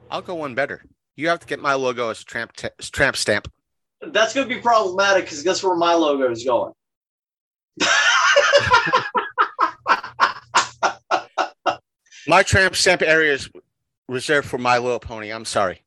I'll 0.09 0.23
go 0.23 0.37
one 0.37 0.55
better. 0.55 0.85
You 1.17 1.31
have 1.31 1.41
to 1.41 1.47
get 1.49 1.59
my 1.59 1.75
logo 1.75 2.11
as 2.11 2.21
a 2.21 2.25
tramp 2.25 2.53
t- 2.53 2.69
tramp 2.81 3.17
stamp. 3.17 3.51
That's 4.01 4.33
going 4.35 4.49
to 4.49 4.55
be 4.55 4.61
problematic 4.61 5.25
because 5.25 5.43
guess 5.43 5.65
where 5.65 5.75
my 5.75 5.95
logo 5.95 6.31
is 6.31 6.45
going? 6.45 6.73
My 12.27 12.43
tramp 12.43 12.75
stamp 12.75 13.03
area 13.03 13.35
is 13.35 13.51
reserved 14.09 14.49
for 14.49 14.57
My 14.57 14.79
Little 14.79 14.99
Pony. 14.99 15.31
I'm 15.31 15.45
sorry. 15.45 15.83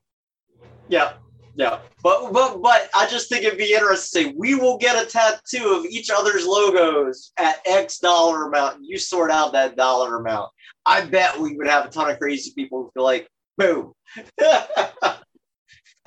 Yeah, 0.88 1.14
yeah. 1.58 1.80
But 2.04 2.32
but 2.32 2.62
but 2.62 2.90
I 2.96 3.08
just 3.08 3.30
think 3.30 3.44
it'd 3.44 3.58
be 3.58 3.74
interesting 3.74 4.36
we 4.38 4.56
will 4.56 4.78
get 4.78 5.04
a 5.04 5.10
tattoo 5.10 5.74
of 5.74 5.86
each 5.86 6.10
other's 6.10 6.46
logos 6.46 7.34
at 7.38 7.60
X 7.66 8.00
dollar 8.00 8.48
amount. 8.48 8.80
You 8.82 8.98
sort 8.98 9.32
out 9.32 9.52
that 9.54 9.76
dollar 9.76 10.18
amount. 10.18 10.52
I 10.86 11.04
bet 11.06 11.38
we 11.40 11.58
would 11.58 11.68
have 11.68 11.86
a 11.86 11.90
ton 11.90 12.10
of 12.10 12.20
crazy 12.20 12.54
people 12.56 12.84
who 12.84 12.92
feel 12.94 13.04
like, 13.04 13.28
boom. 13.58 13.94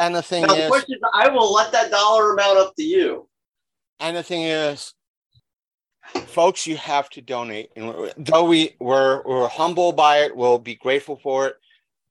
And 0.01 0.15
the 0.15 0.23
thing 0.23 0.47
now, 0.47 0.55
the 0.55 0.63
is, 0.63 0.69
question 0.69 0.95
is, 0.95 1.01
I 1.13 1.29
will 1.29 1.53
let 1.53 1.73
that 1.73 1.91
dollar 1.91 2.33
amount 2.33 2.57
up 2.57 2.75
to 2.77 2.83
you. 2.83 3.29
and 4.01 4.17
the 4.17 4.23
thing 4.23 4.45
is, 4.45 4.95
folks, 6.25 6.67
you 6.67 6.79
have 6.79 7.11
to 7.11 7.21
donate. 7.21 7.71
And 7.77 8.11
though 8.17 8.45
we 8.45 8.77
we're 8.81 9.23
we're 9.27 9.49
humble 9.49 9.93
by 9.93 10.21
it, 10.21 10.35
we'll 10.35 10.59
be 10.59 10.75
grateful 10.75 11.21
for 11.23 11.49
it. 11.49 11.57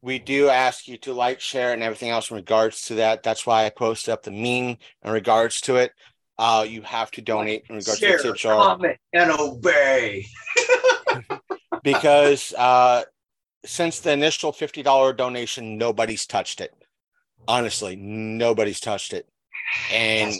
We 0.01 0.19
do 0.19 0.49
ask 0.49 0.87
you 0.87 0.97
to 0.99 1.13
like, 1.13 1.39
share, 1.41 1.73
and 1.73 1.83
everything 1.83 2.09
else 2.09 2.31
in 2.31 2.37
regards 2.37 2.83
to 2.83 2.95
that. 2.95 3.23
That's 3.23 3.45
why 3.45 3.65
I 3.65 3.69
posted 3.69 4.13
up 4.13 4.23
the 4.23 4.31
meme 4.31 4.77
in 5.03 5.11
regards 5.11 5.61
to 5.61 5.75
it. 5.75 5.91
Uh, 6.37 6.65
you 6.67 6.81
have 6.83 7.11
to 7.11 7.21
donate 7.21 7.65
in 7.69 7.75
regards 7.75 7.99
Share, 7.99 8.17
to 8.17 8.23
the 8.23 8.29
tip 8.29 8.37
jar. 8.37 8.55
comment, 8.55 8.97
and 9.11 9.31
obey. 9.31 10.25
because 11.83 12.53
uh, 12.53 13.03
since 13.65 13.99
the 13.99 14.11
initial 14.13 14.53
fifty 14.53 14.81
dollar 14.81 15.11
donation, 15.11 15.77
nobody's 15.77 16.25
touched 16.25 16.61
it. 16.61 16.73
Honestly, 17.47 17.97
nobody's 17.97 18.79
touched 18.79 19.11
it, 19.11 19.27
and 19.91 20.33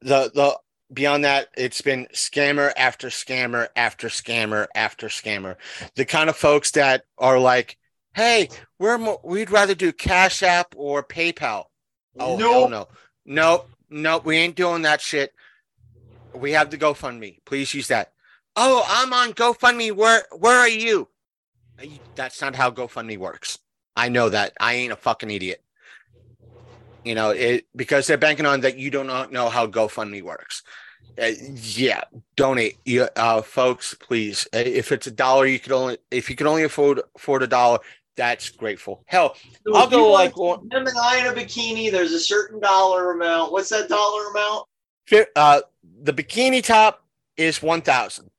the 0.00 0.30
the 0.32 0.56
beyond 0.92 1.24
that, 1.24 1.48
it's 1.56 1.80
been 1.82 2.06
scammer 2.12 2.72
after 2.76 3.08
scammer 3.08 3.68
after 3.76 4.08
scammer 4.08 4.66
after 4.74 5.08
scammer. 5.08 5.56
The 5.96 6.04
kind 6.04 6.30
of 6.30 6.36
folks 6.36 6.70
that 6.72 7.02
are 7.18 7.38
like, 7.38 7.76
"Hey, 8.14 8.48
we're 8.78 8.98
mo- 8.98 9.20
we'd 9.24 9.50
rather 9.50 9.74
do 9.74 9.92
Cash 9.92 10.42
App 10.42 10.74
or 10.76 11.02
PayPal." 11.02 11.64
Oh 12.18 12.36
Nope. 12.36 12.70
no, 12.70 12.88
no, 13.24 13.64
no, 13.90 14.18
we 14.18 14.36
ain't 14.36 14.56
doing 14.56 14.82
that 14.82 15.00
shit. 15.00 15.34
We 16.34 16.52
have 16.52 16.70
the 16.70 16.78
GoFundMe. 16.78 17.38
Please 17.44 17.72
use 17.74 17.88
that. 17.88 18.12
Oh, 18.56 18.84
I'm 18.88 19.12
on 19.12 19.32
GoFundMe. 19.32 19.92
Where 19.92 20.24
where 20.36 20.58
are 20.58 20.68
you? 20.68 21.08
That's 22.14 22.40
not 22.40 22.54
how 22.54 22.70
GoFundMe 22.70 23.18
works. 23.18 23.58
I 23.96 24.08
know 24.08 24.28
that. 24.28 24.52
I 24.60 24.74
ain't 24.74 24.92
a 24.92 24.96
fucking 24.96 25.30
idiot. 25.30 25.62
You 27.04 27.14
know, 27.14 27.30
it 27.30 27.66
because 27.76 28.06
they're 28.06 28.16
banking 28.16 28.46
on 28.46 28.60
that 28.62 28.78
you 28.78 28.90
do 28.90 29.04
not 29.04 29.30
know 29.32 29.48
how 29.48 29.66
GoFundMe 29.66 30.22
works. 30.22 30.62
Uh, 31.20 31.30
yeah, 31.54 32.02
donate, 32.34 32.78
you, 32.84 33.06
uh, 33.14 33.40
folks, 33.42 33.94
please. 33.94 34.48
Uh, 34.54 34.58
If 34.58 34.90
it's 34.90 35.06
a 35.06 35.10
dollar, 35.12 35.46
you 35.46 35.58
could 35.60 35.70
only 35.72 35.98
if 36.10 36.30
you 36.30 36.34
can 36.36 36.46
only 36.46 36.64
afford 36.64 37.02
afford 37.14 37.42
a 37.42 37.46
dollar. 37.46 37.78
That's 38.16 38.48
grateful. 38.50 39.02
Hell, 39.06 39.36
So 39.66 39.74
I'll 39.74 39.88
go 39.88 40.10
like 40.12 40.34
to 40.34 40.40
one- 40.40 40.62
see 40.62 40.68
Them 40.70 40.86
and 40.86 40.96
I 40.98 41.18
in 41.20 41.26
a 41.26 41.32
bikini. 41.32 41.90
There's 41.90 42.12
a 42.12 42.20
certain 42.20 42.60
dollar 42.60 43.12
amount. 43.12 43.52
What's 43.52 43.68
that 43.70 43.88
dollar 43.88 44.28
amount? 44.28 44.66
uh, 45.36 45.60
the 46.02 46.12
bikini 46.12 46.62
top 46.62 47.04
is 47.36 47.62
one 47.62 47.82
thousand. 47.82 48.30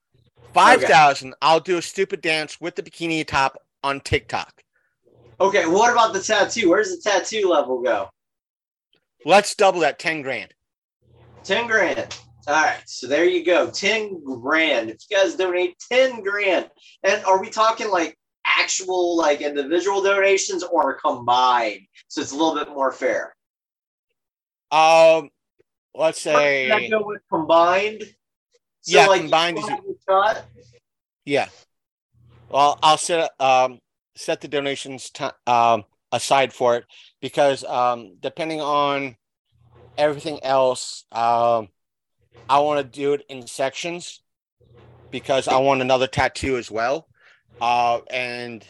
Five 0.54 0.82
thousand. 0.84 1.36
I'll 1.42 1.60
do 1.60 1.78
a 1.78 1.82
stupid 1.82 2.22
dance 2.22 2.60
with 2.62 2.76
the 2.76 2.84
bikini 2.84 3.26
top 3.28 3.58
on 3.84 4.00
TikTok. 4.00 4.64
Okay, 5.42 5.66
what 5.66 5.92
about 5.92 6.14
the 6.14 6.22
tattoo? 6.22 6.70
Where's 6.70 6.96
the 6.96 7.02
tattoo 7.02 7.50
level 7.50 7.82
go? 7.82 8.10
Let's 9.26 9.54
double 9.56 9.82
that. 9.82 10.00
Ten 10.00 10.22
grand. 10.22 10.54
10 11.44 11.68
grand. 11.68 12.18
All 12.48 12.56
right, 12.56 12.82
so 12.88 13.06
there 13.08 13.26
you 13.26 13.44
go. 13.46 13.70
10 13.70 14.24
grand. 14.24 14.90
If 14.90 14.98
you 15.10 15.18
guys 15.18 15.36
donate 15.36 15.76
10 15.92 16.24
grand, 16.24 16.70
and 17.04 17.24
are 17.26 17.40
we 17.40 17.50
talking 17.50 17.90
like 17.92 18.18
actual 18.46 19.18
like 19.18 19.42
individual 19.42 20.02
donations 20.02 20.64
or 20.64 21.00
combined? 21.00 21.82
So 22.08 22.22
it's 22.22 22.32
a 22.32 22.36
little 22.36 22.56
bit 22.56 22.70
more 22.70 22.92
fair. 22.92 23.36
Um, 24.72 25.30
let's 25.94 26.22
say 26.22 26.90
go 26.90 27.06
with 27.06 27.22
combined? 27.32 28.04
Yeah, 28.86 29.08
like, 29.08 29.22
combined 29.22 29.58
is-? 29.58 29.70
Yeah. 31.26 31.50
Well, 32.50 32.78
I'll 32.82 32.98
set 32.98 33.32
um 33.40 33.80
set 34.16 34.42
the 34.42 34.48
donations 34.48 35.10
ti 35.10 35.26
um 35.48 35.84
aside 36.12 36.54
for 36.54 36.78
it 36.78 36.86
because 37.22 37.64
um 37.64 38.18
depending 38.20 38.62
on 38.62 39.18
everything 39.98 40.44
else, 40.44 41.06
um 41.12 41.70
I 42.48 42.60
want 42.60 42.80
to 42.80 43.00
do 43.00 43.14
it 43.14 43.26
in 43.28 43.48
sections 43.48 44.22
because 45.12 45.48
I 45.48 45.58
want 45.58 45.82
another 45.82 46.08
tattoo 46.08 46.58
as 46.58 46.70
well. 46.70 47.08
Uh 47.62 48.00
and 48.10 48.66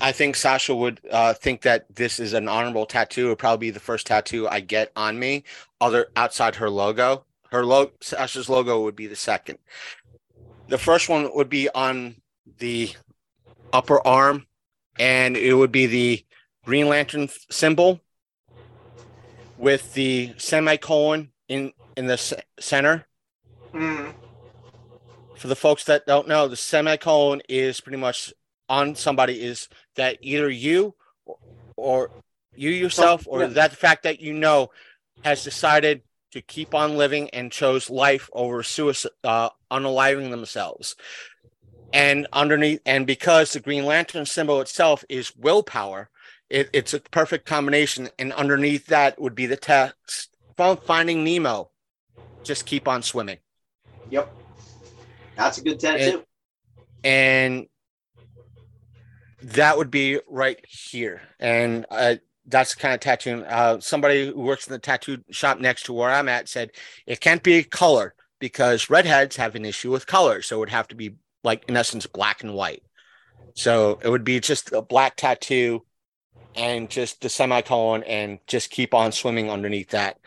I 0.00 0.12
think 0.12 0.36
Sasha 0.36 0.74
would 0.74 1.00
uh 1.10 1.34
think 1.34 1.62
that 1.62 1.86
this 1.94 2.18
is 2.18 2.32
an 2.32 2.48
honorable 2.48 2.86
tattoo. 2.86 3.26
It 3.26 3.28
would 3.30 3.38
probably 3.38 3.68
be 3.68 3.70
the 3.70 3.80
first 3.80 4.06
tattoo 4.06 4.48
I 4.48 4.60
get 4.60 4.92
on 4.96 5.18
me, 5.18 5.44
other 5.80 6.08
outside 6.16 6.56
her 6.56 6.70
logo. 6.70 7.24
Her 7.50 7.64
logo 7.64 7.92
Sasha's 8.00 8.48
logo 8.48 8.82
would 8.82 8.96
be 8.96 9.06
the 9.06 9.16
second. 9.16 9.58
The 10.68 10.78
first 10.78 11.08
one 11.08 11.30
would 11.34 11.48
be 11.48 11.68
on 11.70 12.16
the 12.58 12.92
upper 13.72 14.04
arm, 14.06 14.46
and 14.98 15.36
it 15.36 15.54
would 15.54 15.72
be 15.72 15.86
the 15.86 16.24
Green 16.64 16.88
Lantern 16.88 17.28
symbol 17.50 18.00
with 19.56 19.94
the 19.94 20.34
semicolon 20.38 21.30
in 21.48 21.72
in 21.96 22.06
the 22.06 22.42
center. 22.58 23.06
Mm. 23.72 24.12
For 25.36 25.48
the 25.48 25.56
folks 25.56 25.84
that 25.84 26.06
don't 26.06 26.28
know, 26.28 26.48
the 26.48 26.56
semicolon 26.56 27.42
is 27.48 27.80
pretty 27.80 27.98
much 27.98 28.32
on 28.68 28.94
somebody 28.94 29.40
is 29.40 29.68
that 29.96 30.18
either 30.20 30.50
you 30.50 30.94
or, 31.24 31.38
or 31.76 32.10
you 32.54 32.70
yourself 32.70 33.26
or 33.28 33.42
yeah. 33.42 33.46
that 33.48 33.76
fact 33.76 34.02
that 34.04 34.20
you 34.20 34.32
know 34.32 34.70
has 35.24 35.44
decided 35.44 36.02
to 36.32 36.42
keep 36.42 36.74
on 36.74 36.96
living 36.96 37.30
and 37.30 37.52
chose 37.52 37.88
life 37.88 38.28
over 38.32 38.62
suicide, 38.62 39.10
uh, 39.24 39.50
unaliving 39.70 40.30
themselves. 40.30 40.96
And 41.92 42.26
underneath, 42.32 42.80
and 42.84 43.06
because 43.06 43.52
the 43.52 43.60
Green 43.60 43.86
Lantern 43.86 44.26
symbol 44.26 44.60
itself 44.60 45.04
is 45.08 45.34
willpower, 45.36 46.10
it, 46.50 46.68
it's 46.72 46.94
a 46.94 47.00
perfect 47.00 47.46
combination. 47.46 48.08
And 48.18 48.32
underneath 48.32 48.86
that 48.86 49.20
would 49.20 49.34
be 49.34 49.46
the 49.46 49.56
text 49.56 50.36
from 50.56 50.76
Finding 50.76 51.24
Nemo. 51.24 51.70
Just 52.42 52.66
keep 52.66 52.86
on 52.88 53.02
swimming. 53.02 53.38
Yep. 54.10 54.32
That's 55.36 55.58
a 55.58 55.62
good 55.62 55.78
tattoo. 55.80 56.22
and 57.04 57.66
that 59.42 59.76
would 59.76 59.90
be 59.90 60.20
right 60.28 60.64
here. 60.66 61.20
And 61.38 61.86
uh, 61.90 62.16
that's 62.46 62.74
the 62.74 62.80
kind 62.80 62.94
of 62.94 63.00
tattoo 63.00 63.44
uh, 63.44 63.80
somebody 63.80 64.26
who 64.26 64.40
works 64.40 64.66
in 64.66 64.72
the 64.72 64.78
tattoo 64.78 65.18
shop 65.30 65.58
next 65.58 65.84
to 65.84 65.92
where 65.92 66.10
i'm 66.10 66.28
at 66.28 66.48
said 66.48 66.70
it 67.04 67.18
can't 67.18 67.42
be 67.42 67.64
color 67.64 68.14
because 68.38 68.88
redheads 68.88 69.34
have 69.34 69.56
an 69.56 69.64
issue 69.64 69.90
with 69.90 70.06
color 70.06 70.42
so 70.42 70.54
it 70.54 70.60
would 70.60 70.70
have 70.70 70.86
to 70.86 70.94
be 70.94 71.16
like 71.46 71.64
in 71.68 71.76
essence 71.76 72.06
black 72.06 72.42
and 72.42 72.52
white. 72.52 72.82
So 73.54 73.98
it 74.02 74.10
would 74.10 74.24
be 74.24 74.40
just 74.40 74.72
a 74.72 74.82
black 74.82 75.16
tattoo 75.16 75.86
and 76.54 76.90
just 76.90 77.22
the 77.22 77.30
semicolon 77.30 78.02
and 78.02 78.40
just 78.46 78.68
keep 78.68 78.92
on 78.92 79.12
swimming 79.12 79.48
underneath 79.48 79.90
that. 79.90 80.18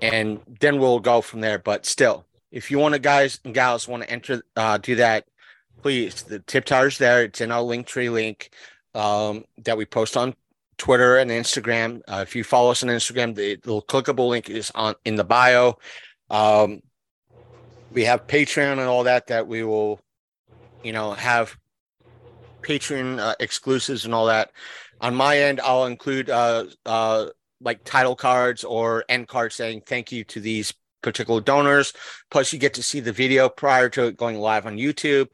And 0.00 0.40
then 0.60 0.78
we'll 0.78 1.00
go 1.00 1.20
from 1.20 1.40
there 1.40 1.58
but 1.58 1.86
still 1.86 2.26
if 2.54 2.70
you 2.70 2.78
want 2.78 2.94
to 2.94 3.00
guys 3.00 3.40
and 3.44 3.52
gals 3.52 3.88
want 3.88 4.04
to 4.04 4.10
enter 4.10 4.42
uh, 4.56 4.78
do 4.78 4.94
that 4.94 5.26
please 5.82 6.22
the 6.22 6.38
tip 6.38 6.64
tower's 6.64 6.96
there. 6.96 7.24
It's 7.24 7.42
in 7.42 7.52
our 7.52 7.60
link 7.60 7.86
tree 7.86 8.08
link 8.08 8.50
um, 8.94 9.44
that 9.64 9.76
we 9.76 9.84
post 9.84 10.16
on 10.16 10.34
twitter 10.78 11.18
and 11.18 11.30
instagram. 11.30 12.00
Uh, 12.08 12.24
if 12.26 12.34
you 12.34 12.42
follow 12.42 12.70
us 12.70 12.82
on 12.82 12.88
instagram 12.88 13.34
the 13.34 13.56
little 13.64 13.82
clickable 13.82 14.28
link 14.28 14.48
is 14.48 14.70
on 14.74 14.94
in 15.04 15.16
the 15.16 15.24
bio. 15.24 15.78
Um, 16.30 16.80
we 17.92 18.04
have 18.04 18.26
patreon 18.26 18.72
and 18.72 18.80
all 18.82 19.04
that 19.04 19.26
that 19.26 19.46
we 19.46 19.64
will 19.64 20.00
you 20.82 20.92
know 20.92 21.12
have 21.12 21.56
patreon 22.62 23.18
uh, 23.18 23.34
exclusives 23.40 24.04
and 24.04 24.14
all 24.14 24.26
that. 24.26 24.52
On 25.00 25.14
my 25.14 25.38
end 25.38 25.60
i'll 25.60 25.86
include 25.86 26.30
uh, 26.30 26.66
uh, 26.86 27.26
like 27.60 27.82
title 27.82 28.14
cards 28.14 28.62
or 28.62 29.04
end 29.08 29.26
cards 29.26 29.56
saying 29.56 29.82
thank 29.84 30.12
you 30.12 30.22
to 30.24 30.40
these 30.40 30.72
particular 31.04 31.40
donors 31.40 31.92
plus 32.30 32.52
you 32.52 32.58
get 32.58 32.74
to 32.74 32.82
see 32.82 32.98
the 32.98 33.12
video 33.12 33.48
prior 33.48 33.88
to 33.88 34.06
it 34.06 34.16
going 34.16 34.36
live 34.36 34.66
on 34.66 34.76
youtube 34.76 35.28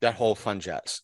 that 0.00 0.14
whole 0.14 0.34
fun 0.34 0.60
jazz. 0.60 1.02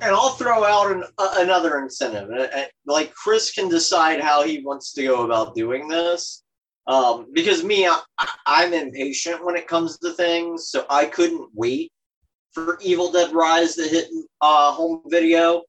And 0.00 0.14
I'll 0.14 0.30
throw 0.30 0.64
out 0.64 0.92
an, 0.92 1.04
uh, 1.18 1.34
another 1.38 1.78
incentive. 1.78 2.30
Uh, 2.30 2.46
uh, 2.54 2.64
Like 2.86 3.12
Chris 3.14 3.52
can 3.52 3.68
decide 3.68 4.20
how 4.20 4.42
he 4.42 4.62
wants 4.62 4.92
to 4.94 5.02
go 5.02 5.24
about 5.24 5.54
doing 5.54 5.88
this. 5.88 6.42
Um, 6.86 7.26
because 7.32 7.62
me, 7.62 7.86
I, 7.86 8.00
I'm 8.46 8.72
impatient 8.72 9.44
when 9.44 9.56
it 9.56 9.68
comes 9.68 9.98
to 9.98 10.12
things, 10.12 10.68
so 10.68 10.86
I 10.88 11.04
couldn't 11.06 11.48
wait 11.54 11.92
for 12.52 12.78
Evil 12.80 13.12
Dead 13.12 13.32
Rise, 13.32 13.76
the 13.76 13.86
hit 13.86 14.08
uh, 14.40 14.72
home 14.72 15.02
video, 15.06 15.62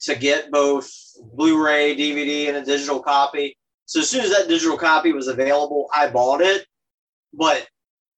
to 0.00 0.14
get 0.14 0.50
both 0.50 0.92
Blu-ray, 1.32 1.96
DVD, 1.96 2.48
and 2.48 2.58
a 2.58 2.64
digital 2.64 3.00
copy. 3.00 3.56
So 3.86 4.00
as 4.00 4.10
soon 4.10 4.22
as 4.22 4.30
that 4.30 4.48
digital 4.48 4.76
copy 4.76 5.12
was 5.12 5.28
available, 5.28 5.88
I 5.94 6.08
bought 6.08 6.42
it. 6.42 6.66
But 7.32 7.66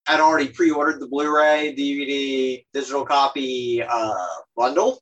I'd 0.07 0.21
already 0.21 0.49
pre-ordered 0.49 1.01
the 1.01 1.09
Blu-ray, 1.09 1.75
DVD, 1.77 2.65
digital 2.73 3.05
copy 3.05 3.83
uh, 3.83 4.27
bundle. 4.57 5.01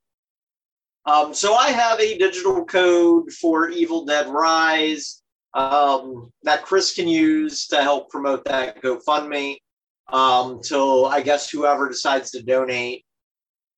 Um, 1.04 1.32
so 1.32 1.54
I 1.54 1.68
have 1.68 2.00
a 2.00 2.18
digital 2.18 2.64
code 2.64 3.30
for 3.32 3.68
Evil 3.68 4.04
Dead 4.04 4.28
Rise 4.28 5.22
um, 5.54 6.32
that 6.42 6.64
Chris 6.64 6.94
can 6.94 7.06
use 7.06 7.68
to 7.68 7.80
help 7.82 8.10
promote 8.10 8.44
that 8.44 8.82
GoFundMe 8.82 9.56
um, 10.12 10.60
till 10.62 11.06
I 11.06 11.20
guess 11.20 11.48
whoever 11.48 11.88
decides 11.88 12.32
to 12.32 12.42
donate 12.42 13.04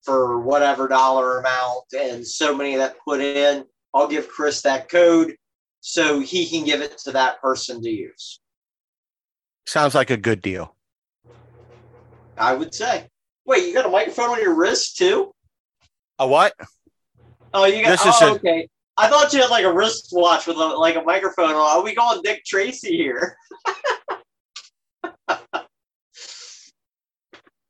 for 0.03 0.41
whatever 0.41 0.89
dollar 0.89 1.39
amount 1.39 1.85
and 1.99 2.27
so 2.27 2.57
many 2.57 2.77
that 2.77 2.97
put 3.05 3.21
in, 3.21 3.65
I'll 3.95 4.09
give 4.09 4.29
Chris 4.29 4.63
that 4.63 4.89
code 4.89 5.35
so 5.81 6.21
he 6.21 6.49
can 6.49 6.65
give 6.65 6.81
it 6.81 6.99
to 6.99 7.13
that 7.13 7.41
person 7.41 7.83
to 7.83 7.91
use. 7.91 8.41
Sounds 9.69 9.95
like 9.95 10.09
a 10.09 10.17
good 10.17 10.41
deal. 10.41 10.75
I 12.39 12.55
would 12.55 12.75
say. 12.75 13.07
Wait, 13.45 13.67
you 13.67 13.75
got 13.75 13.85
a 13.85 13.91
microphone 13.91 14.31
on 14.31 14.41
your 14.41 14.55
wrist 14.55 14.97
too? 14.97 15.35
A 16.19 16.27
what? 16.27 16.55
Oh, 17.53 17.67
you 17.67 17.83
got. 17.83 17.91
This 17.91 18.01
oh, 18.03 18.29
a- 18.29 18.35
okay. 18.37 18.67
I 18.97 19.09
thought 19.09 19.31
you 19.35 19.43
had 19.43 19.51
like 19.51 19.67
a 19.67 19.73
wristwatch 19.73 20.47
with 20.47 20.57
a, 20.57 20.65
like 20.65 20.97
a 20.97 21.03
microphone. 21.03 21.51
on. 21.51 21.57
Are 21.57 21.83
we 21.83 21.95
going 21.95 22.23
Dick 22.23 22.47
Tracy 22.47 22.97
here? 22.97 23.37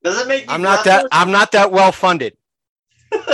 Does 0.05 0.21
it 0.21 0.29
make 0.29 0.45
I'm 0.49 0.63
not 0.63 0.85
that 0.85 1.01
breathless? 1.01 1.11
I'm 1.11 1.33
not 1.33 1.51
that 1.51 1.73
well 1.73 1.91
funded. 1.91 2.37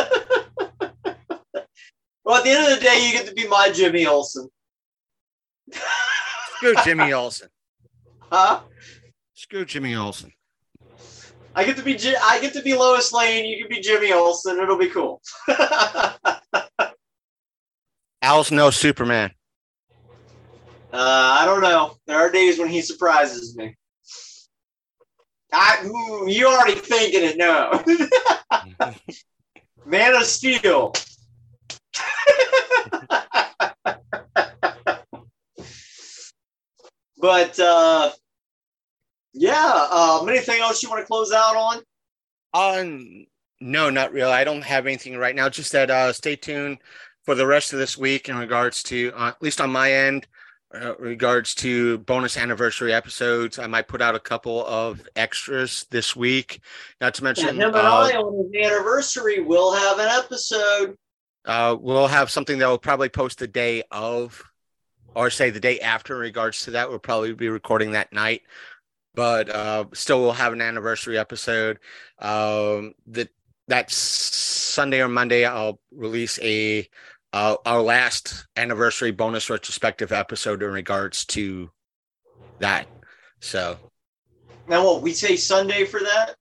Well, 2.24 2.36
at 2.36 2.44
the 2.44 2.50
end 2.52 2.72
of 2.72 2.78
the 2.78 2.82
day, 2.82 3.06
you 3.06 3.12
get 3.12 3.26
to 3.26 3.34
be 3.34 3.46
my 3.46 3.70
Jimmy 3.70 4.06
Olsen. 4.06 4.48
Screw 6.56 6.74
Jimmy 6.82 7.12
Olsen. 7.12 7.50
Huh? 8.34 8.60
Screw 9.34 9.64
Jimmy 9.64 9.94
Olsen. 9.94 10.32
I 11.54 11.62
get 11.64 11.76
to 11.76 11.84
be 11.84 11.94
Ji- 11.94 12.16
I 12.20 12.40
get 12.40 12.52
to 12.54 12.62
be 12.62 12.74
Lois 12.74 13.12
Lane. 13.12 13.46
You 13.46 13.58
can 13.58 13.68
be 13.68 13.80
Jimmy 13.80 14.12
Olsen. 14.12 14.58
It'll 14.58 14.76
be 14.76 14.88
cool. 14.88 15.22
Al's 18.22 18.50
no 18.50 18.70
Superman. 18.70 19.30
Uh, 20.92 21.36
I 21.40 21.44
don't 21.44 21.60
know. 21.60 21.94
There 22.08 22.16
are 22.18 22.28
days 22.28 22.58
when 22.58 22.66
he 22.66 22.82
surprises 22.82 23.56
me. 23.56 23.76
I, 25.52 25.76
mm, 25.84 26.32
you 26.32 26.48
already 26.48 26.74
thinking 26.74 27.22
it, 27.22 27.36
no. 27.36 27.84
Man 29.86 30.16
of 30.16 30.24
Steel. 30.24 30.92
but 37.20 37.60
uh, 37.60 38.10
yeah, 39.34 39.88
um, 39.90 40.28
anything 40.28 40.60
else 40.60 40.82
you 40.82 40.88
want 40.90 41.02
to 41.02 41.06
close 41.06 41.32
out 41.32 41.56
on? 41.56 41.82
On 42.52 43.26
no, 43.60 43.90
not 43.90 44.12
really. 44.12 44.32
I 44.32 44.44
don't 44.44 44.62
have 44.62 44.86
anything 44.86 45.16
right 45.16 45.34
now. 45.34 45.48
Just 45.48 45.72
that 45.72 45.90
uh, 45.90 46.12
stay 46.12 46.36
tuned 46.36 46.78
for 47.24 47.34
the 47.34 47.46
rest 47.46 47.72
of 47.72 47.78
this 47.78 47.96
week 47.98 48.28
in 48.28 48.36
regards 48.36 48.82
to, 48.84 49.12
uh, 49.16 49.28
at 49.28 49.42
least 49.42 49.60
on 49.60 49.70
my 49.70 49.92
end, 49.92 50.26
uh, 50.74 50.94
regards 50.98 51.54
to 51.56 51.98
bonus 51.98 52.36
anniversary 52.36 52.92
episodes. 52.92 53.58
I 53.58 53.66
might 53.66 53.88
put 53.88 54.02
out 54.02 54.14
a 54.14 54.20
couple 54.20 54.64
of 54.66 55.02
extras 55.16 55.86
this 55.90 56.14
week. 56.14 56.60
Not 57.00 57.14
to 57.14 57.22
Yeah, 57.36 57.52
mention, 57.52 57.56
him 57.56 57.74
and 57.74 57.76
uh, 57.76 57.80
I 57.88 58.16
on 58.16 58.50
his 58.52 58.66
anniversary 58.72 59.40
will 59.40 59.74
have 59.74 59.98
an 59.98 60.08
episode. 60.08 60.96
uh, 61.44 61.76
we'll 61.78 62.06
have 62.08 62.30
something 62.30 62.58
that 62.58 62.66
will 62.68 62.78
probably 62.78 63.08
post 63.08 63.38
the 63.38 63.46
day 63.46 63.82
of, 63.90 64.42
or 65.14 65.30
say 65.30 65.50
the 65.50 65.60
day 65.60 65.80
after. 65.80 66.14
In 66.16 66.20
regards 66.20 66.60
to 66.64 66.72
that, 66.72 66.88
we'll 66.88 66.98
probably 66.98 67.32
be 67.34 67.48
recording 67.48 67.92
that 67.92 68.12
night. 68.12 68.42
But 69.14 69.48
uh, 69.48 69.84
still, 69.92 70.20
we'll 70.20 70.32
have 70.32 70.52
an 70.52 70.60
anniversary 70.60 71.18
episode. 71.18 71.78
Um, 72.18 72.94
that 73.08 73.28
that 73.68 73.90
Sunday 73.90 75.00
or 75.00 75.08
Monday, 75.08 75.44
I'll 75.44 75.78
release 75.92 76.38
a 76.42 76.88
uh, 77.32 77.56
our 77.64 77.80
last 77.82 78.46
anniversary 78.56 79.10
bonus 79.12 79.50
retrospective 79.50 80.12
episode 80.12 80.62
in 80.62 80.70
regards 80.70 81.24
to 81.26 81.70
that. 82.60 82.86
So, 83.40 83.78
Now, 84.68 84.84
what 84.84 85.02
we 85.02 85.12
say 85.12 85.36
Sunday 85.36 85.84
for 85.84 86.00
that? 86.00 86.34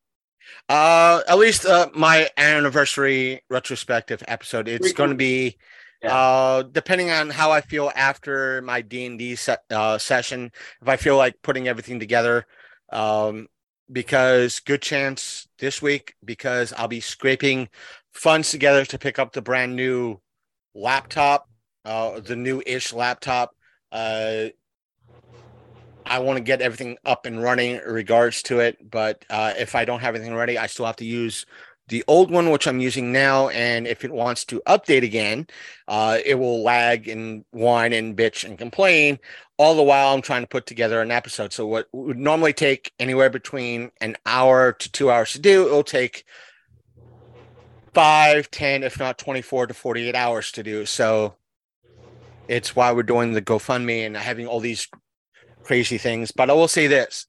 uh, 0.69 1.21
at 1.27 1.37
least 1.37 1.65
uh, 1.65 1.89
my 1.93 2.29
anniversary 2.37 3.41
retrospective 3.49 4.23
episode. 4.27 4.67
It's 4.67 4.93
going 4.93 5.09
to 5.09 5.15
be 5.15 5.57
Yeah. 6.01 6.13
uh, 6.15 6.63
depending 6.63 7.09
on 7.11 7.29
how 7.29 7.51
I 7.51 7.61
feel 7.61 7.91
after 7.95 8.61
my 8.61 8.81
D 8.81 9.05
and 9.05 9.17
D 9.19 9.37
uh, 9.71 9.97
session. 9.97 10.51
If 10.81 10.87
I 10.87 10.97
feel 10.97 11.17
like 11.17 11.35
putting 11.41 11.67
everything 11.67 11.99
together, 11.99 12.45
um, 12.93 13.47
because 13.91 14.59
good 14.61 14.81
chance 14.81 15.47
this 15.59 15.81
week 15.81 16.15
because 16.23 16.73
I'll 16.73 16.87
be 16.87 17.01
scraping 17.01 17.69
funds 18.13 18.51
together 18.51 18.85
to 18.85 18.99
pick 18.99 19.19
up 19.19 19.33
the 19.33 19.41
brand 19.41 19.75
new 19.75 20.21
laptop, 20.73 21.49
uh, 21.83 22.19
the 22.19 22.35
new 22.35 22.61
ish 22.65 22.93
laptop. 22.93 23.51
Uh, 23.91 24.45
I 26.05 26.19
want 26.19 26.37
to 26.37 26.43
get 26.43 26.61
everything 26.61 26.97
up 27.05 27.25
and 27.25 27.41
running 27.41 27.75
in 27.75 27.81
regards 27.81 28.43
to 28.43 28.59
it, 28.59 28.77
but 28.89 29.25
uh, 29.29 29.53
if 29.57 29.75
I 29.75 29.85
don't 29.85 30.01
have 30.01 30.15
everything 30.15 30.35
ready, 30.35 30.57
I 30.57 30.67
still 30.67 30.85
have 30.85 30.97
to 30.97 31.05
use 31.05 31.45
the 31.87 32.03
old 32.07 32.31
one, 32.31 32.49
which 32.49 32.67
I'm 32.67 32.79
using 32.79 33.11
now. 33.11 33.49
And 33.49 33.87
if 33.87 34.03
it 34.03 34.11
wants 34.11 34.45
to 34.45 34.61
update 34.67 35.03
again, 35.03 35.47
uh, 35.87 36.17
it 36.23 36.35
will 36.35 36.63
lag 36.63 37.07
and 37.07 37.45
whine 37.51 37.93
and 37.93 38.17
bitch 38.17 38.43
and 38.43 38.57
complain 38.57 39.19
all 39.63 39.75
the 39.75 39.83
while 39.83 40.13
I'm 40.13 40.21
trying 40.21 40.43
to 40.43 40.47
put 40.47 40.65
together 40.65 41.01
an 41.01 41.09
episode. 41.09 41.53
So 41.53 41.65
what 41.65 41.87
would 41.93 42.17
normally 42.17 42.53
take 42.53 42.91
anywhere 42.99 43.29
between 43.29 43.91
an 44.01 44.17
hour 44.25 44.73
to 44.73 44.91
two 44.91 45.09
hours 45.09 45.31
to 45.33 45.39
do, 45.39 45.65
it'll 45.65 45.83
take 45.83 46.25
five, 47.93 48.51
10, 48.51 48.83
if 48.83 48.99
not 48.99 49.17
24 49.17 49.67
to 49.67 49.73
48 49.73 50.15
hours 50.15 50.51
to 50.51 50.63
do. 50.63 50.85
So 50.85 51.35
it's 52.47 52.75
why 52.75 52.91
we're 52.91 53.03
doing 53.03 53.31
the 53.31 53.41
GoFundMe 53.41 54.05
and 54.05 54.17
having 54.17 54.47
all 54.47 54.59
these 54.59 54.87
crazy 55.63 55.97
things. 55.97 56.31
But 56.31 56.49
I 56.49 56.53
will 56.53 56.67
say 56.67 56.87
this. 56.87 57.27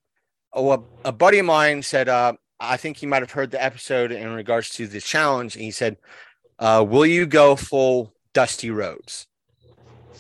A, 0.55 0.79
a 1.05 1.13
buddy 1.13 1.39
of 1.39 1.47
mine 1.47 1.83
said, 1.83 2.09
uh, 2.09 2.35
I 2.59 2.77
think 2.77 2.97
he 2.97 3.07
might 3.07 3.23
have 3.23 3.31
heard 3.31 3.51
the 3.53 3.63
episode 3.63 4.11
in 4.11 4.33
regards 4.33 4.71
to 4.71 4.87
the 4.87 5.01
challenge. 5.01 5.55
And 5.55 5.65
he 5.65 5.71
said, 5.71 5.99
uh, 6.59 6.85
Will 6.89 7.07
you 7.07 7.27
go 7.27 7.57
full 7.57 8.13
Dusty 8.33 8.71
Rhodes? 8.71 9.27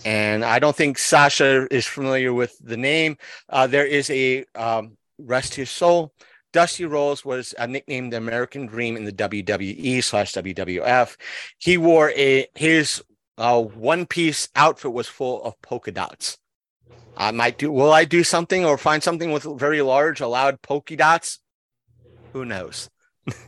And 0.04 0.44
I 0.44 0.58
don't 0.58 0.76
think 0.76 0.98
Sasha 0.98 1.66
is 1.72 1.86
familiar 1.86 2.32
with 2.32 2.56
the 2.62 2.76
name. 2.76 3.16
Uh, 3.48 3.66
there 3.66 3.86
is 3.86 4.10
a 4.10 4.44
um, 4.54 4.96
rest 5.18 5.54
his 5.54 5.70
soul. 5.70 6.12
Dusty 6.52 6.84
Rhodes 6.84 7.24
was 7.24 7.54
uh, 7.58 7.66
nicknamed 7.66 8.12
the 8.12 8.18
American 8.18 8.66
Dream 8.66 8.96
in 8.96 9.04
the 9.04 9.12
WWE 9.12 10.04
slash 10.04 10.32
WWF. 10.34 11.16
He 11.58 11.78
wore 11.78 12.10
a 12.10 12.46
his 12.54 13.02
uh, 13.38 13.60
one 13.60 14.06
piece 14.06 14.48
outfit 14.54 14.92
was 14.92 15.08
full 15.08 15.42
of 15.42 15.60
polka 15.62 15.90
dots. 15.90 16.38
I 17.16 17.30
might 17.30 17.58
do. 17.58 17.72
Will 17.72 17.92
I 17.92 18.04
do 18.04 18.22
something 18.22 18.64
or 18.64 18.76
find 18.78 19.02
something 19.02 19.32
with 19.32 19.44
very 19.58 19.82
large, 19.82 20.20
allowed 20.20 20.62
polka 20.62 20.96
dots? 20.96 21.40
Who 22.32 22.44
knows? 22.44 22.90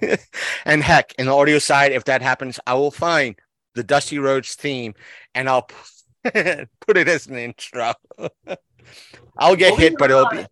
and 0.65 0.83
heck, 0.83 1.13
in 1.19 1.27
the 1.27 1.35
audio 1.35 1.59
side, 1.59 1.93
if 1.93 2.05
that 2.05 2.23
happens, 2.23 2.59
I 2.67 2.75
will 2.75 2.91
find 2.91 3.37
the 3.75 3.85
Dusty 3.85 4.19
Rhodes 4.19 4.55
theme 4.55 4.95
and 5.35 5.49
I'll 5.49 5.69
put 6.81 6.97
it 6.97 7.09
as 7.09 7.27
an 7.27 7.37
intro. 7.37 7.93
I'll 9.39 9.57
get 9.57 9.77
Believe 9.77 9.91
hit, 9.91 9.99
but 9.99 10.11
it'll 10.11 10.29
be 10.29 10.47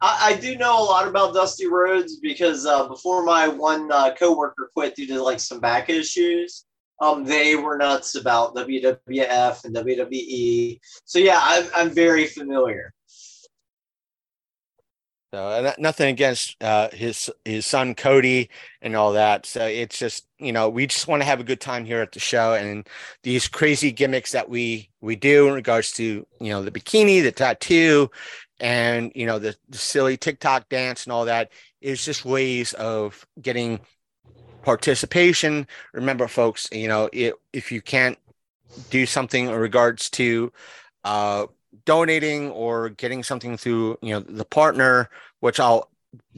I, 0.00 0.32
I 0.32 0.36
do 0.36 0.56
know 0.56 0.78
a 0.78 0.84
lot 0.84 1.08
about 1.08 1.34
Dusty 1.34 1.66
Rhodes 1.66 2.16
because 2.20 2.66
uh, 2.66 2.88
before 2.88 3.24
my 3.24 3.48
one 3.48 3.90
uh, 3.90 4.14
coworker 4.14 4.70
quit 4.74 4.94
due 4.94 5.06
to 5.08 5.22
like 5.22 5.40
some 5.40 5.60
back 5.60 5.88
issues, 5.88 6.66
um, 7.00 7.24
they 7.24 7.56
were 7.56 7.76
nuts 7.76 8.14
about 8.14 8.54
WWF 8.54 9.64
and 9.64 9.74
WWE. 9.74 10.80
So 11.04 11.18
yeah, 11.18 11.40
I'm, 11.42 11.68
I'm 11.74 11.90
very 11.90 12.26
familiar. 12.26 12.92
So 15.34 15.62
that- 15.62 15.78
nothing 15.78 16.08
against 16.08 16.56
uh, 16.62 16.88
his 16.90 17.30
his 17.44 17.66
son 17.66 17.94
Cody 17.94 18.48
and 18.80 18.94
all 18.96 19.12
that. 19.12 19.44
So 19.46 19.66
it's 19.66 19.98
just 19.98 20.26
you 20.38 20.52
know 20.52 20.68
we 20.68 20.86
just 20.86 21.08
want 21.08 21.20
to 21.22 21.26
have 21.26 21.40
a 21.40 21.44
good 21.44 21.60
time 21.60 21.84
here 21.84 22.00
at 22.00 22.12
the 22.12 22.20
show 22.20 22.54
and 22.54 22.88
these 23.22 23.48
crazy 23.48 23.92
gimmicks 23.92 24.32
that 24.32 24.48
we 24.48 24.90
we 25.00 25.16
do 25.16 25.48
in 25.48 25.54
regards 25.54 25.92
to 25.94 26.26
you 26.40 26.50
know 26.50 26.62
the 26.62 26.70
bikini, 26.70 27.22
the 27.22 27.32
tattoo, 27.32 28.10
and 28.60 29.12
you 29.14 29.26
know 29.26 29.38
the, 29.38 29.56
the 29.68 29.78
silly 29.78 30.16
TikTok 30.16 30.68
dance 30.68 31.04
and 31.04 31.12
all 31.12 31.24
that 31.26 31.50
is 31.80 32.04
just 32.04 32.24
ways 32.24 32.72
of 32.74 33.26
getting 33.42 33.80
participation. 34.62 35.66
Remember, 35.92 36.28
folks, 36.28 36.68
you 36.72 36.88
know 36.88 37.10
it, 37.12 37.34
if 37.52 37.72
you 37.72 37.82
can't 37.82 38.18
do 38.90 39.06
something 39.06 39.46
in 39.46 39.54
regards 39.54 40.10
to 40.10 40.52
uh, 41.04 41.46
donating 41.86 42.50
or 42.50 42.90
getting 42.90 43.22
something 43.22 43.56
through 43.56 43.96
you 44.02 44.10
know 44.12 44.20
the 44.20 44.44
partner 44.44 45.08
which 45.40 45.58
i'll 45.58 45.90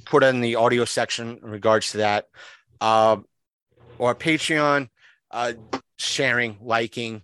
put 0.05 0.23
in 0.23 0.41
the 0.41 0.55
audio 0.55 0.85
section 0.85 1.39
in 1.43 1.51
regards 1.51 1.91
to 1.91 1.99
that 1.99 2.29
uh, 2.81 3.17
or 3.99 4.15
Patreon, 4.15 4.89
uh, 5.31 5.53
sharing, 5.97 6.59
liking, 6.61 7.23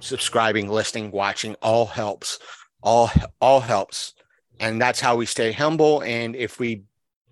subscribing, 0.00 0.68
listening, 0.68 1.10
watching, 1.10 1.54
all 1.62 1.86
helps. 1.86 2.38
All 2.82 3.10
all 3.40 3.60
helps, 3.60 4.14
and 4.60 4.80
that's 4.80 5.00
how 5.00 5.16
we 5.16 5.26
stay 5.26 5.50
humble. 5.50 6.02
And 6.02 6.36
if 6.36 6.60
we 6.60 6.84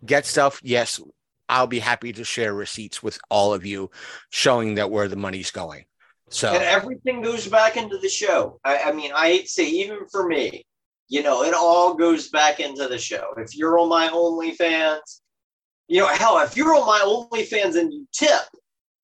get 0.05 0.26
stuff, 0.26 0.59
yes, 0.65 1.01
I'll 1.49 1.68
be 1.68 1.78
happy 1.78 2.12
to 2.15 2.25
share 2.25 2.52
receipts 2.52 3.05
with 3.05 3.20
all 3.31 3.55
of 3.55 3.65
you, 3.65 3.91
showing 4.31 4.76
that 4.76 4.91
where 4.91 5.07
the 5.07 5.17
money's 5.17 5.52
going. 5.52 5.84
So 6.31 6.53
And 6.53 6.62
everything 6.62 7.23
goes 7.23 7.47
back 7.47 7.77
into 7.77 7.99
the 7.99 8.09
show. 8.09 8.59
I, 8.65 8.78
I 8.78 8.93
mean, 8.93 9.12
I 9.15 9.44
say, 9.44 9.67
even 9.67 10.07
for 10.11 10.27
me, 10.27 10.65
you 11.09 11.23
know, 11.23 11.43
it 11.44 11.55
all 11.55 11.94
goes 11.94 12.31
back 12.31 12.61
into 12.61 12.89
the 12.89 12.99
show. 12.99 13.35
If 13.36 13.57
you're 13.57 13.78
on 13.78 13.89
my 13.89 14.09
OnlyFans, 14.09 15.20
you 15.89 16.01
know, 16.01 16.09
hell, 16.09 16.39
if 16.41 16.57
you're 16.57 16.75
on 16.75 16.86
my 16.86 17.01
OnlyFans 17.01 17.78
and 17.78 17.93
you 17.93 18.07
tip, 18.12 18.43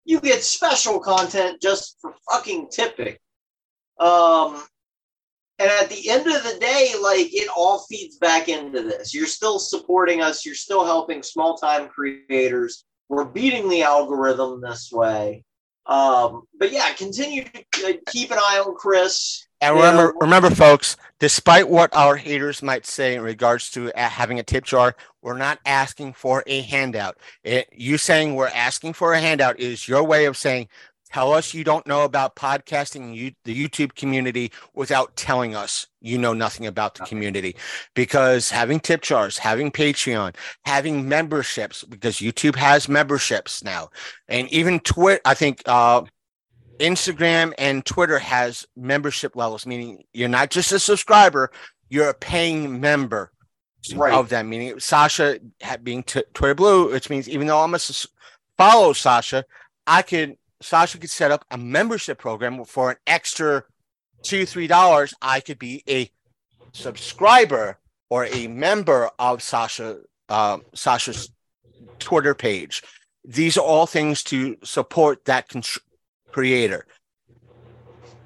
you 0.05 0.19
get 0.21 0.43
special 0.43 0.99
content 0.99 1.61
just 1.61 1.99
for 2.01 2.15
fucking 2.31 2.69
tipping. 2.71 3.17
Um, 3.99 4.65
and 5.59 5.71
at 5.71 5.91
the 5.91 6.09
end 6.09 6.27
of 6.27 6.43
the 6.43 6.59
day, 6.59 6.95
like 7.03 7.35
it 7.35 7.51
all 7.55 7.85
feeds 7.91 8.17
back 8.17 8.49
into 8.49 8.83
this. 8.83 9.15
You're 9.15 9.27
still 9.27 9.59
supporting 9.59 10.23
us. 10.23 10.47
You're 10.47 10.55
still 10.55 10.87
helping 10.87 11.23
small 11.23 11.59
time 11.59 11.89
creators. 11.89 12.87
We're 13.11 13.27
beating 13.27 13.69
the 13.69 13.83
algorithm 13.83 14.63
this 14.63 14.91
way. 14.91 15.45
Um, 15.87 16.43
but 16.59 16.73
yeah, 16.73 16.93
continue 16.93 17.45
to 17.45 18.01
keep 18.07 18.31
an 18.31 18.39
eye 18.39 18.63
on 18.65 18.75
Chris. 18.77 19.47
And 19.63 19.75
remember, 19.75 20.15
remember, 20.21 20.51
folks, 20.51 20.97
despite 21.19 21.69
what 21.69 21.95
our 21.95 22.17
haters 22.17 22.63
might 22.63 22.87
say 22.87 23.15
in 23.15 23.23
regards 23.23 23.71
to 23.73 23.93
uh, 23.93 24.09
having 24.09 24.39
a 24.39 24.43
tip 24.43 24.65
jar, 24.65 24.97
we're 25.21 25.37
not 25.37 25.59
asking 25.67 26.15
for 26.15 26.43
a 26.47 26.63
handout. 26.63 27.19
It, 27.45 27.69
you 27.71 27.99
saying 27.99 28.37
we're 28.37 28.49
asking 28.49 28.95
for 28.95 29.13
a 29.13 29.21
handout 29.21 29.61
is 29.61 29.87
your 29.87 30.03
way 30.03 30.25
of 30.25 30.37
saying, 30.37 30.69
tell 31.13 31.33
us 31.33 31.55
you 31.55 31.65
don't 31.65 31.87
know 31.87 32.05
about 32.05 32.37
podcasting 32.37 33.15
you, 33.15 33.33
the 33.45 33.55
YouTube 33.55 33.95
community 33.95 34.53
without 34.75 35.17
telling 35.17 35.55
us 35.55 35.87
you 36.01 36.19
know 36.19 36.33
nothing 36.33 36.67
about 36.67 36.95
the 36.95 37.05
community. 37.05 37.57
Because 37.95 38.51
having 38.51 38.81
tip 38.81 39.03
jars, 39.03 39.39
having 39.39 39.71
Patreon, 39.71 40.35
having 40.65 41.09
memberships, 41.09 41.85
because 41.85 42.17
YouTube 42.17 42.57
has 42.57 42.89
memberships 42.89 43.63
now, 43.65 43.91
and 44.29 44.49
even 44.49 44.81
Twitter, 44.81 45.21
I 45.25 45.35
think, 45.35 45.63
uh, 45.67 46.03
Instagram 46.79 47.53
and 47.59 47.85
Twitter 47.85 48.19
has 48.19 48.67
membership 48.75 49.37
levels, 49.37 49.67
meaning 49.67 50.05
you're 50.15 50.29
not 50.31 50.51
just 50.51 50.73
a 50.73 50.79
subscriber, 50.79 51.51
you're 51.91 52.09
a 52.09 52.15
paying 52.15 52.81
member 52.81 53.33
Right. 53.95 54.13
of 54.13 54.29
them. 54.29 54.49
Meaning 54.51 54.79
Sasha 54.81 55.39
being 55.83 56.03
t- 56.03 56.23
Twitter 56.35 56.55
Blue, 56.55 56.91
which 56.93 57.11
means 57.11 57.29
even 57.29 57.47
though 57.47 57.63
I'm 57.63 57.75
a 57.75 57.79
sus- 57.79 58.07
follow 58.57 58.93
Sasha, 58.93 59.45
I 59.87 60.03
could 60.03 60.37
Sasha 60.63 60.99
could 60.99 61.11
set 61.11 61.31
up 61.31 61.45
a 61.51 61.59
membership 61.59 62.19
program 62.19 62.65
for 62.65 62.91
an 62.91 62.97
extra 63.07 63.65
two 64.23 64.47
three 64.47 64.67
dollars. 64.67 65.15
I 65.23 65.41
could 65.41 65.59
be 65.59 65.83
a 65.89 66.11
subscriber 66.73 67.79
or 68.09 68.27
a 68.27 68.47
member 68.47 69.11
of 69.19 69.43
Sasha 69.43 70.01
um, 70.29 70.63
Sasha's 70.75 71.31
Twitter 71.99 72.35
page. 72.35 72.83
These 73.25 73.59
are 73.59 73.65
all 73.65 73.87
things 73.87 74.23
to 74.25 74.57
support 74.63 75.25
that 75.27 75.49
con- 75.49 75.63
creator. 76.31 76.87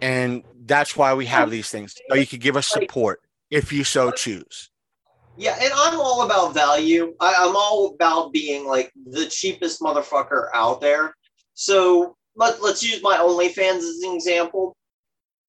And 0.01 0.45
that's 0.67 0.97
why 0.97 1.15
we 1.15 1.27
have 1.27 1.51
these 1.51 1.71
things. 1.71 1.95
So 2.09 2.17
you 2.17 2.27
could 2.27 2.41
give 2.41 2.57
us 2.57 2.69
support 2.69 3.21
if 3.51 3.73
you 3.73 3.85
so 3.85 4.11
choose. 4.11 4.71
Yeah, 5.37 5.57
and 5.61 5.73
I'm 5.75 5.99
all 5.99 6.25
about 6.25 6.55
value. 6.55 7.15
I, 7.19 7.35
I'm 7.39 7.57
all 7.57 7.95
about 7.95 8.33
being 8.33 8.67
like 8.67 8.93
the 9.07 9.27
cheapest 9.27 9.81
motherfucker 9.81 10.49
out 10.55 10.81
there. 10.81 11.15
So 11.55 12.17
let, 12.37 12.63
let's 12.63 12.83
use 12.83 13.03
my 13.03 13.17
OnlyFans 13.17 13.79
as 13.79 14.03
an 14.05 14.15
example. 14.15 14.77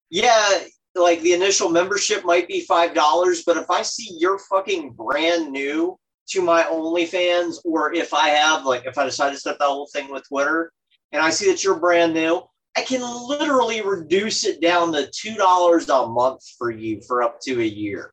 Yeah, 0.10 0.60
like 0.96 1.22
the 1.22 1.34
initial 1.34 1.70
membership 1.70 2.24
might 2.24 2.48
be 2.48 2.66
$5, 2.70 3.44
but 3.46 3.58
if 3.58 3.70
I 3.70 3.82
see 3.82 4.16
you're 4.18 4.40
fucking 4.40 4.92
brand 4.92 5.52
new 5.52 5.98
to 6.30 6.42
my 6.42 6.64
OnlyFans, 6.64 7.58
or 7.66 7.94
if 7.94 8.14
I 8.14 8.30
have, 8.30 8.66
like, 8.66 8.86
if 8.86 8.98
I 8.98 9.06
decide 9.06 9.32
to 9.32 9.38
set 9.38 9.60
that 9.60 9.66
whole 9.66 9.88
thing 9.94 10.12
with 10.12 10.28
Twitter 10.28 10.72
and 11.12 11.22
I 11.22 11.30
see 11.30 11.50
that 11.52 11.64
you're 11.64 11.80
brand 11.80 12.14
new, 12.14 12.42
I 12.78 12.82
can 12.82 13.02
literally 13.28 13.82
reduce 13.82 14.46
it 14.46 14.62
down 14.62 14.92
to 14.94 15.10
$2 15.10 16.04
a 16.04 16.08
month 16.08 16.42
for 16.58 16.72
you 16.72 17.02
for 17.08 17.24
up 17.24 17.40
to 17.42 17.62
a 17.62 17.66
year. 17.66 18.12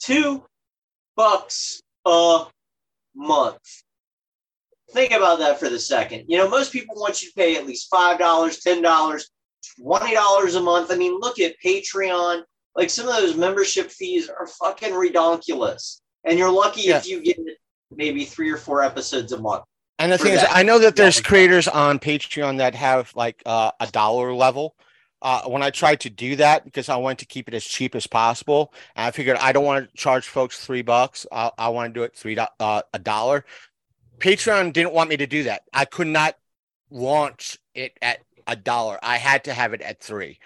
Two 0.00 0.44
bucks 1.16 1.82
a 2.06 2.46
month. 3.14 3.58
Think 4.92 5.12
about 5.12 5.38
that 5.38 5.58
for 5.60 5.68
the 5.68 5.78
second. 5.78 6.24
You 6.28 6.38
know, 6.38 6.48
most 6.48 6.72
people 6.72 6.96
want 6.96 7.22
you 7.22 7.28
to 7.28 7.34
pay 7.34 7.56
at 7.56 7.66
least 7.66 7.90
$5, 7.92 8.18
$10, 8.18 9.24
$20 9.80 10.56
a 10.56 10.60
month. 10.60 10.90
I 10.90 10.96
mean, 10.96 11.18
look 11.20 11.38
at 11.38 11.54
Patreon. 11.64 12.42
Like 12.74 12.90
some 12.90 13.08
of 13.08 13.14
those 13.14 13.36
membership 13.36 13.90
fees 13.90 14.28
are 14.28 14.46
fucking 14.46 14.92
redonkulous. 14.92 16.00
And 16.24 16.38
you're 16.38 16.50
lucky 16.50 16.82
Yeah. 16.82 16.98
if 16.98 17.08
you 17.08 17.22
get 17.22 17.38
maybe 17.90 18.24
three 18.24 18.50
or 18.50 18.56
four 18.56 18.82
episodes 18.82 19.32
a 19.32 19.38
month. 19.40 19.64
And 19.98 20.10
the 20.10 20.18
thing 20.18 20.32
is, 20.32 20.44
I 20.48 20.62
know 20.62 20.78
that 20.78 20.96
there's 20.96 21.18
Yeah. 21.18 21.22
creators 21.24 21.68
on 21.68 21.98
Patreon 21.98 22.58
that 22.58 22.74
have 22.74 23.12
like 23.14 23.42
uh, 23.44 23.72
a 23.80 23.86
dollar 23.88 24.32
level. 24.32 24.74
Uh, 25.22 25.42
when 25.42 25.62
I 25.62 25.68
tried 25.68 26.00
to 26.00 26.08
do 26.10 26.36
that, 26.36 26.64
because 26.64 26.88
I 26.88 26.96
wanted 26.96 27.18
to 27.18 27.26
keep 27.26 27.46
it 27.46 27.52
as 27.52 27.62
cheap 27.62 27.94
as 27.94 28.06
possible, 28.06 28.72
I 28.96 29.10
figured 29.10 29.36
I 29.36 29.52
don't 29.52 29.64
want 29.66 29.90
to 29.90 29.94
charge 29.94 30.26
folks 30.26 30.64
three 30.64 30.80
bucks. 30.80 31.26
I, 31.30 31.50
I 31.58 31.68
want 31.68 31.92
to 31.92 31.98
do 31.98 32.04
it 32.04 32.16
three 32.16 32.38
uh, 32.38 32.82
a 32.94 32.98
dollar. 32.98 33.44
Patreon 34.20 34.72
didn't 34.72 34.92
want 34.92 35.10
me 35.10 35.16
to 35.16 35.26
do 35.26 35.44
that. 35.44 35.62
I 35.72 35.84
could 35.84 36.06
not 36.06 36.36
launch 36.90 37.58
it 37.74 37.96
at 38.00 38.20
a 38.46 38.56
dollar. 38.56 38.98
I 39.02 39.16
had 39.16 39.44
to 39.44 39.52
have 39.54 39.72
it 39.72 39.80
at 39.80 40.00
three. 40.00 40.38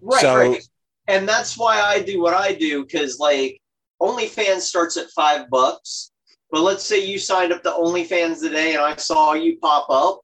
Right, 0.00 0.20
So- 0.20 0.34
right. 0.34 0.68
And 1.06 1.26
that's 1.26 1.56
why 1.56 1.80
I 1.80 2.00
do 2.02 2.20
what 2.20 2.34
I 2.34 2.52
do 2.52 2.84
because, 2.84 3.18
like, 3.18 3.62
OnlyFans 4.00 4.60
starts 4.60 4.96
at 4.98 5.10
five 5.10 5.48
bucks. 5.48 6.10
But 6.50 6.60
let's 6.62 6.84
say 6.84 7.04
you 7.04 7.18
signed 7.18 7.52
up 7.52 7.62
to 7.62 7.70
OnlyFans 7.70 8.40
today 8.40 8.74
and 8.74 8.82
I 8.82 8.96
saw 8.96 9.32
you 9.32 9.58
pop 9.58 9.86
up. 9.88 10.20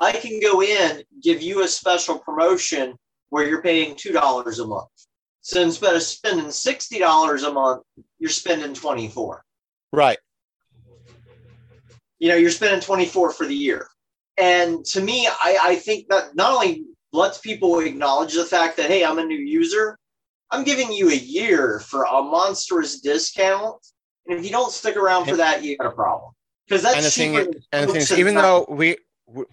I 0.00 0.12
can 0.12 0.40
go 0.40 0.60
in, 0.62 1.04
give 1.22 1.40
you 1.40 1.62
a 1.62 1.68
special 1.68 2.18
promotion 2.18 2.96
where 3.28 3.46
you're 3.46 3.62
paying 3.62 3.94
$2 3.94 4.58
a 4.60 4.66
month. 4.66 4.88
So 5.40 5.60
instead 5.60 5.94
of 5.94 6.02
spending 6.02 6.46
$60 6.46 7.48
a 7.48 7.52
month, 7.52 7.82
you're 8.18 8.30
spending 8.30 8.74
24 8.74 9.44
Right. 9.92 10.18
You 12.24 12.30
know 12.30 12.36
you're 12.36 12.50
spending 12.50 12.80
24 12.80 13.32
for 13.32 13.44
the 13.44 13.54
year 13.54 13.86
and 14.38 14.82
to 14.86 15.02
me 15.02 15.26
I, 15.26 15.58
I 15.62 15.76
think 15.76 16.08
that 16.08 16.34
not 16.34 16.54
only 16.54 16.84
lets 17.12 17.36
people 17.36 17.78
acknowledge 17.80 18.32
the 18.32 18.46
fact 18.46 18.78
that 18.78 18.86
hey 18.86 19.04
i'm 19.04 19.18
a 19.18 19.24
new 19.24 19.38
user 19.38 19.98
i'm 20.50 20.64
giving 20.64 20.90
you 20.90 21.10
a 21.10 21.14
year 21.14 21.80
for 21.80 22.04
a 22.04 22.22
monstrous 22.22 23.00
discount 23.00 23.76
and 24.26 24.38
if 24.38 24.44
you 24.44 24.50
don't 24.50 24.72
stick 24.72 24.96
around 24.96 25.26
for 25.26 25.36
that 25.36 25.62
you 25.62 25.76
got 25.76 25.88
a 25.88 25.90
problem 25.90 26.32
because 26.66 26.82
that's 26.82 26.96
and 26.96 27.04
the 27.04 27.10
thing, 27.10 27.34
is, 27.34 27.66
and 27.72 27.88
the 27.88 27.92
thing 27.92 28.00
is, 28.00 28.12
even 28.12 28.34
though 28.34 28.64
we, 28.70 28.96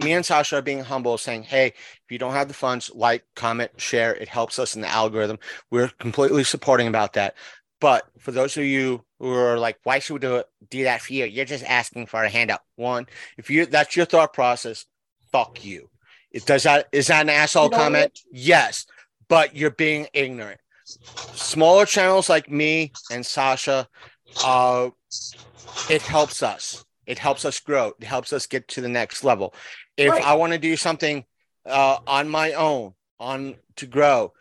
me 0.01 0.13
and 0.13 0.25
Sasha 0.25 0.59
are 0.59 0.61
being 0.61 0.81
humble, 0.81 1.17
saying, 1.17 1.43
"Hey, 1.43 1.67
if 1.67 2.03
you 2.09 2.17
don't 2.17 2.31
have 2.31 2.47
the 2.47 2.53
funds, 2.53 2.89
like, 2.95 3.25
comment, 3.35 3.71
share. 3.75 4.15
It 4.15 4.29
helps 4.29 4.59
us 4.59 4.75
in 4.75 4.81
the 4.81 4.87
algorithm." 4.87 5.37
We're 5.71 5.89
completely 5.99 6.45
supporting 6.45 6.87
about 6.87 7.11
that. 7.13 7.35
But 7.81 8.07
for 8.17 8.31
those 8.31 8.55
of 8.55 8.63
you 8.63 9.03
who 9.21 9.31
are 9.33 9.59
like, 9.59 9.77
"Why 9.83 9.99
should 9.99 10.15
we 10.15 10.19
do? 10.19 10.43
Do 10.69 10.83
that 10.85 11.01
for 11.01 11.13
you?" 11.13 11.25
You're 11.25 11.45
just 11.45 11.63
asking 11.63 12.07
for 12.07 12.23
a 12.23 12.29
handout. 12.29 12.61
One, 12.75 13.05
if 13.37 13.49
you 13.49 13.67
that's 13.67 13.95
your 13.95 14.05
thought 14.07 14.33
process, 14.33 14.85
fuck 15.31 15.63
you. 15.63 15.89
It 16.31 16.45
does 16.45 16.63
that 16.63 16.87
is 16.91 17.07
that 17.07 17.21
an 17.21 17.29
asshole 17.29 17.69
comment? 17.69 18.19
Yes, 18.31 18.87
but 19.27 19.55
you're 19.55 19.69
being 19.71 20.07
ignorant. 20.13 20.59
Smaller 21.33 21.85
channels 21.85 22.29
like 22.29 22.49
me 22.49 22.91
and 23.11 23.25
Sasha, 23.25 23.87
uh, 24.43 24.89
it 25.89 26.01
helps 26.01 26.41
us. 26.41 26.83
It 27.05 27.19
helps 27.19 27.45
us 27.45 27.59
grow. 27.59 27.93
It 27.99 28.05
helps 28.05 28.33
us 28.33 28.47
get 28.47 28.67
to 28.69 28.81
the 28.81 28.89
next 28.89 29.23
level. 29.23 29.53
If 29.97 30.11
Right. 30.11 30.23
I 30.23 30.33
want 30.33 30.53
to 30.53 30.59
do 30.59 30.75
something 30.75 31.25
uh, 31.65 31.99
on 32.07 32.27
my 32.29 32.53
own, 32.53 32.93
on 33.19 33.55
to 33.75 33.85
grow, 33.85 34.33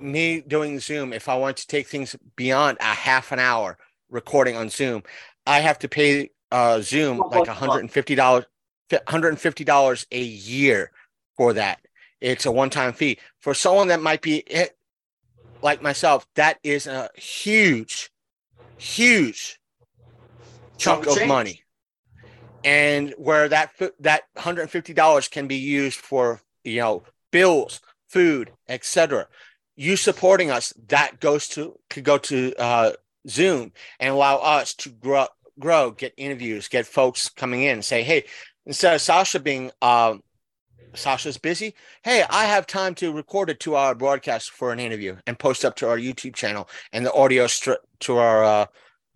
me 0.00 0.40
doing 0.40 0.78
Zoom. 0.80 1.12
If 1.12 1.28
I 1.28 1.36
want 1.36 1.56
to 1.58 1.66
take 1.66 1.88
things 1.88 2.16
beyond 2.36 2.78
a 2.80 2.84
half 2.84 3.32
an 3.32 3.38
hour 3.38 3.78
recording 4.10 4.56
on 4.56 4.68
Zoom, 4.68 5.02
I 5.46 5.60
have 5.60 5.78
to 5.80 5.88
pay 5.88 6.30
uh, 6.50 6.80
Zoom 6.80 7.18
like 7.18 7.46
well, 7.46 7.54
hundred 7.54 7.80
and 7.80 7.90
fifty 7.90 8.14
dollars, 8.14 8.44
hundred 9.06 9.28
and 9.30 9.40
fifty 9.40 9.64
dollars 9.64 10.06
a 10.10 10.22
year 10.22 10.90
for 11.36 11.52
that. 11.54 11.80
It's 12.20 12.46
a 12.46 12.52
one-time 12.52 12.92
fee 12.92 13.18
for 13.38 13.54
someone 13.54 13.88
that 13.88 14.02
might 14.02 14.20
be 14.22 14.38
it, 14.38 14.76
like 15.62 15.82
myself. 15.82 16.26
That 16.34 16.58
is 16.62 16.86
a 16.86 17.08
huge, 17.16 18.10
huge 18.76 19.58
chunk 20.76 21.04
Chunk 21.04 21.06
of 21.06 21.16
change. 21.18 21.28
money 21.28 21.62
and 22.64 23.14
where 23.16 23.48
that 23.48 23.72
that 24.00 24.22
$150 24.36 25.30
can 25.30 25.46
be 25.46 25.56
used 25.56 25.98
for 25.98 26.40
you 26.64 26.80
know 26.80 27.02
bills 27.30 27.80
food 28.08 28.52
etc 28.68 29.26
you 29.80 29.96
supporting 29.96 30.50
us 30.50 30.74
that 30.88 31.20
goes 31.20 31.48
to 31.48 31.74
could 31.88 32.04
go 32.04 32.18
to 32.18 32.54
uh 32.58 32.92
zoom 33.26 33.72
and 33.98 34.12
allow 34.12 34.36
us 34.36 34.74
to 34.74 34.90
grow 34.90 35.26
grow, 35.58 35.90
get 35.90 36.12
interviews, 36.18 36.68
get 36.68 36.86
folks 36.86 37.28
coming 37.28 37.62
in, 37.62 37.80
say, 37.82 38.02
hey, 38.02 38.24
instead 38.66 38.94
of 38.94 39.00
Sasha 39.00 39.40
being 39.40 39.70
um 39.80 40.22
Sasha's 40.94 41.38
busy. 41.38 41.74
Hey, 42.02 42.24
I 42.28 42.44
have 42.44 42.66
time 42.66 42.94
to 42.96 43.12
record 43.12 43.48
a 43.48 43.54
two 43.54 43.74
hour 43.74 43.94
broadcast 43.94 44.50
for 44.50 44.70
an 44.70 44.80
interview 44.80 45.16
and 45.26 45.38
post 45.38 45.64
up 45.64 45.76
to 45.76 45.88
our 45.88 45.96
YouTube 45.96 46.34
channel 46.34 46.68
and 46.92 47.06
the 47.06 47.12
audio 47.14 47.46
stri- 47.46 47.76
to 48.00 48.18
our 48.18 48.44
uh, 48.44 48.66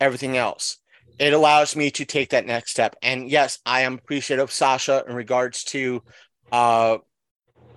everything 0.00 0.36
else. 0.36 0.78
It 1.18 1.32
allows 1.32 1.76
me 1.76 1.90
to 1.90 2.04
take 2.04 2.30
that 2.30 2.46
next 2.46 2.70
step. 2.70 2.96
And 3.02 3.28
yes, 3.28 3.58
I 3.66 3.82
am 3.82 3.94
appreciative 3.94 4.44
of 4.44 4.52
Sasha 4.52 5.04
in 5.08 5.14
regards 5.14 5.64
to 5.64 6.02
uh, 6.52 6.98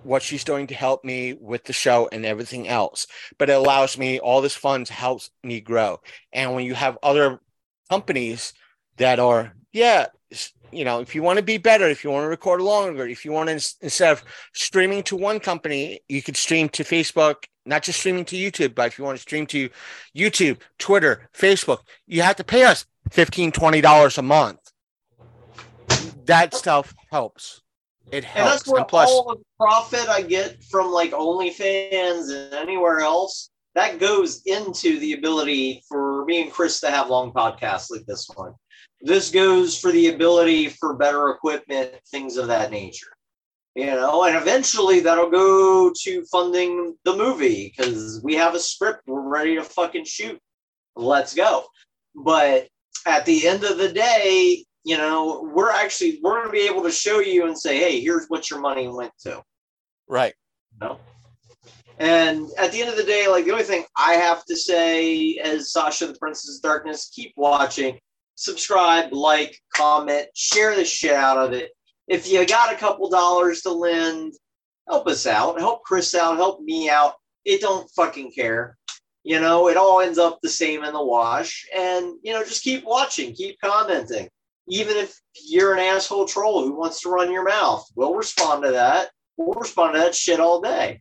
what 0.02 0.22
she's 0.22 0.44
doing 0.44 0.66
to 0.68 0.74
help 0.74 1.04
me 1.04 1.34
with 1.34 1.64
the 1.64 1.72
show 1.72 2.08
and 2.12 2.24
everything 2.24 2.68
else. 2.68 3.06
But 3.38 3.50
it 3.50 3.54
allows 3.54 3.98
me 3.98 4.18
all 4.18 4.40
this 4.40 4.54
funds 4.54 4.90
helps 4.90 5.30
me 5.42 5.60
grow. 5.60 6.00
And 6.32 6.54
when 6.54 6.64
you 6.64 6.74
have 6.74 6.98
other 7.02 7.40
companies 7.90 8.52
that 8.96 9.18
are, 9.18 9.54
yeah, 9.72 10.06
you 10.70 10.84
know, 10.84 11.00
if 11.00 11.14
you 11.14 11.22
want 11.22 11.38
to 11.38 11.44
be 11.44 11.58
better, 11.58 11.88
if 11.88 12.04
you 12.04 12.10
want 12.10 12.24
to 12.24 12.28
record 12.28 12.60
longer, 12.60 13.06
if 13.06 13.24
you 13.24 13.32
want 13.32 13.48
to 13.48 13.54
instead 13.54 14.12
of 14.12 14.22
streaming 14.52 15.02
to 15.04 15.16
one 15.16 15.40
company, 15.40 16.00
you 16.08 16.22
could 16.22 16.36
stream 16.36 16.68
to 16.70 16.84
Facebook, 16.84 17.44
not 17.64 17.82
just 17.82 18.00
streaming 18.00 18.24
to 18.26 18.36
YouTube, 18.36 18.74
but 18.74 18.86
if 18.86 18.98
you 18.98 19.04
want 19.04 19.16
to 19.16 19.22
stream 19.22 19.46
to 19.46 19.70
YouTube, 20.16 20.60
Twitter, 20.78 21.28
Facebook, 21.36 21.80
you 22.06 22.22
have 22.22 22.36
to 22.36 22.44
pay 22.44 22.64
us 22.64 22.86
$15, 23.10 23.52
$20 23.52 24.18
a 24.18 24.22
month. 24.22 24.58
That 26.26 26.54
oh. 26.54 26.56
stuff 26.56 26.94
helps. 27.10 27.62
It 28.10 28.16
And 28.16 28.24
helps. 28.24 28.50
that's 28.52 28.68
where 28.68 28.80
And 28.80 28.88
plus, 28.88 29.10
all 29.10 29.34
the 29.34 29.42
profit 29.58 30.08
I 30.08 30.22
get 30.22 30.62
from 30.64 30.90
like 30.90 31.12
OnlyFans 31.12 32.30
and 32.34 32.54
anywhere 32.54 33.00
else 33.00 33.50
that 33.74 34.00
goes 34.00 34.42
into 34.46 34.98
the 34.98 35.12
ability 35.12 35.84
for 35.88 36.24
me 36.24 36.42
and 36.42 36.50
Chris 36.50 36.80
to 36.80 36.90
have 36.90 37.10
long 37.10 37.32
podcasts 37.32 37.90
like 37.90 38.04
this 38.06 38.28
one. 38.34 38.52
This 39.02 39.30
goes 39.30 39.78
for 39.78 39.92
the 39.92 40.08
ability 40.08 40.70
for 40.70 40.94
better 40.94 41.28
equipment, 41.30 41.92
things 42.10 42.36
of 42.36 42.48
that 42.48 42.72
nature. 42.72 43.12
You 43.76 43.86
know, 43.86 44.24
and 44.24 44.36
eventually 44.36 44.98
that'll 44.98 45.30
go 45.30 45.92
to 46.02 46.24
funding 46.24 46.96
the 47.04 47.14
movie 47.14 47.72
because 47.76 48.20
we 48.24 48.34
have 48.34 48.56
a 48.56 48.58
script, 48.58 49.02
we're 49.06 49.20
ready 49.20 49.54
to 49.54 49.62
fucking 49.62 50.04
shoot. 50.04 50.40
Let's 50.96 51.32
go. 51.32 51.66
But 52.16 52.66
at 53.06 53.24
the 53.24 53.46
end 53.46 53.62
of 53.62 53.78
the 53.78 53.92
day, 53.92 54.64
you 54.84 54.96
know, 54.96 55.50
we're 55.54 55.70
actually 55.70 56.20
we're 56.22 56.40
gonna 56.40 56.52
be 56.52 56.66
able 56.66 56.82
to 56.82 56.90
show 56.90 57.20
you 57.20 57.46
and 57.46 57.58
say, 57.58 57.78
hey, 57.78 58.00
here's 58.00 58.26
what 58.28 58.50
your 58.50 58.60
money 58.60 58.88
went 58.88 59.12
to. 59.20 59.42
right. 60.08 60.34
No. 60.80 60.98
And 61.98 62.48
at 62.56 62.70
the 62.70 62.80
end 62.80 62.90
of 62.90 62.96
the 62.96 63.02
day, 63.02 63.26
like 63.26 63.44
the 63.44 63.50
only 63.50 63.64
thing 63.64 63.84
I 63.96 64.12
have 64.14 64.44
to 64.44 64.56
say 64.56 65.36
as 65.38 65.72
Sasha 65.72 66.06
the 66.06 66.14
Princess 66.14 66.56
of 66.56 66.62
Darkness, 66.62 67.10
keep 67.12 67.32
watching, 67.36 67.98
subscribe, 68.36 69.12
like, 69.12 69.58
comment, 69.74 70.28
share 70.34 70.76
the 70.76 70.84
shit 70.84 71.14
out 71.14 71.38
of 71.38 71.52
it. 71.52 71.72
If 72.06 72.30
you 72.30 72.46
got 72.46 72.72
a 72.72 72.76
couple 72.76 73.10
dollars 73.10 73.62
to 73.62 73.72
lend, 73.72 74.34
help 74.88 75.08
us 75.08 75.26
out, 75.26 75.58
help 75.58 75.82
Chris 75.82 76.14
out, 76.14 76.36
help 76.36 76.62
me 76.62 76.88
out. 76.88 77.14
It 77.44 77.60
don't 77.60 77.90
fucking 77.96 78.30
care. 78.32 78.78
You 79.24 79.40
know, 79.40 79.68
it 79.68 79.76
all 79.76 80.00
ends 80.00 80.18
up 80.18 80.38
the 80.40 80.48
same 80.48 80.84
in 80.84 80.92
the 80.92 81.04
wash. 81.04 81.66
And, 81.76 82.14
you 82.22 82.32
know, 82.32 82.44
just 82.44 82.62
keep 82.62 82.84
watching, 82.84 83.34
keep 83.34 83.58
commenting. 83.62 84.28
Even 84.68 84.96
if 84.96 85.18
you're 85.46 85.72
an 85.72 85.80
asshole 85.80 86.26
troll 86.26 86.62
who 86.62 86.74
wants 86.74 87.00
to 87.02 87.10
run 87.10 87.32
your 87.32 87.44
mouth, 87.44 87.86
we'll 87.94 88.14
respond 88.14 88.62
to 88.64 88.70
that. 88.72 89.10
We'll 89.36 89.58
respond 89.58 89.94
to 89.94 90.00
that 90.00 90.14
shit 90.14 90.40
all 90.40 90.60
day 90.60 91.00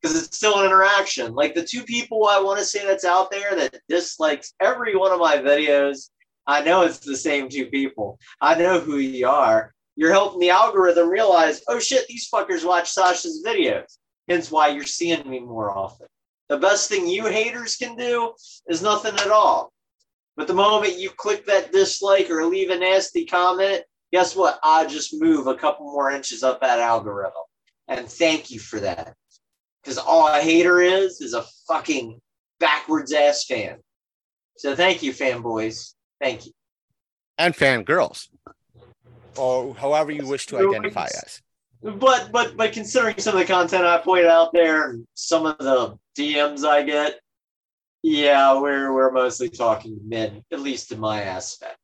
because 0.00 0.16
it's 0.16 0.36
still 0.36 0.58
an 0.58 0.66
interaction. 0.66 1.34
Like 1.34 1.54
the 1.54 1.64
two 1.64 1.82
people 1.84 2.26
I 2.26 2.40
want 2.40 2.58
to 2.58 2.64
say 2.64 2.84
that's 2.86 3.04
out 3.04 3.30
there 3.30 3.54
that 3.56 3.80
dislikes 3.88 4.54
every 4.60 4.96
one 4.96 5.12
of 5.12 5.20
my 5.20 5.36
videos, 5.38 6.10
I 6.46 6.62
know 6.62 6.82
it's 6.82 6.98
the 6.98 7.16
same 7.16 7.48
two 7.48 7.66
people. 7.66 8.18
I 8.40 8.54
know 8.56 8.80
who 8.80 8.98
you 8.98 9.28
are. 9.28 9.72
You're 9.94 10.12
helping 10.12 10.40
the 10.40 10.50
algorithm 10.50 11.08
realize, 11.08 11.62
oh 11.68 11.78
shit, 11.78 12.06
these 12.08 12.28
fuckers 12.32 12.66
watch 12.66 12.90
Sasha's 12.90 13.44
videos. 13.46 13.98
Hence 14.28 14.50
why 14.50 14.68
you're 14.68 14.84
seeing 14.84 15.28
me 15.28 15.40
more 15.40 15.70
often. 15.76 16.06
The 16.48 16.58
best 16.58 16.88
thing 16.88 17.06
you 17.06 17.26
haters 17.26 17.76
can 17.76 17.96
do 17.96 18.32
is 18.68 18.82
nothing 18.82 19.14
at 19.14 19.30
all. 19.30 19.72
But 20.36 20.46
the 20.46 20.54
moment 20.54 20.98
you 20.98 21.10
click 21.10 21.46
that 21.46 21.72
dislike 21.72 22.30
or 22.30 22.44
leave 22.46 22.70
a 22.70 22.78
nasty 22.78 23.26
comment, 23.26 23.82
guess 24.12 24.34
what? 24.34 24.58
I 24.62 24.86
just 24.86 25.20
move 25.20 25.46
a 25.46 25.54
couple 25.54 25.86
more 25.86 26.10
inches 26.10 26.42
up 26.42 26.60
that 26.60 26.78
algorithm. 26.78 27.32
And 27.88 28.08
thank 28.08 28.50
you 28.50 28.58
for 28.58 28.80
that 28.80 29.14
because 29.82 29.98
all 29.98 30.28
a 30.28 30.40
hater 30.40 30.80
is 30.80 31.20
is 31.20 31.34
a 31.34 31.44
fucking 31.66 32.20
backwards 32.60 33.12
ass 33.12 33.44
fan. 33.44 33.78
So 34.56 34.76
thank 34.76 35.02
you, 35.02 35.12
fanboys. 35.12 35.94
Thank 36.20 36.46
you. 36.46 36.52
And 37.38 37.54
fangirls. 37.54 38.28
Or 39.36 39.74
however 39.74 40.12
you 40.12 40.26
wish 40.26 40.46
to 40.46 40.58
identify 40.58 41.06
us. 41.06 41.42
But 41.82 42.30
but 42.30 42.56
but 42.56 42.72
considering 42.72 43.18
some 43.18 43.34
of 43.34 43.40
the 43.40 43.52
content 43.52 43.84
I 43.84 43.98
point 43.98 44.26
out 44.26 44.52
there 44.52 44.90
and 44.90 45.06
some 45.14 45.46
of 45.46 45.58
the 45.58 45.98
DMs 46.16 46.64
I 46.64 46.82
get, 46.82 47.18
yeah, 48.02 48.58
we're 48.60 48.92
we're 48.92 49.12
mostly 49.12 49.48
talking 49.48 49.98
men, 50.04 50.42
at 50.52 50.60
least 50.60 50.92
in 50.92 50.98
my 51.00 51.22
aspect. 51.22 51.78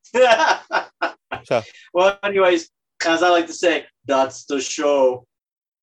So- 1.45 1.63
well, 1.95 2.19
anyways, 2.23 2.71
as 3.07 3.23
I 3.23 3.29
like 3.31 3.47
to 3.47 3.53
say, 3.53 3.87
that's 4.07 4.45
the 4.45 4.61
show. 4.61 5.27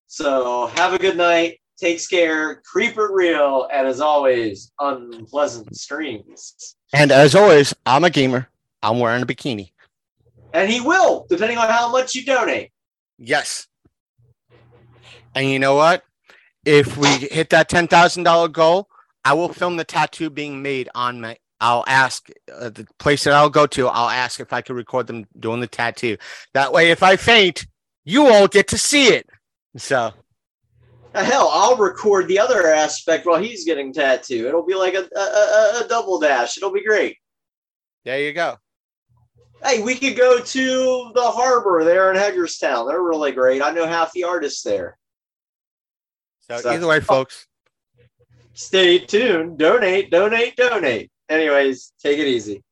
So 0.08 0.68
have 0.76 0.94
a 0.94 1.00
good 1.00 1.18
night. 1.18 1.60
Take 1.78 2.08
care. 2.10 2.62
Creep 2.66 2.98
it 2.98 3.12
real, 3.12 3.68
and 3.72 3.88
as 3.88 4.00
always, 4.00 4.72
unpleasant 4.80 5.76
streams. 5.76 6.76
And 6.94 7.12
as 7.12 7.36
always, 7.36 7.74
I'm 7.86 8.04
a 8.06 8.10
gamer. 8.10 8.48
I'm 8.82 9.00
wearing 9.00 9.24
a 9.24 9.26
bikini. 9.26 9.72
And 10.54 10.70
he 10.70 10.80
will, 10.80 11.26
depending 11.30 11.58
on 11.58 11.68
how 11.68 11.92
much 11.92 12.16
you 12.16 12.24
donate. 12.24 12.72
Yes. 13.18 13.68
And 15.34 15.50
you 15.50 15.60
know 15.60 15.76
what? 15.76 16.04
If 16.64 16.98
we 16.98 17.08
hit 17.10 17.50
that 17.50 17.68
ten 17.68 17.88
thousand 17.88 18.24
dollar 18.24 18.48
goal, 18.48 18.88
I 19.26 19.34
will 19.34 19.50
film 19.50 19.76
the 19.76 19.84
tattoo 19.84 20.30
being 20.30 20.62
made 20.62 20.88
on 20.96 21.20
my. 21.20 21.38
I'll 21.60 21.84
ask 21.88 22.28
uh, 22.54 22.70
the 22.70 22.86
place 23.00 23.24
that 23.24 23.34
I'll 23.34 23.50
go 23.50 23.66
to. 23.66 23.88
I'll 23.88 24.10
ask 24.10 24.40
if 24.40 24.54
I 24.54 24.62
could 24.62 24.76
record 24.76 25.08
them 25.08 25.26
doing 25.40 25.62
the 25.62 25.68
tattoo. 25.68 26.18
That 26.54 26.72
way, 26.72 26.92
if 26.92 27.02
I 27.02 27.16
faint, 27.16 27.66
you 28.04 28.28
all 28.28 28.48
get 28.48 28.68
to 28.70 28.78
see 28.78 29.08
it. 29.08 29.28
So 29.78 30.14
Hell, 31.16 31.50
I'll 31.52 31.78
record 31.78 32.28
the 32.28 32.40
other 32.40 32.68
aspect 32.68 33.26
while 33.26 33.42
he's 33.42 33.64
getting 33.64 33.94
tattooed. 33.94 34.46
It'll 34.46 34.66
be 34.66 34.76
like 34.76 34.96
a, 34.96 35.08
a, 35.16 35.20
a, 35.20 35.82
a 35.86 35.88
double 35.88 36.20
dash. 36.20 36.58
It'll 36.58 36.74
be 36.74 36.84
great. 36.84 37.18
there 38.04 38.20
you 38.20 38.34
go. 38.34 38.58
Hey, 39.64 39.82
we 39.82 39.96
could 39.96 40.18
go 40.18 40.40
to 40.42 41.12
the 41.16 41.24
harbor 41.24 41.84
there 41.86 42.12
in 42.12 42.18
Hagerstown. 42.18 42.88
They're 42.88 43.02
really 43.02 43.32
great. 43.32 43.62
I 43.62 43.72
know 43.72 43.88
half 43.88 44.12
the 44.12 44.26
artists 44.26 44.62
there. 44.62 44.98
So 46.42 46.58
So- 46.58 46.70
either 46.72 46.86
way, 46.88 47.00
folks. 47.00 47.48
Stay 48.56 49.00
tuned. 49.00 49.58
Donate, 49.58 50.10
donate, 50.10 50.56
donate. 50.56 51.12
Anyways, 51.30 51.92
take 52.02 52.20
it 52.20 52.28
easy. 52.28 52.64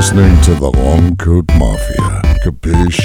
Listening 0.00 0.40
to 0.40 0.54
the 0.54 0.70
Long 0.70 1.14
Coat 1.16 1.44
Mafia. 1.58 2.22
Capiche? 2.42 3.02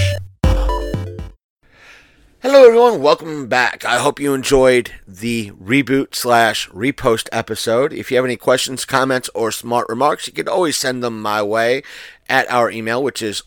Hello, 2.42 2.66
everyone. 2.66 3.02
Welcome 3.02 3.48
back. 3.48 3.84
I 3.84 3.98
hope 3.98 4.18
you 4.18 4.34
enjoyed 4.34 4.92
the 5.06 5.52
reboot 5.62 6.16
slash 6.16 6.70
repost 6.70 7.28
episode. 7.34 7.92
If 7.92 8.10
you 8.10 8.16
have 8.16 8.24
any 8.24 8.38
questions, 8.38 8.86
comments, 8.86 9.30
or 9.36 9.52
smart 9.52 9.90
remarks, 9.90 10.28
you 10.28 10.32
can 10.32 10.48
always 10.48 10.78
send 10.78 11.04
them 11.04 11.22
my 11.22 11.44
way 11.44 11.84
at 12.30 12.50
our 12.50 12.72
email, 12.72 13.04
which 13.04 13.22
is 13.22 13.44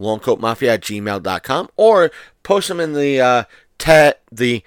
longcoatmafia 0.00 0.74
at 0.74 0.80
gmail.com, 0.80 1.70
or 1.76 2.10
post 2.42 2.66
them 2.66 2.80
in 2.80 2.94
the 2.94 3.20
uh, 3.20 3.44
the 4.32 4.64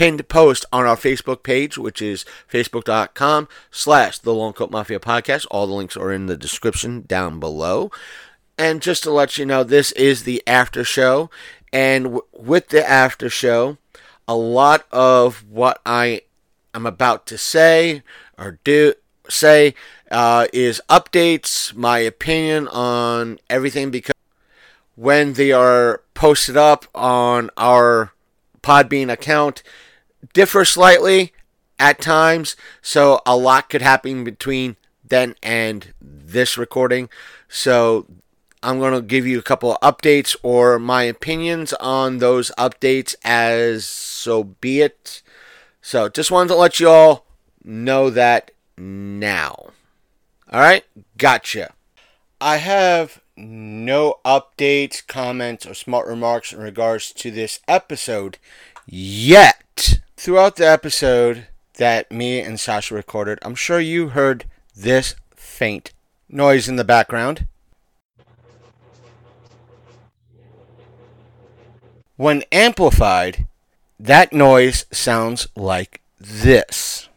pinned 0.00 0.26
post 0.28 0.64
on 0.72 0.86
our 0.86 0.96
Facebook 0.96 1.42
page, 1.42 1.76
which 1.76 2.00
is 2.00 2.24
facebook.com 2.50 3.46
slash 3.70 4.18
the 4.18 4.32
Long 4.32 4.54
Coat 4.54 4.70
Mafia 4.70 4.98
podcast. 4.98 5.44
All 5.50 5.66
the 5.66 5.74
links 5.74 5.94
are 5.94 6.10
in 6.10 6.24
the 6.24 6.38
description 6.38 7.02
down 7.02 7.38
below. 7.38 7.90
And 8.56 8.80
just 8.80 9.02
to 9.02 9.10
let 9.10 9.36
you 9.36 9.44
know, 9.44 9.62
this 9.62 9.92
is 9.92 10.22
the 10.22 10.42
after 10.46 10.84
show. 10.84 11.28
And 11.70 12.04
w- 12.04 12.24
with 12.32 12.70
the 12.70 12.88
after 12.88 13.28
show, 13.28 13.76
a 14.26 14.34
lot 14.34 14.86
of 14.90 15.44
what 15.50 15.82
I 15.84 16.22
am 16.72 16.86
about 16.86 17.26
to 17.26 17.36
say 17.36 18.02
or 18.38 18.58
do 18.64 18.94
say 19.28 19.74
uh, 20.10 20.46
is 20.50 20.80
updates, 20.88 21.74
my 21.74 21.98
opinion 21.98 22.68
on 22.68 23.38
everything 23.50 23.90
because 23.90 24.14
when 24.96 25.34
they 25.34 25.52
are 25.52 26.00
posted 26.14 26.56
up 26.56 26.86
on 26.94 27.50
our 27.58 28.14
Podbean 28.62 29.12
account 29.12 29.62
differ 30.32 30.64
slightly 30.64 31.32
at 31.78 32.00
times, 32.00 32.56
so 32.82 33.20
a 33.24 33.36
lot 33.36 33.70
could 33.70 33.82
happen 33.82 34.24
between 34.24 34.76
then 35.06 35.34
and 35.42 35.92
this 36.00 36.56
recording. 36.56 37.08
So 37.48 38.06
I'm 38.62 38.78
going 38.78 38.92
to 38.92 39.02
give 39.02 39.26
you 39.26 39.38
a 39.38 39.42
couple 39.42 39.72
of 39.72 39.80
updates 39.80 40.36
or 40.42 40.78
my 40.78 41.04
opinions 41.04 41.72
on 41.74 42.18
those 42.18 42.50
updates 42.58 43.14
as 43.24 43.84
so 43.84 44.44
be 44.44 44.80
it. 44.80 45.22
So 45.80 46.08
just 46.08 46.30
wanted 46.30 46.48
to 46.48 46.56
let 46.56 46.78
you 46.78 46.88
all 46.88 47.26
know 47.64 48.10
that 48.10 48.50
now. 48.76 49.70
All 50.52 50.60
right, 50.60 50.84
gotcha. 51.16 51.72
I 52.40 52.56
have 52.56 53.20
no 53.36 54.18
updates, 54.24 55.06
comments, 55.06 55.64
or 55.66 55.74
smart 55.74 56.06
remarks 56.06 56.52
in 56.52 56.60
regards 56.60 57.12
to 57.12 57.30
this 57.30 57.60
episode 57.66 58.36
yet. 58.86 60.00
Throughout 60.22 60.56
the 60.56 60.68
episode 60.68 61.46
that 61.78 62.12
me 62.12 62.42
and 62.42 62.60
Sasha 62.60 62.94
recorded, 62.94 63.38
I'm 63.40 63.54
sure 63.54 63.80
you 63.80 64.10
heard 64.10 64.44
this 64.76 65.14
faint 65.34 65.94
noise 66.28 66.68
in 66.68 66.76
the 66.76 66.84
background. 66.84 67.46
When 72.16 72.42
amplified, 72.52 73.46
that 73.98 74.30
noise 74.34 74.84
sounds 74.92 75.48
like 75.56 76.02
this. 76.20 77.08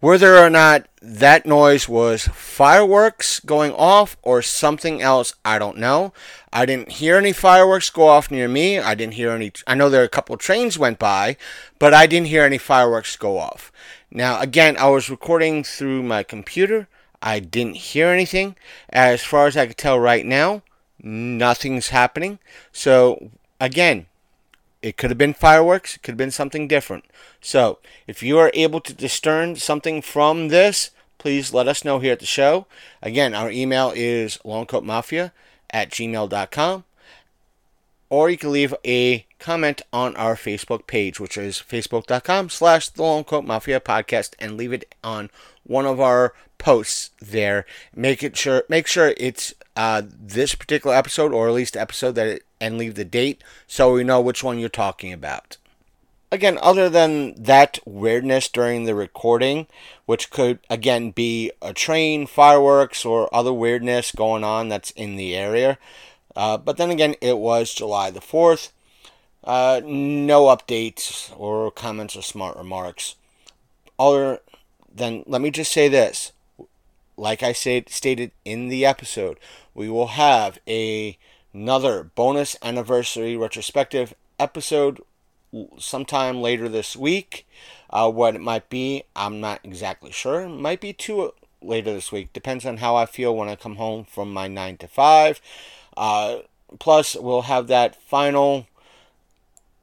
Whether 0.00 0.38
or 0.38 0.48
not 0.48 0.86
that 1.02 1.44
noise 1.44 1.88
was 1.88 2.28
fireworks 2.28 3.40
going 3.40 3.72
off 3.72 4.16
or 4.22 4.42
something 4.42 5.02
else, 5.02 5.34
I 5.44 5.58
don't 5.58 5.76
know. 5.76 6.12
I 6.52 6.66
didn't 6.66 6.92
hear 6.92 7.16
any 7.16 7.32
fireworks 7.32 7.90
go 7.90 8.06
off 8.06 8.30
near 8.30 8.46
me. 8.46 8.78
I 8.78 8.94
didn't 8.94 9.14
hear 9.14 9.32
any. 9.32 9.50
I 9.66 9.74
know 9.74 9.90
there 9.90 10.02
are 10.02 10.04
a 10.04 10.08
couple 10.08 10.36
trains 10.36 10.78
went 10.78 11.00
by, 11.00 11.36
but 11.80 11.92
I 11.92 12.06
didn't 12.06 12.28
hear 12.28 12.44
any 12.44 12.58
fireworks 12.58 13.16
go 13.16 13.38
off. 13.38 13.72
Now, 14.08 14.40
again, 14.40 14.76
I 14.78 14.88
was 14.88 15.10
recording 15.10 15.64
through 15.64 16.04
my 16.04 16.22
computer. 16.22 16.86
I 17.20 17.40
didn't 17.40 17.76
hear 17.76 18.06
anything. 18.06 18.54
As 18.90 19.24
far 19.24 19.48
as 19.48 19.56
I 19.56 19.66
could 19.66 19.76
tell 19.76 19.98
right 19.98 20.24
now, 20.24 20.62
nothing's 21.02 21.88
happening. 21.88 22.38
So, 22.70 23.30
again, 23.60 24.06
it 24.82 24.96
could 24.96 25.10
have 25.10 25.18
been 25.18 25.34
fireworks, 25.34 25.96
it 25.96 26.02
could 26.02 26.12
have 26.12 26.18
been 26.18 26.30
something 26.30 26.68
different. 26.68 27.04
So, 27.40 27.78
if 28.06 28.22
you 28.22 28.38
are 28.38 28.50
able 28.54 28.80
to 28.80 28.94
discern 28.94 29.56
something 29.56 30.02
from 30.02 30.48
this, 30.48 30.90
please 31.18 31.52
let 31.52 31.68
us 31.68 31.84
know 31.84 31.98
here 31.98 32.12
at 32.12 32.20
the 32.20 32.26
show. 32.26 32.66
Again, 33.02 33.34
our 33.34 33.50
email 33.50 33.92
is 33.94 34.38
longcoatmafia 34.44 35.32
at 35.70 35.90
gmail.com. 35.90 36.84
Or 38.10 38.30
you 38.30 38.38
can 38.38 38.52
leave 38.52 38.74
a 38.86 39.26
comment 39.38 39.82
on 39.92 40.16
our 40.16 40.34
Facebook 40.34 40.86
page, 40.86 41.20
which 41.20 41.36
is 41.36 41.56
facebook.com 41.58 42.48
slash 42.48 42.88
the 42.88 43.02
Long 43.02 43.22
Coat 43.24 43.44
Mafia 43.44 43.80
podcast, 43.80 44.32
and 44.38 44.56
leave 44.56 44.72
it 44.72 44.94
on 45.04 45.28
one 45.64 45.84
of 45.84 46.00
our 46.00 46.32
posts 46.56 47.10
there. 47.20 47.66
Make 47.94 48.22
it 48.22 48.36
sure 48.36 48.64
make 48.68 48.86
sure 48.86 49.14
it's 49.18 49.52
uh, 49.76 50.02
this 50.06 50.54
particular 50.54 50.96
episode 50.96 51.32
or 51.32 51.48
at 51.48 51.54
least 51.54 51.76
episode 51.76 52.14
that 52.14 52.26
it, 52.26 52.42
and 52.60 52.78
leave 52.78 52.94
the 52.94 53.04
date 53.04 53.42
so 53.66 53.92
we 53.92 54.04
know 54.04 54.20
which 54.20 54.42
one 54.42 54.58
you're 54.58 54.68
talking 54.68 55.12
about. 55.12 55.56
Again, 56.30 56.58
other 56.60 56.90
than 56.90 57.34
that 57.42 57.78
weirdness 57.86 58.48
during 58.48 58.84
the 58.84 58.94
recording, 58.94 59.66
which 60.04 60.30
could 60.30 60.58
again 60.68 61.10
be 61.10 61.50
a 61.62 61.72
train, 61.72 62.26
fireworks, 62.26 63.04
or 63.04 63.34
other 63.34 63.52
weirdness 63.52 64.12
going 64.12 64.44
on 64.44 64.68
that's 64.68 64.90
in 64.90 65.16
the 65.16 65.34
area. 65.34 65.78
Uh, 66.36 66.58
but 66.58 66.76
then 66.76 66.90
again, 66.90 67.14
it 67.20 67.38
was 67.38 67.72
July 67.72 68.10
the 68.10 68.20
4th. 68.20 68.70
Uh, 69.42 69.80
no 69.84 70.44
updates 70.44 71.32
or 71.38 71.70
comments 71.70 72.14
or 72.14 72.22
smart 72.22 72.56
remarks. 72.56 73.14
Other 73.98 74.40
than, 74.94 75.24
let 75.26 75.40
me 75.40 75.50
just 75.50 75.72
say 75.72 75.88
this. 75.88 76.32
Like 77.16 77.42
I 77.42 77.52
said, 77.52 77.88
stated 77.88 78.30
in 78.44 78.68
the 78.68 78.84
episode, 78.84 79.38
we 79.74 79.88
will 79.88 80.08
have 80.08 80.58
a, 80.68 81.16
another 81.52 82.04
bonus 82.04 82.56
anniversary 82.62 83.36
retrospective 83.36 84.14
episode 84.38 85.00
sometime 85.78 86.40
later 86.40 86.68
this 86.68 86.96
week. 86.96 87.46
Uh, 87.90 88.10
what 88.10 88.34
it 88.34 88.40
might 88.40 88.68
be, 88.68 89.04
I'm 89.16 89.40
not 89.40 89.60
exactly 89.64 90.12
sure. 90.12 90.42
It 90.42 90.48
might 90.48 90.80
be 90.80 90.92
two 90.92 91.32
later 91.62 91.92
this 91.92 92.12
week. 92.12 92.32
Depends 92.32 92.66
on 92.66 92.78
how 92.78 92.96
I 92.96 93.06
feel 93.06 93.34
when 93.34 93.48
I 93.48 93.56
come 93.56 93.76
home 93.76 94.04
from 94.04 94.32
my 94.32 94.46
9 94.46 94.76
to 94.78 94.88
5. 94.88 95.40
Uh, 95.96 96.38
plus, 96.78 97.16
we'll 97.16 97.42
have 97.42 97.66
that 97.68 98.00
final 98.00 98.66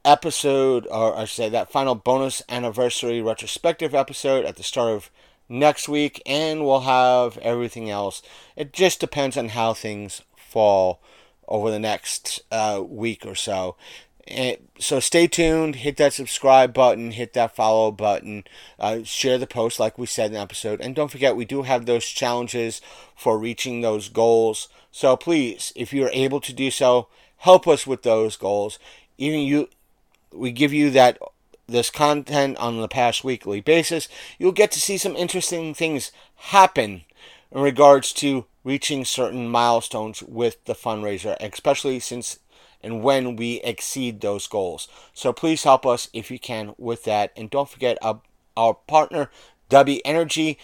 episode, 0.03 0.88
or 0.92 1.18
I 1.18 1.26
should 1.26 1.35
say, 1.35 1.50
that 1.50 1.72
final 1.72 1.95
bonus 1.95 2.44
anniversary 2.48 3.22
retrospective 3.22 3.95
episode 3.95 4.45
at 4.45 4.56
the 4.56 4.64
start 4.64 4.92
of 4.92 5.10
next 5.50 5.90
week, 5.90 6.22
and 6.26 6.64
we'll 6.64 6.82
have 6.82 7.38
everything 7.40 7.90
else. 7.90 8.22
It 8.56 8.72
just 8.72 9.00
depends 9.00 9.35
on 9.35 9.50
how 9.50 9.74
things 9.74 10.22
fall 10.38 11.00
over 11.48 11.72
the 11.72 11.80
next 11.80 12.41
uh, 12.51 12.82
week 12.85 13.25
or 13.25 13.35
so. 13.35 13.75
And 14.27 14.57
so 14.80 14.99
stay 14.99 15.27
tuned, 15.27 15.77
hit 15.77 15.98
that 15.98 16.14
subscribe 16.14 16.74
button, 16.74 17.11
hit 17.11 17.33
that 17.33 17.56
follow 17.56 17.91
button, 17.91 18.43
uh, 18.80 19.03
share 19.03 19.38
the 19.38 19.45
post 19.45 19.80
like 19.80 19.99
we 19.99 20.07
said 20.07 20.27
in 20.27 20.33
the 20.33 20.40
episode. 20.40 20.82
And 20.82 20.95
don't 20.95 21.11
forget, 21.11 21.35
we 21.35 21.45
do 21.45 21.61
have 21.61 21.85
those 21.85 22.06
challenges 22.06 22.82
for 23.15 23.38
reaching 23.38 23.82
those 23.82 24.09
goals. 24.09 24.67
So 24.91 25.15
please, 25.15 25.72
if 25.75 25.93
you're 25.93 26.09
able 26.11 26.41
to 26.41 26.53
do 26.53 26.72
so, 26.72 27.07
help 27.38 27.67
us 27.67 27.85
with 27.85 28.01
those 28.01 28.35
goals. 28.35 28.80
Even 29.19 29.41
you, 29.41 29.69
we 30.33 30.51
give 30.51 30.74
you 30.74 30.90
that 30.90 31.19
this 31.67 31.90
content 31.90 32.57
on 32.57 32.80
the 32.80 32.88
past 32.88 33.24
weekly 33.24 33.61
basis. 33.61 34.07
You'll 34.40 34.51
get 34.51 34.72
to 34.72 34.82
see 34.82 34.98
some 34.98 35.15
interesting 35.15 35.74
things 35.74 36.11
happen 36.35 37.03
in 37.51 37.61
regards 37.61 38.14
to 38.14 38.45
reaching 38.66 39.06
certain 39.06 39.48
milestones 39.48 40.22
with 40.24 40.66
the 40.66 40.74
fundraiser, 40.74 41.38
especially 41.40 42.00
since 42.02 42.40
and 42.84 43.02
when 43.02 43.35
we 43.35 43.61
exceed 43.61 44.22
those 44.22 44.48
goals. 44.48 44.88
So 45.14 45.32
please 45.34 45.64
help 45.64 45.85
us 45.85 46.10
if 46.14 46.30
you 46.30 46.38
can 46.38 46.76
with 46.77 47.03
that. 47.06 47.32
And 47.35 47.50
don't 47.50 47.69
forget 47.69 47.98
our, 48.02 48.22
our 48.58 48.74
partner, 48.76 49.32
Dubby 49.72 50.02
Energy, 50.06 50.60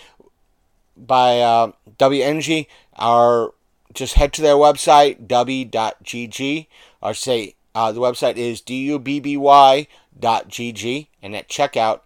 by 0.96 1.40
uh, 1.40 1.72
Dubby 1.98 2.22
Energy. 2.22 2.68
Our 2.98 3.54
just 3.94 4.16
head 4.16 4.34
to 4.34 4.42
their 4.42 4.56
website, 4.56 5.28
dubby.gg, 5.28 6.68
or 7.02 7.14
say 7.14 7.56
uh, 7.74 7.92
the 7.92 8.02
website 8.02 8.38
is 8.38 8.62
dubby.gg, 8.62 9.88
and 11.24 11.36
at 11.36 11.50
checkout, 11.50 12.02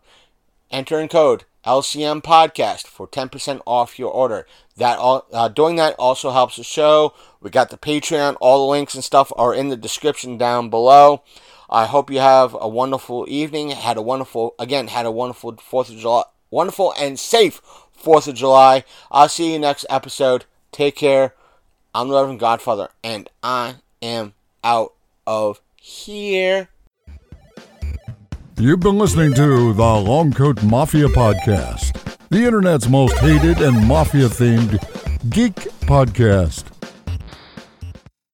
enter 0.72 1.00
in 1.00 1.08
code 1.10 1.44
LCM 1.66 2.22
Podcast 2.22 2.86
for 2.86 3.08
10% 3.08 3.62
off 3.66 3.98
your 3.98 4.12
order. 4.12 4.46
That 4.78 5.00
all, 5.00 5.26
uh, 5.34 5.48
doing 5.48 5.78
that 5.78 5.96
also 5.98 6.32
helps 6.32 6.58
the 6.58 6.64
show. 6.64 7.14
We 7.42 7.50
got 7.50 7.70
the 7.72 7.78
Patreon. 7.78 8.38
All 8.40 8.66
the 8.66 8.72
links 8.72 8.94
and 8.94 9.04
stuff 9.04 9.32
are 9.36 9.54
in 9.54 9.70
the 9.70 9.78
description 9.78 10.38
down 10.38 10.70
below. 10.70 11.24
I 11.70 11.86
hope 11.86 12.12
you 12.12 12.20
have 12.20 12.56
a 12.60 12.68
wonderful 12.68 13.26
evening. 13.28 13.72
Had 13.72 13.98
a 13.98 14.02
wonderful, 14.02 14.54
again, 14.60 14.90
had 14.90 15.06
a 15.06 15.12
wonderful 15.12 15.56
Fourth 15.58 15.90
of 15.90 15.98
July, 15.98 16.24
wonderful 16.52 16.94
and 17.00 17.20
safe 17.20 17.62
Fourth 17.92 18.28
of 18.28 18.36
July. 18.36 18.84
I'll 19.10 19.30
see 19.30 19.54
you 19.54 19.60
next 19.60 19.86
episode. 19.90 20.46
Take 20.72 20.96
care. 20.96 21.34
I'm 21.96 22.10
the 22.10 22.16
Reverend 22.16 22.42
Godfather, 22.42 22.90
and 23.04 23.30
I 23.42 23.76
am 24.02 24.34
out 24.64 24.94
of 25.26 25.62
here. 25.78 26.70
You've 28.58 28.80
been 28.80 28.98
listening 28.98 29.34
to 29.34 29.74
the 29.74 29.84
Long 29.84 30.32
Coat 30.32 30.64
Mafia 30.64 31.08
Podcast. 31.08 31.92
the 32.30 32.46
internet's 32.46 32.88
most 32.88 33.18
hated 33.20 33.62
and 33.62 33.86
mafia 33.86 34.28
themed 34.28 34.80
geek 35.30 35.56
podcast. 35.82 36.75